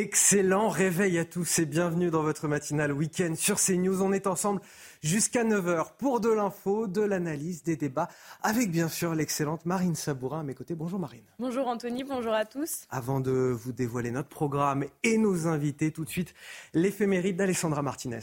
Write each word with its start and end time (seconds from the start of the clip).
Excellent 0.00 0.70
réveil 0.70 1.18
à 1.18 1.26
tous 1.26 1.58
et 1.58 1.66
bienvenue 1.66 2.10
dans 2.10 2.22
votre 2.22 2.48
matinale 2.48 2.90
week-end 2.90 3.34
sur 3.36 3.60
CNews. 3.60 4.00
On 4.00 4.14
est 4.14 4.26
ensemble 4.26 4.62
jusqu'à 5.02 5.44
9h 5.44 5.88
pour 5.98 6.20
de 6.20 6.30
l'info, 6.30 6.86
de 6.86 7.02
l'analyse, 7.02 7.62
des 7.64 7.76
débats, 7.76 8.08
avec 8.42 8.70
bien 8.70 8.88
sûr 8.88 9.14
l'excellente 9.14 9.66
Marine 9.66 9.94
Sabourin 9.94 10.40
à 10.40 10.42
mes 10.42 10.54
côtés. 10.54 10.74
Bonjour 10.74 10.98
Marine. 10.98 11.26
Bonjour 11.38 11.66
Anthony, 11.66 12.02
bonjour 12.02 12.32
à 12.32 12.46
tous. 12.46 12.86
Avant 12.88 13.20
de 13.20 13.30
vous 13.30 13.72
dévoiler 13.72 14.10
notre 14.10 14.30
programme 14.30 14.86
et 15.02 15.18
nos 15.18 15.46
invités, 15.46 15.90
tout 15.90 16.06
de 16.06 16.10
suite 16.10 16.32
l'éphéméride 16.72 17.36
d'Alessandra 17.36 17.82
Martinez. 17.82 18.20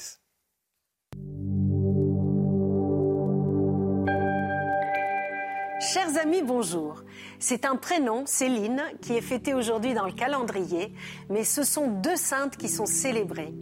Chers 5.79 6.17
amis, 6.17 6.41
bonjour. 6.41 7.03
C'est 7.39 7.65
un 7.65 7.75
prénom, 7.75 8.25
Céline, 8.25 8.81
qui 9.01 9.15
est 9.15 9.21
fêté 9.21 9.53
aujourd'hui 9.53 9.93
dans 9.93 10.05
le 10.05 10.11
calendrier, 10.11 10.91
mais 11.29 11.43
ce 11.43 11.63
sont 11.63 11.87
deux 11.87 12.15
saintes 12.15 12.57
qui 12.57 12.67
sont 12.67 12.87
célébrées. 12.87 13.53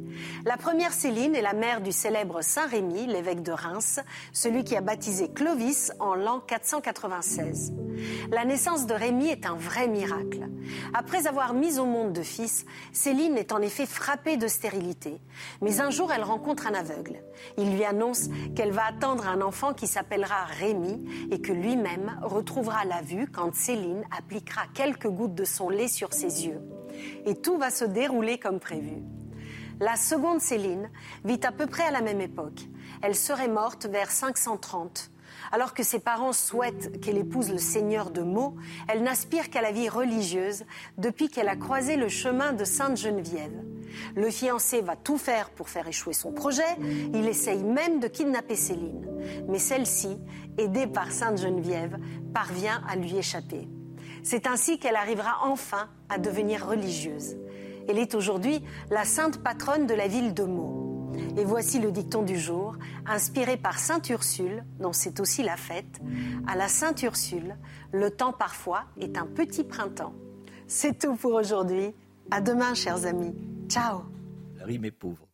La 0.46 0.56
première 0.56 0.94
Céline 0.94 1.36
est 1.36 1.42
la 1.42 1.54
mère 1.54 1.82
du 1.82 1.92
célèbre 1.92 2.42
Saint 2.42 2.68
Rémy, 2.68 3.06
l'évêque 3.06 3.44
de 3.44 3.52
Reims, 3.52 4.00
celui 4.32 4.64
qui 4.64 4.78
a 4.78 4.82
baptisé 4.82 5.30
Clovis 5.30 5.92
en 6.00 6.16
l'an 6.16 6.40
496. 6.40 7.74
La 8.32 8.46
naissance 8.46 8.88
de 8.88 8.94
Rémy 8.94 9.28
est 9.28 9.46
un 9.46 9.56
vrai 9.56 9.88
miracle. 9.88 10.50
Après 10.94 11.28
avoir 11.28 11.54
mis 11.54 11.80
au 11.80 11.86
monde 11.86 12.14
deux 12.14 12.24
fils, 12.24 12.66
Céline 12.92 13.38
est 13.38 13.52
en 13.52 13.62
effet 13.62 13.86
frappée 13.86 14.38
de 14.38 14.48
stérilité. 14.48 15.20
Mais 15.62 15.82
un 15.82 15.90
jour, 15.90 16.12
elle 16.12 16.24
rencontre 16.24 16.68
un 16.68 16.74
aveugle. 16.74 17.22
Il 17.58 17.76
lui 17.76 17.86
annonce 17.86 18.30
qu'elle 18.56 18.72
va 18.72 18.86
attendre 18.86 19.28
un 19.28 19.42
enfant 19.42 19.74
qui 19.74 19.88
s'appellera 19.88 20.46
Rémy 20.46 21.06
et 21.32 21.42
que 21.42 21.52
lui-même 21.52 22.20
retrouvera 22.22 22.86
la 22.86 23.02
vue 23.02 23.28
quand 23.32 23.54
Céline 23.66 24.04
appliquera 24.16 24.68
quelques 24.76 25.08
gouttes 25.08 25.34
de 25.34 25.44
son 25.44 25.70
lait 25.70 25.88
sur 25.88 26.14
ses 26.14 26.46
yeux. 26.46 26.62
Et 27.26 27.34
tout 27.34 27.58
va 27.58 27.72
se 27.72 27.84
dérouler 27.84 28.38
comme 28.38 28.60
prévu. 28.60 29.02
La 29.80 29.96
seconde 29.96 30.40
Céline 30.40 30.92
vit 31.24 31.40
à 31.42 31.52
peu 31.52 31.66
près 31.66 31.82
à 31.82 31.90
la 31.90 32.02
même 32.02 32.22
époque. 32.22 32.68
Elle 33.02 33.16
serait 33.16 33.48
morte 33.48 33.88
vers 33.88 34.12
530. 34.12 35.10
Alors 35.56 35.74
que 35.74 35.84
ses 35.84 36.00
parents 36.00 36.34
souhaitent 36.34 37.00
qu'elle 37.00 37.18
épouse 37.18 37.50
le 37.50 37.60
seigneur 37.60 38.12
de 38.12 38.22
Meaux, 38.22 38.58
elle 38.90 39.04
n'aspire 39.04 39.50
qu'à 39.50 39.62
la 39.62 39.72
vie 39.72 39.88
religieuse 39.88 40.66
depuis 40.98 41.30
qu'elle 41.30 41.48
a 41.48 41.56
croisé 41.56 41.96
le 41.96 42.10
chemin 42.10 42.52
de 42.52 42.66
Sainte 42.66 42.98
Geneviève. 42.98 43.64
Le 44.18 44.30
fiancé 44.32 44.82
va 44.82 44.98
tout 44.98 45.18
faire 45.18 45.50
pour 45.52 45.70
faire 45.70 45.88
échouer 45.88 46.12
son 46.12 46.34
projet, 46.34 46.76
il 47.14 47.26
essaye 47.26 47.64
même 47.64 48.02
de 48.02 48.10
kidnapper 48.10 48.58
Céline. 48.58 49.08
Mais 49.48 49.58
celle-ci, 49.58 50.18
aidée 50.58 50.88
par 50.88 51.14
Sainte 51.14 51.40
Geneviève, 51.42 52.00
parvient 52.34 52.84
à 52.90 52.98
lui 52.98 53.16
échapper. 53.16 53.70
C'est 54.24 54.48
ainsi 54.48 54.78
qu'elle 54.78 54.98
arrivera 54.98 55.38
enfin 55.46 55.88
à 56.10 56.18
devenir 56.18 56.68
religieuse. 56.68 57.38
Elle 57.88 58.00
est 58.00 58.14
aujourd'hui 58.14 58.62
la 58.92 59.06
sainte 59.06 59.42
patronne 59.42 59.88
de 59.88 59.94
la 59.94 60.10
ville 60.10 60.34
de 60.34 60.44
Meaux. 60.44 60.85
Et 61.38 61.44
voici 61.44 61.80
le 61.80 61.92
dicton 61.92 62.22
du 62.22 62.38
jour, 62.38 62.76
inspiré 63.06 63.58
par 63.58 63.80
Sainte 63.80 64.10
Ursule, 64.10 64.64
dont 64.80 64.94
c'est 64.94 65.20
aussi 65.20 65.44
la 65.44 65.58
fête. 65.58 66.02
À 66.48 66.56
la 66.56 66.68
Sainte 66.68 67.02
Ursule, 67.04 67.56
le 67.92 68.12
temps 68.12 68.34
parfois 68.34 68.84
est 69.00 69.18
un 69.18 69.26
petit 69.26 69.64
printemps. 69.64 70.14
C'est 70.68 71.00
tout 71.00 71.16
pour 71.16 71.34
aujourd'hui. 71.34 71.94
À 72.32 72.42
demain, 72.42 72.74
chers 72.74 73.06
amis. 73.06 73.36
Ciao. 73.70 74.02
La 74.58 74.66
rime 74.66 74.86
est 74.86 74.92
pauvre. 74.92 75.28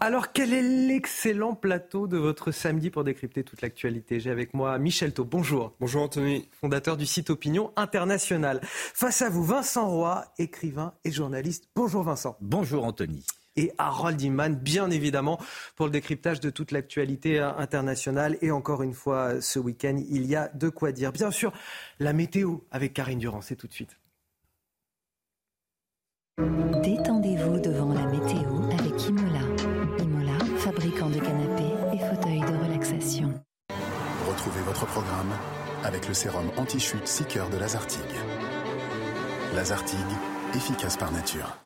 Alors, 0.00 0.32
quel 0.32 0.52
est 0.52 0.62
l'excellent 0.62 1.54
plateau 1.54 2.06
de 2.06 2.16
votre 2.16 2.50
samedi 2.50 2.90
pour 2.90 3.04
décrypter 3.04 3.44
toute 3.44 3.60
l'actualité? 3.62 4.18
J'ai 4.18 4.30
avec 4.30 4.54
moi 4.54 4.78
Michel 4.78 5.12
Thau. 5.12 5.24
Bonjour. 5.24 5.74
Bonjour 5.78 6.02
Anthony. 6.02 6.48
Fondateur 6.60 6.96
du 6.96 7.06
site 7.06 7.30
Opinion 7.30 7.72
International. 7.76 8.60
Face 8.62 9.22
à 9.22 9.28
vous, 9.28 9.44
Vincent 9.44 9.88
Roy, 9.88 10.24
écrivain 10.38 10.94
et 11.04 11.12
journaliste. 11.12 11.68
Bonjour 11.76 12.02
Vincent. 12.02 12.36
Bonjour 12.40 12.84
Anthony 12.84 13.24
et 13.56 13.72
Harold 13.78 14.20
Iman, 14.20 14.54
bien 14.54 14.90
évidemment, 14.90 15.38
pour 15.76 15.86
le 15.86 15.92
décryptage 15.92 16.40
de 16.40 16.50
toute 16.50 16.70
l'actualité 16.70 17.38
internationale. 17.38 18.38
Et 18.42 18.50
encore 18.50 18.82
une 18.82 18.94
fois, 18.94 19.40
ce 19.40 19.58
week-end, 19.58 20.00
il 20.08 20.26
y 20.26 20.36
a 20.36 20.48
de 20.48 20.68
quoi 20.68 20.92
dire. 20.92 21.12
Bien 21.12 21.30
sûr, 21.30 21.52
la 21.98 22.12
météo 22.12 22.58
avec 22.70 22.92
Karine 22.94 23.18
Durand, 23.18 23.40
c'est 23.40 23.56
tout 23.56 23.66
de 23.66 23.72
suite. 23.72 23.98
Détendez-vous 26.82 27.60
devant 27.60 27.92
la 27.92 28.06
météo 28.06 28.62
avec 28.72 29.08
Imola. 29.08 29.40
Imola, 29.98 30.38
fabricant 30.58 31.10
de 31.10 31.18
canapés 31.18 31.74
et 31.92 31.98
fauteuils 31.98 32.40
de 32.40 32.64
relaxation. 32.64 33.34
Retrouvez 34.28 34.62
votre 34.62 34.86
programme 34.86 35.32
avec 35.84 36.08
le 36.08 36.14
sérum 36.14 36.50
anti-chute 36.56 37.06
Seeker 37.06 37.50
de 37.50 37.58
Lazartigue. 37.58 38.00
Lazartigue, 39.54 39.98
efficace 40.54 40.96
par 40.96 41.12
nature. 41.12 41.61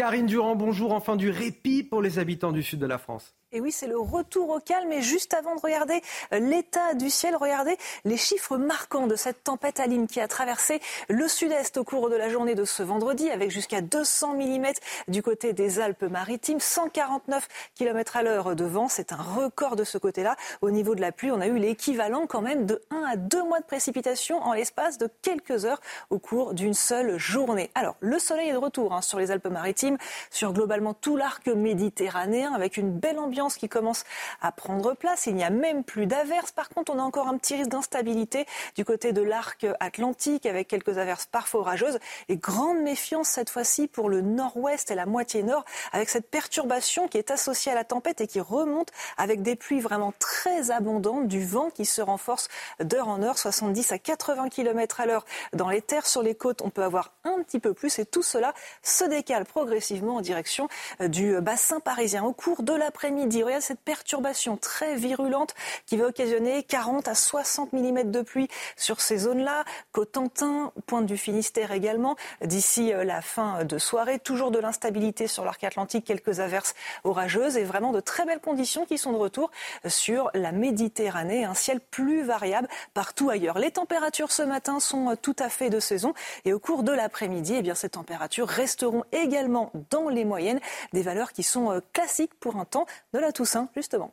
Karine 0.00 0.24
Durand, 0.24 0.56
bonjour. 0.56 0.94
Enfin 0.94 1.14
du 1.14 1.28
répit 1.28 1.82
pour 1.82 2.00
les 2.00 2.18
habitants 2.18 2.52
du 2.52 2.62
sud 2.62 2.78
de 2.78 2.86
la 2.86 2.96
France. 2.96 3.36
Et 3.52 3.60
oui, 3.60 3.72
c'est 3.72 3.88
le 3.88 3.98
retour 3.98 4.50
au 4.50 4.60
calme. 4.60 4.92
Et 4.92 5.02
juste 5.02 5.34
avant 5.34 5.56
de 5.56 5.60
regarder 5.60 6.00
euh, 6.32 6.38
l'état 6.38 6.94
du 6.94 7.10
ciel, 7.10 7.34
regardez 7.34 7.76
les 8.04 8.16
chiffres 8.16 8.56
marquants 8.56 9.08
de 9.08 9.16
cette 9.16 9.42
tempête 9.42 9.80
Aline 9.80 10.06
qui 10.06 10.20
a 10.20 10.28
traversé 10.28 10.80
le 11.08 11.26
sud-est 11.26 11.76
au 11.76 11.82
cours 11.82 12.10
de 12.10 12.14
la 12.14 12.28
journée 12.28 12.54
de 12.54 12.64
ce 12.64 12.84
vendredi, 12.84 13.28
avec 13.28 13.50
jusqu'à 13.50 13.80
200 13.80 14.34
mm 14.34 14.66
du 15.08 15.20
côté 15.24 15.52
des 15.52 15.80
Alpes-Maritimes, 15.80 16.60
149 16.60 17.48
km 17.74 18.16
à 18.16 18.22
l'heure 18.22 18.54
de 18.54 18.64
vent. 18.64 18.86
C'est 18.86 19.10
un 19.10 19.20
record 19.20 19.74
de 19.74 19.82
ce 19.82 19.98
côté-là. 19.98 20.36
Au 20.62 20.70
niveau 20.70 20.94
de 20.94 21.00
la 21.00 21.10
pluie, 21.10 21.32
on 21.32 21.40
a 21.40 21.48
eu 21.48 21.58
l'équivalent 21.58 22.28
quand 22.28 22.42
même 22.42 22.66
de 22.66 22.80
1 22.92 23.02
à 23.02 23.16
2 23.16 23.42
mois 23.42 23.58
de 23.58 23.64
précipitation 23.66 24.40
en 24.44 24.52
l'espace 24.52 24.96
de 24.96 25.08
quelques 25.22 25.64
heures 25.64 25.80
au 26.10 26.20
cours 26.20 26.54
d'une 26.54 26.74
seule 26.74 27.18
journée. 27.18 27.72
Alors, 27.74 27.96
le 27.98 28.20
soleil 28.20 28.50
est 28.50 28.52
de 28.52 28.58
retour 28.58 28.92
hein, 28.92 29.02
sur 29.02 29.18
les 29.18 29.32
Alpes-Maritimes, 29.32 29.98
sur 30.30 30.52
globalement 30.52 30.94
tout 30.94 31.16
l'arc 31.16 31.48
méditerranéen, 31.48 32.54
avec 32.54 32.76
une 32.76 32.92
belle 32.92 33.18
ambiance 33.18 33.39
qui 33.48 33.68
commence 33.68 34.04
à 34.40 34.52
prendre 34.52 34.94
place. 34.94 35.26
Il 35.26 35.34
n'y 35.34 35.44
a 35.44 35.50
même 35.50 35.84
plus 35.84 36.06
d'averses. 36.06 36.52
Par 36.52 36.68
contre, 36.68 36.92
on 36.92 36.98
a 36.98 37.02
encore 37.02 37.28
un 37.28 37.38
petit 37.38 37.56
risque 37.56 37.70
d'instabilité 37.70 38.46
du 38.76 38.84
côté 38.84 39.12
de 39.12 39.22
l'arc 39.22 39.66
atlantique 39.80 40.46
avec 40.46 40.68
quelques 40.68 40.98
averses 40.98 41.26
parfois 41.26 41.60
orageuses 41.60 41.98
et 42.28 42.36
grande 42.36 42.80
méfiance 42.80 43.28
cette 43.28 43.50
fois-ci 43.50 43.88
pour 43.88 44.08
le 44.08 44.20
nord-ouest 44.20 44.90
et 44.90 44.94
la 44.94 45.06
moitié 45.06 45.42
nord 45.42 45.64
avec 45.92 46.08
cette 46.08 46.30
perturbation 46.30 47.08
qui 47.08 47.18
est 47.18 47.30
associée 47.30 47.72
à 47.72 47.74
la 47.74 47.84
tempête 47.84 48.20
et 48.20 48.26
qui 48.26 48.40
remonte 48.40 48.90
avec 49.16 49.42
des 49.42 49.56
pluies 49.56 49.80
vraiment 49.80 50.12
très 50.18 50.70
abondantes, 50.70 51.28
du 51.28 51.44
vent 51.44 51.70
qui 51.70 51.84
se 51.84 52.02
renforce 52.02 52.48
d'heure 52.80 53.08
en 53.08 53.22
heure, 53.22 53.38
70 53.38 53.92
à 53.92 53.98
80 53.98 54.48
km 54.48 55.00
à 55.00 55.06
l'heure 55.06 55.24
dans 55.52 55.68
les 55.68 55.82
terres. 55.82 56.06
Sur 56.06 56.22
les 56.22 56.34
côtes, 56.34 56.62
on 56.62 56.70
peut 56.70 56.82
avoir 56.82 57.12
un 57.24 57.42
petit 57.42 57.60
peu 57.60 57.74
plus 57.74 57.98
et 57.98 58.06
tout 58.06 58.22
cela 58.22 58.54
se 58.82 59.04
décale 59.04 59.44
progressivement 59.44 60.16
en 60.16 60.20
direction 60.20 60.68
du 61.00 61.40
bassin 61.40 61.80
parisien. 61.80 62.24
Au 62.24 62.32
cours 62.32 62.62
de 62.62 62.72
l'après-midi, 62.72 63.29
a 63.38 63.60
cette 63.60 63.80
perturbation 63.80 64.56
très 64.56 64.96
virulente 64.96 65.54
qui 65.86 65.96
va 65.96 66.06
occasionner 66.06 66.62
40 66.62 67.08
à 67.08 67.14
60 67.14 67.72
mm 67.72 68.10
de 68.10 68.22
pluie 68.22 68.48
sur 68.76 69.00
ces 69.00 69.18
zones-là. 69.18 69.64
Cotentin, 69.92 70.72
pointe 70.86 71.06
du 71.06 71.16
Finistère 71.16 71.72
également, 71.72 72.16
d'ici 72.44 72.92
euh, 72.92 73.04
la 73.04 73.22
fin 73.22 73.64
de 73.64 73.78
soirée. 73.78 74.18
Toujours 74.18 74.50
de 74.50 74.58
l'instabilité 74.58 75.26
sur 75.26 75.44
l'arc 75.44 75.62
atlantique, 75.64 76.04
quelques 76.04 76.40
averses 76.40 76.74
orageuses 77.04 77.56
et 77.56 77.64
vraiment 77.64 77.92
de 77.92 78.00
très 78.00 78.24
belles 78.24 78.40
conditions 78.40 78.84
qui 78.84 78.98
sont 78.98 79.12
de 79.12 79.18
retour 79.18 79.50
sur 79.86 80.30
la 80.34 80.52
Méditerranée. 80.52 81.44
Un 81.44 81.54
ciel 81.54 81.80
plus 81.80 82.22
variable 82.22 82.68
partout 82.94 83.30
ailleurs. 83.30 83.58
Les 83.58 83.70
températures 83.70 84.32
ce 84.32 84.42
matin 84.42 84.80
sont 84.80 85.10
euh, 85.10 85.14
tout 85.20 85.36
à 85.38 85.48
fait 85.48 85.70
de 85.70 85.80
saison 85.80 86.14
et 86.44 86.52
au 86.52 86.58
cours 86.58 86.82
de 86.82 86.92
l'après-midi, 86.92 87.54
eh 87.58 87.62
bien, 87.62 87.74
ces 87.74 87.90
températures 87.90 88.48
resteront 88.48 89.04
également 89.12 89.70
dans 89.90 90.08
les 90.08 90.24
moyennes, 90.24 90.60
des 90.92 91.02
valeurs 91.02 91.32
qui 91.32 91.42
sont 91.42 91.70
euh, 91.70 91.80
classiques 91.92 92.34
pour 92.40 92.56
un 92.56 92.64
temps 92.64 92.86
de 93.12 93.18
la 93.20 93.32
Toussaint, 93.32 93.68
justement. 93.74 94.12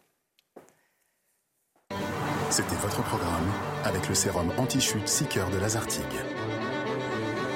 C'était 2.50 2.76
votre 2.76 3.04
programme 3.04 3.52
avec 3.84 4.08
le 4.08 4.16
sérum 4.16 4.52
anti-chute 4.58 5.08
Seeker 5.08 5.50
de 5.50 5.58
Lazartigue. 5.58 6.04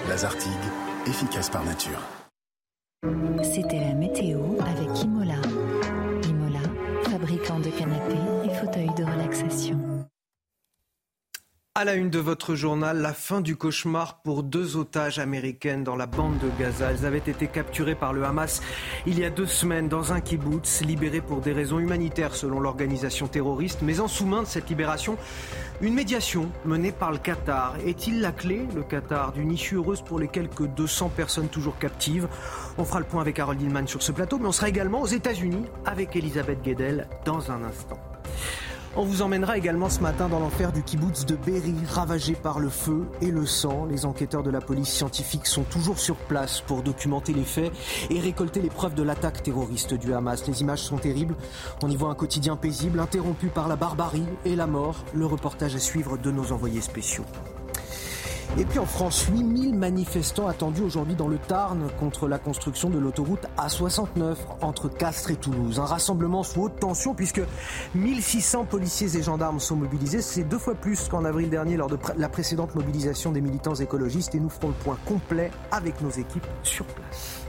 Lazartigue, 0.10 0.52
efficace 1.08 1.50
par 1.50 1.64
nature. 1.64 2.02
C'était 3.42 3.80
la 3.80 3.94
météo 3.94 4.40
avec 4.60 5.04
Imola. 5.04 5.42
Imola, 6.28 6.60
fabricant 7.10 7.60
de 7.60 7.70
canapés 7.70 8.50
et 8.50 8.54
fauteuils 8.54 8.94
de 8.96 9.04
relaxation. 9.04 9.91
À 11.74 11.86
la 11.86 11.94
une 11.94 12.10
de 12.10 12.20
votre 12.20 12.54
journal, 12.54 12.98
la 12.98 13.14
fin 13.14 13.40
du 13.40 13.56
cauchemar 13.56 14.22
pour 14.24 14.44
deux 14.44 14.76
otages 14.76 15.20
américaines 15.20 15.86
dans 15.86 15.96
la 15.96 16.06
bande 16.06 16.38
de 16.40 16.50
Gaza. 16.60 16.92
Elles 16.92 17.06
avaient 17.06 17.20
été 17.20 17.48
capturées 17.48 17.96
par 17.96 18.12
le 18.12 18.26
Hamas 18.26 18.62
il 19.06 19.18
y 19.18 19.24
a 19.24 19.30
deux 19.30 19.46
semaines 19.46 19.88
dans 19.88 20.12
un 20.12 20.20
kibbutz, 20.20 20.82
libérées 20.82 21.22
pour 21.22 21.40
des 21.40 21.54
raisons 21.54 21.80
humanitaires 21.80 22.36
selon 22.36 22.60
l'organisation 22.60 23.30
terroriste. 23.30 23.84
Mais 23.84 24.02
en 24.02 24.10
sous-main 24.10 24.42
de 24.42 24.48
cette 24.48 24.68
libération, 24.68 25.18
une 25.80 25.94
médiation 25.94 26.52
menée 26.66 26.92
par 26.92 27.14
le 27.14 27.20
Qatar. 27.20 27.78
Est-il 27.86 28.20
la 28.20 28.34
clé, 28.34 28.68
le 28.76 28.84
Qatar, 28.84 29.32
d'une 29.32 29.54
issue 29.54 29.76
heureuse 29.76 30.02
pour 30.02 30.20
les 30.20 30.28
quelques 30.28 30.68
200 30.68 31.08
personnes 31.16 31.48
toujours 31.48 31.80
captives? 31.80 32.28
On 32.78 32.84
fera 32.84 33.00
le 33.00 33.06
point 33.06 33.22
avec 33.22 33.40
Harold 33.40 33.62
Hillman 33.62 33.88
sur 33.88 34.04
ce 34.04 34.12
plateau, 34.12 34.40
mais 34.40 34.48
on 34.50 34.52
sera 34.52 34.68
également 34.68 35.04
aux 35.04 35.08
États-Unis 35.08 35.64
avec 35.86 36.18
Elisabeth 36.18 36.62
Guedel 36.64 37.08
dans 37.24 37.50
un 37.50 37.64
instant. 37.64 37.98
On 38.98 39.06
vous 39.06 39.22
emmènera 39.22 39.58
également 39.58 39.90
ce 39.90 40.02
matin 40.02 40.28
dans 40.28 40.40
l'enfer 40.40 40.74
du 40.74 40.84
kibbutz 40.84 41.26
de 41.26 41.38
Berry, 41.38 41.76
ravagé 41.88 42.34
par 42.34 42.60
le 42.60 42.68
feu 42.68 43.06
et 43.22 43.32
le 43.32 43.46
sang. 43.46 43.86
Les 43.86 44.06
enquêteurs 44.06 44.44
de 44.44 44.50
la 44.50 44.60
police 44.60 44.90
scientifique 44.90 45.48
sont 45.48 45.64
toujours 45.64 45.98
sur 45.98 46.18
place 46.18 46.60
pour 46.60 46.84
documenter 46.84 47.32
les 47.32 47.46
faits 47.46 47.72
et 48.10 48.20
récolter 48.20 48.60
les 48.60 48.70
preuves 48.70 48.94
de 48.94 49.04
l'attaque 49.04 49.44
terroriste 49.44 49.94
du 49.94 50.14
Hamas. 50.14 50.46
Les 50.46 50.60
images 50.60 50.82
sont 50.82 50.98
terribles. 50.98 51.36
On 51.82 51.90
y 51.90 51.96
voit 51.96 52.10
un 52.10 52.16
quotidien 52.16 52.58
paisible, 52.58 53.00
interrompu 53.00 53.48
par 53.48 53.70
la 53.70 53.78
barbarie 53.78 54.26
et 54.44 54.58
la 54.58 54.68
mort. 54.68 55.06
Le 55.14 55.26
reportage 55.26 55.74
à 55.74 55.80
suivre 55.80 56.18
de 56.18 56.30
nos 56.30 56.52
envoyés 56.52 56.82
spéciaux. 56.82 57.26
Et 58.58 58.66
puis 58.66 58.80
en 58.80 58.86
France, 58.86 59.28
8000 59.32 59.76
manifestants 59.76 60.48
attendus 60.48 60.82
aujourd'hui 60.82 61.16
dans 61.16 61.30
le 61.30 61.38
Tarn 61.38 61.88
contre 62.00 62.28
la 62.28 62.38
construction 62.38 62.90
de 62.90 63.00
l'autoroute 63.00 63.46
A69 63.58 64.36
entre 64.60 64.90
Castres 64.90 65.32
et 65.32 65.38
Toulouse. 65.38 65.80
Un 65.80 65.86
rassemblement 65.86 66.44
sous 66.44 66.64
haute 66.64 66.78
tension 66.78 67.14
puisque 67.14 67.42
1600 67.96 68.66
policiers 68.66 69.16
et 69.18 69.24
gendarmes 69.24 69.62
sont 69.62 69.78
mobilisés. 69.78 70.22
C'est 70.22 70.44
deux 70.44 70.58
fois 70.58 70.76
plus 70.76 71.08
qu'en 71.08 71.24
avril 71.24 71.50
dernier 71.50 71.78
lors 71.78 71.90
de 71.90 71.98
la 72.18 72.28
précédente 72.28 72.76
mobilisation 72.76 73.32
des 73.32 73.42
militants 73.42 73.76
écologistes. 73.76 74.36
Et 74.36 74.40
nous 74.40 74.50
ferons 74.50 74.68
le 74.68 74.74
point 74.74 74.98
complet 75.06 75.50
avec 75.72 76.02
nos 76.02 76.10
équipes 76.10 76.48
sur 76.64 76.86
place. 76.86 77.46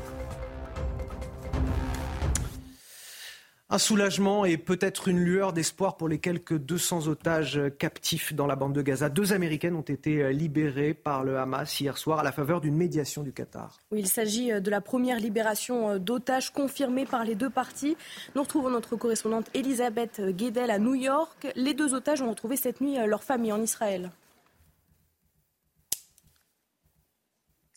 Un 3.75 3.79
soulagement 3.79 4.45
et 4.45 4.59
peut-être 4.59 5.09
une 5.09 5.21
lueur 5.21 5.55
d'espoir 5.55 5.97
pour 5.97 6.07
les 6.07 6.19
quelques 6.19 6.59
200 6.59 7.07
otages 7.07 7.59
captifs 7.79 8.35
dans 8.35 8.47
la 8.47 8.55
bande 8.55 8.75
de 8.75 8.83
Gaza. 8.83 9.09
Deux 9.09 9.33
Américaines 9.33 9.75
ont 9.77 9.81
été 9.81 10.31
libérées 10.35 10.93
par 10.93 11.25
le 11.25 11.39
Hamas 11.39 11.81
hier 11.81 11.97
soir 11.97 12.19
à 12.19 12.23
la 12.23 12.33
faveur 12.33 12.61
d'une 12.61 12.77
médiation 12.77 13.23
du 13.23 13.33
Qatar. 13.33 13.79
Il 13.91 14.09
s'agit 14.09 14.61
de 14.61 14.71
la 14.71 14.83
première 14.83 15.19
libération 15.19 15.97
d'otages 15.97 16.53
confirmée 16.53 17.07
par 17.07 17.25
les 17.25 17.35
deux 17.35 17.49
parties. 17.49 17.97
Nous 18.35 18.43
retrouvons 18.43 18.69
notre 18.69 18.95
correspondante 18.97 19.47
Elisabeth 19.55 20.21
Guedel 20.21 20.71
à 20.71 20.79
New 20.79 20.95
York. 20.95 21.51
Les 21.57 21.73
deux 21.73 21.95
otages 21.95 22.21
ont 22.21 22.29
retrouvé 22.29 22.57
cette 22.57 22.83
nuit 22.83 22.99
leur 23.07 23.25
famille 23.25 23.53
en 23.53 23.63
Israël. 23.63 24.11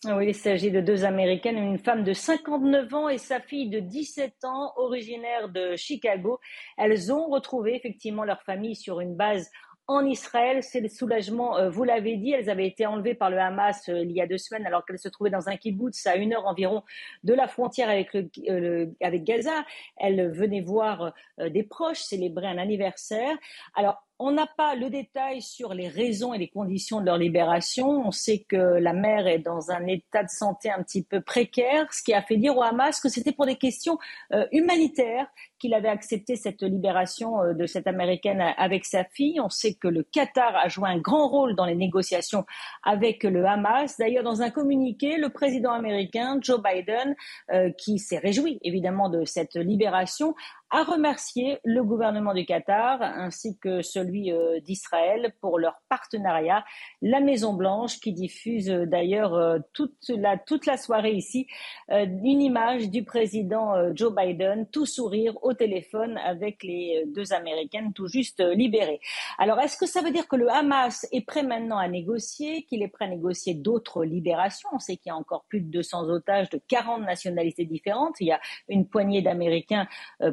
Oui, 0.03 0.27
il 0.27 0.36
s'agit 0.36 0.69
de 0.69 0.81
deux 0.81 1.03
Américaines, 1.03 1.57
une 1.57 1.80
femme 1.80 2.03
de 2.03 2.13
59 2.13 2.94
ans 2.94 3.09
et 3.09 3.18
sa 3.18 3.39
fille 3.39 3.69
de 3.69 3.80
17 3.80 4.44
ans, 4.44 4.74
originaire 4.75 5.50
de 5.50 5.75
Chicago. 5.77 6.39
Elles 6.77 7.12
ont 7.12 7.27
retrouvé 7.27 7.75
effectivement 7.75 8.24
leur 8.24 8.44
famille 8.44 8.75
sur 8.75 9.00
une 9.00 9.15
base 9.15 9.50
en 9.88 10.06
Israël. 10.06 10.62
C'est 10.62 10.81
le 10.81 10.89
soulagement, 10.89 11.57
euh, 11.57 11.69
vous 11.69 11.83
l'avez 11.83 12.18
dit, 12.18 12.31
elles 12.31 12.50
avaient 12.50 12.68
été 12.68 12.86
enlevées 12.86 13.15
par 13.15 13.30
le 13.30 13.39
Hamas 13.39 13.89
euh, 13.89 14.03
il 14.03 14.12
y 14.12 14.21
a 14.21 14.27
deux 14.27 14.38
semaines 14.38 14.65
alors 14.68 14.86
qu'elles 14.86 15.00
se 15.00 15.09
trouvaient 15.09 15.30
dans 15.30 15.50
un 15.50 15.57
kibbutz 15.57 16.06
à 16.06 16.18
une 16.18 16.33
heure 16.33 16.45
environ 16.45 16.83
de 17.24 17.33
la 17.33 17.48
frontière 17.48 17.89
avec, 17.89 18.13
le, 18.13 18.30
euh, 18.50 18.88
avec 19.01 19.24
Gaza. 19.24 19.65
Elles 19.98 20.31
venaient 20.31 20.62
voir 20.62 21.13
des 21.39 21.63
proches, 21.63 22.01
célébrer 22.01 22.48
un 22.48 22.57
anniversaire. 22.57 23.36
Alors, 23.75 24.05
on 24.17 24.31
n'a 24.31 24.47
pas 24.47 24.75
le 24.75 24.89
détail 24.89 25.41
sur 25.41 25.73
les 25.73 25.89
raisons 25.89 26.33
et 26.33 26.38
les 26.38 26.47
conditions 26.47 27.01
de 27.01 27.06
leur 27.06 27.17
libération. 27.17 27.88
On 28.06 28.12
sait 28.12 28.45
que 28.47 28.56
la 28.56 28.94
mère 28.94 29.27
est 29.27 29.39
dans 29.39 29.71
un 29.71 29.85
état 29.88 30.23
de 30.23 30.29
santé 30.29 30.71
un 30.71 30.83
petit 30.83 31.03
peu 31.03 31.21
précaire, 31.21 31.91
ce 31.91 32.01
qui 32.01 32.13
a 32.13 32.21
fait 32.21 32.38
dire 32.38 32.56
au 32.56 32.63
Hamas 32.63 33.01
que 33.01 33.09
c'était 33.09 33.33
pour 33.33 33.45
des 33.45 33.57
questions 33.57 33.97
euh, 34.33 34.45
humanitaires 34.51 35.27
qu'il 35.60 35.74
avait 35.74 35.90
accepté 35.90 36.36
cette 36.36 36.62
libération 36.62 37.42
euh, 37.42 37.54
de 37.54 37.66
cette 37.66 37.88
Américaine 37.88 38.42
avec 38.57 38.86
sa 38.86 39.04
fille. 39.04 39.40
On 39.40 39.50
sait 39.50 39.74
que 39.74 39.88
le 39.88 40.04
Qatar 40.04 40.56
a 40.56 40.68
joué 40.68 40.90
un 40.90 41.00
grand 41.00 41.28
rôle 41.28 41.56
dans 41.56 41.66
les 41.66 41.75
négociations 41.75 42.46
avec 42.84 43.24
le 43.24 43.46
Hamas. 43.46 43.98
D'ailleurs, 43.98 44.24
dans 44.24 44.42
un 44.42 44.50
communiqué, 44.50 45.18
le 45.18 45.30
président 45.30 45.72
américain 45.72 46.38
Joe 46.42 46.62
Biden, 46.62 47.16
euh, 47.52 47.72
qui 47.72 48.00
s'est 48.00 48.18
réjoui 48.18 48.60
évidemment 48.63 49.10
de 49.10 49.25
cette 49.25 49.56
libération, 49.56 50.36
a 50.72 50.84
remercié 50.84 51.60
le 51.63 51.84
gouvernement 51.84 52.34
du 52.34 52.46
Qatar 52.46 53.01
ainsi 53.01 53.58
que 53.58 53.81
celui 53.81 54.31
euh, 54.31 54.60
d'Israël 54.60 55.34
pour 55.40 55.60
leur 55.60 55.81
partenariat. 55.90 56.66
La 57.01 57.19
Maison 57.19 57.54
Blanche 57.54 58.00
qui 58.00 58.12
diffuse 58.12 58.69
euh, 58.69 58.86
d'ailleurs 58.86 59.36
euh, 59.36 59.60
toute 59.74 60.10
la, 60.10 60.38
toute 60.38 60.66
la 60.66 60.78
soirée 60.78 61.13
ici 61.13 61.48
une 61.90 62.42
image 62.42 62.90
du 62.90 63.04
président 63.04 63.74
Joe 63.94 64.13
Biden 64.13 64.68
tout 64.72 64.86
sourire 64.86 65.34
au 65.45 65.53
téléphone 65.53 66.18
avec 66.18 66.63
les 66.63 67.03
deux 67.07 67.33
Américaines 67.33 67.94
tout 67.94 68.07
juste 68.07 68.42
libérées. 68.42 69.00
Alors 69.38 69.59
est-ce 69.59 69.77
que 69.77 69.86
ça 69.86 70.01
veut 70.01 70.12
dire 70.12 70.27
que 70.27 70.36
le 70.36 70.50
Hamas 70.50 71.07
est 71.12 71.25
prêt 71.25 71.44
maintenant 71.44 71.77
à 71.77 71.88
négocier, 71.88 72.63
qu'il 72.63 72.83
est 72.83 72.88
prêt 72.88 73.06
à 73.06 73.09
négocier 73.09 73.53
d'autres 73.53 74.03
libérations? 74.03 74.69
On 74.74 74.80
sait 74.80 74.97
qu'il 74.97 75.09
y 75.09 75.13
a 75.13 75.15
encore 75.15 75.45
plus 75.47 75.62
de 75.62 75.69
200 75.69 76.09
otages 76.09 76.50
de 76.50 76.59
40 76.68 77.03
nationalités 77.03 77.65
différentes. 77.65 78.15
Il 78.19 78.27
y 78.27 78.31
a 78.31 78.39
une 78.68 78.88
poignée 78.88 79.21
d'Américains 79.21 79.88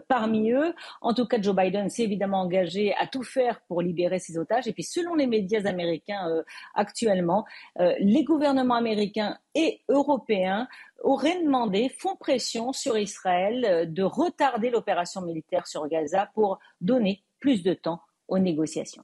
parmi 0.08 0.52
eux. 0.52 0.74
En 1.00 1.14
tout 1.14 1.26
cas, 1.26 1.40
Joe 1.40 1.54
Biden 1.54 1.88
s'est 1.88 2.02
évidemment 2.02 2.40
engagé 2.40 2.94
à 2.94 3.06
tout 3.06 3.22
faire 3.22 3.60
pour 3.68 3.82
libérer 3.82 4.18
ces 4.18 4.38
otages. 4.38 4.66
Et 4.66 4.72
puis, 4.72 4.82
selon 4.82 5.14
les 5.14 5.26
médias 5.26 5.66
américains 5.66 6.28
euh, 6.28 6.42
actuellement, 6.74 7.44
euh, 7.80 7.94
les 7.98 8.24
gouvernements 8.24 8.74
américains 8.74 9.38
et 9.54 9.82
européens 9.88 10.68
auraient 11.02 11.42
demandé, 11.42 11.88
font 11.88 12.16
pression 12.16 12.72
sur 12.72 12.96
Israël 12.96 13.64
euh, 13.64 13.84
de 13.86 14.02
retarder 14.02 14.70
l'opération 14.70 15.20
militaire 15.20 15.66
sur 15.66 15.86
Gaza 15.88 16.30
pour 16.34 16.58
donner 16.80 17.24
plus 17.40 17.62
de 17.62 17.74
temps 17.74 18.00
aux 18.28 18.38
négociations. 18.38 19.02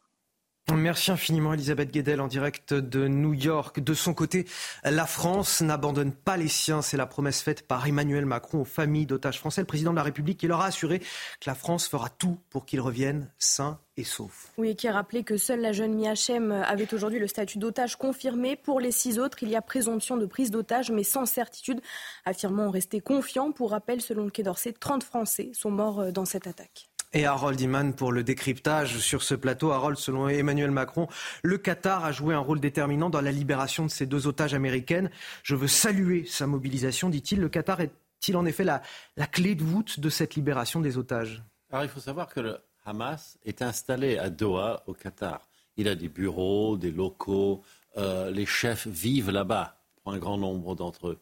Merci 0.75 1.11
infiniment 1.11 1.55
Elisabeth 1.55 1.91
Guedel 1.91 2.21
en 2.21 2.29
direct 2.29 2.75
de 2.75 3.09
New 3.09 3.33
York. 3.33 3.81
De 3.81 3.95
son 3.95 4.13
côté, 4.13 4.47
la 4.85 5.07
France 5.07 5.63
n'abandonne 5.63 6.13
pas 6.13 6.37
les 6.37 6.49
siens. 6.49 6.83
C'est 6.83 6.99
la 6.99 7.07
promesse 7.07 7.41
faite 7.41 7.67
par 7.67 7.87
Emmanuel 7.87 8.27
Macron 8.27 8.61
aux 8.61 8.65
familles 8.65 9.07
d'otages 9.07 9.39
français, 9.39 9.63
le 9.63 9.67
président 9.67 9.93
de 9.93 9.97
la 9.97 10.03
République, 10.03 10.39
qui 10.39 10.47
leur 10.47 10.61
a 10.61 10.67
assuré 10.67 10.99
que 10.99 11.47
la 11.47 11.55
France 11.55 11.89
fera 11.89 12.11
tout 12.11 12.39
pour 12.51 12.67
qu'ils 12.67 12.81
reviennent 12.81 13.31
sains 13.39 13.81
et 13.97 14.05
saufs. 14.05 14.53
Oui, 14.59 14.71
et 14.71 14.75
qui 14.75 14.89
a 14.89 14.93
rappelé 14.93 15.25
que 15.25 15.39
seule 15.39 15.61
la 15.61 15.73
jeune 15.73 15.95
Miachem 15.95 16.53
avait 16.53 16.93
aujourd'hui 16.93 17.19
le 17.19 17.29
statut 17.29 17.59
d'otage 17.59 17.97
confirmé. 17.97 18.55
Pour 18.55 18.79
les 18.79 18.93
six 18.93 19.19
autres, 19.19 19.43
il 19.43 19.49
y 19.49 19.57
a 19.57 19.63
présomption 19.63 20.17
de 20.17 20.27
prise 20.27 20.51
d'otage, 20.51 20.91
mais 20.91 21.03
sans 21.03 21.25
certitude, 21.25 21.81
affirmant 22.27 22.71
rester 22.71 23.01
confiant. 23.01 23.53
Pour 23.53 23.71
rappel, 23.71 24.03
selon 24.03 24.25
le 24.25 24.31
Quai 24.31 24.43
d'Orsay, 24.43 24.75
30 24.75 25.03
Français 25.03 25.51
sont 25.55 25.71
morts 25.71 26.13
dans 26.13 26.27
cette 26.27 26.47
attaque 26.47 26.88
et 27.13 27.27
Harold 27.27 27.61
Iman 27.61 27.95
pour 27.95 28.13
le 28.13 28.23
décryptage 28.23 28.99
sur 28.99 29.23
ce 29.23 29.35
plateau. 29.35 29.71
Harold, 29.71 29.97
selon 29.97 30.29
Emmanuel 30.29 30.71
Macron, 30.71 31.09
le 31.43 31.59
Qatar 31.59 32.05
a 32.05 32.13
joué 32.13 32.35
un 32.35 32.39
rôle 32.39 32.61
déterminant 32.61 33.11
dans 33.11 33.21
la 33.21 33.33
libération 33.33 33.85
de 33.85 33.91
ces 33.91 34.07
deux 34.07 34.27
otages 34.27 34.55
américaines. 34.55 35.11
Je 35.43 35.55
veux 35.55 35.69
saluer 35.69 36.25
sa 36.27 36.47
mobilisation, 36.47 37.09
dit-il. 37.09 37.41
Le 37.41 37.49
Qatar 37.49 37.81
est-il 37.81 38.37
en 38.37 38.47
effet 38.47 38.65
la, 38.65 38.83
la 39.17 39.27
clé 39.27 39.55
de 39.55 39.65
voûte 39.65 40.01
de 40.01 40.09
cette 40.09 40.35
libération 40.35 40.81
des 40.81 40.99
otages? 40.99 41.43
Alors 41.71 41.85
il 41.85 41.91
faut 41.91 42.01
savoir 42.01 42.29
que 42.29 42.41
le 42.41 42.59
Hamas 42.85 43.39
est 43.45 43.63
installé 43.63 44.19
à 44.19 44.31
Doha, 44.31 44.83
au 44.87 44.95
Qatar. 44.95 45.49
Il 45.77 45.89
a 45.89 45.95
des 45.95 46.09
bureaux, 46.09 46.77
des 46.77 46.91
locaux, 46.91 47.63
euh, 47.97 48.31
les 48.31 48.47
chefs 48.47 48.87
vivent 48.87 49.31
là-bas, 49.31 49.77
pour 50.03 50.13
un 50.13 50.19
grand 50.19 50.39
nombre 50.39 50.75
d'entre 50.75 51.09
eux 51.09 51.19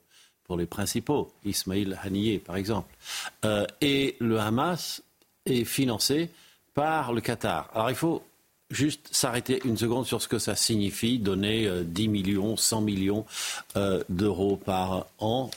pour 0.46 0.56
les 0.56 0.66
principaux, 0.66 1.32
Ismail 1.44 1.98
Haniyeh 2.02 2.38
par 2.38 2.56
exemple. 2.56 2.94
Euh, 3.44 3.66
et 3.80 4.16
le 4.20 4.38
Hamas 4.38 5.02
est 5.46 5.64
financé 5.64 6.30
par 6.74 7.12
le 7.12 7.20
Qatar. 7.20 7.70
Alors 7.74 7.90
il 7.90 7.96
faut 7.96 8.22
juste 8.70 9.08
s'arrêter 9.12 9.60
une 9.64 9.76
seconde 9.76 10.06
sur 10.06 10.20
ce 10.20 10.28
que 10.28 10.38
ça 10.38 10.56
signifie, 10.56 11.18
donner 11.18 11.68
10 11.84 12.06
euh, 12.06 12.10
millions, 12.10 12.56
100 12.56 12.80
millions 12.80 13.24
euh, 13.76 14.02
d'euros 14.08 14.56
par 14.56 15.06
an 15.18 15.50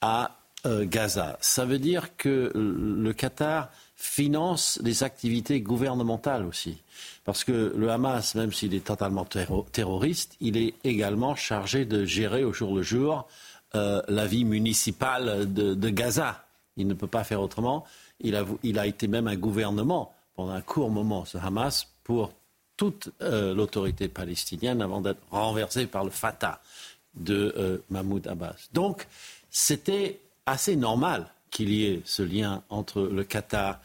à 0.00 0.36
euh, 0.66 0.84
Gaza. 0.86 1.38
Ça 1.40 1.64
veut 1.64 1.78
dire 1.78 2.16
que 2.16 2.52
le 2.54 3.12
Qatar 3.12 3.70
finance 3.96 4.80
des 4.82 5.04
activités 5.04 5.60
gouvernementales 5.60 6.44
aussi. 6.44 6.78
Parce 7.24 7.44
que 7.44 7.72
le 7.76 7.90
Hamas, 7.90 8.34
même 8.34 8.52
s'il 8.52 8.74
est 8.74 8.84
totalement 8.84 9.24
terroriste, 9.24 10.36
il 10.40 10.56
est 10.56 10.74
également 10.82 11.36
chargé 11.36 11.84
de 11.84 12.04
gérer 12.04 12.42
au 12.42 12.52
jour 12.52 12.74
le 12.74 12.82
jour 12.82 13.28
la 13.74 14.26
vie 14.26 14.44
municipale 14.44 15.50
de 15.52 15.88
Gaza. 15.88 16.44
Il 16.76 16.88
ne 16.88 16.94
peut 16.94 17.06
pas 17.06 17.22
faire 17.22 17.40
autrement. 17.40 17.86
Il 18.22 18.78
a, 18.78 18.86
été 18.86 19.08
même 19.08 19.26
un 19.26 19.36
gouvernement 19.36 20.14
pendant 20.34 20.52
un 20.52 20.60
court 20.60 20.90
moment, 20.90 21.24
ce 21.24 21.38
Hamas, 21.38 21.88
pour 22.04 22.32
toute 22.76 23.10
euh, 23.20 23.54
l'autorité 23.54 24.08
palestinienne 24.08 24.80
avant 24.80 25.00
d'être 25.00 25.20
renversé 25.30 25.86
par 25.86 26.04
le 26.04 26.10
Fatah 26.10 26.60
de 27.14 27.54
euh, 27.58 27.78
Mahmoud 27.90 28.26
Abbas. 28.26 28.56
Donc, 28.72 29.06
c'était 29.50 30.20
assez 30.46 30.76
normal 30.76 31.26
qu'il 31.50 31.70
y 31.70 31.84
ait 31.84 32.02
ce 32.04 32.22
lien 32.22 32.62
entre 32.70 33.02
le 33.02 33.24
Qatar 33.24 33.80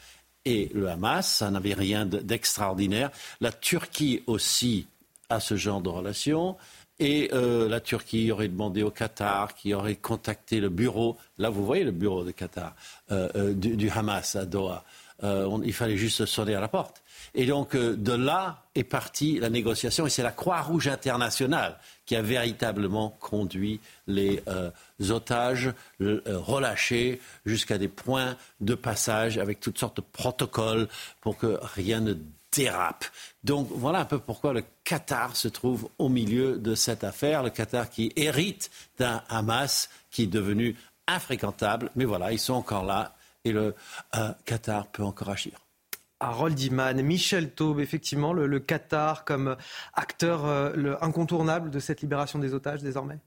et 0.46 0.72
le 0.74 0.90
Hamas. 0.90 1.28
Ça 1.28 1.52
n'avait 1.52 1.74
rien 1.74 2.06
d'extraordinaire. 2.06 3.12
La 3.42 3.52
Turquie 3.52 4.24
aussi 4.28 4.88
a 5.30 5.40
ce 5.40 5.56
genre 5.58 5.82
de 5.82 5.90
relation. 5.90 6.56
Et 7.00 7.30
euh, 7.34 7.70
la 7.70 7.80
Turquie 7.80 8.32
aurait 8.32 8.48
demandé 8.48 8.82
au 8.82 8.90
Qatar, 8.90 9.54
qui 9.54 9.74
aurait 9.74 9.96
contacté 9.96 10.60
le 10.60 10.70
bureau. 10.70 11.18
Là, 11.38 11.50
vous 11.50 11.66
voyez 11.66 11.84
le 11.84 11.92
bureau 11.92 12.24
de 12.24 12.32
Qatar, 12.32 12.76
euh, 13.12 13.30
euh, 13.36 13.54
du, 13.54 13.90
Hamas 13.90 14.36
à 14.36 14.46
Doha. 14.46 14.84
il 15.22 15.74
fallait 15.74 15.98
juste 15.98 16.26
sonner 16.26 16.56
à 16.56 16.60
la 16.60 16.68
porte. 16.68 17.04
Et 17.36 17.46
donc, 17.46 17.76
de 17.76 18.14
là 18.14 18.64
est 18.74 18.84
partie 18.84 19.40
la 19.40 19.50
négociation. 19.50 20.08
Et 20.08 20.10
c'est 20.10 20.24
la 20.24 20.32
Croix-Rouge 20.32 20.88
internationale 20.88 21.78
qui 22.06 22.16
a 22.16 22.22
véritablement 22.22 23.16
conduit 23.20 23.80
les 24.08 24.42
otages 25.10 25.72
relâchés 26.00 27.20
jusqu'à 27.46 27.78
des 27.78 27.90
points 27.90 28.38
de 28.62 28.74
passage 28.74 29.38
avec 29.38 29.60
toutes 29.60 29.78
sortes 29.78 29.98
de 29.98 30.04
protocoles 30.12 30.88
pour 31.22 31.38
que 31.38 31.60
rien 31.62 32.00
ne 32.00 32.16
dérape. 32.58 33.06
Donc 33.44 33.68
voilà 33.72 34.00
un 34.00 34.06
peu 34.06 34.18
pourquoi 34.18 34.52
le 34.52 34.64
Qatar 34.84 35.36
se 35.36 35.48
trouve 35.48 35.90
au 36.00 36.10
milieu 36.10 36.58
de 36.58 36.74
cette 36.76 37.04
affaire. 37.04 37.44
Le 37.44 37.52
Qatar 37.52 37.90
qui 37.90 38.12
hérite 38.16 38.72
d'un 38.98 39.22
Hamas 39.30 39.90
qui 40.10 40.24
est 40.24 40.28
devenu 40.28 40.76
infréquentable. 41.08 41.92
Mais 41.96 42.06
voilà, 42.06 42.32
ils 42.32 42.40
sont 42.40 42.56
encore 42.56 42.84
là 42.84 43.16
et 43.46 43.52
le 43.52 43.76
euh, 44.16 44.32
Qatar 44.46 44.88
peut 44.88 45.04
encore 45.04 45.30
agir. 45.30 45.54
Harold 46.20 46.60
Iman, 46.60 47.00
Michel 47.04 47.52
Taube, 47.52 47.80
effectivement, 47.80 48.34
le, 48.34 48.60
Qatar 48.60 49.24
comme 49.24 49.56
acteur 49.94 50.46
euh, 50.46 50.96
incontournable 51.02 51.70
de 51.70 51.80
cette 51.80 52.02
libération 52.02 52.40
des 52.40 52.56
otages 52.56 52.82
désormais? 52.82 53.20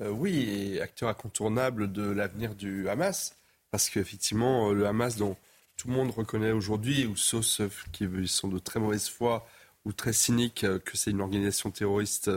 Euh, 0.00 0.10
Oui, 0.10 0.48
et 0.48 0.80
acteur 0.80 1.08
incontournable 1.08 1.90
de 1.90 2.08
l'avenir 2.08 2.54
du 2.54 2.88
Hamas, 2.88 3.34
parce 3.72 3.90
qu'effectivement, 3.90 4.70
le 4.70 4.86
Hamas 4.86 5.16
dont 5.16 5.36
tout 5.78 5.88
le 5.88 5.94
monde 5.94 6.10
reconnaît 6.10 6.52
aujourd'hui, 6.52 7.06
ou 7.06 7.16
sauf 7.16 7.44
ceux 7.46 7.70
qui 7.92 8.06
sont 8.26 8.48
de 8.48 8.58
très 8.58 8.80
mauvaise 8.80 9.08
foi 9.08 9.46
ou 9.84 9.92
très 9.92 10.12
cyniques, 10.12 10.66
que 10.84 10.96
c'est 10.98 11.12
une 11.12 11.22
organisation 11.22 11.70
terroriste 11.70 12.30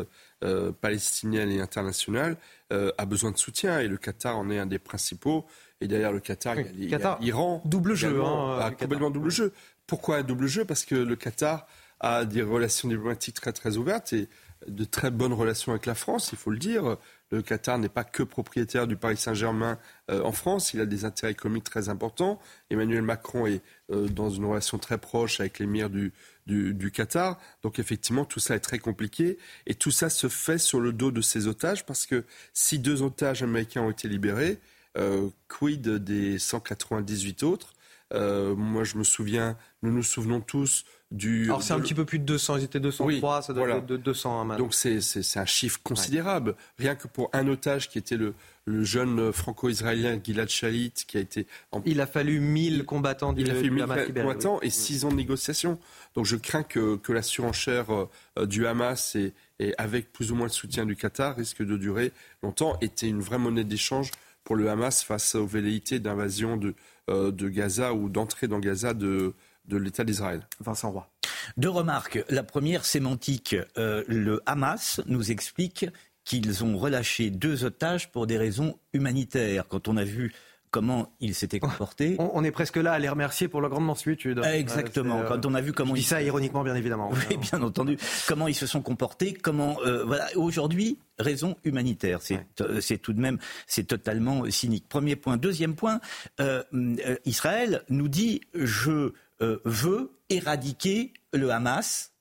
palestinienne 0.80 1.50
et 1.50 1.60
internationale, 1.60 2.38
a 2.70 3.06
besoin 3.06 3.32
de 3.32 3.38
soutien, 3.38 3.80
et 3.82 3.88
le 3.88 3.98
Qatar 3.98 4.38
en 4.38 4.50
est 4.50 4.60
un 4.60 4.68
des 4.68 4.80
principaux. 4.80 5.46
Et 5.82 5.88
derrière 5.88 6.14
le 6.14 6.20
Qatar, 6.20 6.60
il 6.60 6.88
y 6.88 6.94
a 6.94 7.18
l'Iran. 7.20 7.62
Double 7.66 7.96
jeu. 7.96 8.24
Hein, 8.24 8.60
ah, 8.62 8.72
complètement 8.72 9.10
double 9.10 9.32
jeu. 9.32 9.52
Pourquoi 9.88 10.18
un 10.18 10.24
double 10.24 10.48
jeu? 10.48 10.64
Parce 10.64 10.86
que 10.86 10.96
le 10.96 11.16
Qatar 11.16 11.68
a 12.00 12.24
des 12.24 12.44
relations 12.44 12.88
diplomatiques 12.88 13.36
très 13.36 13.52
très 13.52 13.76
ouvertes 13.76 14.14
et 14.14 14.30
de 14.68 14.84
très 14.86 15.10
bonnes 15.10 15.34
relations 15.34 15.72
avec 15.72 15.88
la 15.88 15.96
France, 15.96 16.30
il 16.32 16.38
faut 16.38 16.52
le 16.52 16.60
dire. 16.60 16.98
Le 17.32 17.42
Qatar 17.42 17.80
n'est 17.80 17.90
pas 17.90 18.04
que 18.04 18.24
propriétaire 18.24 18.88
du 18.88 18.98
Paris 18.98 19.18
Saint-Germain 19.18 19.80
euh, 20.10 20.22
en 20.22 20.34
France, 20.34 20.74
il 20.74 20.82
a 20.82 20.86
des 20.86 21.06
intérêts 21.06 21.32
économiques 21.32 21.64
très 21.64 21.88
importants. 21.90 22.40
Emmanuel 22.70 23.02
Macron 23.02 23.48
est 23.48 23.62
euh, 23.92 24.08
dans 24.10 24.30
une 24.30 24.46
relation 24.46 24.78
très 24.78 24.98
proche 24.98 25.40
avec 25.40 25.60
l'émir 25.60 25.90
du, 25.90 26.12
du, 26.46 26.92
Qatar. 26.92 27.40
Donc 27.64 27.80
effectivement, 27.80 28.26
tout 28.26 28.40
ça 28.40 28.56
est 28.56 28.60
très 28.60 28.80
compliqué. 28.80 29.38
Et 29.66 29.76
tout 29.76 29.92
ça 29.92 30.10
se 30.10 30.28
fait 30.28 30.58
sur 30.58 30.82
le 30.82 30.92
dos 30.92 31.12
de 31.12 31.22
ces 31.22 31.48
otages 31.48 31.86
parce 31.86 32.06
que 32.06 32.26
si 32.54 32.80
deux 32.80 33.02
otages 33.02 33.44
américains 33.44 33.82
ont 33.82 33.92
été 33.92 34.10
libérés, 34.10 34.60
euh, 34.98 35.30
quid 35.48 35.88
des 35.88 36.38
198 36.38 37.44
autres? 37.44 37.74
Moi, 38.14 38.84
je 38.84 38.98
me 38.98 39.06
souviens, 39.06 39.58
nous 39.84 39.92
nous 39.94 40.04
souvenons 40.04 40.42
tous 40.42 40.84
du. 41.12 41.46
Alors, 41.46 41.62
c'est 41.62 41.74
un 41.74 41.80
petit 41.80 41.94
peu 41.94 42.06
plus 42.06 42.20
de 42.20 42.24
200, 42.24 42.58
ils 42.58 42.64
étaient 42.64 42.80
203, 42.80 43.42
ça 43.42 43.54
doit 43.54 43.70
être 43.70 43.86
de 43.86 43.98
200 43.98 44.46
maintenant. 44.46 44.64
Donc, 44.64 44.74
c'est 44.74 45.00
un 45.36 45.46
chiffre 45.46 45.80
considérable. 45.84 46.56
Rien 46.78 46.96
que 46.96 47.08
pour 47.08 47.30
un 47.34 47.48
otage 47.48 47.90
qui 47.90 47.98
était 47.98 48.18
le, 48.18 48.34
le 48.66 48.84
jeune 48.84 49.32
franco-israélien 49.34 50.20
Gilad 50.24 50.50
Shalit, 50.50 50.94
qui 51.08 51.18
a 51.18 51.20
été. 51.20 51.48
Il 51.86 52.00
a 52.02 52.08
fallu 52.08 52.40
1000 52.40 52.86
combattants 52.86 53.34
Il 53.38 53.52
a 53.52 53.56
fallu 53.56 53.72
1000 53.72 53.86
combattants 54.16 54.60
et 54.62 54.70
6 54.70 55.06
ans 55.06 55.10
de 55.10 55.16
négociation. 55.16 55.78
Donc, 56.16 56.26
je 56.26 56.36
crains 56.38 56.64
que, 56.64 56.96
que 56.96 57.12
la 57.12 57.22
surenchère 57.22 57.88
euh, 57.92 58.46
du 58.46 58.66
Hamas 58.66 59.16
et, 59.16 59.34
et 59.60 59.74
avec 59.78 60.12
plus 60.12 60.32
ou 60.32 60.36
moins 60.36 60.48
le 60.48 60.52
soutien 60.52 60.86
du 60.86 60.96
Qatar 60.96 61.36
risque 61.36 61.64
de 61.64 61.78
durer 61.78 62.12
longtemps. 62.42 62.78
Était 62.82 63.08
une 63.08 63.22
vraie 63.22 63.38
monnaie 63.38 63.64
d'échange 63.64 64.12
pour 64.44 64.56
le 64.56 64.70
Hamas 64.70 65.04
face 65.04 65.36
aux 65.36 65.46
velléités 65.46 66.00
d'invasion 66.00 66.58
de, 66.58 66.74
euh, 67.10 67.32
de 67.32 67.50
Gaza 67.50 67.94
ou 67.94 68.10
d'entrée 68.10 68.48
dans 68.48 68.60
Gaza 68.60 68.94
de, 68.94 69.34
de 69.66 69.78
l'État 69.78 70.04
d'Israël. 70.04 70.48
Vincent 70.60 70.92
Roy. 70.92 71.10
Deux 71.58 71.70
remarques. 71.70 72.24
La 72.30 72.44
première, 72.44 72.86
sémantique. 72.86 73.56
Euh, 73.78 74.04
le 74.08 74.42
Hamas 74.46 75.02
nous 75.06 75.32
explique 75.32 75.86
qu'ils 76.24 76.64
ont 76.64 76.78
relâché 76.78 77.30
deux 77.30 77.64
otages 77.64 78.12
pour 78.12 78.28
des 78.28 78.38
raisons 78.38 78.78
humanitaires. 78.94 79.68
Quand 79.68 79.88
on 79.88 79.98
a 79.98 80.04
vu 80.04 80.34
comment 80.72 81.12
il 81.20 81.36
s'était 81.36 81.60
comporté. 81.60 82.16
On, 82.18 82.44
est 82.44 82.52
presque 82.52 82.78
là 82.78 82.94
à 82.94 83.00
les 83.00 83.10
remercier 83.10 83.50
pour 83.50 83.62
leur 83.62 83.70
grande 83.70 83.86
mansuétude. 83.86 84.42
Exactement. 84.44 85.20
Euh, 85.20 85.28
Quand 85.28 85.46
on 85.46 85.54
a 85.54 85.62
vu 85.62 85.74
comment 85.74 85.94
je 85.94 86.00
dis 86.00 86.08
ça 86.08 86.24
ironiquement, 86.24 86.64
bien 86.64 86.76
évidemment. 86.76 87.12
Oui, 87.12 87.38
bien 87.52 87.62
entendu. 87.62 87.98
Comment 88.26 88.48
ils 88.48 88.56
se 88.56 88.66
sont 88.66 88.82
comportés. 88.82 89.34
Comment 89.34 89.78
euh, 89.86 90.06
voilà. 90.06 90.28
Aujourd'hui, 90.36 90.98
raison 91.20 91.58
humanitaire. 91.66 92.22
C'est 92.22 92.46
euh, 92.62 92.80
c'est 92.80 92.98
tout 92.98 93.14
de 93.14 93.20
même 93.20 93.38
c'est 93.68 93.84
totalement 93.84 94.50
cynique. 94.50 94.88
Premier 94.88 95.18
point. 95.18 95.38
Deuxième 95.38 95.76
point. 95.76 96.00
Israël 97.26 97.84
nous 97.90 98.08
dit 98.08 98.42
je 98.54 99.12
veux 99.66 100.12
éradiquer 100.30 101.14
le 101.34 101.52
Hamas 101.52 102.14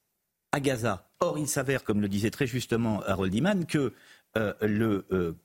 à 0.53 0.61
Gaza. 0.61 1.09
Or, 1.21 1.39
il 1.39 1.49
s'avère, 1.49 1.85
comme 1.85 2.00
le 2.00 2.09
disait 2.09 2.31
très 2.31 2.47
justement 2.47 3.03
Harold 3.03 3.35
Iman, 3.35 3.67
que 3.67 3.93
le 4.35 5.37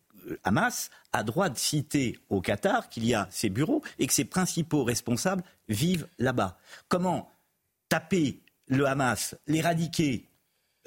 Hamas 0.44 0.89
a 1.12 1.24
droit 1.24 1.50
de 1.50 1.58
citer 1.58 2.17
au 2.29 2.41
Qatar 2.41 2.89
qu'il 2.89 3.05
y 3.05 3.13
a 3.13 3.27
ses 3.29 3.50
bureaux 3.50 3.84
et 4.00 4.08
que 4.08 4.13
ses 4.13 4.25
principaux 4.25 4.84
responsables 4.84 5.44
vivent 5.67 6.08
là-bas. 6.17 6.58
Comment 6.88 7.32
taper 7.89 8.41
le 8.67 8.86
Hamas, 8.86 9.36
l'éradiquer 9.48 10.27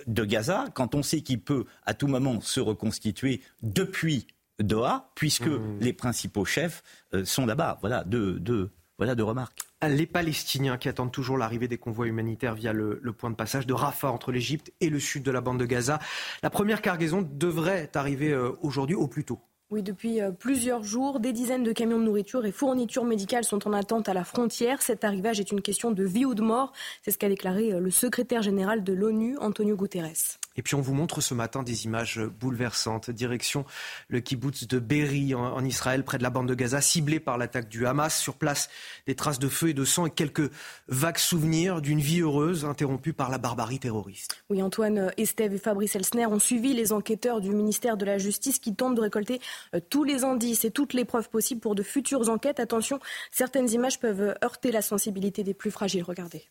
de 0.07 0.25
Gaza 0.25 0.66
quand 0.75 0.95
on 0.95 1.02
sait 1.02 1.23
qu'il 1.23 1.40
peut 1.40 1.64
à 1.85 1.95
tout 1.95 2.07
moment 2.07 2.40
se 2.40 2.61
reconstituer 2.61 3.42
depuis 3.62 4.26
Doha, 4.59 5.11
puisque 5.14 5.47
mmh. 5.47 5.78
les 5.80 5.92
principaux 5.92 6.45
chefs 6.45 6.83
euh, 7.14 7.25
sont 7.25 7.47
là-bas. 7.47 7.78
Voilà 7.80 8.02
deux, 8.04 8.71
voilà 8.97 9.14
deux 9.14 9.25
remarques. 9.25 9.67
Les 9.87 10.06
Palestiniens 10.06 10.76
qui 10.76 10.88
attendent 10.88 11.12
toujours 11.12 11.38
l'arrivée 11.38 11.68
des 11.68 11.78
convois 11.78 12.08
humanitaires 12.08 12.54
via 12.54 12.73
le, 12.73 13.00
point 13.12 13.30
de 13.30 13.37
passage 13.37 13.64
de 13.64 13.73
Rafah 13.73 14.11
entre 14.11 14.32
l'Égypte 14.32 14.73
et 14.80 14.90
le 14.90 14.99
sud 14.99 15.23
de 15.23 15.30
la 15.30 15.40
bande 15.40 15.61
de 15.61 15.66
Gaza. 15.66 16.00
La 16.42 16.50
première 16.50 16.82
cargaison 16.82 17.23
devrait 17.23 17.88
arriver 17.94 18.32
euh, 18.32 18.50
aujourd'hui 18.61 18.97
au 18.97 19.06
plus 19.06 19.25
tôt. 19.25 19.38
Oui, 19.70 19.85
depuis 19.85 20.20
euh, 20.20 20.32
plusieurs 20.32 20.82
jours, 20.82 21.20
des 21.20 21.32
dizaines 21.32 21.62
de 21.62 21.73
camions 21.73 22.00
de 22.00 22.04
nourriture 22.04 22.44
et 22.44 22.50
fournitures 22.50 23.04
médicales 23.04 23.44
sont 23.44 23.68
en 23.68 23.73
attente 23.73 24.08
à 24.08 24.14
la 24.14 24.25
frontière. 24.25 24.82
Cet 24.82 25.04
arrivage 25.04 25.38
est 25.38 25.52
une 25.52 25.61
question 25.61 25.92
de 25.92 26.02
vie 26.02 26.25
ou 26.25 26.35
de 26.35 26.42
mort. 26.42 26.73
C'est 27.02 27.12
ce 27.12 27.18
qu'a 27.18 27.28
déclaré 27.28 27.73
euh, 27.73 27.78
le 27.78 27.90
secrétaire 27.90 28.42
général 28.42 28.82
de 28.82 28.92
l'ONU, 28.92 29.37
Antonio 29.38 29.76
Guterres. 29.76 30.38
Et 30.59 30.62
puis 30.62 30.75
on 30.75 30.81
vous 30.81 30.93
montre 30.93 31.21
ce 31.21 31.35
matin 31.35 31.62
des 31.62 31.85
images 31.85 32.21
bouleversantes. 32.41 33.11
Direction 33.11 33.65
le 34.09 34.19
kibbutz 34.19 34.67
de 34.67 34.81
Be'eri 34.81 35.33
en, 35.33 35.65
Israël, 35.65 36.05
près 36.05 36.19
de 36.19 36.25
la 36.25 36.31
bande 36.31 36.49
de 36.49 36.55
Gaza, 36.55 36.81
ciblé 36.81 37.21
par 37.21 37.38
l'attaque 37.38 37.69
du 37.69 37.87
Hamas. 37.87 38.19
Sur 38.19 38.35
place, 38.35 38.69
des 39.07 39.15
traces 39.15 39.38
de 39.38 39.49
feu 39.49 39.69
et 39.69 39.75
de 39.75 39.85
sang 39.85 40.07
et 40.07 40.11
quelques 40.11 40.50
vagues 40.88 41.19
souvenirs 41.19 41.81
d'une 41.81 42.00
vie 42.00 42.23
heureuse 42.23 42.65
interrompue 42.65 43.12
par 43.12 43.31
la 43.31 43.38
barbarie 43.38 43.79
terroriste. 43.79 44.43
Oui, 44.50 44.61
Antoine 44.61 45.12
Estève 45.17 45.55
et 45.55 45.59
Fabrice 45.59 45.95
Elsner 45.95 46.27
ont 46.27 46.41
suivi 46.41 46.75
les 46.75 46.93
enquêteurs 46.93 47.41
du 47.41 47.50
ministère 47.50 47.97
de 47.97 48.05
la 48.05 48.19
Justice 48.19 48.59
qui 48.59 48.75
tentent 48.75 48.97
de 48.97 49.00
récolter 49.00 49.41
euh, 49.77 49.81
tous 49.88 50.03
les 50.03 50.25
indices 50.25 50.65
et 50.65 50.73
toutes 50.73 50.93
les 50.93 51.05
preuves 51.05 51.31
possibles 51.31 51.61
pour 51.61 51.77
de 51.77 51.85
futures 51.85 52.29
enquêtes. 52.31 52.59
Attention, 52.59 52.99
certaines 53.31 53.71
images 53.71 54.00
peuvent 54.00 54.35
heurter 54.43 54.73
la 54.73 54.83
sensibilité 54.83 55.45
des 55.45 55.55
plus 55.55 55.71
fragiles. 55.71 56.03
Regardez. 56.03 56.49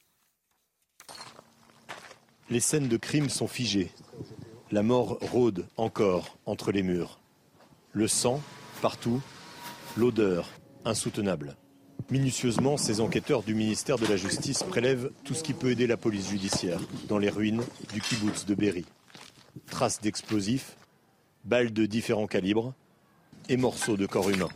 Les 2.49 2.59
scènes 2.61 2.87
de 2.87 2.97
crime 2.97 3.29
sont 3.29 3.47
figées. 3.47 3.91
La 4.71 4.81
mort 4.81 5.17
rôde 5.19 5.67
encore 5.75 6.37
entre 6.45 6.71
les 6.71 6.81
murs. 6.81 7.19
Le 7.91 8.07
sang, 8.07 8.41
partout. 8.81 9.21
L'odeur, 9.97 10.49
insoutenable. 10.85 11.57
Minutieusement, 12.09 12.77
ces 12.77 13.01
enquêteurs 13.01 13.43
du 13.43 13.53
ministère 13.53 13.97
de 13.97 14.05
la 14.05 14.15
Justice 14.15 14.63
prélèvent 14.63 15.11
tout 15.25 15.33
ce 15.33 15.43
qui 15.43 15.53
peut 15.53 15.71
aider 15.71 15.87
la 15.87 15.97
police 15.97 16.29
judiciaire 16.29 16.79
dans 17.09 17.17
les 17.17 17.29
ruines 17.29 17.63
du 17.93 17.99
kibbutz 17.99 18.45
de 18.45 18.55
Berry. 18.55 18.85
Traces 19.69 19.99
d'explosifs, 19.99 20.77
balles 21.43 21.73
de 21.73 21.85
différents 21.85 22.27
calibres 22.27 22.73
et 23.49 23.57
morceaux 23.57 23.97
de 23.97 24.05
corps 24.05 24.29
humains. 24.29 24.49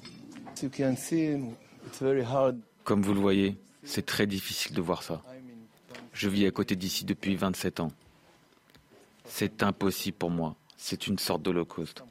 Comme 2.85 3.01
vous 3.01 3.13
le 3.13 3.19
voyez, 3.19 3.57
c'est 3.83 4.05
très 4.05 4.27
difficile 4.27 4.75
de 4.75 4.81
voir 4.81 5.03
ça. 5.03 5.21
Je 6.13 6.29
vis 6.29 6.45
à 6.45 6.51
côté 6.51 6.75
d'ici 6.75 7.05
depuis 7.05 7.35
27 7.35 7.79
ans. 7.79 7.91
C'est 9.25 9.63
impossible 9.63 10.17
pour 10.17 10.29
moi. 10.29 10.55
C'est 10.77 11.07
une 11.07 11.19
sorte 11.19 11.41
d'holocauste. 11.41 12.03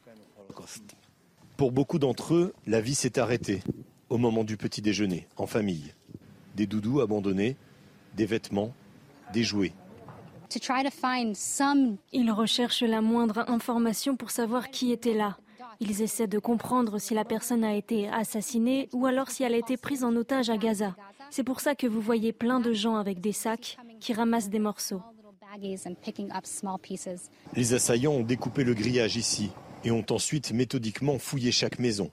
Pour 1.56 1.72
beaucoup 1.72 1.98
d'entre 1.98 2.34
eux, 2.34 2.54
la 2.66 2.80
vie 2.80 2.94
s'est 2.94 3.18
arrêtée 3.18 3.62
au 4.08 4.18
moment 4.18 4.44
du 4.44 4.56
petit 4.56 4.82
déjeuner, 4.82 5.28
en 5.36 5.46
famille. 5.46 5.94
Des 6.56 6.66
doudous 6.66 7.00
abandonnés, 7.00 7.56
des 8.16 8.26
vêtements, 8.26 8.72
des 9.32 9.44
jouets. 9.44 9.72
Ils 12.12 12.32
recherchent 12.32 12.82
la 12.82 13.00
moindre 13.00 13.44
information 13.48 14.16
pour 14.16 14.30
savoir 14.30 14.70
qui 14.70 14.90
était 14.90 15.14
là. 15.14 15.36
Ils 15.78 16.02
essaient 16.02 16.26
de 16.26 16.38
comprendre 16.38 16.98
si 16.98 17.14
la 17.14 17.24
personne 17.24 17.64
a 17.64 17.74
été 17.74 18.08
assassinée 18.08 18.88
ou 18.92 19.06
alors 19.06 19.30
si 19.30 19.44
elle 19.44 19.54
a 19.54 19.58
été 19.58 19.76
prise 19.76 20.04
en 20.04 20.14
otage 20.16 20.50
à 20.50 20.56
Gaza. 20.56 20.94
C'est 21.30 21.44
pour 21.44 21.60
ça 21.60 21.74
que 21.74 21.86
vous 21.86 22.00
voyez 22.00 22.32
plein 22.32 22.60
de 22.60 22.72
gens 22.72 22.96
avec 22.96 23.20
des 23.20 23.32
sacs 23.32 23.78
qui 24.00 24.12
ramassent 24.12 24.50
des 24.50 24.58
morceaux. 24.58 25.02
Les 27.56 27.74
assaillants 27.74 28.12
ont 28.12 28.22
découpé 28.22 28.64
le 28.64 28.74
grillage 28.74 29.16
ici 29.16 29.50
et 29.84 29.90
ont 29.90 30.04
ensuite 30.10 30.52
méthodiquement 30.52 31.18
fouillé 31.18 31.52
chaque 31.52 31.78
maison, 31.78 32.10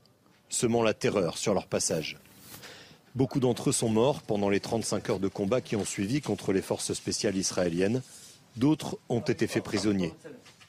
semant 0.49 0.83
la 0.83 0.93
terreur 0.93 1.37
sur 1.37 1.53
leur 1.53 1.67
passage. 1.67 2.17
Beaucoup 3.15 3.39
d'entre 3.39 3.69
eux 3.69 3.73
sont 3.73 3.89
morts 3.89 4.21
pendant 4.21 4.49
les 4.49 4.59
35 4.59 5.09
heures 5.09 5.19
de 5.19 5.27
combat 5.27 5.61
qui 5.61 5.75
ont 5.75 5.85
suivi 5.85 6.21
contre 6.21 6.53
les 6.53 6.61
forces 6.61 6.93
spéciales 6.93 7.35
israéliennes. 7.35 8.03
D'autres 8.55 8.99
ont 9.09 9.21
été 9.21 9.47
faits 9.47 9.63
prisonniers. 9.63 10.13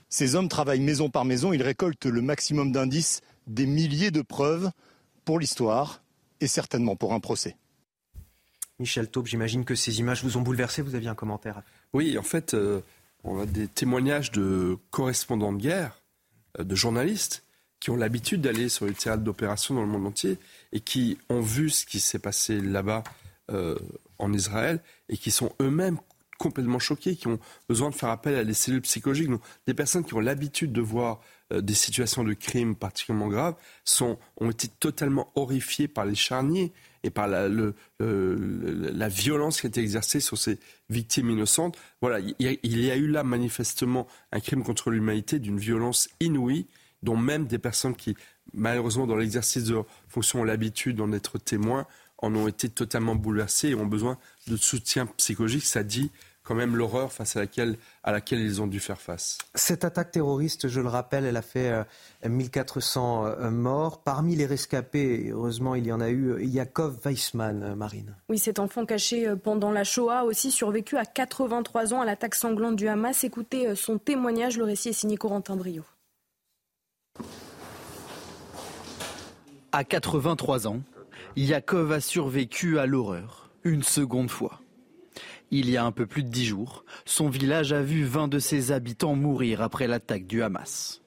Ces 0.09 0.35
hommes 0.35 0.49
travaillent 0.49 0.81
maison 0.81 1.11
par 1.11 1.26
maison, 1.26 1.52
ils 1.52 1.62
récoltent 1.62 2.07
le 2.07 2.23
maximum 2.23 2.73
d'indices, 2.73 3.21
des 3.47 3.67
milliers 3.67 4.11
de 4.11 4.23
preuves 4.23 4.71
pour 5.26 5.38
l'histoire 5.38 6.02
et 6.40 6.47
certainement 6.47 6.97
pour 6.97 7.12
un 7.12 7.21
procès. 7.21 7.57
Michel 8.78 9.08
Taube, 9.11 9.26
j'imagine 9.26 9.64
que 9.64 9.75
ces 9.75 9.99
images 9.99 10.23
vous 10.23 10.37
ont 10.37 10.42
bouleversé. 10.42 10.82
Vous 10.82 10.94
aviez 10.94 11.08
un 11.08 11.14
commentaire 11.14 11.62
Oui, 11.92 12.16
en 12.16 12.23
fait, 12.23 12.54
euh, 12.54 12.80
on 13.25 13.40
a 13.40 13.47
des 13.47 13.66
témoignages 13.66 14.30
de 14.30 14.78
correspondants 14.90 15.52
de 15.52 15.58
guerre, 15.58 16.00
euh, 16.58 16.64
de 16.64 16.75
journalistes, 16.76 17.44
qui 17.80 17.90
ont 17.90 17.97
l'habitude 17.97 18.40
d'aller 18.40 18.68
sur 18.68 18.87
les 18.87 18.94
théâtres 18.94 19.23
d'opération 19.25 19.75
dans 19.75 19.82
le 19.82 19.88
monde 19.88 20.06
entier 20.06 20.38
et 20.73 20.80
qui 20.80 21.18
ont 21.28 21.40
vu 21.40 21.70
ce 21.70 21.87
qui 21.87 21.99
s'est 21.99 22.18
passé 22.18 22.61
là-bas 22.61 23.02
euh, 23.50 23.76
en 24.18 24.32
Israël 24.32 24.80
et 25.08 25.16
qui 25.16 25.30
sont 25.30 25.52
eux-mêmes 25.61 25.99
complètement 26.38 26.78
choqués, 26.78 27.16
qui 27.16 27.26
ont 27.26 27.40
besoin 27.68 27.90
de 27.90 27.97
faire 27.97 28.11
appel 28.11 28.37
à 28.37 28.44
des 28.44 28.54
cellules 28.54 28.82
psychologiques. 28.82 29.28
Donc, 29.28 29.42
des 29.66 29.75
personnes 29.75 30.04
qui 30.04 30.14
ont 30.14 30.20
l'habitude 30.20 30.73
de 30.73 30.80
voir 30.80 31.20
des 31.52 31.75
situations 31.75 32.23
de 32.23 32.35
crime 32.35 32.76
particulièrement 32.76 33.28
graves 33.28 33.56
sont, 33.85 34.18
ont 34.37 34.50
été 34.50 34.68
totalement 34.68 35.32
horrifiées 35.35 35.88
par 35.88 36.04
les 36.04 36.14
charniers 36.14 36.73
et 37.02 37.11
par 37.11 37.28
la, 37.28 37.49
le, 37.49 37.75
la 37.99 39.09
violence 39.09 39.61
qui 39.61 39.67
a 39.67 39.69
été 39.69 39.81
exercée 39.81 40.21
sur 40.21 40.38
ces 40.38 40.59
victimes 40.90 41.31
innocentes. 41.31 41.76
Voilà, 42.00 42.21
il 42.21 42.35
y 42.38 42.49
a, 42.49 42.52
il 42.62 42.81
y 42.81 42.90
a 42.90 42.97
eu 42.97 43.07
là 43.07 43.23
manifestement 43.25 44.07
un 44.33 44.40
crime 44.40 44.64
contre 44.64 44.90
l'humanité 44.90 45.38
d'une 45.38 45.59
violence 45.59 46.09
inouïe, 46.21 46.67
dont 47.02 47.17
même 47.17 47.47
des 47.47 47.59
personnes 47.59 47.95
qui, 47.95 48.17
malheureusement, 48.52 49.07
dans 49.07 49.17
l'exercice 49.17 49.64
de 49.64 49.75
leur 49.75 49.87
fonction, 50.09 50.40
ont 50.40 50.45
l'habitude 50.45 50.97
d'en 50.97 51.12
être 51.12 51.38
témoins, 51.38 51.87
en 52.19 52.35
ont 52.35 52.49
été 52.49 52.69
totalement 52.69 53.14
bouleversées 53.14 53.69
et 53.69 53.75
ont 53.75 53.87
besoin 53.87 54.19
de 54.49 54.57
soutien 54.57 55.07
psychologique. 55.07 55.64
Ça 55.64 55.85
dit 55.85 56.11
quand 56.49 56.55
même 56.55 56.76
l'horreur 56.76 57.12
face 57.12 57.37
à 57.37 57.40
laquelle, 57.40 57.76
à 58.02 58.11
laquelle 58.11 58.40
ils 58.40 58.62
ont 58.62 58.67
dû 58.67 58.81
faire 58.81 59.02
face. 59.02 59.37
Cette 59.55 59.85
attaque 59.85 60.12
terroriste, 60.12 60.69
je 60.69 60.81
le 60.81 60.88
rappelle, 60.88 61.26
elle 61.26 61.37
a 61.37 61.43
fait 61.43 61.75
1400 62.26 63.26
euh, 63.26 63.28
euh, 63.28 63.50
morts. 63.50 64.00
Parmi 64.02 64.35
les 64.35 64.47
rescapés, 64.47 65.28
heureusement, 65.31 65.75
il 65.75 65.87
y 65.87 65.93
en 65.93 66.00
a 66.00 66.09
eu 66.09 66.31
euh, 66.31 66.43
Yakov 66.43 67.00
Weissman, 67.05 67.75
Marine. 67.75 68.17
Oui, 68.31 68.38
cet 68.38 68.59
enfant 68.61 68.87
caché 68.87 69.35
pendant 69.37 69.71
la 69.71 69.85
Shoah, 69.85 70.25
aussi 70.25 70.50
survécu 70.50 70.97
à 70.97 71.05
83 71.05 71.93
ans 71.93 72.00
à 72.00 72.07
l'attaque 72.07 72.35
sanglante 72.35 72.76
du 72.76 72.88
Hamas. 72.88 73.25
Écoutez 73.25 73.76
son 73.76 73.99
témoignage, 73.99 74.57
le 74.57 74.64
récit 74.64 74.88
est 74.88 74.95
signé 74.95 75.19
Corentin 75.19 75.55
Brio. 75.55 75.83
À 79.73 79.85
83 79.85 80.67
ans, 80.67 80.81
Yakov 81.37 81.93
a 81.93 82.00
survécu 82.00 82.78
à 82.78 82.87
l'horreur, 82.87 83.50
une 83.64 83.83
seconde 83.83 84.31
fois. 84.31 84.62
Il 85.50 85.71
y 85.71 85.78
a 85.78 85.85
un 85.85 85.93
peu 85.93 86.07
plus 86.07 86.23
de 86.23 86.28
dix 86.28 86.45
jours, 86.45 86.85
son 87.07 87.31
village 87.31 87.73
a 87.73 87.81
vu 87.81 88.05
20 88.05 88.28
de 88.28 88.38
ses 88.38 88.71
habitants 88.71 89.14
mourir 89.14 89.62
après 89.62 89.87
l'attaque 89.87 90.26
du 90.26 90.43
Hamas. 90.43 91.00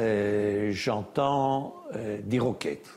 Euh, 0.00 0.72
j'entends 0.72 1.76
euh, 1.94 2.18
des 2.24 2.40
roquettes. 2.40 2.88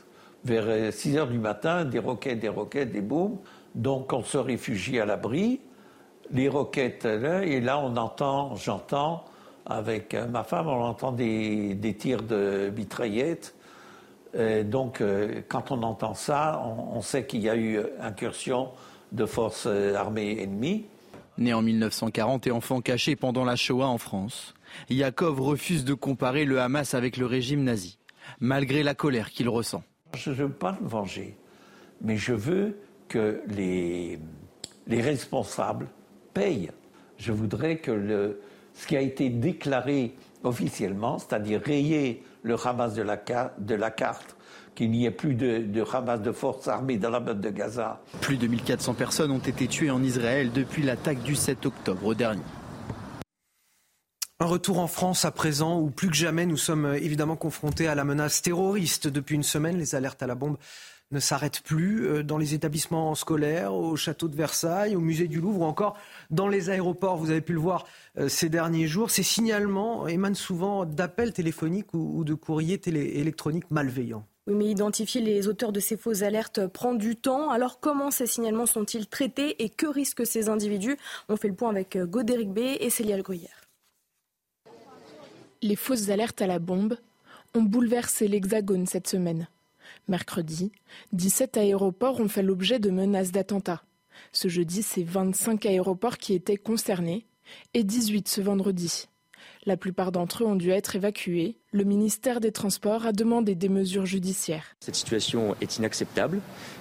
Vers 0.44 0.92
6 0.92 1.16
euh, 1.16 1.20
heures 1.20 1.28
du 1.28 1.38
matin, 1.38 1.84
des 1.84 2.00
roquettes, 2.00 2.40
des 2.40 2.48
roquettes, 2.48 2.90
des 2.90 3.00
booms. 3.00 3.38
Donc 3.76 4.12
on 4.12 4.24
se 4.24 4.38
réfugie 4.38 4.98
à 4.98 5.06
l'abri. 5.06 5.60
Les 6.32 6.48
roquettes, 6.48 7.04
là, 7.04 7.44
et 7.44 7.60
là 7.60 7.78
on 7.78 7.96
entend, 7.96 8.56
j'entends, 8.56 9.24
avec 9.66 10.14
ma 10.14 10.42
femme, 10.42 10.66
on 10.66 10.82
entend 10.82 11.12
des, 11.12 11.96
tirs 11.98 12.22
de 12.22 12.72
mitraillettes. 12.76 13.54
donc 14.64 15.02
quand 15.48 15.70
on 15.70 15.82
entend 15.82 16.12
ça, 16.12 16.62
on 16.92 17.00
sait 17.00 17.24
qu'il 17.24 17.40
y 17.40 17.48
a 17.48 17.56
eu 17.56 17.80
incursion 18.00 18.70
de 19.12 19.26
forces 19.26 19.66
euh, 19.66 19.94
armées 19.94 20.42
ennemies. 20.42 20.86
Né 21.38 21.54
en 21.54 21.62
1940 21.62 22.46
et 22.46 22.50
enfant 22.50 22.80
caché 22.80 23.14
pendant 23.14 23.44
la 23.44 23.56
Shoah 23.56 23.86
en 23.86 23.98
France, 23.98 24.54
Yakov 24.90 25.40
refuse 25.40 25.84
de 25.84 25.94
comparer 25.94 26.44
le 26.44 26.60
Hamas 26.60 26.94
avec 26.94 27.16
le 27.16 27.26
régime 27.26 27.62
nazi, 27.62 27.98
malgré 28.40 28.82
la 28.82 28.94
colère 28.94 29.30
qu'il 29.30 29.48
ressent. 29.48 29.84
Je 30.16 30.30
ne 30.30 30.34
veux 30.34 30.50
pas 30.50 30.76
me 30.80 30.88
venger, 30.88 31.36
mais 32.02 32.16
je 32.16 32.32
veux 32.32 32.78
que 33.08 33.40
les, 33.48 34.18
les 34.86 35.00
responsables 35.00 35.86
payent. 36.34 36.70
Je 37.18 37.32
voudrais 37.32 37.78
que 37.78 37.90
le, 37.90 38.40
ce 38.74 38.86
qui 38.86 38.96
a 38.96 39.00
été 39.00 39.30
déclaré 39.30 40.14
officiellement, 40.44 41.18
c'est-à-dire 41.18 41.60
rayer 41.62 42.22
le 42.42 42.56
Hamas 42.64 42.94
de 42.94 43.02
la, 43.02 43.16
de 43.58 43.74
la 43.74 43.90
carte 43.90 44.36
qu'il 44.78 44.92
n'y 44.92 45.06
ait 45.06 45.10
plus 45.10 45.34
de, 45.34 45.58
de 45.58 46.16
de 46.22 46.32
forces 46.32 46.68
armées 46.68 46.98
dans 46.98 47.10
la 47.10 47.18
bande 47.18 47.40
de 47.40 47.50
Gaza. 47.50 48.00
Plus 48.20 48.36
de 48.36 48.46
1400 48.46 48.94
personnes 48.94 49.32
ont 49.32 49.40
été 49.40 49.66
tuées 49.66 49.90
en 49.90 50.04
Israël 50.04 50.52
depuis 50.52 50.84
l'attaque 50.84 51.20
du 51.24 51.34
7 51.34 51.66
octobre 51.66 52.14
dernier. 52.14 52.44
Un 54.38 54.46
retour 54.46 54.78
en 54.78 54.86
France 54.86 55.24
à 55.24 55.32
présent 55.32 55.80
où 55.80 55.90
plus 55.90 56.08
que 56.08 56.14
jamais 56.14 56.46
nous 56.46 56.56
sommes 56.56 56.94
évidemment 56.94 57.34
confrontés 57.34 57.88
à 57.88 57.96
la 57.96 58.04
menace 58.04 58.40
terroriste. 58.40 59.08
Depuis 59.08 59.34
une 59.34 59.42
semaine, 59.42 59.78
les 59.78 59.96
alertes 59.96 60.22
à 60.22 60.28
la 60.28 60.36
bombe 60.36 60.58
ne 61.10 61.18
s'arrêtent 61.18 61.62
plus 61.62 62.06
euh, 62.06 62.22
dans 62.22 62.38
les 62.38 62.54
établissements 62.54 63.16
scolaires, 63.16 63.74
au 63.74 63.96
château 63.96 64.28
de 64.28 64.36
Versailles, 64.36 64.94
au 64.94 65.00
musée 65.00 65.26
du 65.26 65.40
Louvre 65.40 65.62
ou 65.62 65.64
encore 65.64 65.96
dans 66.30 66.46
les 66.46 66.70
aéroports. 66.70 67.16
Vous 67.16 67.30
avez 67.30 67.40
pu 67.40 67.52
le 67.52 67.58
voir 67.58 67.84
euh, 68.16 68.28
ces 68.28 68.48
derniers 68.48 68.86
jours. 68.86 69.10
Ces 69.10 69.24
signalements 69.24 70.06
émanent 70.06 70.36
souvent 70.36 70.84
d'appels 70.84 71.32
téléphoniques 71.32 71.92
ou 71.94 72.22
de 72.22 72.34
courriers 72.34 72.80
électroniques 72.86 73.68
malveillants. 73.72 74.24
Oui, 74.48 74.54
mais 74.54 74.70
identifier 74.70 75.20
les 75.20 75.46
auteurs 75.46 75.72
de 75.72 75.80
ces 75.80 75.98
fausses 75.98 76.22
alertes 76.22 76.66
prend 76.68 76.94
du 76.94 77.16
temps. 77.16 77.50
Alors 77.50 77.80
comment 77.80 78.10
ces 78.10 78.26
signalements 78.26 78.64
sont-ils 78.64 79.06
traités 79.06 79.62
et 79.62 79.68
que 79.68 79.86
risquent 79.86 80.26
ces 80.26 80.48
individus? 80.48 80.96
On 81.28 81.36
fait 81.36 81.48
le 81.48 81.54
point 81.54 81.68
avec 81.68 81.96
euh, 81.96 82.06
Godéric 82.06 82.50
B 82.50 82.60
et 82.80 82.88
Célia 82.88 83.20
Gruyère. 83.20 83.68
Les 85.60 85.76
fausses 85.76 86.08
alertes 86.08 86.40
à 86.40 86.46
la 86.46 86.58
bombe 86.58 86.96
ont 87.54 87.62
bouleversé 87.62 88.26
l'Hexagone 88.26 88.86
cette 88.86 89.06
semaine. 89.06 89.48
Mercredi, 90.08 90.72
17 91.12 91.58
aéroports 91.58 92.18
ont 92.18 92.28
fait 92.28 92.42
l'objet 92.42 92.78
de 92.78 92.88
menaces 92.88 93.32
d'attentats. 93.32 93.82
Ce 94.32 94.48
jeudi, 94.48 94.82
c'est 94.82 95.02
25 95.02 95.66
aéroports 95.66 96.16
qui 96.16 96.32
étaient 96.32 96.56
concernés 96.56 97.26
et 97.74 97.84
18 97.84 98.26
ce 98.28 98.40
vendredi. 98.40 99.08
La 99.68 99.76
plupart 99.76 100.12
d'entre 100.12 100.44
eux 100.44 100.46
ont 100.46 100.56
dû 100.56 100.70
être 100.70 100.96
évacués. 100.96 101.58
Le 101.72 101.84
ministère 101.84 102.40
des 102.40 102.52
Transports 102.52 103.04
a 103.04 103.12
demandé 103.12 103.54
des 103.54 103.68
mesures 103.68 104.06
judiciaires. 104.06 104.64
Cette 104.80 104.94
situation 104.94 105.54
est 105.60 105.76
inacceptable. 105.76 106.40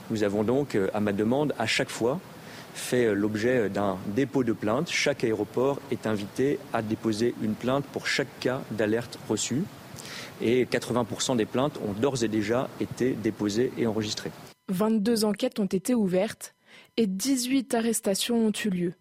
Nous 0.09 0.23
avons 0.23 0.45
donc, 0.45 0.73
euh, 0.73 0.87
à 0.93 1.01
ma 1.01 1.11
demande, 1.11 1.53
à 1.59 1.65
chaque 1.65 1.89
fois, 1.89 2.21
fait 2.73 3.07
euh, 3.07 3.13
l'objet 3.13 3.67
d'un 3.67 3.97
dépôt 4.15 4.45
de 4.45 4.53
plainte. 4.53 4.89
Chaque 4.89 5.25
aéroport 5.25 5.81
est 5.91 6.07
invité 6.07 6.59
à 6.71 6.81
déposer 6.81 7.35
une 7.41 7.55
plainte 7.55 7.83
pour 7.83 8.07
chaque 8.07 8.39
cas 8.39 8.61
d'alerte 8.71 9.19
reçue. 9.27 9.63
Et 10.41 10.63
80% 10.63 11.35
des 11.35 11.45
plaintes 11.45 11.77
ont 11.85 11.91
d'ores 11.91 12.23
et 12.23 12.29
déjà 12.29 12.69
été 12.79 13.11
déposées 13.21 13.73
et 13.77 13.85
enregistrées. 13.85 14.31
22 14.69 15.25
enquêtes 15.25 15.59
ont 15.59 15.65
été 15.65 15.93
ouvertes 15.93 16.55
et 16.95 17.05
18 17.05 17.73
arrestations 17.73 18.47
ont 18.47 18.53
eu 18.63 18.69
lieu. 18.69 18.93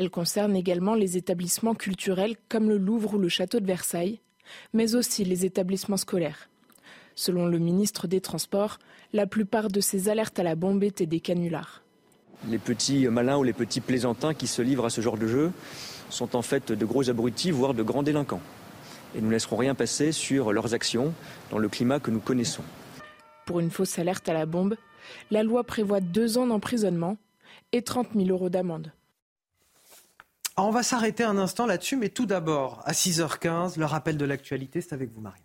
Elle 0.00 0.08
concerne 0.08 0.56
également 0.56 0.94
les 0.94 1.18
établissements 1.18 1.74
culturels 1.74 2.36
comme 2.48 2.70
le 2.70 2.78
Louvre 2.78 3.16
ou 3.16 3.18
le 3.18 3.28
Château 3.28 3.60
de 3.60 3.66
Versailles, 3.66 4.18
mais 4.72 4.94
aussi 4.94 5.26
les 5.26 5.44
établissements 5.44 5.98
scolaires. 5.98 6.48
Selon 7.14 7.44
le 7.44 7.58
ministre 7.58 8.08
des 8.08 8.22
Transports, 8.22 8.78
la 9.12 9.26
plupart 9.26 9.68
de 9.68 9.82
ces 9.82 10.08
alertes 10.08 10.38
à 10.38 10.42
la 10.42 10.54
bombe 10.54 10.82
étaient 10.84 11.04
des 11.04 11.20
canulars. 11.20 11.82
Les 12.48 12.56
petits 12.56 13.08
malins 13.08 13.36
ou 13.36 13.42
les 13.42 13.52
petits 13.52 13.82
plaisantins 13.82 14.32
qui 14.32 14.46
se 14.46 14.62
livrent 14.62 14.86
à 14.86 14.90
ce 14.90 15.02
genre 15.02 15.18
de 15.18 15.26
jeu 15.26 15.52
sont 16.08 16.34
en 16.34 16.40
fait 16.40 16.72
de 16.72 16.86
gros 16.86 17.10
abrutis, 17.10 17.50
voire 17.50 17.74
de 17.74 17.82
grands 17.82 18.02
délinquants. 18.02 18.40
Et 19.14 19.20
nous 19.20 19.26
ne 19.26 19.32
laisserons 19.32 19.58
rien 19.58 19.74
passer 19.74 20.12
sur 20.12 20.54
leurs 20.54 20.72
actions 20.72 21.12
dans 21.50 21.58
le 21.58 21.68
climat 21.68 22.00
que 22.00 22.10
nous 22.10 22.20
connaissons. 22.20 22.64
Pour 23.44 23.60
une 23.60 23.70
fausse 23.70 23.98
alerte 23.98 24.30
à 24.30 24.32
la 24.32 24.46
bombe, 24.46 24.76
la 25.30 25.42
loi 25.42 25.62
prévoit 25.62 26.00
deux 26.00 26.38
ans 26.38 26.46
d'emprisonnement 26.46 27.18
et 27.72 27.82
30 27.82 28.14
000 28.14 28.30
euros 28.30 28.48
d'amende. 28.48 28.92
Ah, 30.56 30.64
on 30.64 30.70
va 30.70 30.82
s'arrêter 30.82 31.22
un 31.22 31.38
instant 31.38 31.66
là-dessus, 31.66 31.96
mais 31.96 32.08
tout 32.08 32.26
d'abord, 32.26 32.82
à 32.84 32.92
6h15, 32.92 33.78
le 33.78 33.84
rappel 33.84 34.16
de 34.16 34.24
l'actualité, 34.24 34.80
c'est 34.80 34.92
avec 34.92 35.10
vous, 35.10 35.20
Marine. 35.20 35.42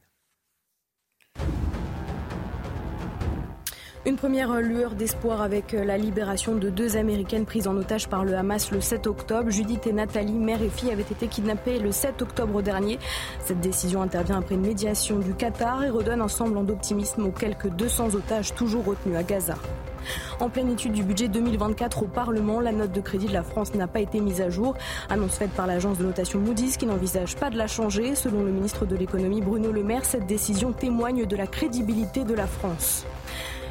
Une 4.08 4.18
première 4.18 4.62
lueur 4.62 4.94
d'espoir 4.94 5.42
avec 5.42 5.72
la 5.72 5.98
libération 5.98 6.54
de 6.54 6.70
deux 6.70 6.96
Américaines 6.96 7.46
prises 7.46 7.68
en 7.68 7.76
otage 7.76 8.08
par 8.08 8.24
le 8.24 8.36
Hamas 8.36 8.70
le 8.70 8.80
7 8.80 9.08
octobre. 9.08 9.50
Judith 9.50 9.88
et 9.88 9.94
Nathalie, 9.94 10.34
mère 10.34 10.62
et 10.62 10.70
fille, 10.70 10.92
avaient 10.92 11.02
été 11.02 11.28
kidnappées 11.28 11.80
le 11.80 11.92
7 11.92 12.22
octobre 12.22 12.62
dernier. 12.62 13.00
Cette 13.40 13.62
décision 13.62 14.04
intervient 14.04 14.38
après 14.38 14.54
une 14.54 14.62
médiation 14.62 15.18
du 15.18 15.34
Qatar 15.34 15.84
et 15.84 15.90
redonne 15.90 16.22
un 16.22 16.28
semblant 16.28 16.64
d'optimisme 16.64 17.26
aux 17.26 17.32
quelques 17.32 17.70
200 17.70 18.14
otages 18.14 18.54
toujours 18.54 18.86
retenus 18.86 19.18
à 19.18 19.24
Gaza. 19.24 19.56
En 20.40 20.50
pleine 20.50 20.72
étude 20.72 20.94
du 20.94 21.04
budget 21.04 21.28
2024 21.28 22.04
au 22.04 22.08
Parlement, 22.08 22.60
la 22.60 22.72
note 22.72 22.92
de 22.92 23.02
crédit 23.02 23.28
de 23.28 23.34
la 23.34 23.44
France 23.44 23.74
n'a 23.74 23.88
pas 23.88 24.00
été 24.00 24.20
mise 24.20 24.42
à 24.42 24.50
jour. 24.50 24.76
Annonce 25.10 25.38
faite 25.38 25.52
par 25.52 25.68
l'agence 25.68 25.98
de 25.98 26.04
notation 26.04 26.40
Moody's 26.40 26.78
qui 26.78 26.86
n'envisage 26.86 27.36
pas 27.36 27.50
de 27.50 27.58
la 27.58 27.68
changer. 27.68 28.16
Selon 28.16 28.44
le 28.44 28.52
ministre 28.52 28.86
de 28.86 28.96
l'économie 28.96 29.42
Bruno 29.42 29.72
Le 29.72 29.84
Maire, 29.84 30.06
cette 30.06 30.28
décision 30.28 30.72
témoigne 30.72 31.26
de 31.26 31.36
la 31.36 31.48
crédibilité 31.48 32.24
de 32.24 32.34
la 32.34 32.48
France. 32.48 33.06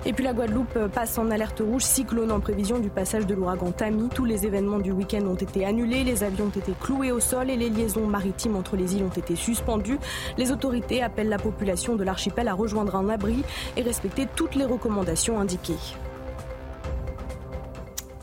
Et 0.07 0.13
puis 0.13 0.23
la 0.23 0.35
Guadeloupe 0.35 0.79
passe 0.93 1.17
en 1.17 1.31
alerte 1.31 1.63
rouge 1.65 1.83
cyclone 1.83 2.31
en 2.31 2.39
prévision 2.39 2.79
du 2.79 2.91
passage 2.91 3.27
de 3.27 3.35
l'ouragan 3.35 3.73
Tammy. 3.73 4.11
Tous 4.11 4.27
les 4.27 4.45
événements 4.45 4.79
du 4.79 4.93
week-end 4.93 5.25
ont 5.27 5.35
été 5.35 5.65
annulés, 5.65 6.05
les 6.05 6.23
avions 6.23 6.47
ont 6.47 6.59
été 6.59 6.75
cloués 6.79 7.11
au 7.11 7.21
sol 7.21 7.49
et 7.49 7.57
les 7.57 7.71
liaisons 7.71 8.07
maritimes 8.07 8.57
entre 8.57 8.77
les 8.77 8.97
îles 8.97 9.05
ont 9.05 9.09
été 9.09 9.35
suspendues. 9.35 9.99
Les 10.37 10.53
autorités 10.53 11.03
appellent 11.03 11.31
la 11.31 11.39
population 11.39 11.97
de 11.97 12.05
l'archipel 12.05 12.49
à 12.49 12.55
rejoindre 12.55 12.97
un 12.97 13.09
abri 13.09 13.45
et 13.79 13.83
respecter 13.83 14.27
toutes 14.37 14.57
les 14.57 14.67
recommandations 14.67 15.41
indiquées. 15.41 15.79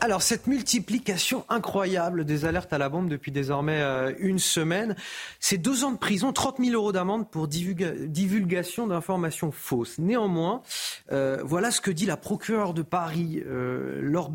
Alors, 0.04 0.20
cette 0.20 0.48
multiplication 0.48 1.44
incroyable 1.48 2.24
des 2.24 2.44
alertes 2.44 2.72
à 2.72 2.78
la 2.78 2.88
bombe 2.88 3.08
depuis 3.08 3.30
désormais 3.30 3.80
euh, 3.80 4.12
une 4.18 4.40
semaine, 4.40 4.96
c'est 5.38 5.58
deux 5.58 5.84
ans 5.84 5.92
de 5.92 5.96
prison, 5.96 6.32
30 6.32 6.56
000 6.58 6.72
euros 6.72 6.90
d'amende 6.90 7.30
pour 7.30 7.46
divulgation 7.46 8.88
d'informations 8.88 9.52
fausses. 9.52 10.00
Néanmoins, 10.00 10.62
euh, 11.12 11.40
voilà 11.44 11.70
ce 11.70 11.80
que 11.80 11.92
dit 11.92 12.04
la 12.04 12.16
procureure 12.16 12.74
de 12.74 12.82
Paris, 12.82 13.44
euh, 13.46 14.00
Laure 14.02 14.32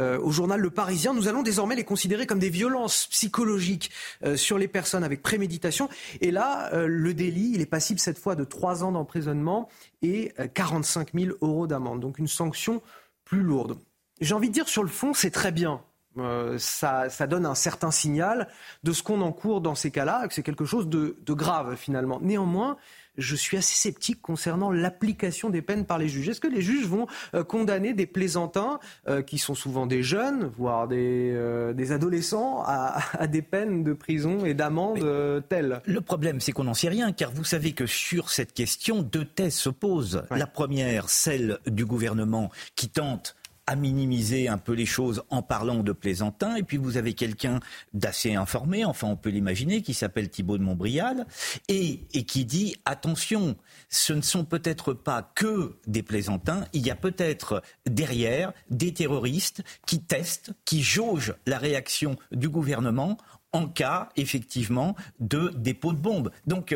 euh, 0.00 0.18
au 0.18 0.32
journal 0.32 0.58
Le 0.58 0.70
Parisien. 0.70 1.14
Nous 1.14 1.28
allons 1.28 1.44
désormais 1.44 1.76
les 1.76 1.84
considérer 1.84 2.26
comme 2.26 2.40
des 2.40 2.50
violences 2.50 3.06
psychologiques 3.06 3.92
sur 4.34 4.58
les 4.58 4.66
personnes 4.66 5.04
avec 5.04 5.22
préméditation. 5.22 5.88
Et 6.20 6.32
là, 6.32 6.72
le 6.74 7.14
délit, 7.14 7.52
il 7.54 7.60
est 7.60 7.66
passible 7.66 8.00
cette 8.00 8.18
fois 8.18 8.34
de 8.34 8.42
trois 8.42 8.82
ans 8.82 8.90
d'emprisonnement 8.90 9.68
et 10.02 10.32
45 10.54 11.12
000 11.14 11.36
euros 11.40 11.68
d'amende. 11.68 12.00
Donc 12.00 12.18
une 12.18 12.26
sanction 12.26 12.82
plus 13.24 13.42
lourde. 13.42 13.76
J'ai 14.20 14.34
envie 14.34 14.48
de 14.48 14.54
dire 14.54 14.68
sur 14.68 14.82
le 14.82 14.88
fond, 14.88 15.12
c'est 15.14 15.30
très 15.30 15.52
bien. 15.52 15.80
Euh, 16.18 16.56
ça, 16.58 17.08
donne 17.26 17.44
un 17.44 17.54
certain 17.54 17.90
signal 17.90 18.48
de 18.84 18.92
ce 18.92 19.02
qu'on 19.02 19.20
encourt 19.20 19.60
dans 19.60 19.74
ces 19.74 19.90
cas-là, 19.90 20.26
que 20.26 20.34
c'est 20.34 20.42
quelque 20.42 20.64
chose 20.64 20.88
de, 20.88 21.14
grave 21.28 21.76
finalement. 21.76 22.20
Néanmoins, 22.22 22.78
je 23.18 23.36
suis 23.36 23.58
assez 23.58 23.74
sceptique 23.74 24.22
concernant 24.22 24.70
l'application 24.70 25.50
des 25.50 25.60
peines 25.60 25.84
par 25.84 25.98
les 25.98 26.08
juges. 26.08 26.30
Est-ce 26.30 26.40
que 26.40 26.48
les 26.48 26.62
juges 26.62 26.86
vont 26.86 27.06
euh, 27.34 27.44
condamner 27.44 27.92
des 27.92 28.06
plaisantins, 28.06 28.78
euh, 29.08 29.20
qui 29.20 29.36
sont 29.36 29.54
souvent 29.54 29.86
des 29.86 30.02
jeunes, 30.02 30.50
voire 30.56 30.88
des, 30.88 31.92
adolescents, 31.92 32.62
à, 32.66 33.26
des 33.26 33.42
peines 33.42 33.84
de 33.84 33.92
prison 33.92 34.46
et 34.46 34.54
d'amende 34.54 35.44
telles? 35.50 35.82
Le 35.84 36.00
problème, 36.00 36.40
c'est 36.40 36.52
qu'on 36.52 36.64
n'en 36.64 36.74
sait 36.74 36.88
rien, 36.88 37.12
car 37.12 37.30
vous 37.30 37.44
savez 37.44 37.72
que 37.72 37.86
sur 37.86 38.30
cette 38.30 38.54
question, 38.54 39.02
deux 39.02 39.26
thèses 39.26 39.56
s'opposent. 39.56 40.22
La 40.30 40.46
première, 40.46 41.10
celle 41.10 41.58
du 41.66 41.84
gouvernement 41.84 42.50
qui 42.74 42.88
tente 42.88 43.36
à 43.66 43.76
minimiser 43.76 44.48
un 44.48 44.58
peu 44.58 44.72
les 44.72 44.86
choses 44.86 45.22
en 45.30 45.42
parlant 45.42 45.82
de 45.82 45.92
plaisantin. 45.92 46.56
Et 46.56 46.62
puis 46.62 46.76
vous 46.76 46.96
avez 46.96 47.14
quelqu'un 47.14 47.60
d'assez 47.92 48.34
informé, 48.34 48.84
enfin 48.84 49.08
on 49.08 49.16
peut 49.16 49.30
l'imaginer, 49.30 49.82
qui 49.82 49.94
s'appelle 49.94 50.30
Thibault 50.30 50.58
de 50.58 50.62
Montbrial, 50.62 51.26
et, 51.68 52.06
et 52.14 52.24
qui 52.24 52.44
dit 52.44 52.76
attention, 52.84 53.56
ce 53.88 54.12
ne 54.12 54.22
sont 54.22 54.44
peut-être 54.44 54.92
pas 54.92 55.32
que 55.34 55.76
des 55.86 56.02
plaisantins, 56.02 56.64
il 56.72 56.86
y 56.86 56.90
a 56.90 56.96
peut-être 56.96 57.62
derrière 57.86 58.52
des 58.70 58.92
terroristes 58.94 59.62
qui 59.86 60.00
testent, 60.00 60.52
qui 60.64 60.82
jaugent 60.82 61.34
la 61.46 61.58
réaction 61.58 62.16
du 62.32 62.48
gouvernement 62.48 63.16
en 63.52 63.68
cas 63.68 64.10
effectivement 64.16 64.94
de 65.20 65.52
dépôt 65.56 65.92
de 65.92 65.98
bombes. 65.98 66.30
Donc 66.46 66.74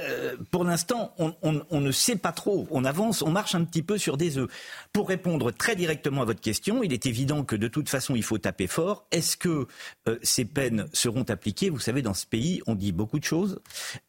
euh, 0.00 0.36
pour 0.50 0.64
l'instant, 0.64 1.14
on, 1.18 1.80
ne 1.80 1.90
sait 1.90 2.16
pas 2.16 2.32
trop. 2.32 2.66
On 2.70 2.84
avance, 2.84 3.20
on 3.20 3.30
marche 3.30 3.54
un 3.54 3.64
petit 3.64 3.82
peu 3.82 3.98
sur 3.98 4.16
des 4.16 4.38
œufs. 4.38 4.50
Pour 4.92 5.08
répondre 5.08 5.50
très 5.50 5.76
directement 5.76 6.22
à 6.22 6.24
votre 6.24 6.40
question, 6.40 6.82
il 6.82 6.92
est 6.92 7.04
évident 7.04 7.44
que 7.44 7.56
de 7.56 7.68
toute 7.68 7.90
façon, 7.90 8.14
il 8.14 8.22
faut 8.22 8.38
taper 8.38 8.66
fort. 8.66 9.06
Est-ce 9.10 9.36
que 9.36 9.66
euh, 10.08 10.18
ces 10.22 10.46
peines 10.46 10.86
seront 10.94 11.24
appliquées? 11.24 11.68
Vous 11.68 11.78
savez, 11.78 12.00
dans 12.00 12.14
ce 12.14 12.26
pays, 12.26 12.62
on 12.66 12.74
dit 12.74 12.92
beaucoup 12.92 13.18
de 13.18 13.24
choses, 13.24 13.60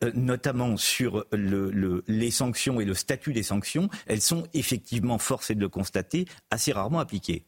euh, 0.04 0.12
notamment 0.16 0.78
sur 0.78 1.26
les 1.34 2.32
sanctions 2.32 2.80
et 2.80 2.86
le 2.86 2.94
statut 2.94 3.34
des 3.34 3.44
sanctions. 3.44 3.90
Elles 4.08 4.22
sont 4.22 4.44
effectivement, 4.54 5.18
force 5.18 5.52
est 5.52 5.56
de 5.56 5.60
le 5.60 5.70
constater, 5.70 6.26
assez 6.50 6.72
rarement 6.72 7.00
appliquées. 7.00 7.44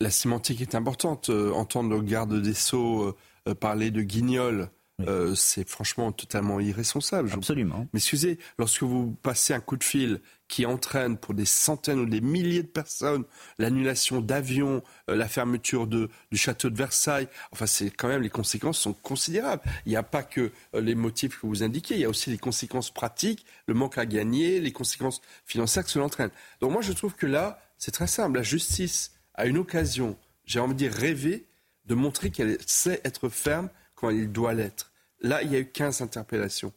la 0.00 0.10
sémantique 0.10 0.60
est 0.62 0.74
importante. 0.74 1.30
entendre 1.30 1.90
le 1.90 2.02
garde 2.02 2.40
des 2.42 2.54
Sceaux 2.54 3.16
parler 3.60 3.90
de 3.90 4.02
guignol 4.02 4.70
euh, 5.08 5.34
c'est 5.34 5.68
franchement 5.68 6.12
totalement 6.12 6.60
irresponsable. 6.60 7.30
Absolument. 7.32 7.86
Mais 7.92 7.98
excusez, 7.98 8.38
lorsque 8.58 8.82
vous 8.82 9.16
passez 9.22 9.54
un 9.54 9.60
coup 9.60 9.76
de 9.76 9.84
fil 9.84 10.20
qui 10.48 10.66
entraîne 10.66 11.16
pour 11.16 11.32
des 11.32 11.44
centaines 11.44 12.00
ou 12.00 12.06
des 12.06 12.20
milliers 12.20 12.64
de 12.64 12.68
personnes 12.68 13.24
l'annulation 13.58 14.20
d'avions, 14.20 14.82
euh, 15.08 15.14
la 15.14 15.28
fermeture 15.28 15.86
du 15.86 16.08
château 16.34 16.70
de 16.70 16.76
Versailles, 16.76 17.28
enfin 17.52 17.66
c'est 17.66 17.90
quand 17.90 18.08
même 18.08 18.22
les 18.22 18.30
conséquences 18.30 18.78
sont 18.78 18.92
considérables. 18.92 19.62
Il 19.86 19.90
n'y 19.90 19.96
a 19.96 20.02
pas 20.02 20.22
que 20.22 20.50
euh, 20.74 20.80
les 20.80 20.94
motifs 20.94 21.40
que 21.40 21.46
vous 21.46 21.62
indiquez, 21.62 21.94
il 21.94 22.00
y 22.00 22.04
a 22.04 22.08
aussi 22.08 22.30
les 22.30 22.38
conséquences 22.38 22.90
pratiques, 22.90 23.46
le 23.66 23.74
manque 23.74 23.96
à 23.96 24.06
gagner, 24.06 24.60
les 24.60 24.72
conséquences 24.72 25.20
financières 25.46 25.84
que 25.84 25.90
cela 25.90 26.04
entraîne. 26.04 26.30
Donc 26.60 26.72
moi 26.72 26.82
je 26.82 26.92
trouve 26.92 27.14
que 27.14 27.26
là 27.26 27.60
c'est 27.78 27.92
très 27.92 28.08
simple. 28.08 28.36
La 28.36 28.42
justice 28.42 29.12
a 29.34 29.46
une 29.46 29.56
occasion, 29.56 30.18
j'ai 30.44 30.58
envie 30.58 30.74
de 30.74 30.78
dire 30.78 30.92
rêver, 30.92 31.46
de 31.86 31.94
montrer 31.94 32.30
qu'elle 32.30 32.58
sait 32.66 33.00
être 33.04 33.28
ferme 33.28 33.68
quand 33.94 34.10
il 34.10 34.32
doit 34.32 34.54
l'être. 34.54 34.89
Là, 35.20 35.42
il 35.42 35.52
y 35.52 35.56
a 35.56 35.60
eu 35.60 35.66
15 35.66 36.02
interpellations. 36.02 36.72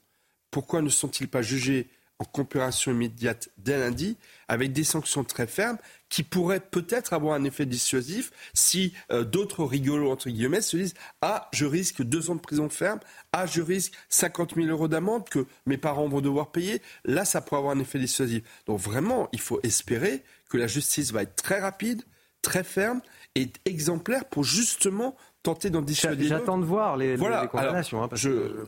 Pourquoi 0.52 0.82
ne 0.82 0.90
sont-ils 0.90 1.28
pas 1.28 1.42
jugés 1.42 1.90
en 2.20 2.26
comparaison 2.26 2.92
immédiate 2.92 3.50
dès 3.58 3.80
lundi 3.80 4.18
avec 4.48 4.72
des 4.72 4.84
sanctions 4.84 5.24
très 5.24 5.48
fermes 5.48 5.78
qui 6.10 6.24
pourraient 6.24 6.60
peut-être 6.60 7.14
avoir 7.14 7.34
un 7.34 7.44
effet 7.44 7.66
dissuasif 7.66 8.32
si 8.54 8.94
euh, 9.12 9.24
d'autres 9.24 9.64
rigolos, 9.66 10.12
entre 10.12 10.30
guillemets, 10.30 10.62
se 10.62 10.78
disent 10.78 10.94
Ah, 11.22 11.50
je 11.54 11.66
risque 11.66 12.04
deux 12.04 12.30
ans 12.30 12.36
de 12.36 12.40
prison 12.40 12.70
ferme, 12.70 13.00
ah, 13.32 13.46
je 13.46 13.62
risque 13.62 13.94
50 14.10 14.56
000 14.56 14.68
euros 14.68 14.88
d'amende 14.88 15.28
que 15.28 15.48
mes 15.66 15.78
parents 15.78 16.08
vont 16.08 16.22
devoir 16.22 16.52
payer. 16.52 16.82
Là, 17.04 17.26
ça 17.26 17.42
pourrait 17.42 17.60
avoir 17.60 17.76
un 17.76 17.80
effet 17.80 18.00
dissuasif. 18.00 18.44
Donc 18.68 18.80
vraiment, 18.80 19.28
il 19.34 19.40
faut 19.40 19.60
espérer 19.64 20.24
que 20.50 20.58
la 20.58 20.68
justice 20.68 21.12
va 21.12 21.24
être 21.24 21.36
très 21.36 21.60
rapide, 21.60 22.04
très 22.42 22.64
ferme 22.64 23.02
et 23.36 23.50
exemplaire 23.66 24.26
pour 24.26 24.44
justement 24.44 25.16
tenter 25.44 25.70
d'en 25.70 25.82
dissuader. 25.82 26.26
J'attends 26.26 26.58
de 26.58 26.66
voir 26.66 26.98
les, 26.98 27.16
voilà. 27.16 27.48
condamnations. 27.48 28.02
Hein, 28.04 28.10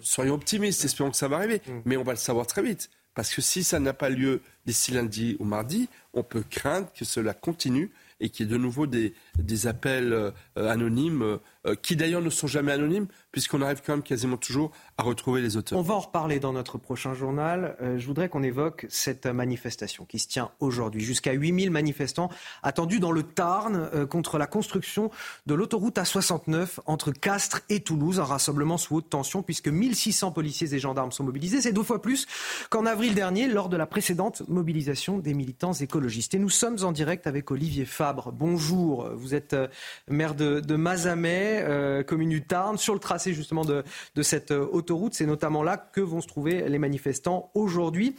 soyons 0.02 0.36
optimistes, 0.36 0.84
espérons 0.86 1.10
que 1.10 1.18
ça 1.18 1.28
va 1.28 1.38
arriver. 1.38 1.62
Mm. 1.68 1.72
Mais 1.86 1.98
on 1.98 2.04
va 2.04 2.12
le 2.12 2.18
savoir 2.18 2.46
très 2.46 2.62
vite. 2.62 2.90
Parce 3.16 3.34
que 3.34 3.42
si 3.42 3.64
ça 3.64 3.80
n'a 3.80 3.94
pas 3.94 4.10
lieu 4.10 4.42
d'ici 4.66 4.92
lundi 4.92 5.38
ou 5.40 5.46
mardi, 5.46 5.88
on 6.14 6.22
peut 6.22 6.44
craindre 6.50 6.92
que 6.94 7.06
cela 7.06 7.34
continue 7.34 7.90
et 8.20 8.30
qu'il 8.30 8.46
y 8.46 8.50
ait 8.50 8.52
de 8.52 8.58
nouveau 8.58 8.88
des, 8.88 9.14
des 9.38 9.68
appels 9.68 10.14
euh, 10.14 10.32
anonymes, 10.56 11.22
euh, 11.22 11.38
qui 11.82 11.96
d'ailleurs 11.96 12.22
ne 12.22 12.30
sont 12.30 12.48
jamais 12.48 12.72
anonymes, 12.72 13.08
puisqu'on 13.32 13.62
arrive 13.62 13.82
quand 13.86 13.94
même 13.94 14.04
quasiment 14.04 14.38
toujours 14.38 14.72
à 14.98 15.04
retrouver 15.04 15.42
les 15.42 15.58
auteurs. 15.58 15.78
On 15.78 15.82
va 15.82 15.96
en 15.96 16.00
reparler 16.00 16.40
dans 16.40 16.54
notre 16.54 16.78
prochain 16.78 17.14
journal. 17.14 17.76
Euh, 17.82 17.98
je 17.98 18.08
voudrais 18.08 18.30
qu'on 18.30 18.44
évoque 18.44 18.86
cette 18.90 19.26
manifestation 19.26 20.06
qui 20.06 20.20
se 20.20 20.28
tient 20.28 20.52
aujourd'hui. 20.60 21.04
Jusqu'à 21.04 21.34
8000 21.34 21.72
manifestants 21.72 22.30
attendus 22.64 23.00
dans 23.00 23.12
le 23.12 23.24
Tarn 23.24 23.90
euh, 23.94 24.06
contre 24.06 24.38
la 24.38 24.48
construction 24.48 25.12
de 25.46 25.54
l'autoroute 25.54 25.98
A69 25.98 26.80
entre 26.86 27.12
Castres 27.12 27.62
et 27.70 27.82
Toulouse. 27.82 28.20
Un 28.20 28.24
rassemblement 28.24 28.78
sous 28.78 28.96
haute 28.96 29.10
tension 29.10 29.44
puisque 29.44 29.68
1600 29.68 30.32
policiers 30.32 30.74
et 30.74 30.80
gendarmes 30.80 31.12
sont 31.12 31.24
mobilisés. 31.24 31.62
C'est 31.62 31.74
deux 31.74 31.84
fois 31.84 32.02
plus 32.02 32.28
qu'en 32.70 32.86
avril 32.86 33.16
dernier 33.16 33.48
lors 33.48 33.70
de 33.70 33.78
la 33.78 33.86
précédente 33.86 34.44
mobilisation 34.48 35.18
des 35.18 35.34
militants 35.34 35.74
écologistes. 35.74 36.34
Et 36.34 36.40
nous 36.40 36.50
sommes 36.50 36.78
en 36.84 36.92
direct 36.92 37.28
avec 37.28 37.52
Olivier 37.52 37.86
Fabre. 37.86 38.32
Bonjour, 38.32 39.10
vous 39.14 39.36
êtes 39.36 39.54
euh, 39.54 39.68
maire 40.08 40.36
de, 40.36 40.60
de 40.60 40.76
Mazamet, 40.76 41.55
commune 42.04 42.30
du 42.30 42.42
Tarn, 42.44 42.78
sur 42.78 42.94
le 42.94 43.00
tracé 43.00 43.34
justement 43.34 43.66
de, 43.66 43.84
cette 44.22 44.52
euh, 44.52 44.68
autoroute. 44.72 45.14
C'est 45.14 45.26
notamment 45.26 45.64
là 45.64 45.78
que 45.78 46.02
vont 46.02 46.22
se 46.22 46.28
trouver 46.28 46.68
les 46.68 46.80
manifestants 46.80 47.52
aujourd'hui. 47.54 48.16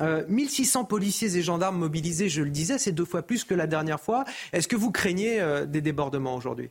1600 0.00 0.82
euh, 0.82 0.84
policiers 0.84 1.36
et 1.36 1.42
gendarmes 1.42 1.78
mobilisés, 1.78 2.28
je 2.28 2.42
le 2.42 2.50
disais, 2.50 2.76
c'est 2.76 2.92
deux 2.92 3.06
fois 3.06 3.22
plus 3.22 3.44
que 3.44 3.54
la 3.54 3.66
dernière 3.66 4.00
fois. 4.00 4.24
Est-ce 4.52 4.68
que 4.68 4.76
vous 4.76 4.90
craignez 4.90 5.40
euh, 5.40 5.64
des 5.64 5.80
débordements 5.80 6.36
aujourd'hui? 6.36 6.68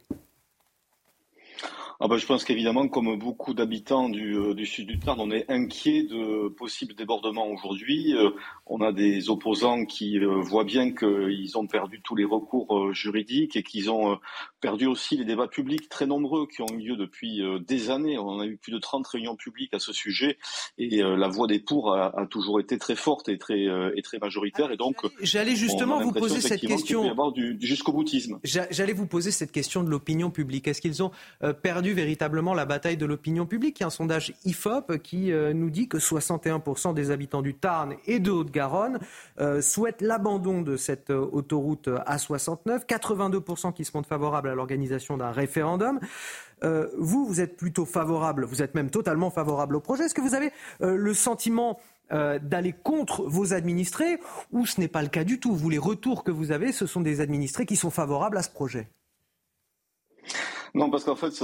Ah 2.01 2.09
ben, 2.09 2.17
je 2.17 2.25
pense 2.25 2.43
qu'évidemment, 2.43 2.89
comme 2.89 3.17
beaucoup 3.17 3.53
d'habitants 3.53 4.09
du, 4.09 4.35
euh, 4.35 4.53
du, 4.53 4.65
sud 4.65 4.87
du 4.87 4.99
Tarn, 4.99 5.17
on 5.21 5.31
est 5.31 5.49
inquiet 5.49 6.03
de 6.03 6.49
possibles 6.49 6.93
débordements 6.93 7.47
aujourd'hui. 7.47 8.13
Euh, 8.15 8.31
on 8.65 8.81
a 8.81 8.91
des 8.91 9.29
opposants 9.29 9.85
qui 9.85 10.19
euh, 10.19 10.41
voient 10.41 10.65
bien 10.65 10.91
qu'ils 10.93 11.57
ont 11.57 11.67
perdu 11.67 12.01
tous 12.01 12.15
les 12.15 12.25
recours 12.25 12.93
juridiques 12.93 13.55
et 13.55 13.63
qu'ils 13.63 13.89
ont 13.89 14.19
perdu 14.59 14.87
aussi 14.87 15.15
les 15.15 15.23
débats 15.23 15.47
publics 15.47 15.87
très 15.87 16.05
nombreux 16.05 16.47
qui 16.47 16.61
ont 16.61 16.73
eu 16.73 16.89
lieu 16.89 16.95
depuis 16.97 17.41
des 17.65 17.89
années. 17.89 18.17
On 18.17 18.39
a 18.39 18.45
eu 18.45 18.57
plus 18.57 18.71
de 18.71 18.79
30 18.79 19.05
réunions 19.07 19.35
publiques 19.35 19.73
à 19.73 19.79
ce 19.79 19.93
sujet 19.93 20.37
et 20.77 21.01
la 21.01 21.27
voix 21.27 21.47
des 21.47 21.59
pour 21.59 21.93
a, 21.93 22.27
toujours 22.29 22.59
été 22.59 22.77
très 22.77 22.95
forte 22.95 23.29
et 23.29 23.37
très, 23.37 23.65
et 23.95 24.01
très 24.01 24.17
majoritaire. 24.17 24.71
Et 24.71 24.77
donc, 24.77 24.97
j'allais 25.21 25.55
justement 25.55 26.01
vous 26.01 26.11
poser 26.11 26.41
cette 26.41 26.61
question. 26.61 27.15
Jusqu'au 27.59 27.93
boutisme. 27.93 28.39
J'allais 28.43 28.93
vous 28.93 29.07
poser 29.07 29.31
cette 29.31 29.51
question 29.51 29.83
de 29.83 29.89
l'opinion 29.89 30.31
publique. 30.31 30.67
Est-ce 30.67 30.81
qu'ils 30.81 31.03
ont 31.03 31.11
perdu 31.61 31.84
véritablement 31.93 32.53
la 32.53 32.65
bataille 32.65 32.97
de 32.97 33.05
l'opinion 33.05 33.45
publique. 33.45 33.79
Il 33.79 33.81
y 33.81 33.83
a 33.83 33.87
un 33.87 33.91
sondage 33.91 34.33
IFOP 34.45 34.97
qui 34.97 35.31
euh, 35.31 35.53
nous 35.53 35.69
dit 35.69 35.87
que 35.87 35.97
61% 35.97 36.93
des 36.93 37.11
habitants 37.11 37.41
du 37.41 37.55
Tarn 37.55 37.95
et 38.05 38.19
de 38.19 38.31
Haute-Garonne 38.31 38.99
euh, 39.39 39.61
souhaitent 39.61 40.01
l'abandon 40.01 40.61
de 40.61 40.77
cette 40.77 41.09
euh, 41.09 41.27
autoroute 41.31 41.87
A69. 41.87 42.85
82% 42.85 43.73
qui 43.73 43.85
se 43.85 43.91
montrent 43.95 44.09
favorables 44.09 44.49
à 44.49 44.55
l'organisation 44.55 45.17
d'un 45.17 45.31
référendum. 45.31 45.99
vous, 46.97 47.25
vous 47.25 47.41
êtes 47.41 47.57
plutôt 47.57 47.85
favorable, 47.85 48.45
vous 48.45 48.61
êtes 48.61 48.75
même 48.75 48.89
totalement 48.89 49.29
favorable 49.29 49.75
au 49.75 49.79
projet. 49.79 50.05
Est-ce 50.05 50.15
que 50.15 50.21
vous 50.21 50.33
avez 50.33 50.51
le 50.79 51.13
sentiment 51.13 51.79
d'aller 52.09 52.73
contre 52.73 53.23
vos 53.23 53.53
administrés 53.53 54.19
ou 54.51 54.65
ce 54.65 54.79
n'est 54.79 54.87
pas 54.87 55.03
le 55.03 55.09
cas 55.09 55.23
du 55.23 55.39
tout? 55.39 55.55
Vous, 55.55 55.69
les 55.69 55.77
retours 55.77 56.23
que 56.23 56.31
vous 56.31 56.51
avez, 56.51 56.71
ce 56.71 56.87
sont 56.87 57.01
des 57.01 57.21
administrés 57.21 57.65
qui 57.65 57.75
sont 57.75 57.91
favorables 57.91 58.37
à 58.37 58.43
ce 58.43 58.49
projet 58.49 58.87
Non, 60.75 60.89
parce 60.89 61.05
qu'en 61.05 61.15
fait, 61.15 61.41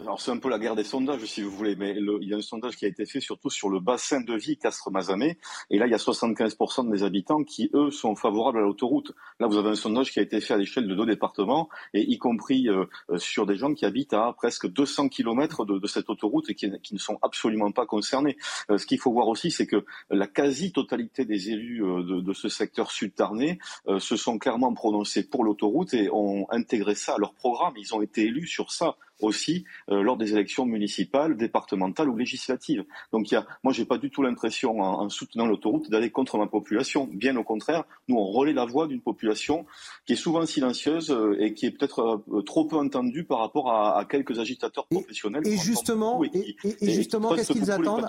alors 0.00 0.18
c'est 0.18 0.30
un 0.30 0.38
peu 0.38 0.48
la 0.48 0.58
guerre 0.58 0.74
des 0.74 0.82
sondages, 0.82 1.22
si 1.26 1.42
vous 1.42 1.50
voulez, 1.50 1.76
mais 1.76 1.94
il 1.94 2.26
y 2.26 2.32
a 2.32 2.38
un 2.38 2.40
sondage 2.40 2.74
qui 2.74 2.86
a 2.86 2.88
été 2.88 3.04
fait 3.04 3.20
surtout 3.20 3.50
sur 3.50 3.68
le 3.68 3.80
bassin 3.80 4.22
de 4.22 4.34
vie 4.34 4.56
Castres-Mazamet, 4.56 5.36
et 5.68 5.78
là, 5.78 5.86
il 5.86 5.90
y 5.90 5.94
a 5.94 5.98
75% 5.98 6.90
des 6.90 7.02
habitants 7.02 7.44
qui, 7.44 7.70
eux, 7.74 7.90
sont 7.90 8.16
favorables 8.16 8.56
à 8.56 8.62
l'autoroute. 8.62 9.12
Là, 9.40 9.46
vous 9.46 9.58
avez 9.58 9.68
un 9.68 9.74
sondage 9.74 10.10
qui 10.10 10.20
a 10.20 10.22
été 10.22 10.40
fait 10.40 10.54
à 10.54 10.56
l'échelle 10.56 10.88
de 10.88 10.94
deux 10.94 11.04
départements, 11.04 11.68
et 11.92 12.00
y 12.00 12.16
compris 12.16 12.70
euh, 12.70 12.86
sur 13.18 13.44
des 13.44 13.56
gens 13.56 13.74
qui 13.74 13.84
habitent 13.84 14.14
à 14.14 14.32
presque 14.32 14.66
200 14.66 15.10
km 15.10 15.66
de, 15.66 15.86
cette 15.86 16.08
autoroute 16.08 16.48
et 16.48 16.54
qui, 16.54 16.70
ne 16.70 16.98
sont 16.98 17.18
absolument 17.20 17.72
pas 17.72 17.84
concernés. 17.84 18.38
Euh, 18.70 18.78
ce 18.78 18.86
qu'il 18.86 18.98
faut 18.98 19.12
voir 19.12 19.28
aussi, 19.28 19.50
c'est 19.50 19.66
que 19.66 19.84
la 20.08 20.26
quasi-totalité 20.26 21.26
des 21.26 21.50
élus 21.50 21.84
euh, 21.84 22.02
de, 22.04 22.20
de, 22.22 22.32
ce 22.32 22.48
secteur 22.48 22.90
sud-tarnais 22.90 23.58
se 23.98 24.16
sont 24.16 24.38
clairement 24.38 24.72
prononcés 24.72 25.28
pour 25.28 25.44
l'autoroute 25.44 25.92
et 25.92 26.08
ont 26.10 26.46
intégré 26.50 26.94
ça 26.94 27.16
à 27.16 27.18
leur 27.18 27.34
programme. 27.34 27.74
Ils 27.76 27.94
ont 27.94 28.00
été 28.00 28.22
élus 28.22 28.46
sur 28.46 28.61
ça 28.70 28.96
aussi 29.22 29.64
euh, 29.90 30.02
lors 30.02 30.16
des 30.16 30.32
élections 30.32 30.66
municipales, 30.66 31.36
départementales 31.36 32.08
ou 32.08 32.16
législatives. 32.16 32.84
Donc 33.12 33.30
il 33.30 33.34
y 33.34 33.36
a, 33.36 33.46
moi 33.62 33.72
j'ai 33.72 33.84
pas 33.84 33.98
du 33.98 34.10
tout 34.10 34.22
l'impression 34.22 34.80
en, 34.80 35.08
soutenant 35.08 35.46
l'autoroute 35.46 35.90
d'aller 35.90 36.10
contre 36.10 36.38
ma 36.38 36.46
population. 36.46 37.08
Bien 37.12 37.36
au 37.36 37.44
contraire, 37.44 37.84
nous 38.08 38.16
on 38.16 38.26
relaie 38.26 38.52
la 38.52 38.64
voix 38.64 38.86
d'une 38.86 39.00
population 39.00 39.66
qui 40.06 40.14
est 40.14 40.16
souvent 40.16 40.44
silencieuse 40.46 41.10
euh, 41.10 41.36
et 41.40 41.54
qui 41.54 41.66
est 41.66 41.70
peut-être 41.70 42.22
euh, 42.32 42.42
trop 42.42 42.64
peu 42.66 42.76
entendue 42.76 43.24
par 43.24 43.38
rapport 43.38 43.72
à, 43.72 44.04
quelques 44.08 44.38
agitateurs 44.38 44.86
professionnels. 44.88 45.46
Et, 45.46 45.56
justement, 45.56 46.22
et, 46.24 46.56
justement, 46.80 47.34
qu'est-ce 47.34 47.52
qu'ils 47.52 47.70
attendent 47.70 48.06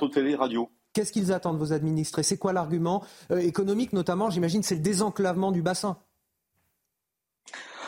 Qu'est-ce 0.94 1.12
qu'ils 1.12 1.32
attendent 1.32 1.58
vos 1.58 1.74
administrés? 1.74 2.24
C'est 2.24 2.38
quoi 2.38 2.54
l'argument 2.54 3.04
économique 3.32 3.94
notamment 3.94 4.30
J'imagine 4.30 4.62
c'est 4.64 4.76
le 4.76 4.82
désenclavement 4.82 5.52
du 5.52 5.62
bassin. 5.62 5.98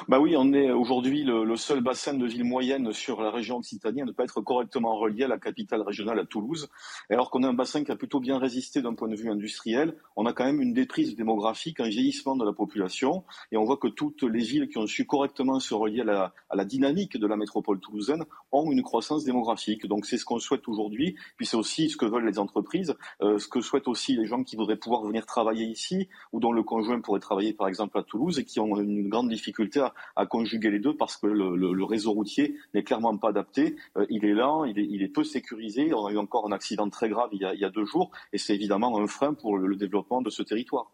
Bah 0.07 0.19
oui, 0.19 0.35
on 0.37 0.53
est 0.53 0.69
aujourd'hui 0.69 1.23
le, 1.23 1.55
seul 1.55 1.81
bassin 1.81 2.13
de 2.13 2.27
ville 2.27 2.43
moyenne 2.43 2.93
sur 2.93 3.23
la 3.23 3.31
région 3.31 3.57
Occitanie 3.57 4.03
à 4.03 4.05
ne 4.05 4.11
pas 4.11 4.23
être 4.23 4.39
correctement 4.39 4.95
relié 4.99 5.23
à 5.23 5.27
la 5.27 5.39
capitale 5.39 5.81
régionale, 5.81 6.19
à 6.19 6.25
Toulouse. 6.25 6.69
Alors 7.09 7.31
qu'on 7.31 7.41
a 7.41 7.47
un 7.47 7.53
bassin 7.53 7.83
qui 7.83 7.91
a 7.91 7.95
plutôt 7.95 8.19
bien 8.19 8.37
résisté 8.37 8.83
d'un 8.83 8.93
point 8.93 9.07
de 9.07 9.15
vue 9.15 9.31
industriel, 9.31 9.95
on 10.15 10.27
a 10.27 10.33
quand 10.33 10.45
même 10.45 10.61
une 10.61 10.73
déprise 10.73 11.15
démographique, 11.15 11.79
un 11.79 11.87
vieillissement 11.87 12.35
de 12.35 12.45
la 12.45 12.53
population. 12.53 13.23
Et 13.51 13.57
on 13.57 13.63
voit 13.63 13.77
que 13.77 13.87
toutes 13.87 14.21
les 14.21 14.43
villes 14.43 14.69
qui 14.69 14.77
ont 14.77 14.85
su 14.85 15.07
correctement 15.07 15.59
se 15.59 15.73
relier 15.73 16.01
à 16.01 16.31
la, 16.53 16.65
dynamique 16.65 17.17
de 17.17 17.25
la 17.25 17.35
métropole 17.35 17.79
toulousaine 17.79 18.25
ont 18.51 18.71
une 18.71 18.83
croissance 18.83 19.23
démographique. 19.23 19.87
Donc 19.87 20.05
c'est 20.05 20.19
ce 20.19 20.25
qu'on 20.25 20.37
souhaite 20.37 20.67
aujourd'hui. 20.67 21.15
Puis 21.35 21.47
c'est 21.47 21.57
aussi 21.57 21.89
ce 21.89 21.97
que 21.97 22.05
veulent 22.05 22.27
les 22.27 22.37
entreprises, 22.37 22.95
euh, 23.23 23.39
ce 23.39 23.47
que 23.47 23.59
souhaitent 23.59 23.87
aussi 23.87 24.15
les 24.15 24.27
gens 24.27 24.43
qui 24.43 24.55
voudraient 24.55 24.77
pouvoir 24.77 25.01
venir 25.01 25.25
travailler 25.25 25.65
ici 25.65 26.09
ou 26.31 26.39
dont 26.39 26.51
le 26.51 26.61
conjoint 26.61 27.01
pourrait 27.01 27.19
travailler 27.19 27.53
par 27.53 27.67
exemple 27.67 27.97
à 27.97 28.03
Toulouse 28.03 28.37
et 28.37 28.45
qui 28.45 28.59
ont 28.59 28.79
une 28.79 29.09
grande 29.09 29.29
difficulté 29.29 29.79
à, 29.79 29.94
conjuguer 30.29 30.71
les 30.71 30.79
deux 30.79 30.95
parce 30.95 31.17
que 31.17 31.27
le, 31.27 31.83
réseau 31.83 32.11
routier 32.11 32.55
n'est 32.73 32.83
clairement 32.83 33.17
pas 33.17 33.29
adapté. 33.29 33.75
Euh, 33.97 34.05
il 34.09 34.25
est 34.25 34.33
lent, 34.33 34.65
il 34.65 35.01
est, 35.01 35.07
peu 35.07 35.23
sécurisé. 35.23 35.93
On 35.93 36.07
a 36.07 36.11
eu 36.11 36.17
encore 36.17 36.47
un 36.47 36.51
accident 36.51 36.89
très 36.89 37.09
grave 37.09 37.29
il 37.31 37.41
y 37.41 37.65
a, 37.65 37.69
deux 37.69 37.85
jours 37.85 38.11
et 38.33 38.37
c'est 38.37 38.55
évidemment 38.55 38.97
un 38.99 39.07
frein 39.07 39.33
pour 39.33 39.57
le 39.57 39.75
développement 39.75 40.21
de 40.21 40.29
ce 40.29 40.43
territoire. 40.43 40.91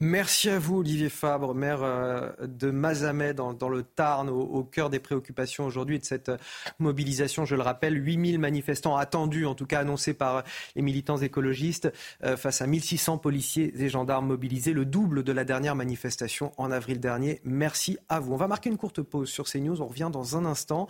Merci 0.00 0.48
à 0.48 0.60
vous, 0.60 0.76
Olivier 0.76 1.08
Fabre, 1.08 1.56
maire 1.56 1.80
euh, 1.82 2.30
de 2.42 2.70
Mazamet 2.70 3.34
dans, 3.34 3.68
le 3.68 3.82
Tarn, 3.82 4.28
au, 4.28 4.62
cœur 4.62 4.90
des 4.90 5.00
préoccupations 5.00 5.66
aujourd'hui 5.66 5.96
et 5.96 5.98
de 5.98 6.04
cette 6.04 6.30
mobilisation. 6.78 7.44
Je 7.44 7.56
le 7.56 7.62
rappelle, 7.62 7.96
8000 8.06 8.38
manifestants 8.38 8.96
attendus, 8.96 9.44
en 9.44 9.56
tout 9.56 9.66
cas 9.66 9.80
annoncés 9.80 10.14
par 10.14 10.44
les 10.76 10.82
militants 10.82 11.16
écologistes, 11.16 11.92
euh, 12.22 12.36
face 12.36 12.62
à 12.62 12.68
1600 12.68 13.18
policiers 13.18 13.74
et 13.76 13.88
gendarmes 13.88 14.28
mobilisés, 14.28 14.72
le 14.72 14.84
double 14.84 15.24
de 15.24 15.32
la 15.32 15.42
dernière 15.42 15.74
manifestation 15.74 16.52
en 16.58 16.70
avril 16.70 17.00
dernier. 17.00 17.40
Merci 17.42 17.98
à 18.08 18.20
vous. 18.20 18.34
On 18.34 18.36
va 18.36 18.46
marquer 18.46 18.70
une 18.70 18.78
courte 18.78 19.02
pause 19.02 19.28
sur 19.28 19.46
CNews. 19.46 19.82
On 19.82 19.88
revient 19.88 20.10
dans 20.12 20.36
un 20.36 20.44
instant. 20.44 20.86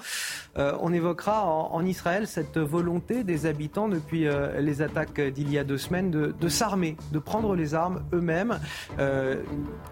Euh, 0.59 0.77
on 0.83 0.93
évoquera 0.93 1.47
en, 1.47 1.83
Israël 1.87 2.27
cette 2.27 2.59
volonté 2.59 3.25
des 3.25 3.47
habitants 3.47 3.89
depuis 3.89 4.27
les 4.59 4.83
attaques 4.83 5.19
d'il 5.19 5.51
y 5.51 5.57
a 5.57 5.65
deux 5.65 5.79
semaines 5.79 6.11
de 6.11 6.49
s'armer, 6.51 6.99
de 7.13 7.19
prendre 7.19 7.55
les 7.55 7.73
armes 7.75 8.05
eux-mêmes. 8.13 8.59
Euh, 8.99 9.43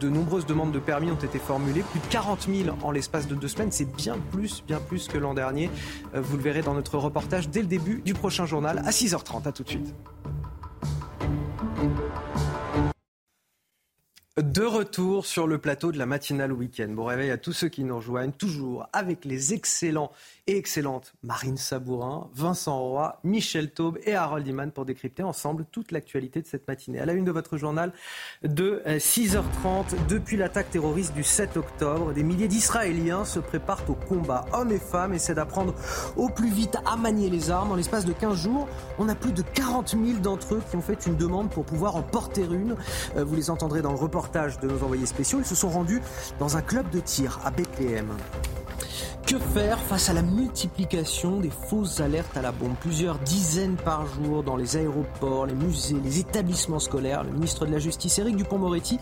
de 0.01 0.09
nombreuses 0.09 0.47
demandes 0.47 0.73
de 0.73 0.79
permis 0.79 1.11
ont 1.11 1.17
été 1.17 1.39
formulées, 1.39 1.83
plus 1.83 2.01
de 2.01 2.07
40 2.07 2.49
000 2.53 2.77
en 2.83 2.91
l'espace 2.91 3.29
de 3.29 3.35
deux 3.35 3.49
semaines. 3.49 3.73
C'est 3.73 3.91
bien 3.97 4.17
plus, 4.33 4.63
bien 4.67 4.79
plus 4.79 5.09
que 5.09 5.19
l'an 5.19 5.35
dernier. 5.35 5.71
Euh, 6.15 6.21
vous 6.21 6.37
le 6.37 6.43
verrez 6.43 6.63
dans 6.63 6.75
notre 6.75 6.99
reportage 6.99 7.49
dès 7.49 7.61
le 7.61 7.69
début 7.69 8.03
du 8.05 8.15
prochain 8.15 8.47
journal 8.47 8.79
à 8.85 8.91
6h30. 8.91 9.47
À 9.47 9.53
tout 9.53 9.63
de 9.63 9.69
suite. 9.69 9.95
De 14.43 14.65
retour 14.65 15.25
sur 15.25 15.47
le 15.47 15.57
plateau 15.57 15.93
de 15.93 15.99
la 15.99 16.05
matinale 16.05 16.53
week-end. 16.53 16.89
Bon 16.91 17.07
réveil 17.07 17.31
à 17.31 17.39
tous 17.39 17.55
ceux 17.55 17.71
qui 17.71 17.85
nous 17.85 17.97
rejoignent, 17.97 18.33
toujours 18.33 18.87
avec 18.93 19.25
les 19.25 19.55
excellents 19.55 20.13
et 20.47 20.59
excellente 20.59 21.15
Marine 21.23 21.57
Sabourin, 21.57 22.29
Vincent 22.35 22.79
Roy, 22.79 23.19
Michel 23.25 23.71
Taube 23.71 23.97
et 24.05 24.15
Harold 24.15 24.47
Iman 24.47 24.73
pour 24.73 24.85
décrypter 24.85 25.23
ensemble 25.23 25.65
toute 25.73 25.91
l'actualité 25.91 26.43
de 26.43 26.47
cette 26.47 26.69
matinée. 26.69 27.01
À 27.01 27.07
la 27.07 27.15
une 27.15 27.25
de 27.25 27.31
votre 27.31 27.57
journal 27.57 27.95
de 28.43 28.83
6h30, 28.85 29.41
euh, 29.41 29.97
depuis 30.07 30.37
l'attaque 30.37 30.69
terroriste 30.69 31.15
du 31.15 31.23
7 31.23 31.57
octobre, 31.57 32.13
des 32.13 32.23
milliers 32.23 32.47
d'Israéliens 32.47 33.25
se 33.25 33.39
préparent 33.39 33.89
au 33.89 33.95
combat. 33.95 34.45
Hommes 34.53 34.71
et 34.71 34.79
femmes 34.79 35.15
essaient 35.15 35.35
d'apprendre 35.35 35.75
au 36.15 36.29
plus 36.29 36.51
vite 36.51 36.77
à 36.85 36.97
manier 36.97 37.31
les 37.31 37.51
armes. 37.51 37.73
En 37.73 37.75
l'espace 37.75 38.05
de 38.05 38.13
15 38.13 38.37
jours, 38.37 38.69
on 38.99 39.09
a 39.09 39.15
plus 39.15 39.33
de 39.33 39.41
40 39.41 39.93
000 39.93 40.19
d'entre 40.19 40.57
eux 40.57 40.63
qui 40.69 40.77
ont 40.77 40.83
fait 40.83 41.07
une 41.07 41.17
demande 41.17 41.49
pour 41.49 41.65
pouvoir 41.65 41.97
en 41.97 42.03
porter 42.03 42.43
une. 42.43 42.77
Euh, 43.17 43.25
vous 43.25 43.35
les 43.35 43.49
entendrez 43.49 43.81
dans 43.81 43.93
le 43.93 43.99
reportage 43.99 44.26
de 44.33 44.67
nos 44.69 44.83
envoyés 44.83 45.07
spéciaux. 45.07 45.39
Ils 45.41 45.47
se 45.47 45.55
sont 45.55 45.69
rendus 45.69 46.03
dans 46.39 46.57
un 46.57 46.63
club 46.63 46.89
de 46.91 47.01
tir 47.01 47.41
à 47.45 47.51
Bethléem. 47.51 48.09
Que 49.27 49.39
faire 49.39 49.79
face 49.81 50.09
à 50.09 50.13
la 50.13 50.23
multiplication 50.23 51.41
des 51.41 51.51
fausses 51.51 52.01
alertes 52.01 52.37
à 52.37 52.43
la 52.43 52.53
bombe? 52.53 52.77
Plusieurs 52.81 53.19
dizaines 53.19 53.75
par 53.75 54.07
jour 54.07 54.45
dans 54.45 54.57
les 54.57 54.77
aéroports, 54.77 55.47
les 55.47 55.55
musées, 55.55 55.97
les 56.05 56.21
établissements 56.21 56.79
scolaires. 56.79 57.25
Le 57.25 57.31
ministre 57.31 57.67
de 57.67 57.73
la 57.73 57.81
Justice, 57.81 58.19
Éric 58.19 58.37
Dupont-Moretti, 58.37 59.01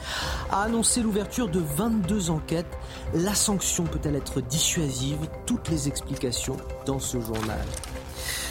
a 0.50 0.62
annoncé 0.62 1.02
l'ouverture 1.02 1.48
de 1.48 1.60
22 1.60 2.30
enquêtes. 2.30 2.78
La 3.12 3.34
sanction 3.34 3.84
peut-elle 3.84 4.16
être 4.16 4.40
dissuasive? 4.40 5.18
Toutes 5.44 5.68
les 5.68 5.88
explications 5.88 6.56
dans 6.86 7.00
ce 7.00 7.20
journal. 7.20 7.66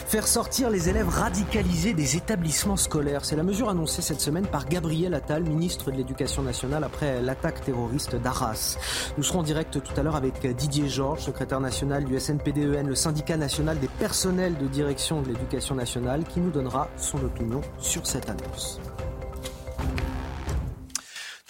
Faire 0.08 0.28
sortir 0.28 0.70
les 0.70 0.90
élèves 0.90 1.10
radicalisés 1.10 1.94
des 1.94 2.18
établissements 2.18 2.78
scolaires, 2.78 3.26
c'est 3.26 3.36
la 3.36 3.44
mesure 3.44 3.70
annoncée 3.70 4.02
cette 4.02 4.22
semaine 4.22 4.46
par 4.46 4.68
Gabriel 4.68 5.14
Attal, 5.14 5.44
ministre 5.44 5.92
de 5.92 5.98
l'Éducation 5.98 6.44
nationale, 6.44 6.84
après 6.84 7.22
l'attaque 7.22 7.64
terroriste 7.64 8.16
d'Arras. 8.16 8.78
Nous 9.18 9.24
serons 9.24 9.40
en 9.40 9.44
direct 9.44 9.82
tout 9.82 10.00
à 10.00 10.04
l'heure 10.04 10.16
avec 10.16 10.46
Didier 10.56 10.88
Georges, 10.88 11.22
secrétaire 11.22 11.62
national 11.62 12.04
du 12.04 12.20
SNPDEN, 12.20 12.88
le 12.88 12.96
syndicat 12.96 13.38
national 13.38 13.80
des 13.80 13.88
personnels 13.88 14.56
de 14.58 14.68
direction 14.68 15.22
de 15.22 15.30
l'éducation 15.30 15.74
nationale, 15.74 16.24
qui 16.26 16.40
nous 16.40 16.52
donnera 16.52 16.90
son 16.98 17.18
opinion 17.24 17.62
sur 17.80 18.06
cette 18.06 18.30
annonce. 18.30 18.80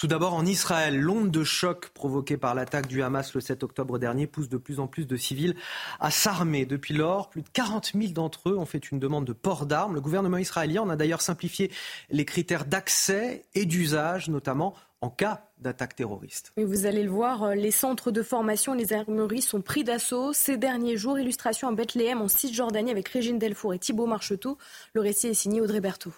Tout 0.03 0.07
d'abord, 0.07 0.33
en 0.33 0.45
Israël, 0.45 0.99
l'onde 0.99 1.31
de 1.31 1.45
choc 1.45 1.87
provoquée 1.93 2.35
par 2.35 2.55
l'attaque 2.55 2.87
du 2.87 3.01
Hamas 3.01 3.33
le 3.33 3.39
7 3.39 3.63
octobre 3.63 3.99
dernier 3.99 4.27
pousse 4.27 4.49
de 4.49 4.57
plus 4.57 4.81
en 4.81 4.87
plus 4.87 5.07
de 5.07 5.15
civils 5.15 5.55
à 6.01 6.11
s'armer. 6.11 6.65
Depuis 6.65 6.93
lors, 6.93 7.29
plus 7.29 7.41
de 7.41 7.47
40 7.47 7.93
000 7.95 8.11
d'entre 8.11 8.49
eux 8.49 8.57
ont 8.57 8.65
fait 8.65 8.91
une 8.91 8.99
demande 8.99 9.23
de 9.23 9.31
port 9.31 9.65
d'armes. 9.65 9.93
Le 9.93 10.01
gouvernement 10.01 10.35
israélien 10.35 10.81
en 10.81 10.89
a 10.89 10.97
d'ailleurs 10.97 11.21
simplifié 11.21 11.71
les 12.09 12.25
critères 12.25 12.65
d'accès 12.65 13.45
et 13.55 13.65
d'usage, 13.65 14.27
notamment 14.27 14.75
en 14.99 15.09
cas 15.09 15.45
d'attaque 15.59 15.95
terroriste. 15.95 16.51
vous 16.57 16.85
allez 16.85 17.03
le 17.03 17.09
voir, 17.09 17.43
euh, 17.43 17.55
les 17.55 17.71
centres 17.71 18.11
de 18.11 18.23
formation 18.23 18.75
et 18.75 18.77
les 18.79 18.91
armeries 18.91 19.41
sont 19.41 19.61
pris 19.61 19.85
d'assaut 19.85 20.33
ces 20.33 20.57
derniers 20.57 20.97
jours. 20.97 21.17
Illustration 21.17 21.69
à 21.69 21.71
Bethléem 21.71 22.21
en 22.21 22.27
Cisjordanie 22.27 22.91
avec 22.91 23.07
Régine 23.07 23.39
Delfour 23.39 23.73
et 23.73 23.79
Thibault 23.79 24.07
Marcheteau. 24.07 24.57
Le 24.95 24.99
récit 24.99 25.27
est 25.27 25.33
signé 25.33 25.61
Audrey 25.61 25.79
Berthaud. 25.79 26.11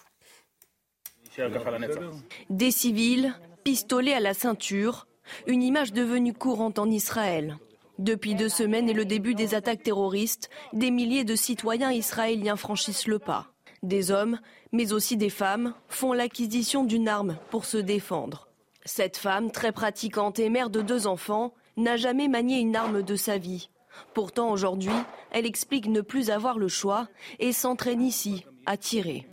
Des 2.49 2.71
civils, 2.71 3.35
pistolet 3.65 4.13
à 4.13 4.19
la 4.19 4.35
ceinture, 4.35 5.07
une 5.47 5.63
image 5.63 5.91
devenue 5.91 6.33
courante 6.33 6.77
en 6.77 6.87
Israël. 6.87 7.57
Depuis 7.97 8.35
deux 8.35 8.47
semaines 8.47 8.87
et 8.89 8.93
le 8.93 9.05
début 9.05 9.33
des 9.33 9.55
attaques 9.55 9.81
terroristes, 9.81 10.51
des 10.71 10.91
milliers 10.91 11.23
de 11.23 11.35
citoyens 11.35 11.91
israéliens 11.91 12.57
franchissent 12.57 13.07
le 13.07 13.17
pas. 13.17 13.47
Des 13.81 14.11
hommes, 14.11 14.39
mais 14.71 14.93
aussi 14.93 15.17
des 15.17 15.31
femmes, 15.31 15.73
font 15.89 16.13
l'acquisition 16.13 16.83
d'une 16.83 17.07
arme 17.07 17.37
pour 17.49 17.65
se 17.65 17.77
défendre. 17.77 18.47
Cette 18.85 19.17
femme, 19.17 19.49
très 19.49 19.71
pratiquante 19.71 20.37
et 20.37 20.49
mère 20.49 20.69
de 20.69 20.81
deux 20.81 21.07
enfants, 21.07 21.51
n'a 21.75 21.97
jamais 21.97 22.27
manié 22.27 22.59
une 22.59 22.75
arme 22.75 23.01
de 23.01 23.15
sa 23.15 23.39
vie. 23.39 23.71
Pourtant, 24.13 24.51
aujourd'hui, 24.51 24.93
elle 25.31 25.47
explique 25.47 25.87
ne 25.87 26.01
plus 26.01 26.29
avoir 26.29 26.59
le 26.59 26.67
choix 26.67 27.07
et 27.39 27.51
s'entraîne 27.51 28.03
ici 28.03 28.45
à 28.67 28.77
tirer. 28.77 29.25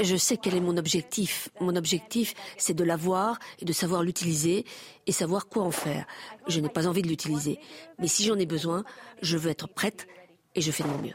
Je 0.00 0.16
sais 0.16 0.36
quel 0.36 0.54
est 0.54 0.60
mon 0.60 0.76
objectif. 0.76 1.48
Mon 1.60 1.76
objectif, 1.76 2.34
c'est 2.56 2.74
de 2.74 2.84
l'avoir 2.84 3.38
et 3.60 3.64
de 3.64 3.72
savoir 3.72 4.02
l'utiliser 4.02 4.64
et 5.06 5.12
savoir 5.12 5.48
quoi 5.48 5.62
en 5.62 5.70
faire. 5.70 6.06
Je 6.48 6.60
n'ai 6.60 6.68
pas 6.68 6.86
envie 6.86 7.02
de 7.02 7.08
l'utiliser. 7.08 7.58
Mais 7.98 8.08
si 8.08 8.24
j'en 8.24 8.38
ai 8.38 8.46
besoin, 8.46 8.84
je 9.20 9.36
veux 9.36 9.50
être 9.50 9.68
prête 9.68 10.06
et 10.54 10.60
je 10.60 10.70
fais 10.70 10.82
de 10.82 10.88
mon 10.88 10.98
mieux. 10.98 11.14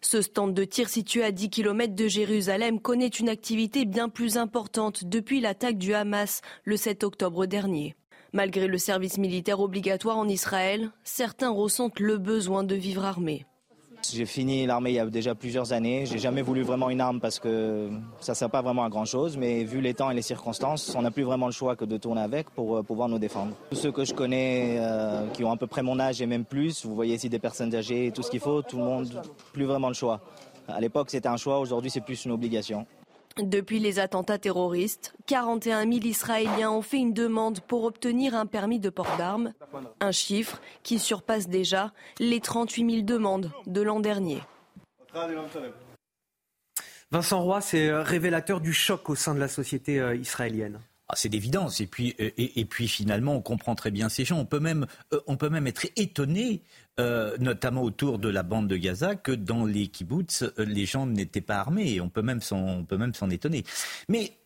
Ce 0.00 0.22
stand 0.22 0.54
de 0.54 0.64
tir 0.64 0.88
situé 0.88 1.24
à 1.24 1.32
10 1.32 1.50
km 1.50 1.94
de 1.94 2.08
Jérusalem 2.08 2.80
connaît 2.80 3.08
une 3.08 3.28
activité 3.28 3.84
bien 3.84 4.08
plus 4.08 4.36
importante 4.36 5.04
depuis 5.04 5.40
l'attaque 5.40 5.78
du 5.78 5.94
Hamas 5.94 6.42
le 6.64 6.76
7 6.76 7.04
octobre 7.04 7.46
dernier. 7.46 7.96
Malgré 8.32 8.66
le 8.66 8.78
service 8.78 9.18
militaire 9.18 9.60
obligatoire 9.60 10.16
en 10.16 10.28
Israël, 10.28 10.90
certains 11.04 11.50
ressentent 11.50 12.00
le 12.00 12.18
besoin 12.18 12.64
de 12.64 12.74
vivre 12.74 13.04
armés. 13.04 13.44
J'ai 14.10 14.26
fini 14.26 14.66
l'armée 14.66 14.90
il 14.90 14.96
y 14.96 14.98
a 14.98 15.06
déjà 15.06 15.34
plusieurs 15.34 15.72
années. 15.72 16.06
J'ai 16.06 16.18
jamais 16.18 16.42
voulu 16.42 16.62
vraiment 16.62 16.90
une 16.90 17.00
arme 17.00 17.20
parce 17.20 17.38
que 17.38 17.88
ça 18.20 18.32
ne 18.32 18.36
sert 18.36 18.50
pas 18.50 18.62
vraiment 18.62 18.84
à 18.84 18.88
grand 18.88 19.04
chose. 19.04 19.36
Mais 19.36 19.64
vu 19.64 19.80
les 19.80 19.94
temps 19.94 20.10
et 20.10 20.14
les 20.14 20.22
circonstances, 20.22 20.94
on 20.96 21.02
n'a 21.02 21.10
plus 21.10 21.22
vraiment 21.22 21.46
le 21.46 21.52
choix 21.52 21.76
que 21.76 21.84
de 21.84 21.96
tourner 21.96 22.20
avec 22.20 22.50
pour 22.50 22.76
euh, 22.76 22.82
pouvoir 22.82 23.08
nous 23.08 23.18
défendre. 23.18 23.52
Tous 23.70 23.76
ceux 23.76 23.92
que 23.92 24.04
je 24.04 24.12
connais 24.12 24.76
euh, 24.78 25.26
qui 25.28 25.44
ont 25.44 25.52
à 25.52 25.56
peu 25.56 25.66
près 25.66 25.82
mon 25.82 25.98
âge 26.00 26.20
et 26.20 26.26
même 26.26 26.44
plus, 26.44 26.84
vous 26.84 26.94
voyez 26.94 27.14
ici 27.14 27.28
des 27.28 27.38
personnes 27.38 27.74
âgées, 27.74 28.10
tout 28.14 28.22
ce 28.22 28.30
qu'il 28.30 28.40
faut, 28.40 28.62
tout 28.62 28.76
le 28.76 28.84
monde, 28.84 29.22
plus 29.52 29.64
vraiment 29.64 29.88
le 29.88 29.94
choix. 29.94 30.20
À 30.68 30.80
l'époque 30.80 31.10
c'était 31.10 31.28
un 31.28 31.36
choix, 31.36 31.58
aujourd'hui 31.58 31.90
c'est 31.90 32.00
plus 32.00 32.24
une 32.24 32.32
obligation. 32.32 32.86
Depuis 33.38 33.78
les 33.78 33.98
attentats 33.98 34.38
terroristes, 34.38 35.14
41 35.26 35.90
000 35.90 36.04
Israéliens 36.04 36.70
ont 36.70 36.82
fait 36.82 36.98
une 36.98 37.14
demande 37.14 37.60
pour 37.60 37.84
obtenir 37.84 38.34
un 38.34 38.46
permis 38.46 38.78
de 38.78 38.90
port 38.90 39.16
d'armes, 39.16 39.52
un 40.00 40.12
chiffre 40.12 40.60
qui 40.82 40.98
surpasse 40.98 41.48
déjà 41.48 41.92
les 42.18 42.40
38 42.40 42.90
000 42.90 43.02
demandes 43.02 43.50
de 43.66 43.80
l'an 43.80 44.00
dernier. 44.00 44.42
Vincent 47.10 47.42
Roy, 47.42 47.60
c'est 47.60 47.88
euh, 47.88 48.02
révélateur 48.02 48.60
du 48.60 48.72
choc 48.72 49.10
au 49.10 49.14
sein 49.14 49.34
de 49.34 49.40
la 49.40 49.48
société 49.48 50.00
euh, 50.00 50.16
israélienne. 50.16 50.80
Ah, 51.12 51.16
c'est 51.16 51.28
d'évidence. 51.28 51.80
Et 51.82 51.86
puis, 51.86 52.14
euh, 52.20 52.30
et, 52.38 52.64
puis 52.64 52.88
finalement, 52.88 53.36
on 53.36 53.42
comprend 53.42 53.74
très 53.74 53.90
bien 53.90 54.08
ces 54.08 54.24
gens. 54.24 54.38
On 54.38 54.46
peut 54.46 54.60
même, 54.60 54.86
on 55.26 55.36
peut 55.36 55.50
même 55.50 55.66
être 55.66 55.86
étonné, 55.96 56.62
notamment 56.98 57.82
autour 57.82 58.18
de 58.18 58.30
la 58.30 58.42
bande 58.42 58.66
de 58.66 58.76
Gaza, 58.78 59.14
que 59.14 59.32
dans 59.32 59.66
les 59.66 59.88
kibbutz, 59.88 60.44
les 60.56 60.86
gens 60.86 61.06
n'étaient 61.06 61.42
pas 61.42 61.56
armés. 61.56 62.00
On 62.00 62.08
peut 62.08 62.22
même 62.22 62.40
s'en, 62.40 62.86
étonner. 63.30 63.64
Mais 64.08 64.38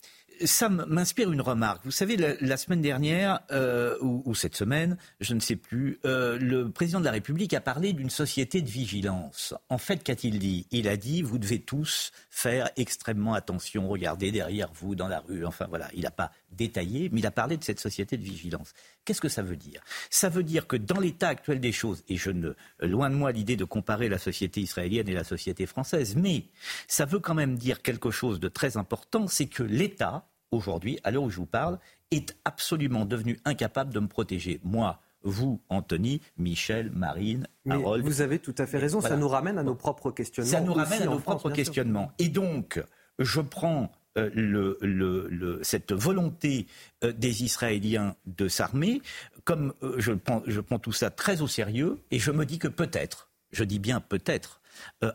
ça 0.45 0.69
m'inspire 0.69 1.33
une 1.33 1.41
remarque. 1.41 1.85
Vous 1.85 1.91
savez, 1.91 2.17
la, 2.17 2.57
semaine 2.57 2.83
dernière, 2.83 3.41
euh, 3.51 3.97
ou, 4.01 4.35
cette 4.35 4.57
semaine, 4.57 4.97
je 5.21 5.35
ne 5.35 5.41
sais 5.41 5.57
plus, 5.57 5.99
euh, 6.05 6.39
le 6.39 6.71
président 6.71 7.01
de 7.01 7.05
la 7.05 7.13
République 7.13 7.55
a 7.55 7.61
parlé 7.61 7.93
d'une 7.93 8.11
société 8.11 8.61
de 8.61 8.69
vigilance. 8.69 9.55
En 9.69 9.79
fait, 9.79 10.03
qu'a-t-il 10.03 10.39
dit? 10.39 10.67
Il 10.71 10.89
a 10.89 10.97
dit, 10.97 11.23
vous 11.23 11.39
devez 11.39 11.61
tous 11.61 12.13
faire 12.37 12.69
extrêmement 12.77 13.33
attention, 13.33 13.89
regardez 13.89 14.31
derrière 14.31 14.71
vous, 14.75 14.95
dans 14.95 15.09
la 15.09 15.21
rue. 15.21 15.47
Enfin 15.47 15.65
voilà, 15.71 15.89
il 15.95 16.03
n'a 16.03 16.11
pas 16.11 16.33
détaillé, 16.51 17.09
mais 17.11 17.21
il 17.21 17.27
a 17.27 17.31
parlé 17.31 17.57
de 17.57 17.65
cette 17.65 17.81
société 17.81 18.19
de 18.19 18.23
vigilance. 18.23 18.75
Qu'est-ce 19.07 19.23
que 19.23 19.31
ça 19.31 19.41
veut 19.41 19.57
dire? 19.57 19.81
Ça 20.11 20.29
veut 20.29 20.43
dire 20.43 20.67
que 20.67 20.77
dans 20.77 21.01
l'état 21.01 21.29
actuel 21.29 21.61
des 21.61 21.73
choses, 21.73 22.05
et 22.11 22.19
je 22.19 22.31
ne, 22.31 22.53
loin 22.81 23.09
de 23.09 23.15
moi 23.15 23.33
l'idée 23.33 23.57
de 23.57 23.65
comparer 23.65 24.11
la 24.11 24.19
société 24.19 24.61
israélienne 24.61 25.09
et 25.09 25.15
la 25.15 25.25
société 25.25 25.65
française, 25.65 26.15
mais 26.15 26.45
ça 26.89 27.07
veut 27.07 27.21
quand 27.21 27.33
même 27.33 27.57
dire 27.57 27.81
quelque 27.81 28.11
chose 28.11 28.39
de 28.39 28.49
très 28.49 28.77
important, 28.77 29.29
c'est 29.29 29.47
que 29.47 29.63
l'État, 29.63 30.29
aujourd'hui, 30.51 30.99
à 31.05 31.13
l'heure 31.13 31.23
où 31.23 31.31
je 31.31 31.39
vous 31.39 31.47
parle, 31.47 31.79
est 32.11 32.37
absolument 32.45 33.07
devenu 33.07 33.41
incapable 33.47 33.95
de 33.95 34.01
me 34.01 34.09
protéger. 34.09 34.61
Moi, 34.63 35.01
vous, 35.29 35.61
Anthony, 35.69 36.21
Michel, 36.39 36.91
Marine, 36.93 37.47
Harold. 37.69 38.05
Vous 38.05 38.21
avez 38.21 38.39
tout 38.39 38.55
à 38.59 38.67
fait 38.67 38.79
raison, 38.79 39.01
ça 39.01 39.17
nous 39.17 39.29
ramène 39.29 39.59
à 39.59 39.63
nos 39.63 39.75
propres 39.75 40.11
questionnements. 40.11 40.51
Ça 40.51 40.61
nous 40.61 40.75
ramène 40.75 41.03
à 41.03 41.07
nos 41.07 41.19
propres 41.19 41.51
questionnements. 41.51 42.13
Et 42.19 42.29
donc, 42.29 42.83
je 43.19 43.41
prends 43.41 43.91
euh, 44.17 44.31
le, 44.33 45.61
cette 45.63 45.93
volonté 45.93 46.67
euh, 47.05 47.13
des 47.13 47.45
Israéliens 47.45 48.17
de 48.25 48.49
s'armer, 48.49 49.03
comme 49.45 49.75
euh, 49.83 49.95
je, 49.99 50.13
prends, 50.13 50.43
je 50.47 50.61
prends 50.61 50.79
tout 50.79 50.93
ça 50.93 51.11
très 51.11 51.43
au 51.43 51.49
sérieux, 51.49 51.99
et 52.11 52.19
je 52.19 52.31
me 52.31 52.47
dis 52.47 52.59
que 52.59 52.69
peut-être, 52.69 53.31
je 53.53 53.65
dis 53.65 53.79
bien 53.79 54.01
peut-être, 54.01 54.61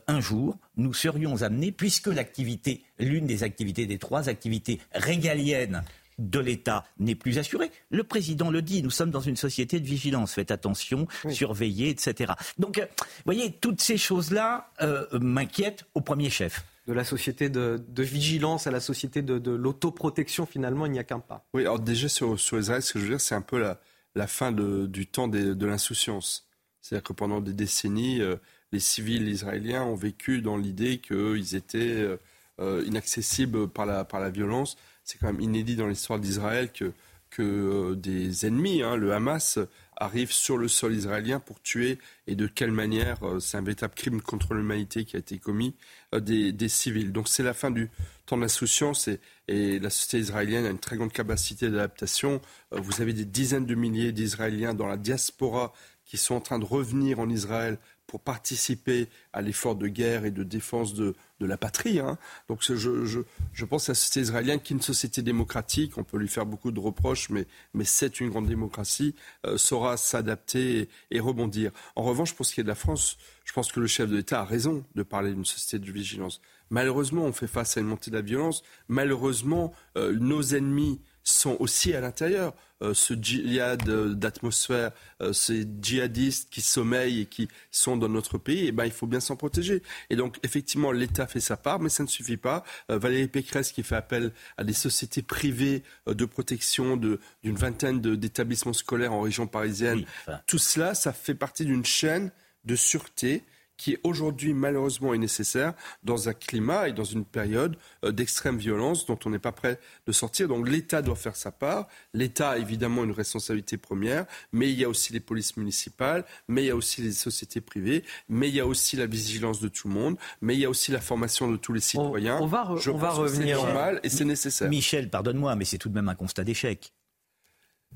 un 0.07 0.19
jour, 0.19 0.57
nous 0.75 0.91
serions 0.91 1.43
amenés, 1.43 1.71
puisque 1.71 2.07
l'activité, 2.07 2.83
l'une 2.97 3.27
des 3.27 3.43
activités, 3.43 3.85
des 3.85 3.99
trois 3.99 4.27
activités 4.27 4.81
régaliennes 4.91 5.83
de 6.19 6.39
l'État 6.39 6.85
n'est 6.99 7.15
plus 7.15 7.37
assurée. 7.37 7.71
Le 7.89 8.03
président 8.03 8.49
le 8.49 8.61
dit, 8.61 8.83
nous 8.83 8.91
sommes 8.91 9.11
dans 9.11 9.21
une 9.21 9.35
société 9.35 9.79
de 9.79 9.87
vigilance, 9.87 10.33
faites 10.33 10.51
attention, 10.51 11.07
surveillez, 11.29 11.89
etc. 11.89 12.33
Donc, 12.57 12.79
vous 12.79 13.05
voyez, 13.25 13.51
toutes 13.51 13.81
ces 13.81 13.97
choses-là 13.97 14.71
m'inquiètent 15.13 15.85
au 15.93 16.01
premier 16.01 16.29
chef 16.29 16.63
de 16.87 16.93
la 16.93 17.03
société 17.03 17.49
de, 17.49 17.81
vigilance 17.97 18.67
à 18.67 18.71
la 18.71 18.79
société 18.79 19.21
de, 19.21 19.51
l'autoprotection, 19.51 20.45
finalement, 20.45 20.85
il 20.85 20.91
n'y 20.91 20.99
a 20.99 21.03
qu'un 21.03 21.19
pas. 21.19 21.45
Oui, 21.53 21.61
alors 21.61 21.79
déjà 21.79 22.09
sur, 22.09 22.39
sur, 22.39 22.59
Israël, 22.59 22.81
ce 22.81 22.93
que 22.93 22.99
je 22.99 23.05
veux 23.05 23.11
dire, 23.11 23.21
c'est 23.21 23.35
un 23.35 23.41
peu 23.41 23.59
la, 23.59 23.79
la 24.15 24.27
fin 24.27 24.51
du 24.51 25.07
temps 25.07 25.27
de 25.27 25.65
l'insouciance. 25.65 26.47
C'est-à-dire 26.81 27.03
que 27.03 27.13
pendant 27.13 27.41
des 27.41 27.53
décennies, 27.53 28.21
euh, 28.21 28.35
les 28.71 28.79
civils 28.79 29.27
israéliens 29.27 29.83
ont 29.83 29.95
vécu 29.95 30.41
dans 30.41 30.57
l'idée 30.57 30.97
qu'ils 30.97 31.55
étaient 31.55 31.77
euh, 31.79 32.17
euh, 32.59 32.83
inaccessibles 32.85 33.67
par 33.67 33.85
la, 33.85 34.03
par 34.03 34.19
la 34.19 34.29
violence. 34.29 34.77
C'est 35.03 35.17
quand 35.19 35.27
même 35.27 35.41
inédit 35.41 35.75
dans 35.75 35.87
l'histoire 35.87 36.19
d'Israël 36.19 36.71
que, 36.71 36.93
que 37.29 37.95
des 37.95 38.45
ennemis, 38.45 38.83
hein, 38.83 38.95
le 38.95 39.13
Hamas, 39.13 39.59
arrive 40.01 40.31
sur 40.31 40.57
le 40.57 40.67
sol 40.67 40.95
israélien 40.95 41.39
pour 41.39 41.61
tuer 41.61 41.99
et 42.25 42.35
de 42.35 42.47
quelle 42.47 42.71
manière 42.71 43.23
euh, 43.23 43.39
c'est 43.39 43.57
un 43.57 43.61
véritable 43.61 43.93
crime 43.93 44.19
contre 44.19 44.55
l'humanité 44.55 45.05
qui 45.05 45.15
a 45.15 45.19
été 45.19 45.37
commis 45.37 45.75
euh, 46.15 46.19
des, 46.19 46.69
civils. 46.69 47.11
Donc 47.11 47.27
c'est 47.27 47.43
la 47.43 47.53
fin 47.53 47.69
du 47.69 47.89
temps 48.25 48.37
d'insouciance 48.37 49.07
et, 49.07 49.19
et, 49.47 49.79
la 49.79 49.91
société 49.91 50.17
israélienne 50.17 50.65
a 50.65 50.69
une 50.69 50.79
très 50.79 50.97
grande 50.97 51.13
capacité 51.13 51.69
d'adaptation. 51.69 52.41
Euh, 52.73 52.79
vous 52.81 53.01
avez 53.01 53.13
des 53.13 53.25
dizaines 53.25 53.67
de 53.67 53.75
milliers 53.75 54.11
d'Israéliens 54.11 54.73
dans 54.73 54.87
la 54.87 54.97
diaspora 54.97 55.71
qui 56.03 56.17
sont 56.17 56.35
en 56.35 56.41
train 56.41 56.59
de 56.59 56.65
revenir 56.65 57.19
en 57.19 57.29
Israël 57.29 57.77
pour 58.07 58.21
participer 58.21 59.07
à 59.33 59.41
l'effort 59.41 59.75
de 59.75 59.87
guerre 59.87 60.25
et 60.25 60.31
de 60.31 60.43
défense 60.43 60.93
de, 60.95 61.15
de 61.41 61.47
la 61.47 61.57
patrie. 61.57 61.99
Hein. 61.99 62.17
Donc 62.47 62.61
je, 62.61 63.65
pense 63.65 63.89
à 63.89 63.91
la 63.91 63.95
société 63.95 64.21
israélienne 64.21 64.59
qui 64.59 64.73
est 64.73 64.75
une 64.77 64.81
société 64.81 65.21
démocratique, 65.21 65.97
on 65.97 66.03
peut 66.03 66.17
lui 66.17 66.27
faire 66.27 66.45
beaucoup 66.45 66.71
de 66.71 66.79
reproches, 66.79 67.29
mais, 67.29 67.47
mais 67.73 67.83
c'est 67.83 68.19
une 68.19 68.29
grande 68.29 68.47
démocratie, 68.47 69.15
euh, 69.45 69.57
saura 69.57 69.97
s'adapter 69.97 70.87
et, 71.09 71.19
rebondir. 71.19 71.71
En 71.95 72.03
revanche, 72.03 72.33
pour 72.33 72.45
ce 72.45 72.53
qui 72.53 72.61
est 72.61 72.63
de 72.63 72.69
la 72.69 72.75
France, 72.75 73.17
je 73.43 73.53
pense 73.53 73.71
que 73.71 73.79
le 73.79 73.87
chef 73.87 74.09
de 74.09 74.15
l'État 74.15 74.41
a 74.41 74.45
raison 74.45 74.85
de 74.95 75.03
parler 75.03 75.33
d'une 75.33 75.45
société 75.45 75.83
de 75.83 75.91
vigilance. 75.91 76.41
Malheureusement, 76.69 77.23
on 77.23 77.33
fait 77.33 77.47
face 77.47 77.75
à 77.75 77.81
une 77.81 77.87
montée 77.87 78.11
de 78.11 78.15
la 78.15 78.21
violence. 78.21 78.63
Malheureusement, 78.87 79.73
euh, 79.97 80.15
nos 80.17 80.41
ennemis 80.41 81.01
sont 81.23 81.57
aussi 81.59 81.93
à 81.93 82.01
l'intérieur. 82.01 82.53
Euh, 82.81 82.93
ce 82.93 83.13
djihad 83.13 83.83
d'atmosphère, 84.17 84.91
euh, 85.21 85.33
ces 85.33 85.67
djihadistes 85.81 86.49
qui 86.49 86.61
sommeillent 86.61 87.21
et 87.21 87.25
qui 87.25 87.47
sont 87.69 87.95
dans 87.95 88.09
notre 88.09 88.37
pays, 88.37 88.67
eh 88.67 88.71
ben, 88.71 88.85
il 88.85 88.91
faut 88.91 89.07
bien 89.07 89.19
s'en 89.19 89.35
protéger. 89.35 89.83
Et 90.09 90.15
donc, 90.15 90.37
effectivement, 90.43 90.91
l'État 90.91 91.27
fait 91.27 91.39
sa 91.39 91.57
part, 91.57 91.79
mais 91.79 91.89
ça 91.89 92.03
ne 92.03 92.07
suffit 92.07 92.37
pas. 92.37 92.63
Euh, 92.89 92.97
Valérie 92.97 93.27
Pécresse 93.27 93.71
qui 93.71 93.83
fait 93.83 93.95
appel 93.95 94.31
à 94.57 94.63
des 94.63 94.73
sociétés 94.73 95.21
privées 95.21 95.83
de 96.07 96.25
protection 96.25 96.97
d'une 96.97 97.19
vingtaine 97.43 98.01
d'établissements 98.01 98.73
scolaires 98.73 99.13
en 99.13 99.21
région 99.21 99.47
parisienne. 99.47 100.05
Tout 100.47 100.57
cela, 100.57 100.95
ça 100.95 101.13
fait 101.13 101.35
partie 101.35 101.65
d'une 101.65 101.85
chaîne 101.85 102.31
de 102.65 102.75
sûreté 102.75 103.43
qui 103.77 103.97
aujourd'hui 104.03 104.53
malheureusement 104.53 105.13
est 105.13 105.17
nécessaire 105.17 105.73
dans 106.03 106.29
un 106.29 106.33
climat 106.33 106.89
et 106.89 106.93
dans 106.93 107.03
une 107.03 107.25
période 107.25 107.77
euh, 108.05 108.11
d'extrême 108.11 108.57
violence 108.57 109.05
dont 109.05 109.17
on 109.25 109.29
n'est 109.29 109.39
pas 109.39 109.51
prêt 109.51 109.79
de 110.05 110.11
sortir. 110.11 110.47
Donc 110.47 110.69
l'État 110.69 111.01
doit 111.01 111.15
faire 111.15 111.35
sa 111.35 111.51
part. 111.51 111.87
L'État 112.13 112.51
a 112.51 112.57
évidemment 112.57 113.03
une 113.03 113.11
responsabilité 113.11 113.77
première, 113.77 114.25
mais 114.51 114.69
il 114.71 114.79
y 114.79 114.83
a 114.83 114.89
aussi 114.89 115.13
les 115.13 115.19
polices 115.19 115.57
municipales, 115.57 116.25
mais 116.47 116.63
il 116.63 116.67
y 116.67 116.71
a 116.71 116.75
aussi 116.75 117.01
les 117.01 117.11
sociétés 117.11 117.61
privées, 117.61 118.03
mais 118.29 118.49
il 118.49 118.55
y 118.55 118.59
a 118.59 118.67
aussi 118.67 118.95
la 118.95 119.07
vigilance 119.07 119.59
de 119.59 119.67
tout 119.67 119.87
le 119.87 119.93
monde, 119.93 120.17
mais 120.41 120.55
il 120.55 120.59
y 120.59 120.65
a 120.65 120.69
aussi 120.69 120.91
la 120.91 121.01
formation 121.01 121.49
de 121.49 121.57
tous 121.57 121.73
les 121.73 121.81
citoyens. 121.81 122.39
On, 122.41 122.47
va, 122.47 122.75
Je 122.77 122.91
on 122.91 122.97
va 122.97 123.09
revenir. 123.09 123.57
C'est 123.57 123.63
normal 123.65 123.99
et 124.03 124.09
c'est 124.09 124.25
nécessaire. 124.25 124.69
Michel, 124.69 125.09
pardonne-moi, 125.09 125.55
mais 125.55 125.65
c'est 125.65 125.77
tout 125.77 125.89
de 125.89 125.95
même 125.95 126.09
un 126.09 126.15
constat 126.15 126.43
d'échec. 126.43 126.93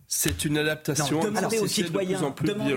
C'est 0.08 0.46
une 0.46 0.58
adaptation. 0.58 1.18
Non, 1.18 1.26
demandez 1.26 1.58
aux 1.58 1.68
citoyens, 1.68 2.22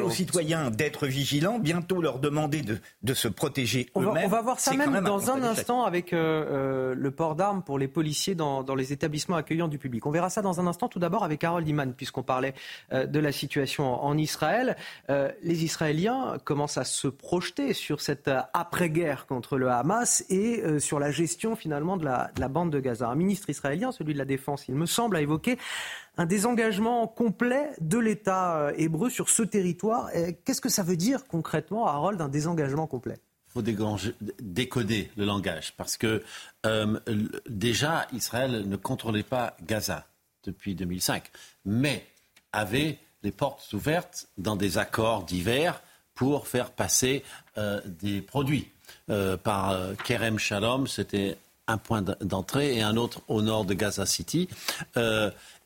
aux 0.02 0.10
citoyens 0.10 0.70
d'être 0.70 1.06
vigilants, 1.06 1.58
bientôt 1.58 2.00
leur 2.00 2.20
demander 2.20 2.62
de, 2.62 2.78
de 3.02 3.14
se 3.14 3.28
protéger 3.28 3.90
eux-mêmes. 3.96 4.24
On 4.24 4.28
va 4.28 4.40
voir 4.40 4.58
ça 4.58 4.72
même, 4.74 5.00
dans 5.00 5.30
un, 5.30 5.42
instant 5.42 5.84
avec 5.84 6.12
euh, 6.12 6.16
euh, 6.18 6.94
le 6.94 7.10
port 7.10 7.34
d'armes 7.34 7.62
pour 7.62 7.78
les 7.78 7.86
policiers 7.86 8.34
dans, 8.34 8.62
dans, 8.62 8.74
les 8.74 8.94
établissements 8.94 9.36
accueillants 9.36 9.68
du 9.68 9.78
public. 9.78 10.06
On 10.06 10.10
verra 10.10 10.30
ça 10.30 10.40
dans 10.40 10.58
un 10.58 10.66
instant. 10.66 10.88
Tout 10.88 10.98
d'abord 10.98 11.22
avec 11.22 11.44
Harold 11.44 11.68
Iman, 11.68 11.92
puisqu'on 11.92 12.22
parlait 12.22 12.54
euh, 12.92 13.06
de 13.06 13.18
la 13.18 13.30
situation 13.30 14.02
en, 14.02 14.18
Israël. 14.18 14.76
les 15.08 15.64
Israéliens 15.64 16.38
commencent 16.42 16.78
à 16.78 16.84
se 16.84 17.06
projeter 17.06 17.72
sur 17.72 18.00
cette 18.00 18.28
après-guerre 18.52 19.26
contre 19.26 19.56
le 19.58 19.70
Hamas 19.70 20.24
et 20.28 20.80
sur 20.80 20.98
la 20.98 21.12
gestion 21.12 21.54
finalement 21.54 21.96
de 21.96 22.04
la, 22.04 22.32
de 22.34 22.40
la 22.40 22.48
bande 22.48 22.72
de 22.72 22.80
Gaza. 22.80 23.08
Un 23.08 23.14
ministre 23.14 23.48
israélien, 23.48 23.92
celui 23.92 24.14
de 24.14 24.18
la 24.18 24.24
Défense, 24.24 24.64
il 24.66 24.74
me 24.74 24.86
semble, 24.86 25.16
a 25.16 25.20
évoqué 25.20 25.56
un 26.18 26.26
désengagement 26.26 27.06
complet 27.06 27.70
de 27.80 27.96
l'État 27.96 28.58
euh, 28.58 28.72
hébreu 28.76 29.08
sur 29.08 29.30
ce 29.30 29.44
territoire. 29.44 30.10
Qu'est-ce 30.44 30.60
que 30.60 30.68
ça 30.68 30.82
veut 30.82 30.96
dire 30.96 31.26
concrètement, 31.28 31.86
Harold, 31.86 32.20
un 32.20 32.28
désengagement 32.28 32.86
complet? 32.86 33.18
Il 33.46 33.52
faut 33.52 33.62
décoder 34.40 35.10
le 35.16 35.24
langage 35.24 35.72
parce 35.76 35.96
que 35.96 36.22
euh, 36.66 36.98
déjà 37.48 38.06
Israël 38.12 38.68
ne 38.68 38.76
contrôlait 38.76 39.22
pas 39.22 39.56
Gaza 39.64 40.06
depuis 40.44 40.74
2005, 40.74 41.24
mais 41.64 42.04
avait 42.52 42.98
les 43.22 43.32
portes 43.32 43.72
ouvertes 43.72 44.28
dans 44.36 44.56
des 44.56 44.76
accords 44.76 45.24
divers 45.24 45.80
pour 46.14 46.46
faire 46.46 46.72
passer 46.72 47.22
euh, 47.56 47.80
des 47.86 48.20
produits. 48.20 48.70
par 49.44 49.74
Kerem 50.04 50.38
Shalom, 50.38 50.86
c'était 50.86 51.38
un 51.68 51.78
point 51.78 52.02
d'entrée 52.02 52.76
et 52.76 52.82
un 52.82 52.96
autre 52.96 53.22
au 53.28 53.40
nord 53.40 53.64
de 53.64 53.74
Gaza 53.74 54.04
City. 54.04 54.48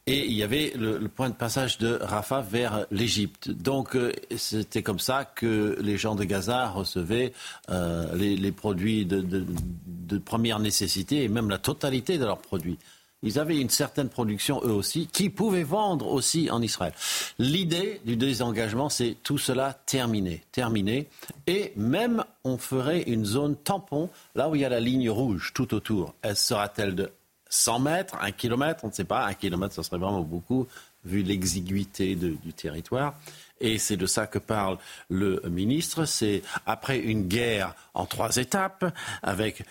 Et 0.07 0.27
il 0.27 0.33
y 0.33 0.43
avait 0.43 0.73
le, 0.77 0.99
point 1.09 1.29
de 1.29 1.35
passage 1.35 1.79
de 1.79 1.99
Rafah 2.01 2.41
vers 2.41 2.87
l'Égypte. 2.91 3.51
Donc 3.51 3.95
euh, 3.95 4.13
c'était 4.37 4.83
comme 4.83 4.99
ça 4.99 5.25
que 5.25 5.79
les 5.81 5.97
gens 5.97 6.15
de 6.15 6.25
Gaza 6.25 6.69
recevaient 6.69 7.33
euh, 7.71 8.13
les, 8.17 8.53
produits 8.53 9.07
de, 9.07 10.19
première 10.19 10.59
nécessité 10.59 11.23
et 11.23 11.29
même 11.29 11.49
la 11.49 11.59
totalité 11.59 12.19
de 12.19 12.25
leurs 12.25 12.41
produits. 12.41 12.79
Ils 13.25 13.39
avaient 13.39 13.59
une 13.59 13.71
certaine 13.71 14.09
production 14.09 14.61
eux 14.65 14.73
aussi, 14.73 15.07
qui 15.07 15.31
pouvaient 15.31 15.63
vendre 15.63 16.09
aussi 16.09 16.51
en 16.51 16.61
Israël. 16.61 16.93
L'idée 17.39 18.01
du 18.05 18.17
désengagement, 18.17 18.89
c'est 18.89 19.17
tout 19.23 19.39
cela 19.39 19.75
terminé, 19.87 20.43
terminé, 20.51 21.09
et 21.47 21.73
même 21.77 22.25
on 22.43 22.59
ferait 22.59 23.03
une 23.03 23.25
zone 23.25 23.55
tampon 23.55 24.11
là 24.35 24.49
où 24.49 24.57
il 24.57 24.63
y 24.63 24.65
a 24.65 24.69
la 24.69 24.81
ligne 24.81 25.09
rouge 25.09 25.53
tout 25.55 25.73
autour. 25.73 26.15
Elle 26.23 26.37
sera-t-elle 26.37 26.97
de 26.97 27.13
100 27.53 27.81
mètres, 27.81 28.17
1 28.21 28.33
kilomètre, 28.33 28.83
on 28.83 28.89
ne 28.89 28.93
sait 28.93 29.05
pas. 29.05 29.27
1 29.27 29.35
kilomètre, 29.35 29.75
ça 29.75 29.83
serait 29.83 29.99
vraiment 29.99 30.23
beaucoup, 30.23 30.67
vu 31.05 31.23
l'exiguïté 31.23 32.15
du 32.15 32.53
territoire. 32.55 33.15
Et 33.61 33.79
c'est 33.79 33.99
de 33.99 34.07
ça 34.07 34.27
que 34.27 34.39
parle 34.39 34.79
le 35.11 35.43
ministre. 35.49 36.07
C'est 36.07 36.43
après 36.65 36.99
une 36.99 37.29
guerre 37.29 37.75
en 37.93 38.07
trois 38.07 38.37
étapes, 38.37 38.85
avec 39.23 39.65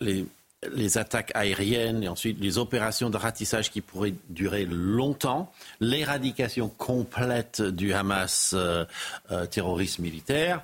les, 0.00 0.98
attaques 0.98 1.30
aériennes 1.34 2.02
et 2.02 2.08
ensuite 2.08 2.40
les 2.40 2.58
opérations 2.58 3.08
de 3.08 3.16
ratissage 3.16 3.70
qui 3.70 3.82
pourraient 3.82 4.14
durer 4.28 4.64
longtemps, 4.64 5.52
l'éradication 5.78 6.68
complète 6.68 7.62
du 7.62 7.92
Hamas 7.92 8.50
euh, 8.52 8.84
euh, 9.30 9.46
terroriste 9.46 10.00
militaire, 10.00 10.62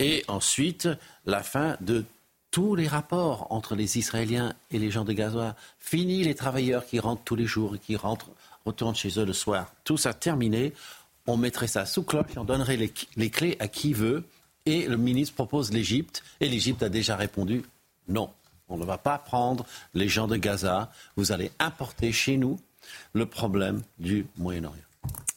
et 0.00 0.24
ensuite 0.26 0.88
la 1.24 1.44
fin 1.44 1.76
de 1.80 2.04
tous 2.50 2.74
les 2.74 2.88
rapports 2.88 3.46
entre 3.50 3.74
les 3.74 3.98
Israéliens 3.98 4.54
et 4.70 4.78
les 4.78 4.90
gens 4.90 5.04
de 5.04 5.12
Gaza. 5.12 5.56
Fini 5.78 6.24
les 6.24 6.34
travailleurs 6.34 6.86
qui 6.86 6.98
rentrent 6.98 7.22
tous 7.24 7.36
les 7.36 7.46
jours 7.46 7.76
et 7.76 7.78
qui 7.78 7.96
rentrent, 7.96 8.30
retournent 8.64 8.94
chez 8.94 9.18
eux 9.18 9.24
le 9.24 9.32
soir. 9.32 9.72
Tout 9.84 9.96
ça 9.96 10.14
terminé. 10.14 10.72
On 11.26 11.36
mettrait 11.36 11.68
ça 11.68 11.86
sous 11.86 12.02
cloche 12.02 12.26
et 12.34 12.38
on 12.38 12.44
donnerait 12.44 12.76
les, 12.76 12.92
les 13.16 13.30
clés 13.30 13.56
à 13.60 13.68
qui 13.68 13.92
veut. 13.92 14.24
Et 14.66 14.86
le 14.86 14.96
ministre 14.96 15.34
propose 15.34 15.72
l'Égypte. 15.72 16.22
Et 16.40 16.48
l'Égypte 16.48 16.82
a 16.82 16.88
déjà 16.88 17.16
répondu 17.16 17.62
non. 18.08 18.30
On 18.68 18.78
ne 18.78 18.84
va 18.84 18.98
pas 18.98 19.18
prendre 19.18 19.66
les 19.94 20.08
gens 20.08 20.26
de 20.28 20.36
Gaza. 20.36 20.92
Vous 21.16 21.32
allez 21.32 21.50
importer 21.58 22.12
chez 22.12 22.36
nous 22.36 22.58
le 23.12 23.26
problème 23.26 23.82
du 23.98 24.26
Moyen-Orient. 24.36 24.89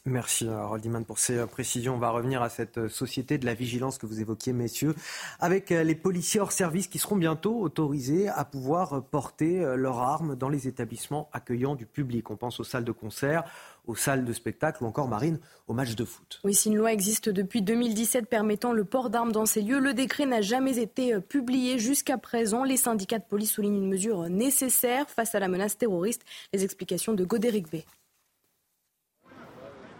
Merci 0.05 0.47
euh, 0.47 0.65
Roldiman 0.65 1.05
pour 1.05 1.17
ces 1.17 1.37
euh, 1.37 1.45
précisions. 1.45 1.95
On 1.95 1.97
va 1.97 2.09
revenir 2.09 2.41
à 2.41 2.49
cette 2.49 2.77
euh, 2.77 2.89
société 2.89 3.37
de 3.37 3.45
la 3.45 3.53
vigilance 3.53 3.97
que 3.97 4.05
vous 4.05 4.19
évoquiez, 4.19 4.51
messieurs, 4.51 4.95
avec 5.39 5.69
les 5.69 5.95
policiers 5.95 6.41
hors 6.41 6.51
service 6.51 6.87
qui 6.87 6.99
seront 6.99 7.15
bientôt 7.15 7.57
autorisés 7.61 8.27
à 8.27 8.43
pouvoir 8.43 9.03
porter 9.05 9.59
leurs 9.77 9.99
armes 9.99 10.35
dans 10.35 10.49
les 10.49 10.67
établissements 10.67 11.29
accueillant 11.31 11.75
du 11.75 11.85
public. 11.85 12.29
On 12.29 12.35
pense 12.35 12.59
aux 12.59 12.65
salles 12.65 12.83
de 12.83 12.91
concert, 12.91 13.43
aux 13.87 13.95
salles 13.95 14.25
de 14.25 14.33
spectacle 14.33 14.83
ou 14.83 14.87
encore, 14.87 15.07
Marine, 15.07 15.39
aux 15.67 15.73
matchs 15.73 15.95
de 15.95 16.05
foot. 16.05 16.41
Oui, 16.43 16.53
si 16.53 16.69
une 16.69 16.77
loi 16.77 16.91
existe 16.91 17.29
depuis 17.29 17.61
2017 17.61 18.27
permettant 18.27 18.73
le 18.73 18.83
port 18.83 19.09
d'armes 19.09 19.31
dans 19.31 19.45
ces 19.45 19.61
lieux, 19.61 19.79
le 19.79 19.93
décret 19.93 20.25
n'a 20.25 20.41
jamais 20.41 20.79
été 20.79 21.19
publié 21.21 21.79
jusqu'à 21.79 22.17
présent. 22.17 22.63
Les 22.63 22.77
syndicats 22.77 23.19
de 23.19 23.25
police 23.25 23.51
soulignent 23.51 23.77
une 23.77 23.89
mesure 23.89 24.29
nécessaire 24.29 25.09
face 25.09 25.33
à 25.33 25.39
la 25.39 25.47
menace 25.47 25.77
terroriste. 25.77 26.23
Les 26.51 26.63
explications 26.63 27.13
de 27.13 27.23
Godéric 27.23 27.71
B. 27.71 27.77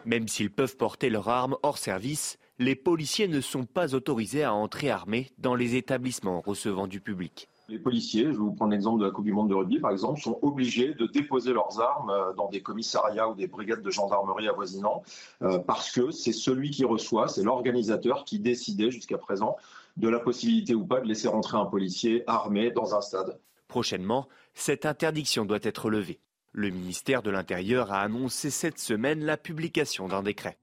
Même 0.05 0.27
s'ils 0.27 0.51
peuvent 0.51 0.75
porter 0.75 1.09
leurs 1.09 1.29
armes 1.29 1.55
hors 1.63 1.77
service, 1.77 2.37
les 2.59 2.75
policiers 2.75 3.27
ne 3.27 3.39
sont 3.39 3.65
pas 3.65 3.95
autorisés 3.95 4.43
à 4.43 4.53
entrer 4.53 4.89
armés 4.89 5.31
dans 5.37 5.55
les 5.55 5.75
établissements 5.75 6.41
recevant 6.41 6.87
du 6.87 6.99
public. 6.99 7.47
Les 7.69 7.79
policiers, 7.79 8.25
je 8.25 8.31
vais 8.31 8.35
vous 8.35 8.51
prendre 8.51 8.71
l'exemple 8.71 8.99
de 8.99 9.05
la 9.05 9.11
Coupe 9.11 9.23
du 9.23 9.31
Monde 9.31 9.49
de 9.49 9.55
rugby 9.55 9.79
par 9.79 9.91
exemple, 9.91 10.19
sont 10.19 10.37
obligés 10.41 10.93
de 10.93 11.07
déposer 11.07 11.53
leurs 11.53 11.79
armes 11.79 12.09
euh, 12.09 12.33
dans 12.33 12.49
des 12.49 12.61
commissariats 12.61 13.29
ou 13.29 13.35
des 13.35 13.47
brigades 13.47 13.81
de 13.81 13.89
gendarmerie 13.89 14.49
avoisinants 14.49 15.03
euh, 15.41 15.59
parce 15.59 15.89
que 15.89 16.11
c'est 16.11 16.33
celui 16.33 16.71
qui 16.71 16.83
reçoit, 16.83 17.29
c'est 17.29 17.43
l'organisateur 17.43 18.25
qui 18.25 18.39
décidait 18.39 18.91
jusqu'à 18.91 19.17
présent 19.17 19.55
de 19.95 20.09
la 20.09 20.19
possibilité 20.19 20.75
ou 20.75 20.85
pas 20.85 20.99
de 20.99 21.07
laisser 21.07 21.29
rentrer 21.29 21.57
un 21.57 21.65
policier 21.65 22.23
armé 22.27 22.71
dans 22.71 22.95
un 22.95 23.01
stade. 23.01 23.39
Prochainement, 23.69 24.27
cette 24.53 24.85
interdiction 24.85 25.45
doit 25.45 25.59
être 25.61 25.89
levée. 25.89 26.19
Le 26.55 26.69
ministère 26.69 27.23
de 27.23 27.31
l'Intérieur 27.31 27.91
a 27.91 28.01
annoncé 28.01 28.51
cette 28.51 28.77
semaine 28.77 29.25
la 29.25 29.37
publication 29.37 30.07
d'un 30.07 30.21
décret. 30.21 30.59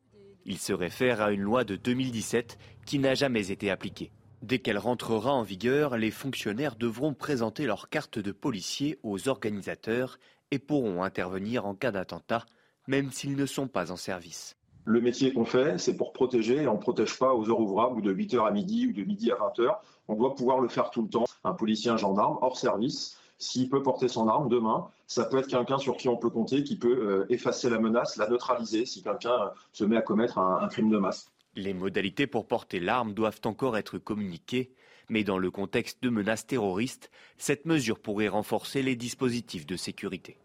Il 0.47 0.59
se 0.59 0.73
réfère 0.73 1.21
à 1.21 1.33
une 1.33 1.41
loi 1.41 1.65
de 1.65 1.75
2017 1.75 2.59
qui 2.87 3.01
n'a 3.01 3.15
jamais 3.15 3.51
été 3.51 3.73
appliquée. 3.73 4.13
Dès 4.41 4.61
qu'elle 4.61 4.79
rentrera 4.79 5.33
en 5.33 5.43
vigueur, 5.43 5.97
les 5.97 6.13
fonctionnaires 6.13 6.77
devront 6.77 7.13
présenter 7.13 7.67
leur 7.67 7.89
carte 7.89 8.21
de 8.21 8.31
policier 8.31 9.01
aux 9.03 9.29
organisateurs 9.29 10.21
et 10.53 10.61
pourront 10.61 11.03
intervenir 11.03 11.67
en 11.67 11.75
cas 11.75 11.91
d'attentat, 11.91 12.47
même 12.87 13.11
s'ils 13.11 13.35
ne 13.35 13.47
sont 13.47 13.67
pas 13.67 13.91
en 13.91 13.97
service. 13.97 14.57
Le 14.85 15.01
métier 15.01 15.33
qu'on 15.33 15.45
fait, 15.45 15.77
c'est 15.77 15.97
pour 15.97 16.13
protéger 16.13 16.69
on 16.69 16.75
ne 16.75 16.81
protège 16.81 17.19
pas 17.19 17.35
aux 17.35 17.51
heures 17.51 17.61
ouvrables 17.61 17.99
ou 17.99 18.01
de 18.01 18.15
8h 18.15 18.47
à 18.47 18.53
midi 18.53 18.87
ou 18.87 18.93
de 18.93 19.03
midi 19.03 19.33
à 19.33 19.35
20h. 19.35 19.77
On 20.07 20.15
doit 20.15 20.37
pouvoir 20.37 20.61
le 20.61 20.69
faire 20.69 20.91
tout 20.91 21.03
le 21.03 21.09
temps. 21.09 21.25
Un 21.43 21.53
policier, 21.53 21.97
gendarme, 21.99 22.39
hors 22.43 22.57
service, 22.57 23.20
s'il 23.41 23.69
peut 23.71 23.83
porter 23.83 24.07
son 24.07 24.29
arme 24.29 24.49
demain, 24.49 24.87
ça 25.07 25.25
peut 25.25 25.39
être 25.39 25.49
quelqu'un 25.49 25.79
sur 25.79 25.97
qui 25.97 26.09
on 26.09 26.17
peut 26.17 26.31
compter, 26.31 26.63
qui 26.63 26.77
peut 26.77 26.89
euh, 26.89 27.27
effacer 27.31 27.71
la 27.71 27.81
menace, 27.81 28.17
la 28.17 28.29
neutraliser 28.29 28.87
si 28.87 29.03
quelqu'un 29.03 29.33
euh, 29.33 29.49
se 29.73 29.83
met 29.83 29.97
à 29.97 30.03
commettre 30.03 30.39
un, 30.39 30.69
crime 30.69 30.91
de 30.91 30.99
masse. 30.99 31.33
Les 31.57 31.75
modalités 31.75 32.27
pour 32.27 32.47
porter 32.47 32.79
l'arme 32.79 33.15
doivent 33.15 33.41
encore 33.45 33.77
être 33.77 33.99
communiquées, 33.99 34.73
mais 35.09 35.25
dans 35.25 35.39
le 35.39 35.51
contexte 35.51 36.03
de 36.03 36.11
menaces 36.11 36.47
terroristes, 36.47 37.11
cette 37.39 37.65
mesure 37.65 37.99
pourrait 37.99 38.29
renforcer 38.29 38.83
les 38.83 38.95
dispositifs 38.95 39.67
de 39.67 39.77
sécurité. 39.77 40.37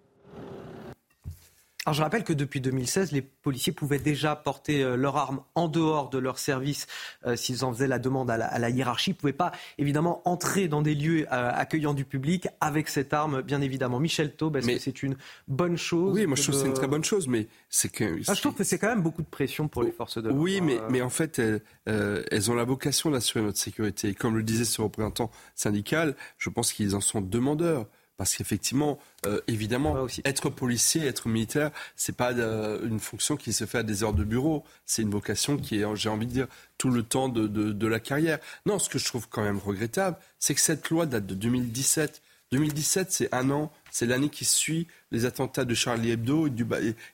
Alors 1.86 1.94
je 1.94 2.02
rappelle 2.02 2.24
que 2.24 2.34
depuis 2.34 2.62
2016, 2.62 3.12
les 3.12 3.22
policiers 3.22 3.72
pouvaient 3.72 4.00
déjà 4.00 4.36
porter 4.36 4.82
euh, 4.82 4.96
leur 4.96 5.18
arme 5.18 5.42
en 5.54 5.68
dehors 5.68 6.10
de 6.10 6.18
leur 6.18 6.40
service 6.40 6.88
euh, 7.28 7.36
s'ils 7.36 7.64
en 7.64 7.72
faisaient 7.72 7.88
la 7.88 8.00
demande 8.00 8.32
à 8.32 8.38
la, 8.38 8.70
hiérarchie. 8.72 9.12
Ils 9.12 9.14
ne 9.14 9.20
pouvaient 9.20 9.34
pas 9.34 9.52
évidemment 9.78 10.28
entrer 10.28 10.68
dans 10.68 10.82
des 10.82 10.96
lieux 10.96 11.28
euh, 11.32 11.52
accueillant 11.54 11.94
du 11.94 12.04
public 12.04 12.48
avec 12.60 12.90
cette 12.90 13.14
arme, 13.14 13.44
bien 13.44 13.62
évidemment. 13.62 14.00
Michel 14.00 14.36
Taube, 14.36 14.58
est-ce 14.58 14.68
que 14.68 14.80
c'est 14.80 15.04
une 15.04 15.16
bonne 15.48 15.78
chose 15.78 16.16
Oui, 16.16 16.26
moi 16.26 16.36
je 16.36 16.42
trouve 16.42 16.56
que 16.56 16.62
c'est 16.62 16.68
une 16.68 16.74
très 16.74 16.88
bonne 16.88 17.04
chose, 17.04 17.28
mais 17.28 17.48
c'est 17.70 17.90
que... 17.90 18.20
Ah, 18.28 18.34
je 18.34 18.42
trouve 18.42 18.56
que 18.56 18.64
c'est 18.64 18.80
quand 18.80 18.90
même 18.90 19.04
beaucoup 19.04 19.22
de 19.22 19.28
pression 19.28 19.68
pour 19.68 19.84
les 19.84 19.92
forces 19.92 20.18
de 20.18 20.30
l'ordre. 20.30 20.42
Oui, 20.42 20.62
mais, 20.62 20.80
mais 20.90 21.04
en 21.04 21.12
fait, 21.12 21.38
elles, 21.38 21.62
elles 21.86 22.50
ont 22.50 22.56
la 22.56 22.64
vocation 22.64 23.12
d'assurer 23.12 23.44
notre 23.44 23.60
sécurité. 23.60 24.10
Et 24.10 24.14
comme 24.16 24.36
le 24.36 24.44
disait 24.44 24.66
ce 24.66 24.82
représentant 24.82 25.30
syndical, 25.54 26.16
je 26.40 26.50
pense 26.50 26.74
qu'ils 26.74 26.96
en 26.96 27.02
sont 27.02 27.22
demandeurs. 27.22 27.86
Parce 28.18 28.36
qu'effectivement, 28.36 28.98
euh, 29.26 29.42
évidemment, 29.48 30.08
être 30.24 30.50
policier, 30.50 31.06
être 31.06 31.28
militaire, 31.28 31.72
c'est 31.98 32.16
pas 32.16 32.32
euh, 32.34 32.86
une 32.88 33.00
fonction 33.00 33.36
qui 33.36 33.52
se 33.52 33.66
fait 33.66 33.80
à 33.80 33.84
des 33.84 34.04
heures 34.04 34.14
de 34.14 34.24
bureau. 34.24 34.64
C'est 34.86 35.02
une 35.02 35.10
vocation 35.10 35.58
qui 35.58 35.82
est, 35.82 35.96
j'ai 35.96 36.10
envie 36.10 36.26
de 36.26 36.32
dire, 36.32 36.48
tout 36.78 36.90
le 36.90 37.04
temps 37.04 37.28
de, 37.28 37.48
de, 37.48 37.88
la 37.88 38.00
carrière. 38.00 38.40
Non, 38.66 38.80
ce 38.80 38.90
que 38.90 39.00
je 39.00 39.06
trouve 39.06 39.28
quand 39.28 39.44
même 39.44 39.58
regrettable, 39.58 40.18
c'est 40.40 40.56
que 40.56 40.62
cette 40.62 40.90
loi 40.90 41.06
date 41.06 41.26
de 41.26 41.36
2017. 41.36 42.22
2017, 42.52 43.12
c'est 43.12 43.34
un 43.34 43.50
an, 43.50 43.72
c'est 43.92 44.06
l'année 44.06 44.30
qui 44.30 44.46
suit 44.46 44.88
les 45.12 45.26
attentats 45.26 45.66
de 45.66 45.74
Charlie 45.74 46.12
Hebdo 46.12 46.48
et 46.48 46.50
du, 46.52 46.66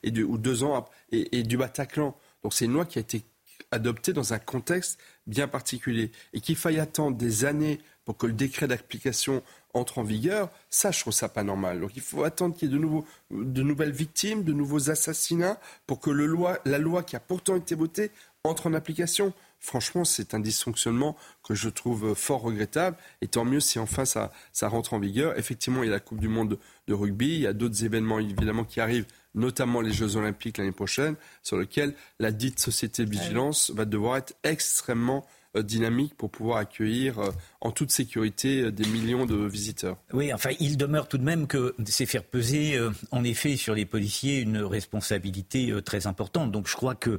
et, 0.02 0.22
ou 0.22 0.38
deux 0.38 0.62
ans 0.62 0.88
et, 1.10 1.38
et 1.38 1.42
du 1.42 1.56
Bataclan. 1.56 2.16
Donc 2.44 2.54
c'est 2.54 2.66
une 2.66 2.74
loi 2.74 2.84
qui 2.84 2.98
a 2.98 3.00
été 3.00 3.24
adoptée 3.72 4.12
dans 4.12 4.34
un 4.34 4.38
contexte 4.38 5.00
bien 5.26 5.48
particulier 5.48 6.12
et 6.32 6.40
qu'il 6.40 6.56
faille 6.56 6.78
attendre 6.78 7.16
des 7.16 7.44
années 7.44 7.80
pour 8.04 8.16
que 8.16 8.26
le 8.26 8.32
décret 8.32 8.68
d'application 8.68 9.42
entre 9.74 9.98
en 9.98 10.02
vigueur, 10.02 10.50
ça, 10.70 10.90
je 10.90 11.00
trouve 11.00 11.12
ça 11.12 11.28
pas 11.28 11.42
normal. 11.42 11.80
Donc 11.80 11.92
il 11.96 12.02
faut 12.02 12.24
attendre 12.24 12.54
qu'il 12.54 12.68
y 12.68 12.70
ait 12.70 12.74
de, 12.74 12.80
nouveaux, 12.80 13.04
de 13.30 13.62
nouvelles 13.62 13.92
victimes, 13.92 14.44
de 14.44 14.52
nouveaux 14.52 14.90
assassinats, 14.90 15.58
pour 15.86 16.00
que 16.00 16.10
le 16.10 16.26
loi, 16.26 16.58
la 16.64 16.78
loi 16.78 17.02
qui 17.02 17.16
a 17.16 17.20
pourtant 17.20 17.56
été 17.56 17.74
votée 17.74 18.10
entre 18.44 18.66
en 18.66 18.74
application. 18.74 19.32
Franchement, 19.60 20.04
c'est 20.04 20.34
un 20.34 20.40
dysfonctionnement 20.40 21.16
que 21.44 21.54
je 21.54 21.68
trouve 21.68 22.14
fort 22.14 22.42
regrettable. 22.42 22.96
Et 23.20 23.28
tant 23.28 23.44
mieux 23.44 23.60
si 23.60 23.78
enfin 23.78 24.04
ça, 24.04 24.32
ça 24.52 24.68
rentre 24.68 24.92
en 24.92 24.98
vigueur. 24.98 25.38
Effectivement, 25.38 25.84
il 25.84 25.86
y 25.86 25.88
a 25.88 25.92
la 25.92 26.00
Coupe 26.00 26.18
du 26.18 26.28
Monde 26.28 26.58
de 26.88 26.94
rugby, 26.94 27.36
il 27.36 27.40
y 27.42 27.46
a 27.46 27.52
d'autres 27.52 27.84
événements 27.84 28.18
évidemment 28.18 28.64
qui 28.64 28.80
arrivent, 28.80 29.06
notamment 29.36 29.80
les 29.80 29.92
Jeux 29.92 30.16
Olympiques 30.16 30.58
l'année 30.58 30.72
prochaine, 30.72 31.14
sur 31.44 31.56
lesquels 31.56 31.94
la 32.18 32.32
dite 32.32 32.58
société 32.58 33.04
de 33.04 33.10
vigilance 33.10 33.70
va 33.70 33.84
devoir 33.84 34.16
être 34.16 34.34
extrêmement 34.42 35.24
dynamique 35.60 36.14
pour 36.16 36.30
pouvoir 36.30 36.58
accueillir 36.58 37.18
euh, 37.18 37.30
en 37.60 37.70
toute 37.72 37.90
sécurité 37.90 38.62
euh, 38.62 38.72
des 38.72 38.86
millions 38.86 39.26
de 39.26 39.36
visiteurs. 39.46 39.98
Oui, 40.12 40.32
enfin, 40.32 40.50
il 40.60 40.76
demeure 40.76 41.08
tout 41.08 41.18
de 41.18 41.24
même 41.24 41.46
que 41.46 41.74
c'est 41.86 42.06
faire 42.06 42.24
peser, 42.24 42.78
en 43.10 43.24
effet, 43.24 43.56
sur 43.56 43.74
les 43.74 43.84
policiers 43.84 44.40
une 44.40 44.58
responsabilité 44.58 45.72
très 45.84 46.06
importante. 46.06 46.50
Donc, 46.50 46.68
je 46.68 46.76
crois 46.76 46.94
que 46.94 47.18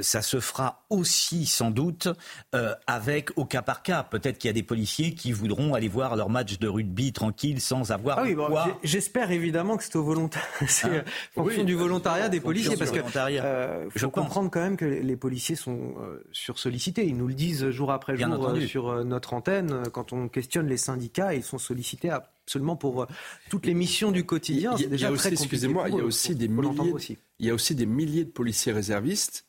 ça 0.00 0.22
se 0.22 0.40
fera 0.40 0.84
aussi, 0.90 1.46
sans 1.46 1.70
doute, 1.70 2.08
avec 2.86 3.36
au 3.36 3.44
cas 3.44 3.62
par 3.62 3.82
cas. 3.82 4.02
Peut-être 4.02 4.38
qu'il 4.38 4.48
y 4.48 4.50
a 4.50 4.54
des 4.54 4.62
policiers 4.62 5.14
qui 5.14 5.32
voudront 5.32 5.74
aller 5.74 5.88
voir 5.88 6.16
leur 6.16 6.30
match 6.30 6.58
de 6.58 6.68
rugby 6.68 7.12
tranquille 7.12 7.60
sans 7.60 7.92
avoir. 7.92 8.20
Ah 8.20 8.22
oui, 8.24 8.36
j'espère 8.82 9.30
évidemment 9.30 9.76
que 9.76 9.84
c'est 9.84 9.96
au 9.96 10.04
volontaire, 10.04 10.46
c'est 10.66 10.86
hein 10.86 11.04
fonction 11.34 11.64
du 11.64 11.74
volontariat 11.74 12.28
des 12.28 12.40
policiers, 12.40 12.76
parce 12.76 12.90
que 12.90 12.98
je 13.94 13.98
faut 13.98 14.10
comprendre 14.10 14.50
quand 14.50 14.60
même 14.60 14.76
que 14.76 14.84
les 14.84 15.16
policiers 15.16 15.56
sont 15.56 15.94
sursollicités. 16.32 17.06
Ils 17.06 17.16
nous 17.16 17.27
le 17.28 17.34
disent 17.34 17.70
jour 17.70 17.92
après 17.92 18.16
jour 18.16 18.48
euh, 18.48 18.66
sur 18.66 18.88
euh, 18.88 19.04
notre 19.04 19.34
antenne. 19.34 19.72
Euh, 19.72 19.84
quand 19.84 20.12
on 20.12 20.28
questionne 20.28 20.66
les 20.66 20.76
syndicats, 20.76 21.34
ils 21.34 21.44
sont 21.44 21.58
sollicités 21.58 22.10
à 22.10 22.30
absolument 22.48 22.76
pour 22.76 23.06
toutes 23.50 23.66
les 23.66 23.74
missions 23.74 24.10
du 24.10 24.24
quotidien. 24.24 24.74
Il 24.78 24.98
y 24.98 25.04
a, 25.04 25.12
aussi, 25.12 25.28
excusez-moi, 25.28 25.90
il 25.90 25.96
y 25.96 26.00
a 26.00 26.04
aussi 26.04 26.34
des 26.34 26.48
milliers, 26.48 26.94
il 27.38 27.46
y 27.46 27.50
a 27.50 27.54
aussi 27.54 27.74
des 27.74 27.84
milliers 27.84 28.24
de 28.24 28.30
policiers 28.30 28.72
réservistes 28.72 29.44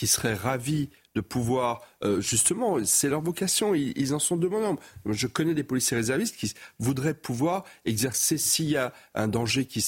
qui 0.00 0.06
seraient 0.06 0.34
ravis 0.34 0.88
de 1.14 1.20
pouvoir, 1.20 1.82
euh, 2.04 2.22
justement, 2.22 2.78
c'est 2.84 3.08
leur 3.08 3.20
vocation, 3.20 3.74
ils, 3.74 4.14
en 4.14 4.18
sont 4.18 4.36
demandeurs. 4.36 4.76
Je 5.04 5.26
connais 5.26 5.54
des 5.54 5.62
policiers 5.62 5.96
réservistes 5.96 6.36
qui 6.36 6.54
voudraient 6.78 7.14
pouvoir 7.14 7.64
exercer, 7.84 8.38
s'il 8.38 8.70
y 8.70 8.76
a 8.78 8.92
un 9.14 9.28
danger 9.28 9.66
qui, 9.66 9.84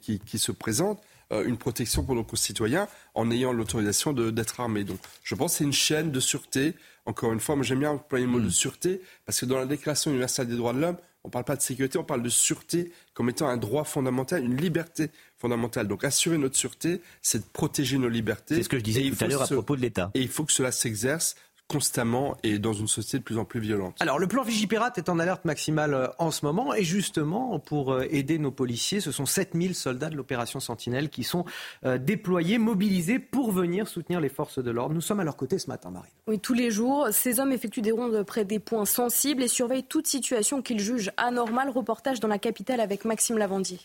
qui, 0.00 0.18
qui 0.18 0.38
se 0.38 0.50
présente, 0.50 1.00
une 1.32 1.56
protection 1.56 2.04
pour 2.04 2.14
nos 2.14 2.24
concitoyens 2.24 2.88
en 3.14 3.30
ayant 3.30 3.52
l'autorisation 3.52 4.12
d'être 4.12 4.60
armés. 4.60 4.84
Donc 4.84 4.98
je 5.22 5.34
pense 5.34 5.52
que 5.52 5.58
c'est 5.58 5.64
une 5.64 5.72
chaîne 5.72 6.10
de 6.10 6.20
sûreté. 6.20 6.74
Encore 7.06 7.32
une 7.32 7.40
fois, 7.40 7.56
moi 7.56 7.64
j'aime 7.64 7.80
bien 7.80 7.90
employer 7.90 8.26
le 8.26 8.30
mot 8.30 8.40
de 8.40 8.46
mm. 8.46 8.50
sûreté, 8.50 9.00
parce 9.26 9.40
que 9.40 9.46
dans 9.46 9.58
la 9.58 9.66
Déclaration 9.66 10.10
universelle 10.10 10.46
des 10.46 10.56
droits 10.56 10.72
de 10.72 10.80
l'homme, 10.80 10.96
on 11.24 11.28
ne 11.28 11.32
parle 11.32 11.44
pas 11.44 11.56
de 11.56 11.62
sécurité, 11.62 11.98
on 11.98 12.04
parle 12.04 12.22
de 12.22 12.28
sûreté 12.28 12.92
comme 13.14 13.30
étant 13.30 13.48
un 13.48 13.56
droit 13.56 13.84
fondamental, 13.84 14.44
une 14.44 14.56
liberté 14.56 15.10
fondamentale. 15.38 15.86
Donc 15.86 16.04
assurer 16.04 16.36
notre 16.36 16.56
sûreté, 16.56 17.00
c'est 17.22 17.38
de 17.38 17.50
protéger 17.52 17.98
nos 17.98 18.08
libertés. 18.08 18.56
C'est 18.56 18.64
ce 18.64 18.68
que 18.68 18.78
je 18.78 18.82
disais 18.82 19.08
tout 19.08 19.24
à 19.24 19.28
l'heure 19.28 19.42
à 19.42 19.46
propos 19.46 19.76
de 19.76 19.82
l'État. 19.82 20.10
Et 20.14 20.20
il 20.20 20.28
faut 20.28 20.44
que 20.44 20.52
cela 20.52 20.72
s'exerce 20.72 21.36
constamment 21.68 22.36
et 22.42 22.58
dans 22.58 22.72
une 22.72 22.88
société 22.88 23.18
de 23.18 23.22
plus 23.22 23.38
en 23.38 23.44
plus 23.44 23.60
violente. 23.60 23.96
Alors 24.00 24.18
le 24.18 24.26
plan 24.26 24.42
Vigipirate 24.42 24.98
est 24.98 25.08
en 25.08 25.18
alerte 25.18 25.44
maximale 25.44 25.94
euh, 25.94 26.08
en 26.18 26.30
ce 26.30 26.44
moment 26.44 26.74
et 26.74 26.84
justement 26.84 27.58
pour 27.58 27.92
euh, 27.92 28.06
aider 28.10 28.38
nos 28.38 28.50
policiers, 28.50 29.00
ce 29.00 29.10
sont 29.10 29.24
7000 29.24 29.74
soldats 29.74 30.10
de 30.10 30.16
l'opération 30.16 30.60
Sentinelle 30.60 31.08
qui 31.08 31.24
sont 31.24 31.44
euh, 31.84 31.96
déployés, 31.98 32.58
mobilisés 32.58 33.18
pour 33.18 33.52
venir 33.52 33.88
soutenir 33.88 34.20
les 34.20 34.28
forces 34.28 34.58
de 34.58 34.70
l'ordre. 34.70 34.94
Nous 34.94 35.00
sommes 35.00 35.20
à 35.20 35.24
leur 35.24 35.36
côté 35.36 35.58
ce 35.58 35.68
matin, 35.68 35.90
Marine. 35.90 36.10
Oui, 36.26 36.38
tous 36.38 36.54
les 36.54 36.70
jours, 36.70 37.08
ces 37.10 37.40
hommes 37.40 37.52
effectuent 37.52 37.82
des 37.82 37.92
rondes 37.92 38.22
près 38.24 38.44
des 38.44 38.58
points 38.58 38.84
sensibles 38.84 39.42
et 39.42 39.48
surveillent 39.48 39.84
toute 39.84 40.06
situation 40.06 40.62
qu'ils 40.62 40.80
jugent 40.80 41.12
anormale. 41.16 41.70
Reportage 41.70 42.20
dans 42.20 42.28
la 42.28 42.38
capitale 42.38 42.80
avec 42.80 43.04
Maxime 43.04 43.38
Lavandier. 43.38 43.80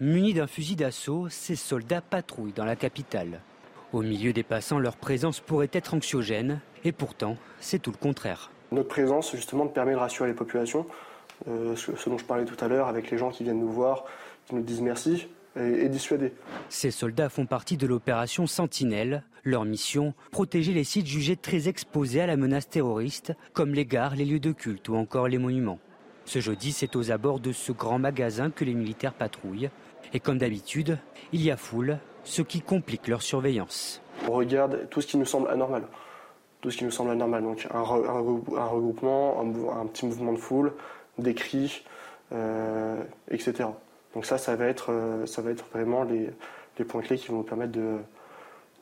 Munis 0.00 0.32
d'un 0.32 0.46
fusil 0.46 0.76
d'assaut, 0.76 1.28
ces 1.28 1.56
soldats 1.56 2.00
patrouillent 2.00 2.54
dans 2.54 2.64
la 2.64 2.76
capitale. 2.76 3.40
Au 3.92 4.02
milieu 4.02 4.32
des 4.32 4.44
passants, 4.44 4.78
leur 4.78 4.96
présence 4.96 5.40
pourrait 5.40 5.70
être 5.72 5.94
anxiogène, 5.94 6.60
et 6.84 6.92
pourtant, 6.92 7.36
c'est 7.58 7.80
tout 7.80 7.90
le 7.90 7.96
contraire. 7.96 8.52
Notre 8.70 8.88
présence, 8.88 9.32
justement, 9.32 9.66
permet 9.66 9.92
de 9.92 9.98
rassurer 9.98 10.28
les 10.28 10.34
populations, 10.34 10.86
euh, 11.48 11.74
ce, 11.74 12.08
dont 12.08 12.16
je 12.16 12.24
parlais 12.24 12.44
tout 12.44 12.62
à 12.64 12.68
l'heure, 12.68 12.86
avec 12.86 13.10
les 13.10 13.18
gens 13.18 13.30
qui 13.30 13.42
viennent 13.42 13.58
nous 13.58 13.72
voir, 13.72 14.04
qui 14.46 14.54
nous 14.54 14.62
disent 14.62 14.80
merci, 14.80 15.26
et, 15.56 15.84
et 15.84 15.88
dissuader. 15.88 16.32
Ces 16.68 16.92
soldats 16.92 17.28
font 17.28 17.46
partie 17.46 17.76
de 17.76 17.88
l'opération 17.88 18.46
Sentinelle. 18.46 19.24
Leur 19.42 19.64
mission, 19.64 20.14
protéger 20.30 20.72
les 20.72 20.84
sites 20.84 21.06
jugés 21.06 21.34
très 21.34 21.66
exposés 21.66 22.20
à 22.20 22.26
la 22.26 22.36
menace 22.36 22.68
terroriste, 22.68 23.32
comme 23.54 23.74
les 23.74 23.86
gares, 23.86 24.14
les 24.14 24.26
lieux 24.26 24.38
de 24.38 24.52
culte 24.52 24.88
ou 24.88 24.94
encore 24.94 25.26
les 25.26 25.38
monuments. 25.38 25.80
Ce 26.26 26.38
jeudi, 26.38 26.70
c'est 26.70 26.94
aux 26.94 27.10
abords 27.10 27.40
de 27.40 27.50
ce 27.50 27.72
grand 27.72 27.98
magasin 27.98 28.50
que 28.50 28.64
les 28.64 28.74
militaires 28.74 29.14
patrouillent. 29.14 29.70
Et 30.12 30.20
comme 30.20 30.38
d'habitude, 30.38 30.98
il 31.32 31.42
y 31.42 31.50
a 31.50 31.56
foule, 31.56 31.98
ce 32.24 32.42
qui 32.42 32.60
complique 32.60 33.08
leur 33.08 33.22
surveillance. 33.22 34.00
On 34.28 34.32
regarde 34.32 34.88
tout 34.90 35.00
ce 35.00 35.06
qui 35.06 35.16
nous 35.16 35.24
semble 35.24 35.48
anormal. 35.48 35.82
Tout 36.60 36.70
ce 36.70 36.76
qui 36.76 36.84
nous 36.84 36.90
semble 36.90 37.10
anormal. 37.10 37.42
Donc 37.42 37.66
un, 37.72 37.80
regroupement, 37.80 39.40
un, 39.40 39.86
petit 39.86 40.06
mouvement 40.06 40.32
de 40.32 40.38
foule, 40.38 40.72
des 41.18 41.34
cris, 41.34 41.84
euh, 42.32 43.02
etc. 43.30 43.68
Donc 44.14 44.26
ça, 44.26 44.38
ça 44.38 44.56
va 44.56 44.66
être, 44.66 44.92
euh, 44.92 45.26
ça 45.26 45.42
va 45.42 45.50
être 45.50 45.64
vraiment 45.72 46.04
les, 46.04 46.30
points 46.84 47.02
clés 47.02 47.18
qui 47.18 47.28
vont 47.28 47.38
nous 47.38 47.42
permettre 47.42 47.72
de, 47.72 47.98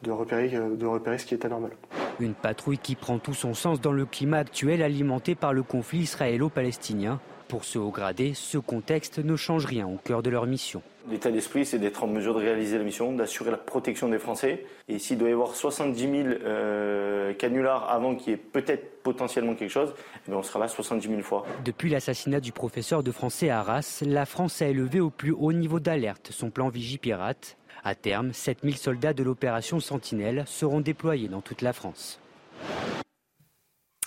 de, 0.03 0.11
repérer, 0.13 0.49
de 0.51 0.87
repérer 0.87 1.19
ce 1.19 1.27
qui 1.27 1.35
est 1.35 1.45
anormal. 1.45 1.73
Une 2.21 2.35
patrouille 2.35 2.79
qui 2.79 2.95
prend 2.95 3.19
tout 3.19 3.35
son 3.35 3.55
sens 3.55 3.81
dans 3.81 3.93
le 3.93 4.07
climat 4.07 4.39
actuel 4.39 4.83
alimenté 4.83 5.35
par 5.35 5.53
le 5.53 5.65
conflit 5.65 6.01
israélo-palestinien. 6.01 7.21
Pour 7.49 7.65
ce 7.65 7.79
haut 7.79 7.91
gradé, 7.91 8.35
ce 8.35 8.59
contexte 8.59 9.19
ne 9.21 9.35
change 9.35 9.65
rien 9.65 9.87
au 9.87 9.97
cœur 9.97 10.23
de 10.23 10.29
leur 10.29 10.45
mission. 10.45 10.83
L'état 11.11 11.31
d'esprit, 11.31 11.65
c'est 11.65 11.79
d'être 11.79 12.05
en 12.05 12.07
mesure 12.07 12.35
de 12.35 12.41
réaliser 12.41 12.77
la 12.77 12.85
mission, 12.85 13.11
d'assurer 13.15 13.51
la 13.51 13.57
protection 13.57 14.11
des 14.11 14.19
Français. 14.19 14.67
Et 14.87 14.99
s'il 14.99 15.17
doit 15.17 15.31
y 15.31 15.33
avoir 15.33 15.55
70 15.55 15.99
000 15.99 16.13
euh, 16.45 17.33
canulars 17.33 17.91
avant 17.91 18.15
qu'il 18.15 18.33
y 18.33 18.35
ait 18.35 18.37
peut-être 18.39 19.03
potentiellement 19.03 19.55
quelque 19.55 19.71
chose, 19.71 19.95
eh 20.29 20.35
on 20.35 20.43
sera 20.43 20.59
là 20.59 20.69
70 20.69 21.09
000 21.09 21.23
fois. 21.23 21.47
Depuis 21.65 21.89
l'assassinat 21.89 22.41
du 22.41 22.53
professeur 22.53 23.03
de 23.03 23.11
français 23.11 23.49
à 23.49 23.61
Arras, 23.61 24.03
la 24.05 24.27
France 24.27 24.61
a 24.61 24.67
élevé 24.67 25.01
au 25.01 25.09
plus 25.09 25.33
haut 25.33 25.55
niveau 25.55 25.81
d'alerte 25.81 26.29
son 26.31 26.51
plan 26.51 26.69
Vigipirate. 26.69 27.57
À 27.83 27.95
terme, 27.95 28.35
7000 28.35 28.77
soldats 28.77 29.15
de 29.15 29.23
l'opération 29.23 29.81
Sentinelle 29.81 30.45
seront 30.47 30.81
déployés 30.81 31.29
dans 31.29 31.41
toute 31.41 31.63
la 31.63 31.73
France. 31.73 32.21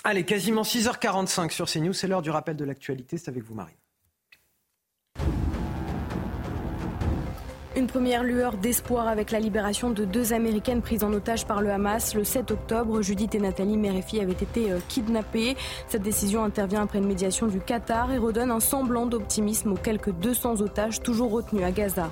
Allez, 0.03 0.23
quasiment 0.23 0.63
6h45 0.63 1.51
sur 1.51 1.67
CNews, 1.67 1.93
c'est 1.93 2.07
l'heure 2.07 2.23
du 2.23 2.31
rappel 2.31 2.55
de 2.55 2.65
l'actualité, 2.65 3.17
c'est 3.17 3.29
avec 3.29 3.43
vous 3.43 3.53
Marine. 3.53 3.75
Une 7.75 7.87
première 7.87 8.23
lueur 8.23 8.57
d'espoir 8.57 9.07
avec 9.07 9.31
la 9.31 9.39
libération 9.39 9.91
de 9.91 10.03
deux 10.03 10.33
Américaines 10.33 10.81
prises 10.81 11.03
en 11.03 11.13
otage 11.13 11.45
par 11.45 11.61
le 11.61 11.69
Hamas. 11.69 12.15
Le 12.15 12.23
7 12.23 12.51
octobre, 12.51 13.01
Judith 13.01 13.33
et 13.35 13.39
Nathalie, 13.39 13.77
mère 13.77 13.93
avaient 13.93 14.31
été 14.31 14.71
euh, 14.71 14.79
kidnappées. 14.89 15.55
Cette 15.87 16.01
décision 16.01 16.43
intervient 16.43 16.81
après 16.81 16.97
une 16.97 17.07
médiation 17.07 17.47
du 17.47 17.59
Qatar 17.59 18.11
et 18.11 18.17
redonne 18.17 18.51
un 18.51 18.59
semblant 18.59 19.05
d'optimisme 19.05 19.71
aux 19.71 19.77
quelques 19.77 20.11
200 20.11 20.61
otages 20.61 21.01
toujours 21.01 21.31
retenus 21.31 21.63
à 21.63 21.71
Gaza. 21.71 22.11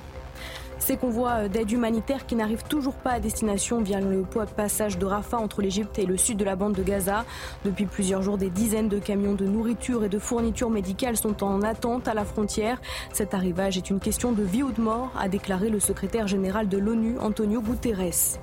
Ces 0.80 0.96
convois 0.96 1.48
d'aide 1.48 1.70
humanitaire 1.70 2.26
qui 2.26 2.34
n'arrivent 2.34 2.64
toujours 2.64 2.94
pas 2.94 3.12
à 3.12 3.20
destination 3.20 3.80
via 3.80 4.00
le 4.00 4.24
passage 4.56 4.98
de 4.98 5.04
Rafah 5.04 5.36
entre 5.36 5.60
l'Égypte 5.60 5.98
et 5.98 6.06
le 6.06 6.16
sud 6.16 6.38
de 6.38 6.44
la 6.44 6.56
bande 6.56 6.72
de 6.72 6.82
Gaza. 6.82 7.24
Depuis 7.64 7.84
plusieurs 7.84 8.22
jours, 8.22 8.38
des 8.38 8.48
dizaines 8.50 8.88
de 8.88 8.98
camions 8.98 9.34
de 9.34 9.44
nourriture 9.44 10.04
et 10.04 10.08
de 10.08 10.18
fournitures 10.18 10.70
médicales 10.70 11.16
sont 11.16 11.44
en 11.44 11.62
attente 11.62 12.08
à 12.08 12.14
la 12.14 12.24
frontière. 12.24 12.80
Cet 13.12 13.34
arrivage 13.34 13.76
est 13.76 13.90
une 13.90 14.00
question 14.00 14.32
de 14.32 14.42
vie 14.42 14.62
ou 14.62 14.72
de 14.72 14.80
mort, 14.80 15.12
a 15.18 15.28
déclaré 15.28 15.68
le 15.68 15.80
secrétaire 15.80 16.26
général 16.26 16.68
de 16.68 16.78
l'ONU, 16.78 17.18
Antonio 17.18 17.60
Guterres. 17.60 18.40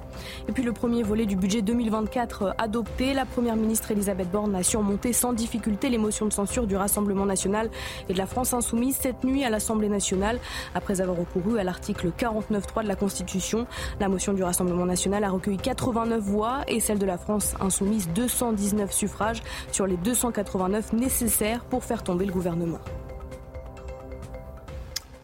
Et 0.48 0.52
puis 0.52 0.64
le 0.64 0.74
premier 0.74 1.04
volet 1.04 1.26
du 1.26 1.36
budget 1.36 1.62
2024 1.62 2.56
adopté, 2.58 3.14
la 3.14 3.26
première 3.26 3.56
ministre 3.56 3.92
Elisabeth 3.92 4.32
Borne 4.32 4.56
a 4.56 4.64
surmonté 4.64 5.14
sans 5.14 5.34
difficulté 5.34 5.90
les 5.90 5.98
motions 5.98 6.26
de 6.26 6.34
censure 6.34 6.68
du 6.68 6.76
Rassemblement 6.76 7.26
national 7.26 7.70
et 8.10 8.14
de 8.14 8.18
la 8.18 8.26
France 8.26 8.54
insoumise 8.54 8.98
cette 9.00 9.24
nuit 9.24 9.44
à 9.44 9.50
l'Assemblée 9.50 9.90
nationale. 9.90 10.40
Après 10.76 11.02
avoir 11.02 11.18
recouru 11.18 11.60
à 11.60 11.64
l'article 11.64 12.12
49.3 12.28 12.84
de 12.84 12.88
la 12.88 12.96
Constitution, 12.96 13.68
la 14.00 14.10
motion 14.10 14.34
du 14.34 14.44
Rassemblement 14.44 14.86
national 14.86 15.24
a 15.24 15.30
recueilli 15.30 15.58
89 15.58 16.22
voix 16.22 16.62
et 16.68 16.80
celle 16.80 17.00
de 17.00 17.06
la 17.06 17.18
France 17.18 17.56
insoumise 17.60 18.10
219 18.10 18.92
suffrages 18.92 19.42
sur 19.72 19.88
les 19.88 19.98
289 19.98 20.94
nécessaires 20.94 21.64
pour 21.66 21.84
faire 21.84 22.04
tomber 22.04 22.26
le 22.26 22.34
gouvernement. 22.34 22.80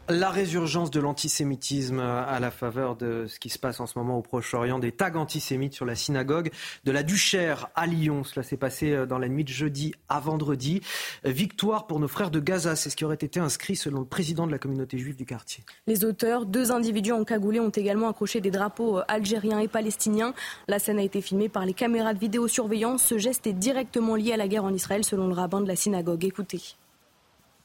La 0.10 0.32
résurgence 0.32 0.92
de 0.92 1.00
l'antisémitisme 1.00 2.02
à 2.02 2.38
la 2.42 2.52
faveur 2.52 2.98
de 2.98 3.26
ce 3.30 3.40
qui 3.40 3.48
se 3.48 3.58
passe 3.58 3.80
en 3.80 3.88
ce 3.88 3.98
moment 3.98 4.18
au 4.18 4.22
Proche-Orient, 4.22 4.78
des 4.78 4.92
tags 4.92 5.16
antisémites 5.16 5.74
sur 5.74 5.86
la 5.86 5.96
synagogue 5.96 6.52
de 6.84 6.92
la 6.92 7.04
Duchère 7.04 7.70
à 7.74 7.88
Lyon. 7.88 8.26
Cela 8.26 8.44
s'est 8.44 8.58
passé 8.58 8.92
euh, 8.92 9.06
dans 9.06 9.18
la 9.18 9.30
nuit 9.30 9.46
de 9.46 9.50
jeudi 9.50 9.94
à 10.10 10.20
vendredi. 10.20 10.82
Victoire 11.24 11.88
pour 11.88 12.02
nos 12.02 12.10
frères 12.10 12.32
de 12.32 12.42
Gaza, 12.42 12.76
c'est 12.76 12.90
ce 12.90 12.98
qui 12.98 13.06
aurait 13.06 13.16
été 13.16 13.40
inscrit 13.40 13.78
selon 13.78 14.02
le 14.02 14.06
président 14.06 14.46
de 14.46 14.52
la 14.52 14.60
communauté 14.60 14.98
juive 14.98 15.16
du 15.16 15.26
quartier. 15.26 15.64
Les 15.88 16.04
auteurs, 16.04 16.46
deux 16.46 16.74
individus 16.74 17.14
encagoulés, 17.14 17.62
ont 17.62 17.70
également 17.70 18.10
accroché 18.10 18.42
des 18.42 18.52
drapeaux 18.52 18.98
euh, 18.98 19.04
algériens 19.08 19.60
et 19.60 19.70
palestiniens. 19.70 20.34
La 20.68 20.80
scène 20.80 21.00
a 21.00 21.04
été 21.04 21.22
filmée 21.22 21.48
par 21.48 21.66
les 21.66 21.74
caméras 21.74 22.14
de 22.14 22.20
vidéosurveillance. 22.20 23.04
Ce 23.04 23.18
geste 23.18 23.48
est 23.48 23.54
directement 23.54 24.16
lié 24.16 24.34
à 24.34 24.38
la 24.38 24.50
guerre 24.50 24.66
en 24.66 24.74
Israël 24.74 25.06
selon 25.06 25.30
le 25.30 25.34
rabbin 25.34 25.62
de 25.62 25.68
la 25.70 25.78
synagogue. 25.78 26.26
Écoutez. 26.26 26.76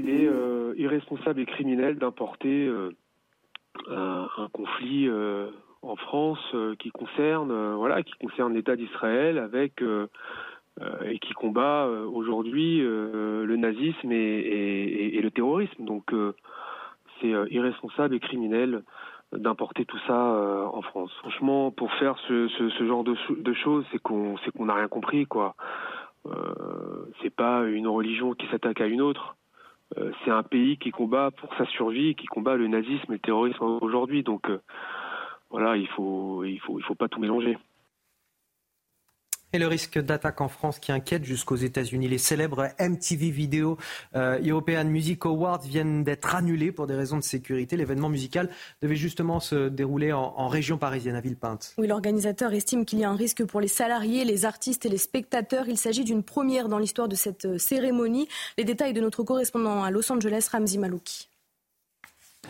Il 0.00 0.10
est 0.10 0.28
euh, 0.28 0.74
irresponsable 0.76 1.40
et 1.40 1.46
criminel 1.46 1.98
d'importer 1.98 2.68
euh, 2.68 2.90
un, 3.88 4.48
conflit 4.52 5.08
euh, 5.08 5.50
en 5.82 5.96
France 5.96 6.54
qui 6.78 6.90
concerne 6.90 7.74
voilà 7.74 8.02
qui 8.04 8.12
concerne 8.20 8.54
l'État 8.54 8.76
d'Israël 8.76 9.38
avec 9.38 9.82
et 11.04 11.18
qui 11.18 11.32
combat 11.34 11.86
aujourd'hui 11.86 12.78
le 12.80 13.56
nazisme 13.56 14.10
et, 14.12 15.20
le 15.20 15.30
terrorisme. 15.30 15.84
Donc 15.84 16.12
c'est 17.20 17.32
irresponsable 17.50 18.16
et 18.16 18.20
criminel 18.20 18.82
d'importer 19.32 19.84
tout 19.84 19.98
ça 20.06 20.14
en 20.72 20.82
France. 20.82 21.12
Franchement, 21.20 21.70
pour 21.70 21.92
faire 21.94 22.16
ce, 22.26 22.48
genre 22.86 23.04
de, 23.04 23.16
de 23.30 23.52
choses, 23.52 23.84
c'est 23.92 24.00
qu'on 24.00 24.36
c'est 24.44 24.50
qu'on 24.50 24.66
n'a 24.66 24.74
rien 24.74 24.88
compris 24.88 25.26
quoi. 25.26 25.54
c'est 27.22 27.34
pas 27.34 27.64
une 27.64 27.86
religion 27.86 28.34
qui 28.34 28.48
s'attaque 28.48 28.80
à 28.80 28.86
une 28.86 29.00
autre. 29.00 29.36
Euh, 29.96 30.12
c'est 30.24 30.30
un 30.30 30.42
pays 30.42 30.76
qui 30.76 30.90
combat 30.90 31.30
pour 31.30 31.54
sa 31.56 31.64
survie, 31.66 32.14
qui 32.14 32.26
combat 32.26 32.56
le 32.56 32.68
nazisme 32.68 33.10
et 33.10 33.14
le 33.14 33.18
terrorisme 33.18 33.62
aujourd'hui. 33.80 34.22
Donc 34.22 34.50
euh, 34.50 34.60
voilà, 35.50 35.76
il 35.76 35.88
faut, 35.88 36.44
il 36.44 36.58
faut, 36.60 36.78
il 36.78 36.82
faut 36.82 36.94
pas 36.94 37.08
tout 37.08 37.20
mélanger. 37.20 37.56
Et 39.54 39.58
le 39.58 39.66
risque 39.66 39.98
d'attaque 39.98 40.42
en 40.42 40.48
France 40.48 40.78
qui 40.78 40.92
inquiète 40.92 41.24
jusqu'aux 41.24 41.56
États-Unis. 41.56 42.06
Les 42.06 42.18
célèbres 42.18 42.68
MTV 42.78 43.30
Video 43.30 43.78
euh, 44.14 44.38
European 44.44 44.84
Music 44.84 45.24
Awards 45.24 45.62
viennent 45.62 46.04
d'être 46.04 46.34
annulés 46.34 46.70
pour 46.70 46.86
des 46.86 46.94
raisons 46.94 47.16
de 47.16 47.22
sécurité. 47.22 47.76
L'événement 47.76 48.10
musical 48.10 48.50
devait 48.82 48.96
justement 48.96 49.40
se 49.40 49.68
dérouler 49.68 50.12
en, 50.12 50.48
région 50.48 50.76
parisienne, 50.76 51.16
à 51.16 51.22
Villepinte. 51.22 51.74
Oui, 51.78 51.86
l'organisateur 51.86 52.52
estime 52.52 52.84
qu'il 52.84 52.98
y 52.98 53.04
a 53.04 53.10
un 53.10 53.16
risque 53.16 53.42
pour 53.44 53.62
les 53.62 53.68
salariés, 53.68 54.26
les 54.26 54.44
artistes 54.44 54.84
et 54.84 54.90
les 54.90 54.98
spectateurs. 54.98 55.66
Il 55.68 55.78
s'agit 55.78 56.04
d'une 56.04 56.22
première 56.22 56.68
dans 56.68 56.78
l'histoire 56.78 57.08
de 57.08 57.16
cette 57.16 57.46
euh, 57.46 57.58
cérémonie. 57.58 58.28
Les 58.58 58.64
détails 58.64 58.92
de 58.92 59.00
notre 59.00 59.22
correspondant 59.22 59.82
à 59.82 59.90
Los 59.90 60.12
Angeles, 60.12 60.48
Ramzi 60.52 60.76
Malouki. 60.76 61.27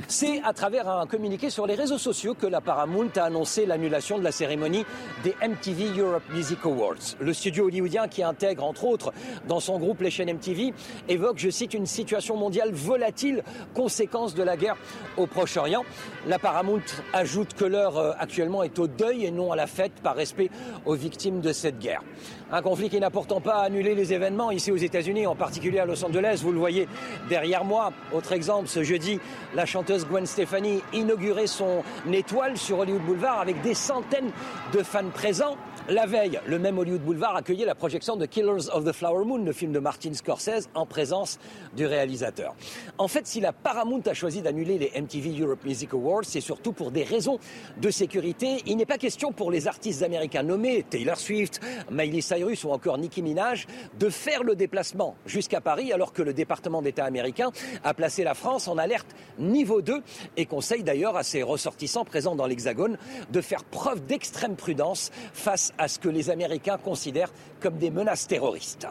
C'est 0.07 0.43
à 0.45 0.53
travers 0.53 0.89
un 0.89 1.07
communiqué 1.07 1.49
sur 1.49 1.67
les 1.67 1.75
réseaux 1.75 1.99
sociaux 1.99 2.35
que 2.35 2.47
la 2.47 2.61
Paramount 2.61 3.11
a 3.17 3.25
annoncé 3.25 3.65
l'annulation 3.65 4.19
de 4.19 4.25
la 4.25 4.33
cérémonie 4.33 4.85
des 5.25 5.35
MTV 5.47 5.99
Europe 5.99 6.23
Music 6.31 6.59
Awards. 6.65 7.17
Le 7.21 7.33
studio 7.33 7.67
hollywoodien 7.67 8.07
qui 8.07 8.23
intègre 8.23 8.65
entre 8.65 8.85
autres 8.85 9.13
dans 9.49 9.61
son 9.61 9.79
groupe 9.79 10.03
les 10.03 10.11
chaînes 10.11 10.33
MTV 10.33 10.75
évoque, 11.09 11.39
je 11.39 11.49
cite, 11.51 11.73
une 11.73 11.87
situation 11.87 12.37
mondiale 12.37 12.73
volatile, 12.73 13.43
conséquence 13.75 14.35
de 14.35 14.43
la 14.43 14.57
guerre 14.57 14.77
au 15.17 15.27
Proche-Orient. 15.27 15.85
La 16.27 16.39
Paramount 16.39 16.83
ajoute 17.13 17.55
que 17.55 17.65
l'heure 17.65 17.97
euh, 17.97 18.13
actuellement 18.19 18.63
est 18.63 18.79
au 18.79 18.89
deuil 18.89 19.25
et 19.25 19.31
non 19.31 19.53
à 19.53 19.57
la 19.57 19.67
fête 19.67 19.95
par 20.03 20.17
respect 20.17 20.51
aux 20.85 20.95
victimes 20.95 21.41
de 21.41 21.53
cette 21.53 21.79
guerre. 21.79 22.03
Un 22.51 22.63
conflit 22.63 22.89
qui 22.89 22.99
n'a 22.99 23.11
pourtant 23.11 23.43
pas 23.43 23.61
annulé 23.61 23.95
les 23.95 24.15
événements 24.15 24.51
ici 24.51 24.73
aux 24.73 24.77
États-Unis, 24.77 25.27
en 25.27 25.37
particulier 25.37 25.81
à 25.81 25.87
Los 25.87 26.03
Angeles. 26.03 26.41
Vous 26.43 26.53
le 26.53 26.59
voyez 26.59 26.89
derrière 27.29 27.65
moi. 27.65 27.93
Autre 28.15 28.33
exemple, 28.33 28.69
ce 28.69 28.83
jeudi, 28.83 29.21
la 29.55 29.67
chanteuse 29.79 30.09
Gwen 30.09 30.27
Stefani 30.27 30.83
inaugurait 30.93 31.47
son 31.47 31.85
étoile 32.13 32.57
sur 32.57 32.81
Hollywood 32.81 33.03
Boulevard 33.03 33.39
avec 33.39 33.63
des 33.63 33.75
centaines 33.75 34.33
de 34.73 34.83
fans 34.83 35.09
présents. 35.15 35.57
La 35.91 36.05
veille, 36.05 36.39
le 36.47 36.59
même 36.59 36.77
Hollywood 36.77 37.01
Boulevard 37.01 37.35
accueillait 37.35 37.65
la 37.65 37.75
projection 37.75 38.17
de 38.17 38.27
Killers 38.27 38.69
of 38.75 38.85
the 38.85 38.93
Flower 38.93 39.25
Moon, 39.25 39.39
le 39.39 39.53
film 39.55 39.73
de 39.73 39.79
Martin 39.79 40.13
Scorsese, 40.13 40.69
en 40.75 40.85
présence 40.85 41.39
du 41.75 41.87
réalisateur. 41.87 42.55
En 42.99 43.09
fait, 43.09 43.27
si 43.27 43.41
la 43.41 43.55
Paramount 43.55 44.03
a 44.05 44.13
choisi 44.13 44.43
d'annuler 44.43 44.77
les 44.77 45.01
MTV 45.01 45.41
Europe 45.41 45.65
Music 45.65 45.95
Awards, 45.95 46.27
c'est 46.27 46.43
surtout 46.43 46.73
pour 46.73 46.91
des 46.91 47.05
raisons 47.05 47.39
de 47.81 47.89
sécurité. 47.89 48.59
Il 48.67 48.77
n'est 48.77 48.85
pas 48.85 48.99
question 48.99 49.33
pour 49.33 49.51
les 49.51 49.67
artistes 49.67 50.03
américains 50.03 50.43
nommés 50.43 50.85
Taylor 50.91 51.17
Swift, 51.17 51.59
Miley 51.91 52.21
Cyrus 52.21 52.65
ou 52.65 52.71
encore 52.71 52.99
Nicki 52.99 53.23
Minaj 53.23 53.67
de 53.99 54.11
faire 54.11 54.45
le 54.45 54.57
déplacement 54.57 55.17
jusqu'à 55.25 55.63
Paris, 55.63 55.91
alors 55.95 56.13
que 56.13 56.21
le 56.21 56.35
département 56.35 56.83
d'État 56.83 57.07
américain 57.07 57.51
a 57.83 57.95
placé 57.95 58.25
la 58.25 58.35
France 58.35 58.69
en 58.69 58.77
alerte 58.77 59.17
niveau 59.39 59.81
2 59.81 60.03
et 60.37 60.45
conseille 60.45 60.83
d'ailleurs 60.83 61.17
à 61.17 61.23
ses 61.23 61.43
ressortissants 61.43 62.05
présents 62.05 62.37
dans 62.37 62.47
l'Hexagone 62.47 62.99
de 63.31 63.41
faire 63.41 63.65
preuve 63.65 64.05
d'extrême 64.05 64.55
prudence 64.55 65.11
face 65.33 65.73
à 65.79 65.89
ce 65.89 65.99
que 65.99 66.09
les 66.09 66.31
Américains 66.31 66.79
considèrent 66.79 67.33
comme 67.61 67.79
des 67.79 67.91
menaces 67.91 68.27
terroristes. 68.27 68.87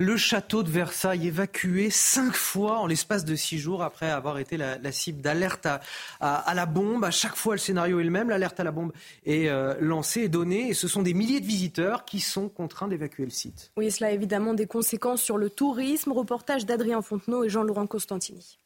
Le 0.00 0.16
château 0.16 0.62
de 0.62 0.70
Versailles 0.70 1.26
évacué 1.26 1.90
cinq 1.90 2.32
fois 2.32 2.78
en 2.78 2.86
l'espace 2.86 3.24
de 3.24 3.34
six 3.34 3.58
jours 3.58 3.82
après 3.82 4.08
avoir 4.08 4.38
été 4.38 4.56
la, 4.56 4.78
la 4.78 4.92
cible 4.92 5.20
d'alerte 5.20 5.66
à, 5.66 5.80
à, 6.20 6.36
à, 6.36 6.54
la 6.54 6.66
bombe. 6.66 7.04
À 7.04 7.10
chaque 7.10 7.34
fois, 7.34 7.54
le 7.54 7.58
scénario 7.58 7.98
est 7.98 8.04
le 8.04 8.10
même. 8.10 8.30
L'alerte 8.30 8.60
à 8.60 8.62
la 8.62 8.70
bombe 8.70 8.92
est 9.26 9.48
euh, 9.48 9.74
lancée 9.80 10.20
et 10.20 10.28
donnée. 10.28 10.68
Et 10.68 10.74
ce 10.74 10.86
sont 10.86 11.02
des 11.02 11.14
milliers 11.14 11.40
de 11.40 11.46
visiteurs 11.46 12.04
qui 12.04 12.20
sont 12.20 12.48
contraints 12.48 12.86
d'évacuer 12.86 13.24
le 13.24 13.32
site. 13.32 13.72
Oui, 13.76 13.90
cela 13.90 14.10
a 14.10 14.12
évidemment 14.12 14.54
des 14.54 14.68
conséquences 14.68 15.20
sur 15.20 15.36
le 15.36 15.50
tourisme. 15.50 16.12
Reportage 16.12 16.64
d'Adrien 16.64 17.02
Fontenot 17.02 17.42
et 17.42 17.48
Jean-Laurent 17.48 17.88
Costantini. 17.88 18.60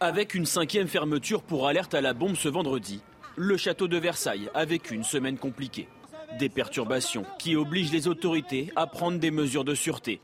Avec 0.00 0.34
une 0.34 0.46
cinquième 0.46 0.88
fermeture 0.88 1.42
pour 1.42 1.68
alerte 1.68 1.92
à 1.92 2.00
la 2.00 2.14
bombe 2.14 2.36
ce 2.36 2.48
vendredi, 2.48 3.02
le 3.36 3.56
château 3.56 3.88
de 3.88 3.96
Versailles 3.96 4.48
a 4.54 4.64
vécu 4.64 4.94
une 4.94 5.04
semaine 5.04 5.38
compliquée. 5.38 5.88
Des 6.38 6.48
perturbations 6.48 7.24
qui 7.38 7.56
obligent 7.56 7.92
les 7.92 8.08
autorités 8.08 8.72
à 8.76 8.86
prendre 8.86 9.18
des 9.18 9.30
mesures 9.30 9.64
de 9.64 9.74
sûreté. 9.74 10.20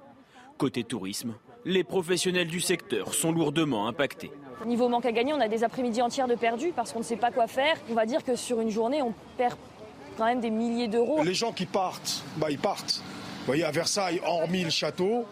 Côté 0.58 0.84
tourisme, 0.84 1.34
les 1.64 1.84
professionnels 1.84 2.48
du 2.48 2.60
secteur 2.60 3.14
sont 3.14 3.32
lourdement 3.32 3.86
impactés. 3.86 4.30
Niveau 4.66 4.88
manque 4.88 5.06
à 5.06 5.12
gagner, 5.12 5.32
on 5.32 5.40
a 5.40 5.48
des 5.48 5.64
après-midi 5.64 6.02
entières 6.02 6.28
de 6.28 6.34
perdus 6.34 6.72
parce 6.74 6.92
qu'on 6.92 6.98
ne 6.98 7.04
sait 7.04 7.16
pas 7.16 7.30
quoi 7.30 7.46
faire. 7.46 7.76
On 7.90 7.94
va 7.94 8.06
dire 8.06 8.24
que 8.24 8.36
sur 8.36 8.60
une 8.60 8.70
journée, 8.70 9.02
on 9.02 9.14
perd 9.36 9.56
quand 10.16 10.26
même 10.26 10.40
des 10.40 10.50
milliers 10.50 10.88
d'euros. 10.88 11.22
Les 11.24 11.34
gens 11.34 11.52
qui 11.52 11.66
partent, 11.66 12.22
bah, 12.36 12.50
ils 12.50 12.58
partent. 12.58 13.02
Vous 13.40 13.46
voyez, 13.46 13.64
à 13.64 13.70
Versailles, 13.70 14.20
hormis 14.24 14.64
le 14.64 14.70
château, 14.70 15.24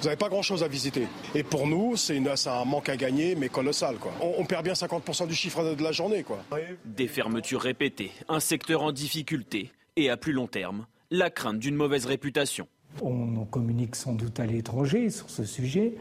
vous 0.00 0.06
n'avez 0.06 0.16
pas 0.16 0.30
grand-chose 0.30 0.62
à 0.62 0.68
visiter. 0.68 1.06
Et 1.34 1.42
pour 1.42 1.66
nous, 1.66 1.94
c'est 1.96 2.18
un 2.46 2.64
manque 2.64 2.88
à 2.88 2.96
gagner, 2.96 3.34
mais 3.34 3.50
colossal. 3.50 3.96
Quoi. 3.96 4.12
On, 4.22 4.32
on 4.38 4.44
perd 4.46 4.64
bien 4.64 4.72
50% 4.72 5.26
du 5.28 5.34
chiffre 5.34 5.74
de 5.74 5.82
la 5.82 5.92
journée. 5.92 6.22
Quoi. 6.22 6.38
Des 6.86 7.06
fermetures 7.06 7.60
répétées, 7.60 8.10
un 8.28 8.40
secteur 8.40 8.82
en 8.82 8.92
difficulté 8.92 9.70
et 9.96 10.08
à 10.08 10.16
plus 10.16 10.32
long 10.32 10.46
terme, 10.46 10.86
la 11.10 11.28
crainte 11.28 11.58
d'une 11.58 11.74
mauvaise 11.74 12.06
réputation. 12.06 12.66
On 13.02 13.44
communique 13.44 13.94
sans 13.94 14.14
doute 14.14 14.40
à 14.40 14.46
l'étranger 14.46 15.10
sur 15.10 15.28
ce 15.28 15.44
sujet. 15.44 15.94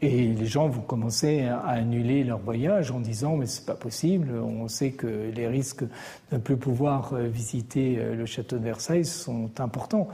Et 0.00 0.28
les 0.28 0.46
gens 0.46 0.68
vont 0.68 0.82
commencer 0.82 1.42
à 1.42 1.58
annuler 1.60 2.22
leur 2.22 2.38
voyage 2.38 2.90
en 2.92 3.00
disant 3.00 3.36
mais 3.36 3.46
c'est 3.46 3.66
pas 3.66 3.74
possible, 3.74 4.30
on 4.38 4.68
sait 4.68 4.92
que 4.92 5.32
les 5.34 5.48
risques 5.48 5.82
de 5.82 6.36
ne 6.36 6.38
plus 6.38 6.56
pouvoir 6.56 7.16
visiter 7.16 7.96
le 7.96 8.24
château 8.24 8.58
de 8.58 8.64
Versailles 8.64 9.04
sont 9.04 9.50
importants. 9.60 10.06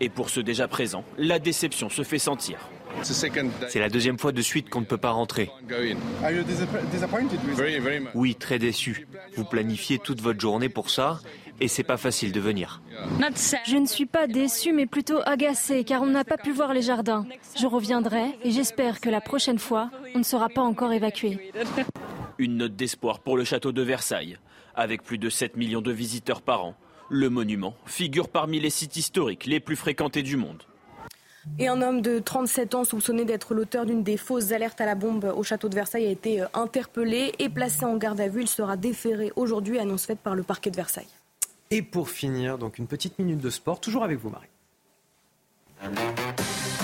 Et 0.00 0.08
pour 0.08 0.30
ceux 0.30 0.42
déjà 0.42 0.66
présents, 0.66 1.04
la 1.18 1.38
déception 1.38 1.88
se 1.88 2.02
fait 2.02 2.18
sentir. 2.18 2.58
C'est 3.02 3.78
la 3.78 3.88
deuxième 3.88 4.18
fois 4.18 4.32
de 4.32 4.42
suite 4.42 4.68
qu'on 4.68 4.80
ne 4.80 4.86
peut 4.86 4.96
pas 4.96 5.10
rentrer. 5.10 5.50
Oui, 8.14 8.34
très 8.34 8.58
déçu. 8.58 9.06
Vous 9.36 9.44
planifiez 9.44 9.98
toute 9.98 10.20
votre 10.20 10.40
journée 10.40 10.68
pour 10.68 10.90
ça 10.90 11.20
et 11.60 11.68
c'est 11.68 11.82
pas 11.82 11.98
facile 11.98 12.32
de 12.32 12.40
venir. 12.40 12.80
Je 13.66 13.76
ne 13.76 13.86
suis 13.86 14.06
pas 14.06 14.26
déçu 14.26 14.72
mais 14.72 14.86
plutôt 14.86 15.20
agacé 15.24 15.84
car 15.84 16.02
on 16.02 16.06
n'a 16.06 16.24
pas 16.24 16.38
pu 16.38 16.52
voir 16.52 16.72
les 16.74 16.82
jardins. 16.82 17.26
Je 17.58 17.66
reviendrai 17.66 18.38
et 18.42 18.50
j'espère 18.50 19.00
que 19.00 19.10
la 19.10 19.20
prochaine 19.20 19.58
fois, 19.58 19.90
on 20.14 20.18
ne 20.18 20.24
sera 20.24 20.48
pas 20.48 20.62
encore 20.62 20.92
évacué. 20.92 21.52
Une 22.38 22.56
note 22.56 22.74
d'espoir 22.74 23.20
pour 23.20 23.36
le 23.36 23.44
château 23.44 23.72
de 23.72 23.82
Versailles. 23.82 24.38
Avec 24.74 25.02
plus 25.02 25.18
de 25.18 25.28
7 25.28 25.56
millions 25.56 25.82
de 25.82 25.92
visiteurs 25.92 26.40
par 26.40 26.64
an, 26.64 26.74
le 27.10 27.28
monument 27.28 27.74
figure 27.84 28.28
parmi 28.28 28.60
les 28.60 28.70
sites 28.70 28.96
historiques 28.96 29.46
les 29.46 29.60
plus 29.60 29.76
fréquentés 29.76 30.22
du 30.22 30.36
monde. 30.36 30.62
Et 31.58 31.68
un 31.68 31.82
homme 31.82 32.00
de 32.00 32.18
37 32.18 32.74
ans 32.74 32.84
soupçonné 32.84 33.24
d'être 33.24 33.54
l'auteur 33.54 33.86
d'une 33.86 34.02
des 34.02 34.16
fausses 34.16 34.52
alertes 34.52 34.80
à 34.80 34.86
la 34.86 34.94
bombe 34.94 35.32
au 35.36 35.42
château 35.42 35.68
de 35.68 35.74
Versailles 35.74 36.06
a 36.06 36.10
été 36.10 36.44
interpellé 36.54 37.32
et 37.38 37.48
placé 37.48 37.84
en 37.84 37.96
garde 37.96 38.20
à 38.20 38.28
vue. 38.28 38.42
Il 38.42 38.48
sera 38.48 38.76
déféré 38.76 39.32
aujourd'hui, 39.36 39.78
annonce 39.78 40.06
faite 40.06 40.20
par 40.20 40.34
le 40.34 40.42
parquet 40.42 40.70
de 40.70 40.76
Versailles. 40.76 41.08
Et 41.70 41.82
pour 41.82 42.10
finir, 42.10 42.58
donc 42.58 42.78
une 42.78 42.86
petite 42.86 43.18
minute 43.18 43.38
de 43.38 43.50
sport, 43.50 43.80
toujours 43.80 44.04
avec 44.04 44.18
vous 44.18 44.30
Marie. 44.30 44.48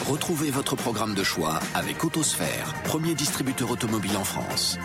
Retrouvez 0.09 0.51
votre 0.51 0.77
programme 0.77 1.14
de 1.14 1.22
choix 1.22 1.59
avec 1.74 2.05
Autosphère, 2.05 2.72
premier 2.85 3.14
distributeur 3.14 3.70
automobile 3.70 4.16
en 4.16 4.24
France. 4.24 4.79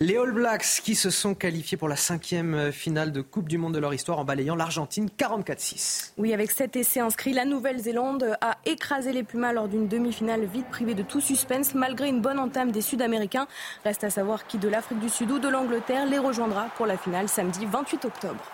Les 0.00 0.16
All 0.16 0.32
Blacks 0.32 0.80
qui 0.82 0.96
se 0.96 1.08
sont 1.08 1.36
qualifiés 1.36 1.78
pour 1.78 1.86
la 1.86 1.94
cinquième 1.94 2.72
finale 2.72 3.12
de 3.12 3.20
Coupe 3.20 3.48
du 3.48 3.58
Monde 3.58 3.74
de 3.74 3.78
leur 3.78 3.94
histoire 3.94 4.18
en 4.18 4.24
balayant 4.24 4.56
l'Argentine 4.56 5.08
44-6. 5.16 6.14
Oui, 6.18 6.34
avec 6.34 6.50
cet 6.50 6.74
essai 6.74 6.98
inscrit, 6.98 7.32
la 7.32 7.44
Nouvelle-Zélande 7.44 8.36
a 8.40 8.58
écrasé 8.66 9.12
les 9.12 9.22
Pumas 9.22 9.52
lors 9.52 9.68
d'une 9.68 9.86
demi-finale 9.86 10.46
vite 10.46 10.68
privée 10.68 10.94
de 10.94 11.04
tout 11.04 11.20
suspense 11.20 11.74
malgré 11.76 12.08
une 12.08 12.20
bonne 12.20 12.40
entame 12.40 12.72
des 12.72 12.80
Sud-Américains. 12.80 13.46
Reste 13.84 14.02
à 14.02 14.10
savoir 14.10 14.48
qui 14.48 14.58
de 14.58 14.68
l'Afrique 14.68 14.98
du 14.98 15.08
Sud 15.08 15.30
ou 15.30 15.38
de 15.38 15.48
l'Angleterre 15.48 16.06
les 16.06 16.18
rejoindra 16.18 16.64
pour 16.76 16.86
la 16.86 16.98
finale 16.98 17.28
samedi 17.28 17.64
28 17.64 18.04
octobre. 18.04 18.44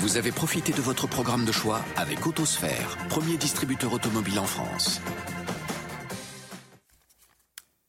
Vous 0.00 0.16
avez 0.16 0.32
profité 0.32 0.72
de 0.72 0.80
votre 0.80 1.06
programme 1.06 1.44
de 1.44 1.52
choix 1.52 1.80
avec 1.96 2.26
Autosphère, 2.26 2.98
premier 3.08 3.36
distributeur 3.36 3.92
automobile 3.92 4.40
en 4.40 4.46
France. 4.46 5.00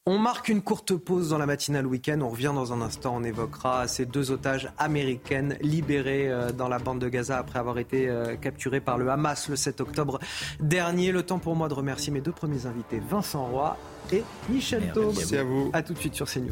On 0.06 0.20
marque 0.20 0.50
une 0.50 0.62
courte 0.62 0.98
pause 0.98 1.30
dans 1.30 1.38
la 1.38 1.46
matinale 1.46 1.88
week-end. 1.88 2.20
On 2.22 2.28
revient 2.28 2.52
dans 2.54 2.74
un 2.74 2.82
instant. 2.82 3.16
On 3.16 3.24
évoquera 3.24 3.88
ces 3.88 4.06
deux 4.06 4.32
otages 4.32 4.70
américaines 4.78 5.58
libérées 5.62 6.30
dans 6.58 6.68
la 6.68 6.78
bande 6.78 7.00
de 7.00 7.08
Gaza 7.08 7.38
après 7.38 7.58
avoir 7.60 7.78
été 7.78 8.14
capturées 8.42 8.82
par 8.82 8.98
le 8.98 9.10
Hamas 9.10 9.48
le 9.48 9.56
7 9.56 9.80
octobre 9.80 10.20
dernier. 10.60 11.14
Le 11.14 11.24
temps 11.24 11.40
pour 11.40 11.56
moi 11.56 11.70
de 11.70 11.74
remercier 11.74 12.12
mes 12.12 12.20
deux 12.20 12.34
premiers 12.34 12.66
invités, 12.66 13.00
Vincent 13.00 13.46
Roy 13.46 13.78
et 14.12 14.24
Michel 14.50 14.92
Taube. 14.94 15.14
Merci 15.16 15.38
à 15.38 15.46
vous. 15.46 15.70
À 15.72 15.82
tout 15.82 15.94
de 15.94 16.00
suite 16.00 16.16
sur 16.16 16.30
CNews. 16.30 16.52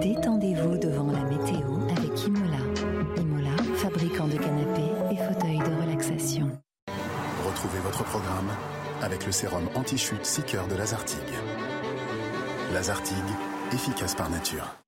Détendez-vous 0.00 0.78
devant 0.78 1.10
la 1.10 1.24
météo 1.24 1.83
Retrouvez 7.64 7.82
votre 7.82 8.04
programme 8.04 8.50
avec 9.00 9.24
le 9.24 9.32
sérum 9.32 9.70
anti-chute 9.74 10.26
Seeker 10.26 10.68
de 10.68 10.74
Lazartigue. 10.74 11.18
Lazartigue, 12.74 13.16
efficace 13.72 14.14
par 14.14 14.28
nature. 14.28 14.83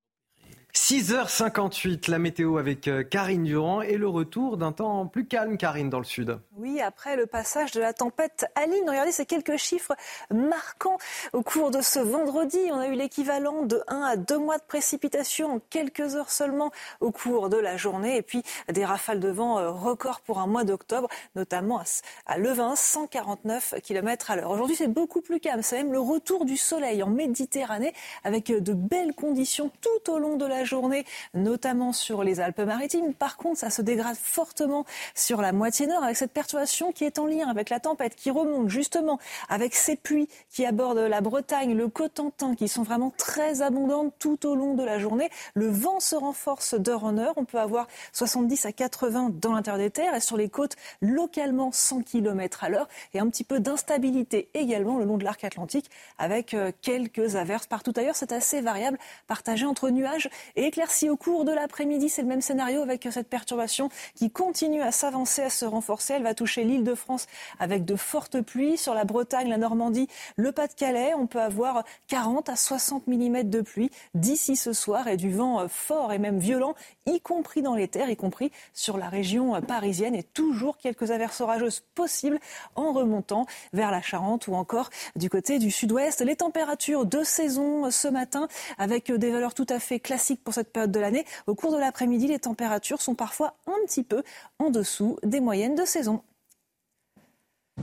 6h58, 0.77 2.09
la 2.09 2.19
météo 2.19 2.59
avec 2.59 2.87
euh, 2.87 3.03
Karine 3.03 3.43
Durand 3.43 3.81
et 3.81 3.97
le 3.97 4.07
retour 4.07 4.57
d'un 4.57 4.71
temps 4.71 5.07
plus 5.07 5.25
calme, 5.25 5.57
Karine, 5.57 5.89
dans 5.89 5.97
le 5.97 6.05
sud. 6.05 6.39
Oui, 6.55 6.79
après 6.79 7.17
le 7.17 7.25
passage 7.25 7.71
de 7.71 7.81
la 7.81 7.93
tempête 7.93 8.45
Aline, 8.55 8.87
regardez 8.87 9.11
ces 9.11 9.25
quelques 9.25 9.57
chiffres 9.57 9.95
marquants 10.31 10.97
au 11.33 11.41
cours 11.41 11.71
de 11.71 11.81
ce 11.81 11.99
vendredi. 11.99 12.59
On 12.71 12.79
a 12.79 12.87
eu 12.87 12.93
l'équivalent 12.93 13.63
de 13.63 13.81
1 13.87 14.01
à 14.01 14.15
2 14.17 14.37
mois 14.37 14.59
de 14.59 14.63
précipitation 14.63 15.55
en 15.55 15.59
quelques 15.59 16.15
heures 16.15 16.29
seulement 16.29 16.71
au 17.01 17.11
cours 17.11 17.49
de 17.49 17.57
la 17.57 17.75
journée. 17.75 18.15
Et 18.15 18.21
puis 18.21 18.43
des 18.71 18.85
rafales 18.85 19.19
de 19.19 19.29
vent 19.29 19.57
euh, 19.57 19.71
records 19.71 20.21
pour 20.21 20.37
un 20.39 20.47
mois 20.47 20.63
d'octobre, 20.63 21.09
notamment 21.35 21.81
à 22.27 22.37
Levin, 22.37 22.75
149 22.75 23.73
km 23.83 24.31
à 24.31 24.35
l'heure. 24.35 24.51
Aujourd'hui, 24.51 24.75
c'est 24.75 24.87
beaucoup 24.87 25.21
plus 25.21 25.39
calme. 25.39 25.63
C'est 25.63 25.77
même 25.77 25.91
le 25.91 25.99
retour 25.99 26.45
du 26.45 26.55
soleil 26.55 27.01
en 27.01 27.09
Méditerranée 27.09 27.93
avec 28.23 28.51
de 28.51 28.73
belles 28.73 29.15
conditions 29.15 29.71
tout 29.81 30.11
au 30.11 30.19
long 30.19 30.37
de 30.37 30.45
la 30.45 30.66
journée, 30.67 31.05
notamment 31.33 31.93
sur 31.93 32.23
les 32.23 32.39
Alpes-Maritimes. 32.39 33.13
Par 33.13 33.37
contre, 33.37 33.59
ça 33.59 33.71
se 33.71 33.81
dégrade 33.81 34.15
fortement 34.15 34.85
sur 35.15 35.41
la 35.41 35.51
moitié 35.51 35.87
nord 35.87 36.03
avec 36.03 36.17
cette 36.17 36.31
perturbation 36.31 36.91
qui 36.91 37.03
est 37.03 37.17
en 37.17 37.25
lien 37.25 37.47
avec 37.47 37.69
la 37.69 37.79
tempête 37.79 38.15
qui 38.15 38.29
remonte 38.29 38.69
justement 38.69 39.19
avec 39.49 39.73
ces 39.73 39.95
pluies 39.95 40.27
qui 40.51 40.65
abordent 40.65 40.99
la 40.99 41.21
Bretagne, 41.21 41.73
le 41.75 41.87
Cotentin, 41.87 42.55
qui 42.55 42.67
sont 42.67 42.83
vraiment 42.83 43.11
très 43.17 43.61
abondantes 43.61 44.13
tout 44.19 44.45
au 44.45 44.55
long 44.55 44.73
de 44.75 44.83
la 44.83 44.99
journée. 44.99 45.29
Le 45.55 45.67
vent 45.67 45.99
se 45.99 46.15
renforce 46.15 46.75
d'heure 46.75 47.03
en 47.03 47.17
heure. 47.17 47.33
On 47.37 47.45
peut 47.45 47.59
avoir 47.59 47.87
70 48.13 48.65
à 48.65 48.71
80 48.71 49.31
dans 49.41 49.53
l'intérieur 49.53 49.81
des 49.81 49.89
terres 49.89 50.13
et 50.13 50.19
sur 50.19 50.37
les 50.37 50.49
côtes 50.49 50.75
localement 51.01 51.71
100 51.71 52.03
km 52.03 52.63
à 52.63 52.69
l'heure 52.69 52.87
et 53.13 53.19
un 53.19 53.29
petit 53.29 53.43
peu 53.43 53.59
d'instabilité 53.59 54.49
également 54.53 54.97
le 54.97 55.05
long 55.05 55.17
de 55.17 55.23
l'arc 55.23 55.43
atlantique 55.43 55.89
avec 56.17 56.53
euh, 56.53 56.71
quelques 56.81 57.35
averses 57.35 57.67
partout 57.67 57.93
ailleurs. 57.95 58.15
C'est 58.15 58.31
assez 58.31 58.61
variable, 58.61 58.97
partagé 59.27 59.65
entre 59.65 59.89
nuages 59.89 60.29
et 60.55 60.65
éclairci 60.65 61.09
au 61.09 61.17
cours 61.17 61.45
de 61.45 61.51
l'après-midi. 61.51 62.09
C'est 62.09 62.21
le 62.21 62.27
même 62.27 62.41
scénario 62.41 62.81
avec 62.81 63.07
cette 63.11 63.29
perturbation 63.29 63.89
qui 64.15 64.31
continue 64.31 64.81
à 64.81 64.91
s'avancer, 64.91 65.43
à 65.43 65.49
se 65.49 65.65
renforcer. 65.65 66.13
Elle 66.13 66.23
va 66.23 66.33
toucher 66.33 66.63
l'île 66.63 66.83
de 66.83 66.95
France 66.95 67.27
avec 67.59 67.85
de 67.85 67.95
fortes 67.95 68.41
pluies. 68.41 68.77
Sur 68.77 68.93
la 68.93 69.05
Bretagne, 69.05 69.49
la 69.49 69.57
Normandie, 69.57 70.07
le 70.35 70.51
Pas-de-Calais, 70.51 71.13
on 71.15 71.27
peut 71.27 71.41
avoir 71.41 71.83
40 72.07 72.49
à 72.49 72.55
60 72.55 73.07
mm 73.07 73.43
de 73.43 73.61
pluie 73.61 73.91
d'ici 74.13 74.55
ce 74.55 74.73
soir 74.73 75.07
et 75.07 75.17
du 75.17 75.31
vent 75.31 75.67
fort 75.67 76.13
et 76.13 76.19
même 76.19 76.39
violent, 76.39 76.75
y 77.05 77.21
compris 77.21 77.61
dans 77.61 77.75
les 77.75 77.87
terres, 77.87 78.09
y 78.09 78.15
compris 78.15 78.51
sur 78.73 78.97
la 78.97 79.09
région 79.09 79.61
parisienne 79.61 80.15
et 80.15 80.23
toujours 80.23 80.77
quelques 80.77 81.11
averses 81.11 81.41
orageuses 81.41 81.81
possibles 81.95 82.39
en 82.75 82.93
remontant 82.93 83.45
vers 83.73 83.91
la 83.91 84.01
Charente 84.01 84.47
ou 84.47 84.55
encore 84.55 84.89
du 85.15 85.29
côté 85.29 85.59
du 85.59 85.71
sud-ouest. 85.71 86.21
Les 86.21 86.35
températures 86.35 87.05
de 87.05 87.23
saison 87.23 87.89
ce 87.91 88.07
matin 88.07 88.47
avec 88.77 89.11
des 89.11 89.31
valeurs 89.31 89.53
tout 89.53 89.65
à 89.69 89.79
fait 89.79 89.99
classiques 89.99 90.36
pour 90.43 90.53
cette 90.53 90.71
période 90.71 90.91
de 90.91 90.99
l'année. 90.99 91.25
Au 91.47 91.55
cours 91.55 91.71
de 91.71 91.77
l'après-midi, 91.77 92.27
les 92.27 92.39
températures 92.39 93.01
sont 93.01 93.15
parfois 93.15 93.55
un 93.67 93.85
petit 93.85 94.03
peu 94.03 94.23
en 94.59 94.69
dessous 94.69 95.17
des 95.23 95.39
moyennes 95.39 95.75
de 95.75 95.85
saison. 95.85 96.21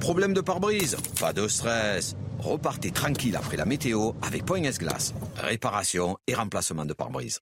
Problème 0.00 0.34
de 0.34 0.40
pare-brise 0.40 0.96
Pas 1.20 1.32
de 1.32 1.46
stress. 1.46 2.16
Repartez 2.40 2.90
tranquille 2.90 3.36
après 3.36 3.56
la 3.56 3.64
météo 3.64 4.12
avec 4.22 4.44
Point 4.44 4.64
S-Glace. 4.64 5.14
Réparation 5.36 6.16
et 6.26 6.34
remplacement 6.34 6.84
de 6.84 6.92
pare-brise. 6.92 7.40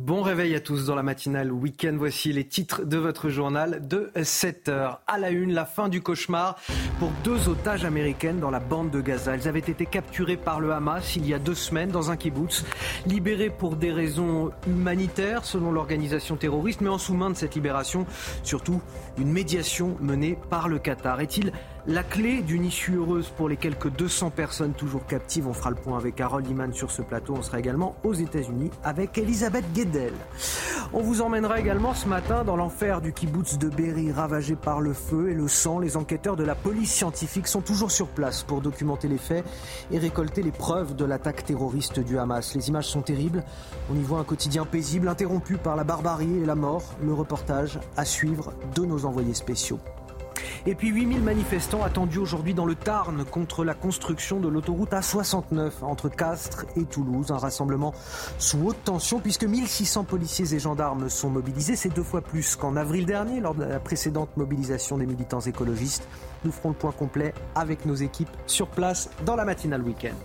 Bon 0.00 0.22
réveil 0.22 0.54
à 0.54 0.60
tous 0.60 0.86
dans 0.86 0.94
la 0.94 1.02
matinale 1.02 1.52
week-end. 1.52 1.94
Voici 1.98 2.32
les 2.32 2.44
titres 2.44 2.82
de 2.82 2.96
votre 2.96 3.28
journal 3.28 3.86
de 3.86 4.10
7 4.22 4.70
heures. 4.70 5.02
À 5.06 5.18
la 5.18 5.28
une, 5.28 5.52
la 5.52 5.66
fin 5.66 5.90
du 5.90 6.00
cauchemar 6.00 6.56
pour 6.98 7.10
deux 7.24 7.50
otages 7.50 7.84
américaines 7.84 8.40
dans 8.40 8.50
la 8.50 8.58
bande 8.58 8.90
de 8.90 9.02
Gaza. 9.02 9.34
Elles 9.34 9.48
avaient 9.48 9.58
été 9.58 9.84
capturées 9.84 10.38
par 10.38 10.60
le 10.60 10.72
Hamas 10.72 11.14
il 11.16 11.28
y 11.28 11.34
a 11.34 11.38
deux 11.38 11.54
semaines 11.54 11.90
dans 11.90 12.10
un 12.10 12.16
kibbutz, 12.16 12.64
libérées 13.04 13.50
pour 13.50 13.76
des 13.76 13.92
raisons 13.92 14.50
humanitaires 14.66 15.44
selon 15.44 15.70
l'organisation 15.70 16.36
terroriste, 16.36 16.80
mais 16.80 16.88
en 16.88 16.96
sous-main 16.96 17.28
de 17.28 17.36
cette 17.36 17.54
libération, 17.54 18.06
surtout 18.44 18.80
une 19.18 19.30
médiation 19.30 19.98
menée 20.00 20.38
par 20.48 20.70
le 20.70 20.78
Qatar. 20.78 21.20
Est-il 21.20 21.52
la 21.86 22.04
clé 22.04 22.42
d'une 22.42 22.64
issue 22.64 22.94
heureuse 22.94 23.28
pour 23.36 23.48
les 23.48 23.56
quelques 23.56 23.90
200 23.90 24.30
personnes 24.30 24.72
toujours 24.72 25.04
captives. 25.06 25.48
On 25.48 25.52
fera 25.52 25.70
le 25.70 25.76
point 25.76 25.98
avec 25.98 26.20
Harold 26.20 26.48
Iman 26.48 26.72
sur 26.72 26.90
ce 26.90 27.02
plateau. 27.02 27.34
On 27.36 27.42
sera 27.42 27.58
également 27.58 27.96
aux 28.04 28.14
États-Unis 28.14 28.70
avec 28.84 29.18
Elisabeth 29.18 29.64
Guedel. 29.72 30.12
On 30.92 31.00
vous 31.00 31.22
emmènera 31.22 31.58
également 31.58 31.94
ce 31.94 32.06
matin 32.06 32.44
dans 32.44 32.54
l'enfer 32.54 33.00
du 33.00 33.12
kibbutz 33.12 33.58
de 33.58 33.68
Berry, 33.68 34.12
ravagé 34.12 34.54
par 34.54 34.80
le 34.80 34.92
feu 34.92 35.30
et 35.30 35.34
le 35.34 35.48
sang. 35.48 35.80
Les 35.80 35.96
enquêteurs 35.96 36.36
de 36.36 36.44
la 36.44 36.54
police 36.54 36.92
scientifique 36.92 37.48
sont 37.48 37.62
toujours 37.62 37.90
sur 37.90 38.06
place 38.08 38.42
pour 38.42 38.60
documenter 38.60 39.08
les 39.08 39.18
faits 39.18 39.44
et 39.90 39.98
récolter 39.98 40.42
les 40.42 40.52
preuves 40.52 40.94
de 40.94 41.04
l'attaque 41.04 41.44
terroriste 41.44 41.98
du 41.98 42.18
Hamas. 42.18 42.54
Les 42.54 42.68
images 42.68 42.88
sont 42.88 43.02
terribles. 43.02 43.42
On 43.90 43.96
y 43.96 44.02
voit 44.02 44.20
un 44.20 44.24
quotidien 44.24 44.64
paisible 44.64 45.08
interrompu 45.08 45.56
par 45.56 45.74
la 45.74 45.84
barbarie 45.84 46.38
et 46.42 46.46
la 46.46 46.54
mort. 46.54 46.94
Le 47.02 47.12
reportage 47.12 47.80
à 47.96 48.04
suivre 48.04 48.52
de 48.74 48.84
nos 48.84 49.04
envoyés 49.04 49.34
spéciaux. 49.34 49.80
Et 50.66 50.74
puis 50.74 50.88
8000 50.88 51.20
manifestants 51.22 51.82
attendus 51.82 52.18
aujourd'hui 52.18 52.54
dans 52.54 52.66
le 52.66 52.74
Tarn 52.74 53.24
contre 53.24 53.64
la 53.64 53.74
construction 53.74 54.40
de 54.40 54.48
l'autoroute 54.48 54.92
A69 54.92 55.70
entre 55.82 56.08
Castres 56.08 56.66
et 56.76 56.84
Toulouse. 56.84 57.30
Un 57.30 57.38
rassemblement 57.38 57.94
sous 58.38 58.66
haute 58.66 58.84
tension 58.84 59.20
puisque 59.20 59.44
1600 59.44 60.04
policiers 60.04 60.54
et 60.54 60.58
gendarmes 60.58 61.08
sont 61.08 61.30
mobilisés. 61.30 61.76
C'est 61.76 61.88
deux 61.88 62.02
fois 62.02 62.20
plus 62.20 62.56
qu'en 62.56 62.76
avril 62.76 63.06
dernier 63.06 63.40
lors 63.40 63.54
de 63.54 63.64
la 63.64 63.80
précédente 63.80 64.36
mobilisation 64.36 64.98
des 64.98 65.06
militants 65.06 65.40
écologistes. 65.40 66.06
Nous 66.44 66.52
ferons 66.52 66.70
le 66.70 66.74
point 66.74 66.92
complet 66.92 67.34
avec 67.54 67.86
nos 67.86 67.94
équipes 67.94 68.30
sur 68.46 68.68
place 68.68 69.10
dans 69.24 69.36
la 69.36 69.44
matinale 69.44 69.82
week-end. 69.82 70.16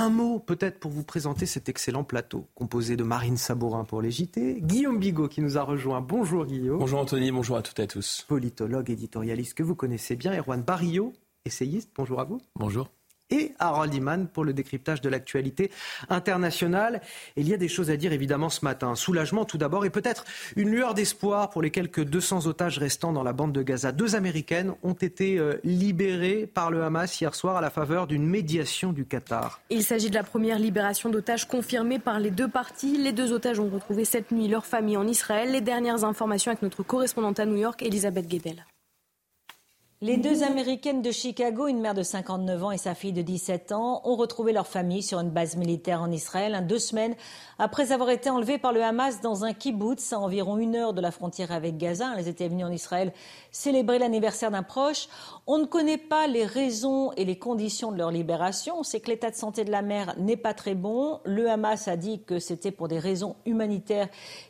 Un 0.00 0.10
mot 0.10 0.38
peut-être 0.38 0.78
pour 0.78 0.92
vous 0.92 1.02
présenter 1.02 1.44
cet 1.44 1.68
excellent 1.68 2.04
plateau 2.04 2.46
composé 2.54 2.96
de 2.96 3.02
Marine 3.02 3.36
Sabourin 3.36 3.82
pour 3.82 4.00
les 4.00 4.12
JT, 4.12 4.60
Guillaume 4.60 5.00
Bigot 5.00 5.26
qui 5.26 5.40
nous 5.40 5.58
a 5.58 5.62
rejoint. 5.62 6.00
Bonjour 6.00 6.46
Guillaume. 6.46 6.78
Bonjour 6.78 7.00
Anthony, 7.00 7.32
bonjour 7.32 7.56
à 7.56 7.62
toutes 7.62 7.80
et 7.80 7.82
à 7.82 7.86
tous. 7.88 8.24
Politologue, 8.28 8.90
éditorialiste 8.90 9.54
que 9.54 9.64
vous 9.64 9.74
connaissez 9.74 10.14
bien, 10.14 10.38
Erwan 10.38 10.62
Barillot, 10.62 11.14
essayiste, 11.44 11.90
bonjour 11.96 12.20
à 12.20 12.24
vous. 12.24 12.40
Bonjour 12.54 12.88
et 13.30 13.54
Harold 13.58 13.92
Iman 13.94 14.26
pour 14.26 14.44
le 14.44 14.52
décryptage 14.52 15.00
de 15.00 15.08
l'actualité 15.08 15.70
internationale. 16.08 17.00
il 17.36 17.48
y 17.48 17.54
a 17.54 17.56
des 17.56 17.68
choses 17.68 17.90
à 17.90 17.96
dire 17.96 18.12
évidemment 18.12 18.48
ce 18.48 18.64
matin. 18.64 18.94
Soulagement 18.94 19.44
tout 19.44 19.58
d'abord 19.58 19.84
et 19.84 19.90
peut-être 19.90 20.24
une 20.56 20.70
lueur 20.70 20.94
d'espoir 20.94 21.50
pour 21.50 21.62
les 21.62 21.70
quelques 21.70 22.04
200 22.04 22.46
otages 22.46 22.78
restants 22.78 23.12
dans 23.12 23.22
la 23.22 23.32
bande 23.32 23.52
de 23.52 23.62
Gaza. 23.62 23.92
Deux 23.92 24.14
Américaines 24.14 24.74
ont 24.82 24.94
été 24.94 25.38
euh, 25.38 25.60
libérées 25.64 26.46
par 26.46 26.70
le 26.70 26.82
Hamas 26.82 27.20
hier 27.20 27.34
soir 27.34 27.56
à 27.56 27.60
la 27.60 27.70
faveur 27.70 28.06
d'une 28.06 28.26
médiation 28.26 28.92
du 28.92 29.04
Qatar. 29.04 29.60
Il 29.70 29.82
s'agit 29.82 30.10
de 30.10 30.14
la 30.14 30.22
première 30.22 30.58
libération 30.58 31.10
d'otages 31.10 31.46
confirmée 31.46 31.98
par 31.98 32.20
les 32.20 32.30
deux 32.30 32.48
parties. 32.48 32.96
Les 32.98 33.12
deux 33.12 33.32
otages 33.32 33.60
ont 33.60 33.68
retrouvé 33.68 34.04
cette 34.04 34.30
nuit 34.30 34.48
leur 34.48 34.66
famille 34.66 34.96
en 34.96 35.06
Israël. 35.06 35.52
Les 35.52 35.60
dernières 35.60 36.04
informations 36.04 36.50
avec 36.50 36.62
notre 36.62 36.82
correspondante 36.82 37.40
à 37.40 37.46
New 37.46 37.56
York, 37.56 37.82
Elisabeth 37.82 38.26
Guedel. 38.26 38.64
Les 40.00 40.16
deux 40.16 40.44
Américaines 40.44 41.02
de 41.02 41.10
Chicago, 41.10 41.66
une 41.66 41.80
mère 41.80 41.94
de 41.94 42.04
59 42.04 42.62
ans 42.62 42.70
et 42.70 42.78
sa 42.78 42.94
fille 42.94 43.12
de 43.12 43.20
17 43.20 43.72
ans, 43.72 44.00
ont 44.04 44.14
retrouvé 44.14 44.52
leur 44.52 44.68
famille 44.68 45.02
sur 45.02 45.18
une 45.18 45.30
base 45.30 45.56
militaire 45.56 46.00
en 46.00 46.12
Israël, 46.12 46.64
deux 46.68 46.78
semaines 46.78 47.16
après 47.58 47.90
avoir 47.90 48.10
été 48.10 48.30
enlevées 48.30 48.58
par 48.58 48.72
le 48.72 48.80
Hamas 48.80 49.20
dans 49.20 49.44
un 49.44 49.52
kibbutz 49.52 50.12
à 50.12 50.20
environ 50.20 50.56
une 50.58 50.76
heure 50.76 50.92
de 50.92 51.00
la 51.00 51.10
frontière 51.10 51.50
avec 51.50 51.76
Gaza. 51.78 52.14
Elles 52.16 52.28
étaient 52.28 52.46
venues 52.46 52.62
en 52.62 52.70
Israël 52.70 53.12
célébrer 53.50 53.98
l'anniversaire 53.98 54.52
d'un 54.52 54.62
proche. 54.62 55.08
On 55.48 55.58
ne 55.58 55.64
connaît 55.64 55.98
pas 55.98 56.28
les 56.28 56.46
raisons 56.46 57.10
et 57.16 57.24
les 57.24 57.36
conditions 57.36 57.90
de 57.90 57.98
leur 57.98 58.12
libération. 58.12 58.78
On 58.78 58.84
sait 58.84 59.00
que 59.00 59.10
l'état 59.10 59.32
de 59.32 59.36
santé 59.36 59.64
de 59.64 59.72
la 59.72 59.82
mère 59.82 60.14
n'est 60.16 60.36
pas 60.36 60.54
très 60.54 60.76
bon. 60.76 61.18
Le 61.24 61.50
Hamas 61.50 61.88
a 61.88 61.96
dit 61.96 62.22
que 62.22 62.38
c'était 62.38 62.70
pour 62.70 62.86
des 62.86 63.00
raisons 63.00 63.34
humanitaires 63.46 64.08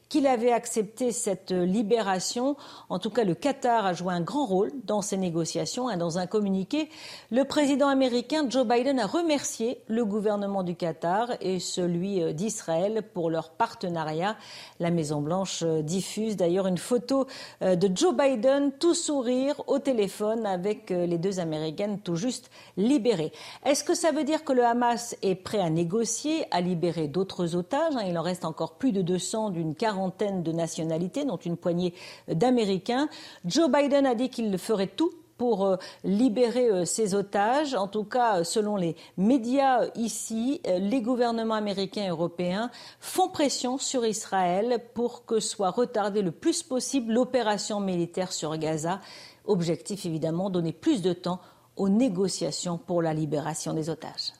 qu'il 0.09 0.26
avait 0.26 0.52
accepté 0.52 1.12
cette 1.12 1.50
libération. 1.50 2.56
En 2.88 2.98
tout 2.98 3.11
cas, 3.11 3.24
le 3.24 3.34
Qatar 3.34 3.84
a 3.84 3.92
joué 3.92 4.14
un 4.14 4.20
grand 4.20 4.46
rôle 4.46 4.70
dans 4.84 5.02
ces 5.02 5.16
négociations. 5.16 5.94
Dans 5.96 6.18
un 6.18 6.26
communiqué, 6.26 6.88
le 7.30 7.44
président 7.44 7.88
américain 7.88 8.46
Joe 8.48 8.66
Biden 8.66 8.98
a 8.98 9.06
remercié 9.06 9.80
le 9.88 10.04
gouvernement 10.04 10.62
du 10.62 10.74
Qatar 10.74 11.32
et 11.40 11.61
celui 11.61 12.22
euh, 12.22 12.32
d'Israël 12.32 13.02
pour 13.12 13.30
leur 13.30 13.50
partenariat. 13.50 14.36
La 14.80 14.90
Maison-Blanche 14.90 15.62
euh, 15.62 15.82
diffuse 15.82 16.36
d'ailleurs 16.36 16.66
une 16.66 16.78
photo 16.78 17.26
euh, 17.62 17.76
de 17.76 17.90
Joe 17.94 18.14
Biden 18.14 18.72
tout 18.72 18.94
sourire 18.94 19.61
au 19.66 19.78
téléphone 19.78 20.46
avec 20.46 20.90
les 20.90 21.18
deux 21.18 21.40
Américaines 21.40 21.98
tout 22.00 22.16
juste 22.16 22.50
libérées. 22.76 23.32
Est-ce 23.66 23.84
que 23.84 23.94
ça 23.94 24.12
veut 24.12 24.24
dire 24.24 24.44
que 24.44 24.52
le 24.52 24.64
Hamas 24.64 25.16
est 25.22 25.34
prêt 25.34 25.61
à 25.61 25.70
négocier, 25.70 26.46
à 26.50 26.61
libérer 26.61 27.09
d'autres 27.09 27.56
otages 27.56 27.94
Il 28.06 28.16
en 28.18 28.22
reste 28.22 28.44
encore 28.44 28.74
plus 28.74 28.92
de 28.92 29.02
200 29.02 29.50
d'une 29.50 29.74
quarantaine 29.74 29.97
de 30.07 30.53
nationalités, 30.53 31.24
dont 31.24 31.36
une 31.36 31.57
poignée 31.57 31.94
d'Américains. 32.28 33.09
Joe 33.44 33.70
Biden 33.70 34.07
a 34.07 34.14
dit 34.14 34.30
qu'il 34.30 34.57
ferait 34.59 34.86
tout 34.86 35.12
pour 35.38 35.64
euh, 35.64 35.76
libérer 36.05 36.84
ses 36.84 37.14
euh, 37.14 37.20
otages. 37.20 37.74
En 37.74 37.86
tout 37.88 38.05
cas, 38.05 38.44
selon 38.44 38.76
les 38.76 38.96
médias 39.16 39.84
euh, 39.84 39.90
ici, 39.94 40.61
les 40.66 41.01
gouvernements 41.01 41.55
américains 41.55 42.05
et 42.05 42.09
européens 42.09 42.70
font 43.01 43.28
pression 43.28 43.78
sur 43.78 44.05
Israël 44.05 44.84
pour 44.94 45.24
que 45.24 45.40
soit 45.40 45.70
retardée 45.70 46.22
le 46.22 46.32
plus 46.32 46.62
possible 46.62 47.12
l'opération 47.12 47.80
militaire 47.80 48.32
sur 48.32 48.57
Gaza. 48.59 49.01
Objectif 49.46 50.05
évidemment, 50.05 50.51
donner 50.51 50.72
plus 50.72 51.01
de 51.01 51.12
temps 51.12 51.40
aux 51.76 51.88
négociations 51.88 52.76
pour 52.76 53.01
la 53.01 53.14
libération 53.14 53.72
des 53.72 53.88
otages. 53.88 54.32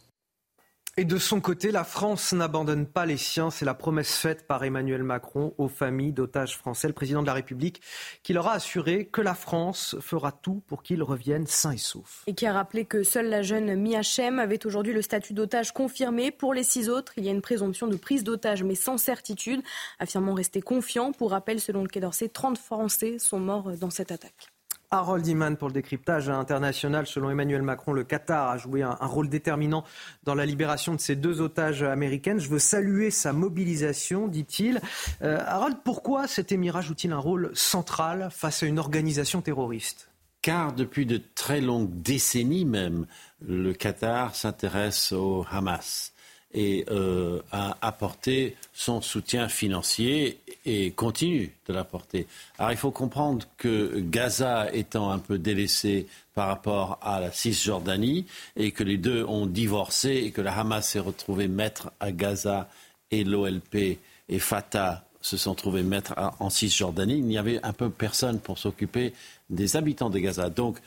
Et 0.99 1.05
de 1.05 1.17
son 1.17 1.41
côté, 1.41 1.71
la 1.71 1.85
France 1.85 2.33
n'abandonne 2.33 2.85
pas 2.85 3.07
les 3.07 3.19
siens. 3.19 3.53
C'est 3.53 3.65
la 3.65 3.75
promesse 3.75 4.17
faite 4.17 4.49
par 4.49 4.65
Emmanuel 4.65 5.05
Macron 5.05 5.55
aux 5.57 5.69
familles 5.69 6.11
d'otages 6.11 6.59
français, 6.59 6.89
le 6.89 6.93
président 6.93 7.23
de 7.23 7.29
la 7.29 7.35
République, 7.35 7.81
qui 8.25 8.33
leur 8.33 8.49
a 8.49 8.55
assuré 8.55 9.07
que 9.07 9.21
la 9.21 9.35
France 9.35 9.95
fera 10.01 10.33
tout 10.33 10.61
pour 10.67 10.83
qu'ils 10.83 11.05
reviennent 11.05 11.47
sains 11.47 11.71
et 11.71 11.79
saufs. 11.79 12.25
Et 12.27 12.35
qui 12.35 12.47
a 12.47 12.53
rappelé 12.53 12.85
que 12.85 13.05
seule 13.05 13.29
la 13.29 13.43
jeune 13.43 13.81
Miachem 13.81 14.41
avait 14.41 14.67
aujourd'hui 14.67 14.93
le 14.93 15.01
statut 15.01 15.35
d'otage 15.35 15.71
confirmé. 15.71 16.33
Pour 16.33 16.53
les 16.53 16.65
six 16.65 16.89
autres, 16.89 17.13
il 17.17 17.25
y 17.25 17.29
a 17.29 17.33
une 17.33 17.43
présomption 17.43 17.87
de 17.87 17.95
prise 17.95 18.25
d'otage, 18.25 18.65
mais 18.65 18.75
sans 18.75 18.99
certitude, 18.99 19.63
affirmant 20.01 20.35
rester 20.35 20.63
confiant. 20.63 21.13
Pour 21.13 21.31
rappel, 21.31 21.61
selon 21.61 21.83
le 21.83 21.89
Quai 21.89 22.01
d'Orsay, 22.01 22.29
30 22.29 22.59
Français 22.59 23.21
sont 23.21 23.39
morts 23.39 23.71
dans 23.79 23.91
cette 23.91 24.11
attaque. 24.11 24.51
Harold 24.91 25.27
Iman 25.27 25.57
pour 25.57 25.69
le 25.69 25.75
décryptage 25.75 26.29
international. 26.29 27.07
Selon 27.07 27.31
Emmanuel 27.31 27.63
Macron, 27.63 27.93
le 27.93 28.05
Qatar 28.05 28.51
a 28.51 28.59
joué 28.59 28.83
un, 28.83 28.95
rôle 29.01 29.29
déterminant 29.29 29.85
dans 30.25 30.35
la 30.35 30.47
libération 30.47 30.95
de 30.95 31.01
ces 31.01 31.17
deux 31.17 31.41
otages 31.41 31.83
américaines. 31.83 32.41
Je 32.41 32.49
veux 32.49 32.59
saluer 32.59 33.11
sa 33.11 33.33
mobilisation, 33.33 34.29
dit-il. 34.29 34.81
Euh, 35.23 35.39
Harold, 35.47 35.79
pourquoi 35.85 36.27
cet 36.27 36.53
Émirat 36.53 36.81
joue-t-il 36.81 37.13
un 37.13 37.19
rôle 37.19 37.51
central 37.55 38.29
face 38.31 38.63
à 38.63 38.67
une 38.67 38.79
organisation 38.79 39.43
terroriste? 39.43 40.11
Car 40.41 40.73
depuis 40.73 41.05
de 41.05 41.21
très 41.35 41.61
longues 41.61 42.01
décennies 42.01 42.65
même, 42.65 43.07
le 43.41 43.73
Qatar 43.73 44.35
s'intéresse 44.35 45.13
au 45.13 45.45
Hamas 45.51 46.13
et 46.55 46.87
euh, 46.91 47.41
a 47.53 47.77
apporté 47.83 48.57
son 48.73 49.03
soutien 49.03 49.49
financier 49.49 50.41
et 50.65 50.93
continue 50.93 51.53
de 51.67 51.73
l'apporter. 51.75 52.27
Alors 52.59 52.73
il 52.73 52.79
faut 52.79 52.91
comprendre 52.91 53.47
que 53.59 53.99
Gaza 53.99 54.73
étant 54.73 55.11
un 55.11 55.19
peu 55.19 55.39
délaissé 55.39 56.07
par 56.35 56.49
rapport 56.49 56.99
à 57.03 57.21
la 57.21 57.33
Cisjordanie 57.33 58.27
et 58.57 58.71
que 58.71 58.83
les 58.83 58.97
deux 58.97 59.25
ont 59.25 59.47
divorcé 59.47 60.11
et 60.11 60.31
que 60.31 60.41
la 60.41 60.59
Hamas 60.59 60.89
s'est 60.89 60.99
retrouvé 60.99 61.49
maître 61.49 61.91
à 62.01 62.13
Gaza 62.13 62.69
et 63.11 63.25
l'OLP 63.25 63.99
et 64.29 64.39
Fatah 64.39 65.05
se 65.21 65.37
sont 65.37 65.55
trouvés 65.55 65.83
maîtres 65.83 66.15
en 66.39 66.49
Cisjordanie, 66.49 67.19
il 67.19 67.25
n'y 67.25 67.39
avait 67.39 67.61
un 67.65 67.73
peu 67.73 67.91
personne 67.91 68.39
pour 68.39 68.59
s'occuper 68.59 69.13
des 69.51 69.77
habitants 69.77 70.11
de 70.11 70.19
Gaza. 70.19 70.49
Donc 70.49 70.79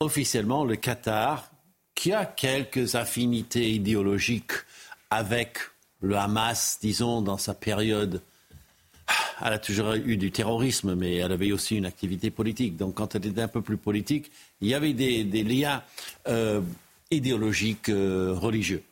officiellement, 0.00 0.64
le 0.64 0.76
Qatar, 0.76 1.50
qui 1.94 2.12
a 2.12 2.26
quelques 2.26 2.94
affinités 2.94 3.70
idéologiques 3.70 4.52
avec 5.10 5.58
le 6.00 6.16
Hamas, 6.16 6.78
disons, 6.80 7.22
dans 7.22 7.38
sa 7.38 7.54
période. 7.54 8.20
Elle 9.44 9.52
a 9.52 9.58
toujours 9.58 9.94
eu 9.94 10.16
du 10.16 10.30
terrorisme, 10.30 10.94
mais 10.94 11.16
elle 11.16 11.32
avait 11.32 11.52
aussi 11.52 11.76
une 11.76 11.86
activité 11.86 12.30
politique. 12.30 12.76
Donc, 12.76 12.94
quand 12.94 13.14
elle 13.14 13.26
était 13.26 13.42
un 13.42 13.48
peu 13.48 13.62
plus 13.62 13.76
politique, 13.76 14.30
il 14.60 14.68
y 14.68 14.74
avait 14.74 14.92
des, 14.92 15.24
liens 15.42 15.82
euh, 16.28 16.60
idéologiques, 17.10 17.88
euh, 17.88 18.34
religieux. 18.34 18.82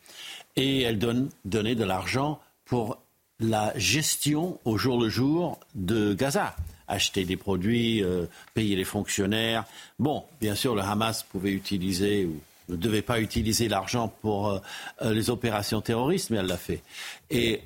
Et 0.55 0.81
elle 0.81 0.99
donne, 0.99 1.29
donnait 1.45 1.75
de 1.75 1.83
l'argent 1.83 2.39
pour 2.65 2.99
la 3.39 3.73
gestion 3.77 4.59
au 4.65 4.77
jour 4.77 5.01
le 5.01 5.09
jour 5.09 5.59
de 5.75 6.13
Gaza. 6.13 6.55
Acheter 6.87 7.25
des 7.25 7.37
produits, 7.37 8.03
euh, 8.03 8.25
payer 8.53 8.75
les 8.75 8.83
fonctionnaires. 8.83 9.65
Bon, 9.97 10.23
bien 10.41 10.53
sûr, 10.53 10.75
le 10.75 10.81
Hamas 10.81 11.23
pouvait 11.23 11.51
utiliser 11.51 12.27
ne 12.69 12.75
devait 12.75 13.01
pas 13.01 13.19
utiliser 13.19 13.67
l'argent 13.67 14.13
pour 14.21 14.49
euh, 14.49 14.59
euh, 15.01 15.13
les 15.13 15.29
opérations 15.29 15.81
terroristes, 15.81 16.29
mais 16.29 16.37
elle 16.37 16.47
l'a 16.47 16.57
fait. 16.57 16.81
Et 17.29 17.61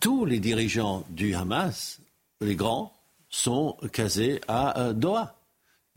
tous 0.00 0.24
les 0.24 0.40
dirigeants 0.40 1.04
du 1.10 1.34
Hamas, 1.34 2.00
les 2.40 2.56
grands, 2.56 2.92
sont 3.28 3.76
casés 3.92 4.40
à 4.46 4.78
euh, 4.80 4.92
Doha, 4.92 5.34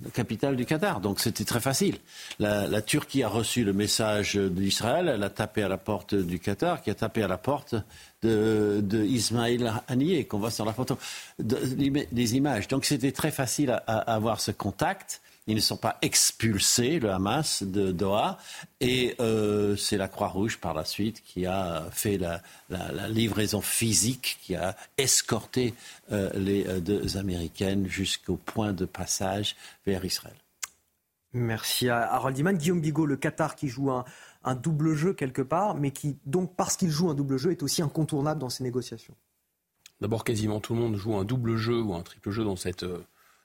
la 0.03 0.09
capitale 0.11 0.55
du 0.55 0.65
Qatar. 0.65 1.01
Donc 1.01 1.19
c'était 1.19 1.45
très 1.45 1.59
facile. 1.59 1.97
La, 2.39 2.81
Turquie 2.81 3.23
a 3.23 3.29
reçu 3.29 3.63
le 3.63 3.73
message 3.73 4.35
d'Israël, 4.35 5.07
elle 5.07 5.23
a 5.23 5.29
tapé 5.29 5.63
à 5.63 5.67
la 5.67 5.77
porte 5.77 6.15
du 6.15 6.39
Qatar, 6.39 6.81
qui 6.81 6.89
a 6.89 6.95
tapé 6.95 7.23
à 7.23 7.27
la 7.27 7.37
porte 7.37 7.75
de, 8.21 8.79
de 8.81 9.03
Ismail 9.03 9.71
Haniyeh, 9.87 10.25
qu'on 10.25 10.39
voit 10.39 10.51
sur 10.51 10.65
la 10.65 10.73
photo, 10.73 10.97
des 11.39 12.35
images. 12.35 12.67
Donc 12.67 12.85
c'était 12.85 13.11
très 13.11 13.31
facile 13.31 13.71
à 13.87 13.97
avoir 13.97 14.39
ce 14.39 14.51
contact. 14.51 15.21
Ils 15.47 15.55
ne 15.55 15.61
sont 15.61 15.77
pas 15.77 15.97
expulsés, 16.01 16.99
le 16.99 17.09
Hamas, 17.09 17.63
de 17.63 17.93
Doha. 17.93 18.37
Et 18.81 19.15
euh, 19.21 19.77
c'est 19.77 19.97
la 19.97 20.09
Croix-Rouge, 20.09 20.57
par 20.57 20.73
la 20.73 20.83
suite, 20.83 21.23
qui 21.23 21.45
a 21.45 21.87
fait 21.91 22.17
la, 22.17 22.41
livraison 23.07 23.61
physique, 23.61 24.37
qui 24.41 24.55
a 24.55 24.75
escorté 24.97 25.73
euh, 26.11 26.29
les 26.33 26.67
euh, 26.67 26.81
deux 26.81 27.17
Américaines 27.17 27.87
jusqu'au 27.87 28.35
point 28.35 28.73
de 28.73 28.85
passage 28.85 29.55
vers 29.85 30.03
Israël. 30.03 30.35
Merci 31.31 31.87
à 31.87 32.11
Harold 32.13 32.37
Iman. 32.37 32.57
Guillaume 32.57 32.81
Bigot, 32.81 33.05
le 33.05 33.15
Qatar 33.15 33.55
qui 33.55 33.69
joue 33.69 33.89
un, 33.89 34.03
un 34.43 34.55
double 34.55 34.95
jeu 34.95 35.13
quelque 35.13 35.41
part, 35.41 35.75
mais 35.75 35.91
qui, 35.91 36.17
donc, 36.25 36.55
parce 36.57 36.75
qu'il 36.75 36.89
joue 36.89 37.09
un 37.09 37.13
double 37.13 37.37
jeu, 37.37 37.51
est 37.51 37.63
aussi 37.63 37.81
incontournable 37.81 38.41
dans 38.41 38.49
ces 38.49 38.65
négociations. 38.65 39.15
D'abord, 40.01 40.25
quasiment 40.25 40.59
tout 40.59 40.73
le 40.75 40.81
monde 40.81 40.97
joue 40.97 41.15
un 41.15 41.23
double 41.23 41.55
jeu 41.55 41.81
ou 41.81 41.93
un 41.93 42.01
triple 42.01 42.31
jeu 42.31 42.43
dans 42.43 42.57
cette 42.57 42.85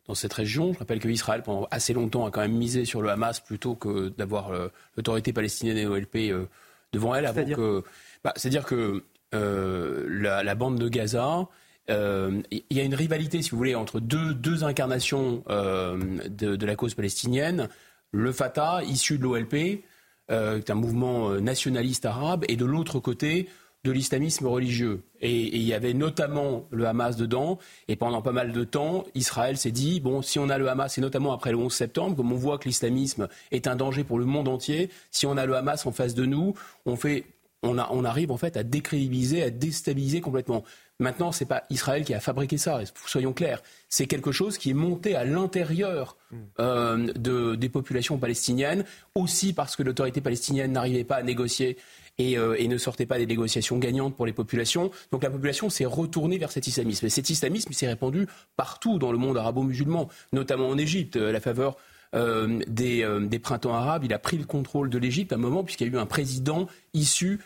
dans 0.06 0.14
cette 0.14 0.32
région. 0.32 0.72
Je 0.72 0.78
rappelle 0.78 1.00
qu'Israël, 1.00 1.42
pendant 1.42 1.66
assez 1.70 1.92
longtemps, 1.92 2.26
a 2.26 2.30
quand 2.30 2.40
même 2.40 2.56
misé 2.56 2.84
sur 2.84 3.02
le 3.02 3.10
Hamas 3.10 3.40
plutôt 3.40 3.74
que 3.74 4.08
d'avoir 4.10 4.50
euh, 4.50 4.68
l'autorité 4.96 5.32
palestinienne 5.32 5.76
et 5.76 5.84
l'OLP 5.84 6.16
euh, 6.16 6.46
devant 6.92 7.14
elle. 7.14 7.26
C'est-à-dire 7.26 7.56
que, 7.56 7.84
bah, 8.24 8.34
que 8.66 9.04
euh, 9.34 10.42
la, 10.42 10.54
bande 10.54 10.78
de 10.78 10.88
Gaza, 10.88 11.46
il 11.88 12.62
y 12.70 12.80
a 12.80 12.84
une 12.84 12.94
rivalité, 12.94 13.42
si 13.42 13.50
vous 13.50 13.56
voulez, 13.56 13.74
entre 13.74 14.00
deux, 14.00 14.34
deux 14.34 14.64
incarnations 14.64 15.44
de, 15.48 16.56
de, 16.56 16.66
la 16.66 16.76
cause 16.76 16.94
palestinienne. 16.94 17.68
Le 18.12 18.32
Fatah, 18.32 18.82
issu 18.84 19.18
de 19.18 19.22
l'OLP, 19.22 19.84
est 20.28 20.70
un 20.70 20.74
mouvement 20.74 21.30
nationaliste 21.40 22.06
arabe, 22.06 22.44
et 22.48 22.56
de 22.56 22.64
l'autre 22.64 22.98
côté, 23.00 23.48
de 23.84 23.90
l'islamisme 23.90 24.46
religieux. 24.46 25.02
Et, 25.20 25.56
il 25.56 25.62
y 25.62 25.74
avait 25.74 25.94
notamment 25.94 26.66
le 26.70 26.86
Hamas 26.86 27.16
dedans. 27.16 27.58
Et 27.88 27.96
pendant 27.96 28.22
pas 28.22 28.32
mal 28.32 28.52
de 28.52 28.64
temps, 28.64 29.04
Israël 29.14 29.56
s'est 29.56 29.72
dit, 29.72 30.00
bon, 30.00 30.22
si 30.22 30.38
on 30.38 30.48
a 30.48 30.58
le 30.58 30.68
Hamas, 30.68 30.98
et 30.98 31.00
notamment 31.00 31.32
après 31.32 31.50
le 31.50 31.58
11 31.58 31.72
septembre, 31.72 32.16
comme 32.16 32.32
on 32.32 32.36
voit 32.36 32.58
que 32.58 32.68
l'islamisme 32.68 33.28
est 33.50 33.66
un 33.66 33.76
danger 33.76 34.04
pour 34.04 34.18
le 34.18 34.24
monde 34.24 34.48
entier, 34.48 34.90
si 35.10 35.26
on 35.26 35.36
a 35.36 35.46
le 35.46 35.56
Hamas 35.56 35.84
en 35.86 35.92
face 35.92 36.14
de 36.14 36.24
nous, 36.24 36.54
on 36.86 36.96
fait 36.96 37.24
on, 37.64 37.78
on, 37.78 38.04
arrive 38.04 38.32
en 38.32 38.36
fait 38.36 38.56
à 38.56 38.64
décrédibiliser, 38.64 39.42
à 39.42 39.50
déstabiliser 39.50 40.20
complètement. 40.20 40.64
Maintenant, 40.98 41.32
ce 41.32 41.42
n'est 41.42 41.48
pas 41.48 41.64
Israël 41.70 42.04
qui 42.04 42.14
a 42.14 42.20
fabriqué 42.20 42.58
ça, 42.58 42.80
soyons 43.06 43.32
clairs. 43.32 43.62
C'est 43.88 44.06
quelque 44.06 44.32
chose 44.32 44.58
qui 44.58 44.70
est 44.70 44.74
monté 44.74 45.16
à 45.16 45.24
l'intérieur 45.24 46.16
euh, 46.60 47.12
de, 47.14 47.54
des 47.54 47.68
populations 47.68 48.18
palestiniennes, 48.18 48.84
aussi 49.14 49.52
parce 49.52 49.76
que 49.76 49.82
l'autorité 49.82 50.20
palestinienne 50.20 50.72
n'arrivait 50.72 51.04
pas 51.04 51.16
à 51.16 51.22
négocier 51.22 51.76
euh, 52.20 52.56
et, 52.58 52.68
ne 52.68 52.76
sortait 52.76 53.06
pas 53.06 53.18
des 53.18 53.26
négociations 53.26 53.78
gagnantes 53.78 54.14
pour 54.14 54.26
les 54.26 54.32
populations. 54.32 54.90
Donc 55.10 55.22
la 55.22 55.30
population 55.30 55.70
s'est 55.70 55.86
retournée 55.86 56.38
vers 56.38 56.52
cet 56.52 56.66
islamisme. 56.66 57.06
Et 57.06 57.10
cet 57.10 57.30
islamisme 57.30 57.72
s'est 57.72 57.86
répandu 57.86 58.26
partout 58.56 58.98
dans 58.98 59.12
le 59.12 59.18
monde 59.18 59.38
arabo-musulman, 59.38 60.08
notamment 60.32 60.68
en 60.68 60.78
Égypte, 60.78 61.16
à 61.16 61.32
la 61.32 61.40
faveur 61.40 61.76
euh, 62.14 62.60
des, 62.68 63.02
euh, 63.02 63.20
des, 63.20 63.38
printemps 63.38 63.74
arabes. 63.74 64.04
Il 64.04 64.12
a 64.12 64.18
pris 64.18 64.36
le 64.36 64.44
contrôle 64.44 64.90
de 64.90 64.98
l'Égypte 64.98 65.32
à 65.32 65.36
un 65.36 65.38
moment 65.38 65.64
puisqu'il 65.64 65.86
y 65.86 65.90
a 65.90 65.92
eu 65.94 65.98
un 65.98 66.06
président 66.06 66.68
issu 66.94 67.40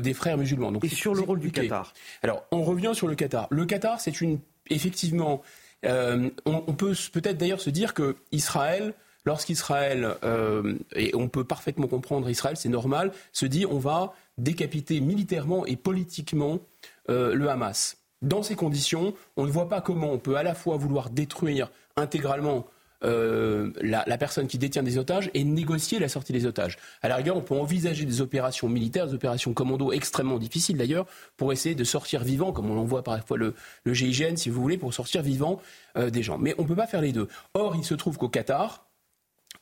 des 0.00 0.14
frères 0.14 0.38
musulmans. 0.38 0.70
Donc, 0.70 0.84
et 0.84 0.88
sur 0.88 1.12
le 1.12 1.22
rôle 1.22 1.40
du 1.40 1.50
Qatar 1.50 1.92
Alors 2.22 2.44
on 2.52 2.62
revient 2.62 2.92
sur 2.94 3.08
le 3.08 3.16
Qatar. 3.16 3.48
Le 3.50 3.66
Qatar, 3.66 4.00
c'est 4.00 4.20
une 4.20 4.38
effectivement, 4.70 5.42
on, 5.84 6.30
on, 6.46 6.72
peut 6.72 6.94
peut-être 7.12 7.36
d'ailleurs 7.36 7.60
se 7.60 7.68
dire 7.68 7.92
que 7.92 8.14
Israël 8.30 8.94
lorsqu'Israël, 9.24 10.16
euh, 10.24 10.74
et 10.94 11.14
on 11.14 11.28
peut 11.28 11.44
parfaitement 11.44 11.86
comprendre 11.86 12.28
Israël, 12.28 12.56
c'est 12.56 12.68
normal, 12.68 13.12
se 13.32 13.46
dit 13.46 13.66
on 13.66 13.78
va 13.78 14.14
décapiter 14.38 15.00
militairement 15.00 15.66
et 15.66 15.76
politiquement 15.76 16.60
euh, 17.08 17.34
le 17.34 17.48
Hamas. 17.48 17.98
Dans 18.22 18.42
ces 18.42 18.54
conditions, 18.54 19.14
on 19.36 19.46
ne 19.46 19.50
voit 19.50 19.68
pas 19.68 19.80
comment 19.80 20.12
on 20.12 20.18
peut 20.18 20.36
à 20.36 20.42
la 20.42 20.54
fois 20.54 20.76
vouloir 20.76 21.10
détruire 21.10 21.70
intégralement 21.96 22.66
euh, 23.04 23.72
la, 23.80 24.16
personne 24.16 24.46
qui 24.46 24.58
détient 24.58 24.84
des 24.84 24.96
otages 24.96 25.28
et 25.34 25.42
négocier 25.42 25.98
la 25.98 26.08
sortie 26.08 26.32
des 26.32 26.46
otages. 26.46 26.78
À 27.02 27.08
la 27.08 27.16
rigueur, 27.16 27.36
on 27.36 27.40
peut 27.40 27.56
envisager 27.56 28.04
des 28.04 28.20
opérations 28.20 28.68
militaires, 28.68 29.08
des 29.08 29.14
opérations 29.14 29.52
commando 29.54 29.90
extrêmement 29.90 30.38
difficiles 30.38 30.76
d'ailleurs, 30.76 31.06
pour 31.36 31.52
essayer 31.52 31.74
de 31.74 31.82
sortir 31.82 32.22
vivant, 32.22 32.52
comme 32.52 32.70
on 32.70 32.78
en 32.78 32.84
voit 32.84 33.02
parfois 33.02 33.36
le, 33.36 33.54
le 33.82 33.92
GIGN, 33.92 34.36
si 34.36 34.50
vous 34.50 34.62
voulez, 34.62 34.78
pour 34.78 34.94
sortir 34.94 35.22
vivant 35.22 35.60
des 35.96 36.22
gens. 36.22 36.38
Mais 36.38 36.54
on 36.58 36.62
ne 36.62 36.68
peut 36.68 36.76
pas 36.76 36.86
faire 36.86 37.00
les 37.00 37.10
deux. 37.10 37.26
Or, 37.54 37.74
il 37.74 37.84
se 37.84 37.94
trouve 37.94 38.18
qu'au 38.18 38.28
Qatar, 38.28 38.86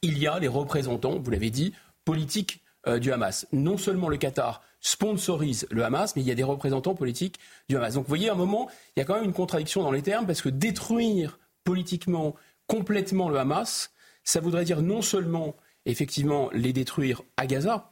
il 0.02 0.18
y 0.18 0.26
a 0.26 0.38
les 0.38 0.48
représentants, 0.48 1.18
vous 1.18 1.30
l'avez 1.30 1.50
dit, 1.50 1.74
politiques 2.04 2.62
euh, 2.86 2.98
du 2.98 3.12
Hamas. 3.12 3.46
Non 3.52 3.76
seulement 3.76 4.08
le 4.08 4.16
Qatar 4.16 4.62
sponsorise 4.80 5.66
le 5.70 5.84
Hamas, 5.84 6.16
mais 6.16 6.22
il 6.22 6.28
y 6.28 6.30
a 6.30 6.34
des 6.34 6.42
représentants 6.42 6.94
politiques 6.94 7.38
du 7.68 7.76
Hamas. 7.76 7.94
Donc 7.94 8.04
vous 8.04 8.08
voyez, 8.08 8.30
à 8.30 8.32
un 8.32 8.36
moment, 8.36 8.68
il 8.96 9.00
y 9.00 9.02
a 9.02 9.04
quand 9.04 9.14
même 9.14 9.24
une 9.24 9.32
contradiction 9.32 9.82
dans 9.82 9.92
les 9.92 10.02
termes, 10.02 10.26
parce 10.26 10.42
que 10.42 10.48
détruire 10.48 11.38
politiquement 11.64 12.34
complètement 12.66 13.28
le 13.28 13.38
Hamas, 13.38 13.92
ça 14.24 14.40
voudrait 14.40 14.64
dire 14.64 14.80
non 14.80 15.02
seulement, 15.02 15.54
effectivement, 15.84 16.48
les 16.52 16.72
détruire 16.72 17.22
à 17.36 17.46
Gaza, 17.46 17.90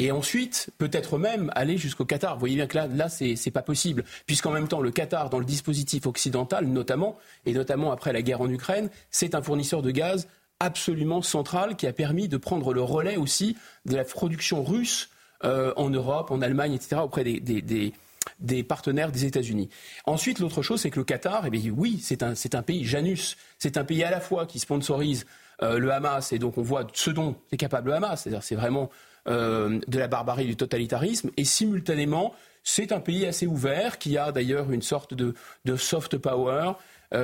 et 0.00 0.12
ensuite, 0.12 0.70
peut-être 0.78 1.18
même 1.18 1.50
aller 1.56 1.76
jusqu'au 1.76 2.04
Qatar. 2.04 2.34
Vous 2.34 2.40
voyez 2.40 2.54
bien 2.54 2.68
que 2.68 2.76
là, 2.76 2.86
là 2.86 3.08
c'est, 3.08 3.50
pas 3.50 3.62
possible, 3.62 4.04
puisqu'en 4.26 4.52
même 4.52 4.68
temps, 4.68 4.80
le 4.80 4.92
Qatar, 4.92 5.28
dans 5.28 5.40
le 5.40 5.44
dispositif 5.44 6.06
occidental, 6.06 6.66
notamment, 6.66 7.18
et 7.46 7.52
notamment 7.52 7.90
après 7.90 8.12
la 8.12 8.22
guerre 8.22 8.40
en 8.40 8.48
Ukraine, 8.48 8.90
c'est 9.10 9.34
un 9.34 9.42
fournisseur 9.42 9.82
de 9.82 9.90
gaz 9.90 10.28
absolument 10.60 11.22
centrale 11.22 11.76
qui 11.76 11.86
a 11.86 11.92
permis 11.92 12.28
de 12.28 12.36
prendre 12.36 12.72
le 12.72 12.82
relais 12.82 13.16
aussi 13.16 13.56
de 13.86 13.94
la 13.94 14.04
production 14.04 14.62
russe 14.62 15.10
en 15.42 15.90
Europe, 15.90 16.32
en 16.32 16.42
Allemagne, 16.42 16.74
etc., 16.74 16.96
auprès 17.04 17.22
des, 17.22 18.62
partenaires 18.64 19.12
des 19.12 19.24
États-Unis. 19.24 19.68
Ensuite, 20.04 20.40
l'autre 20.40 20.62
chose, 20.62 20.80
c'est 20.80 20.90
que 20.90 20.98
le 20.98 21.04
Qatar, 21.04 21.46
eh 21.46 21.50
bien, 21.50 21.62
oui, 21.76 22.00
c'est 22.02 22.24
un, 22.24 22.34
un, 22.52 22.62
pays 22.62 22.84
Janus, 22.84 23.36
c'est 23.58 23.76
un 23.76 23.84
pays 23.84 24.02
à 24.02 24.10
la 24.10 24.20
fois 24.20 24.46
qui 24.46 24.58
sponsorise 24.58 25.26
le 25.62 25.90
Hamas, 25.92 26.32
et 26.32 26.40
donc 26.40 26.58
on 26.58 26.62
voit 26.62 26.86
ce 26.92 27.10
dont 27.10 27.36
est 27.52 27.56
capable 27.56 27.90
le 27.90 27.94
Hamas, 27.94 28.22
c'est-à-dire 28.22 28.42
c'est 28.42 28.56
vraiment 28.56 28.90
de 29.26 29.98
la 29.98 30.08
barbarie, 30.08 30.46
du 30.46 30.56
totalitarisme, 30.56 31.30
et 31.36 31.44
simultanément, 31.44 32.34
c'est 32.64 32.90
un 32.90 33.00
pays 33.00 33.26
assez 33.26 33.46
ouvert, 33.46 33.98
qui 33.98 34.18
a 34.18 34.32
d'ailleurs 34.32 34.72
une 34.72 34.82
sorte 34.82 35.14
de, 35.14 35.34
soft 35.76 36.18
power, 36.18 36.72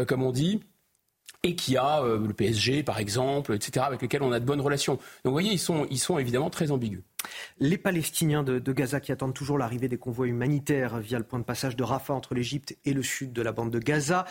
comme 0.06 0.22
on 0.22 0.30
dit, 0.30 0.60
et 1.44 1.54
qui 1.54 1.76
a 1.76 2.02
euh, 2.02 2.26
le 2.26 2.32
PSG, 2.32 2.82
par 2.82 2.98
exemple, 2.98 3.54
etc., 3.54 3.84
avec 3.86 4.02
lesquels 4.02 4.22
on 4.22 4.32
a 4.32 4.40
de 4.40 4.44
bonnes 4.44 4.62
relations. 4.62 4.94
Donc 4.94 5.26
vous 5.26 5.32
voyez, 5.32 5.52
ils 5.52 5.58
sont, 5.58 5.86
ils 5.90 5.98
sont 5.98 6.18
évidemment 6.18 6.50
très 6.50 6.70
ambigus. 6.70 7.02
Les 7.58 7.78
Palestiniens 7.78 8.42
de, 8.42 8.72
Gaza 8.72 8.98
qui 8.98 9.12
attendent 9.12 9.34
toujours 9.34 9.58
l'arrivée 9.58 9.88
des 9.88 9.98
convois 9.98 10.26
humanitaires 10.26 10.98
via 10.98 11.18
le 11.18 11.24
point 11.24 11.38
de 11.38 11.44
passage 11.44 11.76
de 11.76 11.84
Rafah 11.84 12.14
entre 12.14 12.34
l'Égypte 12.34 12.76
et 12.84 12.92
le 12.92 13.02
sud 13.02 13.32
de 13.32 13.42
la 13.42 13.52
bande 13.52 13.70
de 13.70 13.78
Gaza. 13.78 14.24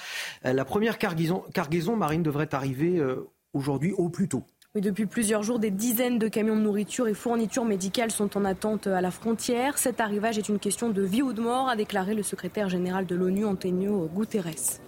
Euh, 0.45 0.53
la 0.53 0.65
première 0.65 0.97
cargaison, 0.97 1.43
cargaison 1.53 1.95
marine 1.95 2.23
devrait 2.23 2.53
arriver 2.53 2.97
euh, 2.97 3.29
aujourd'hui 3.53 3.93
au 3.93 4.09
plus 4.09 4.27
tôt. 4.27 4.43
Oui, 4.75 4.81
depuis 4.81 5.05
plusieurs 5.05 5.43
jours, 5.43 5.59
des 5.59 5.69
dizaines 5.69 6.17
de 6.17 6.27
camions 6.27 6.55
de 6.55 6.61
nourriture 6.61 7.07
et 7.07 7.13
fournitures 7.13 7.63
médicales 7.63 8.09
sont 8.09 8.35
en 8.35 8.43
attente 8.43 8.87
à 8.87 9.01
la 9.01 9.11
frontière. 9.11 9.77
Cet 9.77 10.01
arrivage 10.01 10.39
est 10.39 10.49
une 10.49 10.57
question 10.57 10.89
de 10.89 11.03
vie 11.03 11.21
ou 11.21 11.31
de 11.31 11.41
mort, 11.41 11.69
a 11.69 11.75
déclaré 11.75 12.15
le 12.15 12.23
secrétaire 12.23 12.69
général 12.69 13.05
de 13.05 13.13
l'ONU, 13.13 13.45
Antonio 13.45 14.09
Guterres 14.11 14.79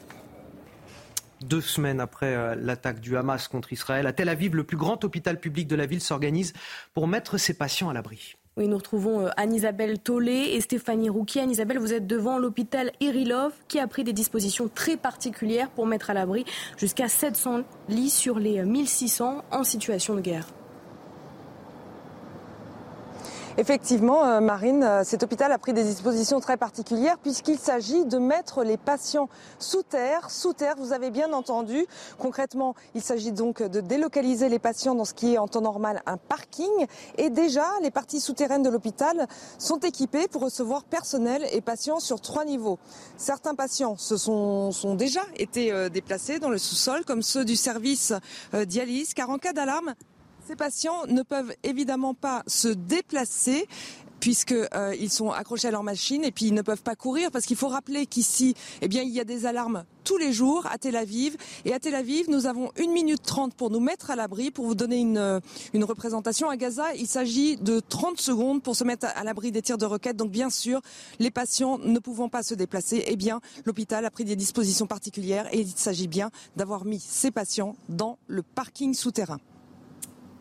deux 1.41 1.61
semaines 1.61 1.99
après 1.99 2.35
euh, 2.35 2.55
l'attaque 2.55 2.99
du 2.99 3.17
Hamas 3.17 3.47
contre 3.47 3.73
Israël. 3.73 4.07
À 4.07 4.13
Tel 4.13 4.29
Aviv, 4.29 4.55
le 4.55 4.63
plus 4.63 4.77
grand 4.77 5.03
hôpital 5.03 5.39
public 5.39 5.67
de 5.67 5.75
la 5.75 5.85
ville 5.85 6.01
s'organise 6.01 6.53
pour 6.93 7.07
mettre 7.07 7.37
ses 7.37 7.53
patients 7.53 7.89
à 7.89 7.93
l'abri. 7.93 8.35
Oui, 8.57 8.69
nous 8.69 8.77
retrouvons 8.77 9.25
euh, 9.25 9.29
Anne-Isabelle 9.35 9.99
Tollet 9.99 10.55
et 10.55 10.61
Stéphanie 10.61 11.09
Rouquier. 11.09 11.41
Anne-Isabelle, 11.41 11.77
vous 11.77 11.93
êtes 11.93 12.07
devant 12.07 12.37
l'hôpital 12.37 12.91
Irilov 13.01 13.51
qui 13.67 13.79
a 13.79 13.87
pris 13.87 14.03
des 14.05 14.13
dispositions 14.13 14.69
très 14.73 14.95
particulières 14.95 15.69
pour 15.69 15.85
mettre 15.85 16.09
à 16.09 16.13
l'abri 16.13 16.45
jusqu'à 16.77 17.09
700 17.09 17.63
lits 17.89 18.09
sur 18.09 18.39
les 18.39 18.63
1600 18.63 19.43
en 19.51 19.63
situation 19.63 20.15
de 20.15 20.21
guerre. 20.21 20.47
Effectivement, 23.57 24.25
euh, 24.25 24.41
Marine, 24.41 24.83
euh, 24.83 25.03
cet 25.05 25.23
hôpital 25.23 25.49
a 25.53 25.57
pris 25.57 25.71
des 25.71 25.85
dispositions 25.85 26.41
très 26.41 26.57
particulières 26.57 27.17
puisqu'il 27.17 27.57
s'agit 27.57 28.03
de 28.03 28.17
mettre 28.17 28.65
les 28.65 28.75
patients 28.75 29.29
sous 29.59 29.81
terre. 29.81 30.29
Sous 30.29 30.51
terre, 30.51 30.75
vous 30.77 30.91
avez 30.91 31.09
bien 31.09 31.31
entendu. 31.31 31.85
Concrètement, 32.19 32.75
il 32.95 33.01
s'agit 33.01 33.31
donc 33.31 33.63
de 33.63 33.79
délocaliser 33.79 34.49
les 34.49 34.59
patients 34.59 34.93
dans 34.93 35.05
ce 35.05 35.13
qui 35.13 35.35
est 35.35 35.37
en 35.37 35.47
temps 35.47 35.61
normal 35.61 36.01
un 36.05 36.17
parking. 36.17 36.69
Et 37.17 37.29
déjà, 37.29 37.65
les 37.81 37.91
parties 37.91 38.19
souterraines 38.19 38.61
de 38.61 38.69
l'hôpital 38.69 39.25
sont 39.57 39.79
équipées 39.79 40.27
pour 40.27 40.41
recevoir 40.41 40.83
personnel 40.83 41.47
et 41.53 41.61
patients 41.61 42.01
sur 42.01 42.19
trois 42.19 42.43
niveaux. 42.43 42.77
Certains 43.15 43.55
patients 43.55 43.95
se 43.95 44.17
sont, 44.17 44.73
déjà 44.95 45.21
été 45.37 45.71
euh, 45.71 45.87
déplacés 45.87 46.39
dans 46.39 46.49
le 46.49 46.57
sous-sol, 46.57 47.05
comme 47.05 47.21
ceux 47.21 47.45
du 47.45 47.55
service 47.55 48.11
dialyse, 48.53 49.13
car 49.13 49.29
en 49.29 49.37
cas 49.37 49.53
d'alarme, 49.53 49.95
ces 50.45 50.55
patients 50.55 51.05
ne 51.07 51.23
peuvent 51.23 51.53
évidemment 51.63 52.13
pas 52.13 52.43
se 52.45 52.67
déplacer 52.67 53.67
puisqu'ils 54.19 54.67
euh, 54.73 55.09
sont 55.09 55.31
accrochés 55.31 55.67
à 55.67 55.71
leur 55.71 55.83
machine 55.83 56.23
et 56.23 56.31
puis 56.31 56.45
ils 56.45 56.53
ne 56.53 56.61
peuvent 56.61 56.81
pas 56.81 56.95
courir 56.95 57.31
parce 57.31 57.45
qu'il 57.45 57.57
faut 57.57 57.67
rappeler 57.67 58.05
qu'ici, 58.05 58.55
eh 58.81 58.87
bien, 58.87 59.01
il 59.03 59.09
y 59.09 59.19
a 59.19 59.23
des 59.23 59.45
alarmes 59.45 59.85
tous 60.03 60.17
les 60.17 60.31
jours 60.31 60.65
à 60.67 60.77
Tel 60.77 60.95
Aviv. 60.95 61.35
Et 61.65 61.73
à 61.73 61.79
Tel 61.79 61.95
Aviv, 61.95 62.29
nous 62.29 62.45
avons 62.45 62.71
une 62.77 62.91
minute 62.91 63.21
trente 63.21 63.53
pour 63.53 63.69
nous 63.69 63.79
mettre 63.79 64.11
à 64.11 64.15
l'abri, 64.15 64.51
pour 64.51 64.65
vous 64.65 64.75
donner 64.75 64.97
une, 64.97 65.17
euh, 65.17 65.39
une 65.73 65.83
représentation. 65.83 66.49
À 66.49 66.57
Gaza, 66.57 66.93
il 66.95 67.07
s'agit 67.07 67.57
de 67.57 67.79
30 67.79 68.19
secondes 68.19 68.61
pour 68.63 68.75
se 68.75 68.83
mettre 68.83 69.07
à 69.15 69.23
l'abri 69.23 69.51
des 69.51 69.61
tirs 69.61 69.77
de 69.77 69.85
roquettes. 69.85 70.17
Donc, 70.17 70.31
bien 70.31 70.49
sûr, 70.49 70.81
les 71.19 71.31
patients 71.31 71.77
ne 71.79 71.99
pouvant 71.99 72.29
pas 72.29 72.43
se 72.43 72.53
déplacer, 72.53 73.03
eh 73.07 73.15
bien, 73.15 73.41
l'hôpital 73.65 74.05
a 74.05 74.11
pris 74.11 74.25
des 74.25 74.35
dispositions 74.35 74.87
particulières 74.87 75.47
et 75.53 75.59
il 75.61 75.69
s'agit 75.69 76.07
bien 76.07 76.29
d'avoir 76.55 76.85
mis 76.85 76.99
ces 76.99 77.31
patients 77.31 77.75
dans 77.89 78.17
le 78.27 78.43
parking 78.43 78.93
souterrain. 78.93 79.39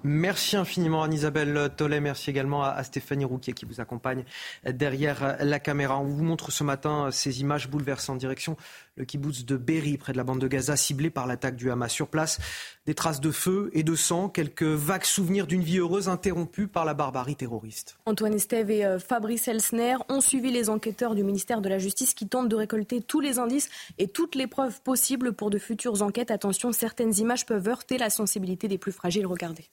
Merci 0.05 0.57
infiniment 0.57 1.03
Anne-Isabelle 1.03 1.71
Tollet. 1.77 2.01
Merci 2.01 2.31
également 2.31 2.63
à, 2.63 2.83
Stéphanie 2.85 3.25
Rouquier 3.25 3.55
qui 3.55 3.65
vous 3.65 3.81
accompagne 3.81 4.25
derrière 4.65 5.37
la 5.41 5.59
caméra. 5.59 5.99
On 5.99 6.05
vous 6.05 6.23
montre 6.23 6.53
ce 6.53 6.63
matin 6.63 7.11
ces 7.11 7.41
images 7.41 7.69
bouleversantes. 7.69 8.19
Direction 8.19 8.57
le 8.97 9.05
kibbutz 9.05 9.45
de 9.45 9.57
Berry, 9.57 9.97
près 9.97 10.13
de 10.13 10.19
la 10.19 10.25
bande 10.25 10.41
de 10.41 10.47
Gaza, 10.47 10.77
ciblé 10.77 11.11
par 11.11 11.27
l'attaque 11.27 11.57
du 11.57 11.71
Hamas. 11.71 11.93
Sur 11.93 12.09
place, 12.09 12.39
des 12.87 12.95
traces 12.95 13.21
de 13.21 13.31
feu 13.31 13.71
et 13.73 13.83
de 13.83 13.95
sang, 13.95 14.29
quelques 14.29 14.63
vagues 14.63 15.05
souvenirs 15.05 15.47
d'une 15.47 15.63
vie 15.63 15.79
heureuse 15.79 16.09
interrompue 16.09 16.69
par 16.69 16.85
la 16.85 16.95
barbarie 16.95 17.37
terroriste. 17.37 17.97
Antoine 18.07 18.35
Estève 18.35 18.71
et 18.71 18.85
euh, 18.85 18.99
Fabrice 18.99 19.49
Elsner 19.49 19.97
ont 20.09 20.21
suivi 20.21 20.51
les 20.51 20.71
enquêteurs 20.71 21.15
du 21.15 21.25
ministère 21.25 21.61
de 21.61 21.69
la 21.69 21.79
Justice 21.79 22.15
qui 22.15 22.29
tentent 22.29 22.49
de 22.49 22.57
récolter 22.57 23.01
tous 23.01 23.21
les 23.21 23.39
indices 23.39 23.69
et 23.99 24.09
toutes 24.09 24.35
les 24.35 24.47
preuves 24.47 24.81
possibles 24.83 25.33
pour 25.33 25.51
de 25.51 25.59
futures 25.59 26.03
enquêtes. 26.03 26.31
Attention, 26.31 26.73
certaines 26.73 27.15
images 27.19 27.47
peuvent 27.47 27.69
heurter 27.69 27.99
la 27.99 28.11
sensibilité 28.11 28.69
des 28.69 28.79
plus 28.79 28.93
fragiles. 28.93 29.27
Regardez. 29.27 29.71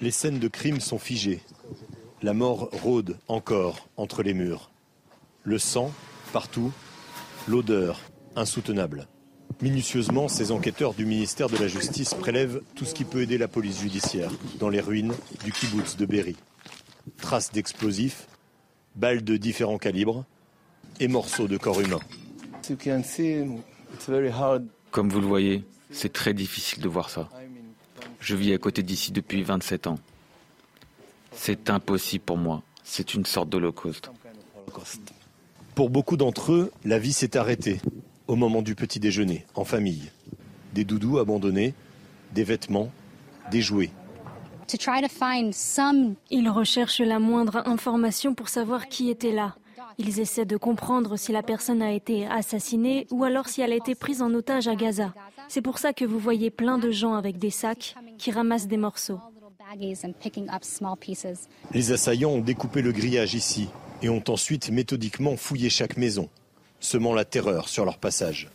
Les 0.00 0.12
scènes 0.12 0.38
de 0.38 0.46
crime 0.46 0.80
sont 0.80 0.98
figées. 0.98 1.40
La 2.22 2.32
mort 2.32 2.68
rôde 2.72 3.18
encore 3.26 3.88
entre 3.96 4.22
les 4.22 4.32
murs. 4.32 4.70
Le 5.42 5.58
sang, 5.58 5.92
partout. 6.32 6.72
L'odeur, 7.48 8.00
insoutenable. 8.36 9.08
Minutieusement, 9.60 10.28
ces 10.28 10.52
enquêteurs 10.52 10.94
du 10.94 11.04
ministère 11.04 11.48
de 11.48 11.56
la 11.56 11.66
Justice 11.66 12.14
prélèvent 12.14 12.60
tout 12.76 12.84
ce 12.84 12.94
qui 12.94 13.04
peut 13.04 13.22
aider 13.22 13.38
la 13.38 13.48
police 13.48 13.80
judiciaire 13.80 14.30
dans 14.60 14.68
les 14.68 14.80
ruines 14.80 15.14
du 15.44 15.50
kibbutz 15.50 15.96
de 15.96 16.06
Berry. 16.06 16.36
Traces 17.16 17.50
d'explosifs, 17.50 18.28
balles 18.94 19.24
de 19.24 19.36
différents 19.36 19.78
calibres 19.78 20.24
et 21.00 21.08
morceaux 21.08 21.48
de 21.48 21.56
corps 21.56 21.80
humains. 21.80 22.00
Comme 24.92 25.08
vous 25.08 25.20
le 25.20 25.26
voyez, 25.26 25.64
c'est 25.90 26.12
très 26.12 26.34
difficile 26.34 26.82
de 26.82 26.88
voir 26.88 27.10
ça. 27.10 27.28
Je 28.20 28.34
vis 28.36 28.52
à 28.52 28.58
côté 28.58 28.82
d'ici 28.82 29.12
depuis 29.12 29.42
27 29.42 29.86
ans. 29.86 29.98
C'est 31.32 31.70
impossible 31.70 32.24
pour 32.24 32.36
moi. 32.36 32.62
C'est 32.84 33.14
une 33.14 33.24
sorte 33.24 33.48
d'holocauste. 33.48 34.10
Pour 35.74 35.90
beaucoup 35.90 36.16
d'entre 36.16 36.52
eux, 36.52 36.72
la 36.84 36.98
vie 36.98 37.12
s'est 37.12 37.36
arrêtée 37.36 37.80
au 38.26 38.36
moment 38.36 38.62
du 38.62 38.74
petit 38.74 39.00
déjeuner, 39.00 39.46
en 39.54 39.64
famille. 39.64 40.10
Des 40.74 40.84
doudous 40.84 41.18
abandonnés, 41.18 41.74
des 42.34 42.44
vêtements, 42.44 42.90
des 43.50 43.62
jouets. 43.62 43.90
Ils 46.30 46.50
recherchent 46.50 47.00
la 47.00 47.18
moindre 47.18 47.62
information 47.66 48.34
pour 48.34 48.48
savoir 48.48 48.88
qui 48.88 49.08
était 49.08 49.32
là. 49.32 49.56
Ils 49.96 50.20
essaient 50.20 50.44
de 50.44 50.56
comprendre 50.56 51.16
si 51.16 51.32
la 51.32 51.42
personne 51.42 51.82
a 51.82 51.92
été 51.92 52.26
assassinée 52.26 53.06
ou 53.10 53.24
alors 53.24 53.48
si 53.48 53.62
elle 53.62 53.72
a 53.72 53.76
été 53.76 53.94
prise 53.94 54.20
en 54.20 54.32
otage 54.34 54.68
à 54.68 54.74
Gaza. 54.74 55.14
C'est 55.48 55.62
pour 55.62 55.78
ça 55.78 55.92
que 55.92 56.04
vous 56.04 56.18
voyez 56.18 56.50
plein 56.50 56.78
de 56.78 56.90
gens 56.90 57.14
avec 57.14 57.38
des 57.38 57.50
sacs 57.50 57.94
qui 58.18 58.30
ramassent 58.30 58.68
des 58.68 58.76
morceaux. 58.76 59.20
Les 61.72 61.92
assaillants 61.92 62.30
ont 62.30 62.40
découpé 62.40 62.82
le 62.82 62.92
grillage 62.92 63.34
ici 63.34 63.68
et 64.02 64.08
ont 64.08 64.24
ensuite 64.28 64.70
méthodiquement 64.70 65.36
fouillé 65.36 65.70
chaque 65.70 65.96
maison, 65.96 66.28
semant 66.80 67.14
la 67.14 67.24
terreur 67.24 67.68
sur 67.68 67.84
leur 67.84 67.98
passage. 67.98 68.48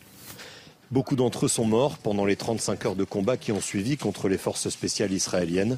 Beaucoup 0.92 1.16
d'entre 1.16 1.46
eux 1.46 1.50
sont 1.50 1.66
morts 1.66 1.98
pendant 1.98 2.26
les 2.26 2.36
35 2.36 2.86
heures 2.86 2.96
de 2.96 3.04
combat 3.04 3.38
qui 3.38 3.52
ont 3.52 3.62
suivi 3.62 3.98
contre 3.98 4.30
les 4.30 4.38
forces 4.38 4.70
spéciales 4.70 5.12
israéliennes. 5.12 5.78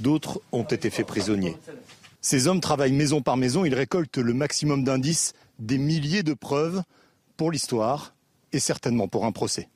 D'autres 0.00 0.40
ont 0.52 0.64
été 0.64 0.90
faits 0.90 1.06
prisonniers. 1.06 1.56
Ces 2.20 2.46
hommes 2.46 2.60
travaillent 2.60 2.92
maison 2.92 3.22
par 3.22 3.38
maison, 3.38 3.64
ils 3.64 3.74
récoltent 3.74 4.18
le 4.18 4.34
maximum 4.34 4.84
d'indices, 4.84 5.32
des 5.58 5.78
milliers 5.78 6.22
de 6.22 6.34
preuves 6.34 6.82
pour 7.36 7.50
l'histoire 7.50 8.14
et 8.52 8.58
certainement 8.58 9.08
pour 9.08 9.24
un 9.24 9.32
procès. 9.32 9.68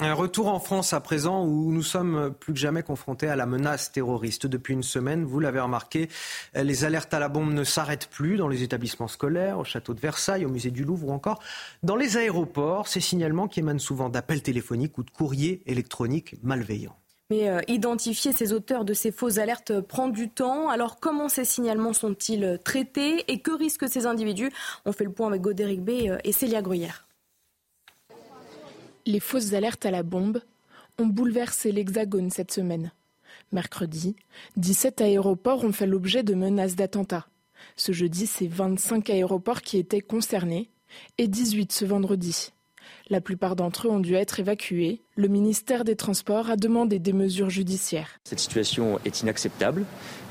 Un 0.00 0.14
retour 0.14 0.46
en 0.46 0.60
France 0.60 0.92
à 0.92 1.00
présent 1.00 1.44
où 1.44 1.72
nous 1.72 1.82
sommes 1.82 2.32
plus 2.38 2.52
que 2.52 2.58
jamais 2.60 2.84
confrontés 2.84 3.26
à 3.26 3.34
la 3.34 3.46
menace 3.46 3.90
terroriste. 3.90 4.46
Depuis 4.46 4.72
une 4.72 4.84
semaine, 4.84 5.24
vous 5.24 5.40
l'avez 5.40 5.58
remarqué, 5.58 6.08
les 6.54 6.84
alertes 6.84 7.12
à 7.12 7.18
la 7.18 7.28
bombe 7.28 7.52
ne 7.52 7.64
s'arrêtent 7.64 8.06
plus 8.06 8.36
dans 8.36 8.46
les 8.46 8.62
établissements 8.62 9.08
scolaires, 9.08 9.58
au 9.58 9.64
château 9.64 9.94
de 9.94 10.00
Versailles, 10.00 10.44
au 10.44 10.50
musée 10.50 10.70
du 10.70 10.84
Louvre 10.84 11.08
ou 11.08 11.10
encore 11.10 11.40
dans 11.82 11.96
les 11.96 12.16
aéroports. 12.16 12.86
Ces 12.86 13.00
signalements 13.00 13.48
qui 13.48 13.58
émanent 13.58 13.80
souvent 13.80 14.08
d'appels 14.08 14.40
téléphoniques 14.40 14.96
ou 14.98 15.02
de 15.02 15.10
courriers 15.10 15.62
électroniques 15.66 16.36
malveillants. 16.44 16.96
Mais 17.30 17.48
euh, 17.48 17.60
identifier 17.66 18.32
ces 18.32 18.52
auteurs 18.52 18.84
de 18.84 18.94
ces 18.94 19.10
fausses 19.10 19.38
alertes 19.38 19.80
prend 19.80 20.06
du 20.06 20.30
temps. 20.30 20.68
Alors 20.68 21.00
comment 21.00 21.28
ces 21.28 21.44
signalements 21.44 21.92
sont-ils 21.92 22.60
traités 22.64 23.24
et 23.26 23.40
que 23.40 23.50
risquent 23.50 23.88
ces 23.88 24.06
individus? 24.06 24.52
On 24.84 24.92
fait 24.92 25.04
le 25.04 25.12
point 25.12 25.26
avec 25.26 25.42
Godéric 25.42 25.82
B 25.82 25.90
euh, 26.06 26.18
et 26.22 26.30
Célia 26.30 26.62
Gruyère. 26.62 27.07
Les 29.08 29.20
fausses 29.20 29.54
alertes 29.54 29.86
à 29.86 29.90
la 29.90 30.02
bombe 30.02 30.42
ont 30.98 31.06
bouleversé 31.06 31.72
l'Hexagone 31.72 32.30
cette 32.30 32.52
semaine. 32.52 32.92
Mercredi, 33.52 34.16
17 34.58 35.00
aéroports 35.00 35.64
ont 35.64 35.72
fait 35.72 35.86
l'objet 35.86 36.22
de 36.22 36.34
menaces 36.34 36.76
d'attentats. 36.76 37.26
Ce 37.74 37.92
jeudi, 37.92 38.26
c'est 38.26 38.46
25 38.46 39.08
aéroports 39.08 39.62
qui 39.62 39.78
étaient 39.78 40.02
concernés 40.02 40.68
et 41.16 41.26
18 41.26 41.72
ce 41.72 41.86
vendredi. 41.86 42.52
La 43.08 43.22
plupart 43.22 43.56
d'entre 43.56 43.88
eux 43.88 43.90
ont 43.90 43.98
dû 43.98 44.14
être 44.14 44.40
évacués. 44.40 45.00
Le 45.16 45.28
ministère 45.28 45.84
des 45.84 45.96
Transports 45.96 46.50
a 46.50 46.56
demandé 46.56 46.98
des 46.98 47.14
mesures 47.14 47.48
judiciaires. 47.48 48.20
Cette 48.24 48.40
situation 48.40 49.00
est 49.06 49.22
inacceptable. 49.22 49.86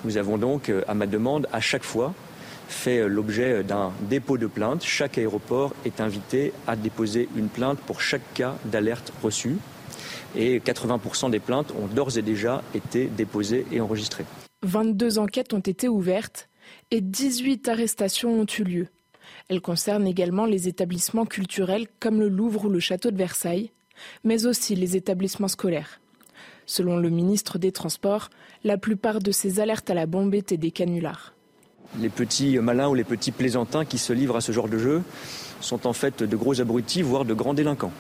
Nous 0.06 0.18
avons 0.18 0.38
donc, 0.38 0.70
euh, 0.70 0.84
à 0.88 0.94
ma 0.94 1.08
demande, 1.08 1.48
à 1.52 1.62
chaque 1.62 1.84
fois 1.84 2.14
fait 2.68 3.00
euh, 3.00 3.08
l'objet 3.08 3.64
d'un 3.64 3.92
dépôt 4.10 4.38
de 4.38 4.48
plainte. 4.48 4.84
Chaque 4.84 5.18
aéroport 5.18 5.74
est 5.86 6.02
invité 6.02 6.54
à 6.68 6.76
déposer 6.76 7.30
une 7.36 7.50
plainte 7.50 7.80
pour 7.80 8.02
chaque 8.02 8.34
cas 8.34 8.56
d'alerte 8.66 9.14
reçue. 9.24 9.58
Et 10.36 10.60
80% 10.60 11.32
des 11.32 11.40
plaintes 11.40 11.72
ont 11.72 11.88
d'ores 11.88 12.18
et 12.18 12.22
déjà 12.22 12.64
été 12.76 13.06
déposées 13.06 13.66
et 13.72 13.82
enregistrées. 13.82 14.26
22 14.64 15.20
enquêtes 15.20 15.54
ont 15.54 15.60
été 15.60 15.88
ouvertes 15.88 16.50
et 16.92 17.02
18 17.02 17.68
arrestations 17.70 18.42
ont 18.42 18.46
eu 18.60 18.64
lieu. 18.64 18.88
Elles 19.50 19.62
concernent 19.62 20.08
également 20.08 20.46
les 20.46 20.68
établissements 20.68 21.26
culturels 21.26 21.88
comme 22.00 22.20
le 22.20 22.28
Louvre 22.28 22.66
ou 22.66 22.70
le 22.70 22.80
château 22.80 23.12
de 23.12 23.18
Versailles, 23.18 23.72
mais 24.24 24.46
aussi 24.46 24.76
les 24.76 24.96
établissements 24.96 25.48
scolaires. 25.48 26.02
Selon 26.66 26.98
le 26.98 27.10
ministre 27.10 27.58
des 27.58 27.72
Transports, 27.72 28.30
la 28.64 28.78
plupart 28.78 29.20
de 29.20 29.32
ces 29.32 29.60
alertes 29.60 29.90
à 29.90 29.94
la 29.94 30.06
bombe 30.06 30.36
étaient 30.36 30.58
des 30.58 30.72
canulars. 30.72 31.34
Les 32.00 32.10
petits 32.10 32.60
malins 32.60 32.90
ou 32.90 32.96
les 32.96 33.04
petits 33.04 33.32
plaisantins 33.32 33.86
qui 33.86 33.98
se 33.98 34.14
livrent 34.14 34.36
à 34.36 34.42
ce 34.42 34.52
genre 34.52 34.68
de 34.68 34.78
jeu 34.78 35.04
sont 35.62 35.88
en 35.88 35.94
fait 35.94 36.24
de 36.24 36.36
gros 36.36 36.62
abrutis, 36.62 37.02
voire 37.02 37.26
de 37.26 37.34
grands 37.34 37.54
délinquants. 37.54 37.94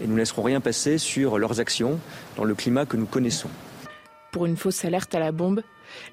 Et 0.00 0.06
nous 0.06 0.14
ne 0.14 0.18
laisserons 0.18 0.42
rien 0.42 0.60
passer 0.60 0.98
sur 0.98 1.38
leurs 1.38 1.60
actions 1.60 1.98
dans 2.36 2.44
le 2.44 2.54
climat 2.54 2.86
que 2.86 2.96
nous 2.96 3.06
connaissons. 3.06 3.48
Pour 4.32 4.46
une 4.46 4.56
fausse 4.56 4.84
alerte 4.84 5.14
à 5.14 5.20
la 5.20 5.32
bombe, 5.32 5.62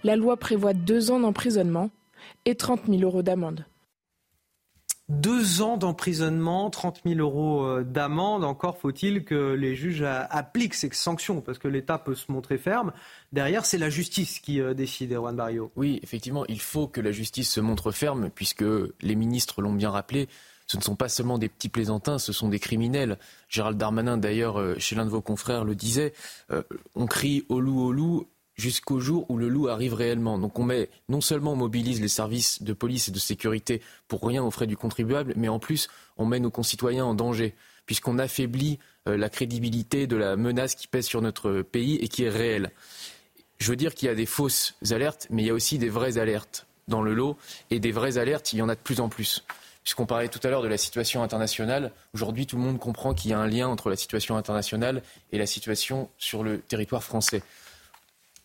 la 0.04 0.16
loi 0.16 0.38
prévoit 0.38 0.74
deux 0.74 1.12
ans 1.12 1.20
d'emprisonnement 1.20 1.90
et 2.46 2.56
30 2.56 2.82
000 2.88 3.02
euros 3.02 3.22
d'amende. 3.22 3.66
Deux 5.10 5.64
ans 5.64 5.78
d'emprisonnement, 5.78 6.70
30 6.70 7.02
000 7.04 7.20
euros 7.20 7.66
euh, 7.66 7.84
d'amende. 7.84 8.44
Encore 8.44 8.78
faut-il 8.78 9.26
que 9.26 9.54
les 9.54 9.76
juges 9.76 10.04
appliquent 10.04 10.76
ces 10.76 10.92
sanctions, 10.92 11.42
parce 11.42 11.58
que 11.58 11.68
l'État 11.68 11.98
peut 11.98 12.14
se 12.14 12.32
montrer 12.32 12.60
ferme. 12.60 12.94
Derrière, 13.34 13.66
c'est 13.66 13.80
la 13.80 13.90
justice 13.90 14.40
qui 14.40 14.62
euh, 14.62 14.76
décide, 14.76 15.12
Erwan 15.12 15.36
Barrio. 15.36 15.72
Oui, 15.76 16.00
effectivement, 16.04 16.46
il 16.46 16.62
faut 16.62 16.88
que 16.88 17.02
la 17.02 17.12
justice 17.12 17.50
se 17.50 17.60
montre 17.60 17.92
ferme, 17.92 18.30
puisque 18.30 18.64
les 19.02 19.16
ministres 19.16 19.64
l'ont 19.64 19.74
bien 19.74 19.90
rappelé. 19.90 20.30
Ce 20.68 20.78
ne 20.78 20.84
sont 20.84 20.96
pas 20.96 21.10
seulement 21.10 21.40
des 21.40 21.50
petits 21.50 21.70
plaisantins, 21.70 22.20
ce 22.20 22.32
sont 22.32 22.48
des 22.48 22.60
criminels. 22.60 23.18
Gérald 23.48 23.80
Darmanin, 23.80 24.20
d'ailleurs, 24.20 24.60
euh, 24.60 24.76
chez 24.78 24.96
l'un 24.96 25.06
de 25.06 25.10
vos 25.10 25.22
confrères, 25.22 25.66
le 25.66 25.74
disait. 25.74 26.14
on 26.94 27.08
crie 27.08 27.46
au 27.50 27.60
loup, 27.60 27.82
au 27.82 27.92
loup 27.92 28.28
jusqu'au 28.60 29.00
jour 29.00 29.26
où 29.30 29.38
le 29.38 29.48
loup 29.48 29.68
arrive 29.70 29.94
réellement. 29.94 30.38
Donc 30.38 30.60
on 30.60 30.64
met, 30.64 30.90
non 31.08 31.22
seulement 31.22 31.54
on 31.54 31.56
mobilise 31.56 32.02
les 32.02 32.08
services 32.08 32.62
de 32.62 32.74
police 32.74 33.08
et 33.08 33.12
de 33.12 33.20
sécurité 33.20 33.82
pour 34.08 34.22
rien 34.22 34.44
aux 34.44 34.52
frais 34.52 34.68
du 34.68 34.78
contribuable, 34.78 35.34
mais 35.36 35.48
en 35.48 35.60
plus 35.60 35.90
on 36.18 36.26
met 36.26 36.40
nos 36.40 36.52
concitoyens 36.52 37.06
en 37.06 37.14
danger, 37.14 37.56
puisqu'on 37.86 38.20
affaiblit 38.20 38.80
euh, 39.08 39.18
la 39.18 39.30
crédibilité 39.30 40.08
de 40.08 40.18
la 40.18 40.36
menace 40.36 40.76
qui 40.76 40.88
pèse 40.88 41.06
sur 41.06 41.22
notre 41.22 41.62
pays 41.62 41.96
et 41.96 42.08
qui 42.08 42.24
est 42.24 42.30
réelle. 42.30 42.72
Je 43.58 43.70
veux 43.70 43.76
dire 43.76 43.96
qu'il 43.96 44.08
y 44.08 44.12
a 44.12 44.16
des 44.16 44.26
fausses 44.26 44.76
alertes, 44.92 45.28
mais 45.30 45.44
il 45.44 45.48
y 45.48 45.50
a 45.50 45.54
aussi 45.54 45.78
des 45.78 45.90
vraies 45.90 46.18
alertes 46.18 46.66
dans 46.88 47.02
le 47.02 47.14
lot, 47.14 47.38
et 47.70 47.80
des 47.80 47.92
vraies 47.92 48.18
alertes, 48.18 48.52
il 48.54 48.60
y 48.60 48.62
en 48.62 48.70
a 48.70 48.76
de 48.76 48.80
plus 48.80 49.00
en 49.00 49.10
plus. 49.10 49.44
Puisqu'on 49.84 50.06
parlait 50.06 50.28
tout 50.28 50.40
à 50.44 50.50
l'heure 50.50 50.62
de 50.62 50.68
la 50.68 50.78
situation 50.78 51.24
internationale, 51.24 51.92
aujourd'hui 52.14 52.46
tout 52.46 52.58
le 52.58 52.64
monde 52.64 52.80
comprend 52.80 53.14
qu'il 53.14 53.32
y 53.32 53.34
a 53.34 53.40
un 53.40 53.48
lien 53.48 53.68
entre 53.68 53.90
la 53.90 53.96
situation 53.96 54.36
internationale 54.36 55.04
et 55.32 55.38
la 55.38 55.46
situation 55.46 56.10
sur 56.18 56.44
le 56.44 56.60
territoire 56.60 57.04
français 57.04 57.42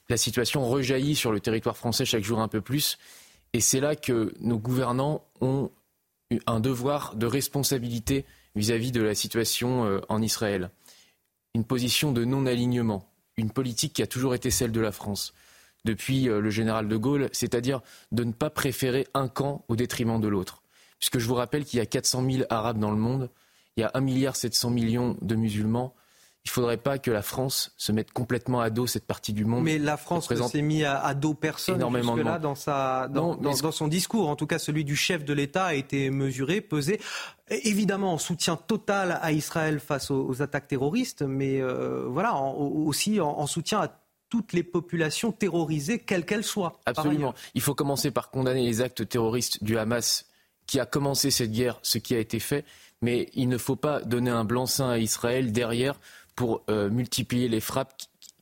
la 0.09 0.17
situation 0.17 0.65
rejaillit 0.69 1.17
sur 1.17 1.33
le 1.33 1.41
territoire 1.41 1.77
français 1.77 2.05
chaque 2.05 2.25
jour 2.25 2.41
un 2.41 2.49
peu 2.49 2.61
plus. 2.61 2.99
Et 3.53 3.61
c'est 3.61 3.81
là 3.81 3.97
que 3.97 4.35
nos 4.41 4.59
gouvernants 4.59 5.25
ont 5.41 5.71
un 6.47 6.61
devoir 6.61 7.15
de 7.15 7.27
responsabilité 7.27 8.25
vis-à-vis 8.55 8.93
de 8.93 9.03
la 9.03 9.15
situation 9.15 9.85
euh, 9.85 10.01
en 10.09 10.23
Israël. 10.23 10.71
Une 11.55 11.65
position 11.65 12.13
de 12.13 12.25
non-alignement, 12.25 13.09
une 13.37 13.51
politique 13.51 13.93
qui 13.93 14.03
a 14.03 14.07
toujours 14.07 14.35
été 14.35 14.51
celle 14.51 14.73
de 14.73 14.81
la 14.81 14.93
France 14.93 15.35
depuis 15.85 16.29
euh, 16.29 16.41
le 16.41 16.51
général 16.51 16.89
de 16.89 16.97
Gaulle, 16.97 17.29
c'est-à-dire 17.33 17.81
de 18.13 18.25
ne 18.25 18.33
pas 18.33 18.51
préférer 18.51 19.07
un 19.15 19.29
camp 19.29 19.65
au 19.69 19.77
détriment 19.77 20.21
de 20.21 20.29
l'autre. 20.29 20.63
Puisque 20.99 21.19
je 21.19 21.27
vous 21.27 21.35
rappelle 21.35 21.65
qu'il 21.65 21.79
y 21.79 21.83
a 21.83 21.87
400 21.87 22.25
000 22.29 22.45
Arabes 22.49 22.79
dans 22.79 22.91
le 22.91 22.97
monde, 22.97 23.31
il 23.77 23.81
y 23.81 23.85
a 23.85 23.89
1,7 23.89 24.71
milliard 24.73 25.15
de 25.21 25.35
musulmans, 25.35 25.95
il 26.45 26.51
ne 26.51 26.53
faudrait 26.53 26.77
pas 26.77 26.99
que 26.99 27.11
la 27.11 27.23
France 27.23 27.73
se 27.79 27.91
mette 27.91 28.13
complètement 28.13 28.61
à 28.61 28.69
dos 28.69 28.87
cette 28.87 29.07
partie 29.07 29.33
du 29.33 29.47
monde. 29.47 29.65
Mais 29.65 29.79
la 29.79 29.97
France 29.97 30.31
ne 30.31 30.37
s'est 30.43 30.61
mis 30.61 30.85
à, 30.85 31.15
dos 31.15 31.33
personne 31.33 31.81
jusque-là 31.81 32.39
dans, 32.39 32.55
sa, 32.55 33.09
dans, 33.09 33.35
dans, 33.35 33.73
son 33.73 33.89
discours. 33.89 34.29
En 34.29 34.37
tout 34.37 34.47
cas, 34.47 34.59
celui 34.59 34.85
du 34.85 34.95
chef 34.95 35.25
de 35.25 35.33
l'État 35.33 35.65
a 35.65 35.75
été 35.75 36.11
mesuré, 36.11 36.61
pesé. 36.61 37.01
Évidemment, 37.49 38.13
en 38.13 38.19
soutien 38.19 38.57
total 38.57 39.19
à 39.23 39.33
Israël 39.33 39.81
face 39.81 40.11
aux, 40.11 40.43
attaques 40.43 40.69
terroristes, 40.69 41.23
mais 41.23 41.63
euh, 41.63 42.05
voilà, 42.09 42.37
aussi 42.37 43.21
en, 43.21 43.47
soutien 43.47 43.81
à 43.81 43.99
toutes 44.29 44.53
les 44.53 44.63
populations 44.63 45.33
terrorisées, 45.33 45.99
quelles 45.99 46.27
qu'elles 46.27 46.45
soient. 46.45 46.79
Absolument. 46.85 47.35
Il 47.55 47.63
faut 47.63 47.75
commencer 47.75 48.11
par 48.11 48.31
condamner 48.31 48.67
les 48.67 48.83
actes 48.83 49.09
terroristes 49.09 49.65
du 49.65 49.79
Hamas 49.79 50.27
qui 50.67 50.79
a 50.79 50.85
commencé 50.85 51.31
cette 51.31 51.53
guerre, 51.53 51.79
ce 51.83 51.99
qui 51.99 52.15
a 52.15 52.19
été 52.19 52.39
fait, 52.39 52.65
mais 53.01 53.31
il 53.35 53.49
ne 53.49 53.59
faut 53.59 53.77
pas 53.77 54.01
donner 54.01 54.31
un 54.31 54.45
blanc-seing 54.45 54.91
à 54.91 54.99
Israël 54.99 55.53
derrière 55.53 55.99
pour 56.37 56.65
euh, 56.69 56.91
multiplier 56.91 57.49
les 57.49 57.61
frappes 57.61 57.95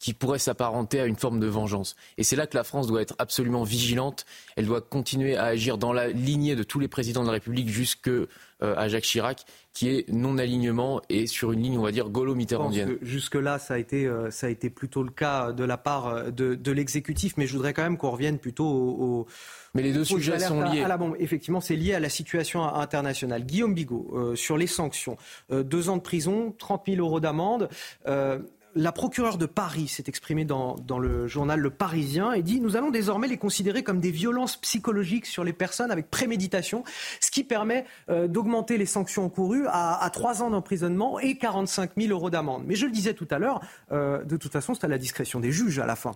qui 0.02 0.14
pourraient 0.14 0.40
s'apparenter 0.40 1.00
à 1.00 1.06
une 1.06 1.14
forme 1.14 1.38
de 1.38 1.46
vengeance. 1.46 1.94
Et 2.18 2.24
c'est 2.24 2.34
là 2.34 2.48
que 2.48 2.56
la 2.56 2.64
France 2.64 2.88
doit 2.88 3.00
être 3.00 3.14
absolument 3.20 3.62
vigilante. 3.62 4.26
Elle 4.56 4.66
doit 4.66 4.80
continuer 4.80 5.36
à 5.36 5.44
agir 5.44 5.78
dans 5.78 5.92
la 5.92 6.08
lignée 6.08 6.56
de 6.56 6.64
tous 6.64 6.80
les 6.80 6.88
présidents 6.88 7.22
de 7.22 7.28
la 7.28 7.34
République 7.34 7.68
jusque 7.68 8.08
euh, 8.08 8.26
à 8.60 8.88
Jacques 8.88 9.04
Chirac, 9.04 9.44
qui 9.72 9.90
est 9.90 10.08
non-alignement 10.10 11.00
et 11.08 11.28
sur 11.28 11.52
une 11.52 11.62
ligne, 11.62 11.78
on 11.78 11.82
va 11.82 11.92
dire, 11.92 12.08
gaulo-mitterrandienne. 12.08 12.98
Jusque-là, 13.00 13.60
ça, 13.60 13.74
a 13.74 13.78
été, 13.78 14.06
euh, 14.06 14.32
ça 14.32 14.48
a 14.48 14.50
été 14.50 14.70
plutôt 14.70 15.04
le 15.04 15.12
cas 15.12 15.52
de 15.52 15.62
la 15.62 15.76
part 15.76 16.32
de, 16.32 16.56
de 16.56 16.72
l'exécutif, 16.72 17.34
mais 17.36 17.46
je 17.46 17.52
voudrais 17.52 17.72
quand 17.72 17.84
même 17.84 17.96
qu'on 17.96 18.10
revienne 18.10 18.40
plutôt 18.40 18.66
au 18.66 19.26
mais 19.74 19.82
les 19.82 19.92
deux 19.92 20.04
sujets 20.04 20.38
sont 20.38 20.60
liés. 20.62 20.82
À, 20.82 20.88
la 20.88 20.98
bombe, 20.98 21.16
effectivement, 21.18 21.60
c'est 21.60 21.76
lié 21.76 21.94
à 21.94 22.00
la 22.00 22.08
situation 22.08 22.62
internationale. 22.62 23.44
Guillaume 23.44 23.74
Bigot, 23.74 24.10
euh, 24.14 24.36
sur 24.36 24.58
les 24.58 24.66
sanctions, 24.66 25.16
euh, 25.50 25.62
deux 25.62 25.88
ans 25.88 25.96
de 25.96 26.02
prison, 26.02 26.54
30 26.58 26.84
000 26.86 26.98
euros 26.98 27.20
d'amende. 27.20 27.68
Euh, 28.06 28.38
la 28.74 28.92
procureure 28.92 29.38
de 29.38 29.46
Paris 29.46 29.88
s'est 29.88 30.04
exprimée 30.06 30.44
dans, 30.44 30.76
le 30.98 31.26
journal 31.26 31.60
Le 31.60 31.70
Parisien 31.70 32.32
et 32.32 32.42
dit 32.42 32.60
Nous 32.60 32.76
allons 32.76 32.90
désormais 32.90 33.28
les 33.28 33.36
considérer 33.36 33.82
comme 33.82 34.00
des 34.00 34.10
violences 34.10 34.56
psychologiques 34.56 35.26
sur 35.26 35.44
les 35.44 35.52
personnes 35.52 35.90
avec 35.90 36.10
préméditation, 36.10 36.84
ce 37.20 37.30
qui 37.30 37.44
permet 37.44 37.84
d'augmenter 38.08 38.78
les 38.78 38.86
sanctions 38.86 39.24
encourues 39.24 39.66
à, 39.68 40.08
trois 40.12 40.42
ans 40.42 40.50
d'emprisonnement 40.50 41.18
et 41.18 41.36
45 41.36 41.92
000 41.96 42.10
euros 42.12 42.30
d'amende. 42.30 42.64
Mais 42.66 42.74
je 42.74 42.86
le 42.86 42.92
disais 42.92 43.14
tout 43.14 43.28
à 43.30 43.38
l'heure, 43.38 43.60
de 43.90 44.36
toute 44.36 44.52
façon, 44.52 44.74
c'est 44.74 44.84
à 44.84 44.88
la 44.88 44.98
discrétion 44.98 45.40
des 45.40 45.52
juges 45.52 45.78
à 45.78 45.86
la 45.86 45.96
fin. 45.96 46.12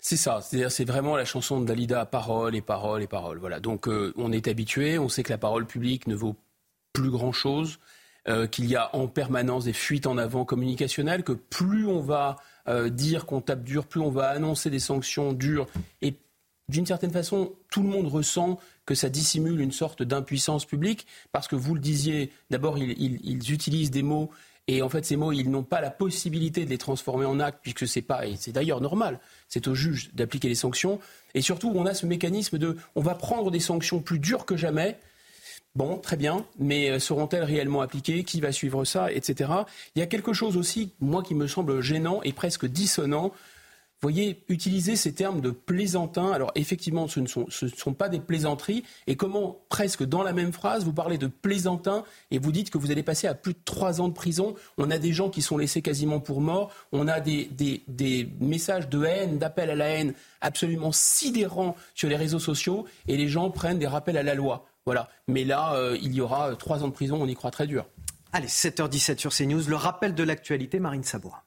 C'est 0.00 0.16
ça, 0.16 0.40
c'est-à-dire 0.40 0.70
c'est 0.70 0.84
vraiment 0.84 1.16
la 1.16 1.24
chanson 1.24 1.60
de 1.60 1.66
Dalida, 1.66 2.06
parole 2.06 2.54
et 2.54 2.60
parole 2.60 3.02
et 3.02 3.08
parole. 3.08 3.38
Voilà, 3.38 3.58
donc 3.58 3.88
euh, 3.88 4.12
on 4.16 4.30
est 4.30 4.46
habitué, 4.46 4.98
on 4.98 5.08
sait 5.08 5.24
que 5.24 5.32
la 5.32 5.38
parole 5.38 5.66
publique 5.66 6.06
ne 6.06 6.14
vaut 6.14 6.36
plus 6.92 7.10
grand-chose, 7.10 7.78
euh, 8.28 8.46
qu'il 8.46 8.66
y 8.66 8.76
a 8.76 8.94
en 8.94 9.06
permanence 9.06 9.64
des 9.64 9.72
fuites 9.72 10.06
en 10.06 10.18
avant 10.18 10.44
communicationnelles, 10.44 11.24
que 11.24 11.32
plus 11.32 11.86
on 11.86 12.00
va 12.00 12.36
euh, 12.68 12.88
dire 12.88 13.26
qu'on 13.26 13.40
tape 13.40 13.64
dur, 13.64 13.86
plus 13.86 14.00
on 14.00 14.10
va 14.10 14.28
annoncer 14.28 14.70
des 14.70 14.78
sanctions 14.78 15.32
dures, 15.32 15.66
et 16.02 16.14
d'une 16.68 16.86
certaine 16.86 17.12
façon, 17.12 17.52
tout 17.70 17.82
le 17.82 17.88
monde 17.88 18.08
ressent 18.08 18.58
que 18.84 18.94
ça 18.94 19.08
dissimule 19.08 19.60
une 19.60 19.72
sorte 19.72 20.02
d'impuissance 20.02 20.64
publique, 20.64 21.06
parce 21.32 21.48
que 21.48 21.56
vous 21.56 21.74
le 21.74 21.80
disiez, 21.80 22.30
d'abord 22.50 22.78
ils 22.78 23.52
utilisent 23.52 23.90
des 23.90 24.02
mots 24.02 24.30
et 24.68 24.82
en 24.82 24.90
fait, 24.90 25.04
ces 25.04 25.16
mots, 25.16 25.32
ils 25.32 25.50
n'ont 25.50 25.62
pas 25.62 25.80
la 25.80 25.90
possibilité 25.90 26.66
de 26.66 26.70
les 26.70 26.76
transformer 26.76 27.24
en 27.24 27.40
actes, 27.40 27.60
puisque 27.62 27.88
c'est 27.88 28.02
pas, 28.02 28.26
et 28.26 28.36
c'est 28.36 28.52
d'ailleurs 28.52 28.82
normal, 28.82 29.18
c'est 29.48 29.66
au 29.66 29.74
juge 29.74 30.10
d'appliquer 30.12 30.48
les 30.48 30.54
sanctions. 30.54 31.00
Et 31.34 31.40
surtout, 31.40 31.72
on 31.74 31.86
a 31.86 31.94
ce 31.94 32.04
mécanisme 32.04 32.58
de, 32.58 32.76
on 32.94 33.00
va 33.00 33.14
prendre 33.14 33.50
des 33.50 33.60
sanctions 33.60 34.00
plus 34.00 34.18
dures 34.18 34.44
que 34.44 34.58
jamais. 34.58 34.98
Bon, 35.74 35.98
très 35.98 36.16
bien, 36.16 36.44
mais 36.58 36.90
euh, 36.90 36.98
seront-elles 36.98 37.44
réellement 37.44 37.82
appliquées? 37.82 38.24
Qui 38.24 38.40
va 38.40 38.52
suivre 38.52 38.84
ça 38.84 39.12
Etc. 39.12 39.50
Il 39.94 40.00
y 40.00 40.02
a 40.02 40.06
quelque 40.06 40.32
chose 40.32 40.56
aussi, 40.56 40.92
moi, 41.00 41.22
qui 41.22 41.34
me 41.34 41.46
semble 41.46 41.80
gênant 41.80 42.20
et 42.22 42.32
presque 42.32 42.66
dissonant 42.66 43.32
voyez, 44.00 44.44
utiliser 44.48 44.96
ces 44.96 45.12
termes 45.12 45.40
de 45.40 45.50
plaisantin, 45.50 46.30
alors 46.30 46.52
effectivement, 46.54 47.08
ce 47.08 47.20
ne, 47.20 47.26
sont, 47.26 47.94
pas 47.94 48.08
des 48.08 48.20
plaisanteries, 48.20 48.84
et 49.06 49.16
comment 49.16 49.58
presque 49.68 50.04
dans 50.04 50.22
la 50.22 50.32
même 50.32 50.52
phrase, 50.52 50.84
vous 50.84 50.92
parlez 50.92 51.18
de 51.18 51.26
plaisantin 51.26 52.04
et 52.30 52.38
vous 52.38 52.52
dites 52.52 52.70
que 52.70 52.78
vous 52.78 52.90
allez 52.90 53.02
passer 53.02 53.26
à 53.26 53.34
plus 53.34 53.54
de 53.54 53.58
trois 53.64 54.00
ans 54.00 54.08
de 54.08 54.14
prison. 54.14 54.54
On 54.76 54.90
a 54.90 54.98
des 54.98 55.12
gens 55.12 55.30
qui 55.30 55.42
sont 55.42 55.58
laissés 55.58 55.82
quasiment 55.82 56.20
pour 56.20 56.40
morts, 56.40 56.70
on 56.92 57.08
a 57.08 57.20
des, 57.20 57.50
messages 58.40 58.88
de 58.88 59.04
haine, 59.04 59.38
d'appel 59.38 59.70
à 59.70 59.74
la 59.74 59.88
haine 59.88 60.14
absolument 60.40 60.92
sidérants 60.92 61.74
sur 61.94 62.08
les 62.08 62.16
réseaux 62.16 62.38
sociaux, 62.38 62.86
et 63.08 63.16
les 63.16 63.28
gens 63.28 63.50
prennent 63.50 63.78
des 63.78 63.86
rappels 63.86 64.16
à 64.16 64.22
la 64.22 64.34
loi. 64.34 64.66
Voilà. 64.88 65.10
Mais 65.26 65.44
là, 65.44 65.74
euh, 65.74 65.98
il 66.00 66.14
y 66.14 66.22
aura 66.22 66.56
trois 66.56 66.82
ans 66.82 66.88
de 66.88 66.94
prison, 66.94 67.18
on 67.20 67.26
y 67.26 67.34
croit 67.34 67.50
très 67.50 67.66
dur. 67.66 67.84
Allez, 68.32 68.46
7h17 68.46 69.18
sur 69.18 69.34
CNews, 69.34 69.68
le 69.68 69.76
rappel 69.76 70.14
de 70.14 70.22
l'actualité, 70.22 70.80
Marine 70.80 71.04
Sabois. 71.04 71.42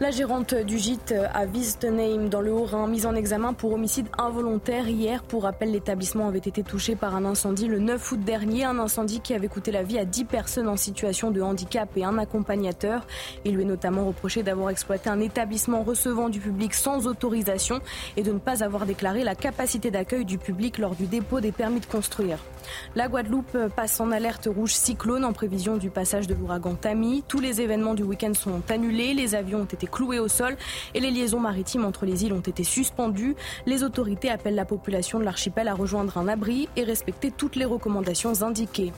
La 0.00 0.10
gérante 0.10 0.56
du 0.56 0.76
gîte 0.76 1.14
à 1.32 1.46
Wistenheim 1.46 2.28
dans 2.28 2.40
le 2.40 2.52
Haut-Rhin, 2.52 2.88
mise 2.88 3.06
en 3.06 3.14
examen 3.14 3.52
pour 3.52 3.72
homicide 3.74 4.08
involontaire 4.18 4.88
hier. 4.88 5.22
Pour 5.22 5.44
rappel, 5.44 5.70
l'établissement 5.70 6.26
avait 6.26 6.38
été 6.38 6.64
touché 6.64 6.96
par 6.96 7.14
un 7.14 7.24
incendie 7.24 7.68
le 7.68 7.78
9 7.78 8.10
août 8.10 8.20
dernier, 8.20 8.64
un 8.64 8.80
incendie 8.80 9.20
qui 9.20 9.34
avait 9.34 9.46
coûté 9.46 9.70
la 9.70 9.84
vie 9.84 10.00
à 10.00 10.04
10 10.04 10.24
personnes 10.24 10.66
en 10.66 10.76
situation 10.76 11.30
de 11.30 11.40
handicap 11.40 11.88
et 11.94 12.04
un 12.04 12.18
accompagnateur. 12.18 13.06
Il 13.44 13.54
lui 13.54 13.62
est 13.62 13.66
notamment 13.66 14.04
reproché 14.04 14.42
d'avoir 14.42 14.70
exploité 14.70 15.10
un 15.10 15.20
établissement 15.20 15.84
recevant 15.84 16.28
du 16.28 16.40
public 16.40 16.74
sans 16.74 17.06
autorisation 17.06 17.78
et 18.16 18.24
de 18.24 18.32
ne 18.32 18.40
pas 18.40 18.64
avoir 18.64 18.86
déclaré 18.86 19.22
la 19.22 19.36
capacité 19.36 19.92
d'accueil 19.92 20.24
du 20.24 20.38
public 20.38 20.78
lors 20.78 20.96
du 20.96 21.06
dépôt 21.06 21.38
des 21.40 21.52
permis 21.52 21.78
de 21.78 21.86
construire. 21.86 22.38
La 22.96 23.06
Guadeloupe 23.06 23.56
passe 23.76 24.00
en 24.00 24.10
alerte 24.10 24.48
rouge 24.52 24.72
cyclone 24.72 25.24
en 25.24 25.32
prévision 25.32 25.76
du 25.76 25.90
passage 25.90 26.26
de 26.26 26.34
l'ouragan 26.34 26.74
Tammy. 26.74 27.22
Tous 27.28 27.38
les 27.38 27.60
événements 27.60 27.94
du 27.94 28.02
week-end 28.02 28.34
sont 28.34 28.60
annulés, 28.70 29.14
les 29.14 29.36
avions 29.36 29.60
ont 29.60 29.64
été 29.64 29.83
cloués 29.86 30.18
au 30.18 30.28
sol 30.28 30.56
et 30.94 31.00
les 31.00 31.10
liaisons 31.10 31.40
maritimes 31.40 31.84
entre 31.84 32.06
les 32.06 32.24
îles 32.24 32.32
ont 32.32 32.40
été 32.40 32.64
suspendues. 32.64 33.36
Les 33.66 33.82
autorités 33.82 34.30
appellent 34.30 34.54
la 34.54 34.64
population 34.64 35.18
de 35.18 35.24
l'archipel 35.24 35.68
à 35.68 35.74
rejoindre 35.74 36.18
un 36.18 36.28
abri 36.28 36.68
et 36.76 36.84
respecter 36.84 37.30
toutes 37.30 37.56
les 37.56 37.64
recommandations 37.64 38.42
indiquées. 38.42 38.92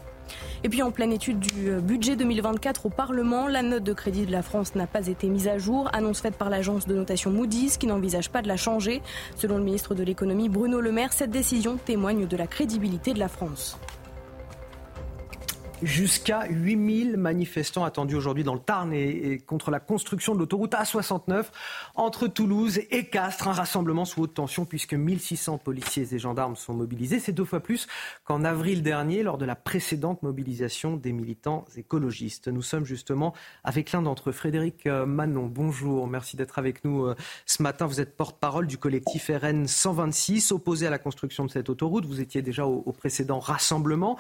Et 0.65 0.69
puis 0.69 0.83
en 0.83 0.91
pleine 0.91 1.13
étude 1.13 1.39
du 1.39 1.71
budget 1.81 2.17
2024 2.17 2.87
au 2.87 2.89
Parlement, 2.89 3.47
la 3.47 3.63
note 3.63 3.85
de 3.85 3.93
crédit 3.93 4.27
de 4.27 4.33
la 4.33 4.43
France 4.43 4.75
n'a 4.75 4.87
pas 4.87 5.07
été 5.07 5.29
mise 5.29 5.49
à 5.49 5.59
jour, 5.59 5.89
annonce 5.93 6.21
faite 6.21 6.37
par 6.37 6.51
l'agence 6.51 6.87
de 6.87 6.95
notation 6.95 7.31
Moody's 7.31 7.77
qui 7.77 7.87
n'envisage 7.87 8.31
pas 8.31 8.43
de 8.43 8.49
la 8.49 8.57
changer. 8.57 9.03
Selon 9.37 9.59
le 9.59 9.65
ministre 9.65 9.95
de 9.95 10.03
l'économie 10.03 10.49
Bruno 10.49 10.81
Le 10.81 10.93
Maire, 10.93 11.13
cette 11.13 11.31
décision 11.31 11.77
témoigne 11.77 12.27
de 12.27 12.37
la 12.37 12.47
crédibilité 12.47 13.15
de 13.15 13.19
la 13.19 13.29
France. 13.29 13.79
Jusqu'à 15.83 16.47
8000 16.49 17.19
manifestants 17.19 17.85
attendus 17.85 18.15
aujourd'hui 18.15 18.45
dans 18.45 18.55
le 18.55 18.61
Tarn 18.61 18.95
et, 18.95 19.39
contre 19.47 19.71
la 19.71 19.79
construction 19.79 20.35
de 20.35 20.39
l'autoroute 20.39 20.73
A69 20.73 21.45
entre 21.97 22.29
Toulouse 22.29 22.81
et 22.91 23.05
Castres. 23.05 23.49
Un 23.49 23.53
rassemblement 23.53 24.07
sous 24.07 24.23
haute 24.23 24.33
tension 24.33 24.65
puisque 24.65 24.95
1600 24.95 25.59
policiers 25.59 26.15
et 26.15 26.19
gendarmes 26.19 26.57
sont 26.57 26.73
mobilisés. 26.73 27.21
C'est 27.21 27.33
deux 27.33 27.45
fois 27.45 27.61
plus 27.61 27.89
qu'en 28.25 28.43
avril 28.43 28.83
dernier 28.83 29.23
lors 29.23 29.37
de 29.37 29.45
la 29.45 29.55
précédente 29.55 30.23
mobilisation 30.23 30.97
des 30.97 31.13
militants 31.13 31.67
écologistes. 31.77 32.49
Nous 32.49 32.63
sommes 32.63 32.87
justement 32.87 33.35
avec 33.63 33.93
l'un 33.93 34.01
d'entre 34.01 34.31
eux, 34.31 34.33
Frédéric 34.33 34.87
euh, 34.87 35.05
Manon. 35.05 35.45
Bonjour, 35.45 36.07
merci 36.07 36.39
d'être 36.39 36.59
avec 36.59 36.87
nous 36.87 37.05
euh, 37.05 37.15
ce 37.45 37.63
matin. 37.63 37.85
Vous 37.85 38.01
êtes 38.01 38.17
porte-parole 38.17 38.67
du 38.67 38.79
collectif 38.79 39.31
RN 39.31 39.67
126 39.67 40.53
opposé 40.53 40.87
à 40.87 40.91
la 40.91 40.99
construction 40.99 41.45
de 41.45 41.51
cette 41.51 41.69
autoroute. 41.69 42.07
Vous 42.07 42.23
étiez 42.23 42.41
déjà 42.41 42.65
au, 42.65 42.93
précédent 42.93 43.41
rassemblement. 43.41 44.17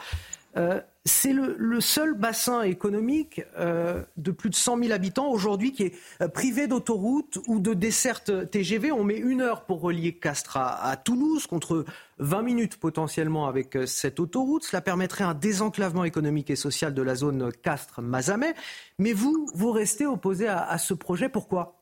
Euh, 0.56 0.80
c'est 1.04 1.32
le, 1.32 1.80
seul 1.80 2.14
bassin 2.14 2.62
économique 2.62 3.42
euh, 3.58 4.02
de 4.16 4.32
plus 4.32 4.50
de 4.50 4.56
100 4.56 4.78
000 4.78 4.92
habitants 4.92 5.28
aujourd'hui 5.28 5.72
qui 5.72 5.84
est 5.84 5.92
euh, 6.20 6.26
privé 6.26 6.66
d'autoroute 6.66 7.38
ou 7.46 7.60
de 7.60 7.74
desserte 7.74 8.50
TGV. 8.50 8.90
On 8.90 9.04
met 9.04 9.16
une 9.16 9.40
heure 9.40 9.66
pour 9.66 9.82
relier 9.82 10.14
Castres 10.14 10.56
à, 10.56 10.96
Toulouse 10.96 11.46
contre 11.46 11.84
20 12.18 12.42
minutes 12.42 12.76
potentiellement 12.78 13.46
avec 13.46 13.78
cette 13.86 14.18
autoroute. 14.18 14.64
Cela 14.64 14.80
permettrait 14.80 15.22
un 15.22 15.34
désenclavement 15.34 16.04
économique 16.04 16.50
et 16.50 16.56
social 16.56 16.92
de 16.92 17.02
la 17.02 17.14
zone 17.14 17.52
Castres-Mazamet. 17.62 18.54
Mais 18.98 19.12
vous, 19.12 19.48
vous 19.54 19.70
restez 19.70 20.06
opposé 20.06 20.48
à, 20.48 20.76
ce 20.78 20.94
projet. 20.94 21.28
Pourquoi? 21.28 21.76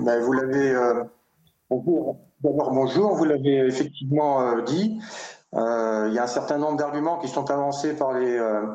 Ben, 0.00 0.20
Vous 0.20 0.32
l'avez. 0.32 0.72
D'abord, 1.70 2.72
bonjour. 2.72 3.14
Vous 3.14 3.24
l'avez 3.24 3.58
effectivement 3.66 4.60
dit. 4.62 4.98
Euh, 5.54 6.06
il 6.08 6.14
y 6.14 6.18
a 6.18 6.24
un 6.24 6.28
certain 6.28 6.58
nombre 6.58 6.76
d'arguments 6.76 7.18
qui 7.18 7.28
sont 7.28 7.50
avancés 7.50 7.94
par 7.94 8.12
les 8.12 8.36
euh, 8.36 8.66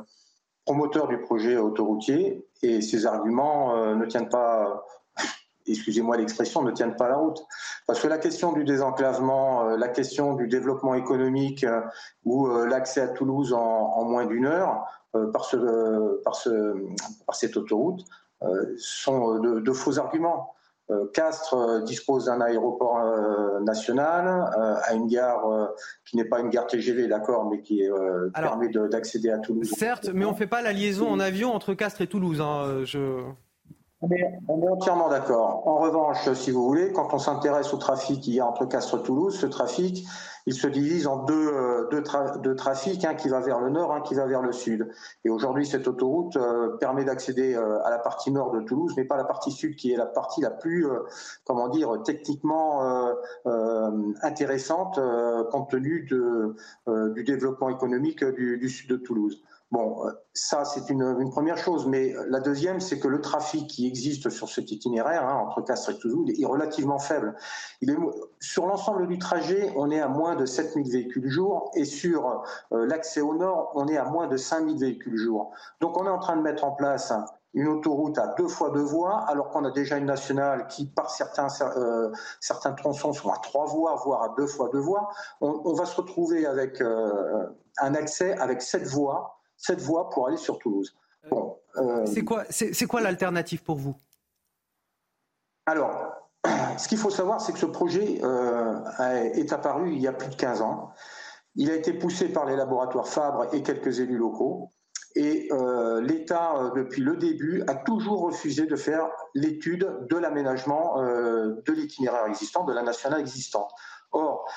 promoteurs 0.66 1.08
du 1.08 1.20
projet 1.20 1.58
autoroutier 1.58 2.48
et 2.62 2.82
ces 2.82 3.06
arguments 3.06 3.76
euh, 3.76 3.96
ne 3.96 4.06
tiennent 4.06 4.30
pas, 4.30 4.86
excusez-moi 5.68 6.16
l'expression, 6.18 6.62
ne 6.62 6.72
tiennent 6.72 6.96
pas 6.96 7.10
la 7.10 7.18
route. 7.18 7.44
Parce 7.86 8.00
que 8.00 8.08
la 8.08 8.18
question 8.18 8.54
du 8.54 8.64
désenclavement, 8.64 9.64
la 9.76 9.90
question 9.90 10.36
du 10.36 10.48
développement 10.48 10.94
économique 10.94 11.66
ou 12.24 12.48
l'accès 12.48 13.02
à 13.02 13.08
Toulouse 13.10 13.52
en, 13.54 14.06
moins 14.06 14.26
d'une 14.26 14.46
heure 14.46 14.86
par, 15.34 15.44
ce, 15.44 16.22
par, 16.24 16.36
ce, 16.36 16.76
par, 17.26 17.36
cette 17.36 17.58
autoroute 17.58 18.06
sont 18.78 19.40
de 19.40 19.74
faux 19.74 19.98
arguments. 19.98 20.54
Castres 21.14 21.82
dispose 21.84 22.26
d'un 22.26 22.42
aéroport 22.42 23.00
euh, 23.60 23.64
national, 23.64 24.28
à 24.84 24.94
une 24.94 25.08
gare 25.08 25.70
qui 26.06 26.18
n'est 26.18 26.26
pas 26.26 26.40
une 26.40 26.50
gare 26.50 26.68
TGV, 26.68 27.08
d'accord, 27.08 27.50
mais 27.50 27.62
qui 27.62 27.84
permet 28.34 28.70
d'accéder 28.70 29.30
à 29.30 29.40
Toulouse. 29.40 29.72
Certes, 29.78 30.10
mais 30.14 30.26
on 30.26 30.32
ne 30.32 30.38
fait 30.38 30.48
pas 30.48 30.62
la 30.62 30.74
liaison 30.74 31.08
en 31.08 31.20
avion 31.20 31.54
entre 31.54 31.74
Castres 31.74 32.02
et 32.02 32.08
Toulouse. 32.08 32.42
Hein, 32.42 32.84
je... 32.86 33.22
On 34.02 34.10
est, 34.12 34.40
entièrement 34.48 35.10
d'accord. 35.10 35.68
En 35.68 35.78
revanche, 35.78 36.32
si 36.34 36.52
vous 36.52 36.64
voulez, 36.64 36.94
quand 36.94 37.14
on 37.14 37.20
s'intéresse 37.20 37.74
au 37.74 37.78
trafic 37.78 38.22
qu'il 38.22 38.34
y 38.34 38.40
a 38.40 38.46
entre 38.46 38.66
Castres 38.66 39.00
et 39.00 39.04
Toulouse, 39.04 39.38
ce 39.38 39.46
trafic, 39.46 40.08
il 40.46 40.54
se 40.54 40.68
divise 40.68 41.06
en 41.06 41.26
deux, 41.26 41.48
euh, 41.48 41.88
deux, 41.92 42.56
trafics, 42.56 43.04
un 43.04 43.14
qui 43.14 43.28
va 43.28 43.42
vers 43.42 43.60
le 43.60 43.70
nord, 43.70 43.94
un 43.94 44.02
qui 44.02 44.16
va 44.16 44.26
vers 44.26 44.42
le 44.42 44.54
sud. 44.54 44.90
Et 45.26 45.30
aujourd'hui, 45.30 45.66
cette 45.66 45.88
autoroute 45.88 46.38
euh, 46.38 46.78
permet 46.78 47.04
d'accéder 47.04 47.56
euh, 47.56 47.84
à 47.84 47.90
la 47.90 48.00
partie 48.00 48.32
nord 48.32 48.52
de 48.52 48.62
Toulouse, 48.62 48.94
mais 48.96 49.04
pas 49.04 49.18
la 49.18 49.26
partie 49.26 49.52
sud, 49.52 49.76
qui 49.76 49.92
est 49.92 49.98
la 49.98 50.06
partie 50.06 50.40
la 50.40 50.52
plus, 50.52 50.88
comment 51.44 51.68
dire, 51.68 52.02
techniquement 52.04 53.14
intéressante 54.22 55.00
compte 55.52 55.70
tenu 55.70 56.08
du 56.08 57.24
développement 57.24 57.70
économique 57.70 58.24
du 58.24 58.70
sud 58.70 58.90
de 58.90 58.98
Toulouse. 58.98 59.44
Bon, 59.72 60.04
euh, 60.04 60.12
ça 60.34 60.66
c'est 60.66 60.90
une, 60.90 61.30
première 61.30 61.58
chose, 61.58 61.86
mais 61.86 62.16
la 62.28 62.40
deuxième, 62.40 62.80
c'est 62.80 62.98
que 62.98 63.08
le 63.08 63.22
trafic 63.22 63.68
qui 63.68 63.86
existe 63.86 64.32
sur 64.32 64.50
cet 64.50 64.72
itinéraire 64.72 65.28
hein, 65.28 65.36
entre 65.36 65.62
Castres 65.62 65.92
et 65.92 65.98
Toulouse 66.00 66.28
est 66.28 66.46
relativement 66.46 66.98
faible. 66.98 67.36
Il 67.82 67.92
est, 67.92 67.98
sur 68.40 68.66
l'ensemble 68.66 69.08
du 69.08 69.20
trajet, 69.20 69.72
on 69.76 69.92
est 69.92 70.00
à 70.00 70.08
moins 70.08 70.36
de 70.36 70.48
7000 70.48 70.92
véhicules 70.92 71.30
jour, 71.30 71.70
et 71.76 71.86
sur 71.86 72.44
euh, 72.72 72.88
l'accès 72.88 73.22
au 73.22 73.36
nord, 73.36 73.72
on 73.76 73.88
est 73.88 73.98
à 73.98 74.06
moins 74.06 74.28
de 74.28 74.38
5000 74.38 74.80
véhicules 74.80 75.18
jour. 75.18 75.52
Donc 75.82 76.00
on 76.02 76.06
est 76.08 76.10
en 76.10 76.20
train 76.20 76.36
de 76.36 76.42
mettre 76.42 76.64
en 76.64 76.72
place 76.72 77.14
une 77.54 77.68
autoroute 77.68 78.18
à 78.18 78.34
deux 78.40 78.48
fois 78.48 78.72
deux 78.72 78.82
voies, 78.82 79.20
alors 79.28 79.50
qu'on 79.50 79.66
a 79.66 79.72
déjà 79.72 79.98
une 79.98 80.06
nationale 80.06 80.66
qui, 80.68 80.88
par 80.88 81.12
certains, 81.12 81.48
euh, 81.62 82.12
certains 82.40 82.74
tronçons, 82.74 83.14
sont 83.14 83.30
à 83.30 83.38
trois 83.38 83.68
voies, 83.68 83.94
voire 84.04 84.24
à 84.24 84.34
deux 84.36 84.48
fois 84.48 84.70
deux 84.74 84.80
voies. 84.80 85.10
On, 85.42 85.74
va 85.74 85.86
se 85.86 85.96
retrouver 85.96 86.48
avec 86.48 86.82
un 86.82 87.94
accès 87.94 88.36
avec 88.40 88.64
sept 88.64 88.88
voies 88.88 89.39
cette 89.60 89.82
voie 89.82 90.10
pour 90.10 90.28
aller 90.28 90.38
sur 90.38 90.58
Toulouse. 90.58 90.96
Bon, 91.30 91.58
euh, 91.76 92.06
c'est 92.06 92.24
quoi, 92.24 92.46
c'est, 92.50 92.86
quoi 92.86 93.02
l'alternative 93.02 93.62
pour 93.62 93.76
vous? 93.76 93.96
Alors, 95.66 96.14
ce 96.78 96.88
qu'il 96.88 96.98
faut 96.98 97.10
savoir, 97.10 97.42
c'est 97.42 97.52
que 97.52 97.60
ce 97.60 97.66
projet 97.66 98.22
euh, 98.24 98.80
est 99.34 99.54
apparu 99.54 99.92
il 99.92 100.00
y 100.00 100.08
a 100.08 100.14
plus 100.14 100.30
de 100.30 100.36
15 100.36 100.62
ans. 100.62 100.92
Il 101.56 101.70
a 101.70 101.76
été 101.76 101.94
poussé 101.94 102.30
par 102.30 102.46
les 102.46 102.56
laboratoires 102.56 103.08
Fabre 103.08 103.54
et 103.54 103.62
quelques 103.62 104.00
élus 104.00 104.18
locaux. 104.18 104.72
Et 105.16 105.50
euh, 105.52 106.00
l'État, 106.02 106.72
depuis 106.76 107.02
le 107.02 107.18
début, 107.18 107.64
a 107.68 107.76
toujours 107.76 108.22
refusé 108.22 108.66
de 108.66 108.76
faire 108.76 109.10
l'étude 109.34 109.92
de 110.10 110.18
l'aménagement 110.18 111.02
de 111.02 111.74
l'itinéraire 111.74 112.26
existant, 112.28 112.64
de 112.64 112.74
la 112.74 112.84
nationale 112.84 113.20
existante. 113.20 113.72
Or, 114.12 114.48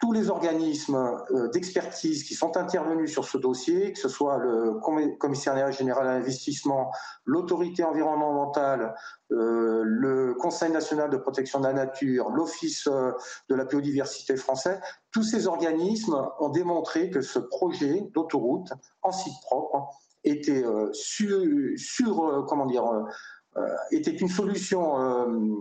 tous 0.00 0.12
les 0.12 0.30
organismes 0.30 0.96
euh, 1.30 1.48
d'expertise 1.48 2.24
qui 2.24 2.34
sont 2.34 2.56
intervenus 2.56 3.12
sur 3.12 3.24
ce 3.24 3.36
dossier, 3.36 3.92
que 3.92 3.98
ce 3.98 4.08
soit 4.08 4.38
le 4.38 4.80
commissariat 5.18 5.70
général 5.70 6.08
à 6.08 6.14
l'investissement, 6.14 6.90
l'autorité 7.26 7.84
environnementale, 7.84 8.94
euh, 9.30 9.82
le 9.84 10.34
Conseil 10.34 10.72
national 10.72 11.10
de 11.10 11.18
protection 11.18 11.60
de 11.60 11.64
la 11.64 11.74
nature, 11.74 12.30
l'Office 12.30 12.86
euh, 12.86 13.12
de 13.50 13.54
la 13.54 13.66
biodiversité 13.66 14.36
français, 14.36 14.80
tous 15.12 15.22
ces 15.22 15.46
organismes 15.46 16.26
ont 16.38 16.48
démontré 16.48 17.10
que 17.10 17.20
ce 17.20 17.38
projet 17.38 18.08
d'autoroute 18.14 18.72
en 19.02 19.12
site 19.12 19.38
propre 19.42 19.90
était 20.24 20.62
sur, 20.92 22.44
comment 22.46 22.66
dire, 22.66 22.84
était 23.90 24.10
une 24.10 24.28
solution 24.28 25.56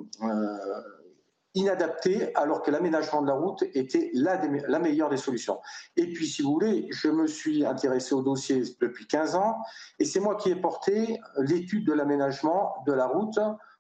inadapté 1.55 2.33
alors 2.35 2.61
que 2.61 2.71
l'aménagement 2.71 3.21
de 3.21 3.27
la 3.27 3.33
route 3.33 3.63
était 3.73 4.11
la, 4.13 4.79
meilleure 4.79 5.09
des 5.09 5.17
solutions. 5.17 5.59
Et 5.97 6.11
puis, 6.13 6.27
si 6.27 6.41
vous 6.41 6.53
voulez, 6.53 6.87
je 6.91 7.09
me 7.09 7.27
suis 7.27 7.65
intéressé 7.65 8.13
au 8.13 8.21
dossier 8.21 8.61
depuis 8.79 9.07
15 9.07 9.35
ans 9.35 9.57
et 9.97 10.05
c'est 10.05 10.19
moi 10.19 10.35
qui 10.35 10.51
ai 10.51 10.55
porté 10.55 11.19
l'étude 11.37 11.85
de 11.87 11.93
l'aménagement 11.93 12.75
de 12.85 12.93
la 12.93 13.07
route 13.07 13.39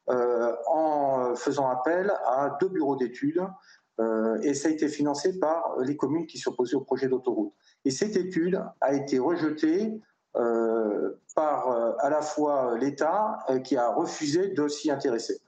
euh, 0.09 0.55
en 0.67 1.35
faisant 1.35 1.69
appel 1.69 2.11
à 2.25 2.57
deux 2.59 2.69
bureaux 2.69 2.95
d'études 2.95 3.43
euh, 3.99 4.39
et 4.41 4.53
ça 4.53 4.69
a 4.69 4.71
été 4.71 4.87
financé 4.87 5.37
par 5.39 5.77
les 5.81 5.95
communes 5.95 6.25
qui 6.25 6.39
s'opposaient 6.39 6.75
au 6.75 6.81
projet 6.81 7.07
d'autoroute. 7.07 7.53
Et 7.85 7.91
cette 7.91 8.15
étude 8.15 8.63
a 8.81 8.93
été 8.93 9.19
rejetée 9.19 10.01
euh, 10.35 11.11
par 11.35 11.69
à 11.99 12.09
la 12.09 12.21
fois 12.21 12.77
l'État 12.77 13.39
qui 13.63 13.77
a 13.77 13.91
refusé 13.91 14.49
de 14.49 14.67
s'y 14.67 14.89
intéresser 14.89 15.39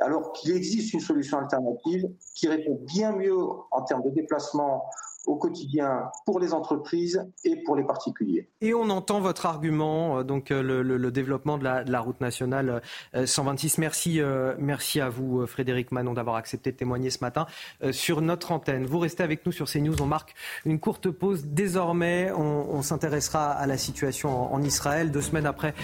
alors 0.00 0.32
qu'il 0.32 0.56
existe 0.56 0.92
une 0.92 1.00
solution 1.00 1.38
alternative 1.38 2.06
qui 2.34 2.48
répond 2.48 2.78
bien 2.86 3.12
mieux 3.12 3.36
en 3.70 3.82
termes 3.82 4.02
de 4.02 4.10
déplacement 4.10 4.84
au 5.26 5.36
quotidien 5.36 6.10
pour 6.24 6.40
les 6.40 6.54
entreprises 6.54 7.26
et 7.44 7.62
pour 7.64 7.76
les 7.76 7.84
particuliers. 7.84 8.48
Et 8.60 8.74
on 8.74 8.88
entend 8.90 9.20
votre 9.20 9.46
argument, 9.46 10.18
euh, 10.18 10.22
donc 10.22 10.50
euh, 10.50 10.62
le, 10.82 11.10
développement 11.10 11.58
de 11.58 11.64
la, 11.64 12.00
route 12.00 12.20
nationale 12.20 12.82
126. 13.12 13.78
Merci, 13.78 14.20
merci 14.58 15.00
à 15.00 15.08
vous, 15.08 15.44
Frédéric 15.46 15.90
Manon, 15.90 16.14
d'avoir 16.14 16.36
accepté 16.36 16.70
de 16.70 16.76
témoigner 16.76 17.10
ce 17.10 17.18
matin 17.20 17.46
sur 17.90 18.20
notre 18.20 18.52
antenne. 18.52 18.86
Vous 18.86 19.00
restez 19.00 19.24
avec 19.24 19.44
nous 19.44 19.50
sur 19.50 19.66
CNews. 19.66 20.00
On 20.00 20.06
marque 20.06 20.34
une 20.64 20.78
courte 20.78 21.10
pause. 21.10 21.46
Désormais, 21.46 22.30
on, 22.32 22.80
s'intéressera 22.82 23.50
à 23.50 23.66
la 23.66 23.76
situation 23.76 24.54
en, 24.54 24.62
Israël. 24.62 25.10
Deux 25.10 25.20
semaines 25.20 25.46
après 25.46 25.74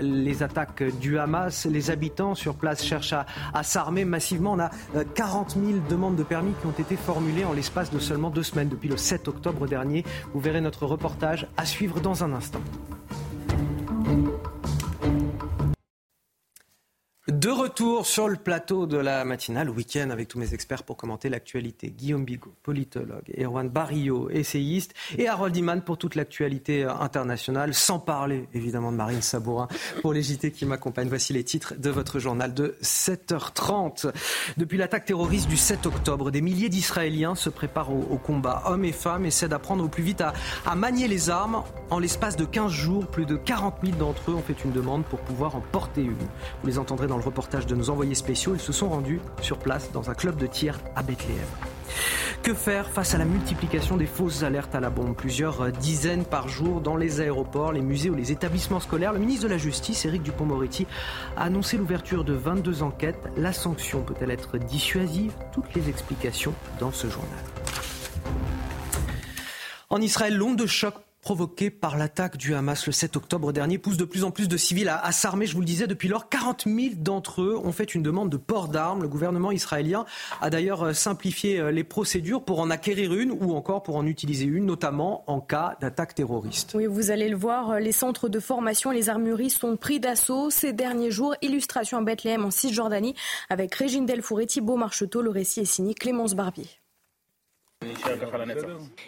les 0.00 0.42
attaques 0.42 0.82
du 0.98 1.18
Hamas, 1.18 1.66
les 1.66 1.90
habitants 1.90 2.34
sur 2.34 2.56
place 2.56 2.82
cherchent 2.82 3.14
à 3.14 3.62
s'armer 3.62 4.04
massivement. 4.04 4.52
On 4.52 4.60
a 4.60 4.70
40 5.14 5.50
000 5.52 5.78
demandes 5.88 6.16
de 6.16 6.24
permis 6.24 6.52
qui 6.60 6.66
ont 6.66 6.82
été 6.82 6.96
formulées 6.96 7.44
en 7.44 7.52
l'espace 7.52 7.92
de 7.92 8.00
seulement 8.00 8.30
deux 8.30 8.42
semaines 8.42 8.65
depuis 8.68 8.88
le 8.88 8.96
7 8.96 9.28
octobre 9.28 9.66
dernier. 9.66 10.04
Vous 10.32 10.40
verrez 10.40 10.60
notre 10.60 10.86
reportage 10.86 11.46
à 11.56 11.64
suivre 11.64 12.00
dans 12.00 12.24
un 12.24 12.32
instant. 12.32 12.60
De 17.28 17.50
retour 17.50 18.06
sur 18.06 18.28
le 18.28 18.36
plateau 18.36 18.86
de 18.86 18.96
la 18.96 19.24
matinale, 19.24 19.68
week-end 19.68 20.10
avec 20.10 20.28
tous 20.28 20.38
mes 20.38 20.54
experts 20.54 20.84
pour 20.84 20.96
commenter 20.96 21.28
l'actualité. 21.28 21.90
Guillaume 21.90 22.24
Bigot, 22.24 22.54
politologue, 22.62 23.24
Erwan 23.36 23.68
Barrio, 23.68 24.30
essayiste, 24.30 24.94
et 25.18 25.26
Harold 25.26 25.56
Iman 25.56 25.82
pour 25.82 25.98
toute 25.98 26.14
l'actualité 26.14 26.84
internationale, 26.84 27.74
sans 27.74 27.98
parler 27.98 28.48
évidemment 28.54 28.92
de 28.92 28.96
Marine 28.96 29.22
Sabourin 29.22 29.66
pour 30.02 30.12
les 30.12 30.22
JT 30.22 30.52
qui 30.52 30.66
m'accompagnent. 30.66 31.08
Voici 31.08 31.32
les 31.32 31.42
titres 31.42 31.74
de 31.76 31.90
votre 31.90 32.20
journal 32.20 32.54
de 32.54 32.76
7h30. 32.80 34.12
Depuis 34.56 34.78
l'attaque 34.78 35.06
terroriste 35.06 35.48
du 35.48 35.56
7 35.56 35.84
octobre, 35.86 36.30
des 36.30 36.40
milliers 36.40 36.68
d'Israéliens 36.68 37.34
se 37.34 37.50
préparent 37.50 37.90
au, 37.90 38.18
combat. 38.18 38.62
Hommes 38.66 38.84
et 38.84 38.92
femmes 38.92 39.26
essaient 39.26 39.48
d'apprendre 39.48 39.82
au 39.82 39.88
plus 39.88 40.04
vite 40.04 40.20
à, 40.20 40.32
à 40.64 40.76
manier 40.76 41.08
les 41.08 41.28
armes. 41.28 41.64
En 41.90 41.98
l'espace 41.98 42.36
de 42.36 42.44
15 42.44 42.70
jours, 42.70 43.08
plus 43.08 43.26
de 43.26 43.34
40 43.34 43.78
000 43.82 43.96
d'entre 43.96 44.30
eux 44.30 44.34
ont 44.34 44.42
fait 44.42 44.64
une 44.64 44.70
demande 44.70 45.04
pour 45.04 45.18
pouvoir 45.18 45.56
en 45.56 45.60
porter 45.60 46.02
une. 46.02 46.14
Vous 46.62 46.68
les 46.68 46.78
entendrez 46.78 47.08
dans 47.08 47.15
le 47.16 47.24
reportage 47.24 47.66
de 47.66 47.74
nos 47.74 47.90
envoyés 47.90 48.14
spéciaux. 48.14 48.54
Ils 48.54 48.60
se 48.60 48.72
sont 48.72 48.88
rendus 48.88 49.20
sur 49.40 49.58
place 49.58 49.90
dans 49.92 50.10
un 50.10 50.14
club 50.14 50.36
de 50.36 50.46
tir 50.46 50.78
à 50.94 51.02
Bethléem. 51.02 51.38
Que 52.42 52.54
faire 52.54 52.90
face 52.90 53.14
à 53.14 53.18
la 53.18 53.24
multiplication 53.24 53.96
des 53.96 54.06
fausses 54.06 54.42
alertes 54.42 54.74
à 54.74 54.80
la 54.80 54.90
bombe? 54.90 55.16
Plusieurs 55.16 55.72
dizaines 55.72 56.24
par 56.24 56.48
jour 56.48 56.80
dans 56.80 56.96
les 56.96 57.20
aéroports, 57.20 57.72
les 57.72 57.80
musées 57.80 58.10
ou 58.10 58.14
les 58.14 58.30
établissements 58.30 58.80
scolaires. 58.80 59.12
Le 59.12 59.18
ministre 59.18 59.44
de 59.44 59.48
la 59.48 59.58
Justice, 59.58 60.04
Éric 60.04 60.22
Dupont-Moretti, 60.22 60.86
a 61.36 61.44
annoncé 61.44 61.76
l'ouverture 61.76 62.24
de 62.24 62.34
22 62.34 62.82
enquêtes. 62.82 63.18
La 63.36 63.52
sanction 63.52 64.02
peut-elle 64.02 64.30
être 64.30 64.58
dissuasive? 64.58 65.32
Toutes 65.52 65.74
les 65.74 65.88
explications 65.88 66.54
dans 66.78 66.92
ce 66.92 67.08
journal. 67.08 67.30
En 69.90 70.00
Israël, 70.00 70.36
l'onde 70.36 70.56
de 70.56 70.66
choc 70.66 70.94
provoquée 71.26 71.70
par 71.70 71.98
l'attaque 71.98 72.36
du 72.36 72.54
Hamas 72.54 72.86
le 72.86 72.92
7 72.92 73.16
octobre 73.16 73.52
dernier 73.52 73.78
pousse 73.78 73.96
de 73.96 74.04
plus 74.04 74.22
en 74.22 74.30
plus 74.30 74.46
de 74.46 74.56
civils 74.56 74.88
à, 74.88 75.10
s'armer. 75.10 75.46
Je 75.46 75.54
vous 75.54 75.60
le 75.60 75.66
disais, 75.66 75.88
depuis 75.88 76.06
lors, 76.06 76.28
40 76.28 76.66
000 76.66 76.94
d'entre 76.98 77.42
eux 77.42 77.60
ont 77.64 77.72
fait 77.72 77.96
une 77.96 78.04
demande 78.04 78.30
de 78.30 78.36
port 78.36 78.68
d'armes. 78.68 79.02
Le 79.02 79.08
gouvernement 79.08 79.50
israélien 79.50 80.04
a 80.40 80.50
d'ailleurs 80.50 80.84
euh, 80.84 80.92
simplifié 80.92 81.58
euh, 81.58 81.72
les 81.72 81.82
procédures 81.82 82.44
pour 82.44 82.60
en 82.60 82.70
acquérir 82.70 83.12
une 83.12 83.32
ou 83.32 83.56
encore 83.56 83.82
pour 83.82 83.96
en 83.96 84.06
utiliser 84.06 84.44
une, 84.44 84.66
notamment 84.66 85.24
en 85.26 85.40
cas 85.40 85.76
d'attaque 85.80 86.14
terroriste. 86.14 86.74
Oui, 86.76 86.86
vous 86.86 87.10
allez 87.10 87.28
le 87.28 87.36
voir, 87.36 87.70
euh, 87.70 87.80
les 87.80 87.90
centres 87.90 88.28
de 88.28 88.38
formation 88.38 88.92
et 88.92 88.94
les 88.94 89.08
armureries 89.08 89.50
sont 89.50 89.76
pris 89.76 89.98
d'assaut 89.98 90.50
ces 90.50 90.72
derniers 90.72 91.10
jours. 91.10 91.34
Illustration 91.42 91.98
à 91.98 92.02
Bethléem 92.02 92.44
en 92.44 92.52
Cisjordanie 92.52 93.16
avec 93.50 93.74
Régine 93.74 94.06
Delfour 94.06 94.42
et 94.42 94.46
Thibault 94.46 94.76
Marcheteau. 94.76 95.22
Le 95.22 95.30
récit 95.30 95.58
est 95.58 95.64
signé 95.64 95.92
Clémence 95.92 96.36
Barbier. 96.36 96.68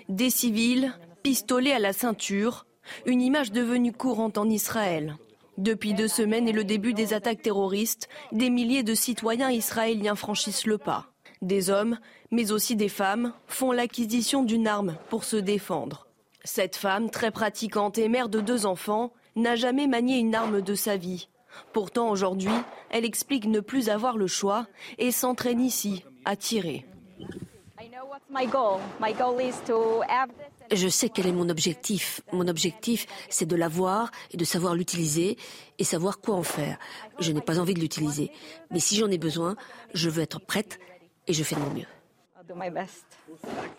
Des 0.08 0.30
civils, 0.30 0.92
pistolets 1.22 1.72
à 1.72 1.78
la 1.78 1.92
ceinture, 1.92 2.66
une 3.06 3.20
image 3.20 3.52
devenue 3.52 3.92
courante 3.92 4.38
en 4.38 4.48
Israël. 4.48 5.16
Depuis 5.56 5.92
deux 5.92 6.08
semaines 6.08 6.48
et 6.48 6.52
le 6.52 6.64
début 6.64 6.94
des 6.94 7.14
attaques 7.14 7.42
terroristes, 7.42 8.08
des 8.32 8.48
milliers 8.48 8.84
de 8.84 8.94
citoyens 8.94 9.50
israéliens 9.50 10.14
franchissent 10.14 10.66
le 10.66 10.78
pas. 10.78 11.06
Des 11.42 11.70
hommes, 11.70 11.98
mais 12.30 12.52
aussi 12.52 12.76
des 12.76 12.88
femmes, 12.88 13.32
font 13.46 13.72
l'acquisition 13.72 14.42
d'une 14.42 14.68
arme 14.68 14.96
pour 15.08 15.24
se 15.24 15.36
défendre. 15.36 16.06
Cette 16.44 16.76
femme, 16.76 17.10
très 17.10 17.30
pratiquante 17.30 17.98
et 17.98 18.08
mère 18.08 18.28
de 18.28 18.40
deux 18.40 18.66
enfants, 18.66 19.12
n'a 19.36 19.56
jamais 19.56 19.86
manié 19.86 20.18
une 20.18 20.34
arme 20.34 20.62
de 20.62 20.74
sa 20.74 20.96
vie. 20.96 21.28
Pourtant, 21.72 22.10
aujourd'hui, 22.10 22.52
elle 22.90 23.04
explique 23.04 23.46
ne 23.46 23.60
plus 23.60 23.88
avoir 23.88 24.16
le 24.16 24.26
choix 24.26 24.66
et 24.98 25.10
s'entraîne 25.10 25.60
ici 25.60 26.04
à 26.24 26.36
tirer. 26.36 26.86
Je 30.72 30.88
sais 30.88 31.08
quel 31.08 31.26
est 31.26 31.32
mon 31.32 31.48
objectif. 31.48 32.20
Mon 32.32 32.46
objectif, 32.48 33.06
c'est 33.30 33.46
de 33.46 33.56
l'avoir 33.56 34.10
et 34.32 34.36
de 34.36 34.44
savoir 34.44 34.74
l'utiliser 34.74 35.36
et 35.78 35.84
savoir 35.84 36.20
quoi 36.20 36.34
en 36.34 36.42
faire. 36.42 36.78
Je 37.18 37.32
n'ai 37.32 37.40
pas 37.40 37.58
envie 37.58 37.74
de 37.74 37.80
l'utiliser. 37.80 38.30
Mais 38.70 38.80
si 38.80 38.96
j'en 38.96 39.10
ai 39.10 39.18
besoin, 39.18 39.56
je 39.94 40.10
veux 40.10 40.22
être 40.22 40.40
prête 40.40 40.78
et 41.26 41.32
je 41.32 41.42
fais 41.42 41.56
de 41.56 41.60
mon 41.60 41.70
mieux. 41.70 41.86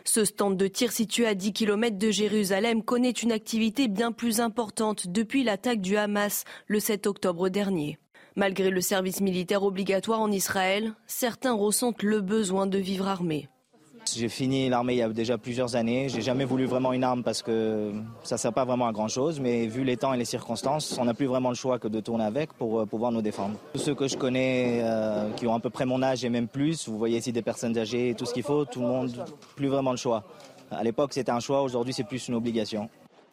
Ce 0.03 0.25
stand 0.25 0.57
de 0.57 0.67
tir 0.67 0.91
situé 0.91 1.25
à 1.25 1.33
10 1.33 1.53
km 1.53 1.97
de 1.97 2.11
Jérusalem 2.11 2.83
connaît 2.83 3.11
une 3.11 3.31
activité 3.31 3.87
bien 3.87 4.11
plus 4.11 4.39
importante 4.39 5.07
depuis 5.07 5.43
l'attaque 5.43 5.81
du 5.81 5.97
Hamas 5.97 6.43
le 6.67 6.79
7 6.79 7.07
octobre 7.07 7.49
dernier. 7.49 7.97
Malgré 8.35 8.69
le 8.69 8.81
service 8.81 9.21
militaire 9.21 9.63
obligatoire 9.63 10.21
en 10.21 10.31
Israël, 10.31 10.93
certains 11.07 11.53
ressentent 11.53 12.03
le 12.03 12.21
besoin 12.21 12.67
de 12.67 12.77
vivre 12.77 13.07
armés. 13.07 13.49
J'ai 14.15 14.29
fini 14.29 14.69
l'armée 14.69 14.93
il 14.93 14.99
y 14.99 15.01
a 15.01 15.09
déjà 15.09 15.37
plusieurs 15.37 15.75
années. 15.75 16.09
J'ai 16.09 16.21
jamais 16.21 16.45
voulu 16.45 16.65
vraiment 16.65 16.93
une 16.93 17.03
arme 17.03 17.23
parce 17.23 17.41
que 17.41 17.91
ça 18.23 18.37
sert 18.37 18.53
pas 18.53 18.65
vraiment 18.65 18.87
à 18.87 18.91
grand 18.91 19.07
chose. 19.07 19.39
Mais 19.39 19.67
vu 19.67 19.83
les 19.83 19.97
temps 19.97 20.13
et 20.13 20.17
les 20.17 20.25
circonstances, 20.25 20.97
on 20.99 21.05
n'a 21.05 21.13
plus 21.13 21.25
vraiment 21.25 21.49
le 21.49 21.55
choix 21.55 21.79
que 21.79 21.87
de 21.87 21.99
tourner 21.99 22.23
avec 22.23 22.53
pour 22.53 22.79
euh, 22.79 22.85
pouvoir 22.85 23.11
nous 23.11 23.21
défendre. 23.21 23.55
Tous 23.73 23.79
ceux 23.79 23.95
que 23.95 24.07
je 24.07 24.17
connais 24.17 24.81
euh, 24.83 25.29
qui 25.31 25.47
ont 25.47 25.53
à 25.53 25.59
peu 25.59 25.69
près 25.69 25.85
mon 25.85 26.01
âge 26.01 26.23
et 26.23 26.29
même 26.29 26.47
plus, 26.47 26.87
vous 26.87 26.97
voyez 26.97 27.17
ici 27.17 27.31
des 27.31 27.41
personnes 27.41 27.77
âgées, 27.77 28.15
tout 28.17 28.25
ce 28.25 28.33
qu'il 28.33 28.43
faut, 28.43 28.65
tout 28.65 28.81
le 28.81 28.87
monde, 28.87 29.25
plus 29.55 29.67
vraiment 29.67 29.91
le 29.91 29.97
choix. 29.97 30.23
À 30.71 30.83
l'époque, 30.83 31.13
c'était 31.13 31.31
un 31.31 31.39
choix. 31.39 31.61
Aujourd'hui, 31.61 31.93
c'est 31.93 32.03
plus 32.03 32.27
une 32.27 32.35
obligation. 32.35 32.89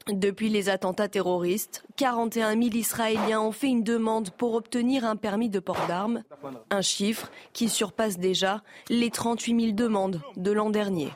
Depuis 0.08 0.48
les 0.50 0.68
attentats 0.68 1.08
terroristes, 1.08 1.84
41 1.96 2.50
000 2.52 2.74
Israéliens 2.74 3.40
ont 3.40 3.50
fait 3.50 3.66
une 3.66 3.82
demande 3.82 4.30
pour 4.30 4.54
obtenir 4.54 5.04
un 5.04 5.16
permis 5.16 5.48
de 5.48 5.58
port 5.58 5.84
d'armes, 5.88 6.22
un 6.70 6.80
chiffre 6.80 7.30
qui 7.52 7.68
surpasse 7.68 8.16
déjà 8.16 8.62
les 8.88 9.10
38 9.10 9.60
000 9.60 9.72
demandes 9.72 10.20
de 10.36 10.52
l'an 10.52 10.70
dernier 10.70 11.10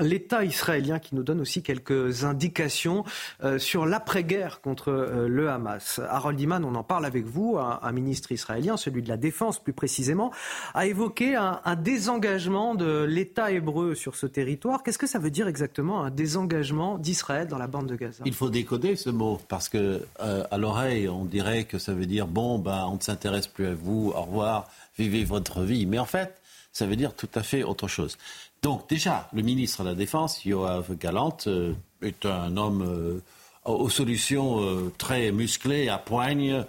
l'État 0.00 0.44
israélien 0.44 0.98
qui 0.98 1.14
nous 1.14 1.22
donne 1.22 1.40
aussi 1.40 1.62
quelques 1.62 2.24
indications 2.24 3.04
euh, 3.42 3.58
sur 3.58 3.86
l'après-guerre 3.86 4.60
contre 4.60 4.90
euh, 4.90 5.28
le 5.28 5.50
Hamas. 5.50 6.00
Harold 6.08 6.40
Iman, 6.40 6.64
on 6.64 6.74
en 6.74 6.82
parle 6.82 7.04
avec 7.04 7.24
vous, 7.24 7.58
un, 7.58 7.92
ministre 7.92 8.32
israélien, 8.32 8.76
celui 8.76 9.02
de 9.02 9.08
la 9.08 9.16
Défense 9.16 9.58
plus 9.58 9.72
précisément, 9.72 10.30
a 10.74 10.86
évoqué 10.86 11.36
un, 11.36 11.60
désengagement 11.76 12.74
de 12.74 13.04
l'État 13.04 13.50
hébreu 13.50 13.94
sur 13.94 14.16
ce 14.16 14.26
territoire. 14.26 14.82
Qu'est-ce 14.82 14.98
que 14.98 15.06
ça 15.06 15.18
veut 15.18 15.30
dire 15.30 15.48
exactement 15.48 16.02
un 16.02 16.10
désengagement 16.10 16.98
d'Israël 16.98 17.48
dans 17.48 17.58
la 17.58 17.66
bande 17.66 17.86
de 17.86 17.96
Gaza? 17.96 18.22
Il 18.26 18.34
faut 18.34 18.50
décoder 18.50 18.96
ce 18.96 19.10
mot 19.10 19.40
parce 19.48 19.68
que 19.68 20.02
euh, 20.20 20.44
à 20.50 20.58
l'oreille, 20.58 21.08
on 21.08 21.24
dirait 21.24 21.64
que 21.64 21.78
ça 21.78 21.92
veut 21.92 22.06
dire 22.06 22.26
bon, 22.26 22.58
ben, 22.58 22.86
on 22.88 22.96
ne 22.96 23.00
s'intéresse 23.00 23.46
plus 23.46 23.66
à 23.66 23.74
vous, 23.74 24.12
au 24.14 24.22
revoir, 24.22 24.68
vivez 24.98 25.24
votre 25.24 25.62
vie. 25.62 25.86
Mais 25.86 25.98
en 25.98 26.06
fait, 26.06 26.40
ça 26.72 26.86
veut 26.86 26.96
dire 26.96 27.14
tout 27.14 27.28
à 27.34 27.42
fait 27.42 27.62
autre 27.62 27.88
chose. 27.88 28.16
Donc 28.62 28.88
déjà, 28.88 29.28
le 29.32 29.42
ministre 29.42 29.82
de 29.82 29.88
la 29.88 29.94
Défense, 29.94 30.44
Yoav 30.44 30.94
Galant, 30.96 31.36
euh, 31.46 31.72
est 32.02 32.26
un 32.26 32.56
homme 32.56 32.82
euh, 32.82 33.20
aux 33.64 33.88
solutions 33.88 34.60
euh, 34.62 34.92
très 34.98 35.32
musclées, 35.32 35.88
à 35.88 35.98
poigne, 35.98 36.64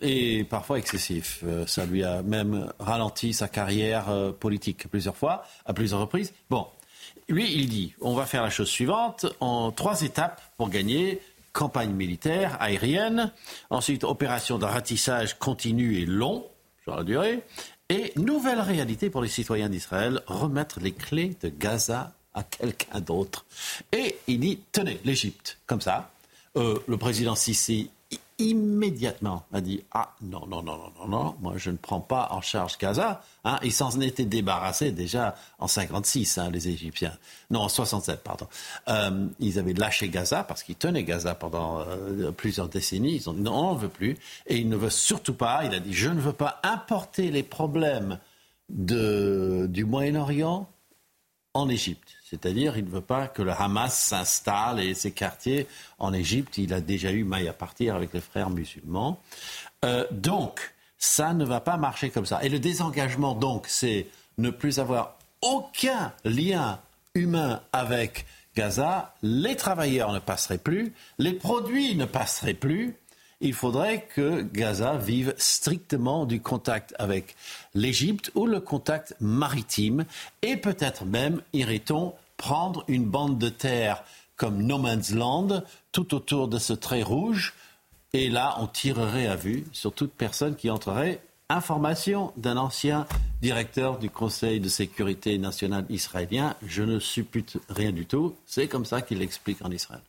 et 0.00 0.44
parfois 0.44 0.78
excessif. 0.78 1.42
ça 1.66 1.86
lui 1.86 2.04
a 2.04 2.22
même 2.22 2.72
ralenti 2.78 3.32
sa 3.32 3.48
carrière 3.48 4.32
politique 4.38 4.86
plusieurs 4.88 5.16
fois, 5.16 5.42
à 5.66 5.74
plusieurs 5.74 5.98
reprises. 5.98 6.32
Bon, 6.50 6.68
lui, 7.28 7.52
il 7.52 7.68
dit, 7.68 7.94
on 8.00 8.14
va 8.14 8.26
faire 8.26 8.44
la 8.44 8.50
chose 8.50 8.68
suivante, 8.68 9.26
en 9.40 9.72
trois 9.72 10.02
étapes 10.02 10.40
pour 10.56 10.70
gagner 10.70 11.20
campagne 11.52 11.90
militaire 11.90 12.56
aérienne, 12.60 13.32
ensuite 13.70 14.04
opération 14.04 14.56
de 14.56 14.66
ratissage 14.66 15.36
continu 15.36 15.98
et 15.98 16.06
long 16.06 16.46
sur 16.84 16.94
la 16.94 17.02
durée, 17.02 17.42
et 17.88 18.12
nouvelle 18.16 18.60
réalité 18.60 19.10
pour 19.10 19.22
les 19.22 19.28
citoyens 19.28 19.68
d'Israël, 19.68 20.20
remettre 20.26 20.80
les 20.80 20.92
clés 20.92 21.36
de 21.42 21.48
Gaza 21.48 22.12
à 22.34 22.42
quelqu'un 22.42 23.00
d'autre. 23.00 23.46
Et 23.92 24.16
il 24.26 24.40
dit, 24.40 24.60
tenez, 24.72 25.00
l'Égypte, 25.04 25.58
comme 25.66 25.80
ça. 25.80 26.10
Euh, 26.56 26.78
le 26.86 26.96
président 26.96 27.34
Sisi 27.34 27.90
immédiatement 28.38 29.44
a 29.52 29.60
dit 29.60 29.84
Ah 29.92 30.14
non, 30.22 30.46
non, 30.46 30.62
non, 30.62 30.76
non, 30.76 30.92
non, 31.00 31.08
non, 31.08 31.36
moi 31.40 31.54
je 31.56 31.70
ne 31.70 31.76
prends 31.76 32.00
pas 32.00 32.28
en 32.30 32.40
charge 32.40 32.78
Gaza. 32.78 33.22
Hein, 33.44 33.58
ils 33.62 33.72
s'en 33.72 34.00
étaient 34.00 34.24
débarrassés 34.24 34.92
déjà 34.92 35.34
en 35.58 35.66
56, 35.66 36.38
hein, 36.38 36.50
les 36.50 36.68
Égyptiens. 36.68 37.16
Non, 37.50 37.60
en 37.60 37.68
67, 37.68 38.22
pardon. 38.22 38.46
Euh, 38.88 39.26
ils 39.40 39.58
avaient 39.58 39.74
lâché 39.74 40.08
Gaza 40.08 40.44
parce 40.44 40.62
qu'ils 40.62 40.76
tenaient 40.76 41.04
Gaza 41.04 41.34
pendant 41.34 41.80
euh, 41.80 42.30
plusieurs 42.30 42.68
décennies. 42.68 43.16
Ils 43.16 43.30
ont 43.30 43.34
dit 43.34 43.42
non, 43.42 43.70
on 43.70 43.74
ne 43.74 43.80
veut 43.80 43.88
plus. 43.88 44.16
Et 44.46 44.58
il 44.58 44.68
ne 44.68 44.76
veut 44.76 44.90
surtout 44.90 45.34
pas, 45.34 45.64
il 45.64 45.74
a 45.74 45.80
dit 45.80 45.92
je 45.92 46.08
ne 46.08 46.20
veux 46.20 46.32
pas 46.32 46.60
importer 46.62 47.30
les 47.30 47.42
problèmes 47.42 48.18
de, 48.68 49.66
du 49.68 49.84
Moyen-Orient 49.84 50.68
en 51.54 51.68
Égypte. 51.68 52.17
C'est-à-dire, 52.28 52.76
il 52.76 52.84
ne 52.84 52.90
veut 52.90 53.00
pas 53.00 53.26
que 53.26 53.42
le 53.42 53.52
Hamas 53.52 53.96
s'installe 53.98 54.80
et 54.80 54.94
ses 54.94 55.12
quartiers 55.12 55.66
en 55.98 56.12
Égypte. 56.12 56.58
Il 56.58 56.74
a 56.74 56.80
déjà 56.80 57.10
eu 57.10 57.24
maille 57.24 57.48
à 57.48 57.52
partir 57.52 57.94
avec 57.94 58.12
les 58.12 58.20
frères 58.20 58.50
musulmans. 58.50 59.20
Euh, 59.84 60.04
donc, 60.10 60.74
ça 60.98 61.32
ne 61.32 61.44
va 61.44 61.60
pas 61.60 61.76
marcher 61.76 62.10
comme 62.10 62.26
ça. 62.26 62.42
Et 62.42 62.48
le 62.48 62.58
désengagement, 62.58 63.34
donc, 63.34 63.66
c'est 63.68 64.06
ne 64.36 64.50
plus 64.50 64.78
avoir 64.78 65.16
aucun 65.40 66.12
lien 66.24 66.80
humain 67.14 67.62
avec 67.72 68.26
Gaza. 68.54 69.14
Les 69.22 69.56
travailleurs 69.56 70.12
ne 70.12 70.18
passeraient 70.18 70.58
plus, 70.58 70.92
les 71.18 71.32
produits 71.32 71.94
ne 71.94 72.04
passeraient 72.04 72.54
plus. 72.54 72.96
Il 73.40 73.54
faudrait 73.54 74.06
que 74.14 74.42
Gaza 74.42 74.96
vive 74.96 75.34
strictement 75.38 76.26
du 76.26 76.40
contact 76.40 76.94
avec 76.98 77.36
l'Égypte 77.74 78.32
ou 78.34 78.46
le 78.46 78.60
contact 78.60 79.14
maritime 79.20 80.04
et 80.42 80.56
peut-être 80.56 81.04
même, 81.04 81.40
irait-on, 81.52 82.14
prendre 82.36 82.84
une 82.88 83.04
bande 83.04 83.38
de 83.38 83.48
terre 83.48 84.02
comme 84.36 84.62
No 84.62 84.78
Man's 84.78 85.10
Land 85.10 85.62
tout 85.92 86.14
autour 86.14 86.48
de 86.48 86.58
ce 86.58 86.72
trait 86.72 87.02
rouge 87.02 87.54
et 88.12 88.30
là, 88.30 88.56
on 88.58 88.66
tirerait 88.66 89.26
à 89.26 89.36
vue 89.36 89.64
sur 89.72 89.92
toute 89.92 90.12
personne 90.12 90.56
qui 90.56 90.70
entrerait. 90.70 91.20
Information 91.50 92.32
d'un 92.36 92.56
ancien 92.56 93.06
directeur 93.42 93.98
du 93.98 94.10
Conseil 94.10 94.60
de 94.60 94.68
sécurité 94.68 95.38
nationale 95.38 95.84
israélien. 95.88 96.54
Je 96.66 96.82
ne 96.82 96.98
suppute 96.98 97.58
rien 97.68 97.92
du 97.92 98.06
tout. 98.06 98.34
C'est 98.46 98.68
comme 98.68 98.84
ça 98.84 99.02
qu'il 99.02 99.18
l'explique 99.18 99.62
en 99.64 99.70
Israël. 99.70 100.02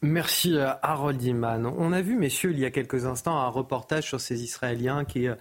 Merci 0.00 0.56
Harold 0.82 1.20
Iman. 1.24 1.66
On 1.66 1.92
a 1.92 2.02
vu, 2.02 2.16
messieurs, 2.16 2.52
il 2.52 2.60
y 2.60 2.64
a 2.64 2.70
quelques 2.70 3.04
instants, 3.06 3.36
un 3.36 3.48
reportage 3.48 4.04
sur 4.04 4.20
ces 4.20 4.44
Israéliens 4.44 5.04
qui 5.04 5.26
euh, 5.26 5.34
euh, 5.34 5.38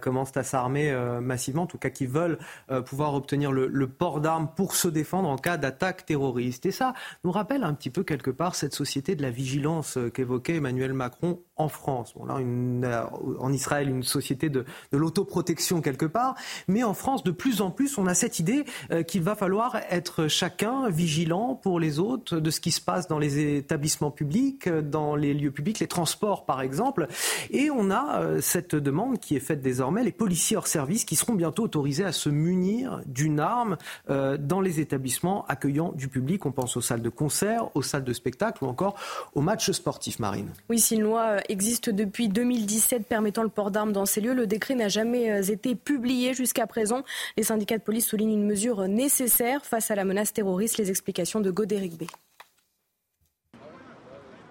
commencent 0.00 0.36
à 0.36 0.42
s'armer 0.42 0.90
euh, 0.90 1.20
massivement, 1.20 1.62
en 1.62 1.66
tout 1.66 1.78
cas 1.78 1.90
qui 1.90 2.06
veulent 2.06 2.38
euh, 2.70 2.80
pouvoir 2.80 3.14
obtenir 3.14 3.52
le, 3.52 3.86
port 3.86 4.20
d'armes 4.20 4.48
pour 4.54 4.74
se 4.74 4.88
défendre 4.88 5.28
en 5.28 5.36
cas 5.36 5.56
d'attaque 5.56 6.06
terroriste. 6.06 6.66
Et 6.66 6.70
ça 6.70 6.94
nous 7.22 7.32
rappelle 7.32 7.64
un 7.64 7.74
petit 7.74 7.90
peu 7.90 8.02
quelque 8.02 8.30
part 8.30 8.54
cette 8.54 8.74
société 8.74 9.14
de 9.14 9.22
la 9.22 9.30
vigilance 9.30 9.98
qu'évoquait 10.12 10.56
Emmanuel 10.56 10.92
Macron 10.92 11.40
en 11.56 11.68
France. 11.68 12.14
Bon, 12.16 12.24
là, 12.24 13.10
en 13.38 13.52
Israël, 13.52 13.88
une 13.88 14.02
société 14.02 14.48
de 14.48 14.64
l'autoprotection 14.92 15.80
quelque 15.80 16.06
part, 16.06 16.34
mais 16.66 16.82
en 16.82 16.94
France, 16.94 17.22
de 17.22 17.30
plus 17.30 17.60
en 17.60 17.70
plus, 17.70 17.98
on 17.98 18.06
a 18.06 18.14
cette 18.14 18.38
idée 18.38 18.64
qu'il 19.06 19.22
va 19.22 19.34
falloir 19.34 19.76
être 19.90 20.26
chacun 20.26 20.88
vigilant 20.88 21.54
pour 21.54 21.78
les 21.78 21.98
autres 21.98 22.40
de 22.40 22.50
ce 22.50 22.60
qui 22.60 22.70
se 22.70 22.80
passe 22.80 23.06
dans 23.06 23.18
les 23.18 23.56
établissements 23.56 24.10
publics, 24.10 24.68
dans 24.68 25.14
les 25.14 25.34
lieux 25.34 25.52
publics, 25.52 25.78
les 25.78 25.86
transports 25.86 26.44
par 26.44 26.60
exemple. 26.60 27.06
Et 27.50 27.70
on 27.70 27.90
a 27.90 28.40
cette 28.40 28.74
demande 28.74 29.18
qui 29.18 29.36
est 29.36 29.40
faite 29.40 29.62
désormais 29.64 30.04
les 30.04 30.12
policiers 30.12 30.56
hors 30.56 30.68
service 30.68 31.04
qui 31.04 31.16
seront 31.16 31.34
bientôt 31.34 31.64
autorisés 31.64 32.04
à 32.04 32.12
se 32.12 32.28
munir 32.28 33.00
d'une 33.06 33.40
arme 33.40 33.76
euh, 34.10 34.36
dans 34.36 34.60
les 34.60 34.78
établissements 34.78 35.44
accueillant 35.46 35.90
du 35.92 36.06
public. 36.06 36.46
On 36.46 36.52
pense 36.52 36.76
aux 36.76 36.80
salles 36.80 37.02
de 37.02 37.08
concert, 37.08 37.74
aux 37.74 37.82
salles 37.82 38.04
de 38.04 38.12
spectacle 38.12 38.62
ou 38.62 38.68
encore 38.68 38.94
aux 39.34 39.40
matchs 39.40 39.72
sportifs, 39.72 40.20
Marine. 40.20 40.52
Oui, 40.68 40.78
si 40.78 40.94
une 40.94 41.02
loi 41.02 41.38
existe 41.48 41.90
depuis 41.90 42.28
2017 42.28 43.06
permettant 43.06 43.42
le 43.42 43.48
port 43.48 43.72
d'armes 43.72 43.92
dans 43.92 44.06
ces 44.06 44.20
lieux, 44.20 44.34
le 44.34 44.46
décret 44.46 44.76
n'a 44.76 44.88
jamais 44.88 45.32
euh, 45.32 45.42
été 45.42 45.74
publié 45.74 46.34
jusqu'à 46.34 46.68
présent. 46.68 47.02
Les 47.36 47.42
syndicats 47.42 47.78
de 47.78 47.82
police 47.82 48.06
soulignent 48.06 48.34
une 48.34 48.46
mesure 48.46 48.86
nécessaire 48.86 49.64
face 49.64 49.90
à 49.90 49.96
la 49.96 50.04
menace 50.04 50.32
terroriste. 50.32 50.78
Les 50.78 50.90
explications 50.90 51.40
de 51.40 51.50
Godéric 51.50 51.98
B. 51.98 52.04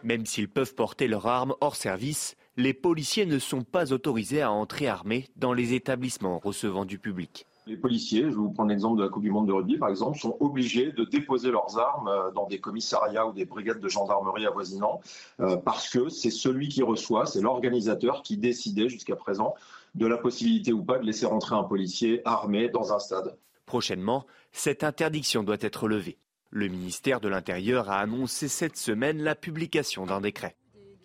Même 0.03 0.25
s'ils 0.25 0.49
peuvent 0.49 0.75
porter 0.75 1.07
leur 1.07 1.27
arme 1.27 1.53
hors 1.61 1.77
service, 1.77 2.35
les 2.55 2.73
policiers 2.73 3.25
ne 3.25 3.39
sont 3.39 3.63
pas 3.63 3.93
autorisés 3.93 4.41
à 4.41 4.51
entrer 4.51 4.87
armés 4.87 5.27
dans 5.35 5.53
les 5.53 5.73
établissements 5.73 6.39
recevant 6.39 6.85
du 6.85 6.99
public. 6.99 7.47
Les 7.65 7.77
policiers, 7.77 8.23
je 8.23 8.27
vais 8.27 8.33
vous 8.33 8.51
prendre 8.51 8.69
l'exemple 8.69 8.97
de 8.97 9.03
la 9.03 9.09
Coupe 9.09 9.23
du 9.23 9.31
Monde 9.31 9.47
de 9.47 9.53
rugby 9.53 9.77
par 9.77 9.89
exemple, 9.89 10.19
sont 10.19 10.35
obligés 10.41 10.91
de 10.91 11.05
déposer 11.05 11.49
leurs 11.49 11.79
armes 11.79 12.09
euh, 12.09 12.31
dans 12.31 12.45
des 12.45 12.59
commissariats 12.59 13.25
ou 13.25 13.31
des 13.31 13.45
brigades 13.45 13.79
de 13.79 13.87
gendarmerie 13.87 14.45
avoisinants 14.45 14.99
euh, 15.39 15.55
parce 15.55 15.89
que 15.89 16.09
c'est 16.09 16.29
celui 16.29 16.67
qui 16.67 16.83
reçoit, 16.83 17.25
c'est 17.25 17.41
l'organisateur 17.41 18.21
qui 18.21 18.37
décidait 18.37 18.89
jusqu'à 18.89 19.15
présent 19.15 19.55
de 19.95 20.05
la 20.05 20.17
possibilité 20.17 20.73
ou 20.73 20.83
pas 20.83 20.99
de 20.99 21.05
laisser 21.05 21.25
rentrer 21.25 21.55
un 21.55 21.63
policier 21.63 22.21
armé 22.25 22.67
dans 22.67 22.93
un 22.93 22.99
stade. 22.99 23.37
Prochainement, 23.65 24.25
cette 24.51 24.83
interdiction 24.83 25.43
doit 25.43 25.57
être 25.61 25.87
levée. 25.87 26.17
Le 26.49 26.67
ministère 26.67 27.21
de 27.21 27.29
l'Intérieur 27.29 27.89
a 27.89 27.99
annoncé 27.99 28.47
cette 28.47 28.77
semaine 28.77 29.23
la 29.23 29.35
publication 29.35 30.05
d'un 30.05 30.21
décret. 30.21 30.55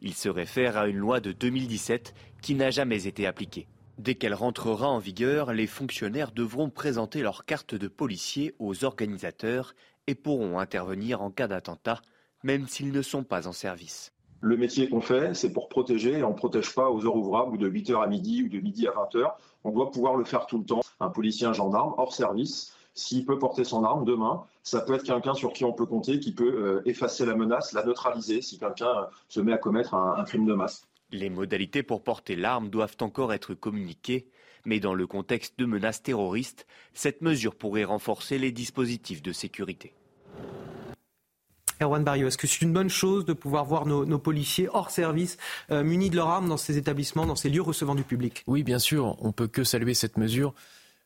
Il 0.00 0.14
se 0.14 0.28
réfère 0.28 0.76
à 0.76 0.86
une 0.86 0.98
loi 0.98 1.20
de 1.20 1.32
2017 1.32 2.14
qui 2.40 2.54
n'a 2.54 2.70
jamais 2.70 3.06
été 3.06 3.26
appliquée. 3.26 3.66
Dès 3.98 4.14
qu'elle 4.14 4.34
rentrera 4.34 4.88
en 4.88 4.98
vigueur, 4.98 5.52
les 5.52 5.66
fonctionnaires 5.66 6.30
devront 6.30 6.70
présenter 6.70 7.20
leur 7.20 7.44
carte 7.44 7.74
de 7.74 7.88
policier 7.88 8.54
aux 8.60 8.84
organisateurs 8.84 9.74
et 10.06 10.14
pourront 10.14 10.60
intervenir 10.60 11.20
en 11.20 11.30
cas 11.30 11.48
d'attentat, 11.48 12.00
même 12.44 12.68
s'ils 12.68 12.92
ne 12.92 13.02
sont 13.02 13.24
pas 13.24 13.48
en 13.48 13.52
service. 13.52 14.12
Le 14.40 14.56
métier 14.56 14.88
qu'on 14.88 15.00
fait, 15.00 15.34
c'est 15.34 15.52
pour 15.52 15.68
protéger 15.68 16.18
et 16.18 16.22
on 16.22 16.30
ne 16.30 16.36
protège 16.36 16.72
pas 16.72 16.90
aux 16.90 17.04
heures 17.04 17.16
ouvrables 17.16 17.54
ou 17.54 17.56
de 17.56 17.68
8h 17.68 18.00
à 18.00 18.06
midi 18.06 18.44
ou 18.44 18.48
de 18.48 18.60
midi 18.60 18.86
à 18.86 18.92
20h. 18.92 19.32
On 19.64 19.72
doit 19.72 19.90
pouvoir 19.90 20.14
le 20.14 20.24
faire 20.24 20.46
tout 20.46 20.58
le 20.58 20.64
temps. 20.64 20.80
Un 21.00 21.08
policier, 21.08 21.48
un 21.48 21.52
gendarme, 21.52 21.94
hors 21.98 22.14
service, 22.14 22.72
s'il 22.98 23.24
peut 23.24 23.38
porter 23.38 23.62
son 23.62 23.84
arme 23.84 24.04
demain, 24.04 24.42
ça 24.64 24.80
peut 24.80 24.94
être 24.94 25.04
quelqu'un 25.04 25.34
sur 25.34 25.52
qui 25.52 25.64
on 25.64 25.72
peut 25.72 25.86
compter, 25.86 26.18
qui 26.18 26.32
peut 26.32 26.52
euh, 26.52 26.82
effacer 26.84 27.24
la 27.24 27.36
menace, 27.36 27.72
la 27.72 27.84
neutraliser 27.84 28.42
si 28.42 28.58
quelqu'un 28.58 28.88
euh, 28.88 29.04
se 29.28 29.40
met 29.40 29.52
à 29.52 29.58
commettre 29.58 29.94
un, 29.94 30.24
crime 30.24 30.46
de 30.46 30.54
masse. 30.54 30.84
Les 31.12 31.30
modalités 31.30 31.84
pour 31.84 32.02
porter 32.02 32.34
l'arme 32.34 32.70
doivent 32.70 32.96
encore 33.00 33.32
être 33.32 33.54
communiquées, 33.54 34.26
mais 34.64 34.80
dans 34.80 34.94
le 34.94 35.06
contexte 35.06 35.56
de 35.58 35.64
menaces 35.64 36.02
terroristes, 36.02 36.66
cette 36.92 37.22
mesure 37.22 37.54
pourrait 37.54 37.84
renforcer 37.84 38.36
les 38.36 38.50
dispositifs 38.50 39.22
de 39.22 39.32
sécurité. 39.32 39.94
Erwan 41.80 42.02
Barrio, 42.02 42.26
est-ce 42.26 42.36
que 42.36 42.48
c'est 42.48 42.62
une 42.62 42.72
bonne 42.72 42.90
chose 42.90 43.24
de 43.24 43.32
pouvoir 43.32 43.64
voir 43.64 43.86
nos, 43.86 44.18
policiers 44.18 44.68
hors 44.72 44.90
service 44.90 45.36
euh, 45.70 45.84
munis 45.84 46.10
de 46.10 46.16
leurs 46.16 46.26
armes 46.26 46.48
dans 46.48 46.56
ces 46.56 46.76
établissements, 46.76 47.26
dans 47.26 47.36
ces 47.36 47.48
lieux 47.48 47.62
recevant 47.62 47.94
du 47.94 48.02
public? 48.02 48.42
Oui, 48.48 48.64
bien 48.64 48.80
sûr, 48.80 49.16
on 49.20 49.30
peut 49.30 49.46
que 49.46 49.62
saluer 49.62 49.94
cette 49.94 50.16
mesure 50.16 50.52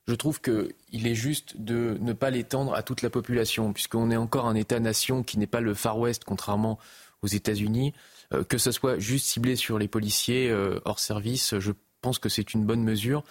je 0.08 0.14
trouve 0.14 0.40
qu'il 0.40 1.06
est 1.06 1.14
juste 1.14 1.60
de 1.60 1.96
ne 2.00 2.12
pas 2.12 2.30
l'étendre 2.30 2.74
à 2.74 2.82
toute 2.82 3.02
la 3.02 3.10
population, 3.10 3.72
puisqu'on 3.72 4.10
est 4.10 4.16
encore 4.16 4.46
un 4.46 4.54
État-nation 4.54 5.22
qui 5.22 5.38
n'est 5.38 5.46
pas 5.46 5.60
le 5.60 5.74
Far 5.74 5.98
West, 5.98 6.24
contrairement 6.24 6.78
aux 7.22 7.28
États-Unis. 7.28 7.94
Euh, 8.32 8.42
que 8.44 8.58
ce 8.58 8.72
soit 8.72 8.98
juste 8.98 9.26
ciblé 9.26 9.56
sur 9.56 9.78
les 9.78 9.88
policiers 9.88 10.50
euh, 10.50 10.80
hors 10.84 10.98
service, 10.98 11.58
je 11.58 11.72
pense 12.00 12.18
que 12.18 12.28
c'est 12.28 12.54
une 12.54 12.64
bonne 12.64 12.82
mesure. 12.82 13.22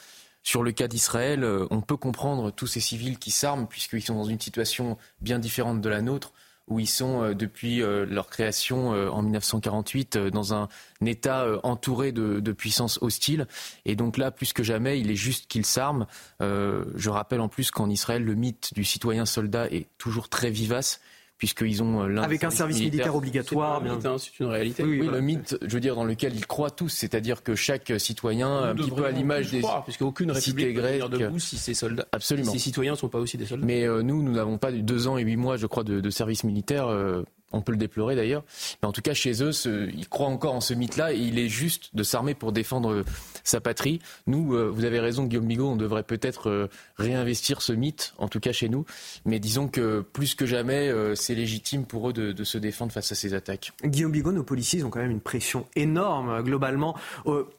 Sur 0.44 0.64
le 0.64 0.72
cas 0.72 0.88
d'Israël, 0.88 1.44
euh, 1.44 1.68
on 1.72 1.82
peut 1.82 1.98
comprendre 1.98 2.52
tous 2.52 2.68
ces 2.68 2.80
civils 2.80 3.20
qui 3.20 3.32
s'arment, 3.32 3.68
puisqu'ils 3.68 4.02
sont 4.02 4.16
dans 4.16 4.24
une 4.24 4.40
situation 4.40 4.98
bien 5.20 5.40
différente 5.40 5.82
de 5.82 5.90
la 5.90 6.02
nôtre 6.02 6.34
où 6.68 6.80
ils 6.80 6.88
sont 6.88 7.24
euh, 7.24 7.34
depuis 7.34 7.82
euh, 7.82 8.06
leur 8.06 8.28
création 8.28 8.94
euh, 8.94 9.10
en 9.10 9.22
1948 9.22 10.18
dans 10.18 10.54
un 10.54 10.68
État 11.06 11.46
entouré 11.64 12.12
de, 12.12 12.52
puissances 12.52 13.00
hostiles. 13.02 13.48
Et 13.86 13.96
donc 13.96 14.18
là, 14.18 14.32
plus 14.32 14.54
que 14.54 14.64
jamais, 14.64 15.00
il 15.00 15.10
est 15.10 15.16
juste 15.16 15.48
qu'ils 15.48 15.66
s'arment. 15.66 16.06
je 16.40 17.10
rappelle 17.10 17.42
en 17.42 17.48
plus 17.48 17.72
qu'en 17.72 17.90
Israël, 17.90 18.24
le 18.24 18.36
mythe 18.36 18.74
du 18.74 18.84
citoyen 18.84 19.26
soldat 19.26 19.68
est 19.68 19.88
toujours 19.98 20.30
très 20.30 20.52
vivace 20.52 21.02
puisqu'ils 21.42 21.82
ont 21.82 22.04
euh, 22.04 22.18
Avec 22.18 22.44
un 22.44 22.52
service 22.52 22.78
militaire, 22.78 23.16
obligatoire. 23.16 23.82
C'est 24.20 24.40
une 24.40 24.46
réalité. 24.46 24.84
Oui, 24.84 25.00
le 25.00 25.22
mythe, 25.22 25.58
je 25.60 25.74
veux 25.74 25.80
dire, 25.80 25.96
dans 25.96 26.04
lequel 26.04 26.36
ils 26.36 26.46
croient 26.46 26.70
tous, 26.70 26.90
c'est-à-dire 26.90 27.42
que 27.42 27.56
chaque 27.56 27.92
citoyen, 27.98 28.60
un 28.60 28.76
petit 28.76 28.92
peu 28.92 29.06
à 29.06 29.12
l'image 29.12 29.50
des. 29.50 29.64
Puisque 29.84 30.04
aucune 30.04 30.30
république 30.30 30.78
ne 30.78 31.08
debout 31.08 31.40
si 31.40 31.58
ces 31.58 31.74
soldats. 31.74 32.06
Absolument. 32.12 32.52
Si 32.52 32.60
ces 32.60 32.64
citoyens 32.66 32.92
ne 32.92 32.98
sont 32.98 33.10
pas 33.10 33.18
aussi 33.18 33.40
des 33.40 33.48
soldats. 33.48 33.66
Mais 33.66 33.86
euh, 33.86 34.04
nous, 34.04 34.22
nous 34.22 34.34
n'avons 34.34 34.60
pas 34.60 34.72
deux 34.72 35.08
ans 35.08 35.18
et 35.18 35.24
huit 35.24 35.36
mois, 35.36 35.58
je 35.58 35.66
crois, 35.66 35.84
de, 35.84 36.10
service 36.12 36.44
militaire. 36.44 36.86
Euh, 36.88 37.24
on 37.52 37.62
peut 37.62 37.72
le 37.72 37.78
déplorer 37.78 38.16
d'ailleurs. 38.16 38.44
Mais 38.82 38.88
en 38.88 38.92
tout 38.92 39.02
cas, 39.02 39.14
chez 39.14 39.44
eux, 39.44 39.52
ils 39.94 40.08
croient 40.08 40.28
encore 40.28 40.54
en 40.54 40.62
ce 40.62 40.74
mythe-là 40.74 41.14
et 41.14 41.18
il 41.18 41.40
est 41.40 41.50
juste 41.50 41.96
de 41.96 42.04
s'armer 42.04 42.34
pour 42.34 42.52
défendre 42.52 42.92
euh, 42.92 43.04
sa 43.44 43.62
patrie. 43.62 44.00
Nous, 44.28 44.56
euh, 44.56 44.70
vous 44.70 44.86
avez 44.86 45.00
raison, 45.00 45.26
Guillaume 45.26 45.48
Bigot, 45.48 45.68
on 45.68 45.76
devrait 45.76 46.04
peut-être 46.04 46.50
euh, 46.50 46.68
réinvestir 46.98 47.62
ce 47.62 47.74
mythe, 47.74 48.14
en 48.18 48.28
tout 48.28 48.40
cas 48.40 48.52
chez 48.52 48.70
nous. 48.70 48.86
Mais 49.26 49.40
disons 49.40 49.68
que 49.68 50.02
plus 50.02 50.36
que 50.36 50.46
jamais, 50.46 50.92
c'est 51.16 51.36
légitime 51.36 51.86
pour 51.86 52.10
eux 52.10 52.14
de, 52.14 52.44
se 52.44 52.58
défendre 52.58 52.92
face 52.92 53.12
à 53.12 53.16
ces 53.16 53.34
attaques. 53.34 53.72
Guillaume 53.84 54.12
Bigot, 54.12 54.32
nos 54.32 54.44
policiers 54.44 54.84
ont 54.84 54.90
quand 54.90 55.00
même 55.00 55.12
une 55.12 55.22
pression 55.22 55.68
énorme 55.76 56.42
globalement 56.42 56.96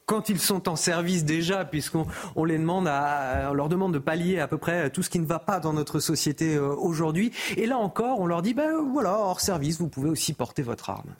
quand 0.05 0.29
ils 0.29 0.39
sont 0.39 0.67
en 0.67 0.75
service 0.75 1.23
déjà, 1.23 1.65
puisqu'on 1.65 2.05
on 2.35 2.45
les 2.45 2.57
demande 2.57 2.87
on 2.87 3.53
leur 3.53 3.69
demande 3.69 3.93
de 3.93 3.99
pallier 3.99 4.39
à 4.39 4.47
peu 4.47 4.57
près 4.57 4.89
tout 4.89 5.03
ce 5.03 5.09
qui 5.09 5.19
ne 5.19 5.25
va 5.25 5.39
pas 5.39 5.59
dans 5.59 5.73
notre 5.73 5.99
société 5.99 6.57
aujourd'hui. 6.57 7.31
Et 7.57 7.65
là 7.65 7.77
encore, 7.77 8.19
on 8.19 8.25
leur 8.25 8.41
dit 8.41 8.53
ben 8.53 8.71
voilà, 8.91 9.17
hors 9.17 9.39
service 9.39 9.77
vous 9.83 9.89
pouvez 9.89 10.09
aussi 10.09 10.33
porter 10.33 10.61
votre 10.61 10.89
arme. 10.89 11.15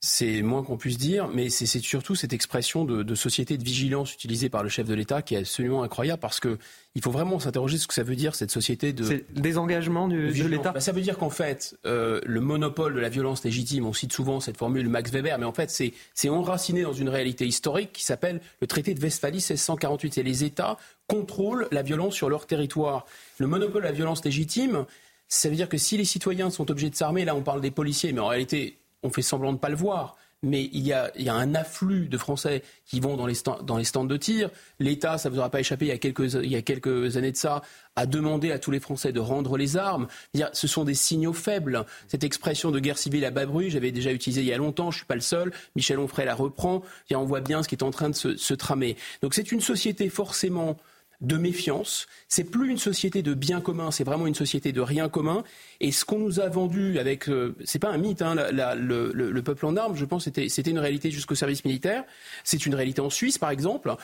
C'est 0.00 0.42
moins 0.42 0.62
qu'on 0.62 0.76
puisse 0.76 0.96
dire, 0.96 1.26
mais 1.26 1.48
c'est 1.50 1.66
surtout 1.66 2.14
cette 2.14 2.32
expression 2.32 2.84
de, 2.84 3.14
société 3.16 3.58
de 3.58 3.64
vigilance 3.64 4.14
utilisée 4.14 4.48
par 4.48 4.62
le 4.62 4.68
chef 4.68 4.86
de 4.86 4.94
l'État 4.94 5.22
qui 5.22 5.34
est 5.34 5.38
absolument 5.38 5.82
incroyable 5.82 6.20
parce 6.20 6.38
que 6.38 6.56
il 6.94 7.02
faut 7.02 7.10
vraiment 7.10 7.40
s'interroger 7.40 7.78
sur 7.78 7.82
ce 7.82 7.88
que 7.88 7.94
ça 7.94 8.04
veut 8.04 8.14
dire 8.14 8.36
cette 8.36 8.52
société 8.52 8.92
de 8.92 9.02
c'est 9.02 9.24
désengagement 9.34 10.06
de, 10.06 10.30
de 10.30 10.46
l'État. 10.46 10.70
Bah, 10.70 10.78
ça 10.78 10.92
veut 10.92 11.00
dire 11.00 11.18
qu'en 11.18 11.30
fait 11.30 11.76
euh, 11.84 12.20
le 12.24 12.40
monopole 12.40 12.94
de 12.94 13.00
la 13.00 13.08
violence 13.08 13.42
légitime, 13.42 13.86
on 13.86 13.92
cite 13.92 14.12
souvent 14.12 14.38
cette 14.38 14.56
formule 14.56 14.88
Max 14.88 15.10
Weber, 15.10 15.36
mais 15.36 15.46
en 15.46 15.52
fait 15.52 15.68
c'est 16.14 16.28
enraciné 16.28 16.82
dans 16.82 16.92
une 16.92 17.08
réalité 17.08 17.44
historique 17.44 17.92
qui 17.92 18.04
s'appelle 18.04 18.40
le 18.60 18.68
traité 18.68 18.94
de 18.94 19.00
Westphalie 19.00 19.38
1648. 19.38 20.18
Et 20.18 20.22
les 20.22 20.44
États 20.44 20.76
contrôlent 21.08 21.66
la 21.72 21.82
violence 21.82 22.14
sur 22.14 22.28
leur 22.28 22.46
territoire. 22.46 23.04
Le 23.38 23.48
monopole 23.48 23.82
de 23.82 23.88
la 23.88 23.92
violence 23.92 24.24
légitime, 24.24 24.86
ça 25.28 25.48
veut 25.48 25.56
dire 25.56 25.68
que 25.68 25.78
si 25.78 25.96
les 25.96 26.04
citoyens 26.04 26.50
sont 26.50 26.70
obligés 26.70 26.90
de 26.90 26.96
s'armer, 26.96 27.24
là 27.24 27.34
on 27.34 27.42
parle 27.42 27.60
des 27.60 27.70
policiers, 27.70 28.12
mais 28.12 28.20
en 28.20 28.28
réalité 28.28 28.78
on 29.02 29.10
fait 29.10 29.22
semblant 29.22 29.50
de 29.50 29.56
ne 29.56 29.60
pas 29.60 29.68
le 29.68 29.76
voir. 29.76 30.16
Mais 30.44 30.70
il 30.72 30.86
y, 30.86 30.92
a, 30.92 31.10
un 31.34 31.54
afflux 31.56 32.06
de 32.06 32.16
Français 32.16 32.62
qui 32.86 33.00
vont 33.00 33.16
dans 33.16 33.26
les, 33.26 33.34
stands, 33.34 33.58
de 34.04 34.16
tir. 34.16 34.50
L'État, 34.78 35.18
ça 35.18 35.28
ne 35.28 35.34
vous 35.34 35.40
aura 35.40 35.50
pas 35.50 35.58
échappé, 35.58 35.86
il 35.86 35.88
y, 35.88 36.54
a 36.54 36.62
quelques, 36.62 37.16
années 37.16 37.32
de 37.32 37.36
ça, 37.36 37.62
a 37.96 38.06
demandé 38.06 38.52
à 38.52 38.60
tous 38.60 38.70
les 38.70 38.78
Français 38.78 39.10
de 39.10 39.18
rendre 39.18 39.56
les 39.56 39.76
armes. 39.76 40.06
Ce 40.52 40.68
sont 40.68 40.84
des 40.84 40.94
signaux 40.94 41.32
faibles. 41.32 41.84
Cette 42.06 42.22
expression 42.22 42.70
de 42.70 42.78
guerre 42.78 42.98
civile 42.98 43.24
à 43.24 43.32
bas 43.32 43.46
bruit, 43.46 43.68
j'avais 43.68 43.90
déjà 43.90 44.12
utilisé 44.12 44.42
il 44.42 44.46
y 44.46 44.52
a 44.52 44.58
longtemps, 44.58 44.92
je 44.92 44.98
ne 44.98 45.00
suis 45.00 45.06
pas 45.06 45.16
le 45.16 45.20
seul. 45.20 45.52
Michel 45.74 45.98
Onfray 45.98 46.24
la 46.24 46.36
reprend. 46.36 46.82
On 47.12 47.24
voit 47.24 47.40
bien 47.40 47.64
ce 47.64 47.68
qui 47.68 47.74
est 47.74 47.82
en 47.82 47.90
train 47.90 48.08
de 48.08 48.14
se 48.14 48.54
tramer. 48.54 48.96
Donc 49.22 49.34
c'est 49.34 49.50
une 49.50 49.60
société 49.60 50.08
forcément 50.08 50.76
de 51.20 51.36
méfiance. 51.36 52.06
C'est 52.28 52.44
plus 52.44 52.70
une 52.70 52.78
société 52.78 53.22
de 53.22 53.34
bien 53.34 53.60
commun, 53.60 53.90
c'est 53.90 54.04
vraiment 54.04 54.26
une 54.26 54.34
société 54.34 54.72
de 54.72 54.80
rien 54.80 55.08
commun. 55.08 55.42
Et 55.80 55.90
ce 55.90 56.04
qu'on 56.04 56.18
nous 56.18 56.40
a 56.40 56.48
vendu 56.48 56.98
avec, 56.98 57.28
euh, 57.28 57.56
c'est 57.64 57.78
pas 57.78 57.88
un 57.88 57.98
mythe, 57.98 58.22
hein, 58.22 58.34
le, 58.34 59.40
peuple 59.40 59.66
en 59.66 59.76
armes, 59.76 59.96
je 59.96 60.04
pense, 60.04 60.24
c'était, 60.24 60.48
c'était 60.48 60.70
une 60.70 60.78
réalité 60.78 61.10
jusqu'au 61.10 61.34
service 61.34 61.64
militaire. 61.64 62.04
C'est 62.44 62.66
une 62.66 62.74
réalité 62.74 63.00
en 63.00 63.10
Suisse, 63.10 63.38
par 63.38 63.50
exemple. 63.50 63.94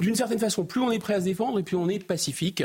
D'une 0.00 0.14
certaine 0.14 0.38
façon, 0.38 0.64
plus 0.64 0.80
on 0.80 0.90
est 0.90 0.98
prêt 0.98 1.14
à 1.14 1.20
se 1.20 1.26
défendre 1.26 1.58
et 1.58 1.62
plus 1.62 1.76
on 1.76 1.88
est 1.88 2.02
pacifique. 2.02 2.62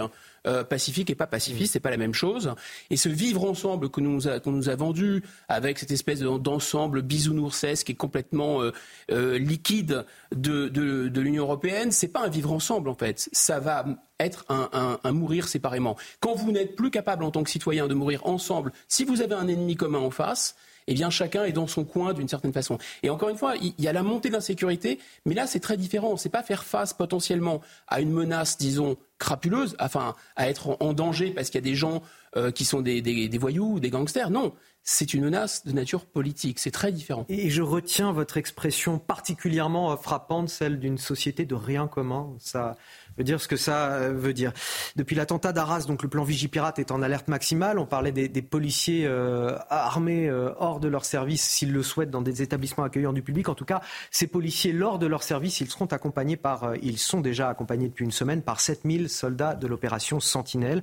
Euh, 0.47 0.63
pacifique 0.63 1.09
et 1.09 1.15
pas 1.15 1.27
pacifiste, 1.27 1.73
c'est 1.73 1.81
pas 1.81 1.89
la 1.89 1.97
même 1.97 2.13
chose. 2.13 2.53
Et 2.89 2.95
ce 2.95 3.09
vivre 3.09 3.43
ensemble 3.43 3.89
que 3.89 3.99
nous 3.99 4.21
qu'on 4.41 4.51
nous 4.51 4.69
a 4.69 4.75
vendu 4.75 5.21
avec 5.49 5.77
cette 5.77 5.91
espèce 5.91 6.21
d'ensemble 6.21 7.01
bisounoursesque 7.01 7.89
et 7.89 7.95
complètement 7.95 8.61
euh, 8.61 8.71
euh, 9.11 9.37
liquide 9.37 10.05
de, 10.33 10.69
de, 10.69 11.09
de 11.09 11.21
l'Union 11.21 11.43
européenne, 11.43 11.91
c'est 11.91 12.07
pas 12.07 12.21
un 12.21 12.29
vivre 12.29 12.53
ensemble 12.53 12.87
en 12.87 12.95
fait. 12.95 13.27
Ça 13.33 13.59
va 13.59 13.85
être 14.21 14.45
un, 14.47 14.69
un, 14.71 14.99
un, 15.03 15.11
mourir 15.11 15.49
séparément. 15.49 15.97
Quand 16.21 16.35
vous 16.35 16.51
n'êtes 16.53 16.77
plus 16.77 16.91
capable 16.91 17.25
en 17.25 17.31
tant 17.31 17.43
que 17.43 17.49
citoyen 17.49 17.87
de 17.87 17.93
mourir 17.93 18.25
ensemble, 18.25 18.71
si 18.87 19.03
vous 19.03 19.21
avez 19.21 19.35
un 19.35 19.49
ennemi 19.49 19.75
commun 19.75 19.99
en 19.99 20.11
face, 20.11 20.55
eh 20.87 20.93
bien 20.93 21.09
chacun 21.09 21.43
est 21.43 21.51
dans 21.51 21.67
son 21.67 21.83
coin 21.83 22.13
d'une 22.13 22.27
certaine 22.27 22.53
façon. 22.53 22.77
Et 23.03 23.09
encore 23.09 23.29
une 23.29 23.37
fois, 23.37 23.55
il 23.61 23.73
y 23.77 23.87
a 23.87 23.93
la 23.93 24.03
montée 24.03 24.29
de 24.29 24.33
l'insécurité, 24.33 24.99
mais 25.25 25.35
là 25.35 25.47
c'est 25.47 25.59
très 25.59 25.77
différent. 25.77 26.17
C'est 26.17 26.29
pas 26.29 26.43
faire 26.43 26.63
face 26.63 26.93
potentiellement 26.93 27.61
à 27.87 28.01
une 28.01 28.11
menace, 28.11 28.57
disons, 28.57 28.97
crapuleuse, 29.17 29.75
enfin 29.79 30.15
à 30.35 30.49
être 30.49 30.77
en 30.79 30.93
danger 30.93 31.31
parce 31.31 31.49
qu'il 31.49 31.59
y 31.59 31.63
a 31.63 31.69
des 31.69 31.75
gens 31.75 32.01
euh, 32.35 32.51
qui 32.51 32.65
sont 32.65 32.81
des, 32.81 33.01
des, 33.01 33.37
voyous 33.37 33.73
ou 33.73 33.79
des 33.79 33.89
gangsters. 33.89 34.29
Non, 34.29 34.53
c'est 34.83 35.13
une 35.13 35.23
menace 35.23 35.65
de 35.65 35.71
nature 35.71 36.05
politique. 36.05 36.59
C'est 36.59 36.71
très 36.71 36.91
différent. 36.91 37.25
Et 37.29 37.49
je 37.49 37.61
retiens 37.61 38.11
votre 38.11 38.37
expression 38.37 38.99
particulièrement 38.99 39.95
frappante, 39.97 40.49
celle 40.49 40.79
d'une 40.79 40.97
société 40.97 41.45
de 41.45 41.55
rien 41.55 41.87
commun. 41.87 42.35
Ça, 42.39 42.77
veut 43.17 43.23
dire 43.23 43.41
ce 43.41 43.47
que 43.47 43.57
ça 43.57 43.93
euh, 43.93 44.13
veut 44.13 44.33
dire. 44.33 44.53
Depuis 44.95 45.15
l'attentat 45.15 45.53
d'Arras, 45.53 45.85
donc 45.85 46.03
le 46.03 46.09
plan 46.09 46.23
Vigipirate 46.23 46.79
est 46.79 46.91
en 46.91 47.01
alerte 47.01 47.27
maximale. 47.27 47.79
On 47.79 47.85
parlait 47.85 48.11
des, 48.11 48.41
policiers 48.41 49.05
euh, 49.05 49.57
armés 49.69 50.27
euh, 50.29 50.51
hors 50.57 50.79
de 50.79 50.87
leur 50.87 51.05
service, 51.05 51.41
s'ils 51.41 51.73
le 51.73 51.83
souhaitent, 51.83 52.11
dans 52.11 52.21
des 52.21 52.41
établissements 52.41 52.83
accueillants 52.83 53.13
du 53.13 53.21
public. 53.21 53.49
En 53.49 53.55
tout 53.55 53.65
cas, 53.65 53.81
ces 54.11 54.27
policiers, 54.27 54.71
lors 54.71 54.99
de 54.99 55.07
leur 55.07 55.23
service, 55.23 55.59
ils 55.61 55.69
seront 55.69 55.85
accompagnés 55.85 56.37
par, 56.37 56.75
ils 56.81 56.97
sont 56.97 57.21
déjà 57.21 57.49
accompagnés 57.49 57.87
depuis 57.87 58.05
une 58.05 58.11
semaine 58.11 58.41
par 58.41 58.59
7000 58.59 59.09
soldats 59.09 59.55
de 59.55 59.67
l'opération 59.67 60.19
Sentinelle 60.19 60.81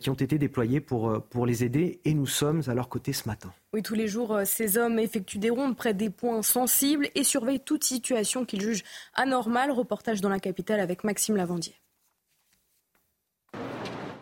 qui 0.00 0.10
ont 0.10 0.14
été 0.14 0.38
déployés 0.38 0.80
pour, 0.80 1.22
pour 1.30 1.46
les 1.46 1.64
aider. 1.64 2.00
Et 2.04 2.14
nous 2.14 2.26
sommes 2.26 2.62
à 2.66 2.74
leur 2.74 2.88
côté 2.88 3.12
ce 3.12 3.28
matin. 3.28 3.52
Oui, 3.74 3.82
tous 3.82 3.96
les 3.96 4.06
jours, 4.06 4.38
ces 4.44 4.78
hommes 4.78 5.00
effectuent 5.00 5.40
des 5.40 5.50
rondes 5.50 5.76
près 5.76 5.94
des 5.94 6.08
points 6.08 6.42
sensibles 6.42 7.08
et 7.16 7.24
surveillent 7.24 7.58
toute 7.58 7.82
situation 7.82 8.44
qu'ils 8.44 8.60
jugent 8.60 8.84
anormale. 9.14 9.72
Reportage 9.72 10.20
dans 10.20 10.28
la 10.28 10.38
capitale 10.38 10.78
avec 10.78 11.02
Maxime 11.02 11.34
Lavandier. 11.34 11.74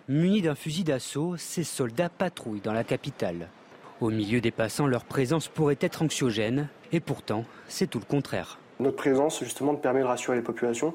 Munis 0.08 0.40
d'un 0.40 0.54
fusil 0.54 0.84
d'assaut, 0.84 1.36
ces 1.36 1.64
soldats 1.64 2.08
patrouillent 2.08 2.62
dans 2.62 2.72
la 2.72 2.82
capitale. 2.82 3.50
Au 4.00 4.08
milieu 4.08 4.40
des 4.40 4.52
passants, 4.52 4.86
leur 4.86 5.04
présence 5.04 5.48
pourrait 5.48 5.76
être 5.82 6.00
anxiogène, 6.00 6.70
et 6.90 7.00
pourtant, 7.00 7.44
c'est 7.68 7.88
tout 7.88 7.98
le 7.98 8.06
contraire. 8.06 8.58
Notre 8.80 8.96
présence, 8.96 9.44
justement, 9.44 9.74
permet 9.74 10.00
de 10.00 10.06
rassurer 10.06 10.38
les 10.38 10.42
populations, 10.42 10.94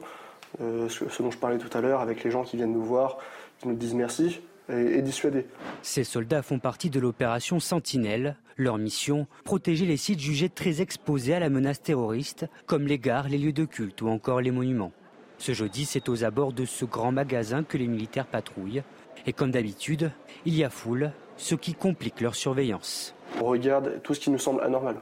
euh, 0.61 0.89
ce 0.89 1.21
dont 1.21 1.29
je 1.29 1.37
parlais 1.37 1.59
tout 1.59 1.77
à 1.77 1.81
l'heure, 1.81 2.01
avec 2.01 2.23
les 2.23 2.31
gens 2.31 2.43
qui 2.43 2.57
viennent 2.57 2.73
nous 2.73 2.83
voir, 2.83 3.19
qui 3.59 3.67
nous 3.67 3.75
disent 3.75 3.93
merci, 3.93 4.41
et, 4.69 4.97
et 4.97 5.01
dissuader. 5.01 5.45
Ces 5.81 6.03
soldats 6.03 6.41
font 6.41 6.59
partie 6.59 6.89
de 6.89 6.99
l'opération 6.99 7.59
Sentinelle. 7.59 8.35
Leur 8.59 8.79
mission, 8.79 9.27
protéger 9.43 9.85
les 9.85 9.97
sites 9.97 10.19
jugés 10.19 10.49
très 10.49 10.81
exposés 10.81 11.35
à 11.35 11.39
la 11.39 11.49
menace 11.49 11.81
terroriste, 11.81 12.47
comme 12.65 12.87
les 12.87 12.97
gares, 12.97 13.29
les 13.29 13.37
lieux 13.37 13.53
de 13.53 13.65
culte 13.65 14.01
ou 14.01 14.07
encore 14.09 14.41
les 14.41 14.49
monuments. 14.49 14.91
Ce 15.37 15.51
jeudi, 15.51 15.85
c'est 15.85 16.09
aux 16.09 16.23
abords 16.23 16.53
de 16.53 16.65
ce 16.65 16.83
grand 16.85 17.11
magasin 17.11 17.63
que 17.63 17.77
les 17.77 17.87
militaires 17.87 18.25
patrouillent. 18.25 18.81
Et 19.27 19.33
comme 19.33 19.51
d'habitude, 19.51 20.11
il 20.45 20.55
y 20.55 20.63
a 20.63 20.69
foule, 20.69 21.11
ce 21.37 21.55
qui 21.55 21.73
complique 21.73 22.21
leur 22.21 22.35
surveillance. 22.35 23.13
On 23.39 23.45
regarde 23.45 24.01
tout 24.03 24.13
ce 24.13 24.19
qui 24.19 24.31
nous 24.31 24.39
semble 24.39 24.63
anormal. 24.63 24.95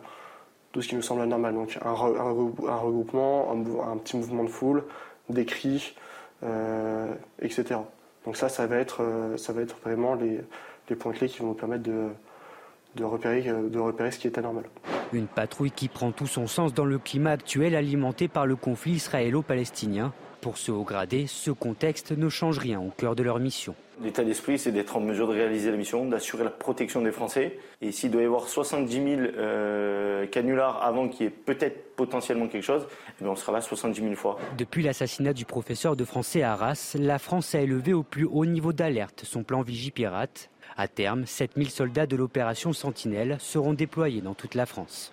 Tout 0.72 0.82
ce 0.82 0.90
qui 0.90 0.96
nous 0.96 1.02
semble 1.02 1.22
anormal. 1.22 1.54
Donc 1.54 1.80
un, 1.84 1.94
regroupement, 1.94 3.52
un, 3.52 3.98
petit 3.98 4.18
mouvement 4.18 4.44
de 4.44 4.50
foule, 4.50 4.84
des 5.30 5.46
cris, 5.46 5.96
euh, 6.44 7.14
etc. 7.42 7.80
Donc 8.26 8.38
ça, 8.38 8.50
ça 8.50 8.66
va 8.66 8.78
être, 8.78 9.02
euh, 9.02 9.66
vraiment 9.84 10.16
les, 10.16 10.96
points 10.96 11.14
clés 11.14 11.28
qui 11.28 11.40
vont 11.40 11.50
nous 11.50 11.54
permettre 11.54 11.84
repérer, 13.04 13.44
de 13.44 13.80
repérer 13.80 14.12
ce 14.12 14.20
qui 14.20 14.28
est 14.28 14.38
anormal. 14.38 14.64
Une 15.14 15.28
patrouille 15.28 15.72
qui 15.72 15.88
prend 15.88 16.12
tout 16.12 16.28
son 16.28 16.48
sens 16.48 16.74
dans 16.74 16.86
le 16.86 16.98
climat 16.98 17.32
actuel 17.32 17.76
alimenté 17.76 18.28
par 18.28 18.46
le 18.46 18.56
conflit 18.56 18.94
israélo-palestinien. 18.94 20.14
Pour 20.46 20.60
ce 20.60 20.72
haut 20.72 20.84
gradé, 20.84 21.26
ce 21.26 21.50
contexte 21.50 22.12
ne 22.12 22.30
change 22.30 22.60
rien 22.60 22.80
au 22.80 22.92
cœur 22.92 23.16
de 23.16 23.24
leur 23.24 23.40
mission. 23.40 23.74
L'état 24.04 24.24
d'esprit, 24.24 24.60
c'est 24.60 24.72
d'être 24.72 24.96
en 24.96 25.00
mesure 25.00 25.28
de 25.28 25.34
réaliser 25.34 25.72
la 25.72 25.78
mission, 25.78 26.06
d'assurer 26.06 26.44
la 26.44 26.52
protection 26.52 27.02
des 27.02 27.12
Français. 27.12 27.58
Et 27.82 27.92
s'il 27.92 28.12
doit 28.12 28.22
y 28.22 28.26
avoir 28.26 28.48
70 28.48 28.94
000 28.94 29.08
euh, 29.40 30.28
canulars 30.28 30.84
avant 30.84 31.10
qu'il 31.10 31.26
y 31.26 31.30
ait 31.30 31.32
peut-être 31.32 31.96
potentiellement 31.96 32.48
quelque 32.48 32.62
chose, 32.62 32.86
eh 33.20 33.26
on 33.26 33.36
sera 33.36 33.54
là 33.54 33.62
70 33.62 34.00
000 34.00 34.14
fois. 34.14 34.38
Depuis 34.56 34.84
l'assassinat 34.84 35.34
du 35.34 35.46
professeur 35.46 35.96
de 35.96 36.06
français 36.06 36.44
à 36.44 36.52
Arras, 36.52 36.96
la 37.00 37.18
France 37.18 37.56
a 37.56 37.62
élevé 37.62 37.94
au 37.94 38.04
plus 38.04 38.26
haut 38.26 38.46
niveau 38.46 38.72
d'alerte 38.72 39.24
son 39.26 39.44
plan 39.44 39.64
Vigipirate. 39.64 40.52
À 40.78 40.88
terme, 40.88 41.26
7000 41.26 41.72
soldats 41.72 42.06
de 42.06 42.16
l'opération 42.16 42.72
Sentinelle 42.72 43.38
seront 43.40 43.74
déployés 43.74 44.22
dans 44.22 44.36
toute 44.36 44.54
la 44.54 44.68
France. 44.68 45.12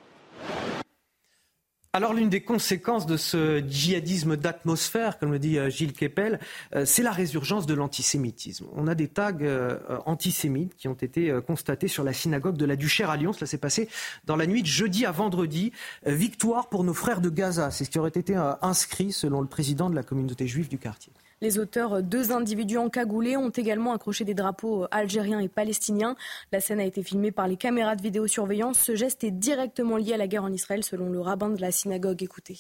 Alors 1.95 2.15
l'une 2.15 2.31
des 2.31 2.41
conséquences 2.41 3.05
de 3.05 3.19
ce 3.19 3.63
djihadisme 3.69 4.39
d'atmosphère, 4.39 5.19
comme 5.19 5.31
le 5.31 5.39
dit 5.39 5.59
euh, 5.59 5.69
Gilles 5.69 5.93
Kepel, 5.93 6.41
euh, 6.75 6.87
c'est 6.87 7.03
la 7.03 7.11
résurgence 7.11 7.67
de 7.67 7.75
l'antisémitisme. 7.75 8.65
On 8.75 8.87
a 8.87 8.95
des 8.95 9.09
tags 9.09 9.37
euh, 9.43 9.79
antisémites 10.07 10.75
qui 10.75 10.89
ont 10.89 10.95
été 10.95 11.31
constatés 11.47 11.89
sur 11.89 12.03
la 12.03 12.15
synagogue 12.15 12.57
de 12.57 12.65
la 12.65 12.77
Duchère 12.77 13.11
à 13.11 13.19
Lyon. 13.19 13.35
Cela 13.35 13.47
s'est 13.47 13.59
passé 13.59 13.91
dans 14.25 14.37
la 14.37 14.47
nuit 14.47 14.63
de 14.63 14.67
jeudi 14.67 15.05
à 15.05 15.11
vendredi. 15.11 15.73
Victoire 16.07 16.71
pour 16.71 16.83
nos 16.83 16.95
frères 16.95 17.21
de 17.21 17.29
Gaza. 17.29 17.71
C'est 17.71 17.85
ce 17.85 17.91
qui 17.91 17.99
aurait 17.99 18.09
été 18.09 18.37
inscrit 18.63 19.13
selon 19.13 19.43
le 19.43 19.47
président 19.47 19.91
de 19.91 19.95
la 19.95 20.03
communauté 20.03 20.47
juive 20.47 20.69
du 20.69 20.79
quartier. 20.79 21.13
Les 21.43 21.59
auteurs, 21.59 22.05
deux 22.05 22.31
individus 22.31 22.79
encagoulés, 22.79 23.37
ont 23.37 23.49
également 23.51 23.93
accroché 23.93 24.25
des 24.25 24.33
drapeaux 24.33 24.87
algériens 24.93 25.41
et 25.41 25.49
palestiniens. 25.49 26.15
La 26.53 26.61
scène 26.61 26.79
a 26.79 26.85
été 26.85 27.03
filmée 27.03 27.33
par 27.33 27.49
les 27.49 27.57
caméras 27.57 27.97
de 27.97 28.03
vidéosurveillance. 28.03 28.79
Ce 28.79 28.95
geste 28.95 29.25
est 29.25 29.33
directement 29.33 29.97
lié 29.97 30.13
à 30.13 30.19
la 30.19 30.29
guerre 30.29 30.45
en 30.45 30.53
Israël, 30.53 30.85
selon 30.85 31.11
le 31.11 31.19
rabbin 31.19 31.51
de 31.51 31.61
la 31.61 31.73
synagogue. 31.73 32.23
Écoutez. 32.23 32.55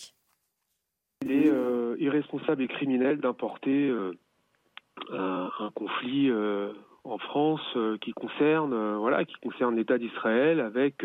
Il 1.25 1.31
est 1.31 1.49
euh, 1.49 1.95
irresponsable 2.01 2.61
et 2.65 2.67
criminel 2.67 3.19
d'importer 3.19 3.89
euh, 3.89 4.15
un, 5.13 5.71
conflit 5.77 6.29
euh, 6.29 6.73
en 7.05 7.19
France 7.19 7.63
qui 8.01 8.11
concerne 8.13 8.97
voilà 8.97 9.25
qui 9.25 9.35
concerne 9.43 9.77
l'État 9.77 9.99
d'Israël 9.99 10.59
avec 10.59 11.05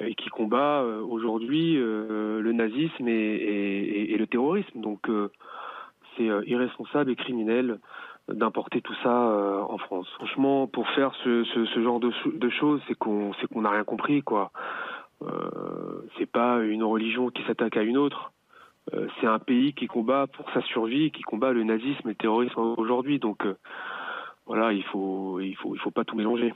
et 0.00 0.14
qui 0.14 0.28
combat 0.28 0.82
aujourd'hui 0.82 1.76
le 1.76 2.52
nazisme 2.52 3.08
et, 3.08 4.12
et, 4.12 4.16
le 4.18 4.26
terrorisme. 4.26 4.80
Donc 4.80 5.08
c'est 6.16 6.28
euh, 6.28 6.42
irresponsable 6.46 7.10
et 7.10 7.16
criminel 7.16 7.78
d'importer 8.28 8.80
tout 8.80 8.94
ça 9.02 9.28
euh, 9.28 9.60
en 9.60 9.78
France. 9.78 10.08
Franchement, 10.16 10.66
pour 10.66 10.88
faire 10.90 11.12
ce, 11.22 11.44
genre 11.82 12.00
de, 12.00 12.10
de 12.26 12.48
choses, 12.50 12.80
c'est 12.88 12.96
qu'on 12.96 13.32
n'a 13.54 13.70
rien 13.70 13.84
compris 13.84 14.22
quoi. 14.22 14.50
Euh, 15.22 16.02
c'est 16.18 16.30
pas 16.30 16.58
une 16.62 16.82
religion 16.82 17.30
qui 17.30 17.42
s'attaque 17.44 17.76
à 17.76 17.82
une 17.82 17.96
autre. 17.96 18.32
Euh, 18.94 19.08
c'est 19.20 19.26
un 19.26 19.38
pays 19.38 19.72
qui 19.72 19.86
combat 19.86 20.26
pour 20.26 20.50
sa 20.52 20.60
survie, 20.62 21.10
qui 21.10 21.22
combat 21.22 21.52
le 21.52 21.64
nazisme 21.64 22.08
et 22.08 22.10
le 22.10 22.14
terrorisme 22.14 22.60
aujourd'hui. 22.60 23.18
Donc 23.18 23.44
voilà, 24.46 24.72
il 24.72 24.84
faut 24.84 25.40
il 25.40 25.56
faut 25.56 25.74
il 25.74 25.78
faut 25.78 25.90
pas 25.90 26.04
tout 26.04 26.16
mélanger. 26.16 26.52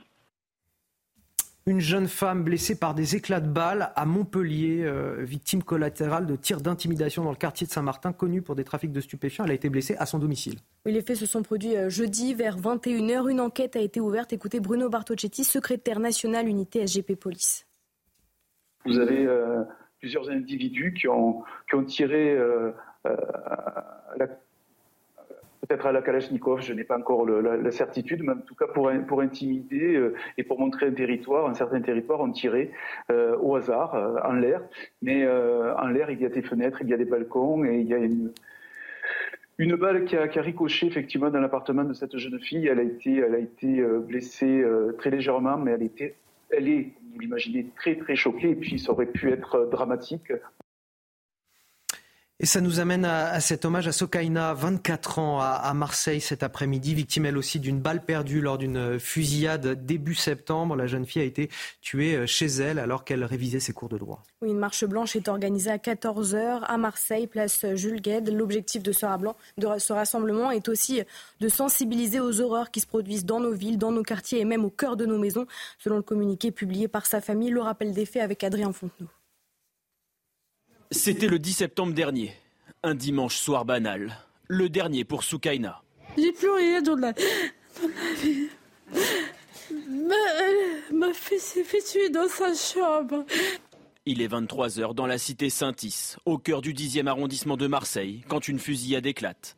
Une 1.67 1.79
jeune 1.79 2.07
femme 2.07 2.43
blessée 2.43 2.79
par 2.79 2.95
des 2.95 3.15
éclats 3.15 3.39
de 3.39 3.47
balles 3.47 3.91
à 3.95 4.07
Montpellier, 4.07 4.83
euh, 4.83 5.17
victime 5.19 5.61
collatérale 5.61 6.25
de 6.25 6.35
tirs 6.35 6.59
d'intimidation 6.59 7.23
dans 7.23 7.29
le 7.29 7.35
quartier 7.35 7.67
de 7.67 7.71
Saint-Martin, 7.71 8.13
connu 8.13 8.41
pour 8.41 8.55
des 8.55 8.63
trafics 8.63 8.91
de 8.91 8.99
stupéfiants. 8.99 9.45
Elle 9.45 9.51
a 9.51 9.53
été 9.53 9.69
blessée 9.69 9.95
à 9.99 10.07
son 10.07 10.17
domicile. 10.17 10.55
Oui, 10.87 10.91
les 10.91 11.03
faits 11.03 11.17
se 11.17 11.27
sont 11.27 11.43
produits 11.43 11.77
euh, 11.77 11.87
jeudi 11.87 12.33
vers 12.33 12.57
21h. 12.57 13.29
Une 13.29 13.39
enquête 13.39 13.75
a 13.75 13.79
été 13.79 13.99
ouverte. 13.99 14.33
Écoutez 14.33 14.59
Bruno 14.59 14.89
Bartocchetti, 14.89 15.43
secrétaire 15.43 15.99
national 15.99 16.47
unité 16.47 16.87
SGP 16.87 17.15
Police. 17.15 17.67
Vous 18.85 18.97
avez 18.97 19.23
euh, 19.23 19.61
plusieurs 19.99 20.31
individus 20.31 20.95
qui 20.95 21.07
ont, 21.07 21.43
qui 21.69 21.75
ont 21.75 21.83
tiré 21.83 22.39
la 23.05 24.27
peut-être 25.71 25.87
à 25.87 25.91
la 25.93 26.01
Kalachnikov, 26.01 26.61
je 26.61 26.73
n'ai 26.73 26.83
pas 26.83 26.97
encore 26.97 27.25
la, 27.25 27.71
certitude, 27.71 28.23
mais 28.23 28.33
en 28.33 28.37
tout 28.37 28.55
cas 28.55 28.67
pour, 28.67 28.91
pour 29.07 29.21
intimider 29.21 29.95
euh, 29.95 30.13
et 30.37 30.43
pour 30.43 30.59
montrer 30.59 30.87
un 30.87 30.91
territoire, 30.91 31.49
un 31.49 31.53
certain 31.53 31.79
territoire, 31.79 32.19
on 32.19 32.31
tirait 32.31 32.71
euh, 33.09 33.37
au 33.37 33.55
hasard, 33.55 33.95
euh, 33.95 34.17
en 34.25 34.33
l'air. 34.33 34.61
Mais 35.01 35.25
en 35.25 35.87
l'air, 35.87 36.11
il 36.11 36.21
y 36.21 36.25
a 36.25 36.29
des 36.29 36.41
fenêtres, 36.41 36.79
il 36.81 36.89
y 36.89 36.93
a 36.93 36.97
des 36.97 37.05
balcons 37.05 37.63
et 37.63 37.79
il 37.79 37.87
y 37.87 37.93
a 37.93 37.97
une, 37.97 38.33
une 39.57 39.75
balle 39.75 40.03
qui 40.03 40.17
a, 40.17 40.27
qui 40.27 40.39
a, 40.39 40.41
ricoché 40.41 40.87
effectivement 40.87 41.29
dans 41.29 41.39
l'appartement 41.39 41.85
de 41.85 41.93
cette 41.93 42.17
jeune 42.17 42.39
fille. 42.39 42.67
Elle 42.67 42.79
a 42.79 42.83
été, 42.83 43.17
elle 43.17 43.35
a 43.35 43.39
été 43.39 43.81
blessée 44.07 44.65
très 44.97 45.09
légèrement, 45.09 45.57
mais 45.57 45.71
elle 45.71 45.83
était, 45.83 46.15
elle 46.49 46.67
est, 46.67 46.91
vous 47.13 47.19
l'imaginez, 47.19 47.67
très 47.77 47.95
très 47.95 48.17
choquée. 48.17 48.49
Et 48.49 48.55
puis 48.55 48.77
ça 48.77 48.91
aurait 48.91 49.05
pu 49.05 49.31
être 49.31 49.69
dramatique. 49.71 50.33
Et 52.43 52.47
ça 52.47 52.59
nous 52.59 52.79
amène 52.79 53.05
à, 53.05 53.39
cet 53.39 53.65
hommage 53.65 53.87
à 53.87 53.91
Sokaina, 53.91 54.55
24 54.55 55.19
ans, 55.19 55.39
à, 55.39 55.71
Marseille 55.75 56.19
cet 56.19 56.41
après-midi, 56.41 56.95
victime 56.95 57.27
elle 57.27 57.37
aussi 57.37 57.59
d'une 57.59 57.79
balle 57.79 58.03
perdue 58.03 58.41
lors 58.41 58.57
d'une 58.57 58.97
fusillade 58.99 59.85
début 59.85 60.15
septembre. 60.15 60.75
La 60.75 60.87
jeune 60.87 61.05
fille 61.05 61.21
a 61.21 61.25
été 61.25 61.51
tuée 61.81 62.15
euh, 62.15 62.25
chez 62.25 62.47
elle 62.47 62.79
alors 62.79 63.05
qu'elle 63.05 63.23
révisait 63.23 63.59
ses 63.59 63.73
cours 63.73 63.89
de 63.89 63.99
droit. 63.99 64.23
Oui, 64.41 64.49
une 64.49 64.57
marche 64.57 64.85
blanche 64.85 65.15
est 65.15 65.27
organisée 65.27 65.69
à 65.69 65.77
14h 65.77 66.63
à 66.63 66.77
Marseille, 66.77 67.27
place 67.27 67.63
Jules 67.75 68.01
Gued. 68.01 68.27
L'objectif 68.29 68.81
de 68.81 68.91
ce 68.91 69.93
rassemblement 69.93 70.49
est 70.49 70.67
aussi 70.67 71.03
de 71.41 71.47
sensibiliser 71.47 72.19
aux 72.19 72.41
horreurs 72.41 72.71
qui 72.71 72.79
se 72.79 72.87
produisent 72.87 73.25
dans 73.25 73.39
nos 73.39 73.53
villes, 73.53 73.77
dans 73.77 73.91
nos 73.91 74.01
quartiers 74.01 74.39
et 74.39 74.45
même 74.45 74.65
au 74.65 74.71
cœur 74.71 74.97
de 74.97 75.05
nos 75.05 75.19
maisons, 75.19 75.45
selon 75.77 75.97
le 75.97 76.01
communiqué 76.01 76.49
publié 76.49 76.87
par 76.87 77.05
sa 77.05 77.21
famille. 77.21 77.51
Le 77.51 77.61
rappel 77.61 77.93
des 77.93 78.07
faits 78.07 78.23
avec 78.23 78.43
Adrien 78.43 78.73
Fontenot. 78.73 79.09
C'était 80.93 81.27
le 81.27 81.39
10 81.39 81.53
septembre 81.53 81.93
dernier, 81.93 82.33
un 82.83 82.95
dimanche 82.95 83.37
soir 83.37 83.63
banal, 83.63 84.17
le 84.49 84.67
dernier 84.67 85.05
pour 85.05 85.23
Soukaina. 85.23 85.81
J'ai 86.17 86.33
plus 86.33 86.49
rien 86.49 86.81
dans 86.81 86.97
la, 86.97 87.13
vie. 88.21 88.49
Ma, 90.91 91.13
fille 91.13 91.39
s'est 91.39 91.63
fait 91.63 91.81
tuer 91.81 92.09
dans 92.09 92.27
sa 92.27 92.53
chambre. 92.53 93.25
Il 94.05 94.21
est 94.21 94.27
23h 94.27 94.93
dans 94.93 95.07
la 95.07 95.17
cité 95.17 95.49
Saint-Is, 95.49 96.17
au 96.25 96.37
cœur 96.37 96.61
du 96.61 96.73
10e 96.73 97.07
arrondissement 97.07 97.55
de 97.55 97.67
Marseille, 97.67 98.25
quand 98.27 98.49
une 98.49 98.59
fusillade 98.59 99.05
éclate. 99.05 99.55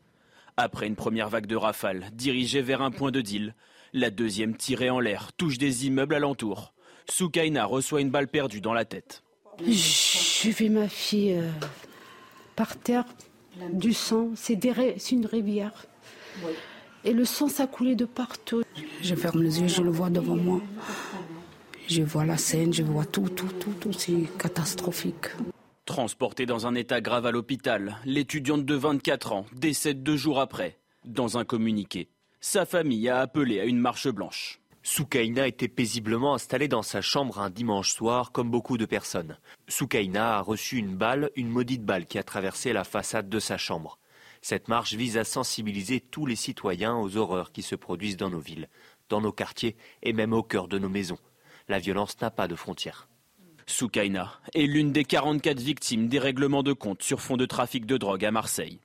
Après 0.56 0.86
une 0.86 0.96
première 0.96 1.30
vague 1.30 1.48
de 1.48 1.56
rafales 1.56 2.12
dirigée 2.14 2.62
vers 2.62 2.84
un 2.84 2.92
point 2.92 3.10
de 3.10 3.22
deal, 3.22 3.56
la 3.92 4.12
deuxième 4.12 4.56
tirée 4.56 4.92
en 4.92 5.00
l'air 5.00 5.34
touche 5.34 5.58
des 5.58 5.88
immeubles 5.88 6.14
alentours. 6.14 6.76
Soukaina 7.10 7.66
reçoit 7.66 8.02
une 8.02 8.12
balle 8.12 8.28
perdue 8.28 8.62
dans 8.62 8.74
la 8.74 8.86
tête. 8.86 9.24
J'ai 9.62 10.52
vu 10.52 10.70
ma 10.70 10.90
fille 10.90 11.34
euh, 11.34 11.50
par 12.56 12.78
terre, 12.78 13.06
du 13.72 13.94
sang. 13.94 14.30
C'est 14.36 14.60
une 15.12 15.26
rivière. 15.26 15.86
Et 17.04 17.14
le 17.14 17.26
sang, 17.26 17.48
ça 17.48 17.68
coulait 17.68 17.96
de 17.96 18.06
partout. 18.06 18.64
Je 19.02 19.16
ferme 19.16 19.44
les 19.44 19.62
yeux, 19.62 19.68
je 19.68 19.82
le 19.82 19.92
vois 19.92 20.10
devant 20.10 20.36
moi. 20.36 20.62
Je 21.88 22.02
vois 22.02 22.26
la 22.26 22.38
scène, 22.38 22.74
je 22.74 22.84
vois 22.84 23.06
tout, 23.06 23.30
tout, 23.30 23.52
tout, 23.60 23.74
tout. 23.80 23.94
C'est 23.94 24.28
catastrophique. 24.38 25.28
Transportée 25.86 26.46
dans 26.46 26.66
un 26.66 26.76
état 26.76 27.02
grave 27.02 27.26
à 27.26 27.32
l'hôpital, 27.32 27.98
l'étudiante 28.06 28.66
de 28.66 28.76
24 28.76 29.34
ans 29.34 29.46
décède 29.54 30.02
deux 30.02 30.16
jours 30.16 30.40
après. 30.40 30.80
Dans 31.04 31.38
un 31.38 31.44
communiqué, 31.44 32.08
sa 32.40 32.66
famille 32.66 33.10
a 33.10 33.20
appelé 33.20 33.60
à 33.60 33.66
une 33.66 33.80
marche 33.80 34.08
blanche. 34.08 34.62
Soukaina 34.86 35.48
était 35.48 35.70
paisiblement 35.70 36.34
installée 36.34 36.68
dans 36.68 36.82
sa 36.82 37.02
chambre 37.02 37.40
un 37.40 37.50
dimanche 37.50 37.94
soir, 37.94 38.34
comme 38.34 38.52
beaucoup 38.52 38.78
de 38.78 38.86
personnes. 38.86 39.38
Soukaina 39.70 40.38
a 40.38 40.42
reçu 40.42 40.78
une 40.78 40.98
balle, 40.98 41.32
une 41.38 41.48
maudite 41.48 41.86
balle 41.86 42.06
qui 42.06 42.20
a 42.20 42.24
traversé 42.24 42.74
la 42.74 42.84
façade 42.84 43.30
de 43.30 43.40
sa 43.40 43.58
chambre. 43.58 43.98
Cette 44.42 44.68
marche 44.68 44.94
vise 44.94 45.18
à 45.18 45.24
sensibiliser 45.24 46.02
tous 46.02 46.26
les 46.26 46.36
citoyens 46.36 46.98
aux 46.98 47.16
horreurs 47.16 47.54
qui 47.54 47.62
se 47.62 47.76
produisent 47.76 48.18
dans 48.18 48.30
nos 48.30 48.42
villes, 48.42 48.68
dans 49.08 49.22
nos 49.22 49.32
quartiers 49.32 49.78
et 50.02 50.12
même 50.12 50.34
au 50.34 50.44
cœur 50.44 50.68
de 50.68 50.78
nos 50.78 50.90
maisons. 50.90 51.20
La 51.70 51.80
violence 51.80 52.20
n'a 52.20 52.30
pas 52.30 52.50
de 52.50 52.56
frontières. 52.56 53.08
Soukaina 53.66 54.34
est 54.54 54.68
l'une 54.68 54.92
des 54.92 55.06
44 55.06 55.62
victimes 55.62 56.10
des 56.10 56.20
règlements 56.20 56.62
de 56.62 56.74
compte 56.74 57.04
sur 57.04 57.22
fond 57.22 57.38
de 57.38 57.46
trafic 57.46 57.86
de 57.86 57.96
drogue 57.96 58.26
à 58.26 58.32
Marseille. 58.32 58.82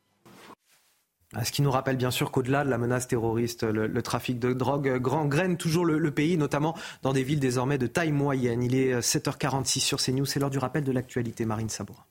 Ah, 1.35 1.45
ce 1.45 1.53
qui 1.53 1.61
nous 1.61 1.71
rappelle 1.71 1.97
bien 1.97 2.11
sûr 2.11 2.31
qu'au-delà 2.31 2.65
de 2.65 2.71
la 2.71 2.79
menace 2.79 3.07
terroriste, 3.07 3.65
le, 3.65 4.03
trafic 4.03 4.39
de 4.39 4.55
drogue 4.55 4.99
graine 4.99 5.59
toujours 5.59 5.85
le, 5.85 6.11
pays, 6.11 6.39
notamment 6.39 6.75
dans 7.03 7.13
des 7.13 7.23
villes 7.23 7.41
désormais 7.41 7.77
de 7.77 7.87
taille 7.87 8.13
moyenne. 8.13 8.63
Il 8.63 8.75
est 8.75 9.01
7h46 9.01 9.81
sur 9.81 9.99
CNews, 9.99 10.25
c'est 10.25 10.41
l'heure 10.41 10.49
du 10.49 10.59
rappel 10.59 10.85
de 10.85 10.93
l'actualité. 10.93 11.45
Marine 11.45 11.69
Sabourin. 11.69 12.05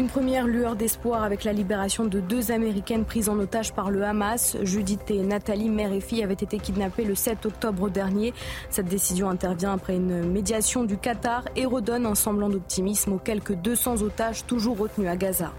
Une 0.00 0.08
première 0.08 0.46
lueur 0.46 0.76
d'espoir 0.76 1.24
avec 1.24 1.44
la 1.44 1.52
libération 1.52 2.06
de 2.06 2.20
deux 2.20 2.52
Américaines 2.52 3.04
prises 3.04 3.28
en 3.28 3.38
otage 3.38 3.74
par 3.74 3.90
le 3.90 4.02
Hamas. 4.02 4.56
Judith 4.62 5.10
et 5.10 5.20
Nathalie, 5.20 5.68
mère 5.68 5.92
et 5.92 6.00
fille, 6.00 6.24
avaient 6.24 6.32
été 6.32 6.58
kidnappées 6.58 7.04
le 7.04 7.14
7 7.14 7.44
octobre 7.44 7.90
dernier. 7.90 8.32
Cette 8.70 8.86
décision 8.86 9.28
intervient 9.28 9.74
après 9.74 9.96
une 9.96 10.22
médiation 10.26 10.84
du 10.84 10.96
Qatar 10.96 11.44
et 11.54 11.66
redonne 11.66 12.06
un 12.06 12.14
semblant 12.14 12.48
d'optimisme 12.48 13.12
aux 13.12 13.18
quelques 13.18 13.52
200 13.56 14.00
otages 14.00 14.46
toujours 14.46 14.78
retenus 14.78 15.10
à 15.10 15.16
Gaza. 15.16 15.52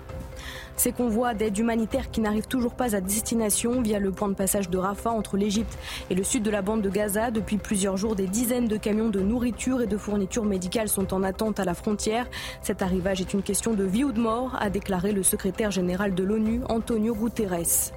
Ces 0.82 0.94
convois 0.94 1.36
d'aide 1.36 1.60
humanitaire 1.60 2.10
qui 2.10 2.22
n'arrivent 2.22 2.48
toujours 2.48 2.74
pas 2.74 2.96
à 2.96 3.02
destination 3.02 3.84
via 3.84 4.00
le 4.00 4.10
point 4.10 4.30
de 4.30 4.34
passage 4.34 4.68
de 4.68 4.80
Rafah 4.80 5.12
entre 5.12 5.38
l'Égypte 5.38 5.78
et 6.10 6.16
le 6.16 6.24
sud 6.24 6.42
de 6.42 6.50
la 6.50 6.64
bande 6.64 6.82
de 6.82 6.90
Gaza. 6.90 7.30
Depuis 7.30 7.58
plusieurs 7.58 7.98
jours, 7.98 8.16
des 8.16 8.26
dizaines 8.26 8.68
de 8.68 8.78
camions 8.78 9.10
de 9.10 9.20
nourriture 9.20 9.84
et 9.84 9.86
de 9.86 9.96
fournitures 9.96 10.44
médicales 10.44 10.90
sont 10.90 11.14
en 11.14 11.22
attente 11.22 11.60
à 11.60 11.66
la 11.66 11.76
frontière. 11.76 12.26
Cet 12.64 12.82
arrivage 12.82 13.22
est 13.22 13.32
une 13.32 13.44
question 13.44 13.76
de 13.76 13.84
vie 13.84 14.04
ou 14.04 14.12
de 14.12 14.20
mort, 14.20 14.58
a 14.60 14.72
déclaré 14.72 15.12
le 15.12 15.22
secrétaire 15.22 15.70
général 15.70 16.16
de 16.16 16.24
l'ONU, 16.24 16.62
Antonio 16.68 17.14
Guterres. 17.14 17.92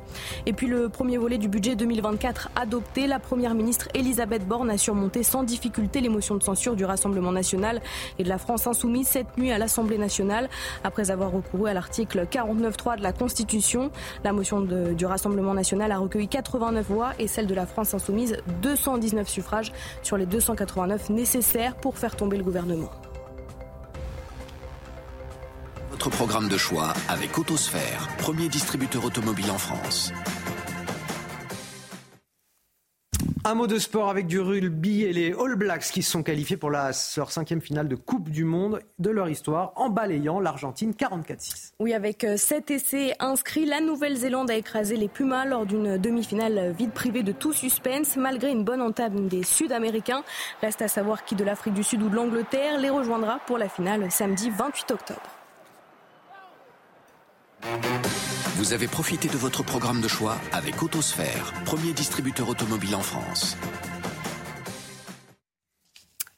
Et 0.44 0.52
puis 0.52 0.66
le 0.66 0.90
premier 0.90 1.16
volet 1.16 1.38
du 1.38 1.48
budget 1.48 1.76
2024 1.76 2.50
adopté, 2.54 3.06
la 3.06 3.18
première 3.18 3.54
ministre 3.54 3.88
Elisabeth 3.94 4.46
Borne 4.46 4.68
a 4.70 4.76
surmonté 4.76 5.22
sans 5.22 5.42
difficulté 5.42 6.02
les 6.02 6.10
motions 6.10 6.36
de 6.36 6.42
censure 6.42 6.76
du 6.76 6.84
Rassemblement 6.84 7.32
national 7.32 7.80
et 8.18 8.24
de 8.24 8.28
la 8.28 8.38
France 8.38 8.66
insoumise 8.66 9.08
cette 9.08 9.38
nuit 9.38 9.52
à 9.52 9.58
l'Assemblée 9.58 9.98
nationale 9.98 10.50
après 10.84 11.10
avoir 11.10 11.32
recouru 11.32 11.68
à 11.68 11.74
l'article 11.74 12.26
49.3 12.74 12.98
de 12.98 13.02
la 13.02 13.12
Constitution. 13.12 13.90
La 14.22 14.32
motion 14.32 14.60
du 14.60 15.06
Rassemblement 15.06 15.54
national 15.54 15.92
a 15.92 15.98
recueilli 15.98 16.28
89 16.28 16.86
voix 16.86 17.12
et 17.18 17.28
celle 17.28 17.46
de 17.46 17.54
la 17.54 17.66
France 17.66 17.94
insoumise 17.94 18.36
219 18.62 19.28
suffrages 19.28 19.72
sur 20.02 20.16
les 20.16 20.26
289 20.26 21.10
nécessaires 21.10 21.74
pour 21.76 21.98
faire 21.98 22.16
tomber 22.16 22.36
le 22.36 22.44
gouvernement. 22.44 22.90
Votre 25.90 26.10
programme 26.10 26.48
de 26.48 26.56
choix 26.56 26.92
avec 27.08 27.38
Autosphère, 27.38 28.08
premier 28.18 28.48
distributeur 28.48 29.04
automobile 29.04 29.50
en 29.50 29.58
France. 29.58 30.12
Un 33.46 33.54
mot 33.54 33.66
de 33.66 33.78
sport 33.78 34.08
avec 34.08 34.26
du 34.26 34.40
rugby 34.40 35.02
et 35.02 35.12
les 35.12 35.34
All 35.34 35.54
Blacks 35.56 35.90
qui 35.92 36.02
sont 36.02 36.22
qualifiés 36.22 36.56
pour 36.56 36.70
la, 36.70 36.92
leur 37.18 37.30
cinquième 37.30 37.60
finale 37.60 37.88
de 37.88 37.94
Coupe 37.94 38.30
du 38.30 38.42
Monde 38.42 38.80
de 38.98 39.10
leur 39.10 39.28
histoire 39.28 39.74
en 39.76 39.90
balayant 39.90 40.40
l'Argentine 40.40 40.92
44-6. 40.92 41.72
Oui, 41.78 41.92
avec 41.92 42.24
euh, 42.24 42.38
sept 42.38 42.70
essais 42.70 43.14
inscrits, 43.20 43.66
la 43.66 43.82
Nouvelle-Zélande 43.82 44.50
a 44.50 44.54
écrasé 44.54 44.96
les 44.96 45.08
Pumas 45.08 45.44
lors 45.44 45.66
d'une 45.66 45.98
demi-finale 45.98 46.72
vide 46.72 46.92
privée 46.92 47.22
de 47.22 47.32
tout 47.32 47.52
suspense 47.52 48.16
malgré 48.16 48.50
une 48.50 48.64
bonne 48.64 48.80
entame 48.80 49.28
des 49.28 49.42
Sud-Américains. 49.42 50.24
Reste 50.62 50.80
à 50.80 50.88
savoir 50.88 51.26
qui 51.26 51.34
de 51.34 51.44
l'Afrique 51.44 51.74
du 51.74 51.84
Sud 51.84 52.02
ou 52.02 52.08
de 52.08 52.16
l'Angleterre 52.16 52.78
les 52.78 52.88
rejoindra 52.88 53.40
pour 53.46 53.58
la 53.58 53.68
finale 53.68 54.10
samedi 54.10 54.48
28 54.48 54.90
octobre. 54.90 55.33
Vous 58.56 58.72
avez 58.72 58.86
profité 58.86 59.28
de 59.28 59.36
votre 59.36 59.62
programme 59.62 60.00
de 60.00 60.08
choix 60.08 60.36
avec 60.52 60.82
Autosphère, 60.82 61.52
premier 61.64 61.92
distributeur 61.92 62.48
automobile 62.48 62.94
en 62.94 63.02
France. 63.02 63.56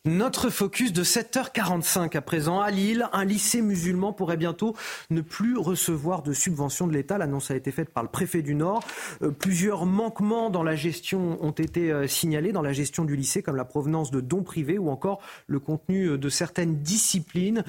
Notre 0.06 0.50
focus 0.50 0.92
de 0.92 1.02
7h45 1.02 2.16
à 2.16 2.20
présent 2.20 2.60
à 2.60 2.70
Lille, 2.70 3.08
un 3.12 3.24
lycée 3.24 3.60
musulman 3.60 4.12
pourrait 4.12 4.36
bientôt 4.36 4.76
ne 5.10 5.20
plus 5.20 5.58
recevoir 5.58 6.22
de 6.22 6.32
subventions 6.32 6.86
de 6.86 6.92
l'État. 6.92 7.18
L'annonce 7.18 7.50
a 7.50 7.56
été 7.56 7.72
faite 7.72 7.90
par 7.90 8.04
le 8.04 8.08
préfet 8.08 8.40
du 8.40 8.54
Nord. 8.54 8.84
Euh, 9.22 9.32
plusieurs 9.32 9.84
manquements 9.84 10.48
dans 10.48 10.62
la 10.62 10.76
gestion 10.76 11.44
ont 11.44 11.50
été 11.50 11.90
euh, 11.90 12.06
signalés 12.06 12.52
dans 12.52 12.62
la 12.62 12.72
gestion 12.72 13.04
du 13.04 13.16
lycée, 13.16 13.42
comme 13.42 13.56
la 13.56 13.64
provenance 13.64 14.12
de 14.12 14.20
dons 14.20 14.44
privés 14.44 14.78
ou 14.78 14.90
encore 14.90 15.20
le 15.48 15.58
contenu 15.58 16.10
euh, 16.10 16.18
de 16.18 16.28
certaines 16.28 16.76
disciplines, 16.76 17.64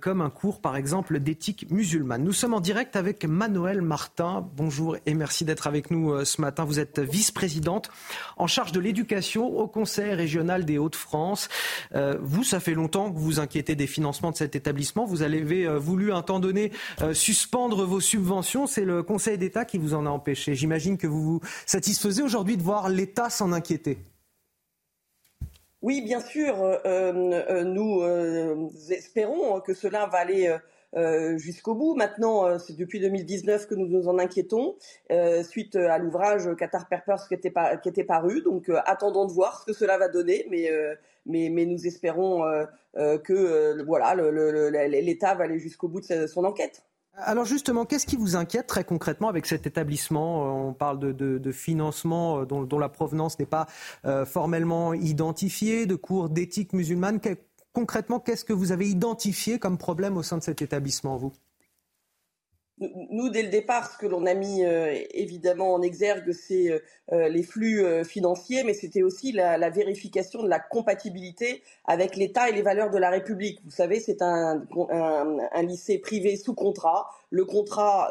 comme 0.00 0.22
un 0.22 0.30
cours 0.30 0.60
par 0.60 0.74
exemple 0.74 1.20
d'éthique 1.20 1.70
musulmane. 1.70 2.24
Nous 2.24 2.32
sommes 2.32 2.54
en 2.54 2.60
direct 2.60 2.96
avec 2.96 3.24
Manuel 3.24 3.80
Martin. 3.80 4.44
Bonjour 4.56 4.96
et 5.06 5.14
merci 5.14 5.44
d'être 5.44 5.68
avec 5.68 5.92
nous 5.92 6.24
ce 6.24 6.40
matin. 6.40 6.64
Vous 6.64 6.80
êtes 6.80 6.98
vice-présidente 6.98 7.90
en 8.36 8.48
charge 8.48 8.72
de 8.72 8.80
l'éducation 8.80 9.46
au 9.46 9.68
Conseil 9.68 10.14
régional 10.14 10.64
des 10.64 10.78
Hauts-de-France. 10.78 11.48
Euh, 11.94 12.16
vous, 12.20 12.44
ça 12.44 12.60
fait 12.60 12.74
longtemps 12.74 13.10
que 13.10 13.16
vous 13.16 13.24
vous 13.24 13.40
inquiétez 13.40 13.74
des 13.74 13.86
financements 13.86 14.30
de 14.30 14.36
cet 14.36 14.56
établissement. 14.56 15.04
Vous 15.04 15.22
avez 15.22 15.66
euh, 15.66 15.78
voulu, 15.78 16.12
un 16.12 16.22
temps 16.22 16.40
donné, 16.40 16.72
euh, 17.02 17.14
suspendre 17.14 17.84
vos 17.84 18.00
subventions. 18.00 18.66
C'est 18.66 18.84
le 18.84 19.02
Conseil 19.02 19.38
d'État 19.38 19.64
qui 19.64 19.78
vous 19.78 19.94
en 19.94 20.06
a 20.06 20.10
empêché. 20.10 20.54
J'imagine 20.54 20.98
que 20.98 21.06
vous 21.06 21.22
vous 21.22 21.40
satisfaisez 21.66 22.22
aujourd'hui 22.22 22.56
de 22.56 22.62
voir 22.62 22.88
l'État 22.88 23.30
s'en 23.30 23.52
inquiéter. 23.52 23.98
Oui, 25.82 26.02
bien 26.02 26.20
sûr. 26.20 26.56
nous 27.64 28.02
espérons 28.90 29.60
que 29.60 29.72
cela 29.72 30.06
va 30.06 30.18
aller 30.18 30.56
jusqu'au 31.36 31.74
bout. 31.74 31.94
Maintenant, 31.94 32.58
c'est 32.58 32.76
depuis 32.76 32.98
2019 32.98 33.68
que 33.68 33.74
nous 33.74 33.86
nous 33.86 34.08
en 34.08 34.18
inquiétons, 34.18 34.76
suite 35.48 35.76
à 35.76 35.98
l'ouvrage 35.98 36.48
Qatar 36.58 36.88
Purpose 36.88 37.28
qui 37.28 37.34
était, 37.34 37.52
qui 37.82 37.88
était 37.88 38.04
paru. 38.04 38.42
Donc, 38.42 38.68
attendons 38.86 39.26
de 39.26 39.32
voir 39.32 39.60
ce 39.60 39.66
que 39.66 39.72
cela 39.72 39.96
va 39.96 40.08
donner, 40.08 40.46
mais 40.50 40.68
mais, 41.26 41.66
nous 41.66 41.86
espérons 41.86 42.44
euh, 42.44 42.64
euh, 42.96 43.18
que 43.18 43.32
euh, 43.32 43.84
voilà, 43.84 44.14
l'État 44.88 45.34
va 45.34 45.44
aller 45.44 45.58
jusqu'au 45.58 45.88
bout 45.88 46.00
de 46.00 46.26
son 46.26 46.44
enquête. 46.44 46.82
Alors 47.18 47.46
justement, 47.46 47.86
qu'est-ce 47.86 48.06
qui 48.06 48.16
vous 48.16 48.36
inquiète 48.36 48.66
très 48.66 48.84
concrètement 48.84 49.28
avec 49.28 49.46
cet 49.46 49.66
établissement? 49.66 50.66
On 50.66 50.74
parle 50.74 50.98
de, 50.98 51.52
financement 51.52 52.44
dont, 52.44 52.62
dont, 52.62 52.78
la 52.78 52.90
provenance 52.90 53.38
n'est 53.38 53.46
pas 53.46 53.66
formellement 54.26 54.92
identifiée, 54.92 55.86
de 55.86 55.94
cours 55.94 56.28
d'éthique 56.28 56.74
musulmane. 56.74 57.18
concrètement, 57.72 58.20
qu'est-ce 58.20 58.44
que 58.44 58.52
vous 58.52 58.70
avez 58.70 58.86
identifié 58.86 59.58
comme 59.58 59.78
problème 59.78 60.18
au 60.18 60.22
sein 60.22 60.36
de 60.36 60.42
cet 60.42 60.60
établissement, 60.60 61.16
vous? 61.16 61.32
Nous, 62.78 63.30
dès 63.30 63.42
le 63.42 63.48
départ, 63.48 63.90
ce 63.90 63.96
que 63.96 64.06
l'on 64.06 64.26
a 64.26 64.34
mis 64.34 64.62
euh, 64.62 64.94
évidemment 65.12 65.72
en 65.72 65.80
exergue, 65.80 66.32
c'est 66.32 66.70
euh, 66.70 66.78
euh, 67.12 67.28
les 67.28 67.42
flux 67.42 67.82
financiers, 68.04 68.64
mais 68.64 68.74
c'était 68.74 69.02
aussi 69.02 69.32
la, 69.32 69.70
vérification 69.70 70.42
de 70.42 70.48
la 70.48 70.58
compatibilité 70.58 71.62
avec 71.86 72.16
l'État 72.16 72.50
et 72.50 72.52
les 72.52 72.60
valeurs 72.62 72.90
de 72.90 72.98
la 72.98 73.08
République. 73.08 73.60
Vous 73.64 73.70
savez, 73.70 73.98
c'est 73.98 74.20
un, 74.20 74.66
lycée 75.62 75.98
privé 75.98 76.36
sous 76.36 76.54
contrat. 76.54 77.08
Le 77.30 77.44
contrat, 77.44 78.10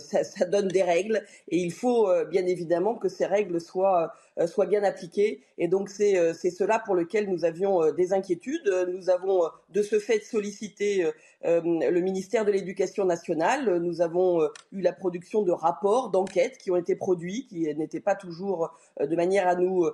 ça, 0.00 0.24
ça, 0.24 0.44
donne 0.44 0.68
des 0.68 0.82
règles, 0.82 1.22
et 1.48 1.58
il 1.58 1.72
faut 1.72 2.08
bien 2.30 2.46
évidemment 2.46 2.94
que 2.94 3.08
ces 3.08 3.26
règles 3.26 3.60
soient 3.60 4.12
soit 4.46 4.66
bien 4.66 4.82
appliquée. 4.82 5.42
Et 5.58 5.68
donc 5.68 5.88
c'est 5.88 6.18
euh, 6.18 6.32
c'est 6.32 6.50
cela 6.50 6.78
pour 6.78 6.94
lequel 6.94 7.28
nous 7.28 7.44
avions 7.44 7.82
euh, 7.82 7.92
des 7.92 8.12
inquiétudes. 8.12 8.68
Nous 8.88 9.10
avons 9.10 9.42
de 9.70 9.82
ce 9.82 9.98
fait 9.98 10.20
sollicité 10.20 11.10
le 11.42 12.00
ministère 12.00 12.44
de 12.44 12.52
l'Éducation 12.52 13.04
nationale. 13.04 13.78
Nous 13.78 14.02
avons 14.02 14.42
eu 14.72 14.80
la 14.80 14.92
production 14.92 15.42
de 15.42 15.52
rapports, 15.52 16.10
d'enquêtes 16.10 16.58
qui 16.58 16.70
ont 16.70 16.76
été 16.76 16.94
produits, 16.94 17.46
qui 17.46 17.74
n'étaient 17.74 18.00
pas 18.00 18.14
toujours 18.14 18.70
de 19.00 19.16
manière 19.16 19.48
à 19.48 19.54
nous 19.54 19.86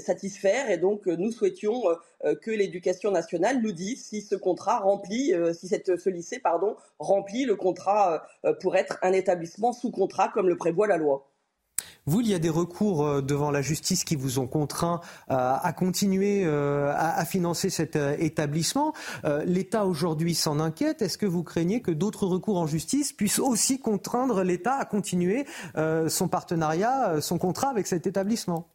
satisfaire. 0.00 0.70
Et 0.70 0.78
donc 0.78 1.06
nous 1.06 1.30
souhaitions 1.30 1.82
que 2.42 2.50
l'Éducation 2.50 3.10
nationale 3.10 3.62
nous 3.62 3.72
dise 3.72 4.04
si 4.04 4.22
ce 4.22 4.34
contrat 4.34 4.80
remplit, 4.80 5.34
si 5.54 5.68
cette, 5.68 5.96
ce 5.96 6.10
lycée 6.10 6.40
pardon 6.40 6.76
remplit 6.98 7.44
le 7.44 7.54
contrat 7.54 8.26
pour 8.60 8.76
être 8.76 8.98
un 9.02 9.12
établissement 9.12 9.72
sous 9.72 9.90
contrat 9.90 10.28
comme 10.28 10.48
le 10.48 10.56
prévoit 10.56 10.88
la 10.88 10.96
loi. 10.96 11.28
Vous, 12.08 12.20
il 12.20 12.28
y 12.28 12.34
a 12.34 12.38
des 12.38 12.50
recours 12.50 13.04
euh, 13.04 13.20
devant 13.20 13.50
la 13.50 13.62
justice 13.62 14.04
qui 14.04 14.14
vous 14.14 14.38
ont 14.38 14.46
contraint 14.46 15.00
euh, 15.30 15.34
à 15.60 15.72
continuer 15.72 16.44
euh, 16.44 16.92
à 16.96 17.24
financer 17.24 17.68
cet 17.68 17.96
établissement. 17.96 18.92
L'État 19.44 19.86
aujourd'hui 19.86 20.34
s'en 20.34 20.60
inquiète. 20.60 21.02
Est-ce 21.02 21.18
que 21.18 21.26
vous 21.26 21.42
craignez 21.42 21.82
que 21.82 21.90
d'autres 21.90 22.26
recours 22.26 22.58
en 22.58 22.66
justice 22.66 23.12
puissent 23.12 23.38
aussi 23.38 23.80
contraindre 23.80 24.42
l'État 24.42 24.74
à 24.74 24.84
continuer 24.84 25.46
son 26.08 26.28
partenariat, 26.28 27.20
son 27.20 27.38
contrat 27.38 27.70
avec 27.70 27.86
cet 27.86 28.06
établissement? 28.06 28.68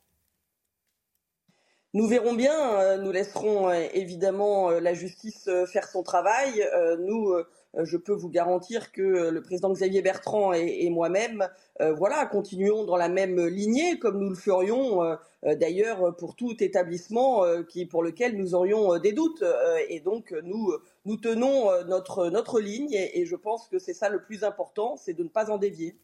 Nous 1.94 2.08
verrons 2.08 2.34
bien, 2.34 2.98
nous 2.98 3.12
laisserons 3.12 3.72
évidemment 3.72 4.72
la 4.72 4.94
justice 4.94 5.50
faire 5.72 5.88
son 5.88 6.04
travail. 6.04 6.68
Nous, 7.00 7.34
je 7.78 7.98
peux 7.98 8.14
vous 8.14 8.30
garantir 8.30 8.92
que 8.92 9.02
euh, 9.02 9.32
le 9.32 9.42
président 9.42 9.72
Xavier 9.72 10.02
Bertrand 10.02 10.54
et, 10.54 10.90
moi-même, 10.90 11.48
euh, 11.82 11.94
voilà, 11.94 12.26
continuons 12.26 12.84
dans 12.84 12.98
la 12.98 13.10
même 13.10 13.46
lignée, 13.48 13.98
comme 14.00 14.20
nous 14.20 14.30
le 14.30 14.36
ferions 14.36 15.18
d'ailleurs 15.44 16.16
pour 16.18 16.36
tout 16.36 16.64
établissement 16.64 17.44
pour 17.90 18.04
lequel 18.04 18.38
nous 18.38 18.54
aurions 18.54 19.00
des 19.00 19.12
doutes. 19.12 19.44
et 19.90 20.00
donc, 20.00 20.36
nous, 20.44 21.18
tenons 21.18 21.70
notre 21.86 22.60
ligne 22.60 22.94
et 22.94 23.26
je 23.26 23.36
pense 23.36 23.68
que 23.68 23.80
c'est 23.80 23.94
ça 23.94 24.10
le 24.10 24.22
plus 24.22 24.44
important, 24.44 24.98
c'est 24.98 25.14
de 25.14 25.24
ne 25.24 25.30
pas 25.30 25.50
en 25.50 25.58
dévier. 25.58 25.96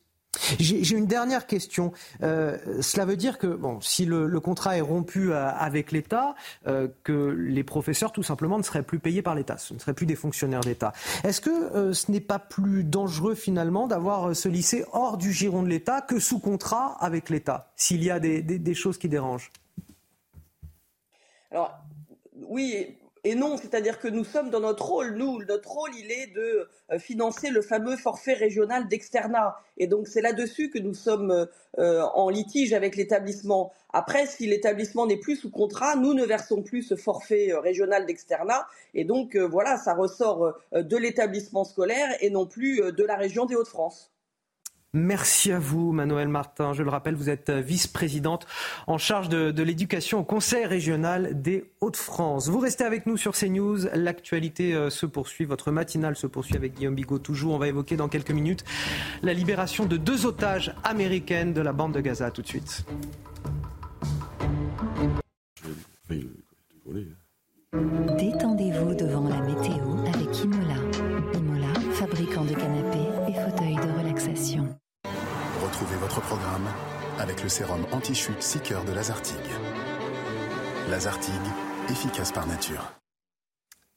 J'ai 0.60 0.96
une 0.96 1.08
dernière 1.08 1.48
question. 1.48 1.92
Euh, 2.24 2.58
cela 2.82 3.06
veut 3.06 3.16
dire 3.16 3.38
que 3.38 3.48
bon, 3.48 3.80
si 3.82 4.06
le, 4.06 4.40
contrat 4.40 4.78
est 4.78 4.82
rompu 4.82 5.32
euh, 5.32 5.50
avec 5.50 5.92
l'État, 5.92 6.36
euh, 6.68 6.88
que 7.04 7.30
les 7.30 7.64
professeurs 7.64 8.12
tout 8.12 8.24
simplement 8.24 8.58
ne 8.58 8.64
seraient 8.64 8.84
plus 8.84 9.00
payés 9.00 9.22
par 9.22 9.36
l'État, 9.36 9.58
ce 9.58 9.74
ne 9.74 9.80
seraient 9.80 9.94
plus 9.94 10.06
des 10.06 10.16
fonctionnaires 10.16 10.62
d'État. 10.62 10.94
Est-ce 11.24 11.42
que 11.42 11.94
ce 11.94 12.12
n'est 12.12 12.22
pas 12.22 12.40
plus 12.40 12.84
dangereux 12.84 13.36
finalement 13.36 13.88
d'avoir 13.88 14.36
ce 14.36 14.50
lycée 14.50 14.86
hors 14.92 15.18
du 15.18 15.34
giron 15.34 15.64
de 15.64 15.70
l'État 15.70 16.02
que 16.02 16.20
sous 16.20 16.40
contrat 16.40 16.98
avec 17.00 17.30
l'État, 17.30 17.72
s'il 17.76 18.04
y 18.04 18.10
a 18.10 18.20
des, 18.20 18.42
des 18.42 18.74
choses 18.74 18.98
qui 18.98 19.10
dérangent? 19.10 19.52
Alors 21.52 21.80
oui, 22.48 22.98
et 23.28 23.36
non, 23.36 23.58
c'est-à-dire 23.58 23.99
que 23.99 24.08
nous 24.08 24.24
sommes 24.24 24.49
dans 24.49 24.62
notre 24.62 24.86
rôle. 24.86 25.18
Nous, 25.18 25.44
notre 25.44 25.70
rôle, 25.70 25.90
il 25.99 26.14
est 26.14 26.28
de 26.28 26.70
euh, 26.94 26.98
financer 26.98 27.49
le 27.49 27.62
fameux 27.62 27.98
forfait 27.98 28.32
régional 28.32 28.88
d'externat. 28.88 29.58
Et 29.76 29.88
donc, 29.88 30.08
c'est 30.08 30.22
là-dessus 30.22 30.70
que 30.70 30.80
nous 30.80 30.94
sommes 30.94 31.45
euh, 31.78 32.02
en 32.14 32.30
litige 32.30 32.72
avec 32.72 32.95
l'établissement. 32.95 33.74
Après, 33.91 34.28
si 34.28 34.48
l'établissement 34.48 35.08
n'est 35.08 35.20
plus 35.20 35.36
sous 35.36 35.52
contrat, 35.52 35.98
nous 35.98 36.14
ne 36.14 36.24
versons 36.24 36.64
plus 36.64 36.84
ce 36.84 36.95
forfait 36.95 37.52
euh, 37.52 37.60
régional 37.60 38.06
d'externat. 38.06 38.66
Et 38.94 39.04
donc, 39.04 39.36
voilà, 39.36 39.76
ça 39.76 39.94
ressort 39.94 40.54
de 40.72 40.95
l'établissement 40.98 41.66
scolaire 41.66 42.16
et 42.22 42.30
non 42.30 42.45
plus 42.45 42.78
de 42.94 43.04
la 43.04 43.18
région 43.18 43.45
des 43.45 43.56
Hauts-de-France. 43.56 44.10
Merci 44.98 45.52
à 45.52 45.60
vous, 45.60 45.91
Manuel 45.91 46.28
Martin. 46.28 46.74
Je 46.74 46.82
le 46.82 46.90
rappelle, 46.90 47.14
vous 47.14 47.30
êtes 47.30 47.52
vice-présidente 47.52 48.48
en 48.88 48.98
charge 48.98 49.30
de, 49.30 49.61
l'éducation 49.61 50.19
au 50.19 50.24
Conseil 50.24 50.65
régional 50.65 51.40
des 51.40 51.65
Hauts-de-France. 51.82 52.49
Vous 52.49 52.60
restez 52.60 52.84
avec 52.84 53.06
nous 53.06 53.15
sur 53.15 53.34
CNews. 53.34 53.78
L'actualité 53.94 54.74
euh, 54.74 54.90
se 54.90 55.06
poursuit. 55.06 55.45
Votre 55.45 55.72
matinale 55.72 56.15
se 56.15 56.26
poursuit 56.26 56.56
avec 56.56 56.74
Guillaume 56.74 56.95
Bigot. 56.95 57.19
Toujours, 57.19 57.53
on 57.53 57.57
va 57.60 57.68
évoquer 57.68 57.95
dans 57.95 58.07
quelques 58.07 58.32
minutes 58.32 58.65
la 59.22 59.34
libération 59.34 59.86
de 59.86 59.98
deux 59.98 60.26
otages 60.26 60.74
américaines 60.84 61.53
de 61.53 61.61
la 61.61 61.74
bande 61.74 61.94
de 61.94 62.02
Gaza. 62.02 62.32
tout 62.32 62.41
de 62.41 62.48
suite. 62.48 62.84
Détendez-vous 68.18 68.95
devant 68.95 69.30
la 69.30 69.41
météo 69.41 69.98
avec 70.07 70.44
Imola. 70.44 70.76
Imola, 71.36 71.74
fabricant 71.91 72.45
de 72.45 72.53
canapés 72.56 73.07
Retrouvez 75.78 75.99
votre 75.99 76.22
programme 76.22 76.68
avec 77.20 77.44
le 77.44 77.49
sérum 77.49 77.86
anti-chute 77.91 78.41
Seeker 78.41 78.84
de 78.84 78.94
Lazartigue. 78.94 79.38
Lazartigue, 80.90 81.34
efficace 81.88 82.32
par 82.32 82.48
nature. 82.48 82.94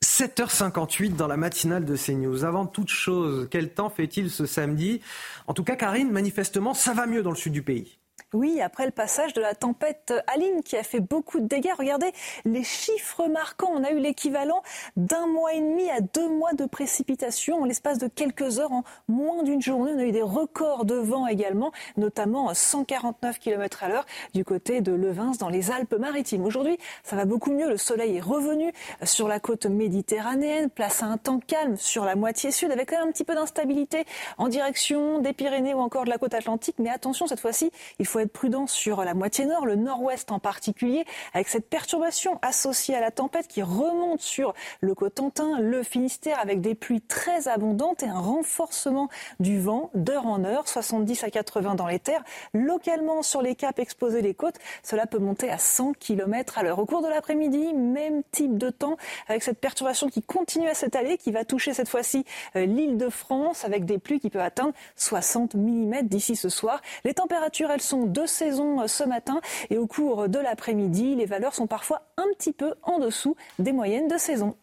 7h58 0.05 1.17
dans 1.17 1.27
la 1.27 1.39
matinale 1.39 1.87
de 1.87 1.97
CNews. 1.97 2.45
Avant 2.45 2.67
toute 2.67 2.91
chose, 2.91 3.49
quel 3.51 3.73
temps 3.73 3.89
fait-il 3.89 4.31
ce 4.31 4.45
samedi? 4.45 5.01
En 5.47 5.55
tout 5.55 5.65
cas, 5.65 5.75
Karine, 5.75 6.11
manifestement, 6.11 6.75
ça 6.75 6.93
va 6.93 7.07
mieux 7.07 7.23
dans 7.23 7.31
le 7.31 7.37
sud 7.37 7.55
du 7.55 7.63
pays. 7.63 8.00
Oui, 8.33 8.61
après 8.61 8.87
le 8.87 8.93
passage 8.93 9.33
de 9.33 9.41
la 9.41 9.55
tempête 9.55 10.13
Aline 10.27 10.63
qui 10.63 10.77
a 10.77 10.83
fait 10.83 11.01
beaucoup 11.01 11.41
de 11.41 11.47
dégâts, 11.47 11.73
regardez 11.79 12.13
les 12.45 12.63
chiffres 12.63 13.27
marquants. 13.27 13.71
On 13.73 13.85
a 13.85 13.91
eu 13.91 13.99
l'équivalent 13.99 14.63
d'un 14.97 15.27
mois 15.27 15.53
et 15.55 15.61
demi 15.61 15.91
à 15.91 16.01
deux 16.01 16.29
mois 16.29 16.53
de 16.53 16.67
précipitations 16.67 17.63
en 17.63 17.65
l'espace 17.65 17.99
de 17.99 18.07
quelques 18.07 18.59
heures, 18.59 18.73
en 18.73 18.85
moins 19.09 19.43
d'une 19.43 19.63
journée. 19.63 19.93
On 19.95 19.99
a 19.99 20.05
eu 20.05 20.13
des 20.13 20.23
records 20.23 20.85
de 20.85 20.95
vent 20.95 21.27
également, 21.27 21.73
notamment 21.97 22.53
149 22.55 23.39
km 23.39 23.85
à 23.85 23.89
l'heure 23.89 24.07
du 24.35 24.45
côté 24.45 24.81
de 24.81 24.93
Levins 24.93 25.33
dans 25.39 25.49
les 25.49 25.71
Alpes-Maritimes. 25.71 26.45
Aujourd'hui, 26.45 26.79
ça 27.03 27.17
va 27.17 27.25
beaucoup 27.25 27.51
mieux. 27.51 27.69
Le 27.69 27.77
soleil 27.77 28.17
est 28.17 28.21
revenu 28.21 28.73
sur 29.03 29.29
la 29.29 29.41
côte 29.41 29.67
méditerranéenne, 29.67 30.71
place 30.71 31.03
à 31.03 31.07
un 31.07 31.17
temps 31.17 31.41
calme 31.41 31.77
sur 31.77 32.05
la 32.05 32.17
moitié 32.17 32.51
sud, 32.51 32.71
avec 32.71 32.91
quand 32.91 32.99
même 32.99 33.09
un 33.09 33.13
petit 33.13 33.25
peu 33.25 33.35
d'instabilité 33.35 34.05
en 34.39 34.49
direction 34.49 35.21
des 35.21 35.33
Pyrénées 35.33 35.75
ou 35.75 35.81
encore 35.81 36.05
de 36.05 36.11
la 36.11 36.19
côte 36.19 36.35
atlantique. 36.35 36.77
Mais 36.79 36.91
attention, 36.91 37.27
cette 37.27 37.41
fois-ci, 37.41 37.71
il 37.99 38.07
être 38.19 38.33
prudent 38.33 38.67
sur 38.67 39.05
la 39.05 39.15
moitié 39.15 39.47
nord, 39.47 39.67
le 39.67 39.77
nord-ouest 39.77 40.33
en 40.33 40.39
particulier, 40.39 41.05
avec 41.33 41.49
cette 41.49 41.69
perturbation 41.69 42.39
associée 42.43 42.95
à 42.95 43.01
la 43.01 43.11
tempête 43.11 43.47
qui 43.47 43.63
remonte 43.63 44.21
sur 44.21 44.55
le 44.81 44.95
Cotentin, 44.95 45.61
le 45.61 45.83
Finistère, 45.83 46.39
avec 46.41 46.61
des 46.61 46.75
pluies 46.75 47.01
très 47.01 47.49
abondantes 47.49 48.03
et 48.03 48.09
un 48.09 48.19
renforcement 48.19 49.09
du 49.39 49.61
vent 49.61 49.91
d'heure 49.95 50.27
en 50.27 50.45
heure, 50.45 50.69
70 50.69 51.25
à 51.25 51.31
80 51.31 51.75
dans 51.75 51.87
les 51.87 51.99
terres. 51.99 52.25
Localement, 52.55 53.23
sur 53.23 53.43
les 53.43 53.55
caps 53.55 53.79
exposés 53.79 54.23
des 54.23 54.35
côtes, 54.35 54.57
cela 54.83 55.07
peut 55.07 55.19
monter 55.19 55.51
à 55.51 55.59
100 55.59 55.95
km 55.95 56.59
à 56.59 56.63
l'heure. 56.63 56.79
Au 56.79 56.87
cours 56.87 57.03
de 57.03 57.09
l'après-midi, 57.09 57.73
même 57.75 58.23
type 58.33 58.59
de 58.59 58.71
temps, 58.71 58.97
avec 59.29 59.43
cette 59.43 59.59
perturbation 59.59 60.09
qui 60.09 60.23
continue 60.23 60.69
à 60.69 60.75
s'étaler, 60.75 61.19
qui 61.19 61.31
va 61.31 61.45
toucher 61.45 61.73
cette 61.75 61.89
fois-ci 61.89 62.25
euh, 62.57 62.67
l'île 62.67 62.97
de 62.97 63.09
France, 63.09 63.65
avec 63.65 63.85
des 63.85 63.99
pluies 63.99 64.21
qui 64.21 64.31
peuvent 64.31 64.43
atteindre 64.43 64.73
60 64.97 65.55
mm 65.55 66.03
d'ici 66.03 66.37
ce 66.37 66.49
soir. 66.49 66.81
Les 67.05 67.15
températures, 67.15 67.71
elles 67.71 67.81
sont 67.81 68.00
de 68.07 68.27
saison 68.27 68.81
euh, 68.81 68.87
ce 68.87 69.05
matin 69.05 69.41
et 69.71 69.79
au 69.79 69.87
cours 69.87 70.29
de 70.29 70.39
l'après-midi, 70.39 71.15
les 71.15 71.27
valeurs 71.27 71.55
sont 71.55 71.67
parfois 71.67 72.03
un 72.17 72.27
petit 72.37 72.53
peu 72.53 72.75
en 72.83 72.99
dessous 72.99 73.37
des 73.59 73.73
moyennes 73.73 74.09
de 74.09 74.19
saison. 74.19 74.57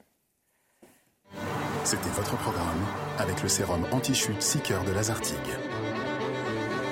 C'était 1.84 2.10
votre 2.10 2.36
programme 2.38 2.86
avec 3.18 3.42
le 3.42 3.50
sérum 3.50 3.86
anti-chute 3.92 4.42
Seeker 4.42 4.84
de 4.84 4.92
Lazartigue. 4.92 5.38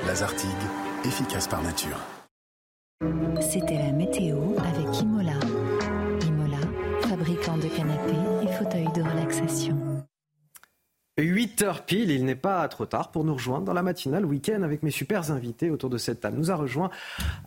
Lazartigue, 0.07 0.49
efficace 1.03 1.47
par 1.47 1.61
nature. 1.61 1.99
C'était 3.41 3.77
la 3.77 3.91
météo 3.91 4.38
avec 4.57 5.01
Imola. 5.01 5.34
Imola, 6.26 6.61
fabricant 7.09 7.57
de 7.57 7.67
canapés 7.67 8.43
et 8.43 8.47
fauteuils 8.53 8.91
de 8.95 9.01
relaxation. 9.01 9.85
8 11.17 11.61
heures 11.61 11.85
pile, 11.85 12.11
il 12.11 12.25
n'est 12.25 12.35
pas 12.35 12.67
trop 12.67 12.85
tard 12.85 13.09
pour 13.09 13.23
nous 13.23 13.35
rejoindre 13.35 13.63
dans 13.63 13.73
la 13.73 13.83
matinale 13.83 14.25
week-end 14.25 14.63
avec 14.63 14.83
mes 14.83 14.91
super 14.91 15.31
invités 15.31 15.69
autour 15.69 15.89
de 15.89 15.97
cette 15.97 16.19
table. 16.19 16.37
Nous 16.37 16.51
a 16.51 16.55
rejoint 16.55 16.89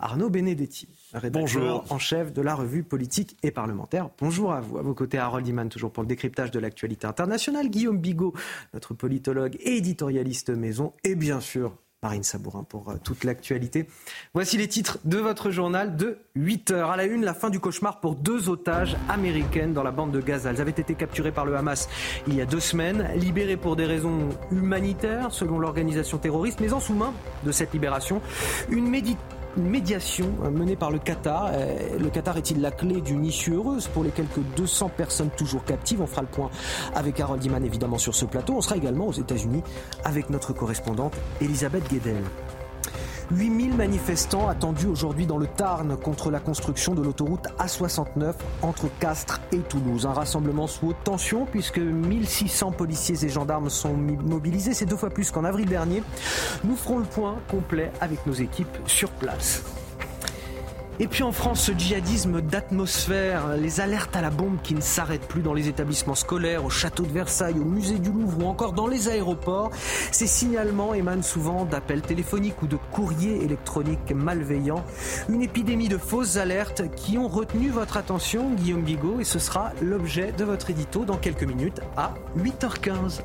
Arnaud 0.00 0.30
Benedetti, 0.30 0.88
rédacteur 1.12 1.84
en 1.92 1.98
chef 1.98 2.32
de 2.32 2.40
la 2.40 2.54
revue 2.54 2.82
politique 2.82 3.36
et 3.42 3.50
parlementaire. 3.50 4.08
Bonjour 4.18 4.54
à 4.54 4.62
vous. 4.62 4.78
À 4.78 4.82
vos 4.82 4.94
côtés, 4.94 5.18
Harold 5.18 5.46
Iman, 5.46 5.68
toujours 5.68 5.92
pour 5.92 6.02
le 6.02 6.08
décryptage 6.08 6.50
de 6.50 6.58
l'actualité 6.58 7.06
internationale. 7.06 7.68
Guillaume 7.68 7.98
Bigot, 7.98 8.32
notre 8.72 8.94
politologue 8.94 9.58
et 9.60 9.76
éditorialiste 9.76 10.48
maison. 10.48 10.94
Et 11.04 11.14
bien 11.14 11.40
sûr, 11.40 11.76
Marine 12.02 12.22
Sabourin 12.22 12.62
pour 12.62 12.90
euh, 12.90 12.94
toute 13.02 13.24
l'actualité. 13.24 13.88
Voici 14.32 14.56
les 14.56 14.68
titres 14.68 14.98
de 15.04 15.18
votre 15.18 15.50
journal 15.50 15.96
de 15.96 16.18
8 16.36 16.70
heures. 16.70 16.90
À 16.90 16.96
la 16.96 17.04
une, 17.04 17.24
la 17.24 17.34
fin 17.34 17.50
du 17.50 17.58
cauchemar 17.58 18.00
pour 18.00 18.14
deux 18.14 18.48
otages 18.48 18.96
américaines 19.08 19.72
dans 19.72 19.82
la 19.82 19.90
bande 19.90 20.12
de 20.12 20.20
Gaza. 20.20 20.50
Elles 20.50 20.60
avaient 20.60 20.70
été 20.70 20.94
capturées 20.94 21.32
par 21.32 21.44
le 21.44 21.56
Hamas 21.56 21.88
il 22.28 22.34
y 22.34 22.40
a 22.40 22.46
deux 22.46 22.60
semaines, 22.60 23.08
libérées 23.16 23.56
pour 23.56 23.74
des 23.74 23.84
raisons 23.84 24.28
humanitaires 24.52 25.32
selon 25.32 25.58
l'organisation 25.58 26.18
terroriste, 26.18 26.60
mais 26.60 26.72
en 26.72 26.80
sous-main 26.80 27.12
de 27.44 27.50
cette 27.50 27.72
libération, 27.72 28.22
une 28.68 28.88
méditation 28.88 29.37
une 29.56 29.68
médiation 29.68 30.30
euh, 30.44 30.50
menée 30.50 30.76
par 30.76 30.90
le 30.90 30.98
Qatar. 30.98 31.50
Euh, 31.52 31.98
le 31.98 32.10
Qatar 32.10 32.36
est-il 32.36 32.60
la 32.60 32.70
clé 32.70 33.00
d'une 33.00 33.24
issue 33.24 33.54
heureuse 33.54 33.88
pour 33.88 34.04
les 34.04 34.10
quelques 34.10 34.40
200 34.56 34.90
personnes 34.96 35.30
toujours 35.36 35.64
captives? 35.64 36.00
On 36.00 36.06
fera 36.06 36.22
le 36.22 36.28
point 36.28 36.50
avec 36.94 37.18
Harold 37.20 37.44
Iman 37.44 37.64
évidemment 37.64 37.98
sur 37.98 38.14
ce 38.14 38.24
plateau. 38.24 38.54
On 38.56 38.60
sera 38.60 38.76
également 38.76 39.06
aux 39.08 39.12
États-Unis 39.12 39.62
avec 40.04 40.30
notre 40.30 40.52
correspondante 40.52 41.14
Elisabeth 41.40 41.88
Guedel. 41.90 42.24
8000 43.30 43.74
manifestants 43.74 44.48
attendus 44.48 44.86
aujourd'hui 44.86 45.26
dans 45.26 45.36
le 45.36 45.46
Tarn 45.46 45.96
contre 45.96 46.30
la 46.30 46.40
construction 46.40 46.94
de 46.94 47.02
l'autoroute 47.02 47.46
A69 47.58 48.34
entre 48.62 48.88
Castres 49.00 49.40
et 49.52 49.58
Toulouse. 49.58 50.06
Un 50.06 50.12
rassemblement 50.12 50.66
sous 50.66 50.88
haute 50.88 51.04
tension 51.04 51.44
puisque 51.44 51.78
1600 51.78 52.72
policiers 52.72 53.24
et 53.24 53.28
gendarmes 53.28 53.70
sont 53.70 53.94
mobilisés. 53.94 54.72
C'est 54.72 54.86
deux 54.86 54.96
fois 54.96 55.10
plus 55.10 55.30
qu'en 55.30 55.44
avril 55.44 55.66
dernier. 55.66 56.02
Nous 56.64 56.76
ferons 56.76 56.98
le 56.98 57.04
point 57.04 57.36
complet 57.50 57.92
avec 58.00 58.26
nos 58.26 58.34
équipes 58.34 58.78
sur 58.86 59.10
place. 59.10 59.62
Et 61.00 61.06
puis 61.06 61.22
en 61.22 61.30
France, 61.30 61.62
ce 61.62 61.72
djihadisme 61.72 62.40
d'atmosphère, 62.40 63.56
les 63.56 63.80
alertes 63.80 64.16
à 64.16 64.20
la 64.20 64.30
bombe 64.30 64.56
qui 64.64 64.74
ne 64.74 64.80
s'arrêtent 64.80 65.28
plus 65.28 65.42
dans 65.42 65.54
les 65.54 65.68
établissements 65.68 66.16
scolaires, 66.16 66.64
au 66.64 66.70
château 66.70 67.04
de 67.04 67.12
Versailles, 67.12 67.60
au 67.60 67.64
musée 67.64 68.00
du 68.00 68.10
Louvre 68.10 68.44
ou 68.44 68.48
encore 68.48 68.72
dans 68.72 68.88
les 68.88 69.08
aéroports, 69.08 69.70
ces 70.10 70.26
signalements 70.26 70.94
émanent 70.94 71.22
souvent 71.22 71.64
d'appels 71.64 72.02
téléphoniques 72.02 72.62
ou 72.62 72.66
de 72.66 72.76
courriers 72.90 73.44
électroniques 73.44 74.10
malveillants. 74.12 74.84
Une 75.28 75.42
épidémie 75.42 75.88
de 75.88 75.98
fausses 75.98 76.36
alertes 76.36 76.82
qui 76.96 77.16
ont 77.16 77.28
retenu 77.28 77.70
votre 77.70 77.96
attention, 77.96 78.50
Guillaume 78.54 78.82
Bigot, 78.82 79.20
et 79.20 79.24
ce 79.24 79.38
sera 79.38 79.70
l'objet 79.80 80.32
de 80.32 80.44
votre 80.44 80.68
édito 80.70 81.04
dans 81.04 81.16
quelques 81.16 81.44
minutes 81.44 81.80
à 81.96 82.14
8h15. 82.36 83.20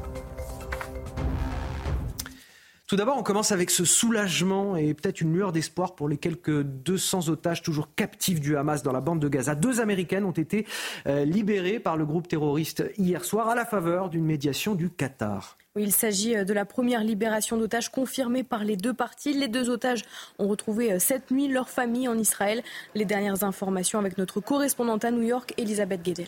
Tout 2.93 2.97
d'abord, 2.97 3.17
on 3.17 3.23
commence 3.23 3.51
avec 3.51 3.71
ce 3.71 3.85
soulagement 3.85 4.75
et 4.75 4.93
peut-être 4.93 5.19
une 5.19 5.33
lueur 5.33 5.51
d'espoir 5.51 5.95
pour 5.95 6.07
les 6.07 6.17
quelques 6.17 6.61
200 6.61 7.29
otages 7.29 7.63
toujours 7.63 7.95
captifs 7.95 8.39
du 8.39 8.55
Hamas 8.55 8.83
dans 8.83 8.91
la 8.91 9.01
bande 9.01 9.19
de 9.19 9.27
Gaza. 9.27 9.55
Deux 9.55 9.81
Américaines 9.81 10.25
ont 10.25 10.29
été 10.29 10.67
euh, 11.07 11.25
libérées 11.25 11.79
par 11.79 11.97
le 11.97 12.05
groupe 12.05 12.27
terroriste 12.27 12.83
hier 12.99 13.25
soir 13.25 13.49
à 13.49 13.55
la 13.55 13.65
faveur 13.65 14.09
d'une 14.09 14.25
médiation 14.25 14.75
du 14.75 14.91
Qatar. 14.91 15.57
il 15.75 15.91
s'agit 15.91 16.35
euh, 16.35 16.43
de 16.43 16.53
la 16.53 16.65
première 16.65 17.03
libération 17.03 17.57
d'otages 17.57 17.89
confirmée 17.89 18.43
par 18.43 18.63
les 18.63 18.77
deux 18.77 18.93
parties. 18.93 19.33
Les 19.33 19.47
deux 19.47 19.71
otages 19.71 20.03
ont 20.37 20.47
retrouvé 20.47 20.93
euh, 20.93 20.99
cette 20.99 21.31
nuit 21.31 21.47
leur 21.47 21.69
famille 21.69 22.07
en 22.07 22.15
Israël. 22.19 22.61
Les 22.93 23.05
dernières 23.05 23.43
informations 23.43 23.97
avec 23.97 24.19
notre 24.19 24.39
correspondante 24.39 25.03
à 25.03 25.09
New 25.09 25.23
York, 25.23 25.55
Elisabeth 25.57 26.03
Guedel. 26.03 26.27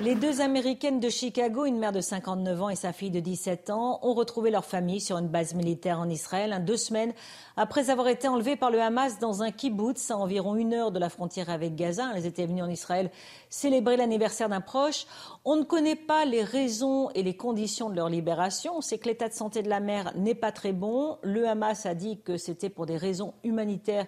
Les 0.00 0.14
deux 0.14 0.40
Américaines 0.40 1.00
de 1.00 1.08
Chicago, 1.08 1.64
une 1.64 1.78
mère 1.78 1.92
de 1.92 2.00
59 2.00 2.62
ans 2.62 2.68
et 2.68 2.76
sa 2.76 2.92
fille 2.92 3.10
de 3.10 3.20
17 3.20 3.70
ans, 3.70 3.98
ont 4.02 4.14
retrouvé 4.14 4.50
leur 4.50 4.64
famille 4.64 5.00
sur 5.00 5.18
une 5.18 5.28
base 5.28 5.54
militaire 5.54 5.98
en 6.00 6.08
Israël, 6.08 6.62
deux 6.64 6.76
semaines 6.76 7.12
après 7.56 7.90
avoir 7.90 8.08
été 8.08 8.28
enlevées 8.28 8.56
par 8.56 8.70
le 8.70 8.80
Hamas 8.80 9.18
dans 9.18 9.42
un 9.42 9.50
kibbutz 9.50 10.10
à 10.10 10.16
environ 10.16 10.56
une 10.56 10.74
heure 10.74 10.90
de 10.90 10.98
la 10.98 11.08
frontière 11.08 11.50
avec 11.50 11.74
Gaza. 11.74 12.10
Elles 12.14 12.26
étaient 12.26 12.46
venues 12.46 12.62
en 12.62 12.70
Israël 12.70 13.10
célébrer 13.50 13.96
l'anniversaire 13.96 14.48
d'un 14.48 14.60
proche. 14.60 15.06
On 15.44 15.56
ne 15.56 15.64
connaît 15.64 15.96
pas 15.96 16.24
les 16.24 16.44
raisons 16.44 17.10
et 17.10 17.22
les 17.22 17.36
conditions 17.36 17.90
de 17.90 17.96
leur 17.96 18.08
libération. 18.08 18.76
On 18.76 18.80
sait 18.80 18.98
que 18.98 19.08
l'état 19.08 19.28
de 19.28 19.34
santé 19.34 19.62
de 19.62 19.68
la 19.68 19.80
mère 19.80 20.12
n'est 20.16 20.34
pas 20.34 20.52
très 20.52 20.72
bon. 20.72 21.18
Le 21.22 21.46
Hamas 21.46 21.86
a 21.86 21.94
dit 21.94 22.20
que 22.20 22.36
c'était 22.36 22.70
pour 22.70 22.86
des 22.86 22.96
raisons 22.96 23.34
humanitaires 23.44 24.06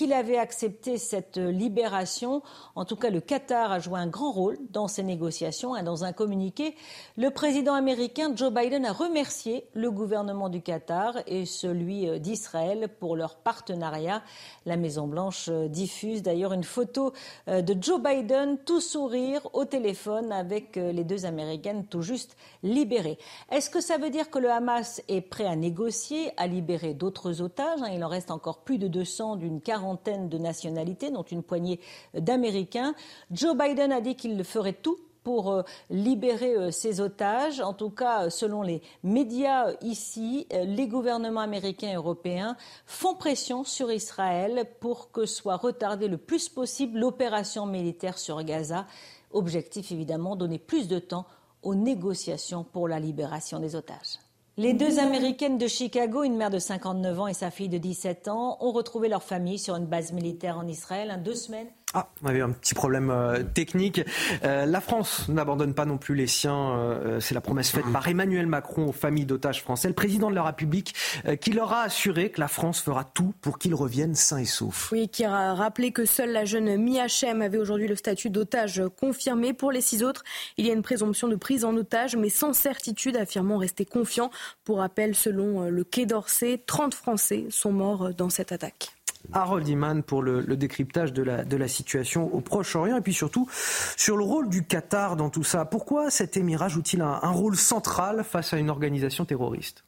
qu'il 0.00 0.14
avait 0.14 0.38
accepté 0.38 0.96
cette 0.96 1.36
libération. 1.36 2.40
En 2.74 2.86
tout 2.86 2.96
cas, 2.96 3.10
le 3.10 3.20
Qatar 3.20 3.70
a 3.70 3.80
joué 3.80 4.00
un 4.00 4.06
grand 4.06 4.32
rôle 4.32 4.56
dans 4.70 4.88
ces 4.88 5.02
négociations. 5.02 5.76
Et 5.76 5.82
dans 5.82 6.04
un 6.04 6.14
communiqué, 6.14 6.74
le 7.18 7.28
président 7.28 7.74
américain 7.74 8.32
Joe 8.34 8.50
Biden 8.50 8.86
a 8.86 8.94
remercié 8.94 9.66
le 9.74 9.90
gouvernement 9.90 10.48
du 10.48 10.62
Qatar 10.62 11.18
et 11.26 11.44
celui 11.44 12.08
euh, 12.08 12.18
d'Israël 12.18 12.88
pour 12.98 13.14
leur 13.14 13.36
partenariat. 13.36 14.22
La 14.64 14.78
Maison-Blanche 14.78 15.50
euh, 15.50 15.68
diffuse 15.68 16.22
d'ailleurs 16.22 16.54
une 16.54 16.64
photo 16.64 17.12
euh, 17.48 17.60
de 17.60 17.76
Joe 17.78 18.00
Biden 18.00 18.56
tout 18.64 18.80
sourire 18.80 19.46
au 19.52 19.66
téléphone 19.66 20.32
avec 20.32 20.76
les 20.76 21.04
deux 21.04 21.26
Américaines 21.26 21.84
tout 21.84 22.00
juste 22.00 22.38
libérées. 22.62 23.18
Est-ce 23.52 23.68
que 23.68 23.82
ça 23.82 23.98
veut 23.98 24.08
dire 24.08 24.30
que 24.30 24.38
le 24.38 24.50
Hamas 24.50 25.02
est 25.08 25.20
prêt 25.20 25.44
à 25.44 25.56
négocier, 25.56 26.32
à 26.38 26.46
libérer 26.46 26.94
d'autres 26.94 27.42
otages 27.42 27.80
Il 27.92 28.02
en 28.02 28.08
reste 28.08 28.30
encore 28.30 28.60
plus 28.60 28.78
de 28.78 28.88
200 28.88 29.36
d'une 29.36 29.60
quarantaine 29.60 29.89
de 29.94 30.38
nationalités, 30.38 31.10
dont 31.10 31.22
une 31.22 31.42
poignée 31.42 31.80
d'Américains. 32.14 32.94
Joe 33.30 33.56
Biden 33.56 33.92
a 33.92 34.00
dit 34.00 34.14
qu'il 34.16 34.42
ferait 34.44 34.72
tout 34.72 34.98
pour 35.22 35.52
euh, 35.52 35.62
libérer 35.90 36.54
euh, 36.54 36.70
ces 36.70 37.00
otages. 37.00 37.60
En 37.60 37.74
tout 37.74 37.90
cas, 37.90 38.24
euh, 38.24 38.30
selon 38.30 38.62
les 38.62 38.82
médias 39.02 39.72
ici, 39.82 40.46
les 40.50 40.88
gouvernements 40.88 41.40
américains 41.40 41.90
et 41.90 41.94
européens 41.94 42.56
font 42.86 43.14
pression 43.14 43.64
sur 43.64 43.90
Israël 43.92 44.66
pour 44.80 45.10
que 45.10 45.26
soit 45.26 45.56
retardée 45.56 46.08
le 46.08 46.18
plus 46.18 46.48
possible 46.48 46.98
l'opération 46.98 47.66
militaire 47.66 48.18
sur 48.18 48.42
Gaza. 48.42 48.86
Objectif 49.32 49.92
évidemment, 49.92 50.36
donner 50.36 50.58
plus 50.58 50.88
de 50.88 50.98
temps 50.98 51.26
aux 51.62 51.74
négociations 51.74 52.64
pour 52.64 52.88
la 52.88 52.98
libération 52.98 53.60
des 53.60 53.76
otages. 53.76 54.18
Les 54.56 54.74
deux 54.74 54.98
Américaines 54.98 55.58
de 55.58 55.68
Chicago, 55.68 56.24
une 56.24 56.36
mère 56.36 56.50
de 56.50 56.58
59 56.58 57.20
ans 57.20 57.26
et 57.28 57.34
sa 57.34 57.50
fille 57.50 57.68
de 57.68 57.78
17 57.78 58.28
ans, 58.28 58.58
ont 58.60 58.72
retrouvé 58.72 59.08
leur 59.08 59.22
famille 59.22 59.58
sur 59.58 59.76
une 59.76 59.86
base 59.86 60.12
militaire 60.12 60.58
en 60.58 60.66
Israël. 60.66 61.10
En 61.12 61.18
deux 61.18 61.36
semaines 61.36 61.68
ah, 61.92 62.08
on 62.22 62.28
avait 62.28 62.40
un 62.40 62.50
petit 62.50 62.74
problème 62.74 63.10
euh, 63.10 63.42
technique. 63.42 64.00
Euh, 64.44 64.64
la 64.64 64.80
France 64.80 65.28
n'abandonne 65.28 65.74
pas 65.74 65.86
non 65.86 65.98
plus 65.98 66.14
les 66.14 66.28
siens. 66.28 66.70
Euh, 66.78 67.18
c'est 67.18 67.34
la 67.34 67.40
promesse 67.40 67.70
faite 67.70 67.90
par 67.92 68.06
Emmanuel 68.06 68.46
Macron 68.46 68.86
aux 68.86 68.92
familles 68.92 69.24
d'otages 69.24 69.60
français, 69.60 69.88
le 69.88 69.94
président 69.94 70.30
de 70.30 70.36
la 70.36 70.44
République, 70.44 70.94
qui 71.40 71.50
leur 71.50 71.72
a 71.72 71.82
assuré 71.82 72.30
que 72.30 72.40
la 72.40 72.46
France 72.46 72.80
fera 72.80 73.02
tout 73.02 73.34
pour 73.40 73.58
qu'ils 73.58 73.74
reviennent 73.74 74.14
sains 74.14 74.38
et 74.38 74.44
saufs. 74.44 74.90
Oui, 74.92 75.08
qui 75.08 75.24
a 75.24 75.54
rappelé 75.54 75.90
que 75.90 76.04
seule 76.04 76.30
la 76.30 76.44
jeune 76.44 76.76
Miachem 76.76 77.42
avait 77.42 77.58
aujourd'hui 77.58 77.88
le 77.88 77.96
statut 77.96 78.30
d'otage 78.30 78.82
confirmé. 79.00 79.52
Pour 79.52 79.72
les 79.72 79.80
six 79.80 80.04
autres, 80.04 80.22
il 80.58 80.66
y 80.66 80.70
a 80.70 80.74
une 80.74 80.82
présomption 80.82 81.26
de 81.26 81.36
prise 81.36 81.64
en 81.64 81.76
otage, 81.76 82.14
mais 82.14 82.30
sans 82.30 82.52
certitude, 82.52 83.16
affirmant 83.16 83.58
rester 83.58 83.84
confiant. 83.84 84.30
Pour 84.64 84.78
rappel, 84.78 85.16
selon 85.16 85.68
le 85.68 85.84
Quai 85.84 86.06
d'Orsay, 86.06 86.62
30 86.64 86.94
Français 86.94 87.46
sont 87.50 87.72
morts 87.72 88.14
dans 88.14 88.30
cette 88.30 88.52
attaque. 88.52 88.99
Harold 89.32 89.68
Iman 89.68 90.02
pour 90.02 90.22
le, 90.22 90.42
décryptage 90.56 91.12
de 91.12 91.22
la, 91.22 91.44
de 91.44 91.56
la, 91.56 91.68
situation 91.68 92.32
au 92.34 92.40
Proche-Orient 92.40 92.96
et 92.96 93.00
puis 93.00 93.14
surtout 93.14 93.48
sur 93.96 94.16
le 94.16 94.24
rôle 94.24 94.48
du 94.48 94.64
Qatar 94.64 95.16
dans 95.16 95.30
tout 95.30 95.44
ça. 95.44 95.64
Pourquoi 95.64 96.10
cet 96.10 96.36
émirat 96.36 96.68
joue-t-il 96.68 97.02
un, 97.02 97.18
rôle 97.30 97.56
central 97.56 98.24
face 98.24 98.52
à 98.52 98.58
une 98.58 98.70
organisation 98.70 99.24
terroriste? 99.24 99.84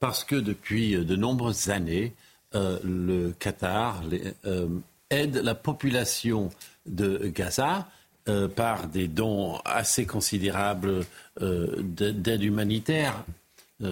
Parce 0.00 0.24
que 0.24 0.36
depuis 0.36 0.96
de 0.96 1.16
nombreuses 1.16 1.70
années, 1.70 2.14
le 2.54 3.32
Qatar 3.38 4.02
aide 5.10 5.36
la 5.36 5.54
population 5.54 6.50
de 6.86 7.32
Gaza 7.34 7.88
par 8.54 8.86
des 8.86 9.08
dons 9.08 9.58
assez 9.64 10.06
considérables 10.06 11.04
d'aide 11.40 12.42
humanitaire. 12.42 13.24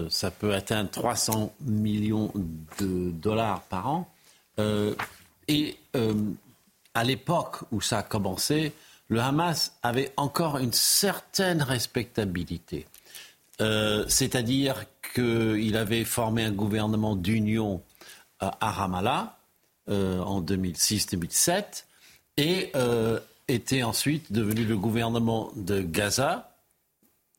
ça 0.08 0.30
peut 0.30 0.54
atteindre 0.54 0.90
300 0.90 1.52
millions 1.62 2.32
de 2.78 3.10
dollars 3.10 3.62
par 3.62 3.88
an. 3.88 4.08
Et 4.58 5.76
à 6.94 7.04
l'époque 7.04 7.58
où 7.72 7.80
ça 7.80 7.98
a 7.98 8.02
commencé, 8.02 8.72
le 9.08 9.20
Hamas 9.20 9.76
avait 9.82 10.12
encore 10.16 10.58
une 10.58 10.72
certaine 10.72 11.62
respectabilité. 11.62 12.86
Euh, 13.60 14.04
c'est-à-dire 14.08 14.84
qu'il 15.14 15.76
avait 15.76 16.04
formé 16.04 16.44
un 16.44 16.52
gouvernement 16.52 17.16
d'union 17.16 17.82
à 18.40 18.70
Ramallah 18.70 19.38
euh, 19.88 20.20
en 20.20 20.42
2006-2007 20.42 21.84
et 22.36 22.70
euh, 22.74 23.18
était 23.48 23.82
ensuite 23.82 24.32
devenu 24.32 24.64
le 24.64 24.76
gouvernement 24.76 25.52
de 25.56 25.80
Gaza. 25.80 26.52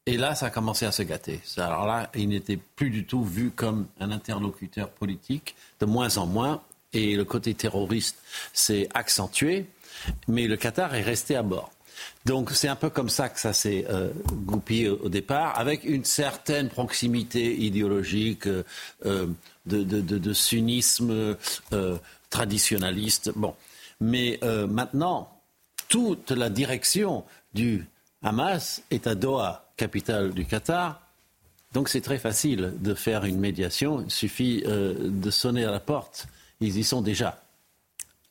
Et 0.06 0.18
là, 0.18 0.34
ça 0.34 0.48
a 0.48 0.50
commencé 0.50 0.86
à 0.86 0.92
se 0.92 1.04
gâter. 1.04 1.42
Alors 1.58 1.86
là, 1.86 2.10
il 2.16 2.30
n'était 2.30 2.58
plus 2.58 2.90
du 2.90 3.06
tout 3.06 3.24
vu 3.24 3.52
comme 3.52 3.88
un 4.00 4.12
interlocuteur 4.12 4.90
politique, 4.90 5.56
de 5.82 5.86
moins 5.86 6.18
en 6.18 6.26
moins, 6.26 6.62
et 6.94 7.16
le 7.16 7.26
côté 7.26 7.54
terroriste 7.54 8.18
s'est 8.54 8.88
accentué 8.94 9.68
mais 10.28 10.48
le 10.48 10.58
Qatar 10.58 10.94
est 10.96 11.02
resté 11.02 11.36
à 11.36 11.44
bord. 11.44 11.72
Donc 12.26 12.52
c'est 12.52 12.68
un 12.68 12.76
peu 12.76 12.90
comme 12.90 13.10
ça 13.10 13.30
que 13.30 13.40
ça 13.40 13.54
s'est 13.54 13.86
euh, 13.90 14.12
goupillé 14.32 14.90
au, 14.90 15.10
départ, 15.10 15.58
avec 15.58 15.84
une 15.84 16.06
certaine 16.06 16.70
proximité 16.70 17.56
idéologique 17.56 18.48
euh, 18.48 18.64
euh, 19.06 19.28
de, 19.66 20.34
sunnisme 20.34 21.36
traditionnaliste. 22.30 23.32
Bon, 23.36 23.56
mais 24.00 24.40
maintenant 24.70 25.30
toute 25.88 26.32
la 26.32 26.50
direction 26.50 27.24
du 27.54 27.86
Hamas 28.22 28.82
est 28.92 29.08
à 29.08 29.16
Doha, 29.16 29.72
capitale 29.78 30.32
du 30.32 30.46
Qatar. 30.46 31.02
Donc 31.74 31.90
c'est 31.90 32.02
très 32.02 32.18
facile 32.18 32.74
de 32.80 32.94
faire 32.94 33.26
une 33.26 33.40
médiation. 33.40 34.02
Il 34.02 34.12
suffit 34.12 34.64
de 34.64 35.32
sonner 35.32 35.66
à 35.66 35.72
la 35.72 35.80
porte. 35.80 36.28
Ils 36.60 36.78
y 36.78 36.84
sont 36.84 37.02
déjà. 37.02 37.42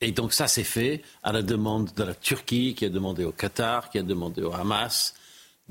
Et 0.01 0.11
donc 0.11 0.33
ça 0.33 0.47
s'est 0.47 0.63
fait 0.63 1.01
à 1.23 1.31
la 1.31 1.41
demande 1.41 1.93
de 1.95 2.03
la 2.03 2.13
Turquie, 2.13 2.75
qui 2.75 2.85
a 2.85 2.89
demandé 2.89 3.23
au 3.23 3.31
Qatar, 3.31 3.89
qui 3.89 3.97
a 3.97 4.03
demandé 4.03 4.41
au 4.41 4.53
Hamas 4.53 5.15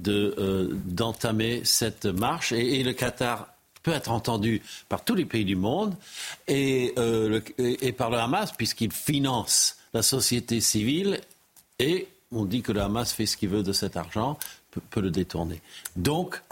euh, 0.09 0.69
d'entamer 0.85 1.63
cette 1.65 2.07
marche. 2.07 2.53
Et, 2.53 2.83
le 2.83 2.93
Qatar 2.93 3.49
peut 3.83 3.93
être 3.93 4.11
entendu 4.11 4.63
par 4.89 5.05
tous 5.05 5.15
les 5.15 5.25
pays 5.25 5.45
du 5.45 5.57
monde 5.57 5.95
et, 6.49 6.93
euh, 6.99 7.41
et 7.59 7.93
par 7.93 8.11
le 8.11 8.19
Hamas, 8.19 8.53
puisqu'il 8.53 8.93
finance 8.93 9.77
la 9.95 10.03
société 10.03 10.61
civile 10.61 11.21
et 11.79 12.09
on 12.33 12.45
dit 12.45 12.63
que 12.63 12.73
le 12.73 12.81
Hamas 12.81 13.13
fait 13.13 13.27
ce 13.27 13.37
qu'il 13.37 13.49
veut 13.49 13.63
de 13.63 13.73
cet 13.73 13.97
argent, 13.97 14.39
peut, 14.91 15.01
le 15.01 15.11
détourner. 15.11 15.63
Donc, 15.95 16.43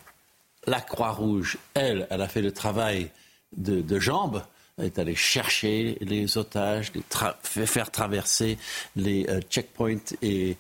la 0.66 0.80
Croix-Rouge, 0.80 1.58
elle, 1.74 2.06
elle 2.10 2.22
a 2.22 2.28
fait 2.28 2.40
le 2.40 2.52
travail 2.52 3.10
de, 3.56 3.82
de 3.82 3.98
jambes 3.98 4.42
est 4.78 4.98
allé 4.98 5.14
chercher 5.14 5.96
les 6.00 6.36
otages, 6.38 6.92
les 6.94 7.66
faire 7.66 7.90
traverser 7.90 8.58
les 8.96 9.26
euh, 9.28 9.40
checkpoints 9.48 10.14
et 10.22 10.56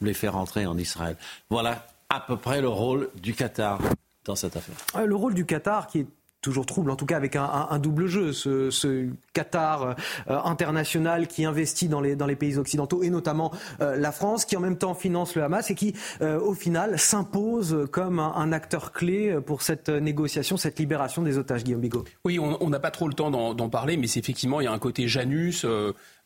les 0.00 0.14
faire 0.14 0.36
entrer 0.36 0.66
en 0.66 0.76
Israël. 0.76 1.16
Voilà 1.48 1.86
à 2.08 2.20
peu 2.20 2.36
près 2.36 2.60
le 2.60 2.68
rôle 2.68 3.10
du 3.16 3.34
Qatar 3.34 3.80
dans 4.24 4.36
cette 4.36 4.56
affaire. 4.56 5.04
Le 5.04 5.14
rôle 5.14 5.34
du 5.34 5.46
Qatar 5.46 5.86
qui 5.86 6.00
est 6.00 6.06
toujours 6.44 6.66
trouble, 6.66 6.90
en 6.90 6.96
tout 6.96 7.06
cas 7.06 7.16
avec 7.16 7.36
un, 7.36 7.78
double 7.78 8.06
jeu, 8.06 8.32
ce, 8.32 9.08
Qatar 9.32 9.96
euh, 10.28 10.38
international 10.44 11.26
qui 11.26 11.44
investit 11.44 11.88
dans 11.88 12.00
les, 12.00 12.36
pays 12.36 12.58
occidentaux 12.58 13.02
et 13.02 13.10
notamment 13.10 13.50
euh, 13.80 13.96
la 13.96 14.12
France, 14.12 14.44
qui 14.44 14.56
en 14.56 14.60
même 14.60 14.76
temps 14.76 14.94
finance 14.94 15.34
le 15.34 15.42
Hamas 15.42 15.70
et 15.70 15.74
qui, 15.74 15.94
euh, 16.20 16.38
au 16.38 16.52
final, 16.52 16.98
s'impose 16.98 17.88
comme 17.90 18.18
un, 18.18 18.52
acteur 18.52 18.92
clé 18.92 19.38
pour 19.46 19.62
cette 19.62 19.88
négociation, 19.88 20.56
cette 20.56 20.78
libération 20.78 21.22
des 21.22 21.38
otages, 21.38 21.64
Guillaume 21.64 21.80
Bigot. 21.80 22.04
Oui, 22.24 22.38
on 22.38 22.68
n'a 22.68 22.78
pas 22.78 22.90
trop 22.90 23.08
le 23.08 23.14
temps 23.14 23.30
d'en 23.30 23.68
parler, 23.70 23.96
mais 23.96 24.06
c'est 24.06 24.20
effectivement, 24.20 24.60
il 24.60 24.64
y 24.64 24.66
a 24.66 24.72
un 24.72 24.78
côté 24.78 25.08
Janus. 25.08 25.64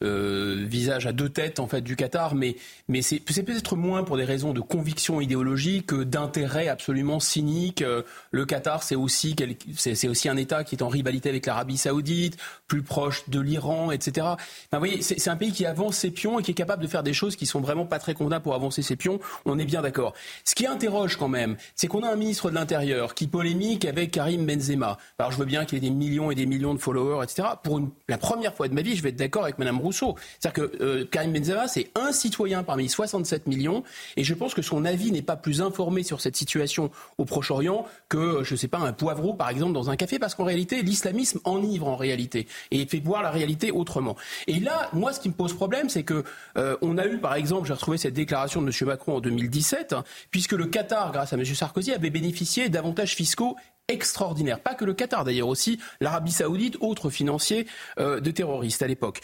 Euh, 0.05 0.65
visage 0.65 1.09
à 1.09 1.13
deux 1.13 1.29
têtes 1.29 1.59
en 1.59 1.67
fait 1.67 1.81
du 1.81 1.97
Qatar, 1.97 2.37
mais, 2.37 2.55
mais 2.87 3.03
c'est 3.03 3.19
peut-être 3.19 3.75
moins 3.75 4.05
pour 4.05 4.17
des 4.17 4.25
raisons 4.25 4.53
de 4.53 4.61
conviction 4.61 5.21
idéologique 5.21 5.87
que 5.87 6.05
d'intérêt 6.05 6.69
absolument 6.69 7.19
cynique. 7.19 7.83
Euh, 7.83 8.03
le 8.31 8.47
Qatar, 8.47 8.85
c'est 8.85 8.95
aussi, 8.95 9.35
aussi 10.09 10.29
un 10.29 10.37
État 10.37 10.63
qui 10.63 10.77
est 10.77 10.83
en 10.83 10.89
rivalité 10.89 11.31
avec 11.31 11.47
l'Arabie 11.47 11.77
Saoudite, 11.79 12.37
plus 12.69 12.83
proche 12.83 13.29
de 13.29 13.41
l'Iran, 13.41 13.91
etc. 13.91 14.27
vous 14.73 14.79
voyez, 14.79 15.03
c'est 15.03 15.29
un 15.29 15.37
pays 15.37 15.51
qui 15.51 15.67
avance 15.67 15.97
ses 15.97 16.13
pions 16.13 16.39
et 16.39 16.45
qui 16.45 16.53
est 16.53 16.55
capable 16.55 16.83
de 16.85 16.89
faire 16.89 17.03
des 17.03 17.13
choses 17.13 17.35
qui 17.35 17.47
sont 17.47 17.61
vraiment 17.61 17.85
pas 17.85 17.99
très 17.99 18.15
convenables 18.15 18.45
pour 18.45 18.55
avancer 18.55 18.83
ses 18.83 18.95
pions. 18.95 19.19
On 19.47 19.59
est 19.59 19.65
bien 19.65 19.83
d'accord. 19.83 20.15
Ce 20.45 20.55
qui 20.55 20.69
interroge 20.69 21.17
quand 21.17 21.29
même, 21.29 21.57
c'est 21.75 21.89
qu'on 21.89 22.05
a 22.05 22.13
un 22.13 22.17
ministre 22.17 22.51
de 22.51 22.55
l'Intérieur 22.55 23.17
qui 23.17 23.27
polémique 23.27 23.85
avec 23.85 24.13
Karim 24.13 24.47
Benzema. 24.47 24.97
Alors 25.19 25.33
je 25.33 25.39
veux 25.39 25.45
bien 25.45 25.65
qu'il 25.65 25.79
ait 25.79 25.81
des 25.81 25.91
millions 25.91 26.31
et 26.31 26.37
des 26.37 26.47
millions 26.47 26.75
de 26.75 26.79
followers, 26.79 27.25
etc. 27.25 27.49
Pour 27.65 27.81
la 28.09 28.19
première 28.19 28.55
fois 28.55 28.69
de 28.69 28.75
ma 28.75 28.83
vie, 28.83 28.95
je 28.95 29.03
vais 29.03 29.09
être 29.09 29.17
d'accord 29.17 29.43
avec 29.43 29.59
Mme 29.89 30.15
c'est-à-dire 30.39 30.53
que 30.53 30.83
euh, 30.83 31.05
Karim 31.11 31.33
Benzema, 31.33 31.69
c'est 31.69 31.91
un 31.95 32.13
citoyen 32.13 32.63
parmi 32.63 32.89
67 32.89 33.47
millions, 33.47 33.83
et 34.17 34.25
je 34.25 34.35
pense 34.35 34.55
que 34.55 34.63
son 34.63 34.85
avis 34.85 35.13
n'est 35.13 35.23
pas 35.23 35.37
plus 35.37 35.63
informé 35.63 36.03
sur 36.03 36.21
cette 36.21 36.37
situation 36.37 36.91
au 37.19 37.25
Proche-Orient 37.25 37.87
que, 38.09 38.43
je 38.45 38.55
ne 38.55 38.59
sais 38.59 38.69
pas, 38.69 38.79
un 38.79 38.93
poivreau, 38.93 39.35
par 39.35 39.49
exemple, 39.49 39.73
dans 39.73 39.91
un 39.91 39.97
café, 39.97 40.19
parce 40.19 40.35
qu'en 40.35 40.45
réalité, 40.45 40.83
l'islamisme 40.83 41.41
enivre 41.45 41.89
en 41.89 41.97
réalité, 41.97 42.47
et 42.71 42.87
fait 42.87 43.01
voir 43.01 43.23
la 43.23 43.31
réalité 43.31 43.71
autrement. 43.71 44.17
Et 44.47 44.61
là, 44.61 44.89
moi, 44.93 45.13
ce 45.13 45.21
qui 45.21 45.29
me 45.29 45.35
pose 45.35 45.55
problème, 45.55 45.89
c'est 45.89 46.05
que 46.05 46.25
euh, 46.57 46.77
on 46.83 46.99
a 46.99 47.07
eu, 47.07 47.19
par 47.19 47.35
exemple, 47.35 47.67
j'ai 47.67 47.75
retrouvé 47.75 47.99
cette 47.99 48.15
déclaration 48.15 48.63
de 48.63 48.67
M. 48.67 48.89
Macron 48.89 49.17
en 49.17 49.21
2017, 49.21 49.95
puisque 50.31 50.53
le 50.53 50.67
Qatar, 50.67 51.13
grâce 51.13 51.33
à 51.33 51.37
M. 51.37 51.45
Sarkozy, 51.45 51.93
avait 51.93 52.11
bénéficié 52.11 52.69
d'avantages 52.69 53.15
fiscaux 53.15 53.57
extraordinaire. 53.89 54.61
Pas 54.61 54.75
que 54.75 54.85
le 54.85 54.95
Qatar 54.95 55.25
d'ailleurs, 55.25 55.49
aussi 55.49 55.79
l'Arabie 56.01 56.31
saoudite, 56.31 56.77
autre 56.81 57.11
financier 57.11 57.67
euh, 57.99 58.21
de 58.21 58.31
terroristes 58.31 58.83
à 58.83 58.87
l'époque. 58.87 59.21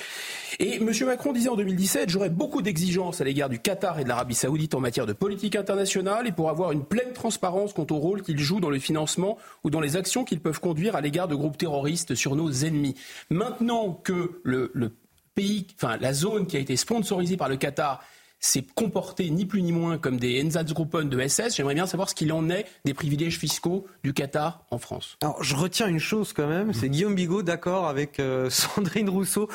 Et 0.59 0.77
M. 0.77 0.91
Macron 1.07 1.33
disait 1.33 1.51
en 1.51 1.57
2017, 1.57 2.09
j'aurais 2.09 2.31
beaucoup 2.31 2.63
d'exigences 2.63 3.21
à 3.21 3.25
l'égard 3.25 3.49
du 3.49 3.59
Qatar 3.59 4.01
et 4.01 4.05
de 4.05 4.09
l'Arabie 4.09 4.35
saoudite 4.35 4.75
en 4.75 4.81
matière 4.81 5.07
de 5.07 5.13
politique 5.13 5.57
internationale 5.57 6.27
et 6.27 6.33
pour 6.33 6.49
avoir 6.49 6.73
une 6.73 6.85
pleine 6.85 7.13
transparence 7.13 7.73
quant 7.73 7.87
au 7.91 7.97
rôle 7.97 8.23
qu'ils 8.23 8.39
jouent 8.39 8.61
dans 8.61 8.71
le 8.71 8.79
financement 8.79 9.39
ou 9.65 9.71
dans 9.71 9.81
les 9.81 9.97
actions 9.97 10.25
qu'ils 10.25 10.41
peuvent 10.41 10.61
conduire 10.61 10.97
à 10.97 11.01
l'égard 11.01 11.29
de 11.29 11.35
groupes 11.35 11.59
terroristes 11.59 12.15
sur 12.15 12.35
nos 12.35 12.51
ennemis. 12.51 12.95
Maintenant 13.31 13.93
que 13.93 14.41
le, 14.45 14.71
le 14.75 14.93
pays, 15.35 15.67
enfin 15.77 15.99
la 16.01 16.13
zone 16.13 16.47
qui 16.47 16.57
a 16.57 16.61
été 16.61 16.77
sponsorisée 16.77 17.37
par 17.37 17.49
le 17.49 17.57
Qatar 17.57 18.03
s'est 18.45 18.65
comporté 18.75 19.31
ni 19.31 19.47
plus 19.47 19.63
ni 19.63 19.73
moins 19.73 19.97
comme 19.97 20.19
des 20.19 20.39
Einsatzgruppen 20.41 21.09
de 21.09 21.27
SS. 21.27 21.57
J'aimerais 21.57 21.75
bien 21.75 21.87
savoir 21.87 22.11
ce 22.11 22.15
qu'il 22.15 22.33
en 22.33 22.51
est 22.51 22.67
des 22.85 22.93
privilèges 22.93 23.39
fiscaux 23.39 23.87
du 24.03 24.13
Qatar 24.13 24.65
en 24.71 24.79
France. 24.79 25.17
Alors, 25.23 25.43
je 25.43 25.57
retiens 25.57 25.87
une 25.87 25.99
chose 25.99 26.33
quand 26.35 26.47
même, 26.47 26.75
c'est 26.75 26.91
Guillaume 26.91 27.15
Bigot 27.15 27.43
d'accord 27.43 27.89
avec 27.89 28.21
euh, 28.21 28.51
Sandrine 28.51 29.09
Rousseau. 29.09 29.49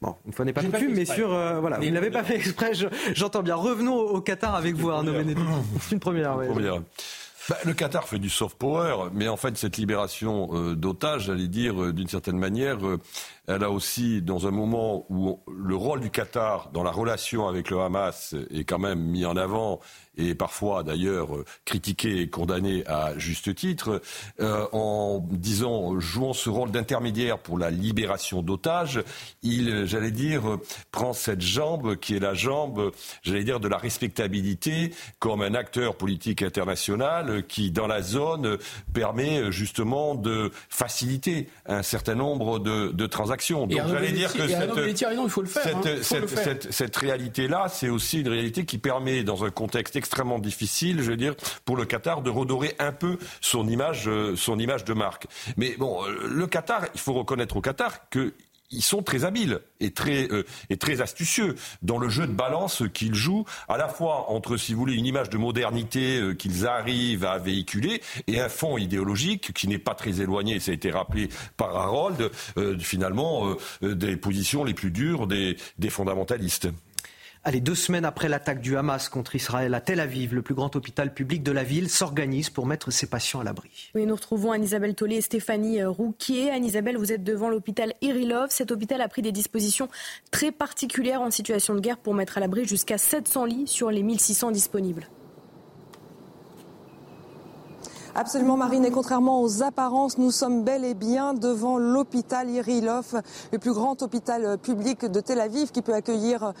Bon, 0.00 0.16
une 0.26 0.32
fois 0.32 0.44
n'est 0.44 0.52
pas 0.52 0.62
coutume, 0.62 0.94
mais 0.94 1.04
sur 1.04 1.32
euh, 1.32 1.60
voilà, 1.60 1.78
vous 1.78 1.84
ne 1.84 1.90
l'avez 1.92 2.10
pas 2.10 2.24
fait 2.24 2.36
exprès. 2.36 2.72
J'entends 3.14 3.42
bien. 3.42 3.54
Revenons 3.54 3.94
au, 3.94 4.20
Qatar 4.20 4.54
avec 4.54 4.74
vous, 4.74 4.90
Arnaud 4.90 5.12
Benedetti. 5.12 5.40
C'est 5.80 5.92
une 5.92 6.00
première. 6.00 6.34
première. 6.38 6.82
Bah, 7.48 7.58
le 7.64 7.74
Qatar 7.74 8.08
fait 8.08 8.18
du 8.18 8.30
soft 8.30 8.56
power, 8.56 9.10
mais 9.12 9.28
en 9.28 9.36
fait, 9.36 9.56
cette 9.58 9.76
libération 9.76 10.48
euh, 10.52 10.74
d'otages, 10.74 11.24
j'allais 11.24 11.48
dire, 11.48 11.92
d'une 11.92 12.08
certaine 12.08 12.38
manière, 12.38 12.78
elle 13.48 13.64
a 13.64 13.70
aussi, 13.70 14.22
dans 14.22 14.46
un 14.46 14.52
moment 14.52 15.04
où 15.08 15.40
le 15.52 15.74
rôle 15.74 16.00
du 16.00 16.10
Qatar 16.10 16.70
dans 16.72 16.84
la 16.84 16.92
relation 16.92 17.48
avec 17.48 17.70
le 17.70 17.80
Hamas 17.80 18.36
est 18.50 18.64
quand 18.64 18.78
même 18.78 19.00
mis 19.00 19.26
en 19.26 19.36
avant 19.36 19.80
et 20.16 20.34
parfois 20.34 20.82
d'ailleurs 20.82 21.34
euh, 21.34 21.44
critiqué 21.64 22.20
et 22.20 22.28
condamné 22.28 22.84
à 22.86 23.16
juste 23.18 23.54
titre, 23.54 24.02
euh, 24.40 24.66
en 24.72 25.26
disant 25.30 25.98
jouant 25.98 26.34
ce 26.34 26.50
rôle 26.50 26.70
d'intermédiaire 26.70 27.38
pour 27.38 27.58
la 27.58 27.70
libération 27.70 28.42
d'otages, 28.42 29.02
il, 29.42 29.86
j'allais 29.86 30.10
dire, 30.10 30.58
prend 30.90 31.12
cette 31.12 31.40
jambe 31.40 31.96
qui 31.96 32.14
est 32.14 32.20
la 32.20 32.34
jambe, 32.34 32.92
j'allais 33.22 33.44
dire, 33.44 33.58
de 33.58 33.68
la 33.68 33.78
respectabilité 33.78 34.92
comme 35.18 35.42
un 35.42 35.54
acteur 35.54 35.96
politique 35.96 36.42
international 36.42 37.46
qui, 37.46 37.70
dans 37.70 37.86
la 37.86 38.02
zone, 38.02 38.58
permet 38.92 39.50
justement 39.50 40.14
de 40.14 40.52
faciliter 40.68 41.48
un 41.66 41.82
certain 41.82 42.14
nombre 42.14 42.58
de, 42.58 42.88
de 42.88 43.06
transactions. 43.06 43.31
Donc 43.66 43.88
j'allais 43.88 44.12
dire 44.12 44.32
que 44.32 44.46
cette 46.70 46.96
réalité-là, 46.96 47.66
c'est 47.68 47.88
aussi 47.88 48.20
une 48.20 48.28
réalité 48.28 48.64
qui 48.64 48.78
permet, 48.78 49.22
dans 49.22 49.44
un 49.44 49.50
contexte 49.50 49.96
extrêmement 49.96 50.38
difficile, 50.38 51.02
je 51.02 51.10
veux 51.10 51.16
dire, 51.16 51.34
pour 51.64 51.76
le 51.76 51.84
Qatar 51.84 52.22
de 52.22 52.30
redorer 52.30 52.74
un 52.78 52.92
peu 52.92 53.18
son 53.40 53.68
image, 53.68 54.08
euh, 54.08 54.36
son 54.36 54.58
image 54.58 54.84
de 54.84 54.94
marque. 54.94 55.26
Mais 55.56 55.74
bon, 55.78 56.04
euh, 56.04 56.28
le 56.28 56.46
Qatar, 56.46 56.86
il 56.94 57.00
faut 57.00 57.12
reconnaître 57.12 57.56
au 57.56 57.60
Qatar 57.60 58.08
que 58.10 58.32
ils 58.72 58.82
sont 58.82 59.02
très 59.02 59.24
habiles 59.24 59.60
et 59.80 59.90
très, 59.92 60.30
euh, 60.32 60.44
et 60.70 60.76
très 60.76 61.00
astucieux 61.00 61.54
dans 61.82 61.98
le 61.98 62.08
jeu 62.08 62.26
de 62.26 62.32
balance 62.32 62.82
qu'ils 62.92 63.14
jouent, 63.14 63.44
à 63.68 63.76
la 63.76 63.88
fois 63.88 64.30
entre, 64.30 64.56
si 64.56 64.72
vous 64.72 64.80
voulez, 64.80 64.94
une 64.94 65.06
image 65.06 65.30
de 65.30 65.38
modernité 65.38 66.18
euh, 66.18 66.34
qu'ils 66.34 66.66
arrivent 66.66 67.24
à 67.24 67.38
véhiculer 67.38 68.02
et 68.26 68.40
un 68.40 68.48
fond 68.48 68.78
idéologique 68.78 69.52
qui 69.52 69.68
n'est 69.68 69.78
pas 69.78 69.94
très 69.94 70.20
éloigné, 70.20 70.60
ça 70.60 70.70
a 70.70 70.74
été 70.74 70.90
rappelé 70.90 71.28
par 71.56 71.76
Harold, 71.76 72.30
euh, 72.56 72.78
finalement, 72.78 73.54
des 73.82 74.16
positions 74.16 74.64
les 74.64 74.74
plus 74.74 74.90
dures 74.90 75.26
des, 75.26 75.56
des 75.78 75.90
fondamentalistes. 75.90 76.68
Allez, 77.44 77.60
deux 77.60 77.74
semaines 77.74 78.04
après 78.04 78.28
l'attaque 78.28 78.60
du 78.60 78.76
Hamas 78.76 79.08
contre 79.08 79.34
Israël 79.34 79.74
à 79.74 79.80
Tel 79.80 79.98
Aviv, 79.98 80.32
le 80.32 80.42
plus 80.42 80.54
grand 80.54 80.76
hôpital 80.76 81.12
public 81.12 81.42
de 81.42 81.50
la 81.50 81.64
ville 81.64 81.90
s'organise 81.90 82.50
pour 82.50 82.66
mettre 82.66 82.92
ses 82.92 83.08
patients 83.08 83.40
à 83.40 83.44
l'abri. 83.44 83.90
Oui, 83.96 84.06
nous 84.06 84.14
retrouvons 84.14 84.52
Anne-Isabelle 84.52 84.94
Tollet 84.94 85.16
et 85.16 85.20
Stéphanie 85.22 85.82
euh, 85.82 85.90
Rouquier. 85.90 86.52
Anne-Isabelle, 86.52 86.96
vous 86.96 87.10
êtes 87.10 87.24
devant 87.24 87.50
l'hôpital 87.50 87.94
Irilov. 88.00 88.50
Cet 88.50 88.70
hôpital 88.70 89.00
a 89.00 89.08
pris 89.08 89.22
des 89.22 89.32
dispositions 89.32 89.88
très 90.30 90.52
particulières 90.52 91.20
en 91.20 91.32
situation 91.32 91.74
de 91.74 91.80
guerre 91.80 91.98
pour 91.98 92.14
mettre 92.14 92.38
à 92.38 92.40
l'abri 92.40 92.64
jusqu'à 92.64 92.96
700 92.96 93.44
lits 93.46 93.66
sur 93.66 93.90
les 93.90 94.04
1600 94.04 94.52
disponibles. 94.52 95.08
Absolument, 98.14 98.58
Marine. 98.58 98.84
Et 98.84 98.90
contrairement 98.90 99.40
aux 99.40 99.62
apparences, 99.62 100.18
nous 100.18 100.30
sommes 100.30 100.64
bel 100.64 100.84
et 100.84 100.92
bien 100.92 101.32
devant 101.32 101.78
l'hôpital 101.78 102.50
Irilov, 102.50 103.22
le 103.52 103.58
plus 103.58 103.72
grand 103.72 104.02
hôpital 104.02 104.58
public 104.58 105.06
de 105.06 105.20
Tel 105.20 105.40
Aviv, 105.40 105.70
qui 105.70 105.80
peut 105.80 105.94
accueillir 105.94 106.52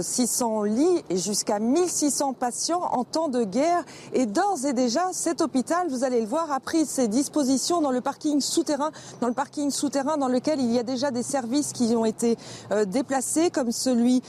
600 0.00 0.64
euh, 0.64 0.66
lits 0.66 1.04
et 1.08 1.16
jusqu'à 1.16 1.60
1600 1.60 2.34
patients 2.34 2.82
en 2.92 3.04
temps 3.04 3.28
de 3.28 3.42
guerre. 3.42 3.84
Et 4.12 4.26
d'ores 4.26 4.66
et 4.66 4.74
déjà, 4.74 5.08
cet 5.12 5.40
hôpital, 5.40 5.88
vous 5.88 6.04
allez 6.04 6.20
le 6.20 6.26
voir, 6.26 6.52
a 6.52 6.60
pris 6.60 6.84
ses 6.84 7.08
dispositions 7.08 7.80
dans 7.80 7.90
le 7.90 8.02
parking 8.02 8.42
souterrain, 8.42 8.90
dans 9.22 9.28
le 9.28 9.34
parking 9.34 9.70
souterrain 9.70 10.18
dans 10.18 10.28
lequel 10.28 10.60
il 10.60 10.70
y 10.70 10.78
a 10.78 10.82
déjà 10.82 11.10
des 11.10 11.22
services 11.22 11.72
qui 11.72 11.96
ont 11.96 12.04
été 12.04 12.36
euh, 12.70 12.84
déplacés, 12.84 13.48
comme 13.48 13.72
celui 13.72 14.22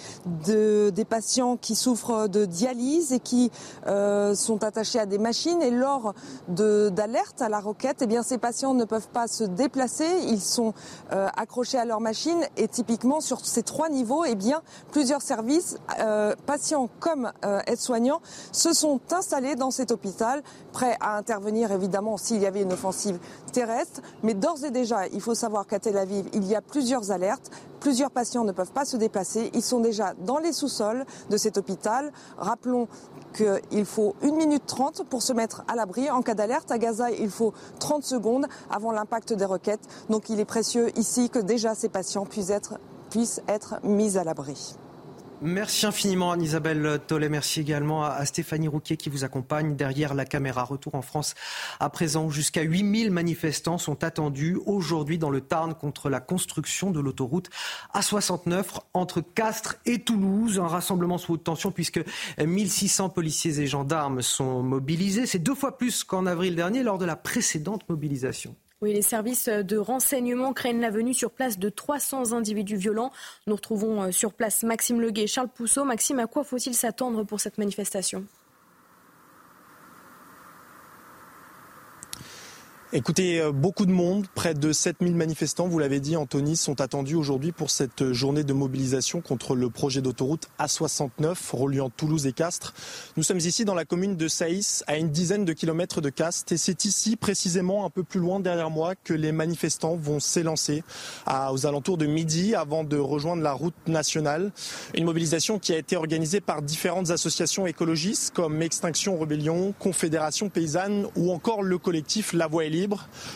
de, 0.46 0.92
des 0.96 1.06
patients 1.06 1.58
qui 1.58 1.76
souffrent 1.76 2.30
de 2.30 2.46
dialyse 2.46 3.12
et 3.12 3.20
qui 3.20 3.52
euh, 3.88 4.34
sont 4.34 4.64
attachés 4.64 5.00
à 5.00 5.06
des 5.06 5.18
machines. 5.18 5.62
Et 5.62 5.72
lors 5.72 6.14
de 6.48 6.69
d'alerte 6.90 7.42
à 7.42 7.50
la 7.50 7.60
roquette, 7.60 7.98
eh 8.02 8.08
bien 8.08 8.24
ces 8.24 8.38
patients 8.38 8.74
ne 8.74 8.86
peuvent 8.86 9.10
pas 9.10 9.28
se 9.28 9.44
déplacer, 9.44 10.08
ils 10.28 10.42
sont 10.42 10.74
euh, 11.12 11.28
accrochés 11.36 11.78
à 11.78 11.86
leur 11.86 12.02
machine 12.02 12.42
et 12.58 12.68
typiquement 12.68 13.22
sur 13.22 13.46
ces 13.46 13.64
trois 13.64 13.90
niveaux, 13.90 14.26
eh 14.26 14.36
bien 14.36 14.62
plusieurs 14.92 15.22
services, 15.22 15.78
euh, 16.00 16.36
patients 16.46 16.90
comme 17.00 17.32
euh, 17.46 17.62
aides-soignants, 17.68 18.22
se 18.52 18.74
sont 18.74 19.00
installés 19.12 19.56
dans 19.56 19.72
cet 19.72 19.92
hôpital, 19.92 20.42
prêts 20.72 20.98
à 21.00 21.18
intervenir 21.18 21.72
évidemment 21.72 22.18
s'il 22.18 22.42
y 22.42 22.46
avait 22.46 22.62
une 22.62 22.74
offensive 22.74 23.20
terrestre. 23.50 24.02
Mais 24.24 24.34
d'ores 24.34 24.64
et 24.64 24.72
déjà, 24.72 25.08
il 25.08 25.22
faut 25.22 25.36
savoir 25.36 25.68
qu'à 25.68 25.80
Tel 25.80 25.98
Aviv, 25.98 26.28
il 26.34 26.46
y 26.46 26.56
a 26.56 26.62
plusieurs 26.62 27.12
alertes. 27.12 27.52
Plusieurs 27.80 28.12
patients 28.12 28.44
ne 28.44 28.52
peuvent 28.52 28.74
pas 28.74 28.84
se 28.84 28.98
déplacer. 28.98 29.50
Ils 29.54 29.62
sont 29.62 29.80
déjà 29.80 30.14
dans 30.26 30.38
les 30.38 30.52
sous-sols 30.52 31.06
de 31.30 31.38
cet 31.38 31.58
hôpital. 31.58 32.12
Rappelons 32.38 32.88
qu'il 33.34 33.86
faut 33.86 34.16
1 34.24 34.32
minute 34.32 34.64
30 34.66 35.04
pour 35.10 35.22
se 35.22 35.34
mettre 35.34 35.64
à 35.68 35.76
l'abri. 35.76 36.10
En 36.10 36.22
cas 36.22 36.34
d'alerte, 36.34 36.72
à 36.72 36.78
Gaza, 36.78 37.12
il 37.12 37.30
faut 37.30 37.54
30 37.80 38.04
secondes 38.04 38.48
avant 38.70 38.92
l'impact 38.92 39.34
des 39.34 39.46
roquettes. 39.46 39.88
Donc 40.10 40.30
il 40.30 40.40
est 40.40 40.46
précieux 40.46 40.98
ici 40.98 41.30
que 41.30 41.40
déjà 41.40 41.76
ces 41.76 41.90
patients 41.90 42.26
puissent 42.26 42.50
être, 42.50 42.80
puissent 43.10 43.42
être 43.48 43.80
mis 43.84 44.18
à 44.18 44.24
l'abri. 44.24 44.76
Merci 45.42 45.86
infiniment 45.86 46.34
Anne-Isabelle 46.34 47.00
Tollet. 47.08 47.30
Merci 47.30 47.62
également 47.62 48.04
à 48.04 48.26
Stéphanie 48.26 48.68
Rouquier 48.68 48.98
qui 48.98 49.10
vous 49.10 49.24
accompagne 49.24 49.78
derrière 49.78 50.14
la 50.14 50.26
caméra. 50.26 50.64
Retour 50.64 50.96
en 50.96 51.02
France 51.02 51.34
à 51.80 51.90
présent. 51.90 52.30
Jusqu'à 52.30 52.62
8000 52.62 53.10
manifestants 53.10 53.78
sont 53.78 54.04
attendus 54.04 54.60
aujourd'hui 54.66 55.18
dans 55.18 55.30
le 55.30 55.40
Tarn 55.40 55.76
contre 55.76 56.10
la 56.10 56.20
construction 56.20 56.92
de 56.92 57.00
l'autoroute 57.00 57.50
A69 57.94 58.66
entre 58.94 59.22
Castres 59.22 59.78
et 59.86 60.00
Toulouse. 60.00 60.60
Un 60.60 60.68
rassemblement 60.68 61.18
sous 61.18 61.34
haute 61.34 61.46
tension 61.46 61.72
puisque 61.72 62.04
1600 62.38 63.08
policiers 63.08 63.60
et 63.62 63.68
gendarmes 63.68 64.22
sont 64.22 64.62
mobilisés. 64.62 65.26
C'est 65.26 65.40
deux 65.40 65.56
fois 65.56 65.78
plus 65.78 66.04
qu'en 66.04 66.26
avril 66.26 66.56
dernier 66.56 66.84
lors 66.84 66.98
de 66.98 67.06
la 67.06 67.16
précédente 67.16 67.88
mobilisation. 67.88 68.58
Oui, 68.82 68.94
les 68.94 69.02
services 69.02 69.50
de 69.50 69.78
renseignement 69.78 70.54
craignent 70.54 70.80
la 70.80 70.90
venue 70.90 71.14
sur 71.14 71.32
place 71.32 71.60
de 71.60 71.68
300 71.68 72.32
individus 72.32 72.78
violents. 72.78 73.12
Nous 73.46 73.56
retrouvons 73.56 74.04
euh, 74.04 74.12
sur 74.12 74.32
place 74.32 74.64
Maxime 74.64 75.02
Leguet 75.02 75.24
et 75.24 75.28
Charles 75.28 75.50
Pousseau. 75.50 75.84
Maxime, 75.84 76.20
à 76.20 76.28
quoi 76.28 76.46
faut-il 76.46 76.74
s'attendre 76.74 77.26
pour 77.26 77.42
cette 77.42 77.58
manifestation? 77.58 78.26
Écoutez, 82.92 83.40
euh, 83.40 83.52
beaucoup 83.52 83.86
de 83.86 83.92
monde, 83.92 84.26
près 84.34 84.56
de 84.56 84.74
7000 84.74 85.14
manifestants, 85.14 85.68
vous 85.68 85.78
l'avez 85.78 86.00
dit, 86.00 86.16
Anthony, 86.18 86.56
sont 86.56 86.82
attendus 86.82 87.14
aujourd'hui 87.14 87.52
pour 87.52 87.70
cette 87.70 88.14
journée 88.14 88.44
de 88.44 88.52
mobilisation 88.52 89.22
contre 89.22 89.56
le 89.56 89.70
projet 89.70 90.02
d'autoroute 90.02 90.48
A69 90.58 91.36
reliant 91.52 91.92
Toulouse 91.92 92.26
et 92.26 92.34
Castres. 92.34 92.74
Nous 93.16 93.22
sommes 93.22 93.38
ici 93.38 93.64
dans 93.64 93.76
la 93.76 93.86
commune 93.86 94.16
de 94.16 94.28
Saïs, 94.28 94.84
à 94.88 94.98
une 94.98 95.12
dizaine 95.12 95.46
de 95.46 95.54
kilomètres 95.54 96.02
de 96.02 96.10
Castres, 96.10 96.52
et 96.54 96.58
c'est 96.58 96.84
ici, 96.84 97.16
précisément 97.16 97.86
un 97.86 97.92
peu 97.92 98.02
plus 98.02 98.20
loin 98.20 98.40
derrière 98.40 98.72
moi, 98.72 98.96
que 98.96 99.14
les 99.14 99.32
manifestants 99.32 99.96
vont 99.96 100.20
s'élancer 100.20 100.82
aux 101.28 101.68
alentours 101.68 102.00
de 102.00 102.08
midi 102.08 102.56
avant 102.56 102.84
de 102.84 102.98
rejoindre 102.98 103.44
la 103.44 103.54
route 103.54 103.76
nationale. 103.86 104.52
Une 104.96 105.06
mobilisation 105.06 105.60
qui 105.60 105.74
a 105.74 105.78
été 105.78 105.96
organisée 105.96 106.42
par 106.42 106.64
différentes 106.64 107.12
associations 107.12 107.68
écologistes 107.68 108.34
comme 108.34 108.64
Extinction 108.64 109.16
Rebellion, 109.16 109.76
Confédération 109.78 110.50
Paysanne 110.50 111.06
ou 111.16 111.32
encore 111.32 111.62
le 111.62 111.78
collectif 111.78 112.34
La 112.34 112.48
Voix 112.48 112.64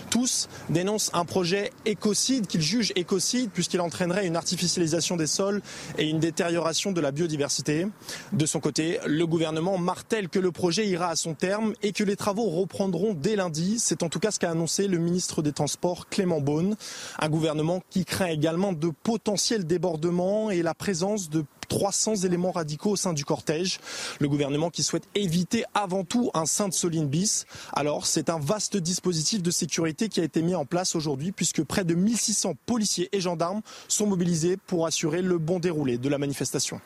tous 0.10 0.48
dénoncent 0.70 1.11
un 1.14 1.26
projet 1.26 1.72
écocide 1.86 2.48
qu'ils 2.48 2.61
jugent 2.61 2.94
écocide 2.95 3.49
puisqu'il 3.52 3.82
entraînerait 3.82 4.28
une 4.28 4.36
artificialisation 4.36 5.18
des 5.18 5.28
sols 5.28 5.61
et 5.98 6.07
une 6.10 6.20
détérioration 6.20 6.91
de 6.91 7.02
la 7.02 7.11
biodiversité. 7.11 7.88
De 8.32 8.45
son 8.45 8.60
côté, 8.60 8.99
le 9.06 9.26
gouvernement 9.26 9.78
martèle 9.78 10.30
que 10.30 10.40
le 10.40 10.52
projet 10.52 10.88
ira 10.88 11.07
à 11.07 11.15
son 11.15 11.34
terme 11.34 11.74
et 11.82 11.91
que 11.91 12.03
les 12.03 12.15
travaux 12.15 12.49
reprendront 12.49 13.14
dès 13.14 13.36
lundi. 13.36 13.78
C'est 13.80 14.03
en 14.03 14.10
tout 14.10 14.20
cas 14.20 14.32
ce 14.32 14.40
qu'a 14.40 14.52
annoncé 14.52 14.88
le 14.88 14.98
ministre 14.98 15.41
des 15.41 15.52
Transports 15.52 16.07
Clément 16.10 16.41
Beaune. 16.41 16.76
Un 17.20 17.30
gouvernement 17.30 17.82
qui 17.90 18.06
craint 18.06 18.28
également 18.28 18.74
de 18.74 18.91
potentiels 19.03 19.65
débordements 19.65 20.52
et 20.52 20.61
la 20.61 20.74
présence 20.74 21.30
de 21.30 21.44
300 21.68 22.15
éléments 22.18 22.52
radicaux 22.52 22.91
au 22.91 22.95
sein 22.95 23.14
du 23.14 23.26
cortège. 23.26 23.80
Le 24.19 24.27
gouvernement 24.27 24.69
qui 24.69 24.84
souhaite 24.84 25.07
éviter 25.15 25.64
avant 25.73 26.03
tout 26.03 26.31
un 26.34 26.45
Sainte-Soline 26.45 27.07
bis. 27.07 27.45
Alors, 27.73 28.06
c'est 28.06 28.30
un 28.30 28.40
vaste 28.40 28.77
dispositif 28.77 29.41
de 29.41 29.52
sécurité 29.52 30.10
qui 30.10 30.19
a 30.19 30.23
été 30.23 30.41
mis 30.41 30.56
en 30.56 30.65
place 30.65 30.95
aujourd'hui 30.95 31.31
puisque 31.31 31.64
près 31.64 31.84
de 31.84 31.95
1600 31.95 32.56
policiers 32.65 33.10
et 33.11 33.22
gendarmes 33.22 33.61
sont 33.88 34.07
mobilisés 34.07 34.57
pour 34.57 34.85
assurer 34.85 35.22
le 35.22 35.38
bon 35.38 35.60
déroulé 35.60 35.98
de 35.98 36.10
la 36.10 36.18
manifestation. 36.18 36.80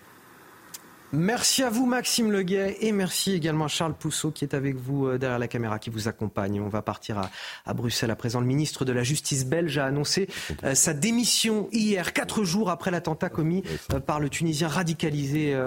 Merci 1.13 1.63
à 1.63 1.69
vous 1.69 1.85
Maxime 1.85 2.33
Leguet 2.33 2.75
et 2.81 2.91
merci 2.91 3.31
également 3.31 3.65
à 3.65 3.69
Charles 3.69 3.93
Pousseau 3.93 4.29
qui 4.29 4.43
est 4.43 4.53
avec 4.53 4.75
vous 4.75 5.07
euh, 5.07 5.17
derrière 5.17 5.39
la 5.39 5.47
caméra, 5.47 5.79
qui 5.79 5.89
vous 5.89 6.09
accompagne. 6.09 6.59
On 6.59 6.67
va 6.67 6.81
partir 6.81 7.29
à, 7.65 7.73
Bruxelles 7.73 8.11
à 8.11 8.17
présent. 8.17 8.41
Le 8.41 8.45
ministre 8.45 8.83
de 8.83 8.91
la 8.91 9.03
Justice 9.03 9.45
belge 9.45 9.77
a 9.77 9.85
annoncé 9.85 10.27
euh, 10.65 10.75
sa 10.75 10.93
démission 10.93 11.69
hier, 11.71 12.11
quatre 12.11 12.43
jours 12.43 12.69
après 12.69 12.91
l'attentat 12.91 13.29
commis 13.29 13.63
euh, 13.93 14.01
par 14.01 14.19
le 14.19 14.27
Tunisien 14.27 14.67
radicalisé 14.67 15.57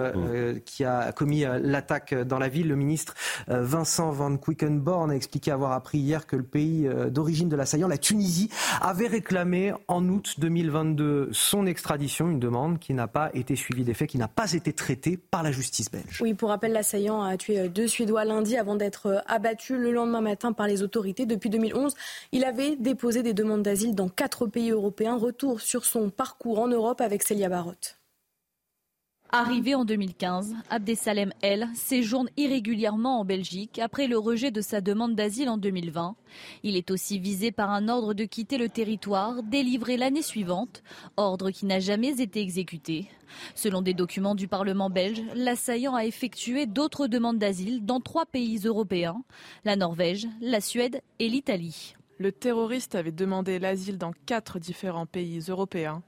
qui 0.66 0.84
a 0.84 1.12
commis 1.12 1.44
l'attaque 1.62 2.14
dans 2.14 2.38
la 2.38 2.48
ville. 2.48 2.68
Le 2.68 2.76
ministre 2.76 3.14
Vincent 3.48 4.10
Van 4.10 4.36
Quickenborn 4.36 5.10
a 5.10 5.14
expliqué 5.14 5.50
avoir 5.50 5.72
appris 5.72 5.98
hier 5.98 6.26
que 6.26 6.36
le 6.36 6.42
pays 6.42 6.88
d'origine 7.08 7.48
de 7.48 7.56
l'assaillant, 7.56 7.88
la 7.88 7.98
Tunisie, 7.98 8.50
avait 8.80 9.06
réclamé 9.06 9.72
en 9.88 10.06
août 10.08 10.34
2022 10.38 11.30
son 11.32 11.66
extradition, 11.66 12.30
une 12.30 12.40
demande 12.40 12.78
qui 12.78 12.94
n'a 12.94 13.08
pas 13.08 13.30
été 13.34 13.56
suivie 13.56 13.84
des 13.84 13.94
faits, 13.94 14.10
qui 14.10 14.18
n'a 14.18 14.28
pas 14.28 14.52
été 14.52 14.72
traitée 14.72 15.16
par 15.30 15.42
la 15.42 15.52
justice 15.52 15.90
belge. 15.90 16.20
Oui, 16.20 16.34
pour 16.34 16.48
rappel, 16.48 16.72
l'assaillant 16.72 17.22
a 17.22 17.36
tué 17.36 17.68
deux 17.68 17.86
Suédois 17.86 18.24
lundi 18.24 18.56
avant 18.56 18.76
d'être 18.76 19.22
abattu 19.26 19.76
le 19.76 19.92
lendemain 19.92 20.20
matin 20.20 20.52
par 20.52 20.66
les 20.66 20.82
autorités. 20.82 21.26
Depuis 21.26 21.50
2011, 21.50 21.94
il 22.32 22.44
avait 22.44 22.76
déposé 22.76 23.22
des 23.22 23.34
demandes 23.34 23.62
d'asile 23.62 23.94
dans 23.94 24.08
quatre 24.08 24.46
pays 24.46 24.70
européens. 24.70 25.16
Retour 25.16 25.60
sur 25.60 25.84
son 25.84 26.10
parcours 26.10 26.58
en 26.58 26.68
Europe 26.68 27.00
avec 27.00 27.22
Célia 27.22 27.48
Barotte. 27.48 27.99
Arrivé 29.32 29.76
en 29.76 29.84
2015, 29.84 30.56
Abdesalem 30.70 31.32
El 31.40 31.68
séjourne 31.72 32.28
irrégulièrement 32.36 33.20
en 33.20 33.24
Belgique 33.24 33.78
après 33.78 34.08
le 34.08 34.18
rejet 34.18 34.50
de 34.50 34.60
sa 34.60 34.80
demande 34.80 35.14
d'asile 35.14 35.48
en 35.48 35.56
2020. 35.56 36.16
Il 36.64 36.76
est 36.76 36.90
aussi 36.90 37.20
visé 37.20 37.52
par 37.52 37.70
un 37.70 37.88
ordre 37.88 38.12
de 38.12 38.24
quitter 38.24 38.58
le 38.58 38.68
territoire 38.68 39.44
délivré 39.44 39.96
l'année 39.96 40.22
suivante, 40.22 40.82
ordre 41.16 41.52
qui 41.52 41.64
n'a 41.64 41.78
jamais 41.78 42.20
été 42.20 42.40
exécuté. 42.40 43.06
Selon 43.54 43.82
des 43.82 43.94
documents 43.94 44.34
du 44.34 44.48
Parlement 44.48 44.90
belge, 44.90 45.22
l'assaillant 45.36 45.94
a 45.94 46.06
effectué 46.06 46.66
d'autres 46.66 47.06
demandes 47.06 47.38
d'asile 47.38 47.86
dans 47.86 48.00
trois 48.00 48.26
pays 48.26 48.58
européens, 48.64 49.22
la 49.64 49.76
Norvège, 49.76 50.26
la 50.40 50.60
Suède 50.60 51.02
et 51.20 51.28
l'Italie. 51.28 51.94
Le 52.18 52.32
terroriste 52.32 52.96
avait 52.96 53.12
demandé 53.12 53.60
l'asile 53.60 53.96
dans 53.96 54.12
quatre 54.26 54.58
différents 54.58 55.06
pays 55.06 55.38
européens 55.48 56.02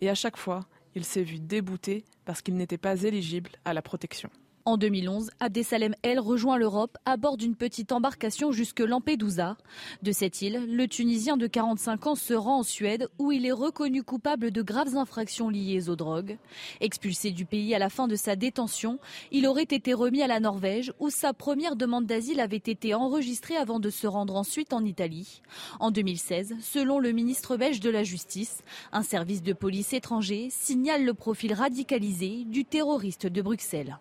et 0.00 0.10
à 0.10 0.14
chaque 0.16 0.36
fois, 0.36 0.66
il 0.94 1.04
s'est 1.04 1.22
vu 1.22 1.38
débouté 1.38 2.04
parce 2.24 2.42
qu'il 2.42 2.56
n'était 2.56 2.78
pas 2.78 3.02
éligible 3.02 3.50
à 3.64 3.74
la 3.74 3.82
protection. 3.82 4.30
En 4.66 4.78
2011, 4.78 5.30
Abdesalem 5.40 5.94
El 6.02 6.18
rejoint 6.18 6.56
l'Europe 6.56 6.96
à 7.04 7.18
bord 7.18 7.36
d'une 7.36 7.54
petite 7.54 7.92
embarcation 7.92 8.50
jusque 8.50 8.80
Lampedusa. 8.80 9.58
De 10.02 10.10
cette 10.10 10.40
île, 10.40 10.64
le 10.74 10.88
Tunisien 10.88 11.36
de 11.36 11.46
45 11.46 12.06
ans 12.06 12.14
se 12.14 12.32
rend 12.32 12.60
en 12.60 12.62
Suède 12.62 13.10
où 13.18 13.30
il 13.30 13.44
est 13.44 13.52
reconnu 13.52 14.02
coupable 14.02 14.52
de 14.52 14.62
graves 14.62 14.96
infractions 14.96 15.50
liées 15.50 15.90
aux 15.90 15.96
drogues. 15.96 16.38
Expulsé 16.80 17.30
du 17.30 17.44
pays 17.44 17.74
à 17.74 17.78
la 17.78 17.90
fin 17.90 18.08
de 18.08 18.16
sa 18.16 18.36
détention, 18.36 18.98
il 19.30 19.46
aurait 19.46 19.64
été 19.64 19.92
remis 19.92 20.22
à 20.22 20.28
la 20.28 20.40
Norvège 20.40 20.94
où 20.98 21.10
sa 21.10 21.34
première 21.34 21.76
demande 21.76 22.06
d'asile 22.06 22.40
avait 22.40 22.56
été 22.56 22.94
enregistrée 22.94 23.58
avant 23.58 23.80
de 23.80 23.90
se 23.90 24.06
rendre 24.06 24.34
ensuite 24.34 24.72
en 24.72 24.82
Italie. 24.82 25.42
En 25.78 25.90
2016, 25.90 26.54
selon 26.62 27.00
le 27.00 27.12
ministre 27.12 27.58
belge 27.58 27.80
de 27.80 27.90
la 27.90 28.02
Justice, 28.02 28.62
un 28.92 29.02
service 29.02 29.42
de 29.42 29.52
police 29.52 29.92
étranger 29.92 30.48
signale 30.48 31.04
le 31.04 31.12
profil 31.12 31.52
radicalisé 31.52 32.44
du 32.46 32.64
terroriste 32.64 33.26
de 33.26 33.42
Bruxelles. 33.42 33.98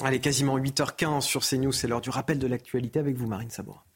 Allez, 0.00 0.20
quasiment 0.20 0.56
8h15 0.56 1.22
sur 1.22 1.44
CNews, 1.44 1.72
c'est 1.72 1.88
l'heure 1.88 2.00
du 2.00 2.10
rappel 2.10 2.38
de 2.38 2.46
l'actualité 2.46 3.00
avec 3.00 3.16
vous, 3.16 3.26
Marine 3.26 3.50
Sabour. 3.50 3.87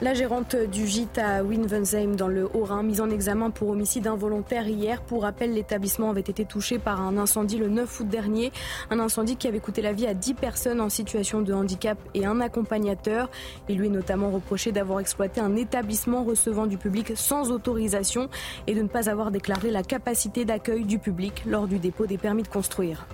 La 0.00 0.14
gérante 0.14 0.54
du 0.54 0.86
gîte 0.86 1.18
à 1.18 1.42
Winvensheim 1.42 2.14
dans 2.14 2.28
le 2.28 2.48
Haut-Rhin, 2.54 2.84
mise 2.84 3.00
en 3.00 3.10
examen 3.10 3.50
pour 3.50 3.70
homicide 3.70 4.06
involontaire 4.06 4.68
hier. 4.68 5.02
Pour 5.02 5.22
rappel, 5.22 5.54
l'établissement 5.54 6.10
avait 6.10 6.20
été 6.20 6.44
touché 6.44 6.78
par 6.78 7.00
un 7.00 7.18
incendie 7.18 7.58
le 7.58 7.68
9 7.68 7.98
août 7.98 8.08
dernier. 8.08 8.52
Un 8.90 9.00
incendie 9.00 9.34
qui 9.34 9.48
avait 9.48 9.58
coûté 9.58 9.82
la 9.82 9.92
vie 9.92 10.06
à 10.06 10.14
10 10.14 10.34
personnes 10.34 10.80
en 10.80 10.88
situation 10.88 11.42
de 11.42 11.52
handicap 11.52 11.98
et 12.14 12.24
un 12.26 12.40
accompagnateur. 12.40 13.28
Il 13.68 13.78
lui 13.78 13.88
est 13.88 13.90
notamment 13.90 14.30
reproché 14.30 14.70
d'avoir 14.70 15.00
exploité 15.00 15.40
un 15.40 15.56
établissement 15.56 16.22
recevant 16.22 16.68
du 16.68 16.78
public 16.78 17.14
sans 17.16 17.50
autorisation 17.50 18.28
et 18.68 18.76
de 18.76 18.82
ne 18.82 18.88
pas 18.88 19.10
avoir 19.10 19.32
déclaré 19.32 19.72
la 19.72 19.82
capacité 19.82 20.44
d'accueil 20.44 20.84
du 20.84 21.00
public 21.00 21.42
lors 21.44 21.66
du 21.66 21.80
dépôt 21.80 22.06
des 22.06 22.18
permis 22.18 22.44
de 22.44 22.48
construire. 22.48 23.08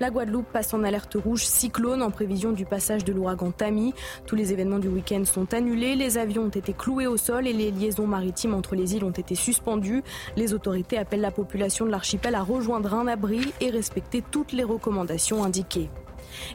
La 0.00 0.10
Guadeloupe 0.10 0.46
passe 0.52 0.74
en 0.74 0.84
alerte 0.84 1.16
rouge 1.22 1.44
cyclone 1.44 2.02
en 2.02 2.10
prévision 2.10 2.52
du 2.52 2.64
passage 2.64 3.04
de 3.04 3.12
l'ouragan 3.12 3.50
Tammy. 3.50 3.94
Tous 4.26 4.36
les 4.36 4.52
événements 4.52 4.78
du 4.78 4.88
week-end 4.88 5.24
sont 5.24 5.52
annulés, 5.54 5.96
les 5.96 6.18
avions 6.18 6.44
ont 6.44 6.48
été 6.48 6.72
cloués 6.72 7.06
au 7.06 7.16
sol 7.16 7.46
et 7.46 7.52
les 7.52 7.70
liaisons 7.70 8.06
maritimes 8.06 8.54
entre 8.54 8.74
les 8.74 8.94
îles 8.94 9.04
ont 9.04 9.10
été 9.10 9.34
suspendues. 9.34 10.02
Les 10.36 10.54
autorités 10.54 10.98
appellent 10.98 11.20
la 11.20 11.30
population 11.30 11.84
de 11.84 11.90
l'archipel 11.90 12.34
à 12.34 12.42
rejoindre 12.42 12.94
un 12.94 13.06
abri 13.06 13.52
et 13.60 13.70
respecter 13.70 14.22
toutes 14.30 14.52
les 14.52 14.64
recommandations 14.64 15.44
indiquées. 15.44 15.88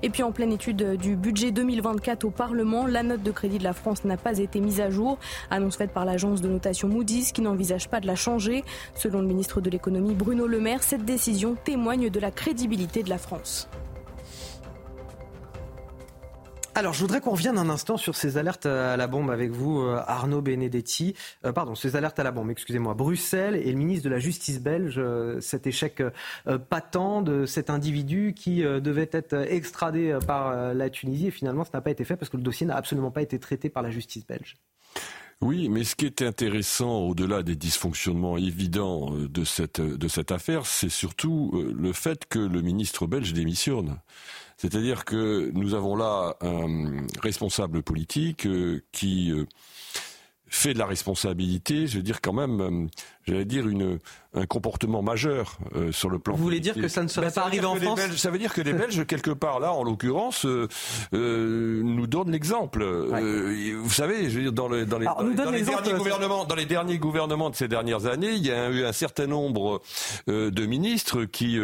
Et 0.04 0.10
puis 0.10 0.24
en 0.24 0.32
pleine 0.32 0.52
étude 0.52 0.98
du 0.98 1.16
budget 1.16 1.52
2024 1.52 2.26
au 2.26 2.32
Parlement, 2.32 2.86
la 2.86 3.04
note 3.04 3.24
de 3.24 3.32
crédit 3.32 3.58
de 3.58 3.64
la 3.64 3.74
France 3.74 4.04
n'a 4.06 4.18
pas 4.18 4.38
été 4.38 4.60
mise 4.60 4.82
à 4.82 4.90
jour. 4.90 5.18
Annonce 5.50 5.78
faite 5.78 5.92
par 5.92 6.06
l'agence 6.06 6.42
de 6.42 6.48
notation 6.48 6.88
Moody's 6.88 7.32
qui 7.32 7.42
n'envisage 7.42 7.90
pas 7.90 8.00
de 8.00 8.08
la 8.08 8.16
changer. 8.16 8.64
Selon 8.96 9.22
le 9.22 9.28
ministre 9.28 9.62
de 9.62 9.70
l'économie 9.70 10.14
Bruno 10.14 10.48
Le 10.48 10.60
Maire, 10.60 10.84
cette 10.84 11.06
décision 11.06 11.56
témoigne 11.64 12.10
de 12.10 12.20
la 12.20 12.32
crédibilité 12.32 13.04
de 13.04 13.10
la 13.10 13.18
France. 13.18 13.70
Alors, 16.80 16.94
je 16.94 17.02
voudrais 17.02 17.20
qu'on 17.20 17.32
revienne 17.32 17.58
un 17.58 17.70
instant 17.70 17.98
sur 17.98 18.16
ces 18.16 18.38
alertes 18.38 18.66
à 18.66 18.96
la 18.96 19.08
bombe 19.08 19.32
avec 19.32 19.52
vous, 19.52 19.82
euh, 19.82 20.02
Arnaud 20.08 20.42
Benedetti. 20.42 21.14
Euh, 21.44 21.52
pardon, 21.52 21.76
ces 21.76 21.98
alertes 21.98 22.18
à 22.20 22.24
la 22.24 22.32
bombe, 22.32 22.52
excusez-moi. 22.52 22.94
Bruxelles 22.94 23.58
et 23.58 23.70
le 23.70 23.78
ministre 23.78 24.06
de 24.06 24.10
la 24.10 24.20
Justice 24.20 24.62
belge, 24.62 24.96
euh, 24.98 25.42
cet 25.42 25.68
échec 25.68 26.02
patent 26.70 27.22
de 27.22 27.46
cet 27.46 27.70
individu 27.70 28.34
qui 28.34 28.62
devait 28.62 29.10
être 29.12 29.34
extradé 29.34 30.18
par 30.26 30.74
la 30.74 30.90
Tunisie 30.90 31.28
et 31.28 31.32
finalement, 31.32 31.66
ça 31.66 31.72
n'a 31.74 31.82
pas 31.82 31.92
été 31.92 32.06
fait 32.06 32.16
parce 32.16 32.30
que 32.30 32.38
le 32.38 32.44
dossier 32.44 32.66
n'a 32.66 32.78
absolument 32.78 33.12
pas 33.12 33.24
été 33.24 33.40
traité 33.40 33.68
par 33.68 33.84
la 33.84 33.90
justice 33.92 34.26
belge. 34.26 34.56
Oui, 35.42 35.68
mais 35.68 35.84
ce 35.84 35.98
qui 35.98 36.06
est 36.06 36.22
intéressant, 36.22 37.00
au-delà 37.00 37.44
des 37.44 37.58
dysfonctionnements 37.58 38.38
évidents 38.38 39.12
de 39.12 39.44
cette, 39.44 39.82
de 39.82 40.08
cette 40.08 40.32
affaire, 40.32 40.66
c'est 40.66 40.90
surtout 40.90 41.52
le 41.76 41.92
fait 41.92 42.26
que 42.26 42.40
le 42.40 42.62
ministre 42.62 43.06
belge 43.06 43.34
démissionne. 43.34 43.98
C'est-à-dire 44.60 45.06
que 45.06 45.52
nous 45.54 45.74
avons 45.74 45.96
là 45.96 46.36
un 46.42 47.08
responsable 47.22 47.82
politique 47.82 48.46
euh, 48.46 48.84
qui 48.92 49.32
euh, 49.32 49.46
fait 50.48 50.74
de 50.74 50.80
la 50.80 50.86
responsabilité, 50.86 51.88
je 51.88 51.96
veux 51.96 52.04
dire 52.04 52.20
quand 52.20 52.34
même, 52.34 52.60
euh, 52.60 52.88
j'allais 53.28 53.46
dire 53.46 53.68
une, 53.68 54.00
un 54.34 54.46
comportement 54.46 55.02
majeur 55.02 55.58
euh, 55.76 55.92
sur 55.92 56.10
le 56.10 56.20
plan. 56.20 56.36
Vous 56.36 56.44
voulez 56.44 56.60
dire 56.60 56.76
que 56.76 56.88
ça 56.88 57.04
ne 57.04 57.08
serait 57.08 57.28
ben, 57.28 57.34
pas 57.34 57.42
arrivé 57.42 57.66
en 57.66 57.76
France 57.76 58.00
Ça 58.16 58.30
veut 58.30 58.38
dire 58.38 58.54
que 58.54 58.62
les 58.62 58.74
Belges, 58.74 59.06
quelque 59.06 59.32
part 59.32 59.60
là, 59.60 59.74
en 59.74 59.84
l'occurrence, 59.84 60.46
euh, 60.46 60.68
euh 61.14 61.82
nous 61.84 62.08
donnent 62.08 62.32
l'exemple. 62.32 62.84
vous 62.84 63.90
savez, 63.90 64.30
je 64.30 64.38
veux 64.38 64.44
dire, 64.44 64.54
dans, 64.54 64.68
le, 64.68 64.86
dans 64.86 65.00
les, 65.00 65.06
dans, 65.06 65.52
les 65.52 65.64
derniers 65.64 65.94
gouvernements, 65.94 66.46
dans 66.46 66.56
les 66.56 66.66
derniers 66.66 66.98
gouvernements 66.98 67.50
de 67.50 67.56
ces 67.56 67.68
dernières 67.68 68.06
années, 68.06 68.32
il 68.32 68.46
y 68.46 68.52
a 68.52 68.70
eu 68.70 68.84
un 68.84 68.92
certain 68.92 69.28
nombre 69.28 69.82
de 70.28 70.66
ministres 70.66 71.26
qui 71.26 71.60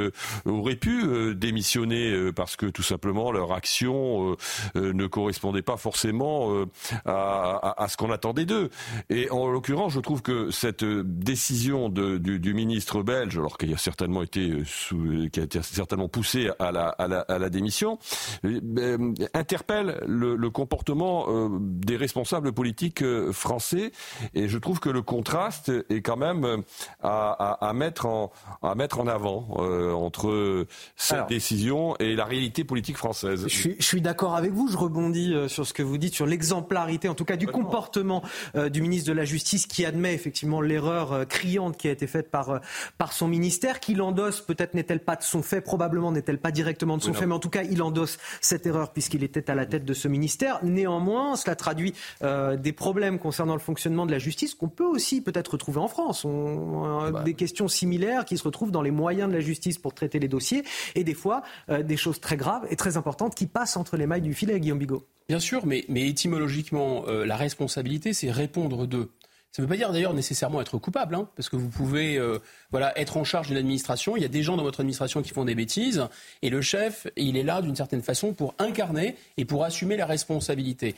auraient 0.46 0.76
pu 0.76 1.36
démissionner 1.36 2.32
parce 2.36 2.56
que 2.56 2.66
tout 2.66 2.84
simplement 2.84 3.32
leur 3.32 3.52
action 3.54 4.36
ne 4.76 5.08
correspondait 5.08 5.62
pas 5.62 5.78
forcément 5.78 6.66
à, 7.06 7.12
à, 7.12 7.84
à, 7.84 7.88
ce 7.88 7.98
qu'on 7.98 8.12
attendait 8.12 8.46
d'eux. 8.46 8.70
Et 9.10 9.30
en 9.30 9.48
l'occurrence, 9.48 9.94
je 9.94 10.00
trouve 10.00 10.22
que 10.22 10.52
cette 10.52 10.84
décision 10.84 11.45
de, 11.46 12.18
du, 12.18 12.40
du 12.40 12.54
ministre 12.54 13.04
belge, 13.04 13.38
alors 13.38 13.58
qu'il 13.58 13.74
a 13.74 13.78
certainement 13.78 14.24
été 14.24 14.50
euh, 14.50 14.64
sous, 14.66 15.30
qui 15.32 15.40
a 15.40 15.44
été 15.44 15.62
certainement 15.62 16.08
poussé 16.08 16.50
à 16.60 16.72
la, 16.72 16.88
à 16.88 17.08
la, 17.08 17.20
à 17.22 17.38
la 17.40 17.50
démission, 17.50 18.00
euh, 18.46 18.60
euh, 18.78 19.14
interpelle 19.34 20.00
le, 20.08 20.36
le 20.36 20.50
comportement 20.50 21.28
des 21.60 21.98
responsables 21.98 22.52
politiques 22.52 23.04
français. 23.32 23.92
Et 24.34 24.48
je 24.48 24.58
trouve 24.58 24.80
que 24.80 24.90
le 24.90 25.02
contraste 25.02 25.72
est 25.90 26.02
quand 26.02 26.18
même 26.18 26.64
à, 27.02 27.32
à, 27.32 27.70
à 27.70 27.74
mettre 27.74 28.06
en 28.06 28.32
à 28.62 28.76
mettre 28.76 29.00
en 29.00 29.08
avant 29.08 29.48
entre 29.94 30.66
cette 30.96 31.28
décision 31.28 31.96
et 31.98 32.16
la 32.16 32.26
réalité 32.26 32.64
politique 32.64 32.98
française. 32.98 33.44
Je 33.48 33.56
suis, 33.56 33.76
je 33.80 33.86
suis 33.86 34.02
d'accord 34.02 34.36
avec 34.36 34.52
vous. 34.52 34.68
Je 34.70 34.78
rebondis 34.78 35.34
sur 35.48 35.66
ce 35.66 35.74
que 35.74 35.84
vous 35.84 35.98
dites 35.98 36.14
sur 36.14 36.26
l'exemplarité, 36.26 37.08
en 37.08 37.16
tout 37.16 37.26
cas 37.26 37.38
du 37.38 37.48
comportement 37.48 38.24
du 38.72 38.82
ministre 38.82 39.08
de 39.08 39.14
la 39.14 39.26
Justice, 39.26 39.68
qui 39.68 39.86
admet 39.86 40.14
effectivement 40.14 40.62
l'erreur 40.62 41.28
criante 41.36 41.76
qui 41.78 41.88
a 41.88 41.92
été 41.92 42.08
faite 42.08 42.32
par 42.32 42.50
euh, 42.50 42.60
par, 42.98 43.12
son 43.14 43.28
ministère, 43.28 43.80
qu'il 43.80 44.02
endosse, 44.02 44.42
peut-être 44.42 44.74
n'est-elle 44.74 45.02
pas 45.02 45.16
de 45.16 45.24
son 45.24 45.44
fait, 45.44 45.62
probablement 45.62 46.12
n'est-elle 46.12 46.40
pas 46.40 46.52
directement 46.52 46.98
de 46.98 47.04
son 47.04 47.14
fait, 47.14 47.26
mais 47.26 47.34
en 47.34 47.40
tout 47.40 47.50
cas, 47.50 47.64
il 47.64 47.82
endosse 47.82 48.18
cette 48.42 48.66
erreur 48.66 48.94
puisqu'il 48.94 49.24
était 49.24 49.50
à 49.50 49.56
la 49.56 49.66
tête 49.66 49.86
de 49.86 49.94
ce 49.94 50.08
ministère. 50.08 50.60
Néanmoins, 50.64 51.36
cela 51.36 51.56
traduit 51.56 51.94
euh, 52.24 52.56
des 52.56 52.72
problèmes 52.72 53.20
concernant 53.20 53.54
le 53.54 53.60
fonctionnement 53.60 54.06
de 54.06 54.12
la 54.12 54.20
justice 54.20 54.56
qu'on 54.56 54.70
peut 54.70 54.86
aussi 54.86 55.22
peut-être 55.22 55.50
retrouver 55.50 55.80
en 55.80 55.88
France. 55.88 56.26
On, 56.26 57.04
euh, 57.04 57.12
bah. 57.12 57.24
Des 57.24 57.34
questions 57.34 57.68
similaires 57.68 58.26
qui 58.26 58.38
se 58.38 58.44
retrouvent 58.44 58.72
dans 58.72 58.82
les 58.82 58.92
moyens 58.92 59.30
de 59.30 59.34
la 59.34 59.42
justice 59.42 59.78
pour 59.78 59.94
traiter 59.94 60.20
les 60.20 60.28
dossiers 60.28 60.64
et 60.96 61.04
des 61.04 61.14
fois 61.14 61.42
des 61.68 61.98
choses 61.98 62.20
très 62.20 62.38
graves 62.38 62.66
et 62.70 62.76
très 62.76 62.98
importantes 62.98 63.36
qui 63.36 63.48
passent 63.48 63.78
entre 63.78 63.98
les 63.98 64.06
mailles 64.06 64.22
du 64.22 64.34
filet, 64.34 64.60
Guillaume 64.60 64.80
Bigot. 64.80 65.06
Bien 65.28 65.40
sûr, 65.40 65.66
mais, 65.66 65.86
mais 65.90 66.08
étymologiquement, 66.08 67.06
la 67.08 67.36
responsabilité, 67.36 68.14
c'est 68.14 68.32
répondre 68.32 68.86
de. 68.86 69.10
Ça 69.56 69.62
ne 69.62 69.68
veut 69.68 69.70
pas 69.70 69.78
dire 69.78 69.94
d'ailleurs 69.94 70.14
nécessairement 70.14 70.60
être 70.60 70.78
coupable, 70.78 71.16
hein, 71.16 71.30
parce 71.38 71.48
que 71.48 71.56
vous 71.56 71.70
pouvez 71.70 72.18
euh, 72.18 72.40
voilà, 72.72 72.92
être 73.00 73.16
en 73.16 73.24
charge 73.24 73.48
d'une 73.48 73.56
administration. 73.56 74.18
Il 74.18 74.22
y 74.22 74.26
a 74.26 74.28
des 74.28 74.44
gens 74.44 74.58
dans 74.58 74.64
votre 74.64 74.82
administration 74.82 75.22
qui 75.22 75.30
font 75.30 75.46
des 75.46 75.56
bêtises, 75.56 76.06
et 76.42 76.50
le 76.50 76.62
chef, 76.62 77.08
il 77.16 77.38
est 77.38 77.44
là 77.44 77.62
d'une 77.62 77.78
certaine 77.78 78.02
façon 78.02 78.34
pour 78.34 78.54
incarner 78.60 79.16
et 79.38 79.46
pour 79.46 79.64
assumer 79.64 79.96
la 79.96 80.08
responsabilité. 80.08 80.94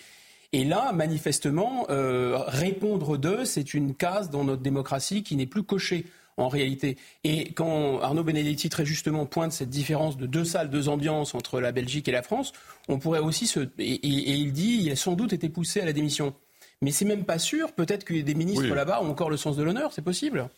Et 0.53 0.63
là, 0.63 0.91
manifestement, 0.91 1.85
euh, 1.91 2.39
répondre 2.47 3.17
d'eux, 3.17 3.45
c'est 3.45 3.75
une 3.75 3.93
case 3.93 4.31
dans 4.31 4.43
notre 4.43 4.63
démocratie 4.63 5.21
qui 5.21 5.35
n'est 5.35 5.45
plus 5.45 5.61
cochée 5.61 6.07
en 6.37 6.47
réalité. 6.47 6.97
Et 7.23 7.51
quand 7.51 7.99
Arnaud 8.01 8.23
Benedetti 8.23 8.69
très 8.69 8.87
justement 8.87 9.27
pointe 9.27 9.51
cette 9.51 9.69
différence 9.69 10.17
de 10.17 10.25
deux 10.25 10.45
salles, 10.45 10.71
deux 10.71 10.89
ambiances 10.89 11.35
entre 11.35 11.59
la 11.59 11.71
Belgique 11.71 12.07
et 12.07 12.11
la 12.11 12.23
France, 12.23 12.53
on 12.87 12.97
pourrait 12.97 13.19
aussi 13.19 13.45
se... 13.45 13.59
Et, 13.77 13.93
et 13.93 14.33
il 14.33 14.51
dit, 14.51 14.79
il 14.81 14.91
a 14.91 14.95
sans 14.95 15.13
doute 15.13 15.31
été 15.31 15.47
poussé 15.47 15.79
à 15.79 15.85
la 15.85 15.93
démission. 15.93 16.33
Mais 16.81 16.91
c'est 16.91 17.05
même 17.05 17.25
pas 17.25 17.39
sûr. 17.39 17.71
Peut-être 17.71 18.03
que 18.03 18.13
des 18.13 18.35
ministres 18.35 18.73
là-bas 18.73 19.01
ont 19.01 19.09
encore 19.09 19.29
le 19.29 19.37
sens 19.37 19.55
de 19.55 19.63
l'honneur. 19.63 19.91
C'est 19.93 20.01
possible. 20.01 20.49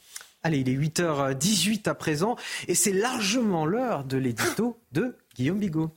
Allez, 0.44 0.60
il 0.60 0.70
est 0.70 0.76
8h18 0.76 1.90
à 1.90 1.96
présent 1.96 2.36
et 2.68 2.76
c'est 2.76 2.94
largement 2.94 3.66
l'heure 3.66 4.06
de 4.06 4.18
l'édito 4.18 4.80
de 4.92 5.16
Guillaume 5.36 5.60
Bigot. 5.60 5.92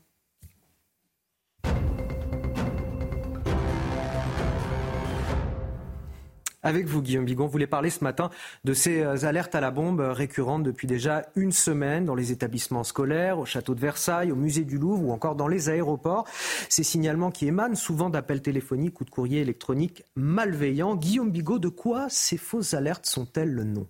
Avec 6.63 6.87
vous, 6.87 7.03
Guillaume 7.03 7.25
Bigon. 7.25 7.47
Vous 7.47 7.53
voulez 7.53 7.67
parler 7.67 7.91
ce 7.91 8.05
matin 8.05 8.31
de 8.65 8.73
ces 8.73 9.01
euh, 9.01 9.25
alertes 9.25 9.55
à 9.55 9.61
la 9.61 9.71
bombe 9.71 10.01
récurrentes 10.01 10.63
depuis 10.63 10.87
déjà 10.87 11.27
une 11.37 11.53
semaine 11.53 12.05
dans 12.05 12.15
les 12.15 12.33
établissements 12.33 12.85
scolaires, 12.85 13.39
au 13.39 13.45
château 13.45 13.75
de 13.75 13.81
Versailles, 13.81 14.33
au 14.33 14.37
musée 14.37 14.65
du 14.65 14.79
Louvre 14.79 15.05
ou 15.05 15.13
encore 15.13 15.35
dans 15.35 15.49
les 15.49 15.69
aéroports. 15.69 16.27
Ces 16.69 16.83
signalements 16.83 17.31
qui 17.31 17.47
émanent 17.47 17.75
souvent 17.75 18.11
d'appels 18.11 18.43
téléphoniques 18.43 19.01
ou 19.01 19.05
de 19.05 19.11
courriers 19.11 19.41
électroniques 19.41 20.05
malveillants. 20.15 20.97
Guillaume 20.97 21.31
Bigot, 21.31 21.59
de 21.59 21.69
quoi 21.69 22.07
ces 22.09 22.37
fausses 22.37 22.75
alertes 22.75 23.07
sont-elles 23.07 23.53
le 23.53 23.65
nom? 23.65 23.87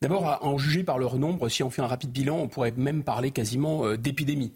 D'abord, 0.00 0.28
à 0.28 0.44
en 0.44 0.58
juger 0.58 0.84
par 0.84 0.98
leur 0.98 1.18
nombre, 1.18 1.48
si 1.48 1.64
on 1.64 1.70
fait 1.70 1.82
un 1.82 1.86
rapide 1.88 2.12
bilan, 2.12 2.36
on 2.36 2.48
pourrait 2.48 2.72
même 2.76 3.02
parler 3.02 3.32
quasiment 3.32 3.84
euh, 3.84 3.96
d'épidémie. 3.96 4.52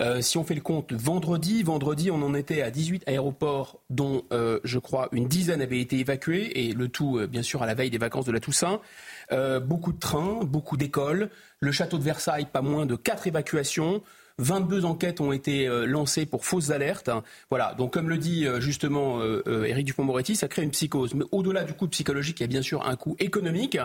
Euh, 0.00 0.22
si 0.22 0.38
on 0.38 0.44
fait 0.44 0.54
le 0.54 0.62
compte, 0.62 0.92
vendredi, 0.92 1.62
vendredi, 1.62 2.10
on 2.10 2.22
en 2.22 2.34
était 2.34 2.62
à 2.62 2.70
18 2.70 3.06
aéroports, 3.06 3.80
dont 3.90 4.24
euh, 4.32 4.58
je 4.64 4.78
crois 4.78 5.08
une 5.12 5.28
dizaine 5.28 5.60
avaient 5.60 5.80
été 5.80 5.98
évacués, 5.98 6.64
et 6.64 6.72
le 6.72 6.88
tout, 6.88 7.18
euh, 7.18 7.26
bien 7.26 7.42
sûr, 7.42 7.62
à 7.62 7.66
la 7.66 7.74
veille 7.74 7.90
des 7.90 7.98
vacances 7.98 8.24
de 8.24 8.32
la 8.32 8.40
Toussaint. 8.40 8.80
beaucoup 9.62 9.92
de 9.92 9.98
trains, 9.98 10.40
beaucoup 10.42 10.76
d'écoles. 10.76 11.30
Le 11.60 11.70
château 11.70 11.98
de 11.98 12.02
Versailles, 12.02 12.46
pas 12.50 12.62
moins 12.62 12.86
de 12.86 12.96
quatre 12.96 13.26
évacuations. 13.26 14.02
22 14.38 14.86
enquêtes 14.86 15.20
ont 15.20 15.32
été 15.32 15.68
lancées 15.86 16.24
pour 16.24 16.46
fausses 16.46 16.70
alertes. 16.70 17.10
Voilà, 17.50 17.74
donc 17.74 17.92
comme 17.92 18.08
le 18.08 18.16
dit 18.16 18.46
justement 18.58 19.22
Éric 19.46 19.86
Dupont-Moretti, 19.86 20.34
ça 20.34 20.48
crée 20.48 20.62
une 20.62 20.70
psychose. 20.70 21.14
Mais 21.14 21.24
au-delà 21.30 21.62
du 21.62 21.74
coût 21.74 21.86
psychologique, 21.88 22.40
il 22.40 22.42
y 22.42 22.44
a 22.44 22.48
bien 22.48 22.62
sûr 22.62 22.86
un 22.86 22.96
coût 22.96 23.14
économique. 23.18 23.78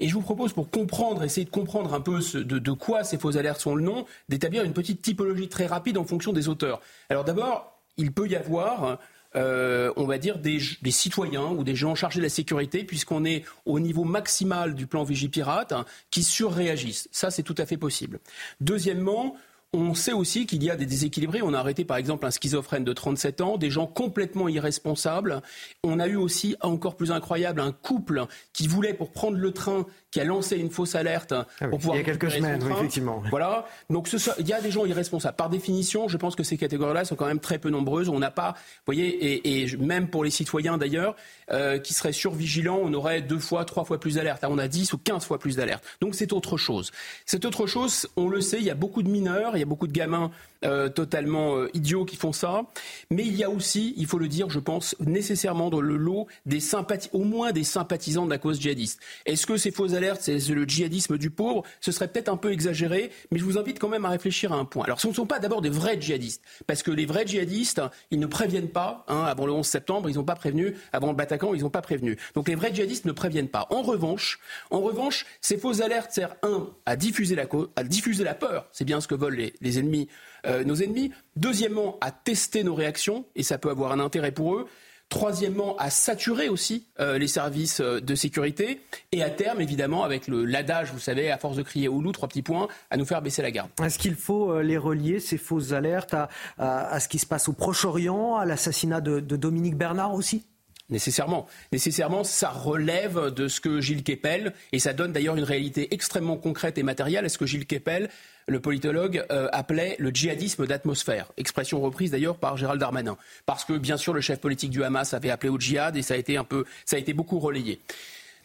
Et 0.00 0.08
je 0.08 0.14
vous 0.14 0.22
propose, 0.22 0.52
pour 0.52 0.70
comprendre, 0.70 1.22
essayer 1.22 1.44
de 1.44 1.50
comprendre 1.50 1.94
un 1.94 2.00
peu 2.00 2.20
de, 2.34 2.72
quoi 2.72 3.04
ces 3.04 3.18
fausses 3.18 3.36
alertes 3.36 3.60
sont 3.60 3.74
le 3.74 3.82
nom, 3.82 4.06
d'établir 4.28 4.62
une 4.62 4.72
petite 4.72 5.02
typologie 5.02 5.48
très 5.48 5.66
rapide 5.66 5.98
en 5.98 6.04
fonction 6.04 6.32
des 6.32 6.48
auteurs. 6.48 6.80
Alors 7.08 7.24
d'abord, 7.24 7.78
il 7.96 8.12
peut 8.12 8.28
y 8.28 8.36
avoir 8.36 8.98
euh, 9.36 9.92
on 9.96 10.06
va 10.06 10.16
dire, 10.16 10.38
des, 10.38 10.60
citoyens 10.90 11.48
ou 11.48 11.62
des 11.62 11.74
gens 11.74 11.94
chargés 11.94 12.20
de 12.20 12.24
la 12.24 12.30
sécurité, 12.30 12.84
puisqu'on 12.84 13.24
est 13.24 13.44
au 13.66 13.80
niveau 13.80 14.04
maximal 14.04 14.74
du 14.74 14.86
plan 14.86 15.04
Vigipirate, 15.04 15.72
hein, 15.72 15.84
qui 16.10 16.22
surréagissent. 16.22 17.08
Ça, 17.12 17.30
c'est 17.30 17.42
tout 17.42 17.54
à 17.58 17.66
fait 17.66 17.76
possible. 17.76 18.20
Deuxièmement, 18.60 19.36
on 19.72 19.94
sait 19.94 20.12
aussi 20.12 20.46
qu'il 20.46 20.62
y 20.62 20.70
a 20.70 20.76
des 20.76 20.86
déséquilibrés. 20.86 21.42
On 21.42 21.52
a 21.52 21.58
arrêté 21.58 21.84
par 21.84 21.96
exemple 21.96 22.24
un 22.26 22.30
schizophrène 22.30 22.84
de 22.84 22.92
37 22.92 23.40
ans, 23.40 23.56
des 23.58 23.70
gens 23.70 23.86
complètement 23.86 24.48
irresponsables. 24.48 25.42
On 25.84 26.00
a 26.00 26.06
eu 26.06 26.16
aussi, 26.16 26.56
encore 26.60 26.96
plus 26.96 27.12
incroyable, 27.12 27.60
un 27.60 27.72
couple 27.72 28.24
qui 28.52 28.68
voulait, 28.68 28.94
pour 28.94 29.10
prendre 29.10 29.36
le 29.36 29.52
train, 29.52 29.86
qui 30.10 30.20
a 30.20 30.24
lancé 30.24 30.56
une 30.56 30.70
fausse 30.70 30.94
alerte 30.94 31.32
ah 31.32 31.68
pour 31.68 31.78
pouvoir. 31.78 31.96
Il 31.96 32.00
y 32.00 32.02
a 32.02 32.04
quelques 32.04 32.30
semaines, 32.30 32.62
effectivement. 32.70 33.22
Voilà. 33.30 33.66
Donc 33.90 34.08
il 34.38 34.46
y 34.46 34.52
a 34.52 34.60
des 34.60 34.70
gens 34.70 34.86
irresponsables. 34.86 35.36
Par 35.36 35.50
définition, 35.50 36.08
je 36.08 36.16
pense 36.16 36.36
que 36.36 36.42
ces 36.42 36.56
catégories-là 36.56 37.04
sont 37.04 37.16
quand 37.16 37.26
même 37.26 37.40
très 37.40 37.58
peu 37.58 37.70
nombreuses. 37.70 38.08
On 38.08 38.18
n'a 38.18 38.30
pas, 38.30 38.52
vous 38.56 38.94
voyez, 38.94 39.62
et, 39.62 39.76
même 39.76 40.08
pour 40.08 40.24
les 40.24 40.30
citoyens 40.30 40.78
d'ailleurs, 40.78 41.16
euh, 41.50 41.78
qui 41.78 41.92
seraient 41.92 42.12
survigilants, 42.12 42.80
on 42.82 42.94
aurait 42.94 43.20
deux 43.20 43.38
fois, 43.38 43.64
trois 43.64 43.84
fois 43.84 44.00
plus 44.00 44.14
d'alertes. 44.14 44.44
On 44.48 44.58
a 44.58 44.68
10 44.68 44.92
ou 44.92 44.98
15 44.98 45.24
fois 45.24 45.38
plus 45.38 45.56
d'alertes. 45.56 45.84
Donc 46.00 46.14
c'est 46.14 46.32
autre 46.32 46.56
chose. 46.56 46.92
C'est 47.24 47.44
autre 47.44 47.66
chose, 47.66 48.08
on 48.16 48.28
le 48.28 48.40
sait, 48.40 48.58
il 48.58 48.64
y 48.64 48.70
a 48.70 48.74
beaucoup 48.74 49.02
de 49.02 49.10
mineurs, 49.10 49.55
il 49.56 49.60
y 49.60 49.62
a 49.62 49.66
beaucoup 49.66 49.86
de 49.86 49.92
gamins 49.92 50.30
euh, 50.66 50.88
totalement 50.88 51.56
euh, 51.56 51.70
idiots 51.74 52.04
qui 52.04 52.16
font 52.16 52.32
ça. 52.32 52.64
Mais 53.10 53.24
il 53.24 53.36
y 53.36 53.44
a 53.44 53.50
aussi, 53.50 53.94
il 53.96 54.06
faut 54.06 54.18
le 54.18 54.28
dire, 54.28 54.50
je 54.50 54.58
pense, 54.58 54.96
nécessairement 55.00 55.70
dans 55.70 55.80
le 55.80 55.96
lot 55.96 56.26
des 56.44 56.60
sympathies, 56.60 57.08
au 57.12 57.24
moins 57.24 57.52
des 57.52 57.64
sympathisants 57.64 58.24
de 58.24 58.30
la 58.30 58.38
cause 58.38 58.60
djihadiste. 58.60 59.00
Est-ce 59.26 59.46
que 59.46 59.56
ces 59.56 59.70
fausses 59.70 59.94
alertes, 59.94 60.22
c'est 60.22 60.48
le 60.48 60.64
djihadisme 60.64 61.18
du 61.18 61.30
pauvre? 61.30 61.62
Ce 61.80 61.92
serait 61.92 62.08
peut-être 62.08 62.28
un 62.28 62.36
peu 62.36 62.52
exagéré, 62.52 63.10
mais 63.30 63.38
je 63.38 63.44
vous 63.44 63.58
invite 63.58 63.78
quand 63.78 63.88
même 63.88 64.04
à 64.04 64.10
réfléchir 64.10 64.52
à 64.52 64.56
un 64.56 64.64
point. 64.64 64.84
Alors 64.84 65.00
ce 65.00 65.08
ne 65.08 65.12
sont 65.12 65.26
pas 65.26 65.38
d'abord 65.38 65.62
des 65.62 65.70
vrais 65.70 66.00
djihadistes, 66.00 66.42
parce 66.66 66.82
que 66.82 66.90
les 66.90 67.06
vrais 67.06 67.26
djihadistes, 67.26 67.80
ils 68.10 68.18
ne 68.18 68.26
préviennent 68.26 68.70
pas. 68.70 69.04
Hein, 69.08 69.22
avant 69.24 69.46
le 69.46 69.52
11 69.52 69.66
septembre, 69.66 70.10
ils 70.10 70.16
n'ont 70.16 70.24
pas 70.24 70.34
prévenu. 70.34 70.74
Avant 70.92 71.08
le 71.08 71.16
Bataclan, 71.16 71.54
ils 71.54 71.62
n'ont 71.62 71.70
pas 71.70 71.82
prévenu. 71.82 72.16
Donc 72.34 72.48
les 72.48 72.54
vrais 72.54 72.74
djihadistes 72.74 73.04
ne 73.04 73.12
préviennent 73.12 73.48
pas. 73.48 73.66
En 73.70 73.82
revanche, 73.82 74.40
en 74.70 74.80
revanche, 74.80 75.26
ces 75.40 75.58
fausses 75.58 75.80
alertes 75.80 76.12
servent 76.12 76.36
un 76.42 76.70
à 76.86 76.96
diffuser 76.96 77.34
la, 77.34 77.46
à 77.76 77.84
diffuser 77.84 78.24
la 78.24 78.34
peur. 78.34 78.68
C'est 78.72 78.84
bien 78.84 79.00
ce 79.00 79.06
que 79.06 79.14
veulent 79.14 79.36
les, 79.36 79.54
les 79.60 79.78
ennemis 79.78 80.08
euh, 80.46 80.64
nos 80.64 80.76
ennemis. 80.76 81.12
Deuxièmement, 81.36 81.98
à 82.00 82.10
tester 82.10 82.64
nos 82.64 82.74
réactions, 82.74 83.24
et 83.34 83.42
ça 83.42 83.58
peut 83.58 83.70
avoir 83.70 83.92
un 83.92 84.00
intérêt 84.00 84.32
pour 84.32 84.56
eux. 84.56 84.66
Troisièmement, 85.08 85.76
à 85.76 85.88
saturer 85.88 86.48
aussi 86.48 86.88
euh, 86.98 87.16
les 87.16 87.28
services 87.28 87.80
euh, 87.80 88.00
de 88.00 88.14
sécurité. 88.16 88.80
Et 89.12 89.22
à 89.22 89.30
terme, 89.30 89.60
évidemment, 89.60 90.02
avec 90.02 90.26
l'adage, 90.26 90.92
vous 90.92 90.98
savez, 90.98 91.30
à 91.30 91.38
force 91.38 91.56
de 91.56 91.62
crier 91.62 91.86
au 91.86 92.00
loup, 92.00 92.10
trois 92.10 92.28
petits 92.28 92.42
points, 92.42 92.66
à 92.90 92.96
nous 92.96 93.04
faire 93.04 93.22
baisser 93.22 93.40
la 93.40 93.52
garde. 93.52 93.70
Est-ce 93.82 93.98
qu'il 93.98 94.16
faut 94.16 94.60
les 94.60 94.76
relier, 94.76 95.20
ces 95.20 95.38
fausses 95.38 95.72
alertes, 95.72 96.16
à, 96.58 96.98
ce 96.98 97.08
qui 97.08 97.20
se 97.20 97.26
passe 97.26 97.48
au 97.48 97.52
Proche-Orient, 97.52 98.36
à 98.36 98.44
l'assassinat 98.44 99.00
de, 99.00 99.20
Dominique 99.20 99.76
Bernard 99.76 100.12
aussi? 100.12 100.44
Nécessairement. 100.88 101.46
Nécessairement, 101.72 102.22
ça 102.22 102.50
relève 102.50 103.32
de 103.34 103.48
ce 103.48 103.60
que 103.60 103.80
Gilles 103.80 104.04
Kepel, 104.04 104.52
et 104.72 104.78
ça 104.78 104.92
donne 104.92 105.12
d'ailleurs 105.12 105.36
une 105.36 105.44
réalité 105.44 105.92
extrêmement 105.92 106.36
concrète 106.36 106.78
et 106.78 106.82
matérielle, 106.82 107.24
est 107.24 107.28
ce 107.28 107.38
que 107.38 107.46
Gilles 107.46 107.66
Kepel 107.66 108.08
le 108.48 108.60
politologue 108.60 109.24
euh, 109.32 109.48
appelait 109.52 109.96
le 109.98 110.10
djihadisme 110.10 110.66
d'atmosphère, 110.66 111.32
expression 111.36 111.80
reprise 111.80 112.12
d'ailleurs 112.12 112.36
par 112.36 112.56
Gérald 112.56 112.80
Darmanin, 112.80 113.16
parce 113.44 113.64
que 113.64 113.72
bien 113.72 113.96
sûr 113.96 114.12
le 114.12 114.20
chef 114.20 114.38
politique 114.38 114.70
du 114.70 114.84
Hamas 114.84 115.14
avait 115.14 115.30
appelé 115.30 115.48
au 115.48 115.58
djihad 115.58 115.96
et 115.96 116.02
ça 116.02 116.14
a 116.14 116.16
été 116.16 116.36
un 116.36 116.44
peu, 116.44 116.64
ça 116.84 116.94
a 116.94 116.98
été 117.00 117.12
beaucoup 117.12 117.40
relayé. 117.40 117.80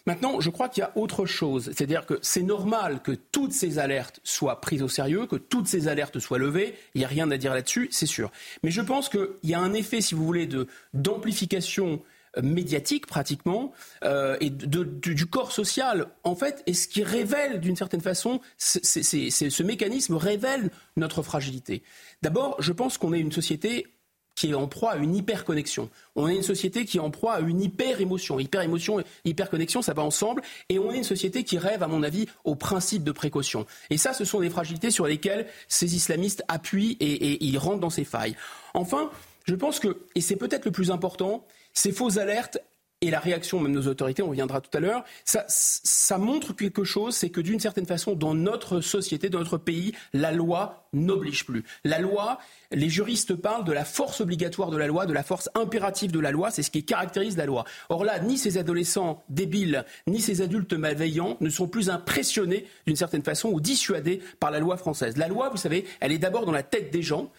Maintenant, 0.07 0.39
je 0.39 0.49
crois 0.49 0.67
qu'il 0.67 0.81
y 0.81 0.83
a 0.83 0.91
autre 0.95 1.27
chose, 1.27 1.65
c'est-à-dire 1.65 2.07
que 2.07 2.17
c'est 2.23 2.41
normal 2.41 3.01
que 3.03 3.11
toutes 3.11 3.53
ces 3.53 3.77
alertes 3.77 4.19
soient 4.23 4.59
prises 4.59 4.81
au 4.81 4.87
sérieux, 4.87 5.27
que 5.27 5.35
toutes 5.35 5.67
ces 5.67 5.87
alertes 5.87 6.17
soient 6.17 6.39
levées. 6.39 6.73
Il 6.95 6.99
n'y 6.99 7.05
a 7.05 7.07
rien 7.07 7.29
à 7.29 7.37
dire 7.37 7.53
là-dessus, 7.53 7.87
c'est 7.91 8.07
sûr. 8.07 8.31
Mais 8.63 8.71
je 8.71 8.81
pense 8.81 9.09
qu'il 9.09 9.27
y 9.43 9.53
a 9.53 9.59
un 9.59 9.73
effet, 9.73 10.01
si 10.01 10.15
vous 10.15 10.25
voulez, 10.25 10.49
d'amplification 10.95 12.01
médiatique 12.41 13.07
pratiquement 13.07 13.73
euh, 14.03 14.37
et 14.39 14.49
du 14.49 15.25
corps 15.25 15.51
social 15.51 16.07
en 16.23 16.35
fait 16.35 16.63
et 16.65 16.73
ce 16.73 16.87
qui 16.87 17.03
révèle 17.03 17.59
d'une 17.59 17.75
certaine 17.75 18.01
façon 18.01 18.39
ce 18.57 19.63
mécanisme 19.63 20.15
révèle 20.15 20.69
notre 20.95 21.23
fragilité. 21.23 21.83
D'abord, 22.21 22.55
je 22.59 22.71
pense 22.71 22.97
qu'on 22.97 23.13
est 23.13 23.19
une 23.19 23.31
société 23.31 23.87
qui 24.35 24.51
est 24.51 24.53
en 24.53 24.67
proie 24.67 24.91
à 24.93 24.97
une 24.97 25.15
hyperconnexion. 25.15 25.89
On 26.15 26.27
est 26.27 26.35
une 26.35 26.41
société 26.41 26.85
qui 26.85 26.97
est 26.97 27.01
en 27.01 27.11
proie 27.11 27.33
à 27.33 27.39
une 27.41 27.61
hyper-émotion. 27.61 28.39
Hyper-émotion 28.39 28.99
et 28.99 29.03
hyper-connexion, 29.25 29.81
ça 29.81 29.93
va 29.93 30.03
ensemble. 30.03 30.41
Et 30.69 30.79
on 30.79 30.91
est 30.91 30.97
une 30.97 31.03
société 31.03 31.43
qui 31.43 31.57
rêve, 31.57 31.83
à 31.83 31.87
mon 31.87 32.01
avis, 32.01 32.27
au 32.43 32.55
principe 32.55 33.03
de 33.03 33.11
précaution. 33.11 33.65
Et 33.89 33.97
ça, 33.97 34.13
ce 34.13 34.25
sont 34.25 34.39
des 34.39 34.49
fragilités 34.49 34.89
sur 34.89 35.05
lesquelles 35.05 35.47
ces 35.67 35.95
islamistes 35.95 36.43
appuient 36.47 36.97
et 36.99 37.43
ils 37.43 37.57
rentrent 37.57 37.81
dans 37.81 37.89
ces 37.89 38.05
failles. 38.05 38.35
Enfin, 38.73 39.11
je 39.45 39.55
pense 39.55 39.79
que, 39.79 40.01
et 40.15 40.21
c'est 40.21 40.35
peut-être 40.35 40.65
le 40.65 40.71
plus 40.71 40.91
important, 40.91 41.45
ces 41.73 41.91
fausses 41.91 42.17
alertes 42.17 42.59
et 43.03 43.09
la 43.09 43.19
réaction 43.19 43.59
même 43.59 43.73
de 43.73 43.79
nos 43.79 43.87
autorités, 43.87 44.21
on 44.21 44.29
reviendra 44.29 44.61
tout 44.61 44.77
à 44.77 44.79
l'heure, 44.79 45.03
ça, 45.25 46.17
montre 46.19 46.55
quelque 46.55 46.83
chose, 46.83 47.15
c'est 47.15 47.31
que 47.31 47.41
d'une 47.41 47.59
certaine 47.59 47.87
façon, 47.87 48.13
dans 48.13 48.35
notre 48.35 48.79
société, 48.79 49.29
dans 49.29 49.39
notre 49.39 49.57
pays, 49.57 49.93
la 50.13 50.31
loi 50.31 50.87
n'oblige 50.93 51.45
plus. 51.45 51.63
La 51.83 51.97
loi, 51.97 52.37
les 52.71 52.89
juristes 52.89 53.33
parlent 53.33 53.63
de 53.63 53.71
la 53.71 53.85
force 53.85 54.21
obligatoire 54.21 54.69
de 54.69 54.77
la 54.77 54.85
loi, 54.85 55.07
de 55.07 55.13
la 55.13 55.23
force 55.23 55.49
impérative 55.55 56.11
de 56.11 56.19
la 56.19 56.29
loi, 56.29 56.51
c'est 56.51 56.61
ce 56.61 56.69
qui 56.69 56.85
caractérise 56.85 57.37
la 57.37 57.47
loi. 57.47 57.65
Or 57.89 58.05
là, 58.05 58.19
ni 58.19 58.37
ces 58.37 58.59
adolescents 58.59 59.23
débiles, 59.29 59.83
ni 60.05 60.21
ces 60.21 60.41
adultes 60.41 60.73
malveillants 60.73 61.37
ne 61.41 61.49
sont 61.49 61.67
plus 61.67 61.89
impressionnés 61.89 62.67
d'une 62.85 62.95
certaine 62.95 63.23
façon 63.23 63.49
ou 63.49 63.59
dissuadés 63.59 64.21
par 64.39 64.51
la 64.51 64.59
loi 64.59 64.77
française. 64.77 65.17
La 65.17 65.27
loi, 65.27 65.49
vous 65.49 65.57
savez, 65.57 65.85
elle 66.01 66.11
est 66.11 66.19
d'abord 66.19 66.45
dans 66.45 66.51
la 66.51 66.63
tête 66.63 66.91
des 66.91 67.01
gens. 67.01 67.31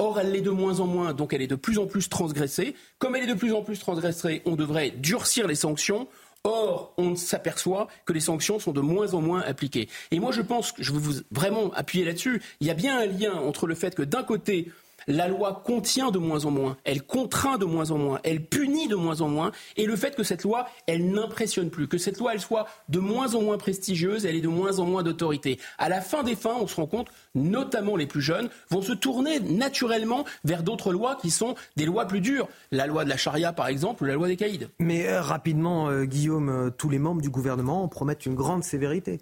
Or, 0.00 0.20
elle 0.20 0.30
l'est 0.30 0.42
de 0.42 0.50
moins 0.50 0.78
en 0.78 0.86
moins, 0.86 1.12
donc 1.12 1.32
elle 1.32 1.42
est 1.42 1.48
de 1.48 1.56
plus 1.56 1.78
en 1.78 1.86
plus 1.86 2.08
transgressée. 2.08 2.76
Comme 3.00 3.16
elle 3.16 3.24
est 3.24 3.34
de 3.34 3.34
plus 3.34 3.52
en 3.52 3.62
plus 3.62 3.80
transgressée, 3.80 4.42
on 4.44 4.54
devrait 4.54 4.90
durcir 4.90 5.48
les 5.48 5.56
sanctions. 5.56 6.06
Or, 6.44 6.94
on 6.98 7.16
s'aperçoit 7.16 7.88
que 8.06 8.12
les 8.12 8.20
sanctions 8.20 8.60
sont 8.60 8.70
de 8.70 8.80
moins 8.80 9.14
en 9.14 9.20
moins 9.20 9.40
appliquées. 9.40 9.88
Et 10.12 10.20
moi, 10.20 10.30
je 10.30 10.40
pense 10.40 10.70
que 10.70 10.84
je 10.84 10.92
veux 10.92 11.24
vraiment 11.32 11.72
appuyer 11.74 12.04
là-dessus. 12.04 12.40
Il 12.60 12.68
y 12.68 12.70
a 12.70 12.74
bien 12.74 12.96
un 13.00 13.06
lien 13.06 13.34
entre 13.34 13.66
le 13.66 13.74
fait 13.74 13.96
que 13.96 14.02
d'un 14.02 14.22
côté, 14.22 14.70
la 15.08 15.26
loi 15.26 15.62
contient 15.64 16.10
de 16.10 16.18
moins 16.18 16.44
en 16.44 16.50
moins, 16.50 16.76
elle 16.84 17.02
contraint 17.02 17.58
de 17.58 17.64
moins 17.64 17.90
en 17.90 17.98
moins, 17.98 18.20
elle 18.22 18.44
punit 18.44 18.86
de 18.86 18.94
moins 18.94 19.20
en 19.20 19.28
moins, 19.28 19.50
et 19.76 19.86
le 19.86 19.96
fait 19.96 20.14
que 20.14 20.22
cette 20.22 20.44
loi, 20.44 20.66
elle 20.86 21.10
n'impressionne 21.10 21.70
plus, 21.70 21.88
que 21.88 21.98
cette 21.98 22.18
loi, 22.18 22.34
elle 22.34 22.40
soit 22.40 22.66
de 22.88 23.00
moins 23.00 23.34
en 23.34 23.42
moins 23.42 23.58
prestigieuse, 23.58 24.26
elle 24.26 24.36
est 24.36 24.40
de 24.40 24.48
moins 24.48 24.78
en 24.78 24.84
moins 24.84 25.02
d'autorité. 25.02 25.58
À 25.78 25.88
la 25.88 26.00
fin 26.00 26.22
des 26.22 26.36
fins, 26.36 26.56
on 26.60 26.66
se 26.66 26.76
rend 26.76 26.86
compte, 26.86 27.08
notamment 27.34 27.96
les 27.96 28.06
plus 28.06 28.20
jeunes, 28.20 28.50
vont 28.70 28.82
se 28.82 28.92
tourner 28.92 29.40
naturellement 29.40 30.24
vers 30.44 30.62
d'autres 30.62 30.92
lois 30.92 31.16
qui 31.16 31.30
sont 31.30 31.54
des 31.76 31.86
lois 31.86 32.06
plus 32.06 32.20
dures. 32.20 32.48
La 32.70 32.86
loi 32.86 33.04
de 33.04 33.08
la 33.08 33.16
charia, 33.16 33.52
par 33.52 33.68
exemple, 33.68 34.02
ou 34.02 34.06
la 34.06 34.14
loi 34.14 34.28
des 34.28 34.36
caïds. 34.36 34.68
Mais 34.78 35.08
euh, 35.08 35.22
rapidement, 35.22 35.88
euh, 35.88 36.04
Guillaume, 36.04 36.48
euh, 36.50 36.70
tous 36.70 36.90
les 36.90 36.98
membres 36.98 37.22
du 37.22 37.30
gouvernement 37.30 37.88
promettent 37.88 38.26
une 38.26 38.34
grande 38.34 38.62
sévérité. 38.62 39.20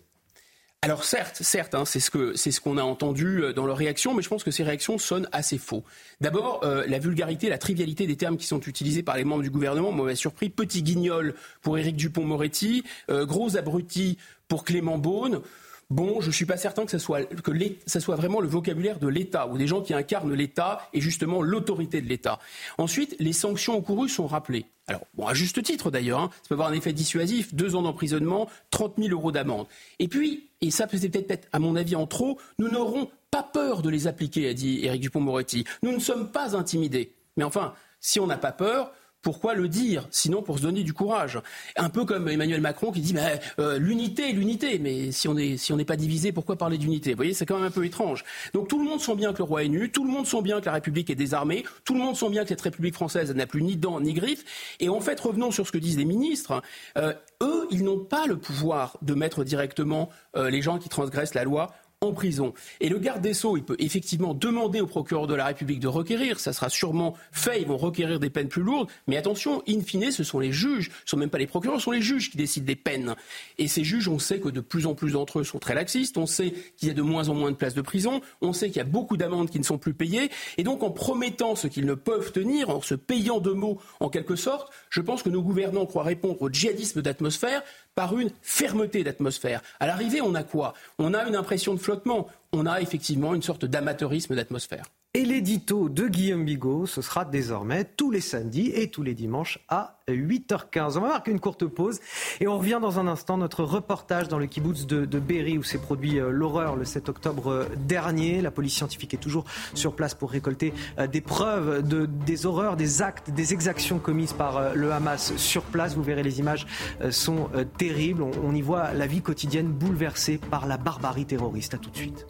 Alors 0.87 1.03
certes, 1.03 1.39
certes, 1.43 1.75
hein, 1.75 1.85
c'est 1.85 1.99
ce 1.99 2.13
que 2.13 2.37
c'est 2.37 2.53
ce 2.53 2.61
qu'on 2.61 2.79
a 2.79 2.83
entendu 2.85 3.43
euh, 3.43 3.53
dans 3.53 3.67
leurs 3.67 3.77
réactions, 3.77 4.15
mais 4.15 4.23
je 4.23 4.29
pense 4.29 4.45
que 4.45 4.53
ces 4.53 4.63
réactions 4.63 4.99
sonnent 4.99 5.29
assez 5.33 5.59
faux. 5.59 5.83
D'abord, 6.21 6.61
euh, 6.63 6.85
la 6.87 7.01
vulgarité, 7.01 7.49
la 7.49 7.59
trivialité 7.59 8.07
des 8.07 8.15
termes 8.15 8.37
qui 8.37 8.47
sont 8.47 8.61
utilisés 8.61 9.03
par 9.03 9.17
les 9.17 9.25
membres 9.25 9.43
du 9.43 9.51
gouvernement 9.51 9.91
m'avait 9.91 10.15
surpris. 10.15 10.49
Petit 10.49 10.85
guignol 10.85 11.35
pour 11.61 11.77
Éric 11.77 11.97
Dupont-Moretti, 11.97 12.85
euh, 13.11 13.27
gros 13.27 13.57
abruti 13.57 14.17
pour 14.47 14.63
Clément 14.63 14.97
Beaune. 14.97 15.41
Bon, 15.89 16.21
je 16.21 16.27
ne 16.27 16.33
suis 16.33 16.47
pas 16.47 16.57
certain 16.57 16.85
que 16.85 16.91
ce 16.91 16.99
soit, 16.99 17.23
que 17.23 17.53
ça 17.87 18.01
soit 18.01 18.17
vraiment 18.17 18.41
le 18.41 18.49
vocabulaire 18.49 18.99
de 18.99 19.07
l'État, 19.07 19.47
ou 19.47 19.57
des 19.57 19.69
gens 19.69 19.83
qui 19.83 19.95
incarnent 19.95 20.35
l'État 20.35 20.89
et 20.93 21.01
justement 21.01 21.43
l'autorité 21.43 22.01
de 22.01 22.09
l'État. 22.09 22.41
Ensuite, 22.77 23.15
les 23.21 23.33
sanctions 23.33 23.77
encourues 23.77 24.09
sont 24.09 24.27
rappelées. 24.27 24.67
Alors, 24.89 25.07
bon, 25.15 25.27
à 25.29 25.35
juste 25.35 25.63
titre 25.63 25.93
d'ailleurs, 25.93 26.21
hein, 26.21 26.31
ça 26.43 26.49
peut 26.49 26.55
avoir 26.55 26.71
un 26.71 26.73
effet 26.73 26.93
dissuasif, 26.93 27.55
deux 27.55 27.77
ans 27.77 27.83
d'emprisonnement, 27.83 28.49
30 28.71 28.95
000 28.99 29.11
euros 29.11 29.31
d'amende. 29.31 29.69
Et 30.01 30.09
puis, 30.09 30.49
et 30.61 30.73
ça 30.73 30.89
c'est 30.93 31.09
peut-être 31.09 31.47
à 31.53 31.61
mon 31.61 31.77
avis 31.77 31.95
en 31.95 32.09
trop, 32.09 32.39
nous 32.59 32.69
n'aurons 32.69 33.09
pas 33.31 33.45
peur 33.45 33.83
de 33.83 33.91
les 33.91 34.09
appliquer, 34.09 34.49
a 34.49 34.55
dit 34.55 34.85
Éric 34.85 35.03
Dupont-Moretti. 35.03 35.65
Nous 35.85 35.93
ne 35.93 36.01
sommes 36.01 36.33
pas 36.33 36.57
intimidés. 36.57 37.13
Mais 37.37 37.45
enfin, 37.45 37.75
si 38.01 38.19
on 38.19 38.27
n'a 38.27 38.39
pas 38.39 38.53
peur, 38.53 38.93
pourquoi 39.27 39.55
le 39.55 39.67
dire 39.67 40.07
Sinon 40.13 40.41
pour 40.41 40.59
se 40.59 40.63
donner 40.63 40.85
du 40.85 40.93
courage. 40.93 41.41
Un 41.75 41.89
peu 41.89 42.05
comme 42.05 42.29
Emmanuel 42.29 42.61
Macron 42.61 42.93
qui 42.93 43.01
dit 43.01 43.13
mais, 43.13 43.41
euh, 43.59 43.77
l'unité, 43.77 44.31
l'unité. 44.31 44.79
Mais 44.79 45.11
si 45.11 45.27
on 45.27 45.35
n'est 45.35 45.85
pas 45.85 45.97
divisé, 45.97 46.31
pourquoi 46.31 46.55
parler 46.55 46.79
d'unité? 46.79 47.11
Vous 47.11 47.17
voyez, 47.17 47.35
c'est 47.35 47.45
quand 47.45 47.57
même 47.57 47.67
un 47.67 47.73
peu 47.73 47.85
étrange. 47.85 48.23
Donc 48.55 48.69
tout 48.69 48.79
le 48.79 48.85
monde 48.85 49.01
sent 49.01 49.17
bien 49.17 49.33
que 49.33 49.39
le 49.39 49.43
roi 49.43 49.65
est 49.65 49.69
nu, 49.69 49.91
tout 49.91 50.05
le 50.05 50.13
monde 50.13 50.29
sent 50.29 50.43
bien 50.43 50.61
que 50.61 50.67
la 50.67 50.75
République 50.75 51.11
est 51.11 51.17
désarmée, 51.17 51.65
tout 51.85 51.95
le 51.95 51.99
monde 51.99 52.15
sent 52.15 52.31
bien 52.31 52.45
que 52.45 52.51
cette 52.51 52.61
République 52.61 52.95
française 52.95 53.35
n'a 53.35 53.49
plus 53.49 53.65
ni 53.65 53.75
dents 53.75 54.01
ni 54.01 54.13
griffes. 54.13 54.45
Et 54.79 54.89
en 54.89 55.01
fait, 55.01 55.19
revenons 55.19 55.51
sur 55.51 55.67
ce 55.67 55.73
que 55.73 55.79
disent 55.79 55.99
les 55.99 56.05
ministres. 56.05 56.63
Euh, 56.97 57.13
eux, 57.43 57.67
ils 57.73 57.83
n'ont 57.83 57.99
pas 57.99 58.29
le 58.29 58.37
pouvoir 58.37 58.97
de 59.03 59.15
mettre 59.15 59.43
directement 59.43 60.09
euh, 60.37 60.51
les 60.51 60.63
gens 60.63 60.79
qui 60.79 60.89
transgressent 60.89 61.35
la 61.35 61.43
loi 61.43 61.75
en 62.03 62.13
prison. 62.13 62.53
Et 62.81 62.91
le 62.91 62.99
garde 62.99 63.23
des 63.23 63.33
Sceaux, 63.33 63.57
il 63.57 63.65
peut 63.65 63.77
effectivement 63.79 64.35
demander 64.35 64.83
au 64.83 64.87
procureur 64.87 65.27
de 65.27 65.35
la 65.35 65.47
République 65.47 65.81
de 65.81 65.89
requérir. 65.89 66.39
Ça 66.41 66.53
sera 66.53 66.69
sûrement 66.69 67.15
fait. 67.33 67.63
Ils 67.63 67.67
vont 67.67 67.79
requérir 67.79 68.21
des 68.21 68.29
peines 68.29 68.49
plus 68.49 68.63
lourdes. 68.63 68.91
Mais 69.07 69.17
attention, 69.17 69.63
in 69.67 69.81
fine, 69.81 70.11
ce 70.11 70.23
sont 70.23 70.39
les 70.39 70.53
juges. 70.53 70.91
Ce 71.07 71.13
sont 71.13 71.17
même 71.17 71.31
pas 71.31 71.39
les 71.39 71.47
procureurs, 71.47 71.79
ce 71.79 71.85
sont 71.85 71.93
les 71.93 72.03
juges 72.03 72.31
qui 72.31 72.37
décident 72.37 72.67
des 72.67 72.77
peines. 72.77 73.15
Et 73.57 73.67
ces 73.67 73.83
juges, 73.83 74.09
on 74.09 74.19
sait 74.19 74.41
que 74.41 74.51
de 74.51 74.61
plus 74.61 74.87
en 74.87 74.95
plus 74.95 75.13
d'entre 75.13 75.39
eux 75.39 75.45
sont 75.45 75.59
très 75.59 75.75
laxistes. 75.75 76.19
On 76.19 76.27
sait 76.27 76.53
qu'il 76.77 76.89
y 76.89 76.91
a 76.91 76.95
de 76.95 77.01
moins 77.01 77.31
en 77.31 77.35
moins 77.35 77.51
de 77.51 77.57
places 77.57 77.75
de 77.75 77.81
prison. 77.81 78.21
On 78.43 78.53
sait 78.53 78.67
qu'il 78.69 78.77
y 78.77 78.81
a 78.81 78.85
beaucoup 78.85 79.17
d'amendes 79.17 79.49
qui 79.49 79.59
ne 79.59 79.65
sont 79.65 79.79
plus 79.79 79.95
payées. 79.95 80.31
Et 80.59 80.65
donc, 80.65 80.83
en 80.83 80.91
promettant 80.91 81.57
ce 81.57 81.67
qu'ils 81.67 81.87
ne 81.87 81.95
peuvent 81.95 82.31
tenir, 82.31 82.69
en 82.69 82.83
se 82.83 82.95
payant 82.95 83.41
de 83.41 83.53
mots, 83.53 83.81
en 84.01 84.11
quelque 84.11 84.37
sorte, 84.37 84.71
je 84.91 85.01
pense 85.01 85.23
que 85.23 85.31
nos 85.31 85.41
gouvernants 85.41 85.87
croient 85.87 86.03
répondre 86.03 86.43
au 86.43 86.51
djihadisme 86.51 87.01
d'atmosphère 87.01 87.63
par 87.97 88.17
une 88.19 88.31
fermeté 88.43 89.03
d'atmosphère. 89.03 89.63
À 89.81 89.87
l'arrivée, 89.87 90.21
on 90.21 90.35
a 90.35 90.45
quoi? 90.45 90.75
On 90.99 91.15
a 91.15 91.25
une 91.27 91.35
impression 91.35 91.75
de 91.75 91.81
flottement. 91.81 92.29
On 92.53 92.67
a 92.67 92.81
effectivement 92.81 93.35
une 93.35 93.43
sorte 93.43 93.65
d'amateurisme 93.65 94.37
d'atmosphère. 94.37 94.85
Et 95.17 95.25
l'édito 95.25 95.89
de 95.89 96.09
Guillaume 96.09 96.45
Bigot, 96.45 96.85
ce 96.85 97.01
sera 97.01 97.25
désormais 97.25 97.85
tous 97.85 98.11
les 98.11 98.21
samedis 98.21 98.71
et 98.75 98.91
tous 98.91 99.03
les 99.03 99.15
dimanches 99.15 99.59
à 99.67 99.99
8h15. 100.09 100.99
On 100.99 101.01
va 101.01 101.09
marquer 101.09 101.31
une 101.31 101.41
courte 101.41 101.65
pause 101.65 102.01
et 102.39 102.47
on 102.47 102.59
revient 102.59 102.81
dans 102.83 103.01
un 103.01 103.07
instant. 103.07 103.39
Notre 103.39 103.65
reportage 103.65 104.29
dans 104.29 104.39
le 104.39 104.45
kibbutz 104.45 104.85
de, 104.85 105.19
Berry 105.19 105.57
où 105.57 105.63
s'est 105.63 105.79
produit 105.79 106.21
euh, 106.21 106.29
l'horreur 106.29 106.77
le 106.77 106.85
7 106.85 107.09
octobre 107.09 107.51
euh, 107.51 107.65
dernier. 107.79 108.43
La 108.43 108.51
police 108.51 108.75
scientifique 108.75 109.15
est 109.15 109.17
toujours 109.17 109.47
sur 109.73 109.97
place 109.97 110.15
pour 110.15 110.31
récolter 110.31 110.75
euh, 110.99 111.07
des 111.07 111.23
preuves 111.23 111.83
de, 111.89 112.05
des 112.05 112.45
horreurs, 112.45 112.77
des 112.77 113.01
actes, 113.01 113.31
des 113.31 113.55
exactions 113.55 113.99
commises 113.99 114.35
par 114.35 114.75
le 114.75 114.93
Hamas 114.93 115.35
sur 115.37 115.63
place. 115.63 115.95
Vous 115.95 116.03
verrez, 116.03 116.25
les 116.25 116.41
images 116.41 116.67
sont 117.09 117.49
terribles. 117.79 118.21
On, 118.21 118.33
on 118.45 118.55
y 118.55 118.61
voit 118.61 118.93
la 118.93 119.07
vie 119.07 119.23
quotidienne 119.23 119.69
bouleversée 119.69 120.37
par 120.37 120.67
la 120.67 120.77
barbarie 120.77 121.25
terroriste. 121.25 121.73
À 121.73 121.79
tout 121.79 121.89
de 121.89 121.97
suite. 121.97 122.27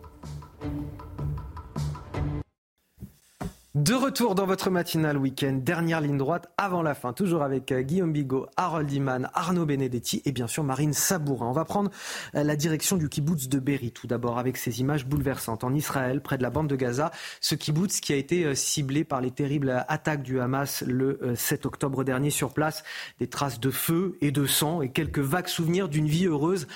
De 3.76 3.92
retour 3.92 4.34
dans 4.34 4.46
votre 4.46 4.70
matinale 4.70 5.18
week-end, 5.18 5.52
dernière 5.52 6.00
ligne 6.00 6.16
droite 6.16 6.48
avant 6.56 6.80
la 6.80 6.94
fin, 6.94 7.12
toujours 7.12 7.42
avec 7.42 7.70
euh, 7.72 7.82
Guillaume 7.82 8.10
Bigot, 8.10 8.46
Harold 8.56 8.90
Iman, 8.90 9.28
Arnaud 9.34 9.66
Benedetti 9.66 10.22
et 10.24 10.32
bien 10.32 10.46
sûr 10.46 10.64
Marine 10.64 10.94
Sabourin. 10.94 11.48
On 11.48 11.52
va 11.52 11.66
prendre 11.66 11.90
euh, 12.36 12.42
la 12.42 12.56
direction 12.56 12.96
du 12.96 13.10
kibbutz 13.10 13.50
de 13.50 13.58
Berry 13.58 13.90
tout 13.90 14.06
d'abord 14.06 14.38
avec 14.38 14.56
ces 14.56 14.80
images 14.80 15.04
bouleversantes. 15.04 15.62
En 15.62 15.74
Israël, 15.74 16.22
près 16.22 16.38
de 16.38 16.42
la 16.42 16.48
bande 16.48 16.68
de 16.68 16.74
Gaza, 16.74 17.10
ce 17.42 17.54
kibbutz 17.54 18.00
qui 18.00 18.14
a 18.14 18.16
été 18.16 18.46
euh, 18.46 18.54
ciblé 18.54 19.04
par 19.04 19.20
les 19.20 19.30
terribles 19.30 19.84
attaques 19.88 20.22
du 20.22 20.40
Hamas 20.40 20.82
le 20.86 21.34
7 21.34 21.66
octobre 21.66 22.02
dernier 22.02 22.30
sur 22.30 22.54
place, 22.54 22.82
des 23.20 23.26
traces 23.26 23.60
de 23.60 23.70
feu 23.70 24.16
et 24.22 24.30
de 24.30 24.46
sang 24.46 24.80
et 24.80 24.88
quelques 24.88 25.18
vagues 25.18 25.48
souvenirs 25.48 25.90
d'une 25.90 26.06
vie 26.06 26.24
heureuse 26.24 26.66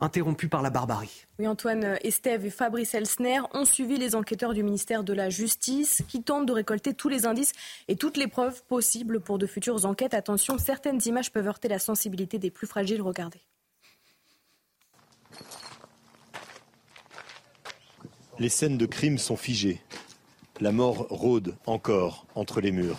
interrompue 0.00 0.48
par 0.48 0.62
la 0.62 0.70
barbarie. 0.70 1.26
Oui, 1.38 1.46
Antoine 1.46 1.98
Estève 2.02 2.44
et 2.46 2.50
Fabrice 2.50 2.94
Elsner 2.94 3.40
ont 3.52 3.64
suivi 3.64 3.96
les 3.98 4.14
enquêteurs 4.14 4.54
du 4.54 4.62
ministère 4.62 5.04
de 5.04 5.12
la 5.12 5.30
Justice 5.30 6.02
qui 6.08 6.22
tentent 6.22 6.46
de 6.46 6.52
récolter 6.52 6.94
tous 6.94 7.08
les 7.08 7.26
indices 7.26 7.52
et 7.88 7.96
toutes 7.96 8.16
les 8.16 8.28
preuves 8.28 8.62
possibles 8.64 9.20
pour 9.20 9.38
de 9.38 9.46
futures 9.46 9.86
enquêtes. 9.86 10.14
Attention, 10.14 10.58
certaines 10.58 11.00
images 11.06 11.32
peuvent 11.32 11.46
heurter 11.46 11.68
la 11.68 11.78
sensibilité 11.78 12.38
des 12.38 12.50
plus 12.50 12.66
fragiles. 12.66 13.02
Regardez. 13.02 13.40
Les 18.38 18.48
scènes 18.48 18.78
de 18.78 18.86
crime 18.86 19.18
sont 19.18 19.36
figées. 19.36 19.80
La 20.60 20.72
mort 20.72 21.06
rôde 21.10 21.56
encore 21.66 22.26
entre 22.34 22.60
les 22.60 22.72
murs. 22.72 22.98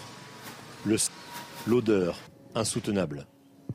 L'odeur, 1.67 2.17
insoutenable. 2.55 3.25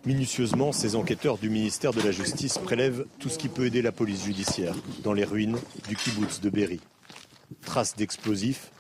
Minutieusement, 0.05 0.73
ces 0.73 0.97
enquêteurs 0.97 1.39
du 1.39 1.49
ministère 1.49 1.93
de 1.93 2.03
la 2.03 2.11
Justice 2.11 2.59
prélèvent 2.59 3.07
tout 3.19 3.31
ce 3.31 3.39
qui 3.39 3.49
peut 3.49 3.65
aider 3.65 3.81
la 3.81 3.93
police 3.93 4.25
judiciaire 4.25 4.75
dans 5.03 5.15
les 5.15 5.25
ruines 5.25 5.57
du 5.89 5.97
kibbutz 5.97 6.41
de 6.41 6.51
Berry. 6.51 6.81
Traces 7.63 7.97
d'explosifs, 7.97 8.71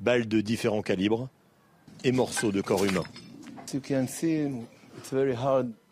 balles 0.00 0.26
de 0.26 0.40
différents 0.40 0.80
calibres 0.80 1.28
et 2.02 2.12
morceaux 2.12 2.50
de 2.50 2.62
corps 2.62 2.84
humain. 2.84 3.04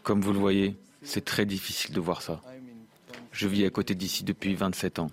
Comme 0.02 0.20
vous 0.22 0.32
le 0.32 0.39
voyez, 0.39 0.76
c'est 1.02 1.24
très 1.24 1.44
difficile 1.44 1.94
de 1.94 2.01
voir 2.01 2.22
ça. 2.22 2.40
Je 3.30 3.48
vis 3.48 3.66
à 3.66 3.70
côté 3.70 3.94
d'ici 3.94 4.24
depuis 4.24 4.55
27 4.55 5.01
ans. 5.01 5.10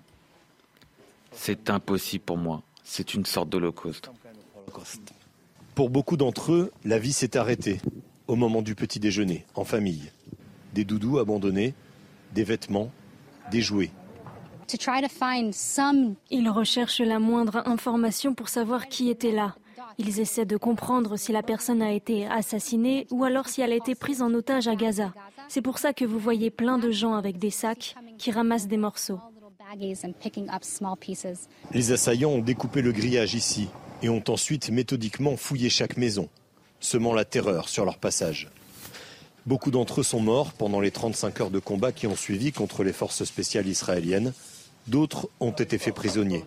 C'est 1.32 1.68
impossible 1.68 2.24
pour 2.24 2.38
moi. 2.38 2.62
C'est 2.82 3.12
une 3.12 3.26
sorte 3.26 3.50
d'holocauste. 3.50 4.10
Pour 5.74 5.90
beaucoup 5.90 6.16
d'entre 6.16 6.52
eux, 6.52 6.72
la 6.84 6.98
vie 6.98 7.12
s'est 7.12 7.36
arrêtée 7.36 7.80
au 8.30 8.36
moment 8.36 8.62
du 8.62 8.76
petit 8.76 9.00
déjeuner, 9.00 9.44
en 9.56 9.64
famille. 9.64 10.12
Des 10.72 10.84
doudous 10.84 11.18
abandonnés, 11.18 11.74
des 12.32 12.44
vêtements, 12.44 12.92
des 13.50 13.60
jouets. 13.60 13.90
Ils 16.30 16.48
recherchent 16.48 17.00
la 17.00 17.18
moindre 17.18 17.66
information 17.66 18.34
pour 18.34 18.48
savoir 18.48 18.86
qui 18.86 19.10
était 19.10 19.32
là. 19.32 19.56
Ils 19.98 20.20
essaient 20.20 20.44
de 20.44 20.56
comprendre 20.56 21.16
si 21.16 21.32
la 21.32 21.42
personne 21.42 21.82
a 21.82 21.92
été 21.92 22.24
assassinée 22.28 23.08
ou 23.10 23.24
alors 23.24 23.48
si 23.48 23.62
elle 23.62 23.72
a 23.72 23.76
été 23.76 23.96
prise 23.96 24.22
en 24.22 24.32
otage 24.32 24.68
à 24.68 24.76
Gaza. 24.76 25.12
C'est 25.48 25.60
pour 25.60 25.78
ça 25.78 25.92
que 25.92 26.04
vous 26.04 26.20
voyez 26.20 26.50
plein 26.50 26.78
de 26.78 26.92
gens 26.92 27.14
avec 27.14 27.36
des 27.36 27.50
sacs 27.50 27.96
qui 28.16 28.30
ramassent 28.30 28.68
des 28.68 28.76
morceaux. 28.76 29.18
Les 31.74 31.90
assaillants 31.90 32.30
ont 32.30 32.42
découpé 32.42 32.80
le 32.80 32.92
grillage 32.92 33.34
ici 33.34 33.68
et 34.04 34.08
ont 34.08 34.22
ensuite 34.28 34.70
méthodiquement 34.70 35.36
fouillé 35.36 35.68
chaque 35.68 35.96
maison 35.96 36.28
semant 36.80 37.14
la 37.14 37.24
terreur 37.24 37.68
sur 37.68 37.84
leur 37.84 37.98
passage. 37.98 38.48
Beaucoup 39.46 39.70
d'entre 39.70 40.00
eux 40.00 40.04
sont 40.04 40.20
morts 40.20 40.52
pendant 40.52 40.80
les 40.80 40.90
35 40.90 41.40
heures 41.40 41.50
de 41.50 41.58
combat 41.58 41.92
qui 41.92 42.06
ont 42.06 42.16
suivi 42.16 42.52
contre 42.52 42.84
les 42.84 42.92
forces 42.92 43.24
spéciales 43.24 43.66
israéliennes. 43.66 44.32
D'autres 44.86 45.28
ont 45.40 45.52
été 45.52 45.78
faits 45.78 45.94
prisonniers. 45.94 46.44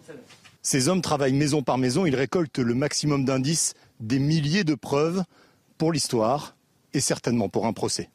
Ces 0.61 0.87
hommes 0.87 1.01
travaillent 1.01 1.33
maison 1.33 1.61
par 1.61 1.77
maison, 1.77 2.05
ils 2.05 2.15
récoltent 2.15 2.59
le 2.59 2.73
maximum 2.73 3.25
d'indices, 3.25 3.73
des 3.99 4.19
milliers 4.19 4.63
de 4.63 4.75
preuves 4.75 5.23
pour 5.77 5.91
l'histoire 5.91 6.55
et 6.93 6.99
certainement 6.99 7.49
pour 7.49 7.65
un 7.65 7.73
procès 7.73 8.09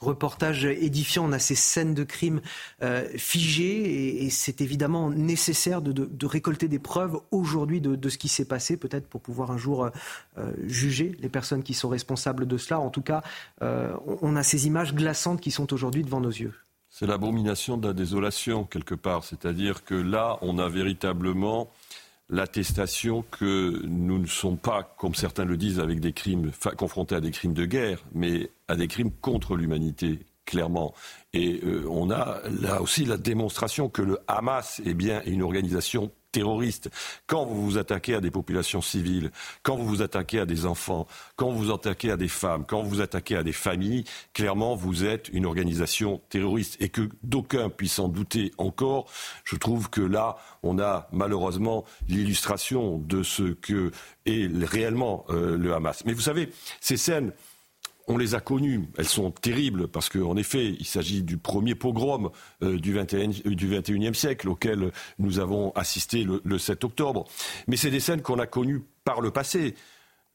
reportage 0.00 0.64
édifiant. 0.64 1.24
On 1.28 1.32
a 1.32 1.38
ces 1.38 1.54
scènes 1.54 1.94
de 1.94 2.04
crimes 2.04 2.40
euh, 2.82 3.08
figées 3.16 4.24
et, 4.24 4.30
c'est 4.30 4.60
évidemment 4.60 5.10
nécessaire 5.10 5.82
de, 5.82 6.26
récolter 6.26 6.68
des 6.68 6.78
preuves 6.78 7.18
aujourd'hui 7.30 7.80
de, 7.80 8.08
ce 8.08 8.18
qui 8.18 8.28
s'est 8.28 8.44
passé, 8.44 8.76
peut-être 8.76 9.08
pour 9.08 9.20
pouvoir 9.20 9.50
un 9.50 9.58
jour 9.58 9.90
euh, 10.38 10.52
juger 10.66 11.16
les 11.20 11.28
personnes 11.28 11.62
qui 11.62 11.74
sont 11.74 11.88
responsables 11.88 12.46
de 12.46 12.56
cela. 12.56 12.80
En 12.80 12.90
tout 12.90 13.02
cas, 13.02 13.22
euh, 13.62 13.92
on 14.22 14.36
a 14.36 14.42
ces 14.42 14.66
images 14.66 14.94
glaçantes 14.94 15.40
qui 15.40 15.50
sont 15.50 15.72
aujourd'hui 15.72 16.02
devant 16.02 16.20
nos 16.20 16.30
yeux. 16.30 16.54
C'est 16.90 17.06
l'abomination 17.06 17.76
de 17.76 17.88
la 17.88 17.94
désolation, 17.94 18.64
quelque 18.64 18.94
part. 18.94 19.24
C'est-à-dire 19.24 19.84
que 19.84 19.94
là, 19.94 20.38
on 20.40 20.58
a 20.58 20.68
véritablement 20.68 21.70
l'attestation 22.30 23.24
que 23.30 23.82
nous 23.86 24.18
ne 24.18 24.26
sommes 24.26 24.58
pas, 24.58 24.82
comme 24.98 25.14
certains 25.14 25.44
le 25.44 25.56
disent, 25.56 25.80
avec 25.80 26.00
des 26.00 26.12
crimes 26.12 26.50
confrontés 26.76 27.14
à 27.14 27.20
des 27.20 27.30
crimes 27.30 27.54
de 27.54 27.64
guerre, 27.64 28.04
mais 28.12 28.50
à 28.68 28.76
des 28.76 28.86
crimes 28.86 29.10
contre 29.10 29.56
l'humanité, 29.56 30.20
clairement. 30.44 30.94
Et 31.32 31.60
euh, 31.64 31.86
on 31.88 32.10
a 32.10 32.40
là 32.60 32.82
aussi 32.82 33.04
la 33.04 33.16
démonstration 33.16 33.88
que 33.88 34.02
le 34.02 34.18
Hamas 34.28 34.80
est 34.84 34.94
bien 34.94 35.22
une 35.26 35.42
organisation 35.42 36.10
terroriste. 36.32 36.90
Quand 37.26 37.44
vous 37.44 37.64
vous 37.64 37.78
attaquez 37.78 38.14
à 38.14 38.20
des 38.20 38.30
populations 38.30 38.80
civiles, 38.80 39.30
quand 39.62 39.76
vous 39.76 39.86
vous 39.86 40.02
attaquez 40.02 40.40
à 40.40 40.46
des 40.46 40.66
enfants, 40.66 41.06
quand 41.36 41.50
vous 41.50 41.58
vous 41.58 41.72
attaquez 41.72 42.10
à 42.10 42.16
des 42.16 42.28
femmes, 42.28 42.64
quand 42.66 42.82
vous 42.82 42.88
vous 42.88 43.00
attaquez 43.00 43.36
à 43.36 43.42
des 43.42 43.52
familles, 43.52 44.04
clairement, 44.34 44.74
vous 44.74 45.04
êtes 45.04 45.28
une 45.32 45.46
organisation 45.46 46.20
terroriste. 46.28 46.76
Et 46.80 46.88
que 46.88 47.08
d'aucuns 47.22 47.70
puissent 47.70 47.98
en 47.98 48.08
douter 48.08 48.52
encore, 48.58 49.06
je 49.44 49.56
trouve 49.56 49.90
que 49.90 50.00
là, 50.00 50.36
on 50.62 50.78
a 50.78 51.08
malheureusement 51.12 51.84
l'illustration 52.08 52.98
de 52.98 53.22
ce 53.22 53.52
que 53.54 53.90
est 54.26 54.50
réellement 54.64 55.24
euh, 55.30 55.56
le 55.56 55.74
Hamas. 55.74 56.04
Mais 56.04 56.12
vous 56.12 56.20
savez, 56.20 56.50
ces 56.80 56.96
scènes 56.96 57.32
on 58.08 58.16
les 58.16 58.34
a 58.34 58.40
connues. 58.40 58.88
Elles 58.96 59.08
sont 59.08 59.30
terribles 59.30 59.88
parce 59.88 60.08
qu'en 60.08 60.36
effet, 60.36 60.74
il 60.78 60.86
s'agit 60.86 61.22
du 61.22 61.36
premier 61.36 61.74
pogrom 61.74 62.30
euh, 62.62 62.78
du, 62.78 62.92
21, 62.92 63.30
euh, 63.46 63.54
du 63.54 63.68
21e 63.68 64.14
siècle 64.14 64.48
auquel 64.48 64.90
nous 65.18 65.38
avons 65.38 65.72
assisté 65.72 66.26
le, 66.44 66.58
7 66.58 66.84
octobre. 66.84 67.24
Mais 67.66 67.76
c'est 67.76 67.90
des 67.90 68.00
scènes 68.00 68.22
qu'on 68.22 68.38
a 68.38 68.46
connues 68.46 68.82
par 69.04 69.20
le 69.20 69.30
passé. 69.30 69.74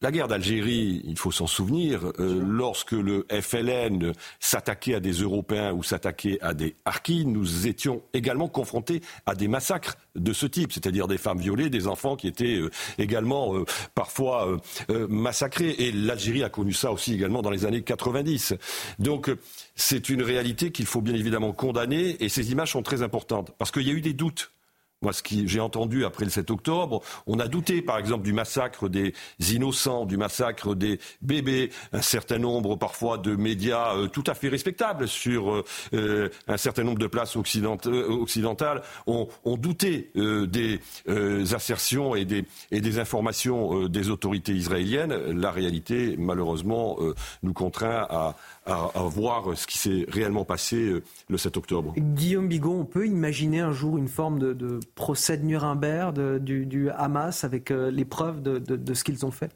La 0.04 0.12
guerre 0.12 0.28
d'Algérie, 0.28 1.02
il 1.06 1.18
faut 1.18 1.32
s'en 1.32 1.48
souvenir, 1.48 2.12
euh, 2.20 2.44
lorsque 2.46 2.92
le 2.92 3.26
FLN 3.32 4.12
s'attaquait 4.42 4.96
à 4.96 5.00
des 5.00 5.14
Européens 5.14 5.72
ou 5.72 5.82
s'attaquait 5.82 6.40
à 6.42 6.54
des 6.54 6.76
Harkis, 6.84 7.26
nous 7.26 7.68
étions 7.68 8.02
également 8.14 8.50
confrontés 8.50 9.00
à 9.26 9.34
des 9.34 9.48
massacres 9.48 9.96
de 10.16 10.34
ce 10.34 10.46
type, 10.46 10.74
c'est-à-dire 10.74 11.08
des 11.08 11.18
femmes 11.18 11.40
violées, 11.40 11.70
des 11.70 11.88
enfants 11.88 12.18
qui 12.18 12.28
étaient 12.28 12.58
euh, 12.58 12.70
également 12.98 13.56
euh, 13.56 13.64
parfois 13.96 14.60
massacrés. 15.08 15.74
Et 15.80 15.94
l'Algérie 15.94 16.44
a 16.44 16.50
connu 16.50 16.74
ça 16.74 16.92
aussi 16.92 17.14
également 17.14 17.42
dans 17.42 17.50
les 17.50 17.64
années 17.64 17.82
90. 17.82 18.56
Donc 19.00 19.32
c'est 19.76 20.10
une 20.10 20.22
réalité 20.22 20.74
qu'il 20.74 20.86
faut 20.86 21.00
bien 21.00 21.16
évidemment 21.16 21.54
condamner 21.54 22.22
et 22.22 22.28
ces 22.28 22.52
images 22.52 22.74
sont 22.74 22.84
très 22.84 23.04
importantes 23.04 23.52
parce 23.58 23.72
qu'il 23.72 23.88
y 23.88 23.90
a 23.90 23.94
eu 23.94 24.02
des 24.02 24.14
doutes 24.14 24.52
moi, 25.04 25.14
ce 25.14 25.22
que 25.22 25.46
j'ai 25.46 25.60
entendu 25.60 26.06
après 26.06 26.26
le 26.26 26.32
7 26.32 26.50
octobre, 26.50 27.02
on 27.28 27.40
a 27.40 27.48
douté, 27.48 27.82
par 27.82 27.98
exemple, 27.98 28.24
du 28.24 28.34
massacre 28.34 28.90
des 28.90 29.14
innocents, 29.40 30.06
du 30.06 30.18
massacre 30.18 30.76
des 30.76 31.00
bébés, 31.22 31.70
un 31.92 32.02
certain 32.02 32.40
nombre 32.40 32.76
parfois 32.76 33.18
de 33.18 33.36
médias 33.36 33.96
euh, 33.96 34.08
tout 34.08 34.24
à 34.28 34.34
fait 34.34 34.50
respectables 34.50 35.08
sur 35.08 35.52
euh, 35.52 35.64
euh, 35.94 36.30
un 36.48 36.58
certain 36.58 36.84
nombre 36.84 37.00
de 37.00 37.08
places 37.08 37.36
occidentales 37.36 38.82
ont, 39.08 39.28
douté 39.58 40.12
des 40.16 40.80
assertions 41.54 42.16
et 42.16 42.26
des 42.26 43.00
informations 43.00 43.88
des 43.88 44.10
autorités 44.10 44.54
israéliennes. 44.54 45.14
La 45.40 45.52
réalité, 45.52 46.16
malheureusement, 46.18 46.98
nous 47.44 47.54
contraint 47.54 48.08
à 48.10 48.36
à, 48.66 48.92
voir 49.08 49.58
ce 49.58 49.68
qui 49.68 49.78
s'est 49.78 50.06
réellement 50.08 50.46
passé 50.46 50.78
euh, 50.78 51.04
le 51.30 51.38
7 51.38 51.58
octobre. 51.58 51.94
Guillaume 51.98 52.48
Bigon, 52.48 52.82
on 52.82 52.86
peut 52.86 53.06
imaginer 53.06 53.60
un 53.60 53.72
jour 53.72 53.98
une 53.98 54.08
forme 54.08 54.40
de, 54.40 54.80
procès 54.96 55.38
de 55.38 55.44
Nuremberg 55.44 56.14
du, 56.40 56.90
Hamas 56.92 57.44
avec 57.44 57.72
euh, 57.72 57.92
les 57.92 58.06
preuves 58.06 58.42
de, 58.42 58.94
ce 58.94 59.04
qu'ils 59.04 59.26
ont 59.26 59.32
fait? 59.32 59.52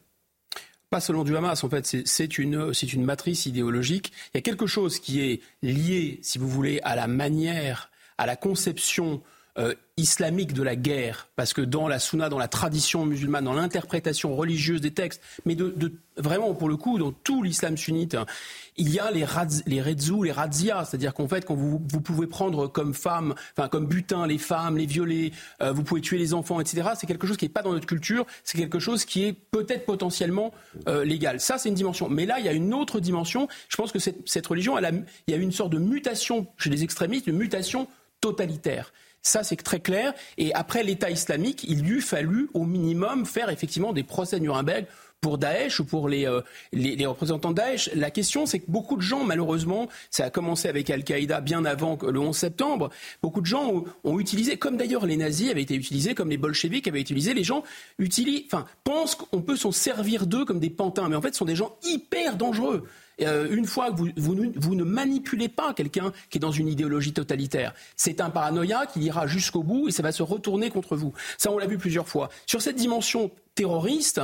Pas 0.89 0.99
seulement 1.01 1.23
du 1.23 1.35
Hamas, 1.35 1.63
en 1.63 1.69
fait, 1.69 1.85
c'est 2.05 2.37
une, 2.37 2.71
une 2.93 3.03
matrice 3.03 3.45
idéologique. 3.45 4.13
Il 4.33 4.37
y 4.37 4.39
a 4.39 4.41
quelque 4.41 4.67
chose 4.67 4.99
qui 4.99 5.21
est 5.21 5.41
lié, 5.61 6.19
si 6.21 6.37
vous 6.37 6.47
voulez, 6.47 6.79
à 6.83 6.95
la 6.95 7.07
manière, 7.07 7.91
à 8.17 8.25
la 8.25 8.35
conception 8.35 9.21
euh, 9.57 9.73
islamique 9.97 10.53
de 10.53 10.61
la 10.61 10.75
guerre, 10.75 11.27
parce 11.35 11.53
que 11.53 11.61
dans 11.61 11.87
la 11.87 11.97
sunna, 11.97 12.29
dans 12.29 12.37
la 12.37 12.47
tradition 12.47 13.05
musulmane, 13.05 13.45
dans 13.45 13.53
l'interprétation 13.53 14.35
religieuse 14.35 14.79
des 14.79 14.91
textes, 14.91 15.21
mais 15.45 15.55
de, 15.55 15.91
vraiment 16.17 16.53
pour 16.53 16.69
le 16.69 16.77
coup 16.77 16.99
dans 16.99 17.11
tout 17.11 17.41
l'islam 17.41 17.75
sunnite, 17.77 18.13
hein, 18.13 18.27
il 18.75 18.89
y 18.89 18.99
a 18.99 19.09
les 19.09 19.25
radz, 19.25 19.63
les 19.65 19.81
redzou, 19.81 20.21
les 20.21 20.31
razzia, 20.31 20.85
c'est-à-dire 20.85 21.15
qu'en 21.15 21.27
fait 21.27 21.45
vous, 21.49 21.79
pouvez 21.79 22.27
prendre 22.27 22.67
comme 22.67 22.93
femme, 22.93 23.33
enfin 23.57 23.67
comme 23.67 23.87
butin 23.87 24.27
les 24.27 24.37
femmes, 24.37 24.77
les 24.77 24.85
violer, 24.85 25.33
euh, 25.63 25.71
vous 25.71 25.83
pouvez 25.83 26.01
tuer 26.01 26.19
les 26.19 26.35
enfants, 26.35 26.59
etc. 26.59 26.89
C'est 26.95 27.07
quelque 27.07 27.25
chose 27.25 27.37
qui 27.37 27.45
n'est 27.45 27.49
pas 27.49 27.63
dans 27.63 27.73
notre 27.73 27.87
culture, 27.87 28.27
c'est 28.43 28.59
quelque 28.59 28.77
chose 28.77 29.03
qui 29.03 29.23
est 29.25 29.33
peut-être 29.33 29.87
potentiellement 29.87 30.53
euh, 30.87 31.03
légal. 31.03 31.39
Ça 31.39 31.57
c'est 31.57 31.69
une 31.69 31.75
dimension, 31.75 32.07
mais 32.07 32.27
là 32.27 32.39
il 32.39 32.45
y 32.45 32.49
a 32.49 32.53
une 32.53 32.75
autre 32.75 32.99
dimension. 32.99 33.47
Je 33.67 33.77
pense 33.77 33.91
que 33.91 33.97
cette, 33.99 34.47
religion, 34.47 34.75
a, 34.77 34.91
il 34.91 35.03
y 35.27 35.33
a 35.33 35.37
une 35.37 35.51
sorte 35.51 35.71
de 35.71 35.79
mutation 35.79 36.45
chez 36.57 36.69
les 36.69 36.83
extrémistes, 36.83 37.25
une 37.25 37.37
mutation 37.37 37.87
totalitaire. 38.21 38.91
Ça, 39.27 39.43
c'est 39.43 39.57
très 39.57 39.81
clair. 39.81 40.13
Et 40.37 40.53
après 40.53 40.83
l'État 40.83 41.09
islamique, 41.09 41.65
il 41.67 41.83
lui 41.83 41.99
fallu 41.99 42.49
au 42.53 42.63
minimum 42.63 43.25
faire 43.25 43.49
effectivement 43.49 43.91
des 43.91 44.03
procès 44.03 44.39
Nuremberg 44.39 44.85
pour 45.19 45.37
Daesh 45.37 45.81
ou 45.81 45.85
pour 45.85 46.07
les, 46.07 46.25
euh, 46.25 46.39
les, 46.71 47.05
représentants 47.05 47.49
de 47.49 47.55
Daesh. 47.55 47.89
La 47.93 48.09
question, 48.09 48.45
c'est 48.45 48.59
que 48.59 48.71
beaucoup 48.71 48.95
de 48.95 49.01
gens, 49.01 49.25
malheureusement, 49.25 49.89
ça 50.11 50.23
a 50.23 50.29
commencé 50.29 50.69
avec 50.69 50.89
Al-Qaïda 50.89 51.41
bien 51.41 51.65
avant 51.65 51.97
le 52.01 52.17
11 52.17 52.37
septembre, 52.37 52.89
beaucoup 53.21 53.41
de 53.41 53.45
gens 53.45 53.83
ont, 54.05 54.17
utilisé, 54.17 54.55
comme 54.55 54.77
d'ailleurs 54.77 55.05
les 55.05 55.17
nazis 55.17 55.51
avaient 55.51 55.63
été 55.63 55.75
utilisés, 55.75 56.15
comme 56.15 56.29
les 56.29 56.37
bolcheviks 56.37 56.87
avaient 56.87 57.01
utilisé, 57.01 57.33
les 57.33 57.43
gens 57.43 57.63
utilisent, 57.99 58.45
enfin, 58.45 58.65
pensent 58.85 59.15
qu'on 59.15 59.41
peut 59.41 59.57
s'en 59.57 59.73
servir 59.73 60.25
d'eux 60.25 60.45
comme 60.45 60.61
des 60.61 60.69
pantins, 60.69 61.09
mais 61.09 61.17
en 61.17 61.21
fait, 61.21 61.33
ce 61.33 61.39
sont 61.39 61.45
des 61.45 61.57
gens 61.57 61.75
hyper 61.83 62.37
dangereux. 62.37 62.87
Euh, 63.21 63.47
une 63.51 63.65
fois 63.65 63.91
que 63.91 64.01
vous, 64.15 64.75
ne 64.75 64.83
manipulez 64.83 65.49
pas 65.49 65.73
quelqu'un 65.73 66.11
qui 66.29 66.37
est 66.37 66.41
dans 66.41 66.51
une 66.51 66.67
idéologie 66.67 67.13
totalitaire, 67.13 67.73
c'est 67.95 68.21
un 68.21 68.29
paranoïa 68.29 68.85
qui 68.85 69.01
ira 69.01 69.27
jusqu'au 69.27 69.63
bout 69.63 69.87
et 69.87 69.91
ça 69.91 70.03
va 70.03 70.11
se 70.11 70.23
retourner 70.23 70.69
contre 70.69 70.95
vous. 70.95 71.13
Ça, 71.37 71.51
on 71.51 71.57
l'a 71.57 71.67
vu 71.67 71.77
plusieurs 71.77 72.07
fois. 72.07 72.29
Sur 72.45 72.61
cette 72.61 72.75
dimension 72.75 73.31
terroriste, 73.55 74.21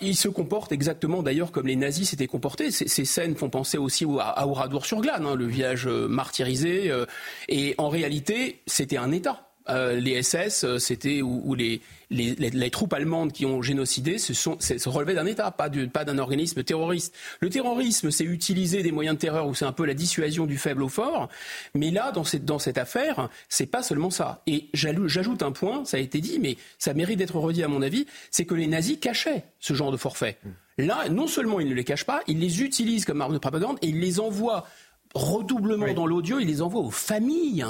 il 0.00 0.16
se 0.16 0.28
comporte 0.28 0.72
exactement 0.72 1.22
d'ailleurs 1.22 1.50
comme 1.52 1.66
les 1.66 1.76
nazis 1.76 2.10
s'étaient 2.10 2.26
comportés. 2.26 2.70
Ces, 2.70 3.04
scènes 3.04 3.36
font 3.36 3.50
penser 3.50 3.78
aussi 3.78 4.06
à, 4.18 4.46
Oradour-sur-Glane, 4.46 5.26
hein, 5.26 5.34
le 5.34 5.46
village 5.46 5.86
euh, 5.86 6.08
martyrisé. 6.08 6.90
Euh, 6.90 7.06
et 7.48 7.74
en 7.78 7.88
réalité, 7.88 8.62
c'était 8.66 8.96
un 8.96 9.12
État. 9.12 9.51
Les 9.68 10.22
SS, 10.22 10.78
c'était 10.78 11.22
où 11.22 11.54
les, 11.54 11.80
les, 12.12 12.70
troupes 12.70 12.92
allemandes 12.92 13.32
qui 13.32 13.46
ont 13.46 13.62
génocidé 13.62 14.18
se, 14.18 14.34
sont, 14.34 14.58
se 14.60 14.88
relevaient 14.88 15.14
d'un 15.14 15.26
État, 15.26 15.50
pas, 15.50 15.68
d'un 15.68 16.18
organisme 16.18 16.62
terroriste. 16.62 17.14
Le 17.40 17.48
terrorisme, 17.48 18.10
c'est 18.10 18.24
utiliser 18.24 18.82
des 18.82 18.92
moyens 18.92 19.16
de 19.16 19.20
terreur 19.20 19.46
où 19.46 19.54
c'est 19.54 19.64
un 19.64 19.72
peu 19.72 19.84
la 19.84 19.94
dissuasion 19.94 20.46
du 20.46 20.58
faible 20.58 20.82
au 20.82 20.88
fort. 20.88 21.28
Mais 21.74 21.90
là, 21.90 22.12
dans 22.12 22.24
cette, 22.24 22.44
dans 22.44 22.58
cette 22.58 22.78
affaire, 22.78 23.28
c'est 23.48 23.66
pas 23.66 23.82
seulement 23.82 24.10
ça. 24.10 24.42
Et 24.46 24.68
j'ajoute 24.74 25.42
un 25.42 25.52
point, 25.52 25.84
ça 25.84 25.96
a 25.96 26.00
été 26.00 26.20
dit, 26.20 26.38
mais 26.38 26.56
ça 26.78 26.94
mérite 26.94 27.18
d'être 27.18 27.36
redit 27.36 27.62
à 27.62 27.68
mon 27.68 27.82
avis, 27.82 28.06
c'est 28.30 28.44
que 28.44 28.54
les 28.54 28.66
nazis 28.66 28.98
cachaient 29.00 29.44
ce 29.58 29.74
genre 29.74 29.92
de 29.92 29.96
forfait. 29.96 30.38
Là, 30.78 31.08
non 31.10 31.26
seulement 31.26 31.60
ils 31.60 31.68
ne 31.68 31.74
les 31.74 31.84
cachent 31.84 32.06
pas, 32.06 32.22
ils 32.26 32.38
les 32.38 32.62
utilisent 32.62 33.04
comme 33.04 33.20
arme 33.20 33.34
de 33.34 33.38
propagande 33.38 33.78
et 33.82 33.88
ils 33.88 34.00
les 34.00 34.20
envoient 34.20 34.66
redoublement 35.14 35.92
dans 35.92 36.06
l'audio, 36.06 36.38
ils 36.38 36.46
les 36.46 36.62
envoient 36.62 36.82
aux 36.82 36.90
familles. 36.90 37.64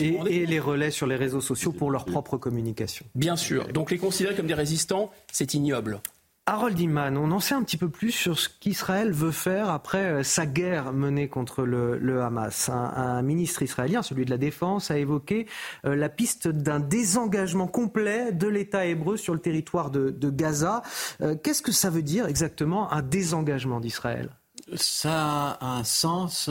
et, 0.00 0.46
les 0.46 0.60
relais 0.60 0.90
sur 0.90 1.06
les 1.06 1.16
réseaux 1.16 1.40
sociaux 1.40 1.72
pour 1.72 1.90
leur 1.90 2.04
propre 2.04 2.36
communication. 2.36 3.06
Bien 3.14 3.36
sûr. 3.36 3.68
Donc 3.68 3.90
les 3.90 3.98
considérer 3.98 4.34
comme 4.34 4.46
des 4.46 4.54
résistants, 4.54 5.10
c'est 5.30 5.54
ignoble. 5.54 6.00
Harold 6.46 6.78
Iman, 6.80 7.16
on 7.16 7.30
en 7.30 7.38
sait 7.38 7.54
un 7.54 7.62
petit 7.62 7.76
peu 7.76 7.88
plus 7.88 8.10
sur 8.10 8.36
ce 8.36 8.48
qu'Israël 8.48 9.12
veut 9.12 9.30
faire 9.30 9.70
après 9.70 9.98
euh, 9.98 10.22
sa 10.24 10.44
guerre 10.44 10.92
menée 10.92 11.28
contre 11.28 11.62
le, 11.62 12.20
Hamas. 12.20 12.68
Un, 12.68 13.22
ministre 13.22 13.62
israélien, 13.62 14.02
celui 14.02 14.24
de 14.24 14.30
la 14.30 14.38
Défense, 14.38 14.90
a 14.90 14.98
évoqué 14.98 15.46
euh, 15.84 15.94
la 15.94 16.08
piste 16.08 16.48
d'un 16.48 16.80
désengagement 16.80 17.68
complet 17.68 18.32
de 18.32 18.48
l'État 18.48 18.86
hébreu 18.86 19.16
sur 19.16 19.34
le 19.34 19.38
territoire 19.38 19.92
de, 19.92 20.30
Gaza. 20.30 20.82
Euh, 21.20 21.36
qu'est-ce 21.40 21.62
que 21.62 21.70
ça 21.70 21.90
veut 21.90 22.02
dire 22.02 22.26
exactement 22.26 22.92
un 22.92 23.02
désengagement 23.02 23.78
d'Israël? 23.78 24.30
Ça 24.74 25.58
a 25.60 25.66
un 25.66 25.84
sens 25.84 26.50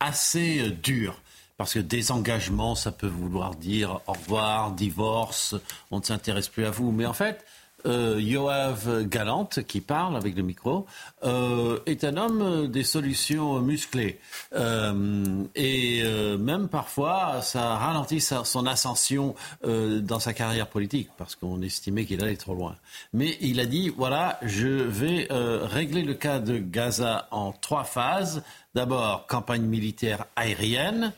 assez 0.00 0.70
dur. 0.70 1.20
Parce 1.56 1.74
que 1.74 1.78
désengagement, 1.78 2.74
ça 2.74 2.90
peut 2.90 3.06
vouloir 3.06 3.54
dire 3.54 4.00
au 4.06 4.12
revoir, 4.12 4.72
divorce, 4.72 5.54
on 5.90 6.00
ne 6.00 6.04
s'intéresse 6.04 6.48
plus 6.48 6.64
à 6.64 6.70
vous. 6.70 6.90
Mais 6.90 7.06
en 7.06 7.12
fait, 7.12 7.44
euh, 7.86 8.20
Yoav 8.20 9.04
Galante, 9.04 9.62
qui 9.64 9.80
parle 9.80 10.16
avec 10.16 10.36
le 10.36 10.42
micro, 10.42 10.86
euh, 11.24 11.78
est 11.86 12.04
un 12.04 12.16
homme 12.16 12.68
des 12.68 12.84
solutions 12.84 13.60
musclées. 13.60 14.18
Euh, 14.54 15.44
et 15.54 16.02
même 16.38 16.68
parfois, 16.68 17.42
ça 17.42 17.76
ralentit 17.76 18.20
son 18.20 18.66
ascension 18.66 19.34
dans 19.64 20.20
sa 20.20 20.32
carrière 20.32 20.68
politique, 20.68 21.10
parce 21.16 21.36
qu'on 21.36 21.62
estimait 21.62 22.04
qu'il 22.04 22.22
allait 22.22 22.36
trop 22.36 22.54
loin. 22.54 22.76
Mais 23.12 23.36
il 23.40 23.60
a 23.60 23.66
dit, 23.66 23.88
voilà, 23.90 24.38
je 24.42 24.68
vais 24.68 25.28
régler 25.30 26.02
le 26.02 26.14
cas 26.14 26.38
de 26.38 26.58
Gaza 26.58 27.28
en 27.30 27.52
trois 27.52 27.84
phases. 27.84 28.42
D'abord, 28.74 29.26
campagne 29.26 29.62
militaire 29.62 30.26
aérienne 30.36 31.12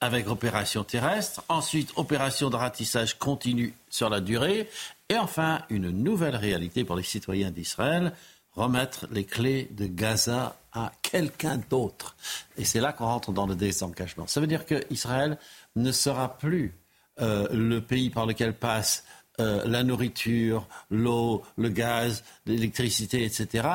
avec 0.00 0.28
opération 0.28 0.82
terrestre, 0.82 1.42
ensuite 1.48 1.92
opération 1.96 2.48
de 2.48 2.56
ratissage 2.56 3.18
continu 3.18 3.74
sur 3.90 4.08
la 4.08 4.20
durée, 4.20 4.68
et 5.10 5.18
enfin, 5.18 5.62
une 5.70 5.90
nouvelle 5.90 6.36
réalité 6.36 6.84
pour 6.84 6.94
les 6.94 7.02
citoyens 7.02 7.50
d'Israël, 7.50 8.12
remettre 8.52 9.08
les 9.10 9.24
clés 9.24 9.68
de 9.72 9.86
Gaza 9.86 10.56
à 10.72 10.92
quelqu'un 11.02 11.60
d'autre. 11.68 12.16
Et 12.56 12.64
c'est 12.64 12.80
là 12.80 12.92
qu'on 12.92 13.06
rentre 13.06 13.32
dans 13.32 13.46
le 13.46 13.56
désengagement. 13.56 14.28
Ça 14.28 14.40
veut 14.40 14.46
dire 14.46 14.64
qu'Israël 14.64 15.36
ne 15.74 15.90
sera 15.90 16.38
plus 16.38 16.74
euh, 17.20 17.48
le 17.52 17.80
pays 17.80 18.10
par 18.10 18.24
lequel 18.24 18.54
passe 18.54 19.04
euh, 19.40 19.62
la 19.66 19.82
nourriture, 19.82 20.68
l'eau, 20.90 21.42
le 21.56 21.70
gaz, 21.70 22.22
l'électricité, 22.46 23.24
etc., 23.24 23.68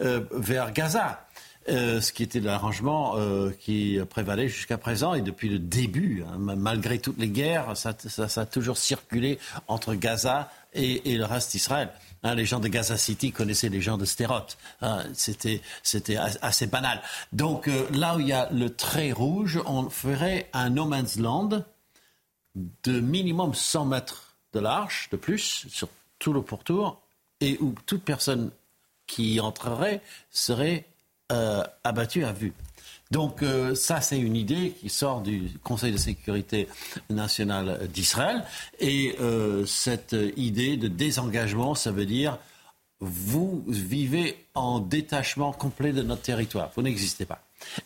euh, 0.00 0.24
vers 0.30 0.72
Gaza. 0.72 1.27
Ce 1.68 2.12
qui 2.12 2.22
était 2.22 2.40
l'arrangement 2.40 3.16
qui 3.60 3.98
prévalait 4.08 4.48
jusqu'à 4.48 4.78
présent 4.78 5.14
et 5.14 5.20
depuis 5.20 5.48
le 5.48 5.58
début, 5.58 6.24
hein, 6.26 6.38
malgré 6.38 6.98
toutes 6.98 7.18
les 7.18 7.28
guerres, 7.28 7.76
ça, 7.76 7.94
ça, 7.98 8.40
a 8.40 8.46
toujours 8.46 8.78
circulé 8.78 9.38
entre 9.66 9.94
Gaza 9.94 10.50
et, 10.72 11.16
le 11.16 11.24
reste 11.24 11.52
d'Israël. 11.52 11.90
Hein, 12.22 12.34
les 12.34 12.46
gens 12.46 12.60
de 12.60 12.68
Gaza 12.68 12.96
City 12.96 13.32
connaissaient 13.32 13.68
les 13.68 13.80
gens 13.80 13.96
de 13.96 14.04
Sderot. 14.04 14.46
Hein, 14.80 15.04
c'était, 15.14 15.60
assez 16.42 16.66
banal. 16.66 17.00
Donc 17.32 17.68
euh, 17.68 17.86
là 17.92 18.16
où 18.16 18.20
il 18.20 18.28
y 18.28 18.32
a 18.32 18.48
le 18.50 18.74
trait 18.74 19.12
rouge, 19.12 19.60
on 19.66 19.88
ferait 19.88 20.48
un 20.52 20.70
no 20.70 20.84
man's 20.84 21.16
land 21.18 21.64
de 22.54 23.00
minimum 23.00 23.54
100 23.54 23.84
mètres 23.86 24.36
de 24.52 24.60
large, 24.60 25.08
de 25.12 25.16
plus, 25.16 25.66
sur 25.68 25.88
tout 26.18 26.32
le 26.32 26.42
pourtour, 26.42 27.00
et 27.40 27.56
où 27.60 27.74
toute 27.86 28.02
personne 28.02 28.50
qui 29.06 29.34
y 29.34 29.40
entrerait 29.40 30.02
serait 30.30 30.86
euh, 31.32 31.62
abattue 31.84 32.24
à 32.24 32.32
vue. 32.32 32.52
Donc 33.10 33.42
euh, 33.42 33.74
ça, 33.74 34.00
c'est 34.00 34.18
une 34.18 34.36
idée 34.36 34.74
qui 34.80 34.88
sort 34.88 35.22
du 35.22 35.50
Conseil 35.62 35.92
de 35.92 35.96
sécurité 35.96 36.68
nationale 37.08 37.88
d'Israël. 37.92 38.44
Et 38.80 39.16
euh, 39.20 39.64
cette 39.64 40.16
idée 40.36 40.76
de 40.76 40.88
désengagement, 40.88 41.74
ça 41.74 41.90
veut 41.90 42.06
dire 42.06 42.38
vous 43.00 43.64
vivez 43.68 44.44
en 44.54 44.80
détachement 44.80 45.52
complet 45.52 45.92
de 45.92 46.02
notre 46.02 46.22
territoire. 46.22 46.70
Vous 46.74 46.82
n'existez 46.82 47.24
pas. 47.24 47.42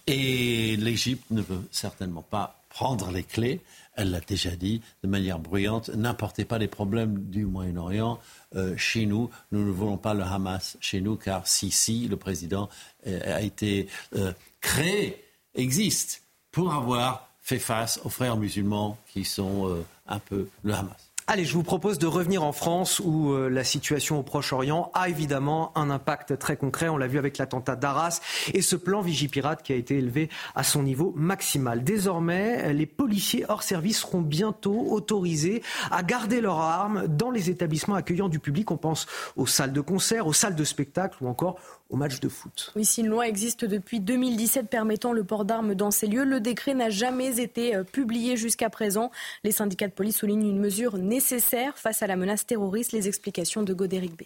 Et 0.07 0.77
l'Égypte 0.77 1.31
ne 1.31 1.43
peut 1.43 1.63
certainement 1.71 2.23
pas 2.23 2.63
prendre 2.71 3.11
les 3.11 3.23
clés. 3.23 3.61
Elle 3.95 4.11
l'a 4.11 4.21
déjà 4.21 4.51
dit 4.57 4.81
de 5.03 5.09
manière 5.09 5.39
bruyante. 5.39 5.91
N'importez 5.91 6.45
pas 6.45 6.59
les 6.59 6.69
problèmes 6.69 7.19
du 7.31 7.45
Moyen-Orient 7.45 8.19
euh, 8.55 8.77
chez 8.77 9.07
nous. 9.07 9.31
Nous 9.51 9.65
ne 9.65 9.71
voulons 9.71 9.99
pas 9.99 10.15
le 10.15 10.23
Hamas 10.23 10.77
chez 10.81 11.01
nous, 11.01 11.17
car 11.17 11.47
Sisi, 11.47 12.09
le 12.09 12.17
président, 12.17 12.69
euh, 13.07 13.37
a 13.37 13.43
été 13.43 13.89
euh, 14.15 14.33
créé, 14.61 15.23
existe, 15.55 16.23
pour 16.51 16.73
avoir 16.73 17.29
fait 17.41 17.59
face 17.59 18.01
aux 18.05 18.09
frères 18.09 18.37
musulmans 18.37 18.97
qui 19.13 19.25
sont 19.25 19.85
un 20.07 20.19
peu 20.19 20.49
le 20.63 20.75
Hamas. 20.75 21.12
Allez, 21.29 21.45
je 21.45 21.55
vous 21.55 21.63
propose 21.63 22.01
de 22.01 22.09
revenir 22.09 22.43
en 22.43 22.51
France 22.51 23.01
où 23.03 23.33
euh, 23.33 23.49
la 23.49 23.63
situation 23.63 24.19
au 24.19 24.25
Proche-Orient 24.25 24.91
a 24.93 25.09
évidemment 25.09 25.71
un 25.77 25.89
impact 25.89 26.37
très 26.37 26.57
concret. 26.57 26.89
On 26.89 26.97
l'a 26.97 27.07
vu 27.07 27.17
avec 27.17 27.39
l'attentat 27.39 27.77
d'Arras 27.77 28.21
et 28.53 28.61
ce 28.61 28.75
plan 28.75 29.03
Vigipirate 29.03 29.63
qui 29.63 29.73
a 29.73 29.77
été 29.77 29.99
élevé 29.99 30.31
à 30.57 30.65
son 30.65 30.83
niveau 30.83 31.13
maximal. 31.15 31.85
Désormais, 31.85 32.73
les 32.73 32.87
policiers 32.87 33.45
hors 33.49 33.63
service 33.63 34.01
seront 34.01 34.21
bientôt 34.21 34.89
autorisés 34.91 35.63
à 35.93 36.03
garder 36.03 36.41
leurs 36.41 36.59
armes 36.59 37.07
dans 37.07 37.31
les 37.31 37.51
établissements 37.51 37.95
accueillant 37.95 38.29
du 38.29 38.41
public. 38.41 38.73
On 38.73 38.77
pense 38.77 39.07
aux 39.37 39.47
salles 39.47 39.73
de 39.73 39.81
concert, 39.81 40.27
aux 40.27 40.33
salles 40.33 40.57
de 40.57 40.65
spectacle 40.65 41.19
ou 41.21 41.29
encore 41.29 41.57
au 41.93 41.97
match 41.97 42.19
de 42.21 42.29
foot. 42.29 42.73
Oui, 42.75 42.85
si 42.85 43.03
une 43.03 43.09
loi 43.09 43.29
existe 43.29 43.65
depuis 43.65 44.01
2017 44.01 44.69
permettant 44.69 45.13
le 45.13 45.23
port 45.23 45.45
d'armes 45.45 45.75
dans 45.75 45.91
ces 45.91 46.07
lieux, 46.07 46.25
le 46.25 46.41
décret 46.41 46.75
n'a 46.75 46.91
jamais 46.91 47.39
été 47.39 47.77
euh, 47.77 47.85
publié 47.85 48.37
jusqu'à 48.37 48.71
présent. 48.71 49.11
Les 49.45 49.53
syndicats 49.53 49.89
de 49.89 49.93
police 49.93 50.17
soulignent 50.17 50.49
une 50.49 50.59
mesure 50.59 50.97
nécessaire 50.97 51.79
face 51.79 52.03
à 52.03 52.07
la 52.07 52.17
menace 52.17 52.47
terroriste. 52.47 52.93
Les 52.93 53.09
explications 53.09 53.63
de 53.63 53.75
Godéric 53.75 54.17
B. 54.17 54.23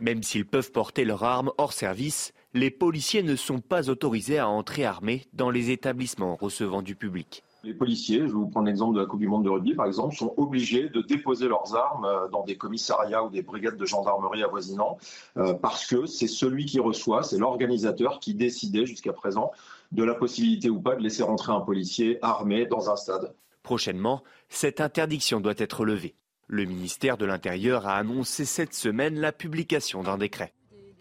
Même 0.00 0.22
s'ils 0.22 0.46
peuvent 0.46 0.72
porter 0.72 1.04
leurs 1.04 1.24
armes 1.24 1.52
hors 1.56 1.72
service, 1.72 2.32
les 2.54 2.70
policiers 2.70 3.22
ne 3.22 3.36
sont 3.36 3.60
pas 3.60 3.88
autorisés 3.88 4.38
à 4.38 4.48
entrer 4.48 4.84
armés 4.84 5.26
dans 5.32 5.48
les 5.48 5.70
établissements 5.70 6.36
recevant 6.36 6.82
du 6.82 6.94
public. 6.96 7.42
Les 7.64 7.74
policiers, 7.74 8.18
je 8.18 8.24
vais 8.24 8.32
vous 8.32 8.48
prendre 8.48 8.66
l'exemple 8.66 8.96
de 8.96 9.00
la 9.00 9.06
Coupe 9.06 9.20
du 9.20 9.28
Monde 9.28 9.44
de 9.44 9.50
rugby 9.50 9.74
par 9.74 9.86
exemple, 9.86 10.16
sont 10.16 10.34
obligés 10.36 10.88
de 10.88 11.00
déposer 11.00 11.46
leurs 11.46 11.76
armes 11.76 12.04
euh, 12.04 12.28
dans 12.28 12.42
des 12.42 12.56
commissariats 12.56 13.22
ou 13.22 13.30
des 13.30 13.42
brigades 13.42 13.76
de 13.76 13.86
gendarmerie 13.86 14.42
avoisinants 14.42 14.98
euh, 15.36 15.54
parce 15.54 15.86
que 15.86 16.06
c'est 16.06 16.26
celui 16.26 16.66
qui 16.66 16.80
reçoit, 16.80 17.22
c'est 17.22 17.38
l'organisateur 17.38 18.18
qui 18.18 18.34
décidait 18.34 18.84
jusqu'à 18.84 19.12
présent 19.12 19.52
de 19.92 20.02
la 20.02 20.14
possibilité 20.14 20.70
ou 20.70 20.80
pas 20.80 20.96
de 20.96 21.02
laisser 21.02 21.22
rentrer 21.22 21.52
un 21.52 21.60
policier 21.60 22.18
armé 22.22 22.66
dans 22.66 22.90
un 22.90 22.96
stade. 22.96 23.32
Prochainement, 23.62 24.22
cette 24.48 24.80
interdiction 24.80 25.40
doit 25.40 25.54
être 25.56 25.84
levée. 25.84 26.16
Le 26.48 26.64
ministère 26.64 27.16
de 27.16 27.24
l'Intérieur 27.24 27.86
a 27.86 27.94
annoncé 27.94 28.44
cette 28.44 28.74
semaine 28.74 29.20
la 29.20 29.30
publication 29.30 30.02
d'un 30.02 30.18
décret. 30.18 30.52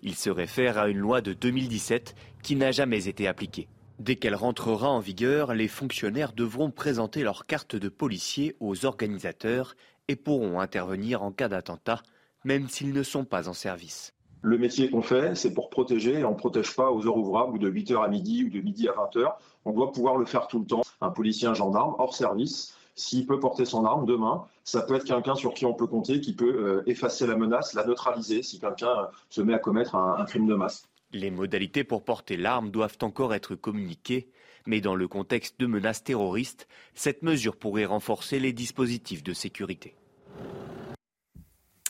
Il 0.03 0.15
se 0.15 0.29
réfère 0.29 0.77
à 0.77 0.89
une 0.89 0.99
loi 0.99 1.21
de 1.21 1.33
2017 1.33 2.15
qui 2.43 2.55
n'a 2.55 2.71
jamais 2.71 3.07
été 3.07 3.27
appliquée. 3.27 3.67
Dès 4.01 4.15
qu'elle 4.15 4.33
rentrera 4.33 4.89
en 4.89 4.99
vigueur, 4.99 5.53
les 5.53 5.67
fonctionnaires 5.67 6.33
devront 6.33 6.71
présenter 6.71 7.21
leur 7.21 7.45
carte 7.45 7.75
de 7.75 7.87
policier 7.87 8.55
aux 8.59 8.87
organisateurs 8.87 9.75
et 10.07 10.15
pourront 10.15 10.59
intervenir 10.59 11.21
en 11.21 11.31
cas 11.31 11.47
d'attentat, 11.47 12.01
même 12.43 12.67
s'ils 12.67 12.93
ne 12.93 13.03
sont 13.03 13.25
pas 13.25 13.47
en 13.47 13.53
service. 13.53 14.15
Le 14.41 14.57
métier 14.57 14.89
qu'on 14.89 15.03
fait, 15.03 15.35
c'est 15.35 15.53
pour 15.53 15.69
protéger 15.69 16.13
et 16.13 16.25
on 16.25 16.31
ne 16.31 16.35
protège 16.35 16.75
pas 16.75 16.89
aux 16.89 17.05
heures 17.05 17.15
ouvrables 17.15 17.53
ou 17.53 17.59
de 17.59 17.69
8h 17.69 18.03
à 18.03 18.07
midi 18.07 18.43
ou 18.43 18.49
de 18.49 18.59
midi 18.59 18.89
à 18.89 18.93
20h. 18.93 19.35
On 19.65 19.71
doit 19.71 19.91
pouvoir 19.91 20.17
le 20.17 20.25
faire 20.25 20.47
tout 20.47 20.57
le 20.57 20.65
temps. 20.65 20.81
Un 20.99 21.11
policier, 21.11 21.53
gendarme, 21.53 21.93
hors 21.99 22.15
service, 22.15 22.75
s'il 22.95 23.27
peut 23.27 23.39
porter 23.39 23.65
son 23.65 23.85
arme 23.85 24.07
demain, 24.07 24.45
ça 24.63 24.81
peut 24.81 24.95
être 24.95 25.05
quelqu'un 25.05 25.35
sur 25.35 25.53
qui 25.53 25.67
on 25.67 25.75
peut 25.75 25.85
compter, 25.85 26.21
qui 26.21 26.33
peut 26.33 26.55
euh, 26.55 26.83
effacer 26.87 27.27
la 27.27 27.35
menace, 27.35 27.75
la 27.75 27.85
neutraliser 27.85 28.41
si 28.41 28.59
quelqu'un 28.59 29.09
se 29.29 29.41
met 29.43 29.53
à 29.53 29.59
commettre 29.59 29.93
un 29.93 30.25
crime 30.25 30.47
de 30.47 30.55
masse. 30.55 30.87
Les 31.13 31.31
modalités 31.31 31.83
pour 31.83 32.03
porter 32.03 32.37
l'arme 32.37 32.71
doivent 32.71 32.97
encore 33.01 33.33
être 33.33 33.55
communiquées, 33.55 34.29
mais 34.65 34.81
dans 34.81 34.95
le 34.95 35.07
contexte 35.07 35.59
de 35.59 35.65
menaces 35.65 36.03
terroristes, 36.03 36.67
cette 36.93 37.21
mesure 37.21 37.57
pourrait 37.57 37.85
renforcer 37.85 38.39
les 38.39 38.53
dispositifs 38.53 39.23
de 39.23 39.33
sécurité. 39.33 39.95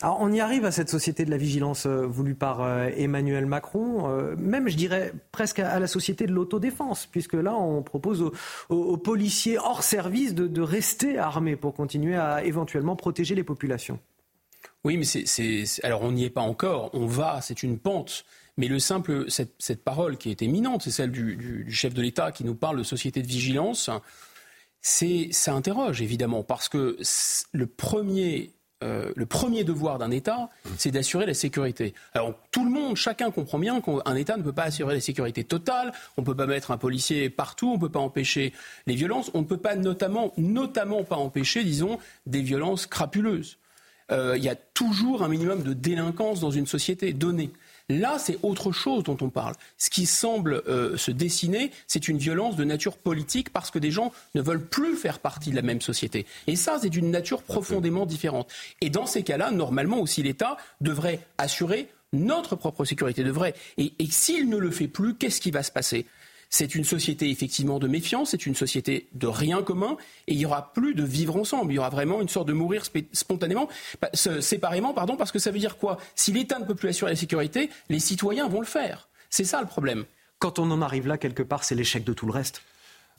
Alors 0.02 0.18
on 0.20 0.32
y 0.32 0.40
arrive 0.40 0.66
à 0.66 0.72
cette 0.72 0.90
société 0.90 1.26
de 1.26 1.30
la 1.30 1.38
vigilance 1.38 1.86
euh, 1.86 2.08
voulue 2.08 2.34
par 2.34 2.62
euh, 2.62 2.90
Emmanuel 2.98 3.46
Macron, 3.46 4.10
euh, 4.10 4.36
même 4.36 4.68
je 4.68 4.76
dirais 4.76 5.14
presque 5.32 5.60
à, 5.60 5.80
la 5.80 5.86
société 5.86 6.26
de 6.26 6.32
l'autodéfense, 6.32 7.06
puisque 7.06 7.36
là 7.36 7.56
on 7.56 7.84
propose 7.84 8.32
aux, 8.70 8.98
policiers 8.98 9.60
hors 9.60 9.84
service 9.84 10.34
de, 10.34 10.62
rester 10.62 11.20
armés 11.20 11.56
pour 11.56 11.76
continuer 11.76 12.16
à 12.16 12.44
éventuellement 12.44 12.96
protéger 12.96 13.36
les 13.36 13.44
populations. 13.44 14.00
Oui, 14.84 14.98
mais 14.98 15.06
c'est, 15.06 15.66
alors 15.84 16.02
on 16.02 16.12
n'y 16.12 16.24
est 16.24 16.32
pas 16.32 16.42
encore, 16.42 16.90
on 16.94 17.06
va, 17.06 17.40
c'est 17.42 17.62
une 17.62 17.78
pente. 17.78 18.26
Mais 18.58 18.68
le 18.68 18.80
simple, 18.80 19.26
cette, 19.30 19.84
parole 19.84 20.18
qui 20.18 20.30
est 20.30 20.42
éminente, 20.42 20.84
c'est 20.84 20.92
celle 20.92 21.12
du, 21.12 21.66
chef 21.72 21.94
de 21.94 22.02
l'État 22.02 22.32
qui 22.32 22.44
nous 22.44 22.56
parle 22.56 22.78
de 22.78 22.84
société 22.84 23.22
de 23.22 23.28
vigilance. 23.28 23.90
C'est, 24.82 25.30
ça 25.32 25.54
interroge 25.54 26.02
évidemment 26.02 26.44
parce 26.44 26.68
que 26.68 26.98
le 27.54 27.68
premier 27.68 28.52
euh, 28.84 29.12
le 29.16 29.26
premier 29.28 29.64
devoir 29.64 30.00
d'un 30.00 30.10
État, 30.10 30.50
c'est 30.78 30.90
d'assurer 30.90 31.28
la 31.28 31.36
sécurité. 31.36 31.94
Alors 32.14 32.34
tout 32.50 32.66
le 32.66 32.72
monde, 32.72 32.96
chacun 32.96 33.30
comprend 33.30 33.60
bien 33.60 33.80
qu'un 33.80 34.16
État 34.16 34.38
ne 34.38 34.44
peut 34.44 34.54
pas 34.54 34.64
assurer 34.64 34.96
la 34.96 35.02
sécurité 35.02 35.44
totale, 35.44 35.92
on 36.18 36.22
ne 36.22 36.26
peut 36.26 36.36
pas 36.36 36.48
mettre 36.48 36.72
un 36.72 36.78
policier 36.78 37.30
partout, 37.30 37.70
on 37.70 37.76
ne 37.76 37.80
peut 37.80 37.90
pas 37.90 38.00
empêcher 38.00 38.54
les 38.88 38.96
violences, 38.96 39.30
on 39.36 39.42
ne 39.42 39.46
peut 39.46 39.58
pas 39.58 39.76
notamment, 39.76 40.34
notamment 40.38 41.04
pas 41.04 41.16
empêcher, 41.16 41.64
disons, 41.64 42.00
des 42.26 42.42
violences 42.42 42.88
crapuleuses. 42.88 43.60
Euh, 44.12 44.36
il 44.36 44.44
y 44.44 44.50
a 44.50 44.56
toujours 44.56 45.24
un 45.24 45.28
minimum 45.28 45.62
de 45.62 45.74
délinquance 45.74 46.40
dans 46.40 46.52
une 46.52 46.66
société 46.66 47.14
donnée. 47.14 47.52
Là, 47.90 48.18
c'est 48.20 48.38
autre 48.44 48.72
chose 48.72 49.04
dont 49.04 49.18
on 49.22 49.30
parle. 49.30 49.56
Ce 49.78 49.90
qui 49.90 50.06
semble 50.06 50.64
euh, 50.68 50.98
se 50.98 51.12
dessiner, 51.12 51.72
c'est 51.88 52.08
une 52.08 52.18
violence 52.18 52.56
de 52.56 52.64
nature 52.64 52.98
politique 52.98 53.52
parce 53.52 53.72
que 53.72 53.80
des 53.80 53.92
gens 53.92 54.12
ne 54.36 54.42
veulent 54.42 54.66
plus 54.66 54.96
faire 54.96 55.20
partie 55.20 55.52
de 55.52 55.56
la 55.56 55.62
même 55.62 55.82
société. 55.82 56.26
Et 56.48 56.56
ça, 56.56 56.78
c'est 56.82 56.90
d'une 56.90 57.12
nature 57.12 57.44
profondément 57.44 58.06
différente. 58.06 58.50
Et 58.82 58.90
dans 58.90 59.06
ces 59.06 59.24
cas-là, 59.24 59.52
normalement 59.52 60.00
aussi, 60.00 60.24
l'État 60.24 60.58
devrait 60.80 61.20
assurer 61.38 61.90
notre 62.14 62.58
propre 62.58 62.84
sécurité, 62.84 63.24
devrait. 63.24 63.56
et 63.78 63.94
s'il 64.10 64.50
ne 64.50 64.58
le 64.58 64.70
fait 64.70 64.90
plus, 64.90 65.16
qu'est-ce 65.16 65.40
qui 65.40 65.50
va 65.50 65.64
se 65.64 65.72
passer? 65.72 66.06
C'est 66.52 66.76
une 66.76 66.84
société 66.84 67.30
effectivement 67.32 67.80
de 67.80 67.88
méfiance, 67.88 68.32
c'est 68.32 68.46
une 68.46 68.56
société 68.56 69.08
de 69.14 69.26
rien 69.26 69.64
commun, 69.64 69.98
et 70.28 70.34
il 70.34 70.38
n'y 70.38 70.46
aura 70.46 70.74
plus 70.74 70.94
de 70.94 71.04
vivre 71.04 71.38
ensemble. 71.38 71.72
Il 71.72 71.78
y 71.78 71.80
aura 71.80 71.90
vraiment 71.90 72.22
une 72.22 72.30
sorte 72.30 72.48
de 72.48 72.54
mourir 72.54 72.84
spontanément, 73.14 73.70
séparément, 74.14 74.94
pardon, 74.94 75.16
parce 75.16 75.32
que 75.32 75.40
ça 75.40 75.50
veut 75.50 75.60
dire 75.60 75.78
quoi? 75.78 75.98
Si 76.14 76.32
l'État 76.34 76.60
ne 76.60 76.66
peut 76.66 76.76
plus 76.76 76.90
assurer 76.90 77.12
la 77.12 77.18
sécurité, 77.18 77.70
les 77.90 78.00
citoyens 78.00 78.50
vont 78.50 78.60
le 78.60 78.68
faire. 78.68 79.08
C'est 79.30 79.46
ça 79.46 79.62
le 79.62 79.68
problème. 79.68 80.04
Quand 80.40 80.60
on 80.60 80.70
en 80.72 80.82
arrive 80.82 81.08
là, 81.08 81.18
quelque 81.18 81.42
part, 81.42 81.64
c'est 81.64 81.76
l'échec 81.76 82.04
de 82.04 82.14
tout 82.14 82.26
le 82.26 82.34
reste. 82.34 82.62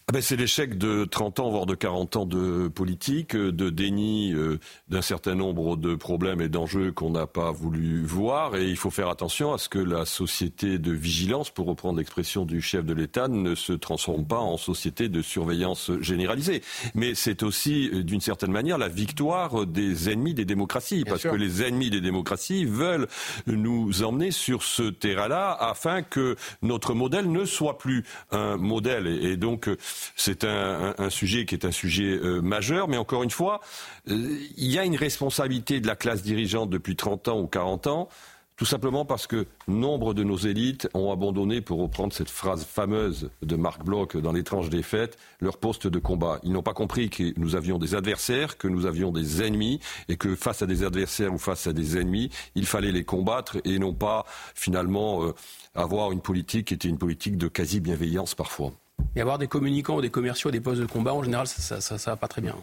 Ah 0.09 0.13
ben, 0.13 0.21
c'est 0.21 0.35
l'échec 0.35 0.79
de 0.79 1.05
30 1.05 1.39
ans, 1.39 1.51
voire 1.51 1.65
de 1.65 1.77
40 1.77 2.17
ans 2.17 2.27
de 2.27 2.67
politique, 2.67 3.37
de 3.37 3.71
déni 3.71 4.33
euh, 4.35 4.59
d'un 4.89 5.01
certain 5.01 5.37
nombre 5.37 5.77
de 5.77 5.95
problèmes 5.95 6.41
et 6.41 6.49
d'enjeux 6.49 6.91
qu'on 6.91 7.11
n'a 7.11 7.29
pas 7.29 7.53
voulu 7.53 8.03
voir. 8.05 8.57
Et 8.57 8.69
il 8.69 8.77
faut 8.77 8.91
faire 8.91 9.09
attention 9.09 9.53
à 9.53 9.59
ce 9.59 9.69
que 9.69 9.79
la 9.79 10.05
société 10.05 10.81
de 10.81 10.91
vigilance, 10.91 11.51
pour 11.51 11.67
reprendre 11.67 11.99
l'expression 11.99 12.45
du 12.45 12.61
chef 12.61 12.85
de 12.85 12.93
l'État, 12.95 13.29
ne 13.29 13.55
se 13.55 13.73
transforme 13.73 14.27
pas 14.27 14.41
en 14.41 14.57
société 14.57 15.09
de 15.09 15.23
surveillance 15.23 15.93
généralisée. 16.01 16.63
Mais 16.97 17.15
c'est 17.15 17.45
aussi, 17.45 17.89
euh, 17.95 18.03
d'une 18.03 18.21
certaine 18.21 18.51
manière, 18.51 18.79
la 18.79 18.89
victoire 18.89 19.67
des 19.67 20.11
ennemis 20.11 20.35
des 20.35 20.45
démocraties. 20.45 21.05
parce 21.05 21.23
que 21.23 21.37
les 21.37 21.63
ennemis 21.63 21.91
des 21.91 22.01
démocraties 22.01 22.65
veulent 22.65 23.07
nous 23.47 24.03
emmener 24.03 24.33
sur 24.33 24.65
ce 24.65 24.83
terrain-là 24.83 25.57
afin 25.61 26.03
que 26.03 26.35
notre 26.61 26.93
modèle 26.93 27.31
ne 27.31 27.45
soit 27.45 27.79
plus 27.79 28.03
un 28.33 28.57
modèle. 28.57 29.07
Et 29.07 29.37
donc, 29.37 29.69
c'est 30.17 30.45
un, 30.45 31.11
sujet 31.11 31.45
qui 31.45 31.55
est 31.55 31.65
un 31.65 31.73
sujet 31.73 32.19
euh, 32.19 32.41
majeur, 32.41 32.89
mais 32.89 32.97
encore 32.97 33.23
une 33.23 33.31
fois, 33.31 33.61
euh, 34.09 34.39
il 34.57 34.71
y 34.71 34.79
a 34.79 34.85
une 34.85 34.97
responsabilité 34.97 35.81
de 35.81 35.87
la 35.87 35.97
classe 35.97 36.23
dirigeante 36.23 36.71
depuis 36.71 36.97
30 36.97 37.29
ans 37.29 37.41
ou 37.41 37.47
40 37.47 37.87
ans, 37.87 38.09
tout 38.57 38.67
simplement 38.67 39.05
parce 39.05 39.27
que 39.27 39.47
nombre 39.67 40.15
de 40.15 40.23
nos 40.23 40.37
élites 40.37 40.89
ont 40.95 41.11
abandonné, 41.11 41.61
pour 41.61 41.81
reprendre 41.81 42.13
cette 42.13 42.31
phrase 42.31 42.65
fameuse 42.65 43.31
de 43.43 43.57
Marc 43.57 43.83
Bloch 43.85 44.17
dans 44.17 44.33
l'étrange 44.33 44.71
défaite, 44.71 45.19
leur 45.41 45.57
poste 45.57 45.87
de 45.87 45.99
combat. 45.99 46.39
Ils 46.45 46.53
n'ont 46.53 46.63
pas 46.63 46.75
compris 46.75 47.11
que 47.11 47.33
nous 47.37 47.57
avions 47.57 47.79
des 47.79 47.95
adversaires, 47.95 48.59
que 48.59 48.69
nous 48.69 48.87
avions 48.87 49.11
des 49.11 49.43
ennemis, 49.43 49.81
et 50.09 50.17
que 50.17 50.37
face 50.37 50.63
à 50.63 50.67
des 50.67 50.85
adversaires 50.85 51.33
ou 51.33 51.39
face 51.39 51.67
à 51.67 51.73
des 51.73 51.99
ennemis, 51.99 52.31
il 52.55 52.67
fallait 52.67 52.93
les 52.93 53.05
combattre 53.05 53.57
et 53.65 53.79
non 53.79 53.95
pas 53.95 54.27
finalement 54.55 55.25
euh, 55.25 55.35
avoir 55.75 56.13
une 56.13 56.21
politique 56.21 56.69
qui 56.69 56.75
était 56.75 56.89
une 56.89 56.99
politique 56.99 57.39
de 57.39 57.49
quasi-bienveillance 57.49 58.35
parfois. 58.35 58.73
Et 59.15 59.21
avoir 59.21 59.39
des 59.39 59.47
communicants 59.49 59.97
ou 59.97 60.01
des 60.01 60.11
commerciaux 60.11 60.51
des 60.51 60.61
postes 60.61 60.81
de 60.81 60.87
combat, 60.87 61.15
en 61.15 61.23
général, 61.23 61.47
ça 61.47 61.77
ne 61.77 61.99
va 61.99 62.17
pas 62.17 62.29
très 62.29 62.43
bien. 62.43 62.55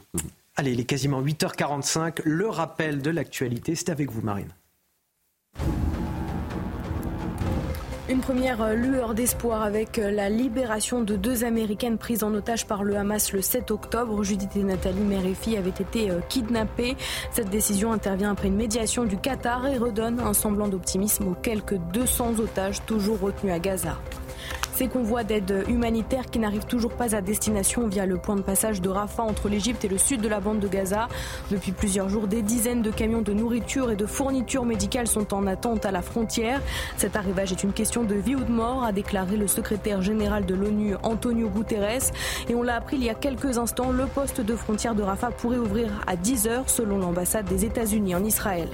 Allez, 0.56 0.74
il 0.74 0.80
est 0.80 0.86
quasiment 0.86 1.22
8h45. 1.22 2.22
Le 2.26 2.49
rappel 2.49 3.02
de 3.02 3.10
l'actualité, 3.10 3.76
c'est 3.76 3.90
avec 3.90 4.11
vous, 4.11 4.22
Marine. 4.22 4.53
Une 8.10 8.22
première 8.22 8.64
euh, 8.64 8.74
lueur 8.74 9.14
d'espoir 9.14 9.61
avec 9.61 9.99
euh, 9.99 10.10
la 10.10 10.30
libération 10.30 11.03
de 11.03 11.16
deux 11.16 11.44
Américaines 11.44 11.99
prises 11.99 12.24
en 12.24 12.34
otage 12.34 12.66
par 12.66 12.84
le 12.84 12.98
Hamas 12.98 13.34
le 13.34 13.41
7 13.44 13.70
octobre. 13.70 14.24
Judith 14.24 14.56
et 14.56 14.64
Nathalie, 14.64 15.02
mère 15.02 15.28
et 15.28 15.36
fille, 15.36 15.57
avaient 15.57 15.70
été 15.70 16.10
euh, 16.10 16.20
kidnappées. 16.28 16.98
Cette 17.30 17.52
décision 17.52 17.91
intervient 17.91 18.32
après 18.32 18.48
une 18.48 18.56
médiation 18.56 19.06
du 19.06 19.16
Qatar 19.18 19.68
et 19.68 19.78
redonne 19.78 20.20
un 20.20 20.34
semblant 20.34 20.68
d'optimisme 20.68 21.28
aux 21.28 21.36
quelques 21.36 21.78
200 21.94 22.40
otages 22.40 22.84
toujours 22.88 23.20
retenus 23.20 23.53
à 23.53 23.60
Gaza. 23.60 23.99
Ces 24.80 24.88
convois 24.88 25.25
d'aide 25.25 25.66
humanitaire 25.67 26.27
qui 26.32 26.40
n'arrivent 26.40 26.66
toujours 26.66 26.93
pas 26.93 27.14
à 27.14 27.19
destination 27.19 27.90
via 27.90 28.06
le 28.06 28.16
point 28.16 28.38
de 28.38 28.41
passage 28.41 28.80
de 28.80 28.88
Rafah 28.88 29.24
entre 29.24 29.49
l'Égypte 29.49 29.83
et 29.83 29.90
le 29.90 29.98
sud 29.98 30.22
de 30.22 30.30
la 30.30 30.40
bande 30.40 30.61
de 30.61 30.69
Gaza. 30.69 31.09
Depuis 31.51 31.74
plusieurs 31.74 32.08
jours, 32.08 32.27
des 32.27 32.41
dizaines 32.41 32.82
de 32.82 32.90
camions 32.90 33.22
de 33.22 33.33
nourriture 33.33 33.91
et 33.91 33.98
de 33.98 34.06
fournitures 34.06 34.64
médicales 34.64 35.08
sont 35.08 35.33
en 35.33 35.48
attente 35.48 35.85
à 35.85 35.91
la 35.91 36.01
frontière. 36.01 36.61
Cet 36.95 37.17
arrivage 37.17 37.51
est 37.51 37.61
une 37.64 37.74
question 37.74 38.06
de 38.06 38.16
vie 38.16 38.38
ou 38.38 38.40
de 38.45 38.51
mort, 38.53 38.85
a 38.85 38.93
déclaré 38.93 39.35
le 39.35 39.48
secrétaire 39.48 40.01
général 40.01 40.45
de 40.45 40.56
l'ONU 40.56 40.95
Antonio 41.03 41.49
Guterres. 41.49 42.14
Et 42.48 42.56
on 42.56 42.64
l'a 42.64 42.75
appris 42.77 42.95
il 42.95 43.03
y 43.03 43.09
a 43.09 43.16
quelques 43.16 43.58
instants, 43.58 43.91
le 43.91 44.06
poste 44.06 44.40
de 44.40 44.56
frontière 44.56 44.95
de 44.95 45.03
Rafah 45.03 45.32
pourrait 45.32 45.58
ouvrir 45.58 45.90
à 46.08 46.16
10 46.16 46.48
heures 46.48 46.69
selon 46.69 46.99
l'ambassade 46.99 47.48
des 47.48 47.66
États-Unis 47.66 48.16
en 48.16 48.24
Israël. 48.24 48.69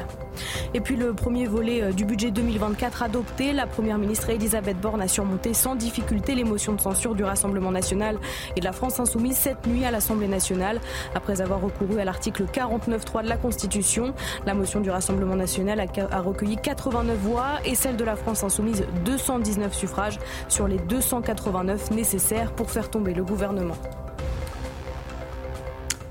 Et 0.74 0.82
puis 0.82 0.96
le 0.98 1.14
premier 1.14 1.48
volet 1.48 1.82
euh, 1.82 1.92
du 1.92 2.06
budget 2.06 2.30
2024 2.30 3.04
adopté, 3.04 3.54
la 3.54 3.66
première 3.66 3.98
ministre 3.98 4.30
Elisabeth 4.30 4.80
Borne 4.80 5.02
a 5.02 5.08
surmonté 5.08 5.54
sans 5.54 5.76
difficulté 5.96 6.36
l'émotion 6.36 6.74
de 6.74 6.82
censure 6.82 7.16
du 7.16 7.24
Rassemblement 7.24 7.72
national 7.72 8.18
et 8.58 8.60
de 8.60 8.66
la 8.66 8.74
France 8.74 9.00
insoumise 9.00 9.38
cette 9.38 9.66
nuit 9.66 9.86
à 9.86 9.92
l'Assemblée 9.92 10.28
nationale 10.28 10.82
après 11.14 11.40
avoir 11.40 11.62
recouru 11.62 12.02
à 12.02 12.04
l'article 12.04 12.48
49.3 12.52 13.24
de 13.24 13.30
la 13.30 13.38
Constitution. 13.38 14.14
La 14.46 14.54
motion 14.54 14.82
du 14.82 14.90
Rassemblement 14.90 15.38
national 15.38 15.80
a 15.80 16.20
recueilli 16.20 16.58
89 16.58 17.18
voix 17.18 17.46
et 17.64 17.76
celle 17.76 17.96
de 17.96 18.04
la 18.04 18.18
France 18.18 18.44
insoumise 18.44 18.86
219 19.06 19.74
suffrages 19.74 20.20
sur 20.50 20.68
les 20.68 20.80
289 20.80 21.92
nécessaires 21.92 22.52
pour 22.52 22.72
faire 22.72 22.90
tomber 22.90 23.14
le 23.14 23.24
gouvernement. 23.24 23.78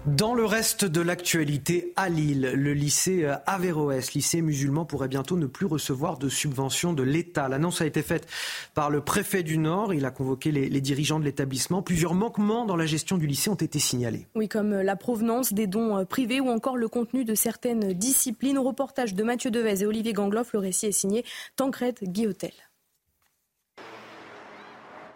Dans 0.06 0.34
le 0.34 0.44
reste 0.44 0.84
de 0.84 1.00
l'actualité, 1.00 1.94
à 1.96 2.10
Lille, 2.10 2.52
le 2.54 2.74
lycée 2.74 3.24
euh, 3.24 3.36
Averroès, 3.46 4.12
lycée 4.12 4.42
musulman, 4.42 4.84
pourrait 4.84 5.08
bientôt 5.08 5.38
ne 5.38 5.46
plus 5.46 5.64
recevoir 5.64 6.18
de 6.18 6.28
subventions 6.28 6.92
de 6.92 7.02
l'État. 7.02 7.48
L'annonce 7.48 7.80
a 7.80 7.86
été 7.86 8.02
faite 8.02 8.28
par 8.74 8.90
le 8.90 9.00
préfet 9.00 9.42
du 9.42 9.56
Nord. 9.56 9.94
Il 9.94 10.04
a 10.04 10.10
convoqué 10.10 10.52
les, 10.52 10.68
les 10.68 10.80
dirigeants 10.82 11.18
de 11.18 11.24
l'établissement. 11.24 11.80
Plusieurs 11.80 12.12
manquements 12.12 12.66
dans 12.66 12.76
la 12.76 12.84
gestion 12.84 13.16
du 13.16 13.26
lycée 13.26 13.48
ont 13.48 13.54
été 13.54 13.78
signalés. 13.78 14.26
Oui, 14.34 14.46
comme 14.46 14.74
euh, 14.74 14.82
la 14.82 14.94
provenance 14.94 15.54
des 15.54 15.66
dons 15.66 15.96
euh, 15.96 16.04
privés 16.04 16.38
ou 16.38 16.50
encore 16.50 16.76
le 16.76 16.88
contenu 16.88 17.24
de 17.24 17.34
certaines 17.34 17.94
disciplines. 17.94 18.58
Au 18.58 18.62
reportage 18.62 19.14
de 19.14 19.22
Mathieu 19.22 19.50
Devez 19.50 19.80
et 19.80 19.86
Olivier 19.86 20.12
Gangloff, 20.12 20.52
le 20.52 20.58
récit 20.58 20.84
est 20.84 20.92
signé 20.92 21.24
Tancred 21.56 21.98
Guillotel. 22.02 22.52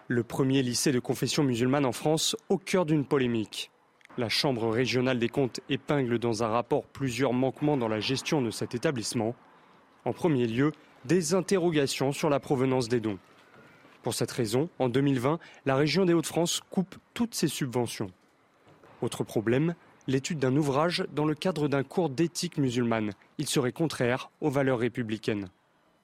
Le 0.07 0.23
premier 0.23 0.62
lycée 0.62 0.92
de 0.92 0.99
confession 0.99 1.44
musulmane 1.44 1.84
en 1.84 1.92
France 1.92 2.36
au 2.49 2.57
cœur 2.57 2.86
d'une 2.86 3.05
polémique. 3.05 3.70
La 4.18 4.28
Chambre 4.28 4.68
régionale 4.68 5.20
des 5.20 5.28
comptes 5.28 5.60
épingle 5.68 6.18
dans 6.18 6.42
un 6.42 6.48
rapport 6.48 6.82
plusieurs 6.82 7.32
manquements 7.32 7.76
dans 7.76 7.86
la 7.86 8.00
gestion 8.00 8.42
de 8.42 8.50
cet 8.50 8.74
établissement. 8.74 9.36
En 10.05 10.12
premier 10.12 10.48
lieu, 10.48 10.72
des 11.05 11.34
interrogations 11.34 12.10
sur 12.10 12.28
la 12.28 12.40
provenance 12.40 12.88
des 12.88 12.98
dons. 12.98 13.20
Pour 14.02 14.14
cette 14.14 14.32
raison, 14.32 14.70
en 14.80 14.88
2020, 14.88 15.38
la 15.66 15.76
région 15.76 16.05
des 16.05 16.14
Hauts-de-France 16.14 16.62
coupe 16.68 16.97
toutes 17.14 17.36
ses 17.36 17.47
subventions. 17.47 18.10
Autre 19.02 19.22
problème, 19.22 19.76
l'étude 20.08 20.40
d'un 20.40 20.56
ouvrage 20.56 21.06
dans 21.12 21.24
le 21.24 21.36
cadre 21.36 21.68
d'un 21.68 21.84
cours 21.84 22.10
d'éthique 22.10 22.58
musulmane. 22.58 23.12
Il 23.38 23.47
serait 23.47 23.70
contraire 23.70 24.32
aux 24.40 24.50
valeurs 24.50 24.80
républicaines. 24.80 25.48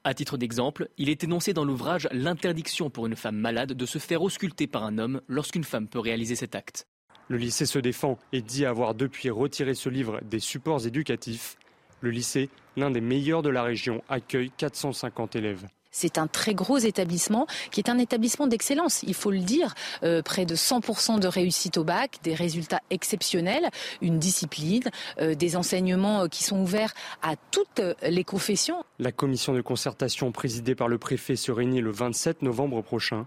À 0.05 0.15
titre 0.15 0.37
d'exemple, 0.37 0.89
il 0.99 1.09
est 1.09 1.25
énoncé 1.25 1.53
dans 1.53 1.65
l'ouvrage 1.65 2.07
l'interdiction 2.13 2.91
pour 2.91 3.09
une 3.09 3.17
femme 3.17 3.39
malade 3.39 3.73
de 3.73 3.87
se 3.87 3.99
faire 3.99 4.23
ausculter 4.23 4.69
par 4.69 4.85
un 4.85 4.99
homme 4.99 5.21
lorsqu'une 5.27 5.65
femme 5.65 5.89
peut 5.89 5.99
réaliser 5.99 6.37
cet 6.37 6.55
acte. 6.55 6.87
Le 7.29 7.39
lycée 7.39 7.67
se 7.67 7.79
défend 7.79 8.19
et 8.33 8.43
dit 8.43 8.67
avoir 8.67 8.95
depuis 8.95 9.31
retiré 9.31 9.75
ce 9.75 9.89
livre 9.89 10.21
des 10.23 10.41
supports 10.41 10.87
éducatifs. 10.87 11.57
Le 12.01 12.11
lycée, 12.11 12.51
l'un 12.77 12.91
des 12.91 13.01
meilleurs 13.01 13.43
de 13.43 13.49
la 13.49 13.63
région, 13.63 14.03
accueille 14.11 14.51
450 14.51 15.37
élèves. 15.37 15.67
C'est 15.91 16.19
un 16.19 16.27
très 16.27 16.55
gros 16.55 16.77
établissement 16.77 17.47
qui 17.71 17.81
est 17.81 17.89
un 17.89 17.99
établissement 17.99 18.47
d'excellence, 18.49 19.05
il 19.05 19.15
faut 19.15 19.31
le 19.31 19.39
dire. 19.39 19.75
Euh, 20.03 20.23
près 20.23 20.45
de 20.45 20.57
100% 20.57 21.21
de 21.21 21.29
réussite 21.29 21.79
au 21.79 21.85
bac, 21.85 22.19
des 22.25 22.35
résultats 22.35 22.81
exceptionnels, 22.91 23.71
une 24.03 24.19
discipline, 24.19 24.91
euh, 25.21 25.35
des 25.37 25.57
enseignements 25.57 26.29
qui 26.29 26.43
sont 26.43 26.61
ouverts 26.61 26.93
à 27.23 27.37
toutes 27.53 27.81
les 28.03 28.25
confessions. 28.25 28.85
La 28.99 29.13
commission 29.13 29.55
de 29.55 29.61
concertation 29.61 30.33
présidée 30.33 30.75
par 30.75 30.89
le 30.89 30.99
préfet 30.99 31.37
se 31.37 31.53
réunit 31.53 31.81
le 31.81 31.93
27 31.93 32.43
novembre 32.43 32.83
prochain. 32.83 33.27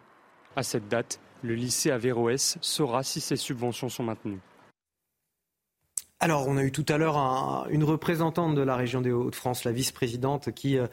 À 0.57 0.63
cette 0.63 0.89
date, 0.89 1.19
le 1.43 1.55
lycée 1.55 1.91
Averroès 1.91 2.57
saura 2.61 3.03
si 3.03 3.21
ces 3.21 3.35
subventions 3.35 3.89
sont 3.89 4.03
maintenues. 4.03 4.39
Alors, 6.19 6.47
on 6.47 6.57
a 6.57 6.63
eu 6.63 6.71
tout 6.71 6.85
à 6.89 6.97
l'heure 6.97 7.17
une 7.69 7.83
représentante 7.83 8.55
de 8.55 8.61
la 8.61 8.75
région 8.75 9.01
des 9.01 9.11
Hauts-de-France, 9.11 9.65
la 9.65 9.71
vice-présidente, 9.71 10.51
qui 10.51 10.79
euh, 10.79 10.87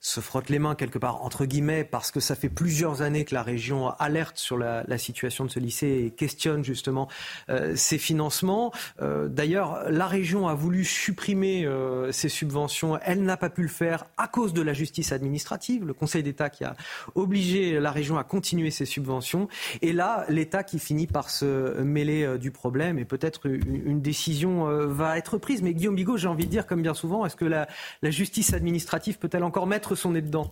se 0.00 0.20
frotte 0.20 0.48
les 0.48 0.58
mains 0.58 0.74
quelque 0.74 0.98
part, 0.98 1.22
entre 1.22 1.44
guillemets, 1.44 1.84
parce 1.84 2.10
que 2.10 2.20
ça 2.20 2.34
fait 2.34 2.48
plusieurs 2.48 3.02
années 3.02 3.26
que 3.26 3.34
la 3.34 3.42
région 3.42 3.90
alerte 3.98 4.38
sur 4.38 4.56
la, 4.56 4.84
situation 4.96 5.44
de 5.44 5.50
ce 5.50 5.60
lycée 5.60 6.04
et 6.06 6.10
questionne 6.10 6.64
justement 6.64 7.08
euh, 7.48 7.74
ses 7.76 7.98
financements. 7.98 8.72
Euh, 9.00 9.28
d'ailleurs, 9.28 9.90
la 9.90 10.06
région 10.06 10.48
a 10.48 10.54
voulu 10.54 10.84
supprimer 10.84 11.64
euh, 11.64 12.12
ses 12.12 12.28
subventions. 12.28 12.98
Elle 13.02 13.22
n'a 13.22 13.36
pas 13.36 13.50
pu 13.50 13.62
le 13.62 13.68
faire 13.68 14.06
à 14.16 14.26
cause 14.26 14.52
de 14.52 14.62
la 14.62 14.72
justice 14.72 15.12
administrative, 15.12 15.86
le 15.86 15.94
Conseil 15.94 16.22
d'État 16.22 16.50
qui 16.50 16.64
a 16.64 16.76
obligé 17.14 17.78
la 17.78 17.90
région 17.90 18.18
à 18.18 18.24
continuer 18.24 18.70
ses 18.70 18.84
subventions. 18.84 19.48
Et 19.80 19.92
là, 19.92 20.24
l'État 20.28 20.64
qui 20.64 20.78
finit 20.78 21.06
par 21.06 21.30
se 21.30 21.80
mêler 21.80 22.38
du 22.38 22.50
problème 22.50 22.98
et 22.98 23.04
peut-être 23.04 23.46
une, 23.46 24.00
décision 24.00 24.64
va 24.86 25.18
être 25.18 25.36
prise. 25.36 25.62
Mais 25.62 25.74
Guillaume 25.74 25.94
Bigot, 25.94 26.16
j'ai 26.16 26.28
envie 26.28 26.46
de 26.46 26.50
dire, 26.50 26.66
comme 26.66 26.82
bien 26.82 26.94
souvent, 26.94 27.26
est-ce 27.26 27.36
que 27.36 27.44
la 27.44 27.66
justice 28.02 28.54
administrative 28.54 29.18
peut-elle 29.18 29.44
encore 29.44 29.66
mettre 29.66 29.89
son 29.94 30.12
nez 30.12 30.22
dedans? 30.22 30.50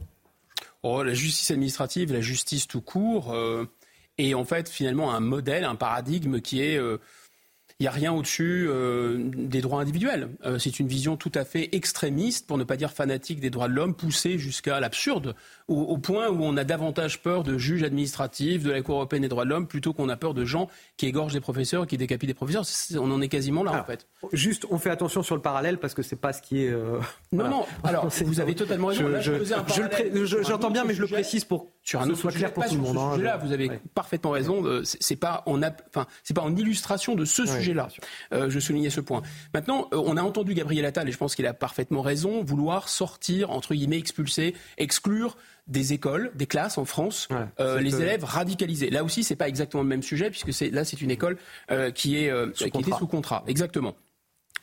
Oh, 0.82 1.02
La 1.02 1.14
justice 1.14 1.50
administrative, 1.50 2.12
la 2.12 2.20
justice 2.20 2.66
tout 2.66 2.80
court, 2.80 3.32
euh, 3.32 3.66
est 4.16 4.34
en 4.34 4.44
fait 4.44 4.68
finalement 4.68 5.12
un 5.12 5.20
modèle, 5.20 5.64
un 5.64 5.76
paradigme 5.76 6.40
qui 6.40 6.62
est... 6.62 6.78
Euh, 6.78 6.98
il 7.80 7.84
n'y 7.84 7.88
a 7.88 7.92
rien 7.92 8.12
au-dessus 8.12 8.66
euh, 8.68 9.18
des 9.34 9.60
droits 9.60 9.80
individuels. 9.80 10.30
c'est 10.58 10.80
une 10.80 10.88
vision 10.88 11.16
tout 11.16 11.32
à 11.34 11.44
fait 11.44 11.68
extrémiste, 11.72 12.46
pour 12.46 12.58
ne 12.58 12.64
pas 12.64 12.76
dire 12.76 12.90
fanatique 12.90 13.40
des 13.40 13.50
droits 13.50 13.68
de 13.68 13.74
l'homme, 13.74 13.94
poussée 13.94 14.38
jusqu'à 14.38 14.80
l'absurde 14.80 15.34
au, 15.68 15.98
point 15.98 16.28
où 16.30 16.42
on 16.42 16.56
a 16.56 16.64
davantage 16.64 17.20
peur 17.20 17.42
de 17.42 17.58
juges 17.58 17.82
administratifs, 17.82 18.62
de 18.62 18.70
la 18.70 18.80
Cour 18.80 18.96
européenne 18.96 19.22
des 19.22 19.28
droits 19.28 19.44
de 19.44 19.50
l'homme, 19.50 19.66
plutôt 19.66 19.92
qu'on 19.92 20.08
a 20.08 20.16
peur 20.16 20.32
de 20.32 20.44
gens 20.46 20.68
qui 20.96 21.06
égorgent 21.06 21.34
des 21.34 21.40
professeurs, 21.40 21.86
qui 21.86 21.98
décapitent 21.98 22.28
des 22.28 22.34
professeurs. 22.34 22.64
On 22.98 23.10
en 23.10 23.20
est 23.20 23.28
quasiment 23.28 23.62
là, 23.62 23.82
en 23.82 23.84
fait. 23.84 24.06
Juste, 24.32 24.64
on 24.70 24.78
fait 24.78 24.88
attention 24.88 25.22
sur 25.22 25.36
le 25.36 25.42
parallèle 25.42 25.78
parce 25.78 25.92
que 25.92 26.02
c'est 26.02 26.16
pas 26.16 26.32
ce 26.32 26.40
qui 26.40 26.64
est. 26.64 26.70
Euh, 26.70 26.98
non, 27.32 27.48
non. 27.48 27.66
Alors, 27.84 28.08
vous 28.08 28.40
avez 28.40 28.54
totalement 28.54 28.88
raison. 28.88 29.08
J'entends 30.42 30.70
bien, 30.70 30.84
mais 30.84 30.94
je 30.94 31.02
le 31.02 31.08
précise 31.08 31.44
pour 31.44 31.70
sur 31.82 32.00
un 32.00 32.08
autre 32.08 32.18
soit 32.18 32.32
clair 32.32 32.52
pour 32.52 32.64
tout 32.64 32.74
le 32.74 32.80
monde. 32.80 32.96
Hein, 32.96 33.18
là, 33.18 33.36
vous 33.36 33.52
avez 33.52 33.70
parfaitement 33.94 34.30
raison. 34.30 34.64
C'est 34.84 35.16
pas 35.16 35.42
en, 35.44 35.60
enfin, 35.62 36.06
c'est 36.24 36.34
pas 36.34 36.42
en 36.42 36.56
illustration 36.56 37.14
de 37.14 37.26
ce 37.26 37.44
sujet-là. 37.68 37.88
Euh, 38.32 38.50
je 38.50 38.58
soulignais 38.58 38.90
ce 38.90 39.00
point. 39.00 39.22
Maintenant, 39.54 39.88
euh, 39.92 40.02
on 40.04 40.16
a 40.16 40.22
entendu 40.22 40.54
Gabriel 40.54 40.84
Attal 40.84 41.08
et 41.08 41.12
je 41.12 41.18
pense 41.18 41.34
qu'il 41.34 41.46
a 41.46 41.54
parfaitement 41.54 42.02
raison, 42.02 42.42
vouloir 42.42 42.88
sortir 42.88 43.50
entre 43.50 43.74
guillemets, 43.74 43.98
expulser, 43.98 44.54
exclure 44.76 45.36
des 45.68 45.92
écoles, 45.92 46.32
des 46.34 46.46
classes 46.46 46.78
en 46.78 46.84
France, 46.84 47.28
euh, 47.60 47.80
les 47.80 48.00
élèves 48.00 48.24
radicalisés. 48.24 48.90
Là 48.90 49.04
aussi, 49.04 49.22
c'est 49.22 49.36
pas 49.36 49.48
exactement 49.48 49.82
le 49.82 49.88
même 49.88 50.02
sujet 50.02 50.30
puisque 50.30 50.52
c'est 50.52 50.70
là 50.70 50.84
c'est 50.84 51.00
une 51.00 51.10
école 51.10 51.36
euh, 51.70 51.90
qui 51.90 52.16
est 52.16 52.30
euh, 52.30 52.50
qui 52.50 52.64
était 52.64 52.90
sous 52.92 53.06
contrat, 53.06 53.44
exactement. 53.46 53.94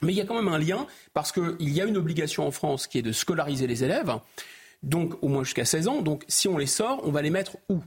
Mais 0.02 0.12
il 0.12 0.18
y 0.18 0.22
a 0.22 0.26
quand 0.26 0.36
même 0.36 0.54
un 0.54 0.58
lien 0.58 0.88
parce 1.14 1.32
qu'il 1.32 1.56
y 1.60 1.80
a 1.80 1.86
une 1.86 1.98
obligation 1.98 2.46
en 2.46 2.52
France 2.52 2.88
qui 2.88 2.98
est 2.98 3.04
de 3.04 3.12
scolariser 3.12 3.68
les 3.68 3.84
élèves, 3.84 4.14
donc 4.84 5.14
au 5.24 5.28
moins 5.30 5.44
jusqu'à 5.44 5.66
16 5.66 5.88
ans. 5.88 6.02
Donc 6.02 6.26
si 6.28 6.48
on 6.48 6.58
les 6.58 6.66
sort, 6.66 7.02
on 7.04 7.12
va 7.12 7.22
les 7.22 7.30
mettre 7.30 7.58
où? 7.70 7.82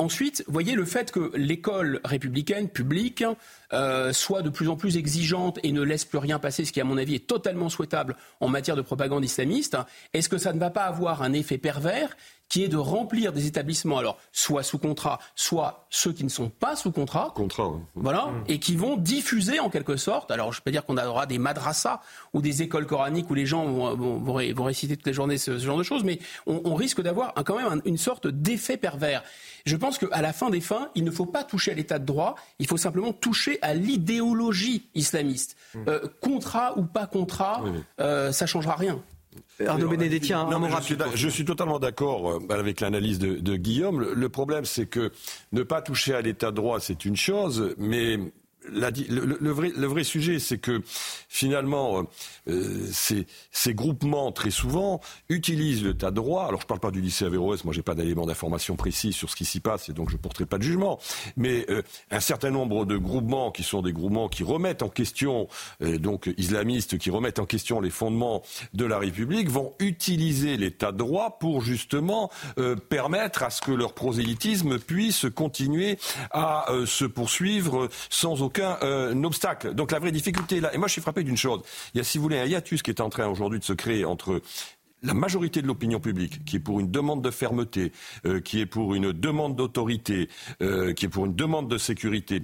Ensuite, 0.00 0.44
voyez 0.46 0.76
le 0.76 0.84
fait 0.84 1.10
que 1.10 1.32
l'école 1.34 2.00
républicaine 2.04 2.68
publique 2.68 3.24
euh, 3.72 4.12
soit 4.12 4.42
de 4.42 4.48
plus 4.48 4.68
en 4.68 4.76
plus 4.76 4.96
exigeante 4.96 5.58
et 5.64 5.72
ne 5.72 5.82
laisse 5.82 6.04
plus 6.04 6.18
rien 6.18 6.38
passer, 6.38 6.64
ce 6.64 6.72
qui 6.72 6.80
à 6.80 6.84
mon 6.84 6.98
avis 6.98 7.16
est 7.16 7.26
totalement 7.26 7.68
souhaitable 7.68 8.14
en 8.38 8.46
matière 8.46 8.76
de 8.76 8.82
propagande 8.82 9.24
islamiste, 9.24 9.76
est-ce 10.14 10.28
que 10.28 10.38
ça 10.38 10.52
ne 10.52 10.60
va 10.60 10.70
pas 10.70 10.84
avoir 10.84 11.22
un 11.22 11.32
effet 11.32 11.58
pervers 11.58 12.16
qui 12.48 12.64
est 12.64 12.68
de 12.68 12.76
remplir 12.76 13.32
des 13.32 13.46
établissements, 13.46 13.98
alors 13.98 14.18
soit 14.32 14.62
sous 14.62 14.78
contrat, 14.78 15.18
soit 15.34 15.86
ceux 15.90 16.12
qui 16.12 16.24
ne 16.24 16.28
sont 16.28 16.48
pas 16.48 16.76
sous 16.76 16.92
contrat, 16.92 17.32
contrat 17.34 17.72
voilà, 17.94 18.26
mmh. 18.26 18.44
et 18.48 18.58
qui 18.58 18.76
vont 18.76 18.96
diffuser 18.96 19.60
en 19.60 19.70
quelque 19.70 19.96
sorte. 19.96 20.30
Alors 20.30 20.52
je 20.52 20.62
peux 20.62 20.70
dire 20.70 20.84
qu'on 20.84 20.96
aura 20.96 21.26
des 21.26 21.38
madrassas 21.38 22.00
ou 22.32 22.40
des 22.40 22.62
écoles 22.62 22.86
coraniques 22.86 23.28
où 23.30 23.34
les 23.34 23.46
gens 23.46 23.64
vont, 23.66 24.18
vont, 24.18 24.64
réciter 24.64 24.96
toutes 24.96 25.06
les 25.06 25.12
journées 25.12 25.38
ce, 25.38 25.58
genre 25.58 25.78
de 25.78 25.82
choses, 25.82 26.04
mais 26.04 26.18
on, 26.46 26.74
risque 26.74 27.02
d'avoir 27.02 27.34
quand 27.34 27.56
même 27.56 27.82
une 27.84 27.96
sorte 27.96 28.28
d'effet 28.28 28.76
pervers. 28.76 29.22
Je 29.66 29.76
pense 29.76 29.98
qu'à 29.98 30.22
la 30.22 30.32
fin 30.32 30.50
des 30.50 30.60
fins, 30.60 30.90
il 30.94 31.04
ne 31.04 31.10
faut 31.10 31.26
pas 31.26 31.44
toucher 31.44 31.72
à 31.72 31.74
l'état 31.74 31.98
de 31.98 32.04
droit, 32.04 32.36
il 32.58 32.66
faut 32.66 32.76
simplement 32.76 33.12
toucher 33.12 33.58
à 33.62 33.74
l'idéologie 33.74 34.88
islamiste. 34.94 35.56
Mmh. 35.74 35.78
Euh, 35.88 36.00
contrat 36.20 36.78
ou 36.78 36.84
pas 36.84 37.06
contrat, 37.06 37.62
euh, 38.00 38.32
ça 38.32 38.46
changera 38.46 38.76
rien. 38.76 39.02
Arnaud 39.66 39.88
Benedetti, 39.88 40.32
un, 40.32 40.48
non, 40.48 40.68
je, 40.68 40.82
suis, 40.82 40.96
je, 41.14 41.28
suis, 41.28 41.44
totalement 41.44 41.78
d'accord 41.78 42.30
euh, 42.30 42.38
avec 42.50 42.80
l'analyse 42.80 43.18
de, 43.18 43.36
de, 43.36 43.56
Guillaume. 43.56 44.00
Le, 44.00 44.14
le 44.14 44.28
problème, 44.28 44.64
c'est 44.64 44.86
que 44.86 45.10
ne 45.52 45.62
pas 45.62 45.82
toucher 45.82 46.14
à 46.14 46.20
l'état 46.20 46.50
de 46.50 46.56
droit, 46.56 46.80
c'est 46.80 47.04
une 47.04 47.16
chose, 47.16 47.74
mais 47.78 48.18
le, 48.70 49.86
vrai, 49.86 50.04
sujet, 50.04 50.38
c'est 50.38 50.58
que 50.58 50.82
finalement, 51.28 52.04
euh, 52.48 52.86
ces, 52.92 53.26
ces, 53.50 53.74
groupements, 53.74 54.32
très 54.32 54.50
souvent, 54.50 55.00
utilisent 55.28 55.82
le 55.82 55.94
tas 55.94 56.10
de 56.10 56.16
droit. 56.16 56.46
Alors, 56.46 56.60
je 56.60 56.64
ne 56.64 56.68
parle 56.68 56.80
pas 56.80 56.90
du 56.90 57.00
lycée 57.00 57.24
Averroès, 57.24 57.64
moi, 57.64 57.74
j'ai 57.74 57.82
pas 57.82 57.94
d'éléments 57.94 58.26
d'information 58.26 58.76
précis 58.76 59.12
sur 59.12 59.30
ce 59.30 59.36
qui 59.36 59.44
s'y 59.44 59.60
passe, 59.60 59.88
et 59.88 59.92
donc 59.92 60.10
je 60.10 60.16
ne 60.16 60.20
porterai 60.20 60.46
pas 60.46 60.58
de 60.58 60.62
jugement. 60.62 60.98
Mais 61.36 61.66
euh, 61.70 61.82
un 62.10 62.20
certain 62.20 62.50
nombre 62.50 62.84
de 62.84 62.96
groupements, 62.96 63.50
qui 63.50 63.62
sont 63.62 63.82
des 63.82 63.92
groupements 63.92 64.28
qui 64.28 64.42
remettent 64.42 64.82
en 64.82 64.88
question, 64.88 65.48
euh, 65.82 65.98
donc 65.98 66.30
islamistes, 66.36 66.98
qui 66.98 67.10
remettent 67.10 67.38
en 67.38 67.46
question 67.46 67.80
les 67.80 67.90
fondements 67.90 68.42
de 68.74 68.84
la 68.84 68.98
République, 68.98 69.48
vont 69.48 69.74
utiliser 69.78 70.56
l'état 70.56 70.92
de 70.92 70.98
droit 70.98 71.38
pour 71.38 71.60
justement 71.62 72.30
permettre 72.88 73.42
à 73.42 73.50
ce 73.50 73.60
que 73.60 73.72
leur 73.72 73.94
prosélytisme 73.94 74.78
puisse 74.78 75.26
continuer 75.34 75.98
à 76.30 76.66
se 76.86 77.04
poursuivre 77.04 77.88
sans 78.10 78.42
aucun 78.42 78.57
aucun 78.58 78.78
euh, 78.82 79.22
obstacle. 79.22 79.74
Donc 79.74 79.92
la 79.92 79.98
vraie 79.98 80.12
difficulté 80.12 80.60
là, 80.60 80.74
et 80.74 80.78
moi 80.78 80.88
je 80.88 80.92
suis 80.92 81.02
frappé 81.02 81.22
d'une 81.22 81.36
chose, 81.36 81.62
il 81.94 81.98
y 81.98 82.00
a 82.00 82.04
si 82.04 82.18
vous 82.18 82.22
voulez 82.22 82.38
un 82.38 82.46
hiatus 82.46 82.82
qui 82.82 82.90
est 82.90 83.00
en 83.00 83.08
train 83.08 83.26
aujourd'hui 83.28 83.58
de 83.58 83.64
se 83.64 83.72
créer 83.72 84.04
entre 84.04 84.40
la 85.02 85.14
majorité 85.14 85.62
de 85.62 85.66
l'opinion 85.66 86.00
publique, 86.00 86.44
qui 86.44 86.56
est 86.56 86.60
pour 86.60 86.80
une 86.80 86.90
demande 86.90 87.22
de 87.22 87.30
fermeté, 87.30 87.92
euh, 88.26 88.40
qui 88.40 88.60
est 88.60 88.66
pour 88.66 88.94
une 88.94 89.12
demande 89.12 89.54
d'autorité, 89.54 90.28
euh, 90.60 90.92
qui 90.92 91.06
est 91.06 91.08
pour 91.08 91.26
une 91.26 91.34
demande 91.34 91.68
de 91.68 91.78
sécurité, 91.78 92.42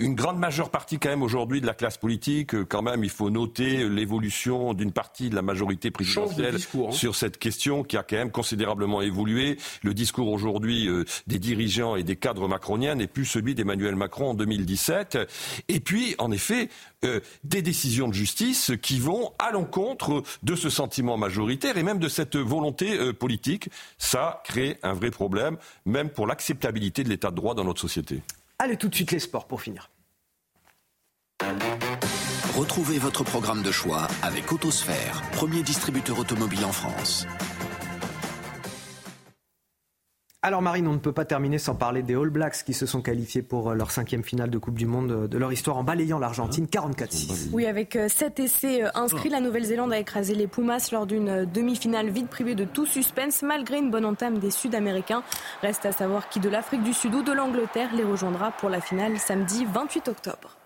une 0.00 0.14
grande 0.14 0.38
majeure 0.38 0.70
partie 0.70 0.98
quand 0.98 1.08
même 1.08 1.22
aujourd'hui 1.22 1.60
de 1.60 1.66
la 1.66 1.74
classe 1.74 1.96
politique, 1.96 2.54
euh, 2.54 2.64
quand 2.64 2.82
même, 2.82 3.02
il 3.02 3.10
faut 3.10 3.30
noter 3.30 3.88
l'évolution 3.88 4.72
d'une 4.72 4.92
partie 4.92 5.28
de 5.28 5.34
la 5.34 5.42
majorité 5.42 5.90
présidentielle 5.90 6.56
hein. 6.56 6.90
sur 6.92 7.16
cette 7.16 7.38
question 7.38 7.82
qui 7.82 7.96
a 7.96 8.04
quand 8.04 8.16
même 8.16 8.30
considérablement 8.30 9.02
évolué. 9.02 9.58
Le 9.82 9.94
discours 9.94 10.28
aujourd'hui 10.28 10.88
euh, 10.88 11.04
des 11.26 11.40
dirigeants 11.40 11.96
et 11.96 12.04
des 12.04 12.14
cadres 12.14 12.46
macroniens 12.46 12.94
n'est 12.94 13.08
plus 13.08 13.24
celui 13.24 13.56
d'Emmanuel 13.56 13.96
Macron 13.96 14.30
en 14.30 14.34
2017. 14.34 15.18
Et 15.66 15.80
puis, 15.80 16.14
en 16.18 16.30
effet, 16.30 16.68
euh, 17.04 17.18
des 17.42 17.62
décisions 17.62 18.06
de 18.06 18.14
justice 18.14 18.70
qui 18.80 19.00
vont 19.00 19.32
à 19.40 19.50
l'encontre 19.50 20.22
de 20.44 20.54
ce 20.54 20.70
sentiment 20.70 21.16
majoritaire 21.16 21.76
et 21.76 21.82
même 21.82 21.98
de 21.98 22.08
cette 22.08 22.36
volonté 22.36 23.12
politique. 23.12 23.68
Ça 23.98 24.42
crée 24.44 24.78
un 24.84 24.92
vrai 24.92 25.10
problème, 25.10 25.56
même 25.86 26.08
pour 26.08 26.26
l'acceptabilité 26.26 27.02
de 27.02 27.08
l'état 27.08 27.30
de 27.30 27.36
droit 27.36 27.54
dans 27.54 27.64
notre 27.64 27.80
société. 27.80 28.22
Allez 28.60 28.76
tout 28.76 28.88
de 28.88 28.94
suite 28.94 29.12
les 29.12 29.20
sports 29.20 29.46
pour 29.46 29.62
finir. 29.62 29.90
Retrouvez 32.56 32.98
votre 32.98 33.22
programme 33.22 33.62
de 33.62 33.70
choix 33.70 34.08
avec 34.22 34.50
Autosphère, 34.52 35.22
premier 35.30 35.62
distributeur 35.62 36.18
automobile 36.18 36.64
en 36.64 36.72
France. 36.72 37.24
Alors 40.40 40.62
Marine, 40.62 40.86
on 40.86 40.92
ne 40.92 40.98
peut 40.98 41.10
pas 41.10 41.24
terminer 41.24 41.58
sans 41.58 41.74
parler 41.74 42.04
des 42.04 42.14
All 42.14 42.30
Blacks 42.30 42.62
qui 42.64 42.72
se 42.72 42.86
sont 42.86 43.02
qualifiés 43.02 43.42
pour 43.42 43.70
euh, 43.70 43.74
leur 43.74 43.90
cinquième 43.90 44.22
finale 44.22 44.50
de 44.50 44.58
Coupe 44.58 44.78
du 44.78 44.86
Monde 44.86 45.10
euh, 45.10 45.26
de 45.26 45.36
leur 45.36 45.52
histoire 45.52 45.76
en 45.78 45.82
balayant 45.82 46.20
l'Argentine 46.20 46.66
44-6. 46.66 47.48
Oui, 47.52 47.66
avec 47.66 47.98
7 48.06 48.38
euh, 48.38 48.44
essais 48.44 48.84
inscrits, 48.94 49.30
la 49.30 49.40
Nouvelle-Zélande 49.40 49.92
a 49.92 49.98
écrasé 49.98 50.36
les 50.36 50.46
Pumas 50.46 50.90
lors 50.92 51.06
d'une 51.06 51.44
demi-finale 51.44 52.10
vide 52.10 52.28
privée 52.28 52.54
de 52.54 52.64
tout 52.64 52.86
suspense 52.86 53.42
malgré 53.42 53.78
une 53.78 53.90
bonne 53.90 54.04
entame 54.04 54.38
des 54.38 54.52
Sud-Américains. 54.52 55.24
Reste 55.60 55.86
à 55.86 55.90
savoir 55.90 56.28
qui 56.28 56.38
de 56.38 56.48
l'Afrique 56.48 56.84
du 56.84 56.94
Sud 56.94 57.16
ou 57.16 57.24
de 57.24 57.32
l'Angleterre 57.32 57.90
les 57.96 58.04
rejoindra 58.04 58.52
pour 58.52 58.70
la 58.70 58.80
finale 58.80 59.18
samedi 59.18 59.66
28 59.74 60.06
octobre. 60.06 60.56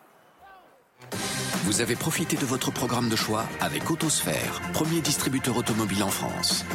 Vous 1.64 1.80
avez 1.80 1.96
profité 1.96 2.36
de 2.36 2.44
votre 2.44 2.72
programme 2.72 3.08
de 3.08 3.16
choix 3.16 3.44
avec 3.62 3.90
Autosphère, 3.90 4.60
premier 4.74 5.00
distributeur 5.00 5.56
automobile 5.56 6.02
en 6.02 6.10
France. 6.10 6.66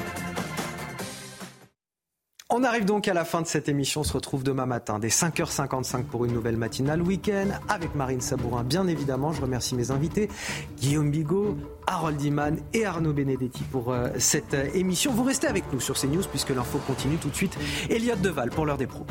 On 2.50 2.64
arrive 2.64 2.86
donc 2.86 3.10
à 3.10 3.14
la 3.14 3.26
fin 3.26 3.42
de 3.42 3.48
cette 3.48 3.68
émission. 3.68 4.02
On 4.02 4.04
se 4.06 4.14
retrouve 4.14 4.42
demain 4.42 4.66
matin 4.66 5.00
dès 5.00 5.10
5h55 5.10 6.04
pour 6.04 6.24
une 6.24 6.32
nouvelle 6.32 6.56
matinale 6.56 7.02
week-end 7.02 7.50
avec 7.68 7.94
Marine 7.94 8.22
Sabourin, 8.22 8.64
bien 8.64 8.88
évidemment. 8.88 9.34
Je 9.34 9.42
remercie 9.42 9.76
mes 9.76 9.92
invités, 9.92 10.30
Guillaume 10.78 11.12
Bigot, 11.12 11.58
Harold 11.88 12.22
Iman 12.22 12.58
et 12.74 12.86
Arnaud 12.86 13.12
Benedetti 13.12 13.64
pour 13.64 13.92
euh, 13.92 14.08
cette 14.18 14.54
euh, 14.54 14.70
émission. 14.74 15.12
Vous 15.12 15.26
restez 15.26 15.48
avec 15.48 15.66
nous 15.74 15.82
sur 15.82 16.00
CNews 16.00 16.24
puisque 16.32 16.52
l'info 16.52 16.80
continue 16.88 17.18
tout 17.18 17.30
de 17.30 17.36
suite. 17.36 17.58
Elliot 17.90 18.16
Deval 18.16 18.50
pour 18.50 18.66
l'heure 18.66 18.78
des 18.78 18.88
pros. 18.88 19.06